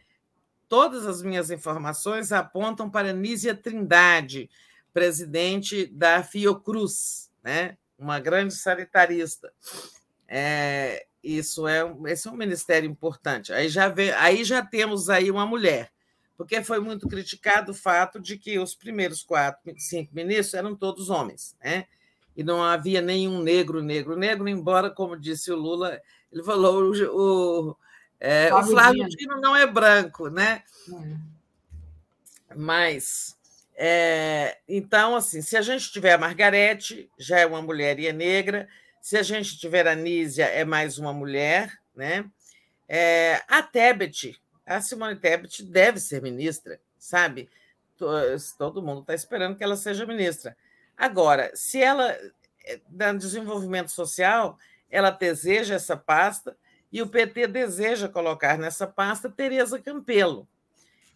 Todas 0.68 1.06
as 1.06 1.22
minhas 1.22 1.50
informações 1.50 2.32
apontam 2.32 2.90
para 2.90 3.12
Nízia 3.12 3.54
Trindade, 3.54 4.50
presidente 4.92 5.86
da 5.86 6.22
Fiocruz, 6.22 7.30
né? 7.42 7.76
uma 7.98 8.18
grande 8.18 8.54
sanitarista. 8.54 9.52
É, 10.26 11.06
isso 11.24 11.66
é, 11.66 11.80
esse 12.06 12.28
é 12.28 12.30
um 12.30 12.36
ministério 12.36 12.88
importante. 12.88 13.52
Aí 13.52 13.68
já, 13.68 13.88
vê, 13.88 14.12
aí 14.12 14.44
já 14.44 14.64
temos 14.64 15.08
aí 15.08 15.30
uma 15.30 15.46
mulher, 15.46 15.90
porque 16.36 16.62
foi 16.62 16.80
muito 16.80 17.08
criticado 17.08 17.72
o 17.72 17.74
fato 17.74 18.20
de 18.20 18.36
que 18.36 18.58
os 18.58 18.74
primeiros 18.74 19.22
quatro, 19.22 19.60
cinco 19.78 20.14
ministros 20.14 20.54
eram 20.54 20.74
todos 20.76 21.10
homens, 21.10 21.56
né? 21.62 21.86
E 22.36 22.42
não 22.42 22.62
havia 22.62 23.00
nenhum 23.00 23.42
negro, 23.42 23.80
negro, 23.82 24.16
negro, 24.16 24.48
embora, 24.48 24.90
como 24.90 25.18
disse 25.18 25.52
o 25.52 25.56
Lula, 25.56 26.00
ele 26.32 26.42
falou 26.42 26.82
o, 26.82 27.70
o, 27.70 27.76
é, 28.18 28.52
o 28.52 28.62
Flávio 28.64 29.08
Dino 29.08 29.40
não 29.40 29.56
é 29.56 29.66
branco, 29.66 30.28
né? 30.28 30.62
É. 30.90 32.54
Mas 32.56 33.36
é, 33.76 34.58
então, 34.68 35.16
assim, 35.16 35.42
se 35.42 35.56
a 35.56 35.62
gente 35.62 35.90
tiver 35.90 36.12
a 36.12 36.18
Margarete, 36.18 37.10
já 37.18 37.40
é 37.40 37.46
uma 37.46 37.60
mulher 37.60 37.98
e 37.98 38.06
é 38.06 38.12
negra. 38.12 38.68
Se 39.04 39.18
a 39.18 39.22
gente 39.22 39.58
tiver 39.58 39.86
a 39.86 39.94
Nízia, 39.94 40.46
é 40.46 40.64
mais 40.64 40.98
uma 40.98 41.12
mulher, 41.12 41.78
né? 41.94 42.24
É, 42.88 43.42
a 43.46 43.62
Tebet, 43.62 44.40
a 44.64 44.80
Simone 44.80 45.14
Tebet 45.14 45.62
deve 45.62 46.00
ser 46.00 46.22
ministra, 46.22 46.80
sabe? 46.98 47.50
Todo 48.56 48.82
mundo 48.82 49.02
está 49.02 49.12
esperando 49.12 49.56
que 49.56 49.62
ela 49.62 49.76
seja 49.76 50.06
ministra. 50.06 50.56
Agora, 50.96 51.54
se 51.54 51.82
ela, 51.82 52.16
no 52.88 53.04
é, 53.04 53.12
desenvolvimento 53.12 53.90
social, 53.90 54.56
ela 54.90 55.10
deseja 55.10 55.74
essa 55.74 55.98
pasta 55.98 56.56
e 56.90 57.02
o 57.02 57.06
PT 57.06 57.46
deseja 57.48 58.08
colocar 58.08 58.56
nessa 58.56 58.86
pasta 58.86 59.28
Tereza 59.28 59.78
Campelo, 59.78 60.48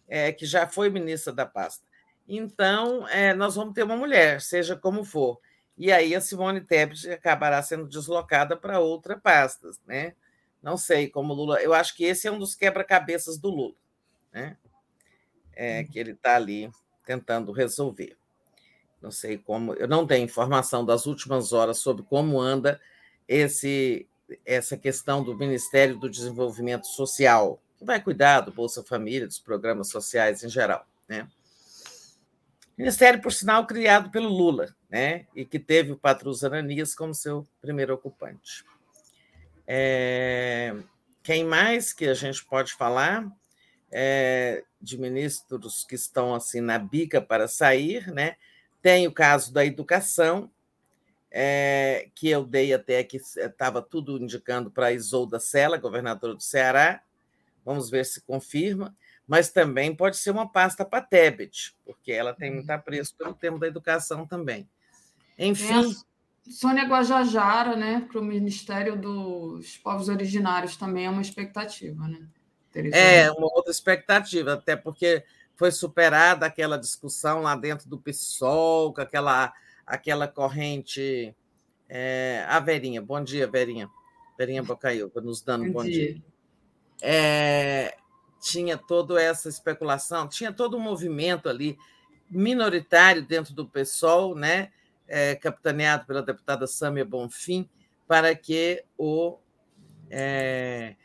é, 0.07 0.31
que 0.31 0.45
já 0.45 0.67
foi 0.67 0.91
ministra 0.91 1.33
da 1.33 1.47
pasta. 1.47 1.83
Então, 2.27 3.07
é, 3.07 3.33
nós 3.33 3.55
vamos 3.55 3.73
ter 3.73 3.81
uma 3.81 3.97
mulher, 3.97 4.41
seja 4.41 4.75
como 4.75 5.03
for. 5.03 5.41
E 5.79 5.93
aí 5.93 6.13
a 6.13 6.19
Simone 6.19 6.59
Tebet 6.59 7.09
acabará 7.09 7.63
sendo 7.63 7.87
deslocada 7.87 8.57
para 8.57 8.81
outra 8.81 9.17
pasta, 9.17 9.71
né? 9.87 10.13
Não 10.61 10.75
sei 10.75 11.07
como 11.07 11.33
Lula. 11.33 11.61
Eu 11.61 11.73
acho 11.73 11.95
que 11.95 12.03
esse 12.03 12.27
é 12.27 12.31
um 12.31 12.37
dos 12.37 12.53
quebra-cabeças 12.53 13.37
do 13.37 13.49
Lula, 13.49 13.75
né? 14.33 14.57
É, 15.53 15.85
que 15.85 15.97
ele 15.97 16.11
está 16.11 16.35
ali 16.35 16.69
tentando 17.05 17.53
resolver. 17.53 18.17
Não 19.01 19.09
sei 19.09 19.37
como. 19.37 19.73
Eu 19.73 19.87
não 19.87 20.05
tenho 20.05 20.25
informação 20.25 20.85
das 20.85 21.05
últimas 21.05 21.53
horas 21.53 21.77
sobre 21.77 22.03
como 22.03 22.41
anda 22.41 22.79
esse 23.25 24.05
essa 24.45 24.77
questão 24.77 25.23
do 25.23 25.35
Ministério 25.35 25.97
do 25.97 26.09
Desenvolvimento 26.09 26.85
Social, 26.87 27.59
que 27.77 27.85
vai 27.85 27.99
cuidar 27.99 28.41
do 28.41 28.51
Bolsa 28.51 28.83
Família, 28.83 29.25
dos 29.25 29.39
programas 29.39 29.89
sociais 29.89 30.43
em 30.43 30.49
geral, 30.49 30.85
né? 31.07 31.27
Ministério, 32.79 33.21
por 33.21 33.33
sinal, 33.33 33.67
criado 33.67 34.09
pelo 34.09 34.29
Lula, 34.29 34.73
né? 34.89 35.25
e 35.35 35.43
que 35.43 35.59
teve 35.59 35.91
o 35.91 35.97
Patrus 35.97 36.45
Ananias 36.45 36.95
como 36.95 37.13
seu 37.13 37.45
primeiro 37.59 37.93
ocupante. 37.93 38.63
É... 39.67 40.73
Quem 41.21 41.43
mais 41.43 41.91
que 41.91 42.07
a 42.07 42.13
gente 42.13 42.45
pode 42.45 42.71
falar 42.71 43.29
é... 43.91 44.63
de 44.79 44.97
ministros 44.97 45.83
que 45.83 45.95
estão 45.95 46.33
assim 46.33 46.61
na 46.61 46.79
bica 46.79 47.21
para 47.21 47.49
sair? 47.49 48.07
Né? 48.13 48.37
Tem 48.81 49.05
o 49.07 49.11
caso 49.11 49.51
da 49.53 49.65
educação, 49.65 50.49
é... 51.29 52.07
que 52.15 52.29
eu 52.29 52.45
dei 52.45 52.73
até 52.73 53.03
que 53.03 53.17
estava 53.17 53.81
tudo 53.81 54.17
indicando 54.17 54.71
para 54.71 54.93
Isolda 54.93 55.37
Sela, 55.37 55.75
governadora 55.75 56.33
do 56.33 56.41
Ceará. 56.41 57.03
Vamos 57.65 57.89
ver 57.89 58.05
se 58.05 58.21
confirma 58.21 58.95
mas 59.29 59.51
também 59.51 59.95
pode 59.95 60.17
ser 60.17 60.31
uma 60.31 60.51
pasta 60.51 60.83
para 60.83 61.03
Tebet, 61.03 61.75
porque 61.85 62.11
ela 62.11 62.33
tem 62.33 62.51
muito 62.51 62.67
uhum. 62.67 62.73
apreço 62.75 63.15
pelo 63.15 63.31
tema 63.31 63.59
da 63.59 63.67
educação 63.67 64.25
também. 64.25 64.67
Enfim. 65.37 65.71
É 65.71 66.51
Sônia 66.51 66.85
Guajajara, 66.85 67.75
né, 67.75 68.07
para 68.11 68.19
o 68.19 68.25
Ministério 68.25 68.99
dos 68.99 69.77
Povos 69.77 70.09
Originários 70.09 70.75
também 70.75 71.05
é 71.05 71.09
uma 71.11 71.21
expectativa, 71.21 72.07
né? 72.07 72.27
É, 72.91 73.29
uma 73.31 73.53
outra 73.53 73.71
expectativa, 73.71 74.53
até 74.53 74.75
porque 74.75 75.23
foi 75.55 75.71
superada 75.71 76.47
aquela 76.47 76.77
discussão 76.77 77.41
lá 77.41 77.55
dentro 77.55 77.87
do 77.87 77.99
PSOL, 77.99 78.93
com 78.93 79.01
aquela, 79.01 79.53
aquela 79.85 80.27
corrente. 80.27 81.35
É, 81.87 82.45
a 82.47 82.59
Verinha, 82.59 83.01
bom 83.01 83.23
dia, 83.23 83.45
Verinha. 83.45 83.89
Verinha 84.37 84.63
Bocaiúva, 84.63 85.21
nos 85.21 85.41
dando 85.41 85.65
bom, 85.65 85.73
bom 85.73 85.83
dia. 85.83 86.13
dia. 86.13 86.23
É, 87.01 87.98
tinha 88.39 88.77
toda 88.77 89.21
essa 89.21 89.49
especulação, 89.49 90.27
tinha 90.27 90.51
todo 90.51 90.77
um 90.77 90.79
movimento 90.79 91.49
ali 91.49 91.77
minoritário 92.29 93.25
dentro 93.25 93.53
do 93.53 93.67
PSOL, 93.67 94.35
né, 94.35 94.71
é, 95.07 95.35
capitaneado 95.35 96.05
pela 96.05 96.21
deputada 96.21 96.67
Sâmia 96.67 97.03
Bonfim, 97.03 97.69
para 98.07 98.33
que 98.35 98.83
o 98.97 99.37
é, 100.09 100.95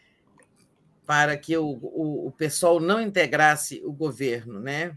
para 1.07 1.37
que 1.37 1.57
o, 1.57 1.67
o, 1.67 2.29
o 2.29 2.33
PSOL 2.33 2.81
não 2.81 3.01
integrasse 3.01 3.83
o 3.85 3.93
governo, 3.93 4.59
né? 4.59 4.97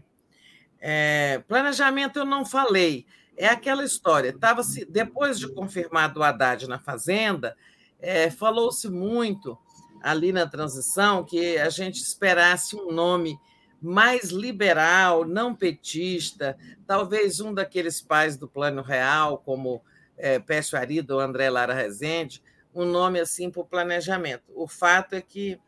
É, 0.80 1.42
planejamento 1.46 2.18
eu 2.18 2.24
não 2.24 2.46
falei, 2.46 3.04
é 3.36 3.46
aquela 3.46 3.84
história. 3.84 4.32
Tava 4.32 4.62
se 4.62 4.84
depois 4.86 5.38
de 5.38 5.48
confirmado 5.52 6.20
o 6.20 6.22
Haddad 6.22 6.66
na 6.66 6.78
Fazenda, 6.78 7.56
é, 8.00 8.30
falou-se 8.30 8.88
muito 8.88 9.58
ali 10.02 10.32
na 10.32 10.46
transição 10.46 11.24
que 11.24 11.58
a 11.58 11.68
gente 11.68 12.02
esperasse 12.02 12.76
um 12.76 12.92
nome 12.92 13.38
mais 13.80 14.30
liberal, 14.30 15.24
não 15.24 15.54
petista, 15.54 16.56
talvez 16.86 17.40
um 17.40 17.54
daqueles 17.54 18.00
pais 18.00 18.36
do 18.36 18.48
Plano 18.48 18.82
Real, 18.82 19.38
como 19.38 19.82
é, 20.16 20.38
Pécio 20.38 20.76
Arido 20.76 21.14
ou 21.14 21.20
André 21.20 21.48
Lara 21.48 21.74
Rezende, 21.74 22.42
um 22.74 22.84
nome 22.84 23.20
assim 23.20 23.50
para 23.50 23.62
o 23.62 23.66
planejamento. 23.66 24.44
O 24.54 24.66
fato 24.66 25.14
é 25.14 25.20
que 25.20 25.58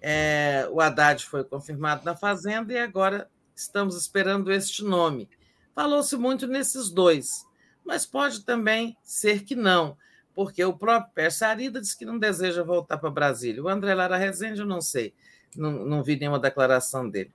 é, 0.00 0.68
o 0.70 0.80
Haddad 0.80 1.24
foi 1.24 1.42
confirmado 1.44 2.04
na 2.04 2.14
Fazenda 2.14 2.72
e 2.72 2.78
agora 2.78 3.30
estamos 3.56 3.96
esperando 3.96 4.52
este 4.52 4.84
nome. 4.84 5.28
Falou-se 5.74 6.16
muito 6.16 6.46
nesses 6.46 6.90
dois, 6.90 7.46
mas 7.84 8.04
pode 8.04 8.44
também 8.44 8.96
ser 9.02 9.44
que 9.44 9.56
não 9.56 9.96
porque 10.34 10.64
o 10.64 10.72
próprio 10.72 11.12
Persarida 11.14 11.80
disse 11.80 11.96
que 11.96 12.04
não 12.04 12.18
deseja 12.18 12.62
voltar 12.62 12.98
para 12.98 13.10
Brasília. 13.10 13.62
O 13.62 13.68
André 13.68 13.94
Lara 13.94 14.16
Rezende, 14.16 14.60
eu 14.60 14.66
não 14.66 14.80
sei, 14.80 15.14
não, 15.56 15.70
não 15.84 16.02
vi 16.02 16.16
nenhuma 16.16 16.38
declaração 16.38 17.08
dele. 17.08 17.32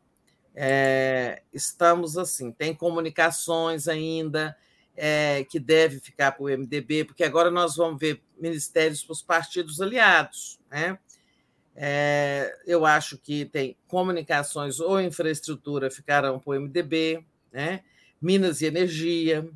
É, 0.53 1.41
estamos 1.53 2.17
assim, 2.17 2.51
tem 2.51 2.75
comunicações 2.75 3.87
ainda 3.87 4.57
é, 4.95 5.45
que 5.49 5.59
deve 5.59 5.99
ficar 5.99 6.33
para 6.33 6.43
o 6.43 6.49
MDB, 6.49 7.05
porque 7.05 7.23
agora 7.23 7.49
nós 7.49 7.77
vamos 7.77 7.99
ver 7.99 8.21
ministérios 8.37 9.03
para 9.03 9.13
os 9.13 9.21
partidos 9.21 9.79
aliados. 9.79 10.59
Né? 10.69 10.99
É, 11.73 12.53
eu 12.67 12.85
acho 12.85 13.17
que 13.17 13.45
tem 13.45 13.77
comunicações 13.87 14.81
ou 14.81 14.99
infraestrutura 14.99 15.89
ficarão 15.89 16.37
para 16.37 16.51
o 16.51 16.61
MDB, 16.61 17.23
né? 17.53 17.81
Minas 18.21 18.59
e 18.59 18.65
Energia, 18.65 19.49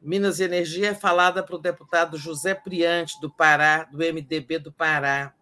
Minas 0.00 0.38
e 0.38 0.44
Energia 0.44 0.90
é 0.90 0.94
falada 0.94 1.42
para 1.42 1.56
o 1.56 1.58
deputado 1.58 2.16
José 2.16 2.54
Priante, 2.54 3.20
do 3.20 3.30
Pará, 3.30 3.84
do 3.84 3.98
MDB 3.98 4.58
do 4.58 4.72
Pará, 4.72 5.34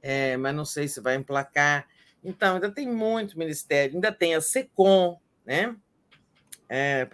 é, 0.00 0.36
mas 0.36 0.54
não 0.54 0.64
sei 0.64 0.88
se 0.88 1.00
vai 1.00 1.16
emplacar. 1.16 1.86
Então, 2.24 2.54
ainda 2.54 2.70
tem 2.70 2.88
muito 2.88 3.38
ministério, 3.38 3.94
ainda 3.94 4.10
tem 4.10 4.34
a 4.34 4.40
SECOM, 4.40 5.18
né? 5.44 5.76
É, 6.68 7.06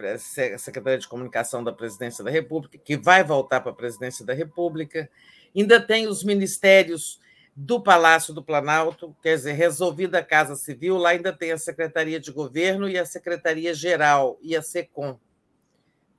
a 0.53 0.57
Secretaria 0.57 0.97
de 0.97 1.07
Comunicação 1.07 1.61
da 1.61 1.73
Presidência 1.73 2.23
da 2.23 2.31
República, 2.31 2.77
que 2.77 2.95
vai 2.95 3.23
voltar 3.23 3.59
para 3.59 3.71
a 3.71 3.75
Presidência 3.75 4.25
da 4.25 4.33
República. 4.33 5.09
Ainda 5.53 5.81
tem 5.81 6.07
os 6.07 6.23
ministérios 6.23 7.19
do 7.53 7.81
Palácio 7.81 8.33
do 8.33 8.41
Planalto, 8.41 9.13
quer 9.21 9.35
dizer, 9.35 9.51
resolvida 9.51 10.19
a 10.19 10.23
Casa 10.23 10.55
Civil, 10.55 10.97
lá 10.97 11.09
ainda 11.09 11.33
tem 11.33 11.51
a 11.51 11.57
Secretaria 11.57 12.17
de 12.17 12.31
Governo 12.31 12.87
e 12.87 12.97
a 12.97 13.05
Secretaria 13.05 13.73
Geral 13.73 14.39
e 14.41 14.55
a 14.55 14.61
SECOM 14.61 15.19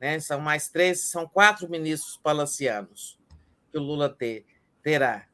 né? 0.01 0.19
São 0.19 0.41
mais 0.41 0.69
três, 0.69 1.01
são 1.03 1.29
quatro 1.29 1.69
ministros 1.69 2.17
palacianos 2.17 3.19
que 3.71 3.79
o 3.79 3.83
Lula 3.83 4.09
ter, 4.09 4.45
terá. 4.83 5.27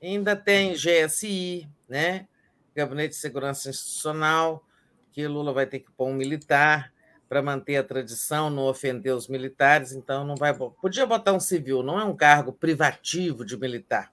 Ainda 0.00 0.36
tem 0.36 0.74
GSI, 0.74 1.68
né? 1.88 2.28
Gabinete 2.74 3.10
de 3.10 3.16
Segurança 3.16 3.70
Institucional, 3.70 4.64
que 5.12 5.26
o 5.26 5.30
Lula 5.30 5.52
vai 5.52 5.66
ter 5.66 5.80
que 5.80 5.90
pôr 5.92 6.08
um 6.08 6.14
militar 6.14 6.92
para 7.28 7.42
manter 7.42 7.76
a 7.76 7.84
tradição, 7.84 8.50
não 8.50 8.64
ofender 8.64 9.14
os 9.14 9.28
militares, 9.28 9.92
então 9.92 10.24
não 10.24 10.36
vai. 10.36 10.54
Podia 10.54 11.06
botar 11.06 11.32
um 11.32 11.40
civil, 11.40 11.82
não 11.82 11.98
é 11.98 12.04
um 12.04 12.14
cargo 12.14 12.52
privativo 12.52 13.44
de 13.44 13.56
militar. 13.56 14.12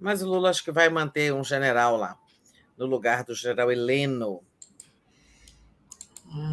Mas 0.00 0.22
o 0.22 0.28
Lula 0.28 0.50
acho 0.50 0.64
que 0.64 0.72
vai 0.72 0.88
manter 0.88 1.32
um 1.32 1.44
general 1.44 1.96
lá, 1.96 2.18
no 2.76 2.86
lugar 2.86 3.22
do 3.22 3.34
general 3.34 3.70
Heleno. 3.70 4.42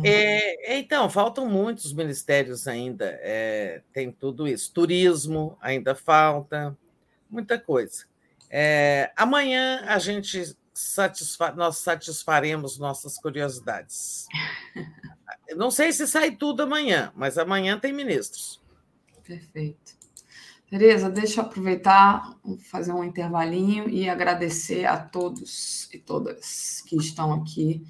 É, 0.03 0.77
então, 0.77 1.09
faltam 1.09 1.47
muitos 1.47 1.93
ministérios 1.93 2.67
ainda. 2.67 3.17
É, 3.21 3.81
tem 3.93 4.11
tudo 4.11 4.47
isso. 4.47 4.73
Turismo 4.73 5.57
ainda 5.61 5.93
falta, 5.93 6.75
muita 7.29 7.59
coisa. 7.59 8.05
É, 8.49 9.11
amanhã 9.15 9.83
a 9.87 9.99
gente 9.99 10.55
satisfa 10.73 11.51
nós 11.51 11.77
satisfaremos 11.77 12.77
nossas 12.77 13.17
curiosidades. 13.17 14.27
Não 15.55 15.71
sei 15.71 15.91
se 15.91 16.07
sai 16.07 16.31
tudo 16.31 16.63
amanhã, 16.63 17.11
mas 17.15 17.37
amanhã 17.37 17.79
tem 17.79 17.93
ministros. 17.93 18.61
Perfeito. 19.23 19.97
Tereza, 20.69 21.09
deixa 21.09 21.39
eu 21.39 21.45
aproveitar, 21.45 22.35
fazer 22.69 22.91
um 22.91 23.03
intervalinho 23.03 23.89
e 23.89 24.09
agradecer 24.09 24.85
a 24.85 24.97
todos 24.97 25.89
e 25.93 25.97
todas 25.97 26.83
que 26.85 26.97
estão 26.97 27.33
aqui 27.33 27.85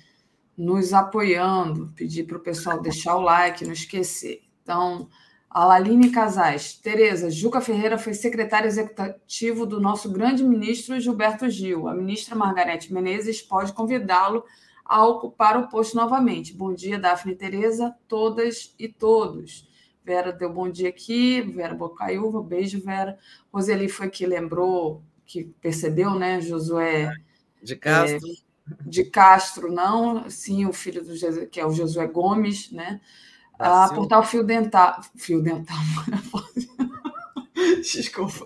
nos 0.58 0.94
apoiando, 0.94 1.94
pedir 1.96 2.24
para 2.24 2.38
o 2.38 2.42
pessoal 2.42 2.82
deixar 2.82 3.16
o 3.16 3.22
like, 3.22 3.64
não 3.64 3.74
esquecer. 3.74 4.42
Então, 4.64 5.08
Alaline 5.50 6.10
Casais, 6.10 6.74
Tereza, 6.74 7.30
Juca 7.30 7.62
Ferreira 7.62 7.98
foi 7.98 8.14
secretário 8.14 8.68
executivo 8.68 9.66
do 9.66 9.80
nosso 9.80 10.12
grande 10.12 10.44
ministro 10.44 11.00
Gilberto 11.00 11.50
Gil. 11.50 11.88
A 11.88 11.94
ministra 11.94 12.36
Margarete 12.36 12.92
Menezes 12.92 13.42
pode 13.42 13.72
convidá-lo 13.74 14.44
a 14.84 15.06
ocupar 15.06 15.58
o 15.58 15.68
posto 15.68 15.96
novamente. 15.96 16.54
Bom 16.54 16.74
dia, 16.74 16.98
Daphne 16.98 17.34
e 17.34 17.36
Tereza, 17.36 17.96
todas 18.08 18.74
e 18.80 18.88
todos. 18.88 19.68
Vera 20.04 20.32
deu 20.32 20.52
bom 20.52 20.70
dia 20.70 20.90
aqui, 20.90 21.42
Vera 21.42 21.76
Bocaiúva, 21.76 22.42
beijo, 22.42 22.82
Vera. 22.82 23.18
Roseli 23.54 23.90
foi 23.90 24.10
que 24.10 24.26
lembrou, 24.26 25.04
que 25.26 25.44
percebeu, 25.62 26.16
né, 26.16 26.42
Josué... 26.42 27.12
De 27.62 27.76
Castro. 27.76 28.30
É, 28.30 28.47
de 28.86 29.04
Castro, 29.04 29.72
não, 29.72 30.30
sim, 30.30 30.66
o 30.66 30.74
filho 30.74 31.04
do 31.04 31.48
que 31.48 31.60
é 31.60 31.66
o 31.66 31.72
Josué 31.72 32.08
Gomes, 32.08 32.72
né? 32.72 33.00
Ah, 33.60 33.90
portal 33.94 34.24
Fio 34.24 34.44
Dental. 34.44 35.02
Fio 35.16 35.42
Dental. 35.42 35.78
Desculpa. 37.82 38.46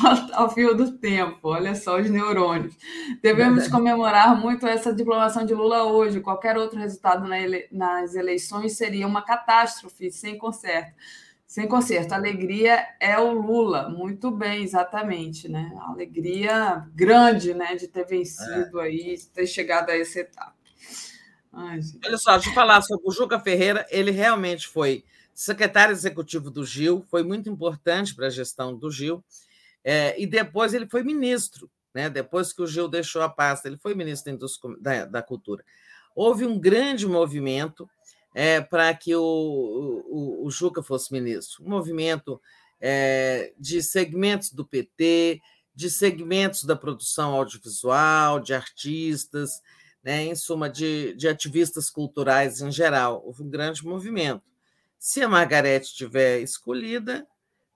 Portal 0.00 0.50
Fio 0.50 0.76
do 0.76 0.98
Tempo. 0.98 1.48
Olha 1.48 1.74
só 1.74 1.98
os 1.98 2.10
neurônios. 2.10 2.76
Devemos 3.22 3.68
comemorar 3.68 4.38
muito 4.38 4.66
essa 4.66 4.92
diplomação 4.92 5.46
de 5.46 5.54
Lula 5.54 5.84
hoje. 5.84 6.20
Qualquer 6.20 6.58
outro 6.58 6.78
resultado 6.78 7.26
nas 7.72 8.14
eleições 8.14 8.76
seria 8.76 9.06
uma 9.06 9.22
catástrofe, 9.22 10.10
sem 10.10 10.36
conserto. 10.36 10.92
Sem 11.50 11.66
conserto. 11.66 12.12
alegria 12.12 12.86
é 13.00 13.18
o 13.18 13.32
Lula. 13.32 13.88
Muito 13.88 14.30
bem, 14.30 14.62
exatamente, 14.62 15.48
né? 15.48 15.76
alegria 15.80 16.88
grande, 16.94 17.52
né, 17.52 17.74
de 17.74 17.88
ter 17.88 18.06
vencido 18.06 18.78
é. 18.78 18.84
aí, 18.84 19.18
ter 19.34 19.48
chegado 19.48 19.90
a 19.90 19.98
essa 19.98 20.20
etapa. 20.20 20.54
Ai, 21.52 21.80
Olha 22.06 22.18
só, 22.18 22.34
deixa 22.34 22.50
eu 22.50 22.54
falar 22.54 22.80
sobre 22.82 23.02
o 23.04 23.10
Juca 23.10 23.40
Ferreira. 23.40 23.84
Ele 23.90 24.12
realmente 24.12 24.68
foi 24.68 25.04
secretário 25.34 25.90
executivo 25.90 26.52
do 26.52 26.64
Gil, 26.64 27.04
foi 27.10 27.24
muito 27.24 27.50
importante 27.50 28.14
para 28.14 28.28
a 28.28 28.30
gestão 28.30 28.76
do 28.76 28.88
Gil, 28.88 29.20
é, 29.82 30.14
e 30.22 30.28
depois 30.28 30.72
ele 30.72 30.86
foi 30.86 31.02
ministro, 31.02 31.68
né? 31.92 32.08
depois 32.08 32.52
que 32.52 32.62
o 32.62 32.66
Gil 32.68 32.86
deixou 32.86 33.22
a 33.22 33.28
pasta, 33.28 33.66
ele 33.66 33.76
foi 33.76 33.96
ministro 33.96 34.38
da, 34.80 35.04
da 35.04 35.20
Cultura. 35.20 35.64
Houve 36.14 36.46
um 36.46 36.60
grande 36.60 37.08
movimento 37.08 37.90
é, 38.34 38.60
para 38.60 38.92
que 38.94 39.14
o, 39.14 39.22
o, 39.22 40.46
o, 40.46 40.50
Juca 40.50 40.82
fosse 40.82 41.12
ministro, 41.12 41.64
um 41.64 41.68
movimento 41.68 42.40
é, 42.80 43.52
de 43.58 43.82
segmentos 43.82 44.52
do 44.52 44.64
PT, 44.64 45.40
de 45.74 45.90
segmentos 45.90 46.64
da 46.64 46.76
produção 46.76 47.34
audiovisual, 47.34 48.40
de 48.40 48.54
artistas, 48.54 49.60
né, 50.02 50.24
em 50.24 50.34
suma, 50.34 50.68
de, 50.68 51.14
de 51.14 51.28
ativistas 51.28 51.90
culturais 51.90 52.60
em 52.60 52.70
geral. 52.70 53.22
Houve 53.24 53.42
um 53.42 53.50
grande 53.50 53.84
movimento. 53.84 54.42
Se 54.98 55.22
a 55.22 55.28
Margarete 55.28 55.94
tiver 55.94 56.40
escolhida, 56.40 57.26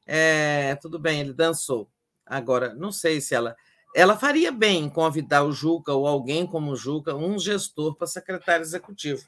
é, 0.06 0.74
tudo 0.76 0.98
bem, 0.98 1.20
ele 1.20 1.32
dançou. 1.32 1.90
Agora, 2.26 2.74
não 2.74 2.92
sei 2.92 3.20
se 3.20 3.34
ela. 3.34 3.56
Ela 3.96 4.16
faria 4.16 4.50
bem 4.50 4.84
em 4.84 4.90
convidar 4.90 5.44
o 5.44 5.52
Juca 5.52 5.92
ou 5.92 6.06
alguém 6.06 6.46
como 6.46 6.72
o 6.72 6.76
Juca, 6.76 7.14
um 7.14 7.38
gestor 7.38 7.94
para 7.94 8.08
secretário 8.08 8.64
executivo, 8.64 9.22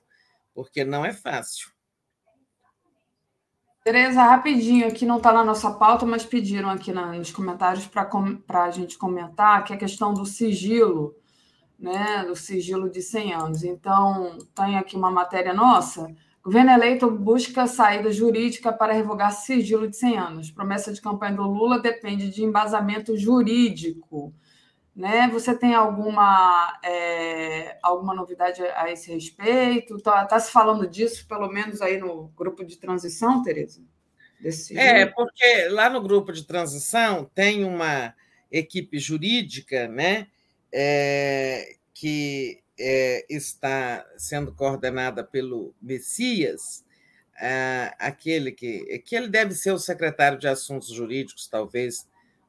porque 0.57 0.85
não 0.85 1.05
é 1.05 1.13
fácil. 1.13 1.71
Tereza, 3.85 4.25
rapidinho, 4.25 4.89
aqui 4.89 5.07
não 5.07 5.19
está 5.19 5.33
na 5.33 5.45
nossa 5.45 5.71
pauta, 5.71 6.05
mas 6.05 6.25
pediram 6.25 6.71
aqui 6.71 6.93
nos 6.93 7.31
comentários 7.31 7.87
para 7.87 8.65
a 8.65 8.71
gente 8.73 8.99
comentar 8.99 9.63
que 9.63 9.73
a 9.73 9.77
questão 9.77 10.13
do 10.13 10.27
sigilo 10.27 11.15
né, 11.79 12.25
do 12.27 12.35
sigilo 12.35 12.91
de 12.91 13.03
100 13.03 13.35
anos. 13.35 13.63
Então, 13.63 14.39
tem 14.55 14.79
aqui 14.79 14.97
uma 14.97 15.11
matéria 15.11 15.53
nossa. 15.53 16.11
Governo 16.43 16.71
eleito 16.71 17.11
busca 17.11 17.67
saída 17.67 18.11
jurídica 18.11 18.73
para 18.73 18.93
revogar 18.93 19.33
sigilo 19.33 19.89
de 19.89 19.97
100 19.97 20.19
anos. 20.19 20.51
Promessa 20.51 20.93
de 20.93 21.01
campanha 21.01 21.37
do 21.37 21.43
Lula 21.43 21.79
depende 21.79 22.31
de 22.31 22.43
embasamento 22.43 23.17
jurídico. 23.17 24.33
Né? 24.97 25.29
Você 25.29 25.55
tem 25.55 25.75
alguma, 25.75 26.81
é, 26.83 27.79
alguma 27.83 28.15
novidade 28.15 28.63
a 28.63 28.91
esse 28.91 29.13
respeito? 29.13 29.97
Está 29.97 30.25
tá 30.25 30.41
se 30.41 30.51
falando 30.51 30.89
disso, 30.89 31.29
pelo 31.29 31.49
menos 31.49 31.83
aí 31.83 31.99
no 31.99 32.29
grupo 32.29 32.65
de 32.65 32.79
transição, 32.79 33.43
Tereza? 33.43 33.83
é, 34.75 35.05
porque 35.07 35.69
lá 35.69 35.91
no 35.91 36.01
grupo 36.03 36.33
de 36.33 36.47
transição 36.47 37.31
tem 37.35 37.63
uma 37.65 38.15
equipe 38.51 38.99
jurídica, 38.99 39.87
né? 39.87 40.29
é, 40.73 41.77
que 41.95 42.63
é, 42.79 43.25
está 43.31 44.07
sendo 44.19 44.55
coordenada 44.55 45.25
pelo 45.25 45.75
Messias, 45.81 46.85
é, 47.41 47.95
aquele 47.99 48.53
que, 48.53 48.99
que 49.01 49.17
ele 49.17 49.29
deve 49.29 49.55
ser 49.55 49.73
o 49.73 49.79
secretário 49.79 50.39
de 50.39 50.47
Assuntos 50.47 50.89
Jurídicos, 50.89 51.49
talvez, 51.49 52.07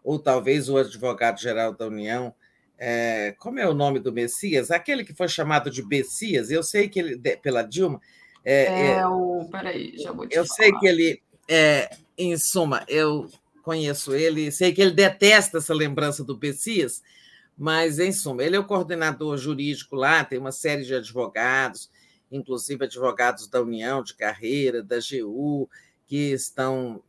ou 0.07 0.17
talvez 0.17 0.69
o 0.69 0.77
advogado-geral 0.77 1.73
da 1.73 1.85
União. 1.85 2.33
É, 2.79 3.35
como 3.37 3.59
é 3.59 3.67
o 3.67 3.73
nome 3.73 3.99
do 3.99 4.13
Messias? 4.13 4.71
Aquele 4.71 5.03
que 5.03 5.13
foi 5.13 5.27
chamado 5.27 5.69
de 5.69 5.85
Messias, 5.85 6.49
eu 6.49 6.63
sei 6.63 6.87
que 6.87 6.97
ele, 6.97 7.17
pela 7.41 7.61
Dilma. 7.61 7.99
É, 8.41 8.63
é, 8.63 8.87
é 8.99 9.05
o. 9.05 9.45
Peraí, 9.51 9.97
já 9.97 10.13
vou 10.13 10.25
te 10.25 10.33
Eu 10.33 10.45
falar. 10.45 10.55
sei 10.55 10.71
que 10.79 10.87
ele, 10.87 11.21
é, 11.49 11.89
em 12.17 12.37
suma, 12.37 12.85
eu 12.87 13.29
conheço 13.61 14.15
ele, 14.15 14.49
sei 14.49 14.71
que 14.71 14.81
ele 14.81 14.91
detesta 14.91 15.57
essa 15.57 15.73
lembrança 15.73 16.23
do 16.23 16.39
Messias, 16.39 17.03
mas, 17.57 17.99
em 17.99 18.13
suma, 18.13 18.41
ele 18.41 18.55
é 18.55 18.59
o 18.59 18.65
coordenador 18.65 19.35
jurídico 19.37 19.93
lá, 19.97 20.23
tem 20.23 20.39
uma 20.39 20.53
série 20.53 20.85
de 20.85 20.95
advogados, 20.95 21.91
inclusive 22.31 22.85
advogados 22.85 23.49
da 23.49 23.61
União 23.61 24.01
de 24.01 24.15
Carreira, 24.15 24.81
da 24.81 24.99
GU, 24.99 25.69
que 26.05 26.31
estão 26.31 27.03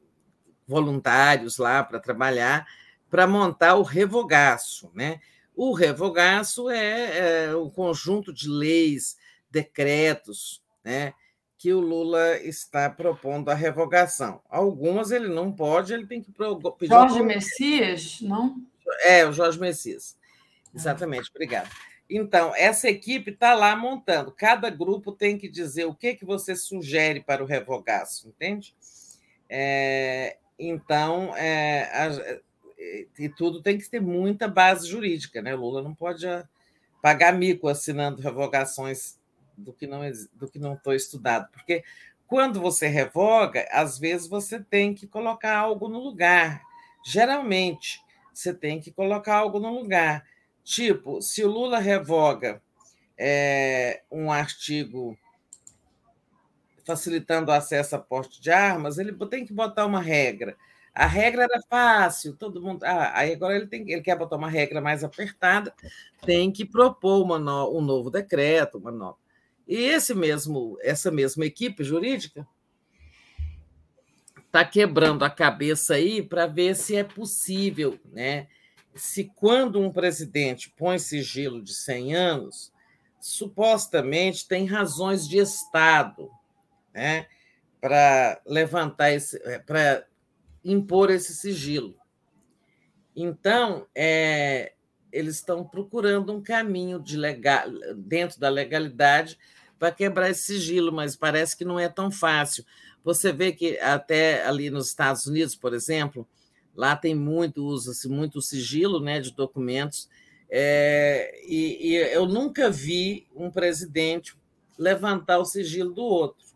voluntários 0.66 1.58
lá 1.58 1.84
para 1.84 2.00
trabalhar, 2.00 2.66
para 3.10 3.26
montar 3.26 3.74
o 3.76 3.82
revogaço. 3.82 4.90
Né? 4.94 5.20
O 5.54 5.72
revogaço 5.72 6.70
é, 6.70 7.46
é 7.46 7.54
o 7.54 7.70
conjunto 7.70 8.32
de 8.32 8.48
leis, 8.48 9.16
decretos, 9.50 10.62
né? 10.84 11.14
que 11.58 11.72
o 11.72 11.80
Lula 11.80 12.36
está 12.38 12.88
propondo 12.88 13.48
a 13.48 13.54
revogação. 13.54 14.40
Algumas 14.48 15.10
ele 15.10 15.28
não 15.28 15.50
pode, 15.50 15.92
ele 15.92 16.06
tem 16.06 16.22
que 16.22 16.32
pedir. 16.78 16.92
Jorge 16.92 17.20
Messias, 17.20 18.20
não? 18.20 18.62
É, 19.02 19.26
o 19.26 19.32
Jorge 19.32 19.58
Messias. 19.58 20.16
Exatamente, 20.72 21.28
obrigada. 21.30 21.68
Então, 22.08 22.54
essa 22.54 22.88
equipe 22.88 23.32
está 23.32 23.54
lá 23.54 23.76
montando. 23.76 24.32
Cada 24.32 24.70
grupo 24.70 25.12
tem 25.12 25.36
que 25.36 25.48
dizer 25.48 25.84
o 25.84 25.94
que, 25.94 26.14
que 26.14 26.24
você 26.24 26.54
sugere 26.54 27.20
para 27.20 27.42
o 27.42 27.46
revogaço, 27.46 28.28
entende? 28.28 28.74
É, 29.48 30.38
então, 30.58 31.36
é, 31.36 32.40
e 33.18 33.28
tudo 33.28 33.62
tem 33.62 33.76
que 33.76 33.88
ter 33.88 34.00
muita 34.00 34.46
base 34.46 34.86
jurídica, 34.86 35.42
né? 35.42 35.54
Lula 35.54 35.82
não 35.82 35.94
pode 35.94 36.26
pagar 37.02 37.32
mico 37.32 37.68
assinando 37.68 38.22
revogações 38.22 39.18
do 39.56 39.72
que 39.72 39.86
não 39.86 40.00
do 40.34 40.48
que 40.48 40.58
não 40.58 40.78
foi 40.78 40.96
estudado, 40.96 41.48
porque 41.52 41.82
quando 42.28 42.60
você 42.60 42.86
revoga, 42.86 43.66
às 43.72 43.98
vezes 43.98 44.28
você 44.28 44.60
tem 44.60 44.94
que 44.94 45.06
colocar 45.06 45.56
algo 45.56 45.88
no 45.88 45.98
lugar. 45.98 46.62
Geralmente, 47.04 48.02
você 48.34 48.52
tem 48.52 48.78
que 48.80 48.92
colocar 48.92 49.36
algo 49.36 49.58
no 49.58 49.72
lugar. 49.72 50.26
Tipo, 50.62 51.22
se 51.22 51.42
o 51.42 51.48
Lula 51.48 51.78
revoga 51.78 52.62
é, 53.16 54.02
um 54.12 54.30
artigo 54.30 55.18
facilitando 56.84 57.50
o 57.50 57.54
acesso 57.54 57.96
a 57.96 57.98
porte 57.98 58.40
de 58.40 58.50
armas, 58.50 58.98
ele 58.98 59.12
tem 59.26 59.46
que 59.46 59.52
botar 59.52 59.86
uma 59.86 60.00
regra. 60.00 60.54
A 60.94 61.06
regra 61.06 61.44
era 61.44 61.60
fácil, 61.68 62.34
todo 62.36 62.62
mundo. 62.62 62.84
Ah, 62.84 63.12
aí 63.14 63.32
agora 63.32 63.56
ele, 63.56 63.66
tem, 63.66 63.90
ele 63.90 64.02
quer 64.02 64.16
botar 64.16 64.36
uma 64.36 64.48
regra 64.48 64.80
mais 64.80 65.04
apertada, 65.04 65.72
tem 66.24 66.50
que 66.50 66.64
propor 66.64 67.22
uma 67.22 67.38
no, 67.38 67.78
um 67.78 67.80
novo 67.80 68.10
decreto, 68.10 68.78
uma 68.78 68.90
nova. 68.90 69.18
E 69.66 69.76
esse 69.76 70.14
mesmo, 70.14 70.78
essa 70.80 71.10
mesma 71.10 71.44
equipe 71.44 71.84
jurídica 71.84 72.46
está 74.46 74.64
quebrando 74.64 75.24
a 75.24 75.30
cabeça 75.30 75.94
aí 75.94 76.22
para 76.22 76.46
ver 76.46 76.74
se 76.74 76.96
é 76.96 77.04
possível, 77.04 77.98
né? 78.10 78.48
se 78.98 79.24
quando 79.36 79.80
um 79.80 79.92
presidente 79.92 80.72
põe 80.76 80.98
sigilo 80.98 81.62
de 81.62 81.74
100 81.74 82.14
anos, 82.14 82.72
supostamente 83.20 84.46
tem 84.46 84.66
razões 84.66 85.26
de 85.26 85.38
Estado 85.38 86.30
né, 86.92 87.26
para 87.80 88.40
levantar 88.46 89.12
esse, 89.12 89.38
para 89.60 90.04
impor 90.64 91.10
esse 91.10 91.34
sigilo. 91.34 91.94
Então, 93.14 93.86
é, 93.94 94.74
eles 95.12 95.36
estão 95.36 95.64
procurando 95.64 96.32
um 96.32 96.42
caminho 96.42 97.00
de 97.00 97.16
legal, 97.16 97.64
dentro 97.96 98.38
da 98.38 98.48
legalidade 98.48 99.38
para 99.78 99.92
quebrar 99.92 100.30
esse 100.30 100.42
sigilo, 100.42 100.92
mas 100.92 101.16
parece 101.16 101.56
que 101.56 101.64
não 101.64 101.78
é 101.78 101.88
tão 101.88 102.10
fácil. 102.10 102.64
Você 103.04 103.32
vê 103.32 103.52
que 103.52 103.78
até 103.78 104.44
ali 104.44 104.70
nos 104.70 104.88
Estados 104.88 105.26
Unidos, 105.26 105.54
por 105.54 105.72
exemplo, 105.72 106.28
lá 106.74 106.96
tem 106.96 107.14
muito, 107.14 107.64
usa-se 107.64 108.08
muito 108.08 108.42
sigilo 108.42 109.00
né, 109.00 109.20
de 109.20 109.32
documentos, 109.32 110.08
é, 110.50 111.40
e, 111.46 111.90
e 111.90 111.96
eu 111.96 112.26
nunca 112.26 112.70
vi 112.70 113.26
um 113.34 113.50
presidente 113.50 114.36
levantar 114.78 115.38
o 115.38 115.44
sigilo 115.44 115.92
do 115.92 116.02
outro. 116.02 116.46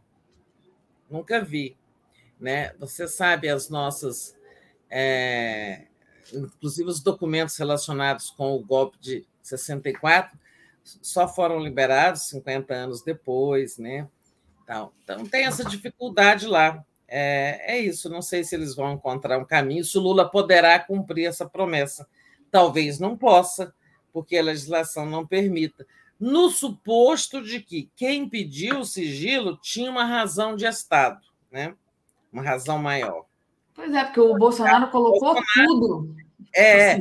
Nunca 1.10 1.44
vi. 1.44 1.76
Né? 2.42 2.74
Você 2.80 3.06
sabe 3.06 3.48
as 3.48 3.68
nossas. 3.68 4.36
É, 4.90 5.84
inclusive 6.34 6.90
os 6.90 7.00
documentos 7.00 7.56
relacionados 7.56 8.30
com 8.30 8.56
o 8.56 8.58
golpe 8.58 8.98
de 9.00 9.24
64 9.40 10.36
só 10.82 11.28
foram 11.28 11.60
liberados 11.60 12.22
50 12.22 12.74
anos 12.74 13.02
depois, 13.02 13.78
né? 13.78 14.08
Então, 14.64 14.92
então 15.04 15.24
tem 15.24 15.46
essa 15.46 15.64
dificuldade 15.64 16.46
lá. 16.48 16.84
É, 17.06 17.76
é 17.76 17.78
isso, 17.78 18.10
não 18.10 18.20
sei 18.20 18.42
se 18.42 18.56
eles 18.56 18.74
vão 18.74 18.92
encontrar 18.92 19.38
um 19.38 19.44
caminho, 19.44 19.84
se 19.84 19.96
o 19.96 20.00
Lula 20.00 20.28
poderá 20.28 20.80
cumprir 20.80 21.26
essa 21.26 21.48
promessa. 21.48 22.08
Talvez 22.50 22.98
não 22.98 23.16
possa, 23.16 23.72
porque 24.12 24.36
a 24.36 24.42
legislação 24.42 25.06
não 25.06 25.24
permita. 25.24 25.86
No 26.18 26.50
suposto 26.50 27.40
de 27.40 27.60
que 27.60 27.88
quem 27.94 28.28
pediu 28.28 28.80
o 28.80 28.84
sigilo 28.84 29.56
tinha 29.62 29.90
uma 29.90 30.04
razão 30.04 30.56
de 30.56 30.66
Estado, 30.66 31.20
né? 31.50 31.76
Uma 32.32 32.42
razão 32.42 32.78
maior. 32.78 33.26
Pois 33.74 33.92
é, 33.92 34.04
porque 34.04 34.20
o 34.20 34.36
Bolsonaro 34.36 34.90
colocou 34.90 35.34
Bolsonaro, 35.34 35.66
tudo. 35.66 36.16
É, 36.54 36.98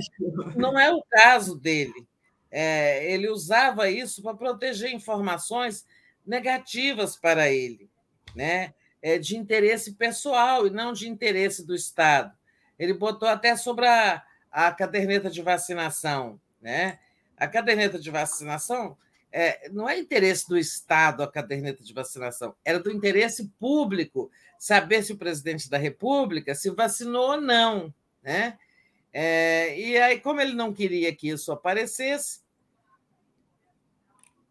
não 0.56 0.80
é 0.80 0.94
o 0.94 1.04
caso 1.10 1.58
dele. 1.58 2.08
É, 2.50 3.12
ele 3.12 3.30
usava 3.30 3.90
isso 3.90 4.22
para 4.22 4.36
proteger 4.36 4.92
informações 4.92 5.86
negativas 6.26 7.16
para 7.16 7.50
ele, 7.50 7.90
né? 8.36 8.74
É, 9.02 9.18
de 9.18 9.36
interesse 9.36 9.94
pessoal 9.94 10.68
e 10.68 10.70
não 10.70 10.94
de 10.94 11.10
interesse 11.10 11.66
do 11.66 11.74
Estado. 11.74 12.32
Ele 12.78 12.94
botou 12.94 13.28
até 13.28 13.56
sobre 13.56 13.88
a, 13.88 14.22
a 14.52 14.72
caderneta 14.72 15.30
de 15.30 15.42
vacinação. 15.42 16.40
Né? 16.62 17.00
A 17.36 17.48
caderneta 17.48 17.98
de 17.98 18.12
vacinação 18.12 18.96
é, 19.32 19.70
não 19.70 19.88
é 19.88 19.98
interesse 19.98 20.48
do 20.48 20.58
Estado 20.58 21.24
a 21.24 21.32
caderneta 21.32 21.84
de 21.84 21.94
vacinação, 21.94 22.56
era 22.66 22.80
do 22.80 22.92
interesse 22.92 23.48
público 23.60 24.30
saber 24.60 25.04
se 25.04 25.14
o 25.14 25.18
presidente 25.18 25.70
da 25.70 25.78
República 25.78 26.54
se 26.54 26.70
vacinou 26.70 27.32
ou 27.32 27.42
não. 27.42 27.94
Né? 28.22 28.58
É, 29.14 29.80
e 29.80 29.98
aí, 29.98 30.20
como 30.20 30.42
ele 30.42 30.54
não 30.54 30.74
queria 30.74 31.16
que 31.16 31.30
isso 31.30 31.52
aparecesse, 31.52 32.42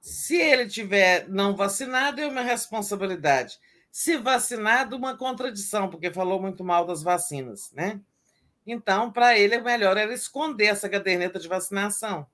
se 0.01 0.37
ele 0.37 0.67
tiver 0.67 1.29
não 1.29 1.55
vacinado, 1.55 2.21
é 2.21 2.27
uma 2.27 2.41
responsabilidade. 2.41 3.59
Se 3.91 4.17
vacinado, 4.17 4.97
uma 4.97 5.17
contradição, 5.17 5.91
porque 5.91 6.13
falou 6.13 6.41
muito 6.41 6.65
mal 6.65 6.87
das 6.87 7.03
vacinas, 7.03 7.71
né? 7.73 8.01
Então, 8.67 9.11
para 9.11 9.39
ele, 9.39 9.57
é 9.57 9.61
melhor 9.61 9.97
era 9.97 10.13
esconder 10.15 10.67
essa 10.67 10.89
caderneta 10.89 11.39
de 11.39 11.49
vacinação. 11.49 12.27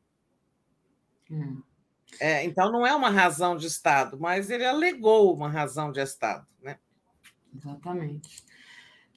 Hum. 1.31 1.63
É, 2.21 2.45
então, 2.45 2.71
não 2.73 2.87
é 2.87 2.95
uma 2.95 3.11
razão 3.11 3.57
de 3.57 3.67
Estado, 3.67 4.19
mas 4.19 4.51
ele 4.51 4.65
alegou 4.65 5.35
uma 5.35 5.49
razão 5.49 5.93
de 5.93 6.01
Estado. 6.01 6.47
Né? 6.63 6.79
Exatamente. 7.55 8.45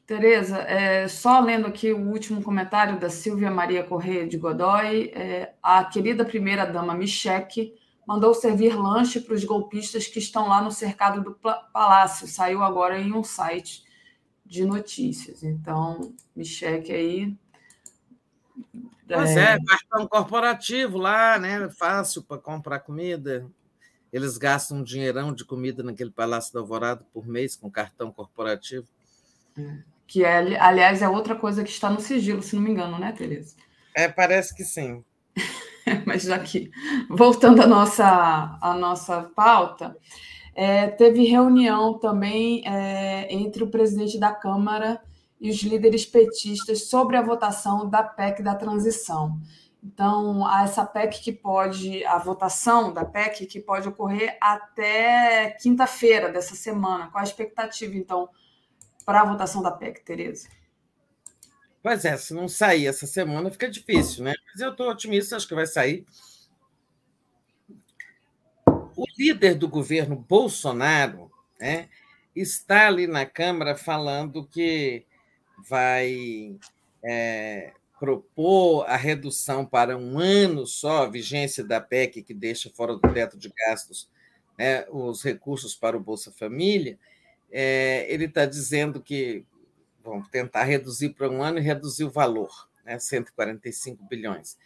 Tereza, 0.05 0.57
é, 0.63 1.07
só 1.07 1.39
lendo 1.39 1.67
aqui 1.67 1.93
o 1.93 2.09
último 2.09 2.41
comentário 2.41 2.99
da 2.99 3.09
Silvia 3.09 3.51
Maria 3.51 3.83
Correia 3.83 4.27
de 4.27 4.37
Godoy, 4.37 5.11
é, 5.13 5.53
a 5.61 5.85
querida 5.85 6.25
primeira-dama 6.25 6.95
Micheque 6.95 7.75
mandou 8.07 8.33
servir 8.33 8.75
lanche 8.75 9.19
para 9.19 9.35
os 9.35 9.43
golpistas 9.43 10.07
que 10.07 10.17
estão 10.17 10.47
lá 10.47 10.63
no 10.63 10.71
cercado 10.71 11.21
do 11.21 11.35
palácio. 11.71 12.27
Saiu 12.27 12.63
agora 12.63 12.99
em 12.99 13.13
um 13.13 13.23
site 13.23 13.83
de 14.43 14.65
notícias. 14.65 15.43
Então, 15.43 16.15
me 16.35 16.43
cheque 16.43 16.91
aí. 16.91 17.37
Pois 19.15 19.35
é, 19.35 19.53
é 19.55 19.65
cartão 19.65 20.07
corporativo 20.07 20.97
lá, 20.97 21.39
né? 21.39 21.69
Fácil 21.69 22.21
para 22.21 22.37
comprar 22.37 22.79
comida. 22.79 23.47
Eles 24.13 24.37
gastam 24.37 24.77
um 24.77 24.83
dinheirão 24.83 25.33
de 25.33 25.43
comida 25.43 25.83
naquele 25.83 26.11
Palácio 26.11 26.53
da 26.53 26.59
Alvorada 26.59 27.05
por 27.13 27.27
mês 27.27 27.55
com 27.55 27.69
cartão 27.69 28.11
corporativo. 28.11 28.87
É. 29.57 29.77
Que, 30.07 30.23
é, 30.23 30.59
aliás, 30.59 31.01
é 31.01 31.09
outra 31.09 31.35
coisa 31.35 31.63
que 31.63 31.69
está 31.69 31.89
no 31.89 31.99
sigilo, 31.99 32.41
se 32.41 32.55
não 32.55 32.63
me 32.63 32.71
engano, 32.71 32.97
né, 32.97 33.11
Tereza? 33.11 33.55
É, 33.95 34.07
parece 34.07 34.55
que 34.55 34.63
sim. 34.63 35.03
Mas 36.05 36.23
já 36.23 36.39
que, 36.39 36.71
voltando 37.09 37.61
à 37.61 37.67
nossa, 37.67 38.57
à 38.61 38.73
nossa 38.73 39.23
pauta, 39.35 39.95
é, 40.55 40.87
teve 40.87 41.25
reunião 41.25 41.99
também 41.99 42.67
é, 42.67 43.31
entre 43.33 43.63
o 43.63 43.69
presidente 43.69 44.19
da 44.19 44.31
Câmara 44.31 45.01
e 45.39 45.49
os 45.49 45.61
líderes 45.61 46.05
petistas 46.05 46.89
sobre 46.89 47.15
a 47.15 47.21
votação 47.21 47.89
da 47.89 48.03
PEC 48.03 48.43
da 48.43 48.55
transição. 48.55 49.39
Então, 49.81 50.45
essa 50.59 50.85
PEC 50.85 51.21
que 51.21 51.31
pode, 51.31 52.03
a 52.05 52.17
votação 52.17 52.93
da 52.93 53.05
PEC 53.05 53.45
que 53.45 53.59
pode 53.59 53.87
ocorrer 53.87 54.37
até 54.41 55.51
quinta-feira 55.61 56.29
dessa 56.29 56.55
semana. 56.55 57.07
Qual 57.07 57.21
a 57.21 57.23
expectativa, 57.23 57.95
então, 57.95 58.29
para 59.05 59.21
a 59.21 59.25
votação 59.25 59.61
da 59.61 59.71
PEC, 59.71 60.03
Tereza? 60.03 60.49
Pois 61.81 62.03
é, 62.03 62.17
se 62.17 62.33
não 62.33 62.49
sair 62.49 62.87
essa 62.87 63.07
semana 63.07 63.49
fica 63.49 63.69
difícil, 63.69 64.25
né? 64.25 64.33
Mas 64.51 64.61
eu 64.61 64.71
estou 64.71 64.89
otimista, 64.89 65.37
acho 65.37 65.47
que 65.47 65.55
vai 65.55 65.65
sair 65.65 66.05
o 68.99 69.05
líder 69.17 69.55
do 69.55 69.69
governo 69.69 70.17
Bolsonaro 70.17 71.31
né, 71.57 71.87
está 72.35 72.87
ali 72.87 73.07
na 73.07 73.25
Câmara 73.25 73.73
falando 73.73 74.45
que 74.45 75.05
vai 75.67 76.55
é, 77.03 77.73
propor 77.99 78.85
a 78.87 78.95
redução 78.95 79.65
para 79.65 79.97
um 79.97 80.17
ano 80.19 80.65
só, 80.65 81.03
a 81.03 81.09
vigência 81.09 81.63
da 81.63 81.81
PEC, 81.81 82.21
que 82.21 82.33
deixa 82.33 82.69
fora 82.69 82.95
do 82.95 83.13
teto 83.13 83.37
de 83.37 83.49
gastos 83.49 84.09
né, 84.57 84.85
os 84.89 85.23
recursos 85.23 85.75
para 85.75 85.97
o 85.97 85.99
Bolsa 85.99 86.31
Família. 86.31 86.99
É, 87.51 88.05
ele 88.09 88.25
está 88.25 88.45
dizendo 88.45 89.01
que 89.01 89.45
vão 90.03 90.21
tentar 90.21 90.63
reduzir 90.63 91.09
para 91.09 91.29
um 91.29 91.41
ano 91.41 91.59
e 91.59 91.61
reduzir 91.61 92.03
o 92.03 92.09
valor, 92.09 92.69
né, 92.85 92.99
145 92.99 94.05
bilhões. 94.05 94.57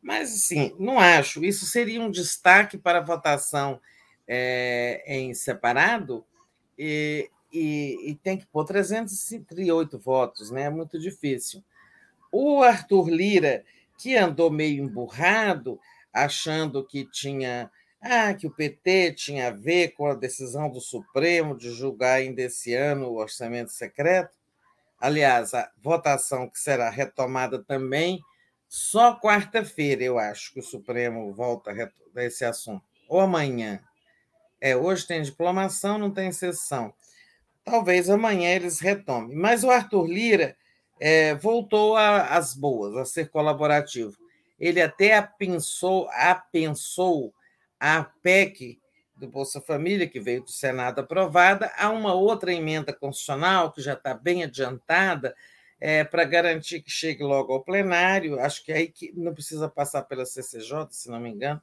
Mas, 0.00 0.34
assim, 0.34 0.74
não 0.78 0.98
acho. 0.98 1.44
Isso 1.44 1.64
seria 1.64 2.00
um 2.00 2.10
destaque 2.10 2.76
para 2.76 2.98
a 2.98 3.04
votação 3.04 3.80
é, 4.26 5.02
em 5.06 5.32
separado 5.32 6.24
e, 6.78 7.30
e, 7.52 8.10
e, 8.10 8.14
tem 8.14 8.36
que 8.36 8.46
pôr 8.46 8.64
338 8.64 9.98
votos, 9.98 10.50
né? 10.50 10.62
É 10.62 10.70
muito 10.70 10.98
difícil. 10.98 11.62
O 12.30 12.62
Arthur 12.62 13.08
Lira, 13.08 13.64
que 13.98 14.16
andou 14.16 14.50
meio 14.50 14.82
emburrado, 14.82 15.78
achando 16.12 16.84
que 16.84 17.04
tinha 17.04 17.70
ah, 18.00 18.34
que 18.34 18.48
o 18.48 18.50
PT 18.50 19.12
tinha 19.12 19.48
a 19.48 19.50
ver 19.52 19.90
com 19.90 20.06
a 20.06 20.14
decisão 20.14 20.68
do 20.68 20.80
Supremo 20.80 21.56
de 21.56 21.70
julgar 21.70 22.14
ainda 22.14 22.42
esse 22.42 22.74
ano 22.74 23.06
o 23.06 23.18
orçamento 23.18 23.70
secreto. 23.70 24.36
Aliás, 25.00 25.54
a 25.54 25.70
votação 25.80 26.48
que 26.48 26.58
será 26.58 26.90
retomada 26.90 27.62
também 27.62 28.20
só 28.68 29.20
quarta-feira, 29.20 30.02
eu 30.02 30.18
acho 30.18 30.52
que 30.52 30.60
o 30.60 30.62
Supremo 30.62 31.32
volta 31.32 31.70
a 31.70 32.24
esse 32.24 32.44
assunto, 32.44 32.82
ou 33.06 33.20
amanhã. 33.20 33.80
É, 34.60 34.74
hoje 34.74 35.06
tem 35.06 35.20
diplomação, 35.22 35.98
não 35.98 36.10
tem 36.10 36.32
sessão. 36.32 36.94
Talvez 37.64 38.10
amanhã 38.10 38.50
eles 38.50 38.80
retomem. 38.80 39.36
Mas 39.36 39.64
o 39.64 39.70
Arthur 39.70 40.06
Lira 40.06 40.56
é, 41.00 41.34
voltou 41.34 41.96
às 41.96 42.54
boas, 42.54 42.96
a 42.96 43.04
ser 43.04 43.28
colaborativo. 43.28 44.16
Ele 44.58 44.80
até 44.80 45.16
apensou, 45.16 46.08
apensou 46.10 47.34
a 47.80 48.04
PEC 48.04 48.80
do 49.16 49.28
Bolsa 49.28 49.60
Família, 49.60 50.08
que 50.08 50.20
veio 50.20 50.42
do 50.42 50.50
Senado 50.50 51.00
aprovada, 51.00 51.72
há 51.76 51.90
uma 51.90 52.12
outra 52.14 52.52
emenda 52.52 52.92
constitucional 52.92 53.72
que 53.72 53.80
já 53.80 53.94
está 53.94 54.14
bem 54.14 54.42
adiantada, 54.42 55.34
é, 55.80 56.04
para 56.04 56.24
garantir 56.24 56.80
que 56.80 56.90
chegue 56.90 57.24
logo 57.24 57.52
ao 57.52 57.62
plenário, 57.62 58.38
acho 58.38 58.64
que 58.64 58.72
aí 58.72 58.86
que 58.86 59.12
não 59.16 59.34
precisa 59.34 59.68
passar 59.68 60.02
pela 60.02 60.24
CCJ, 60.24 60.86
se 60.90 61.10
não 61.10 61.18
me 61.18 61.28
engano, 61.28 61.60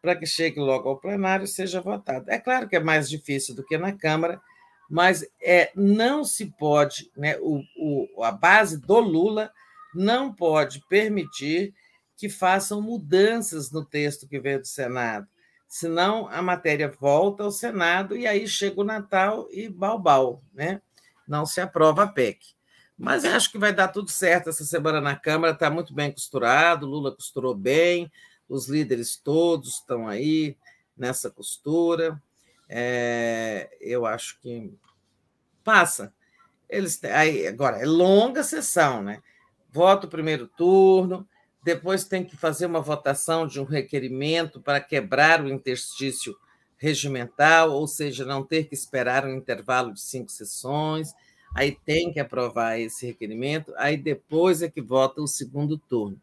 para 0.00 0.16
que 0.16 0.24
chegue 0.24 0.58
logo 0.58 0.88
ao 0.88 0.96
plenário 0.96 1.44
e 1.44 1.48
seja 1.48 1.78
votado. 1.80 2.30
É 2.30 2.38
claro 2.38 2.66
que 2.66 2.76
é 2.76 2.80
mais 2.80 3.10
difícil 3.10 3.54
do 3.54 3.62
que 3.62 3.76
na 3.76 3.92
Câmara, 3.92 4.40
mas 4.88 5.24
é, 5.40 5.70
não 5.74 6.24
se 6.24 6.46
pode, 6.46 7.10
né, 7.16 7.36
o, 7.40 7.62
o, 7.76 8.24
a 8.24 8.32
base 8.32 8.80
do 8.80 8.98
Lula 8.98 9.52
não 9.94 10.32
pode 10.32 10.82
permitir 10.88 11.74
que 12.16 12.28
façam 12.28 12.80
mudanças 12.80 13.70
no 13.70 13.84
texto 13.84 14.26
que 14.26 14.40
veio 14.40 14.60
do 14.60 14.66
Senado. 14.66 15.28
senão 15.68 16.26
a 16.28 16.40
matéria 16.40 16.90
volta 17.00 17.44
ao 17.44 17.50
Senado 17.50 18.16
e 18.16 18.26
aí 18.26 18.48
chega 18.48 18.80
o 18.80 18.84
Natal 18.84 19.46
e 19.50 19.68
balbal, 19.68 20.42
né? 20.52 20.80
Não 21.26 21.44
se 21.44 21.60
aprova 21.60 22.04
a 22.04 22.06
PEC. 22.06 22.38
Mas 22.96 23.24
acho 23.24 23.52
que 23.52 23.58
vai 23.58 23.72
dar 23.72 23.88
tudo 23.88 24.10
certo 24.10 24.48
essa 24.48 24.64
semana 24.64 25.00
na 25.00 25.14
Câmara, 25.14 25.52
está 25.52 25.70
muito 25.70 25.94
bem 25.94 26.10
costurado, 26.10 26.86
Lula 26.86 27.14
costurou 27.14 27.54
bem, 27.54 28.10
os 28.48 28.66
líderes 28.66 29.16
todos 29.16 29.74
estão 29.74 30.08
aí 30.08 30.56
nessa 30.96 31.30
costura. 31.30 32.20
É, 32.68 33.70
eu 33.80 34.06
acho 34.06 34.38
que 34.40 34.72
passa. 35.64 36.12
Eles 36.68 37.02
aí 37.04 37.46
agora 37.46 37.78
é 37.78 37.86
longa 37.86 38.42
sessão, 38.44 39.02
né? 39.02 39.22
Voto 39.72 40.08
primeiro 40.08 40.48
turno, 40.48 41.28
depois 41.64 42.04
tem 42.04 42.24
que 42.24 42.36
fazer 42.36 42.66
uma 42.66 42.80
votação 42.80 43.46
de 43.46 43.60
um 43.60 43.64
requerimento 43.64 44.60
para 44.60 44.80
quebrar 44.80 45.42
o 45.44 45.48
interstício 45.48 46.36
regimental, 46.78 47.72
ou 47.72 47.86
seja, 47.88 48.24
não 48.24 48.44
ter 48.44 48.64
que 48.64 48.74
esperar 48.74 49.26
um 49.26 49.34
intervalo 49.36 49.92
de 49.92 50.00
cinco 50.00 50.30
sessões, 50.32 51.12
aí 51.54 51.76
tem 51.84 52.12
que 52.12 52.20
aprovar 52.20 52.78
esse 52.80 53.06
requerimento, 53.06 53.72
aí 53.76 53.96
depois 53.96 54.62
é 54.62 54.70
que 54.70 54.80
vota 54.82 55.20
o 55.20 55.26
segundo 55.26 55.78
turno. 55.78 56.20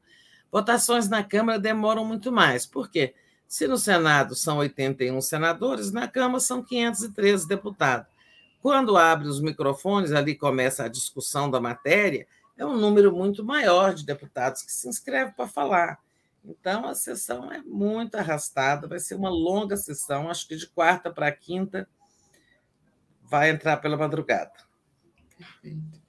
Votações 0.52 1.10
na 1.10 1.24
Câmara 1.24 1.60
demoram 1.60 2.06
muito 2.06 2.32
mais, 2.32 2.66
por 2.66 2.90
quê? 2.90 3.14
Se 3.48 3.68
no 3.68 3.78
Senado 3.78 4.36
são 4.36 4.58
81 4.58 5.22
senadores, 5.22 5.92
na 5.92 6.08
Câmara 6.08 6.40
são 6.40 6.64
513 6.64 7.48
deputados. 7.48 8.08
Quando 8.62 8.98
abre 8.98 9.28
os 9.28 9.40
microfones, 9.40 10.12
ali 10.12 10.36
começa 10.36 10.84
a 10.84 10.88
discussão 10.88 11.50
da 11.50 11.60
matéria, 11.60 12.28
é 12.58 12.66
um 12.66 12.78
número 12.78 13.16
muito 13.16 13.44
maior 13.44 13.94
de 13.94 14.06
deputados 14.06 14.64
que 14.64 14.72
se 14.72 14.88
inscrevem 14.88 15.34
para 15.34 15.48
falar. 15.48 16.00
Então, 16.44 16.86
a 16.88 16.96
sessão 16.96 17.52
é 17.52 17.60
muito 17.62 18.16
arrastada, 18.16 18.88
vai 18.88 19.00
ser 19.00 19.16
uma 19.16 19.30
longa 19.30 19.76
sessão, 19.76 20.30
acho 20.30 20.48
que 20.48 20.56
de 20.56 20.68
quarta 20.68 21.12
para 21.12 21.32
quinta 21.32 21.88
vai 23.24 23.50
entrar 23.50 23.78
pela 23.78 23.98
madrugada. 23.98 24.54
Perfeito. 25.38 26.05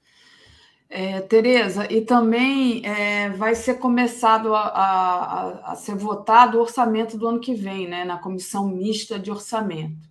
É, 0.88 1.20
Tereza, 1.20 1.92
e 1.92 2.00
também 2.00 2.86
é, 2.86 3.28
vai 3.30 3.56
ser 3.56 3.74
começado 3.74 4.54
a, 4.54 4.60
a, 4.60 5.72
a, 5.72 5.74
ser 5.74 5.96
votado 5.96 6.58
o 6.58 6.60
orçamento 6.60 7.18
do 7.18 7.26
ano 7.26 7.40
que 7.40 7.54
vem, 7.54 7.88
né, 7.88 8.04
na 8.04 8.18
comissão 8.18 8.68
mista 8.68 9.18
de 9.18 9.30
orçamento 9.30 10.06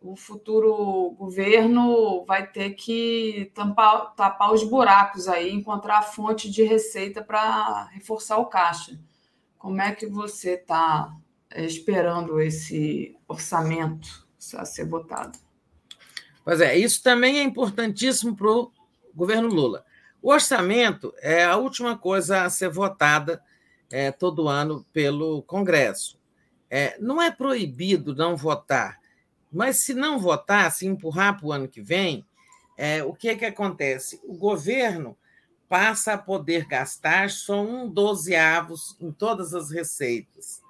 o 0.00 0.16
futuro 0.16 1.10
governo 1.10 2.24
vai 2.24 2.46
ter 2.46 2.70
que 2.70 3.52
tampar, 3.54 4.14
tapar 4.14 4.52
os 4.52 4.64
buracos 4.64 5.28
aí, 5.28 5.52
encontrar 5.52 5.98
a 5.98 6.02
fonte 6.02 6.50
de 6.50 6.62
receita 6.62 7.22
para 7.22 7.84
reforçar 7.92 8.38
o 8.38 8.46
caixa. 8.46 8.98
Como 9.58 9.80
é 9.80 9.94
que 9.94 10.06
você 10.06 10.52
está 10.52 11.14
eh, 11.50 11.66
esperando 11.66 12.40
esse 12.40 13.14
orçamento 13.28 14.26
a 14.54 14.64
ser 14.64 14.86
votado? 14.86 15.38
Pois 16.42 16.62
é, 16.62 16.78
isso 16.78 17.02
também 17.02 17.38
é 17.38 17.42
importantíssimo 17.42 18.34
para 18.34 18.50
o 18.50 18.72
governo 19.14 19.48
Lula. 19.48 19.84
O 20.22 20.30
orçamento 20.30 21.14
é 21.18 21.44
a 21.44 21.56
última 21.56 21.96
coisa 21.96 22.42
a 22.42 22.50
ser 22.50 22.68
votada 22.68 23.42
é, 23.90 24.12
todo 24.12 24.48
ano 24.48 24.84
pelo 24.92 25.42
Congresso. 25.42 26.18
É, 26.68 26.96
não 27.00 27.20
é 27.20 27.30
proibido 27.30 28.14
não 28.14 28.36
votar, 28.36 29.00
mas 29.50 29.78
se 29.78 29.94
não 29.94 30.18
votar, 30.18 30.70
se 30.70 30.86
empurrar 30.86 31.36
para 31.38 31.46
o 31.46 31.52
ano 31.52 31.66
que 31.66 31.80
vem, 31.80 32.24
é, 32.76 33.02
o 33.02 33.12
que, 33.12 33.28
é 33.28 33.36
que 33.36 33.44
acontece? 33.44 34.20
O 34.22 34.34
governo 34.34 35.16
passa 35.68 36.14
a 36.14 36.18
poder 36.18 36.66
gastar 36.66 37.30
só 37.30 37.62
um 37.62 37.88
dozeavos 37.88 38.96
em 39.00 39.10
todas 39.10 39.54
as 39.54 39.70
receitas. 39.70 40.60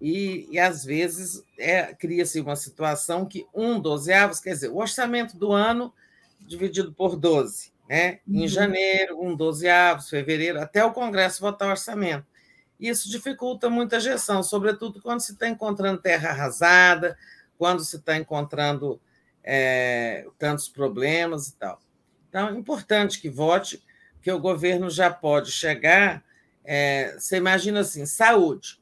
E, 0.00 0.48
e 0.50 0.58
às 0.58 0.84
vezes 0.84 1.42
é, 1.58 1.94
cria-se 1.94 2.40
uma 2.40 2.56
situação 2.56 3.24
que 3.24 3.46
um 3.54 3.80
dozeavos, 3.80 4.40
quer 4.40 4.50
dizer, 4.50 4.68
o 4.68 4.76
orçamento 4.76 5.36
do 5.36 5.52
ano 5.52 5.92
dividido 6.40 6.92
por 6.92 7.16
12. 7.16 7.75
Né? 7.88 8.20
Em 8.26 8.42
uhum. 8.42 8.48
janeiro, 8.48 9.20
um 9.22 9.36
dozeavos, 9.36 10.08
fevereiro, 10.08 10.60
até 10.60 10.84
o 10.84 10.92
Congresso 10.92 11.40
votar 11.40 11.68
o 11.68 11.70
orçamento. 11.70 12.26
Isso 12.78 13.08
dificulta 13.08 13.70
muito 13.70 13.96
a 13.96 13.98
gestão, 13.98 14.42
sobretudo 14.42 15.00
quando 15.00 15.20
se 15.20 15.32
está 15.32 15.48
encontrando 15.48 16.00
terra 16.00 16.30
arrasada, 16.30 17.16
quando 17.56 17.82
se 17.82 17.96
está 17.96 18.16
encontrando 18.16 19.00
é, 19.42 20.26
tantos 20.38 20.68
problemas 20.68 21.48
e 21.48 21.54
tal. 21.54 21.80
Então, 22.28 22.48
é 22.48 22.52
importante 22.52 23.20
que 23.20 23.30
vote, 23.30 23.82
que 24.20 24.30
o 24.30 24.40
governo 24.40 24.90
já 24.90 25.10
pode 25.10 25.50
chegar. 25.50 26.22
É, 26.64 27.14
você 27.18 27.36
imagina 27.36 27.80
assim: 27.80 28.04
saúde, 28.04 28.78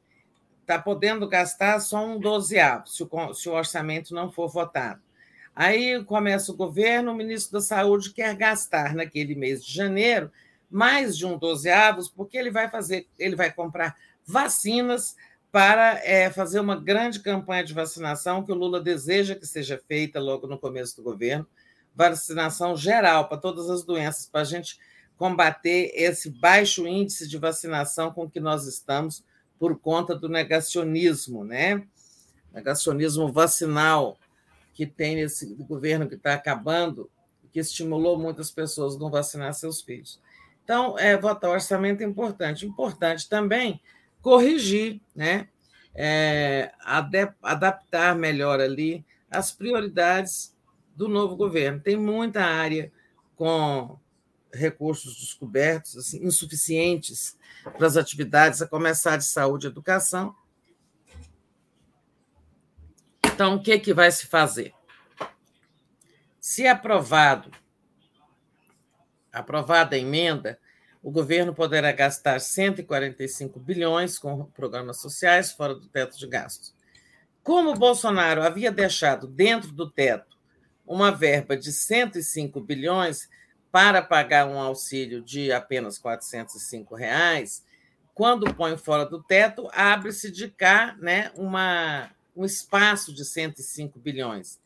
está 0.61 0.79
podendo 0.79 1.27
gastar 1.27 1.79
só 1.79 2.03
um 2.05 2.19
dozeavo, 2.19 2.87
se 2.87 3.03
o, 3.03 3.33
se 3.33 3.47
o 3.47 3.53
orçamento 3.53 4.13
não 4.13 4.31
for 4.31 4.49
votado. 4.49 5.01
Aí 5.55 6.03
começa 6.03 6.51
o 6.51 6.55
governo, 6.55 7.11
o 7.11 7.15
ministro 7.15 7.53
da 7.53 7.61
Saúde 7.61 8.11
quer 8.11 8.35
gastar 8.35 8.93
naquele 8.93 9.35
mês 9.35 9.63
de 9.63 9.73
janeiro 9.73 10.31
mais 10.69 11.15
de 11.15 11.25
um 11.25 11.37
dozeavos, 11.37 12.09
porque 12.09 12.37
ele 12.37 12.51
vai 12.51 12.69
fazer, 12.69 13.07
ele 13.17 13.35
vai 13.35 13.51
comprar 13.51 13.95
vacinas 14.25 15.15
para 15.51 16.01
é, 16.03 16.29
fazer 16.29 16.59
uma 16.59 16.75
grande 16.75 17.21
campanha 17.21 17.63
de 17.63 17.73
vacinação 17.73 18.43
que 18.43 18.51
o 18.51 18.55
Lula 18.55 18.81
deseja 18.81 19.35
que 19.35 19.45
seja 19.45 19.81
feita 19.87 20.19
logo 20.19 20.47
no 20.47 20.57
começo 20.57 20.97
do 20.97 21.03
governo 21.03 21.47
vacinação 21.95 22.75
geral 22.75 23.29
para 23.29 23.37
todas 23.37 23.69
as 23.69 23.83
doenças, 23.83 24.27
para 24.27 24.41
a 24.41 24.45
gente 24.45 24.77
combater 25.17 25.91
esse 25.95 26.29
baixo 26.29 26.85
índice 26.85 27.27
de 27.27 27.37
vacinação 27.37 28.11
com 28.11 28.29
que 28.29 28.39
nós 28.39 28.67
estamos 28.67 29.23
por 29.57 29.79
conta 29.79 30.13
do 30.13 30.27
negacionismo, 30.27 31.45
né? 31.45 31.81
Negacionismo 32.53 33.31
vacinal 33.31 34.17
que 34.75 34.85
tem 34.85 35.21
esse 35.21 35.55
governo 35.55 36.07
que 36.07 36.15
está 36.15 36.33
acabando, 36.33 37.09
que 37.51 37.59
estimulou 37.59 38.19
muitas 38.19 38.51
pessoas 38.51 38.95
a 38.95 38.99
não 38.99 39.09
vacinar 39.09 39.53
seus 39.53 39.81
filhos. 39.81 40.19
Então, 40.63 40.99
é, 40.99 41.17
votar 41.17 41.49
orçamento 41.49 42.01
é 42.01 42.05
importante. 42.05 42.65
Importante 42.65 43.29
também 43.29 43.81
corrigir, 44.21 44.99
né? 45.15 45.47
É, 45.95 46.73
adaptar 47.41 48.15
melhor 48.15 48.59
ali 48.59 49.05
as 49.31 49.51
prioridades 49.51 50.53
do 50.93 51.07
novo 51.07 51.37
governo. 51.37 51.79
Tem 51.79 51.95
muita 51.95 52.43
área 52.43 52.91
com 53.37 53.97
recursos 54.53 55.15
descobertos, 55.17 55.95
assim, 55.95 56.25
insuficientes 56.25 57.37
para 57.77 57.87
as 57.87 57.95
atividades, 57.95 58.61
a 58.61 58.67
começar 58.67 59.15
de 59.15 59.25
saúde 59.25 59.67
e 59.67 59.69
educação. 59.69 60.35
Então, 63.35 63.55
o 63.55 63.61
que, 63.61 63.77
que 63.77 63.93
vai 63.93 64.09
se 64.09 64.27
fazer? 64.27 64.73
Se 66.39 66.65
aprovado, 66.65 67.51
aprovada 69.29 69.97
a 69.97 69.99
emenda, 69.99 70.57
o 71.03 71.11
governo 71.11 71.53
poderá 71.53 71.91
gastar 71.91 72.39
145 72.39 73.59
bilhões 73.59 74.17
com 74.17 74.45
programas 74.45 75.01
sociais 75.01 75.51
fora 75.51 75.75
do 75.75 75.85
teto 75.89 76.17
de 76.17 76.25
gastos. 76.27 76.73
Como 77.43 77.73
Bolsonaro 77.73 78.41
havia 78.41 78.71
deixado 78.71 79.27
dentro 79.27 79.73
do 79.73 79.91
teto 79.91 80.37
uma 80.87 81.11
verba 81.11 81.57
de 81.57 81.73
105 81.73 82.61
bilhões 82.61 83.27
para 83.69 84.01
pagar 84.01 84.47
um 84.47 84.57
auxílio 84.57 85.21
de 85.21 85.51
apenas 85.51 85.97
405 85.97 86.95
reais, 86.95 87.65
quando 88.13 88.53
põe 88.53 88.77
fora 88.77 89.05
do 89.05 89.21
teto, 89.21 89.69
abre-se 89.73 90.31
de 90.31 90.47
cá 90.47 90.95
né, 91.01 91.33
uma, 91.35 92.14
um 92.35 92.45
espaço 92.45 93.13
de 93.13 93.23
105 93.23 93.99
bilhões. 93.99 94.59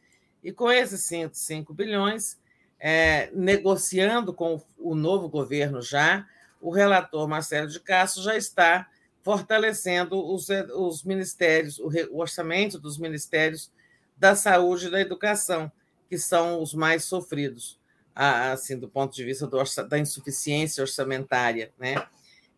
E 0.44 0.52
com 0.52 0.72
esses 0.72 1.04
105 1.04 1.74
bilhões, 1.74 2.38
é, 2.80 3.30
negociando 3.34 4.34
com 4.34 4.62
o 4.78 4.96
novo 4.96 5.28
governo 5.28 5.82
já, 5.82 6.26
o 6.62 6.72
relator 6.72 7.28
Marcelo 7.28 7.68
de 7.68 7.80
Castro 7.80 8.24
já 8.24 8.36
está 8.36 8.88
fortalecendo 9.22 10.18
os, 10.34 10.48
os 10.76 11.04
ministérios, 11.04 11.78
o, 11.80 11.90
o 12.12 12.20
orçamento 12.20 12.80
dos 12.80 12.98
ministérios 12.98 13.72
da 14.18 14.36
saúde 14.36 14.88
e 14.88 14.92
da 14.92 15.00
educação, 15.00 15.72
que 16.10 16.18
são 16.18 16.62
os 16.62 16.74
mais 16.74 17.06
sofridos, 17.06 17.78
assim, 18.16 18.78
do 18.78 18.88
ponto 18.90 19.16
de 19.16 19.24
vista 19.24 19.48
do, 19.48 19.58
da 19.88 20.00
insuficiência 20.00 20.82
orçamentária, 20.82 21.72
né? 21.78 21.96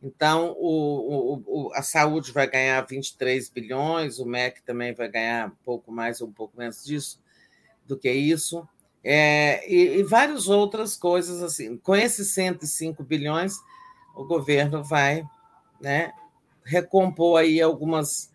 Então, 0.04 0.56
o, 0.58 1.44
o, 1.46 1.74
a 1.74 1.84
saúde 1.84 2.32
vai 2.32 2.50
ganhar 2.50 2.82
23 2.82 3.50
bilhões, 3.50 4.20
o 4.20 4.26
MEC 4.26 4.62
também 4.64 4.94
vai 4.94 5.08
ganhar 5.08 5.48
um 5.50 5.64
pouco 5.64 5.92
mais 5.92 6.22
ou 6.22 6.28
um 6.28 6.32
pouco 6.32 6.58
menos 6.58 6.84
disso 6.84 7.22
do 7.86 7.98
que 7.98 8.12
isso. 8.12 8.68
É, 9.04 9.68
e, 9.72 10.00
e 10.00 10.04
várias 10.04 10.48
outras 10.48 10.96
coisas 10.96 11.44
assim. 11.44 11.78
Com 11.78 11.96
esses 11.96 12.30
105 12.30 13.04
bilhões, 13.04 13.54
o 14.16 14.26
governo 14.26 14.84
vai 14.84 15.24
né, 15.80 16.12
recompor 16.64 17.40
aí 17.40 17.62
algumas 17.62 18.32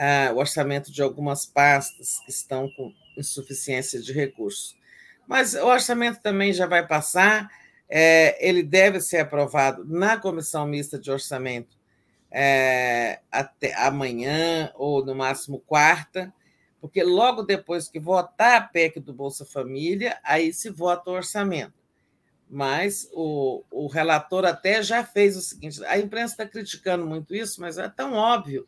uh, 0.00 0.34
o 0.34 0.38
orçamento 0.38 0.90
de 0.90 1.02
algumas 1.02 1.44
pastas 1.44 2.20
que 2.24 2.30
estão 2.30 2.68
com 2.70 2.92
insuficiência 3.16 4.00
de 4.00 4.12
recursos. 4.12 4.76
Mas 5.26 5.54
o 5.54 5.66
orçamento 5.66 6.20
também 6.20 6.52
já 6.52 6.66
vai 6.66 6.86
passar, 6.86 7.50
é, 7.90 8.36
ele 8.46 8.62
deve 8.62 9.00
ser 9.00 9.18
aprovado 9.18 9.84
na 9.84 10.16
comissão 10.16 10.64
mista 10.64 10.96
de 10.96 11.10
orçamento 11.10 11.76
é, 12.30 13.18
até 13.32 13.74
amanhã 13.74 14.70
ou 14.76 15.04
no 15.04 15.12
máximo 15.12 15.58
quarta, 15.58 16.32
porque 16.80 17.02
logo 17.02 17.42
depois 17.42 17.88
que 17.88 17.98
votar 17.98 18.56
a 18.56 18.60
PEC 18.60 19.00
do 19.00 19.12
Bolsa 19.12 19.44
Família, 19.44 20.18
aí 20.22 20.52
se 20.52 20.70
vota 20.70 21.10
o 21.10 21.14
orçamento. 21.14 21.74
Mas 22.48 23.08
o, 23.12 23.64
o 23.70 23.86
relator 23.88 24.44
até 24.44 24.82
já 24.82 25.04
fez 25.04 25.36
o 25.36 25.40
seguinte: 25.40 25.84
a 25.84 25.98
imprensa 25.98 26.34
está 26.34 26.46
criticando 26.46 27.06
muito 27.06 27.34
isso, 27.34 27.60
mas 27.60 27.76
é 27.76 27.88
tão 27.88 28.14
óbvio. 28.14 28.66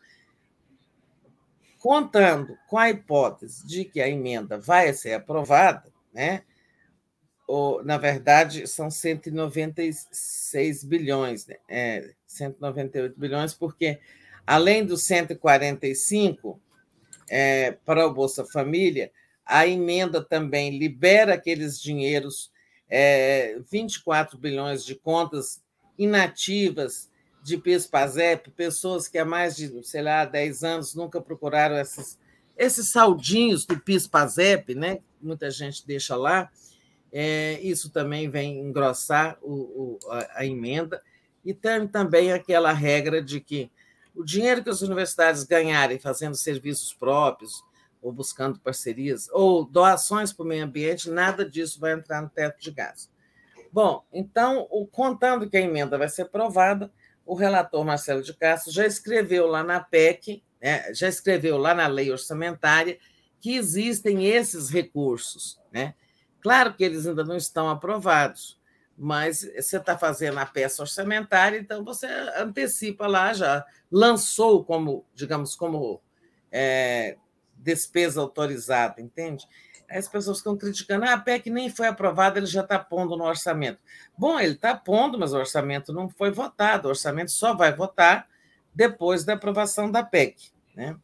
Contando 1.79 2.57
com 2.69 2.79
a 2.79 2.91
hipótese 2.91 3.67
de 3.67 3.85
que 3.85 4.01
a 4.01 4.09
emenda 4.09 4.59
vai 4.59 4.93
ser 4.93 5.15
aprovada, 5.15 5.93
né? 6.13 6.43
Ou, 7.47 7.85
na 7.85 7.99
verdade, 7.99 8.67
são 8.67 8.91
196 8.91 10.85
bilhões, 10.85 11.47
né? 11.47 11.57
é, 11.69 12.11
198 12.27 13.19
bilhões, 13.19 13.53
porque 13.53 13.99
além 14.47 14.85
dos 14.85 15.05
145 15.05 16.61
é, 17.29 17.73
para 17.85 18.07
o 18.07 18.15
Bolsa 18.15 18.45
Família, 18.45 19.11
a 19.45 19.67
emenda 19.67 20.23
também 20.23 20.79
libera 20.79 21.35
aqueles 21.35 21.81
dinheiros, 21.81 22.51
é, 22.89 23.59
24 23.71 24.39
bilhões 24.39 24.85
de 24.85 24.95
contas 24.95 25.63
inativas 25.99 27.11
de 27.43 27.59
PIS-PASEP, 27.59 28.51
pessoas 28.51 29.09
que 29.09 29.19
há 29.19 29.25
mais 29.25 29.57
de, 29.57 29.83
sei 29.83 30.03
lá, 30.03 30.25
10 30.25 30.63
anos 30.63 30.95
nunca 30.95 31.21
procuraram 31.21 31.77
esses, 31.77 32.19
esses 32.57 32.89
saldinhos 32.91 33.67
do 33.67 33.79
PIS-PASEP, 33.81 34.75
né? 34.75 35.01
muita 35.21 35.51
gente 35.51 35.87
deixa 35.87 36.17
lá, 36.17 36.51
é, 37.13 37.61
isso 37.61 37.91
também 37.91 38.29
vem 38.29 38.59
engrossar 38.59 39.39
o, 39.43 39.53
o, 39.53 39.99
a, 40.09 40.41
a, 40.41 40.47
emenda, 40.47 41.03
e 41.45 41.53
tem 41.53 41.87
também 41.87 42.33
aquela 42.33 42.73
regra 42.73 43.23
de 43.23 43.41
que 43.41 43.71
o 44.15 44.25
dinheiro 44.25 44.63
que 44.63 44.71
as 44.71 44.81
universidades 44.81 45.45
ganharem 45.45 45.99
fazendo 45.99 46.35
serviços 46.37 46.95
próprios, 46.95 47.63
ou 48.01 48.13
buscando 48.13 48.59
parcerias, 48.59 49.29
ou 49.31 49.65
doações 49.65 50.33
para 50.33 50.45
o 50.45 50.49
meio 50.49 50.65
ambiente, 50.65 51.11
nada 51.11 51.49
disso 51.49 51.79
vai 51.79 51.93
entrar 51.93 52.23
no 52.23 52.29
teto 52.29 52.61
de 52.61 52.71
gastos. 52.71 53.11
Bom, 53.71 54.05
então, 54.13 54.67
o, 54.71 54.87
contando 54.87 55.49
que 55.49 55.57
a 55.57 55.61
emenda 55.61 55.97
vai 55.97 56.09
ser 56.09 56.23
aprovada, 56.23 56.91
o 57.25 57.35
relator 57.35 57.85
Marcelo 57.85 58.23
de 58.23 58.35
Castro 58.35 58.73
já 58.73 58.87
escreveu 58.87 59.47
lá 59.47 59.63
na 59.63 59.81
PEC, 59.81 60.43
né, 60.61 60.93
já 60.93 61.09
escreveu 61.09 61.57
lá 61.57 61.75
na 61.75 61.87
lei 61.87 62.11
orçamentária, 62.11 62.99
que 63.41 63.57
existem 63.57 64.27
esses 64.27 64.69
recursos. 64.69 65.61
Né? 65.73 65.95
Claro 66.43 66.75
que 66.75 66.83
eles 66.83 67.07
ainda 67.07 67.25
não 67.25 67.37
estão 67.37 67.71
aprovados, 67.71 68.61
mas 68.99 69.49
você 69.57 69.77
está 69.77 69.97
fazendo 69.97 70.39
a 70.39 70.47
peça 70.47 70.83
orçamentária, 70.83 71.57
então 71.57 71.85
você 71.85 72.07
antecipa 72.37 73.07
lá, 73.07 73.33
já 73.33 73.65
lançou 73.91 74.65
como, 74.65 75.07
digamos, 75.15 75.55
como 75.55 76.03
é, 76.51 77.17
despesa 77.57 78.21
autorizada, 78.21 79.01
entende? 79.01 79.49
As 79.89 80.09
pessoas 80.09 80.39
ficam 80.39 80.57
criticando, 80.57 81.05
ah, 81.05 81.13
a 81.13 81.19
PEC 81.19 81.49
nem 81.49 81.71
foi 81.71 81.87
aprovada, 81.87 82.39
ele 82.39 82.47
já 82.47 82.63
está 82.63 82.79
pondo 82.79 83.17
no 83.17 83.25
orçamento. 83.25 83.79
Bom, 84.17 84.41
ele 84.41 84.55
está 84.55 84.75
pondo, 84.75 85.19
mas 85.19 85.33
o 85.33 85.39
orçamento 85.39 85.93
não 85.93 86.09
foi 86.09 86.31
votado, 86.31 86.87
o 86.87 86.91
orçamento 86.91 87.31
só 87.31 87.55
vai 87.55 87.75
votar 87.75 88.27
depois 88.75 89.23
da 89.25 89.35
aprovação 89.35 89.91
da 89.91 90.03
PEC. 90.03 90.51
Né? 90.75 90.97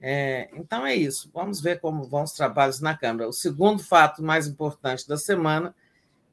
É, 0.00 0.50
então 0.52 0.86
é 0.86 0.94
isso, 0.94 1.30
vamos 1.32 1.60
ver 1.60 1.80
como 1.80 2.04
vão 2.04 2.22
os 2.22 2.32
trabalhos 2.32 2.80
na 2.80 2.96
Câmara. 2.96 3.28
O 3.28 3.32
segundo 3.32 3.82
fato 3.82 4.22
mais 4.22 4.46
importante 4.46 5.08
da 5.08 5.16
semana 5.16 5.74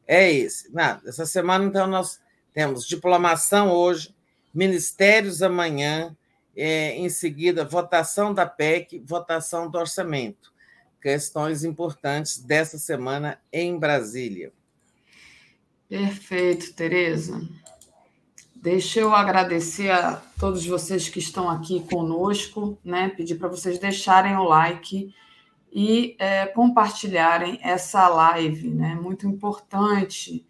é 0.07 0.31
esse. 0.31 0.71
Nada, 0.73 1.01
essa 1.07 1.25
semana, 1.25 1.65
então, 1.65 1.87
nós 1.87 2.19
temos 2.53 2.87
diplomação 2.87 3.71
hoje, 3.71 4.13
ministérios 4.53 5.41
amanhã, 5.41 6.15
é, 6.55 6.95
em 6.95 7.09
seguida, 7.09 7.65
votação 7.65 8.33
da 8.33 8.45
PEC, 8.45 8.99
votação 8.99 9.69
do 9.69 9.77
orçamento. 9.77 10.53
Questões 11.01 11.63
importantes 11.63 12.37
dessa 12.37 12.77
semana 12.77 13.41
em 13.51 13.77
Brasília. 13.77 14.53
Perfeito, 15.89 16.73
Tereza. 16.73 17.41
Deixa 18.63 19.01
eu 19.01 19.13
agradecer 19.13 19.91
a 19.91 20.21
todos 20.39 20.65
vocês 20.65 21.09
que 21.09 21.19
estão 21.19 21.49
aqui 21.49 21.81
conosco, 21.81 22.79
né? 22.81 23.09
Pedir 23.09 23.35
para 23.35 23.49
vocês 23.49 23.77
deixarem 23.77 24.37
o 24.37 24.43
like 24.45 25.13
e 25.69 26.15
é, 26.17 26.45
compartilharem 26.45 27.59
essa 27.61 28.07
live, 28.07 28.69
né? 28.69 28.95
Muito 28.95 29.27
importante. 29.27 30.47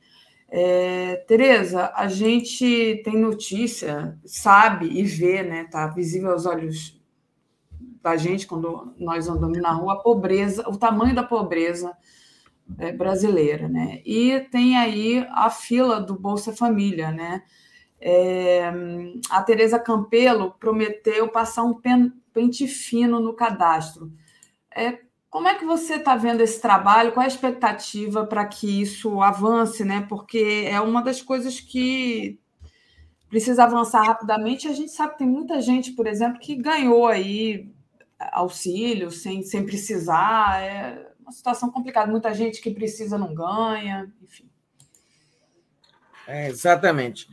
É, 0.47 1.15
Tereza, 1.27 1.91
a 1.95 2.07
gente 2.07 3.01
tem 3.03 3.17
notícia, 3.17 4.15
sabe 4.23 4.85
e 4.95 5.01
vê, 5.03 5.41
né? 5.41 5.63
Tá 5.63 5.87
visível 5.87 6.33
aos 6.33 6.45
olhos 6.45 7.01
da 7.99 8.15
gente 8.15 8.45
quando 8.45 8.93
nós 8.95 9.27
andamos 9.27 9.59
na 9.59 9.71
rua 9.71 9.93
a 9.93 10.03
pobreza, 10.03 10.69
o 10.69 10.77
tamanho 10.77 11.15
da 11.15 11.23
pobreza 11.23 11.91
é, 12.77 12.91
brasileira, 12.91 13.67
né? 13.67 14.03
E 14.05 14.39
tem 14.51 14.77
aí 14.77 15.25
a 15.31 15.49
fila 15.49 15.99
do 15.99 16.13
Bolsa 16.13 16.55
Família, 16.55 17.11
né? 17.11 17.41
É, 18.05 18.69
a 19.29 19.41
Tereza 19.41 19.79
Campelo 19.79 20.51
prometeu 20.59 21.29
passar 21.29 21.63
um 21.63 21.79
pente 22.33 22.67
fino 22.67 23.17
no 23.21 23.33
cadastro. 23.33 24.11
É, 24.75 24.99
como 25.29 25.47
é 25.47 25.55
que 25.55 25.63
você 25.63 25.95
está 25.95 26.13
vendo 26.17 26.41
esse 26.41 26.61
trabalho? 26.61 27.13
Qual 27.13 27.21
é 27.21 27.25
a 27.25 27.29
expectativa 27.29 28.25
para 28.25 28.45
que 28.45 28.81
isso 28.81 29.21
avance, 29.21 29.85
né? 29.85 30.05
Porque 30.09 30.65
é 30.67 30.81
uma 30.81 31.01
das 31.01 31.21
coisas 31.21 31.61
que 31.61 32.37
precisa 33.29 33.63
avançar 33.63 34.03
rapidamente. 34.03 34.67
A 34.67 34.73
gente 34.73 34.91
sabe 34.91 35.13
que 35.13 35.19
tem 35.19 35.27
muita 35.27 35.61
gente, 35.61 35.93
por 35.93 36.05
exemplo, 36.05 36.41
que 36.41 36.57
ganhou 36.57 37.07
aí 37.07 37.71
auxílio 38.33 39.09
sem, 39.11 39.43
sem 39.43 39.65
precisar. 39.65 40.61
É 40.61 41.09
uma 41.21 41.31
situação 41.31 41.71
complicada. 41.71 42.11
Muita 42.11 42.33
gente 42.33 42.61
que 42.61 42.69
precisa 42.69 43.17
não 43.17 43.33
ganha, 43.33 44.11
enfim. 44.21 44.49
É, 46.27 46.49
exatamente. 46.49 47.29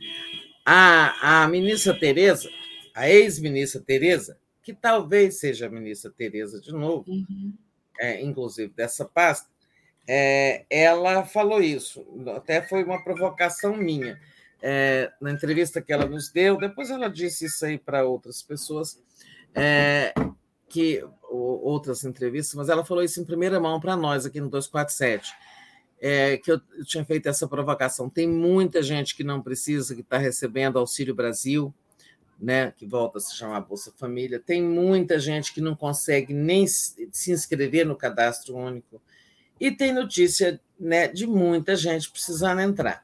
A, 0.65 1.43
a 1.43 1.47
ministra 1.47 1.97
Tereza, 1.97 2.49
a 2.93 3.09
ex-ministra 3.09 3.81
Tereza, 3.81 4.37
que 4.63 4.73
talvez 4.73 5.39
seja 5.39 5.65
a 5.65 5.69
ministra 5.69 6.11
Tereza 6.11 6.61
de 6.61 6.71
novo, 6.71 7.11
uhum 7.11 7.53
é, 8.01 8.19
inclusive 8.19 8.73
dessa 8.73 9.05
pasta, 9.05 9.47
é, 10.07 10.65
ela 10.69 11.23
falou 11.23 11.61
isso, 11.61 12.03
até 12.35 12.61
foi 12.61 12.83
uma 12.83 13.03
provocação 13.03 13.77
minha. 13.77 14.19
É, 14.63 15.11
na 15.21 15.31
entrevista 15.31 15.81
que 15.81 15.93
ela 15.93 16.05
nos 16.05 16.29
deu, 16.29 16.57
depois 16.57 16.89
ela 16.89 17.07
disse 17.07 17.45
isso 17.45 17.65
aí 17.65 17.77
para 17.77 18.03
outras 18.03 18.41
pessoas, 18.41 18.99
é, 19.55 20.13
que 20.67 21.03
outras 21.29 22.03
entrevistas, 22.03 22.55
mas 22.55 22.69
ela 22.69 22.83
falou 22.83 23.03
isso 23.03 23.21
em 23.21 23.25
primeira 23.25 23.59
mão 23.59 23.79
para 23.79 23.95
nós 23.95 24.25
aqui 24.25 24.39
no 24.39 24.49
247, 24.49 25.33
é, 26.01 26.37
que 26.37 26.51
eu, 26.51 26.59
tinha 26.83 27.05
feito 27.05 27.29
essa 27.29 27.47
provocação. 27.47 28.09
Tem 28.09 28.27
muita 28.27 28.81
gente 28.81 29.15
que 29.15 29.23
não 29.23 29.39
precisa, 29.39 29.93
que 29.93 30.01
está 30.01 30.17
recebendo 30.17 30.79
Auxílio 30.79 31.13
Brasil, 31.13 31.71
né, 32.39 32.73
que 32.75 32.87
volta 32.87 33.19
a 33.19 33.21
se 33.21 33.35
chamar 33.35 33.61
Bolsa 33.61 33.93
Família, 33.95 34.41
tem 34.43 34.63
muita 34.63 35.19
gente 35.19 35.53
que 35.53 35.61
não 35.61 35.75
consegue 35.75 36.33
nem 36.33 36.65
se 36.65 37.31
inscrever 37.31 37.85
no 37.85 37.95
cadastro 37.95 38.57
único. 38.57 38.99
E 39.59 39.69
tem 39.69 39.93
notícia 39.93 40.59
né, 40.79 41.07
de 41.07 41.27
muita 41.27 41.75
gente 41.75 42.09
precisando 42.09 42.61
entrar. 42.61 43.03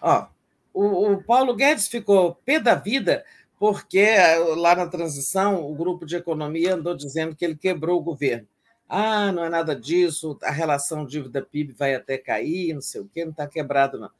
Ó, 0.00 0.26
o, 0.72 1.12
o 1.12 1.22
Paulo 1.22 1.54
Guedes 1.54 1.88
ficou 1.88 2.36
pé 2.36 2.58
da 2.58 2.74
vida 2.74 3.22
porque 3.58 3.98
eh, 3.98 4.38
lá 4.56 4.74
na 4.74 4.86
transição 4.86 5.70
o 5.70 5.74
grupo 5.74 6.06
de 6.06 6.16
economia 6.16 6.74
andou 6.74 6.96
dizendo 6.96 7.36
que 7.36 7.44
ele 7.44 7.56
quebrou 7.56 8.00
o 8.00 8.02
governo. 8.02 8.48
Ah, 8.92 9.30
não 9.30 9.44
é 9.44 9.48
nada 9.48 9.76
disso, 9.76 10.36
a 10.42 10.50
relação 10.50 11.06
dívida-PIB 11.06 11.74
vai 11.74 11.94
até 11.94 12.18
cair, 12.18 12.74
não 12.74 12.80
sei 12.80 13.00
o 13.00 13.08
quê, 13.08 13.24
não 13.24 13.30
está 13.30 13.46
quebrado, 13.46 14.00
não. 14.00 14.10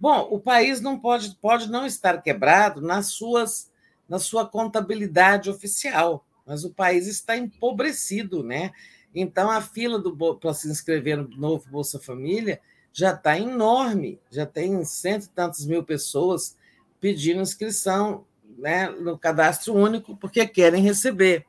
Bom, 0.00 0.26
o 0.32 0.40
país 0.40 0.80
não 0.80 0.98
pode, 0.98 1.36
pode 1.36 1.70
não 1.70 1.86
estar 1.86 2.20
quebrado 2.20 2.80
nas 2.80 3.12
suas 3.12 3.70
na 4.08 4.18
sua 4.18 4.46
contabilidade 4.46 5.48
oficial, 5.48 6.24
mas 6.44 6.64
o 6.64 6.72
país 6.72 7.06
está 7.06 7.36
empobrecido, 7.36 8.42
né? 8.42 8.72
Então 9.14 9.50
a 9.50 9.60
fila 9.60 10.02
para 10.40 10.54
se 10.54 10.68
inscrever 10.68 11.16
no 11.16 11.28
novo 11.36 11.68
Bolsa 11.70 11.98
Família 12.00 12.60
já 12.92 13.12
está 13.12 13.38
enorme, 13.38 14.20
já 14.30 14.44
tem 14.44 14.84
cento 14.84 15.24
e 15.24 15.28
tantos 15.28 15.66
mil 15.66 15.84
pessoas 15.84 16.56
pedindo 17.00 17.40
inscrição 17.40 18.24
né, 18.58 18.88
no 18.88 19.18
cadastro 19.18 19.74
único 19.74 20.16
porque 20.16 20.46
querem 20.46 20.82
receber. 20.82 21.46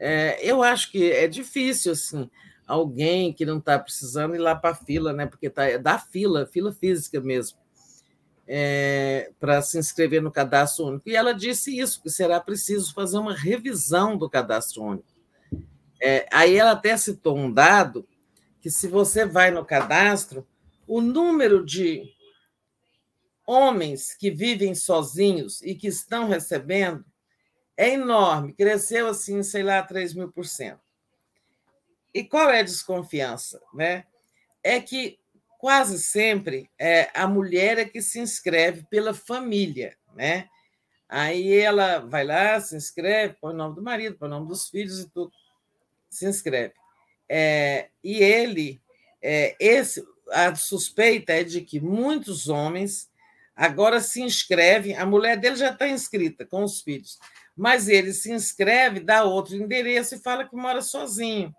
É, 0.00 0.40
eu 0.42 0.62
acho 0.62 0.90
que 0.90 1.12
é 1.12 1.28
difícil 1.28 1.92
assim 1.92 2.28
alguém 2.66 3.32
que 3.32 3.44
não 3.44 3.58
está 3.58 3.78
precisando 3.78 4.34
ir 4.34 4.38
lá 4.38 4.56
para 4.56 4.70
a 4.70 4.74
fila, 4.74 5.12
né? 5.12 5.26
Porque 5.26 5.48
tá, 5.50 5.66
é 5.66 5.78
da 5.78 5.98
fila, 5.98 6.46
fila 6.46 6.72
física 6.72 7.20
mesmo 7.20 7.60
é, 8.52 9.30
para 9.38 9.62
se 9.62 9.78
inscrever 9.78 10.20
no 10.20 10.32
cadastro 10.32 10.86
único. 10.86 11.08
E 11.08 11.14
ela 11.14 11.32
disse 11.32 11.78
isso, 11.78 12.02
que 12.02 12.10
será 12.10 12.40
preciso 12.40 12.92
fazer 12.92 13.16
uma 13.16 13.32
revisão 13.32 14.18
do 14.18 14.28
cadastro 14.28 14.82
único. 14.82 15.06
É, 16.02 16.26
aí 16.32 16.56
ela 16.56 16.72
até 16.72 16.96
citou 16.96 17.38
um 17.38 17.52
dado 17.52 18.08
que, 18.60 18.68
se 18.68 18.88
você 18.88 19.24
vai 19.24 19.52
no 19.52 19.64
cadastro, 19.64 20.44
o 20.84 21.00
número 21.00 21.64
de 21.64 22.02
homens 23.46 24.14
que 24.14 24.32
vivem 24.32 24.74
sozinhos 24.74 25.62
e 25.62 25.76
que 25.76 25.86
estão 25.86 26.26
recebendo 26.26 27.04
é 27.80 27.94
enorme, 27.94 28.52
cresceu 28.52 29.06
assim, 29.06 29.42
sei 29.42 29.62
lá, 29.62 29.82
3 29.82 30.12
mil 30.12 30.30
por 30.30 30.44
cento. 30.44 30.82
E 32.12 32.22
qual 32.22 32.50
é 32.50 32.60
a 32.60 32.62
desconfiança? 32.62 33.58
Né? 33.72 34.04
É 34.62 34.78
que 34.80 35.18
quase 35.58 35.98
sempre 35.98 36.70
é, 36.78 37.10
a 37.14 37.26
mulher 37.26 37.78
é 37.78 37.86
que 37.86 38.02
se 38.02 38.20
inscreve 38.20 38.84
pela 38.90 39.14
família, 39.14 39.96
né? 40.14 40.46
Aí 41.08 41.56
ela 41.56 42.00
vai 42.00 42.22
lá, 42.22 42.60
se 42.60 42.76
inscreve, 42.76 43.36
põe 43.40 43.54
o 43.54 43.56
nome 43.56 43.76
do 43.76 43.82
marido, 43.82 44.18
põe 44.18 44.28
o 44.28 44.30
nome 44.30 44.48
dos 44.48 44.68
filhos 44.68 45.00
e 45.00 45.08
tudo, 45.08 45.32
se 46.10 46.26
inscreve. 46.26 46.74
É, 47.26 47.88
e 48.04 48.22
ele, 48.22 48.78
é, 49.22 49.56
esse, 49.58 50.06
a 50.30 50.54
suspeita 50.54 51.32
é 51.32 51.44
de 51.44 51.62
que 51.62 51.80
muitos 51.80 52.46
homens 52.46 53.10
agora 53.56 54.00
se 54.00 54.20
inscrevem, 54.20 54.96
a 54.96 55.06
mulher 55.06 55.38
dele 55.38 55.56
já 55.56 55.70
está 55.70 55.88
inscrita 55.88 56.44
com 56.44 56.62
os 56.62 56.82
filhos, 56.82 57.18
mas 57.60 57.90
ele 57.90 58.14
se 58.14 58.32
inscreve, 58.32 59.00
dá 59.00 59.22
outro 59.22 59.54
endereço 59.54 60.14
e 60.14 60.18
fala 60.18 60.48
que 60.48 60.56
mora 60.56 60.80
sozinho. 60.80 61.54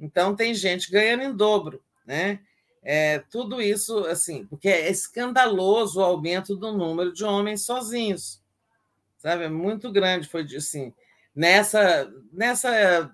Então 0.00 0.34
tem 0.34 0.52
gente 0.52 0.90
ganhando 0.90 1.22
em 1.22 1.32
dobro, 1.32 1.80
né? 2.04 2.40
É, 2.82 3.20
tudo 3.30 3.62
isso, 3.62 3.98
assim, 4.06 4.46
porque 4.46 4.68
é 4.68 4.90
escandaloso 4.90 6.00
o 6.00 6.02
aumento 6.02 6.56
do 6.56 6.72
número 6.72 7.12
de 7.12 7.24
homens 7.24 7.64
sozinhos, 7.64 8.42
sabe? 9.16 9.44
É 9.44 9.48
muito 9.48 9.92
grande, 9.92 10.28
foi 10.28 10.44
assim, 10.56 10.92
nessa, 11.32 12.12
nessa 12.32 13.12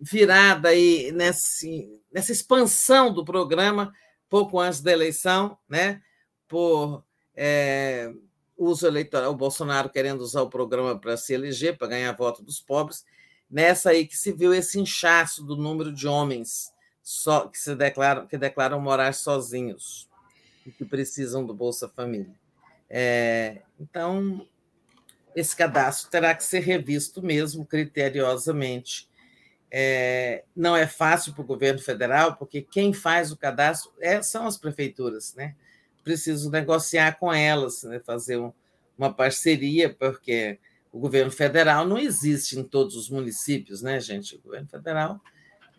virada 0.00 0.70
aí, 0.70 1.12
nesse, 1.12 1.94
nessa 2.10 2.32
expansão 2.32 3.12
do 3.12 3.22
programa, 3.22 3.92
pouco 4.30 4.58
antes 4.58 4.80
da 4.80 4.90
eleição, 4.90 5.58
né? 5.68 6.00
Por 6.48 7.04
é, 7.36 8.10
uso 8.64 8.86
eleitoral, 8.86 9.32
o 9.32 9.36
Bolsonaro 9.36 9.88
querendo 9.88 10.20
usar 10.20 10.42
o 10.42 10.50
programa 10.50 10.98
para 10.98 11.16
se 11.16 11.32
eleger, 11.34 11.76
para 11.76 11.88
ganhar 11.88 12.12
voto 12.12 12.42
dos 12.42 12.60
pobres, 12.60 13.04
nessa 13.50 13.90
aí 13.90 14.06
que 14.06 14.16
se 14.16 14.32
viu 14.32 14.54
esse 14.54 14.78
inchaço 14.78 15.44
do 15.44 15.56
número 15.56 15.92
de 15.92 16.08
homens 16.08 16.72
só, 17.02 17.48
que 17.48 17.58
se 17.58 17.74
declaram 17.74 18.26
que 18.26 18.38
declaram 18.38 18.80
morar 18.80 19.12
sozinhos 19.12 20.08
e 20.64 20.70
que 20.70 20.84
precisam 20.84 21.44
do 21.44 21.52
Bolsa 21.52 21.88
Família. 21.88 22.34
É, 22.88 23.62
então, 23.80 24.46
esse 25.34 25.56
cadastro 25.56 26.10
terá 26.10 26.34
que 26.34 26.44
ser 26.44 26.60
revisto 26.60 27.22
mesmo 27.22 27.64
criteriosamente. 27.66 29.08
É, 29.70 30.44
não 30.54 30.76
é 30.76 30.86
fácil 30.86 31.32
para 31.32 31.42
o 31.42 31.46
governo 31.46 31.80
federal, 31.80 32.36
porque 32.36 32.60
quem 32.60 32.92
faz 32.92 33.32
o 33.32 33.36
cadastro 33.36 33.90
é, 33.98 34.20
são 34.20 34.46
as 34.46 34.58
prefeituras, 34.58 35.34
né? 35.34 35.56
Preciso 36.02 36.50
negociar 36.50 37.18
com 37.18 37.32
elas, 37.32 37.82
né? 37.84 38.00
fazer 38.00 38.38
um, 38.38 38.52
uma 38.96 39.12
parceria, 39.12 39.88
porque 39.88 40.58
o 40.92 40.98
governo 40.98 41.30
federal 41.30 41.86
não 41.86 41.98
existe 41.98 42.58
em 42.58 42.62
todos 42.64 42.96
os 42.96 43.08
municípios, 43.08 43.82
né, 43.82 43.98
gente? 44.00 44.36
O 44.36 44.40
governo 44.40 44.68
federal 44.68 45.20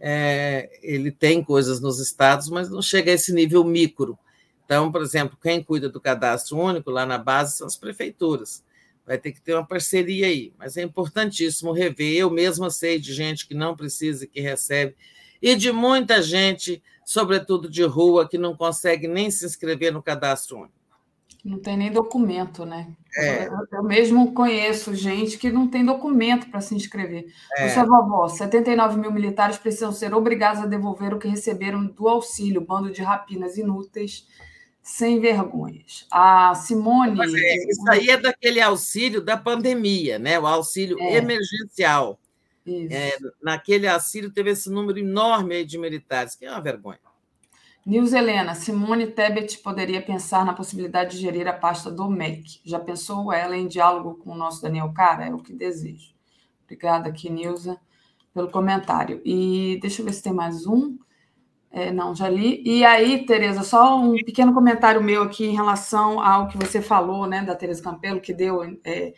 é, 0.05 0.69
ele 0.81 1.11
tem 1.11 1.41
coisas 1.41 1.79
nos 1.79 1.97
estados, 1.99 2.49
mas 2.49 2.69
não 2.69 2.81
chega 2.81 3.09
a 3.09 3.13
esse 3.13 3.31
nível 3.31 3.63
micro. 3.63 4.19
Então, 4.65 4.91
por 4.91 5.01
exemplo, 5.01 5.37
quem 5.41 5.63
cuida 5.63 5.87
do 5.87 6.01
cadastro 6.01 6.57
único 6.57 6.91
lá 6.91 7.05
na 7.05 7.17
base 7.17 7.55
são 7.55 7.65
as 7.67 7.77
prefeituras. 7.77 8.63
Vai 9.05 9.17
ter 9.17 9.31
que 9.31 9.41
ter 9.41 9.53
uma 9.53 9.65
parceria 9.65 10.27
aí, 10.27 10.53
mas 10.57 10.75
é 10.75 10.81
importantíssimo 10.81 11.71
rever. 11.71 12.17
Eu 12.17 12.29
mesma 12.29 12.69
sei 12.69 12.99
de 12.99 13.13
gente 13.13 13.47
que 13.47 13.53
não 13.53 13.77
precisa 13.77 14.25
e 14.25 14.27
que 14.27 14.41
recebe, 14.41 14.93
e 15.43 15.57
de 15.57 15.73
muita 15.73 16.21
gente, 16.21 16.81
sobretudo 17.03 17.69
de 17.69 17.83
rua, 17.83 18.25
que 18.25 18.37
não 18.37 18.55
consegue 18.55 19.09
nem 19.09 19.29
se 19.29 19.45
inscrever 19.45 19.91
no 19.91 20.01
cadastro 20.01 20.57
único. 20.57 20.71
Não 21.43 21.59
tem 21.59 21.75
nem 21.75 21.91
documento, 21.91 22.65
né? 22.65 22.87
É. 23.17 23.47
Eu, 23.47 23.67
eu, 23.69 23.83
mesmo 23.83 24.31
conheço 24.31 24.95
gente 24.95 25.37
que 25.37 25.51
não 25.51 25.67
tem 25.67 25.83
documento 25.83 26.49
para 26.49 26.61
se 26.61 26.73
inscrever. 26.73 27.25
É. 27.57 27.67
Sua 27.67 27.83
vovó, 27.83 28.29
79 28.29 28.97
mil 28.97 29.11
militares 29.11 29.57
precisam 29.57 29.91
ser 29.91 30.13
obrigados 30.13 30.63
a 30.63 30.65
devolver 30.65 31.13
o 31.13 31.19
que 31.19 31.27
receberam 31.27 31.85
do 31.85 32.07
auxílio, 32.07 32.61
bando 32.61 32.89
de 32.89 33.01
rapinas 33.01 33.57
inúteis, 33.57 34.25
sem 34.81 35.19
vergonhas. 35.19 36.07
A 36.09 36.55
Simone. 36.55 37.19
É, 37.19 37.69
isso 37.69 37.91
aí 37.91 38.09
é 38.09 38.15
daquele 38.15 38.61
auxílio 38.61 39.19
da 39.19 39.35
pandemia, 39.35 40.17
né? 40.17 40.39
O 40.39 40.47
auxílio 40.47 40.97
é. 41.01 41.17
emergencial. 41.17 42.17
É, 42.65 43.17
naquele 43.41 43.87
auxílio 43.87 44.31
teve 44.31 44.51
esse 44.51 44.69
número 44.69 44.97
enorme 44.99 45.65
de 45.65 45.77
militares, 45.77 46.35
que 46.35 46.45
é 46.45 46.51
uma 46.51 46.61
vergonha. 46.61 46.99
Nils 47.85 48.13
Helena, 48.13 48.55
Simone 48.55 49.07
Tebet 49.07 49.57
poderia 49.57 50.01
pensar 50.01 50.45
na 50.45 50.53
possibilidade 50.53 51.17
de 51.17 51.21
gerir 51.21 51.47
a 51.49 51.53
pasta 51.53 51.91
do 51.91 52.09
MEC. 52.09 52.61
Já 52.63 52.79
pensou 52.79 53.31
ela 53.33 53.57
em 53.57 53.67
diálogo 53.67 54.15
com 54.15 54.31
o 54.31 54.37
nosso 54.37 54.61
Daniel 54.61 54.93
Cara? 54.93 55.25
É 55.25 55.33
o 55.33 55.39
que 55.39 55.51
desejo. 55.51 56.13
Obrigada 56.63 57.09
aqui, 57.09 57.29
Nilza, 57.29 57.77
pelo 58.33 58.49
comentário. 58.49 59.21
E 59.25 59.77
deixa 59.81 60.01
eu 60.01 60.05
ver 60.05 60.13
se 60.13 60.23
tem 60.23 60.31
mais 60.31 60.65
um. 60.65 60.97
É, 61.69 61.91
não, 61.91 62.15
já 62.15 62.29
li. 62.29 62.61
E 62.65 62.85
aí, 62.85 63.25
Tereza, 63.25 63.63
só 63.63 63.99
um 63.99 64.15
pequeno 64.15 64.53
comentário 64.53 65.03
meu 65.03 65.23
aqui 65.23 65.45
em 65.45 65.55
relação 65.55 66.21
ao 66.21 66.47
que 66.47 66.55
você 66.57 66.81
falou, 66.81 67.27
né, 67.27 67.43
da 67.43 67.55
Tereza 67.55 67.83
Campelo, 67.83 68.21
que 68.21 68.33
deu, 68.33 68.61
é, 68.85 69.13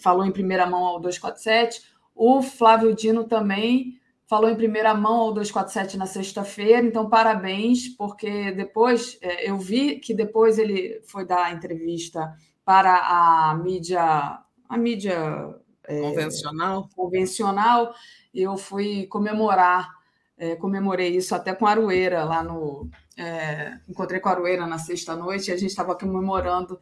falou 0.00 0.26
em 0.26 0.32
primeira 0.32 0.66
mão 0.66 0.84
ao 0.84 1.00
247. 1.00 1.91
O 2.14 2.42
Flávio 2.42 2.94
Dino 2.94 3.24
também 3.24 4.00
falou 4.32 4.48
em 4.48 4.56
primeira 4.56 4.94
mão 4.94 5.20
ao 5.20 5.34
247 5.34 5.98
na 5.98 6.06
sexta-feira, 6.06 6.86
então 6.86 7.08
parabéns, 7.08 7.88
porque 7.88 8.50
depois 8.52 9.18
é, 9.20 9.50
eu 9.50 9.58
vi 9.58 9.98
que 9.98 10.14
depois 10.14 10.58
ele 10.58 11.02
foi 11.04 11.26
dar 11.26 11.52
entrevista 11.52 12.34
para 12.64 12.94
a 12.96 13.54
mídia, 13.54 14.38
a 14.68 14.78
mídia 14.78 15.54
é, 15.84 16.00
convencional, 16.00 16.88
convencional, 16.96 17.94
e 18.32 18.40
eu 18.40 18.56
fui 18.56 19.06
comemorar, 19.06 19.90
é, 20.38 20.56
comemorei 20.56 21.14
isso 21.14 21.34
até 21.34 21.54
com 21.54 21.66
a 21.66 21.70
Arueira 21.70 22.24
lá 22.24 22.42
no, 22.42 22.88
é, 23.18 23.78
encontrei 23.88 24.18
com 24.18 24.28
a 24.30 24.32
Arueira 24.32 24.66
na 24.66 24.78
sexta 24.78 25.14
noite 25.14 25.48
e 25.48 25.52
a 25.52 25.56
gente 25.56 25.70
estava 25.70 25.94
comemorando 25.94 26.80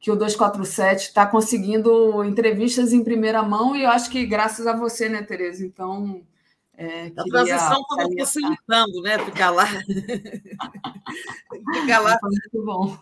que 0.00 0.10
o 0.10 0.16
247 0.16 1.08
está 1.08 1.26
conseguindo 1.26 2.24
entrevistas 2.24 2.92
em 2.92 3.04
primeira 3.04 3.42
mão 3.42 3.76
e 3.76 3.84
eu 3.84 3.90
acho 3.90 4.10
que 4.10 4.24
graças 4.24 4.66
a 4.66 4.74
você, 4.74 5.10
né, 5.10 5.22
Tereza? 5.22 5.64
Então, 5.64 6.22
é, 6.82 7.12
a 7.14 7.24
transição 7.24 7.82
estava 7.82 8.08
facilitando, 8.18 9.02
né? 9.02 9.18
Ficar 9.18 9.50
lá. 9.50 9.66
Ficar 11.74 11.98
lá 11.98 12.18
muito 12.22 12.64
bom. 12.64 12.98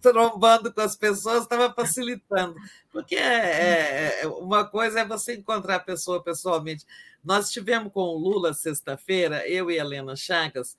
trombando 0.00 0.72
com 0.72 0.80
as 0.80 0.96
pessoas 0.96 1.42
estava 1.42 1.70
facilitando. 1.74 2.56
Porque 2.90 3.16
é, 3.16 4.22
é, 4.22 4.26
uma 4.26 4.64
coisa 4.64 5.00
é 5.00 5.04
você 5.04 5.34
encontrar 5.34 5.76
a 5.76 5.80
pessoa 5.80 6.22
pessoalmente. 6.22 6.86
Nós 7.22 7.48
estivemos 7.48 7.92
com 7.92 8.00
o 8.00 8.16
Lula 8.16 8.54
sexta-feira, 8.54 9.46
eu 9.46 9.70
e 9.70 9.78
a 9.78 9.82
Helena 9.82 10.16
Chagas, 10.16 10.74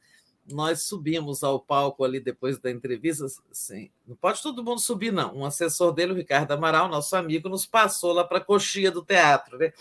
nós 0.51 0.83
subimos 0.83 1.43
ao 1.43 1.59
palco 1.59 2.03
ali 2.03 2.19
depois 2.19 2.59
da 2.59 2.69
entrevista. 2.69 3.25
Assim, 3.51 3.89
não 4.07 4.15
pode 4.15 4.41
todo 4.41 4.63
mundo 4.63 4.79
subir, 4.79 5.11
não. 5.11 5.37
Um 5.37 5.45
assessor 5.45 5.93
dele, 5.93 6.13
o 6.13 6.15
Ricardo 6.15 6.51
Amaral, 6.51 6.87
nosso 6.87 7.15
amigo, 7.15 7.49
nos 7.49 7.65
passou 7.65 8.13
lá 8.13 8.23
para 8.23 8.39
a 8.39 8.43
coxia 8.43 8.91
do 8.91 9.03
teatro. 9.03 9.57
Né? 9.57 9.71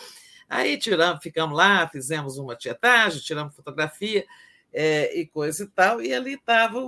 Aí 0.49 0.77
tiramos, 0.79 1.23
ficamos 1.23 1.57
lá, 1.57 1.89
fizemos 1.89 2.39
uma 2.39 2.55
tietagem, 2.55 3.21
tiramos 3.21 3.57
fotografia 3.57 4.25
é, 4.73 5.19
e 5.19 5.27
coisa 5.27 5.65
e 5.65 5.67
tal, 5.67 6.01
e 6.01 6.15
ali 6.15 6.35
estava 6.35 6.81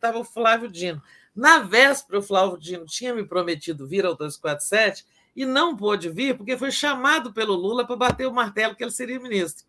tava 0.00 0.18
o 0.18 0.24
Flávio 0.24 0.68
Dino. 0.68 1.02
Na 1.34 1.60
véspera, 1.60 2.18
o 2.18 2.22
Flávio 2.22 2.58
Dino 2.58 2.84
tinha 2.84 3.14
me 3.14 3.24
prometido 3.24 3.86
vir 3.86 4.04
ao 4.04 4.16
247 4.16 5.06
e 5.36 5.44
não 5.44 5.76
pôde 5.76 6.10
vir 6.10 6.36
porque 6.36 6.56
foi 6.56 6.72
chamado 6.72 7.32
pelo 7.32 7.54
Lula 7.54 7.86
para 7.86 7.94
bater 7.94 8.26
o 8.26 8.32
martelo 8.32 8.74
que 8.74 8.82
ele 8.82 8.90
seria 8.90 9.20
ministro. 9.20 9.64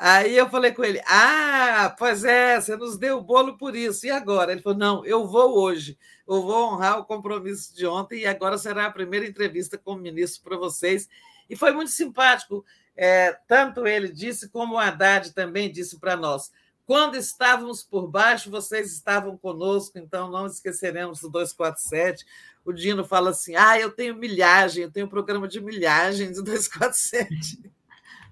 Aí 0.00 0.36
eu 0.36 0.48
falei 0.48 0.70
com 0.70 0.84
ele: 0.84 1.02
Ah, 1.04 1.92
pois 1.98 2.22
é, 2.24 2.60
você 2.60 2.76
nos 2.76 2.96
deu 2.96 3.18
o 3.18 3.22
bolo 3.22 3.58
por 3.58 3.74
isso. 3.74 4.06
E 4.06 4.10
agora? 4.10 4.52
Ele 4.52 4.62
falou: 4.62 4.78
Não, 4.78 5.04
eu 5.04 5.26
vou 5.26 5.58
hoje. 5.58 5.98
Eu 6.26 6.42
vou 6.42 6.72
honrar 6.72 7.00
o 7.00 7.04
compromisso 7.04 7.74
de 7.74 7.84
ontem 7.84 8.20
e 8.20 8.26
agora 8.26 8.56
será 8.56 8.86
a 8.86 8.92
primeira 8.92 9.26
entrevista 9.26 9.76
com 9.76 9.94
o 9.94 9.98
ministro 9.98 10.42
para 10.44 10.56
vocês. 10.56 11.08
E 11.50 11.56
foi 11.56 11.72
muito 11.72 11.90
simpático. 11.90 12.64
É, 12.94 13.32
tanto 13.48 13.86
ele 13.86 14.08
disse, 14.08 14.48
como 14.48 14.74
o 14.74 14.78
Haddad 14.78 15.32
também 15.32 15.70
disse 15.70 15.98
para 15.98 16.16
nós. 16.16 16.52
Quando 16.84 17.16
estávamos 17.16 17.82
por 17.82 18.08
baixo, 18.08 18.50
vocês 18.50 18.92
estavam 18.92 19.36
conosco, 19.36 19.98
então 19.98 20.30
não 20.30 20.46
esqueceremos 20.46 21.20
do 21.20 21.28
247. 21.28 22.24
O 22.64 22.72
Dino 22.72 23.04
fala 23.04 23.30
assim: 23.30 23.56
ah, 23.56 23.78
eu 23.78 23.90
tenho 23.90 24.14
milhagem, 24.14 24.84
eu 24.84 24.92
tenho 24.92 25.06
um 25.06 25.10
programa 25.10 25.48
de 25.48 25.60
milhagem 25.60 26.30
do 26.32 26.42
247. 26.42 27.77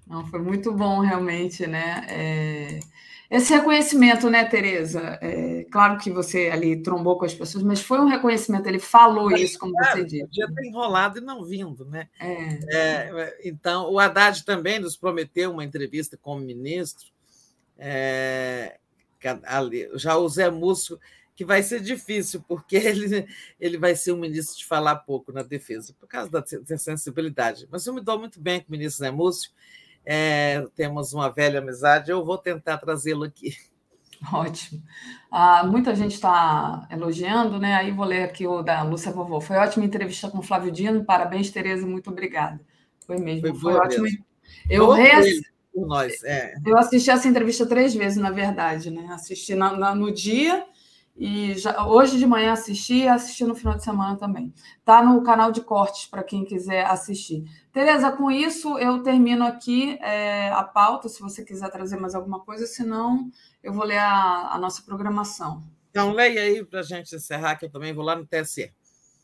Não, 0.09 0.25
foi 0.25 0.41
muito 0.41 0.71
bom, 0.71 0.99
realmente, 0.99 1.67
né? 1.67 2.05
É... 2.09 2.79
Esse 3.29 3.53
reconhecimento, 3.53 4.29
né, 4.29 4.45
Tereza? 4.45 5.19
É, 5.21 5.65
claro 5.69 5.97
que 5.97 6.09
você 6.09 6.49
ali 6.49 6.81
trombou 6.81 7.17
com 7.17 7.25
as 7.25 7.33
pessoas, 7.33 7.61
mas 7.61 7.81
foi 7.81 7.99
um 7.99 8.07
reconhecimento, 8.07 8.67
ele 8.67 8.79
falou 8.79 9.29
mas, 9.29 9.41
isso, 9.41 9.59
como 9.59 9.73
claro, 9.73 9.97
você 9.97 10.05
disse. 10.05 10.23
Podia 10.27 10.47
ter 10.47 10.65
enrolado 10.65 11.17
e 11.17 11.21
não 11.21 11.43
vindo, 11.43 11.83
né? 11.85 12.07
É. 12.21 12.59
É, 12.71 13.37
então, 13.43 13.91
o 13.91 13.99
Haddad 13.99 14.45
também 14.45 14.79
nos 14.79 14.95
prometeu 14.95 15.51
uma 15.51 15.65
entrevista 15.65 16.15
com 16.15 16.37
o 16.37 16.39
ministro. 16.39 17.07
É, 17.77 18.77
já 19.95 20.17
o 20.17 20.29
Zé 20.29 20.49
Múcio, 20.49 20.97
que 21.35 21.43
vai 21.43 21.61
ser 21.61 21.81
difícil, 21.81 22.41
porque 22.47 22.77
ele, 22.79 23.27
ele 23.59 23.77
vai 23.77 23.93
ser 23.93 24.13
um 24.13 24.17
ministro 24.17 24.57
de 24.57 24.65
falar 24.65 24.95
pouco 24.95 25.33
na 25.33 25.43
defesa, 25.43 25.93
por 25.99 26.07
causa 26.07 26.31
da, 26.31 26.39
da 26.39 26.77
sensibilidade. 26.77 27.67
Mas 27.69 27.85
eu 27.85 27.93
me 27.93 27.99
dou 27.99 28.17
muito 28.17 28.39
bem 28.39 28.61
com 28.61 28.69
o 28.69 28.71
ministro 28.71 29.05
Zé 29.05 29.11
Múcio, 29.11 29.51
é, 30.09 30.65
temos 30.73 31.11
uma 31.11 31.29
velha 31.29 31.59
amizade, 31.59 32.09
eu 32.09 32.23
vou 32.23 32.37
tentar 32.37 32.77
trazê-lo 32.77 33.25
aqui. 33.25 33.53
Ótimo. 34.33 34.81
Ah, 35.29 35.65
muita 35.65 35.93
gente 35.93 36.13
está 36.13 36.87
elogiando, 36.89 37.59
né? 37.59 37.75
Aí 37.75 37.91
vou 37.91 38.05
ler 38.05 38.23
aqui 38.23 38.47
o 38.47 38.63
da 38.63 38.83
Lúcia 38.83 39.11
Vovô. 39.11 39.41
Foi 39.41 39.57
ótima 39.57 39.85
entrevista 39.85 40.29
com 40.29 40.37
o 40.37 40.41
Flávio 40.41 40.71
Dino. 40.71 41.03
Parabéns, 41.03 41.51
Tereza, 41.51 41.85
muito 41.85 42.09
obrigada. 42.09 42.57
Foi 43.05 43.17
mesmo. 43.17 43.41
Foi, 43.49 43.59
foi 43.59 43.73
ótimo. 43.73 44.07
Eu, 44.69 44.91
reass... 44.91 45.27
nós, 45.75 46.23
é. 46.23 46.55
eu 46.65 46.77
assisti 46.77 47.11
essa 47.11 47.27
entrevista 47.27 47.65
três 47.65 47.93
vezes, 47.93 48.17
na 48.17 48.31
verdade, 48.31 48.89
né? 48.89 49.07
Assisti 49.11 49.55
na, 49.55 49.75
na, 49.75 49.93
no 49.93 50.09
dia 50.09 50.65
e 51.17 51.55
já, 51.55 51.87
hoje 51.87 52.19
de 52.19 52.27
manhã 52.27 52.53
assisti 52.53 52.99
e 52.99 53.07
assisti 53.07 53.43
no 53.43 53.55
final 53.55 53.75
de 53.75 53.83
semana 53.83 54.15
também. 54.15 54.53
Tá 54.85 55.03
no 55.03 55.23
canal 55.23 55.51
de 55.51 55.61
cortes 55.61 56.05
para 56.05 56.23
quem 56.23 56.45
quiser 56.45 56.85
assistir. 56.85 57.43
Tereza, 57.77 58.11
com 58.11 58.31
isso 58.31 58.75
eu 58.79 59.03
termino 59.03 59.45
aqui 59.45 59.99
é, 60.01 60.49
a 60.49 60.63
pauta, 60.63 61.07
se 61.07 61.21
você 61.21 61.45
quiser 61.45 61.69
trazer 61.69 61.95
mais 61.95 62.15
alguma 62.15 62.39
coisa, 62.39 62.65
senão 62.65 63.29
eu 63.61 63.71
vou 63.71 63.85
ler 63.85 63.99
a, 63.99 64.49
a 64.53 64.57
nossa 64.57 64.81
programação. 64.81 65.63
Então, 65.91 66.11
leia 66.11 66.41
aí 66.41 66.65
para 66.65 66.79
a 66.79 66.83
gente 66.83 67.15
encerrar, 67.15 67.55
que 67.55 67.65
eu 67.65 67.69
também 67.69 67.93
vou 67.93 68.03
lá 68.03 68.15
no 68.15 68.25
TSE. 68.25 68.73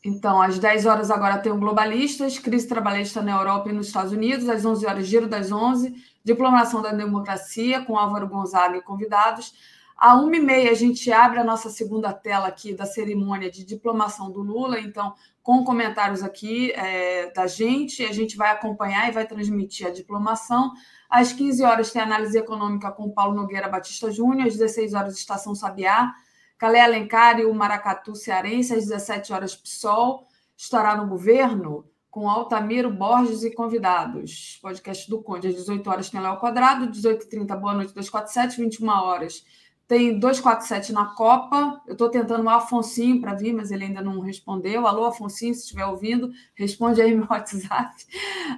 Então, 0.04 0.40
às 0.40 0.56
10 0.56 0.86
horas 0.86 1.10
agora 1.10 1.38
tem 1.38 1.50
o 1.50 1.58
Globalistas, 1.58 2.38
crise 2.38 2.68
trabalhista 2.68 3.20
na 3.20 3.32
Europa 3.32 3.70
e 3.70 3.72
nos 3.72 3.88
Estados 3.88 4.12
Unidos, 4.12 4.48
às 4.48 4.64
11 4.64 4.86
horas, 4.86 5.06
Giro 5.08 5.26
das 5.26 5.50
11, 5.50 5.92
Diplomação 6.22 6.80
da 6.80 6.92
Democracia, 6.92 7.84
com 7.84 7.98
Álvaro 7.98 8.28
Gonzaga 8.28 8.76
e 8.76 8.82
convidados. 8.82 9.52
À 9.96 10.14
uma 10.14 10.36
e 10.36 10.40
meia, 10.40 10.70
a 10.70 10.74
gente 10.74 11.10
abre 11.10 11.40
a 11.40 11.44
nossa 11.44 11.70
segunda 11.70 12.12
tela 12.12 12.46
aqui 12.46 12.72
da 12.72 12.86
cerimônia 12.86 13.50
de 13.50 13.64
diplomação 13.64 14.30
do 14.30 14.42
Lula, 14.42 14.78
então, 14.78 15.12
com 15.44 15.62
comentários 15.62 16.22
aqui 16.22 16.72
é, 16.72 17.30
da 17.32 17.46
gente, 17.46 18.02
a 18.02 18.12
gente 18.12 18.34
vai 18.34 18.50
acompanhar 18.50 19.10
e 19.10 19.12
vai 19.12 19.26
transmitir 19.26 19.86
a 19.86 19.90
diplomação. 19.90 20.72
Às 21.08 21.34
15 21.34 21.62
horas 21.62 21.92
tem 21.92 22.00
análise 22.00 22.36
econômica 22.38 22.90
com 22.90 23.10
Paulo 23.10 23.36
Nogueira 23.36 23.68
Batista 23.68 24.10
Júnior, 24.10 24.46
às 24.46 24.54
16 24.54 24.94
horas, 24.94 25.18
Estação 25.18 25.54
Sabiá, 25.54 26.10
Calé 26.56 26.80
Alencar 26.80 27.38
e 27.38 27.44
o 27.44 27.54
Maracatu 27.54 28.16
Cearense, 28.16 28.72
às 28.72 28.86
17 28.86 29.34
horas, 29.34 29.54
PSOL, 29.54 30.26
estará 30.56 30.96
no 30.96 31.06
governo 31.06 31.84
com 32.10 32.26
Altamiro 32.26 32.90
Borges 32.90 33.44
e 33.44 33.50
convidados. 33.50 34.58
Podcast 34.62 35.10
do 35.10 35.22
Conde, 35.22 35.48
às 35.48 35.56
18 35.56 35.90
horas 35.90 36.08
tem 36.08 36.22
Léo 36.22 36.38
Quadrado, 36.38 36.86
18h30, 36.86 37.54
Boa 37.60 37.74
Noite 37.74 37.92
247, 37.92 38.62
21 38.62 38.88
horas 38.88 39.44
tem 39.86 40.18
247 40.18 40.92
na 40.92 41.06
Copa. 41.14 41.82
Eu 41.86 41.92
estou 41.92 42.08
tentando 42.08 42.44
o 42.44 42.48
Afonsinho 42.48 43.20
para 43.20 43.34
vir, 43.34 43.52
mas 43.52 43.70
ele 43.70 43.84
ainda 43.84 44.00
não 44.00 44.20
respondeu. 44.20 44.86
Alô, 44.86 45.04
Afonsinho, 45.04 45.54
se 45.54 45.62
estiver 45.62 45.84
ouvindo, 45.84 46.30
responde 46.54 47.02
aí 47.02 47.12
meu 47.14 47.26
WhatsApp. 47.28 47.94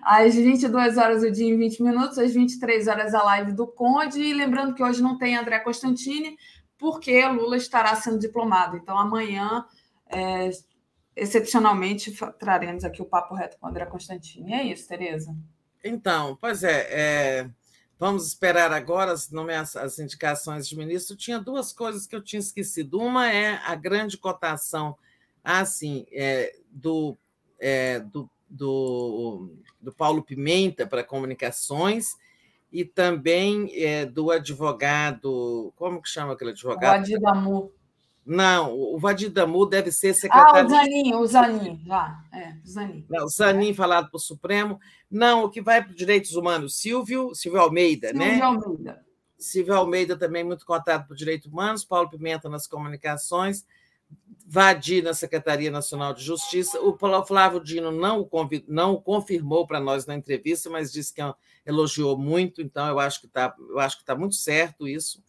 Às 0.02 0.34
22 0.34 0.96
horas 0.96 1.22
o 1.22 1.30
dia 1.30 1.52
em 1.52 1.56
20 1.56 1.82
minutos, 1.82 2.18
às 2.18 2.32
23 2.32 2.86
horas 2.86 3.14
a 3.14 3.22
live 3.24 3.52
do 3.52 3.66
Conde. 3.66 4.20
E 4.20 4.32
lembrando 4.32 4.74
que 4.74 4.82
hoje 4.82 5.02
não 5.02 5.18
tem 5.18 5.36
André 5.36 5.58
Constantini, 5.60 6.36
porque 6.78 7.26
Lula 7.26 7.56
estará 7.56 7.94
sendo 7.96 8.18
diplomado. 8.18 8.76
Então, 8.76 8.96
amanhã, 8.96 9.64
é, 10.08 10.50
excepcionalmente, 11.16 12.16
traremos 12.38 12.84
aqui 12.84 13.02
o 13.02 13.06
papo 13.06 13.34
reto 13.34 13.58
com 13.58 13.66
o 13.66 13.70
André 13.70 13.84
Constantini. 13.86 14.52
É 14.52 14.62
isso, 14.62 14.86
Tereza. 14.86 15.34
Então, 15.82 16.36
pois 16.40 16.62
é. 16.62 16.86
é... 16.90 17.50
Vamos 17.98 18.26
esperar 18.26 18.72
agora 18.72 19.12
as, 19.12 19.30
as 19.76 19.98
indicações 19.98 20.68
de 20.68 20.76
ministro. 20.76 21.16
Tinha 21.16 21.38
duas 21.38 21.72
coisas 21.72 22.06
que 22.06 22.14
eu 22.14 22.22
tinha 22.22 22.40
esquecido. 22.40 23.00
Uma 23.00 23.32
é 23.32 23.60
a 23.64 23.74
grande 23.74 24.18
cotação 24.18 24.96
assim, 25.42 26.04
é, 26.10 26.56
do, 26.70 27.16
é, 27.58 28.00
do, 28.00 28.28
do, 28.50 29.48
do, 29.80 29.92
Paulo 29.92 30.22
Pimenta 30.22 30.86
para 30.86 31.04
comunicações 31.04 32.16
e 32.72 32.84
também 32.84 33.70
é, 33.72 34.04
do 34.04 34.30
advogado. 34.30 35.72
Como 35.76 36.02
que 36.02 36.08
chama 36.08 36.32
aquele 36.32 36.50
advogado? 36.50 36.98
O 36.98 37.02
Adidamu. 37.02 37.72
Não, 38.26 38.76
o 38.76 38.98
Vadidamu 38.98 39.64
deve 39.66 39.92
ser 39.92 40.12
secretário. 40.12 40.62
Ah, 40.62 40.64
o 40.64 40.68
Zanin, 40.68 41.14
o 41.14 41.26
Zanin, 41.26 41.80
já. 41.86 42.20
É, 42.32 42.56
o 42.64 42.68
Zanin. 42.68 43.06
Não, 43.08 43.24
o 43.24 43.28
Zanin 43.28 43.72
falado 43.72 44.10
para 44.10 44.16
o 44.16 44.20
Supremo. 44.20 44.80
Não, 45.08 45.44
o 45.44 45.50
que 45.50 45.62
vai 45.62 45.80
para 45.80 45.92
os 45.92 45.96
direitos 45.96 46.34
humanos, 46.34 46.76
Silvio, 46.76 47.32
Silvio 47.36 47.60
Almeida, 47.60 48.08
Silvio 48.08 48.26
né? 48.26 48.30
Silvio 48.32 48.44
Almeida. 48.44 49.06
Silvio 49.38 49.74
Almeida 49.74 50.16
também 50.18 50.42
muito 50.42 50.66
contato 50.66 51.06
por 51.06 51.16
direitos 51.16 51.46
humanos, 51.46 51.84
Paulo 51.84 52.10
Pimenta 52.10 52.48
nas 52.48 52.66
comunicações, 52.66 53.64
Vadi 54.44 55.02
na 55.02 55.14
Secretaria 55.14 55.70
Nacional 55.70 56.12
de 56.12 56.24
Justiça. 56.24 56.80
O 56.80 56.96
Flávio 57.24 57.62
Dino 57.62 57.92
não 57.92 58.20
o, 58.20 58.26
convid... 58.26 58.64
não 58.66 58.94
o 58.94 59.00
confirmou 59.00 59.66
para 59.68 59.78
nós 59.78 60.04
na 60.04 60.16
entrevista, 60.16 60.68
mas 60.68 60.90
disse 60.90 61.14
que 61.14 61.20
elogiou 61.64 62.18
muito, 62.18 62.60
então 62.60 62.88
eu 62.88 62.98
acho 62.98 63.20
que 63.20 63.26
está 63.26 63.54
tá 64.04 64.16
muito 64.16 64.34
certo 64.34 64.88
isso. 64.88 65.22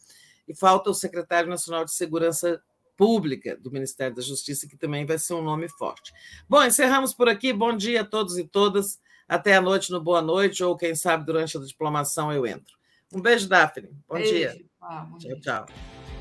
E 0.48 0.56
falta 0.56 0.90
o 0.90 0.96
secretário 0.96 1.50
nacional 1.50 1.84
de 1.84 1.94
Segurança 1.94 2.60
Pública 2.98 3.56
do 3.56 3.72
Ministério 3.72 4.16
da 4.16 4.22
Justiça, 4.22 4.68
que 4.68 4.76
também 4.76 5.06
vai 5.06 5.20
ser 5.20 5.36
um 5.36 5.42
nome 5.42 5.70
forte. 5.70 6.12
Bom, 6.50 6.64
encerramos 6.64 7.14
por 7.14 7.30
aqui. 7.30 7.54
Bom 7.54 7.78
dia 7.78 8.02
a 8.02 8.04
todos 8.04 8.38
e 8.38 8.44
todas. 8.44 9.00
Até 9.28 9.56
a 9.56 9.62
noite 9.62 9.92
no 9.92 10.02
Boa 10.02 10.22
Noite, 10.22 10.64
ou 10.64 10.76
quem 10.76 10.96
sabe 10.96 11.26
durante 11.26 11.58
a 11.58 11.62
diplomação 11.62 12.32
eu 12.32 12.46
entro. 12.48 12.76
Um 13.14 13.22
beijo, 13.22 13.48
Daphne. 13.48 13.90
Bom 14.08 14.16
beijo. 14.16 14.34
dia. 14.34 14.58
Ah, 14.82 15.02
bom 15.02 15.18
tchau, 15.18 15.32
dia. 15.32 15.40
tchau. 15.42 16.17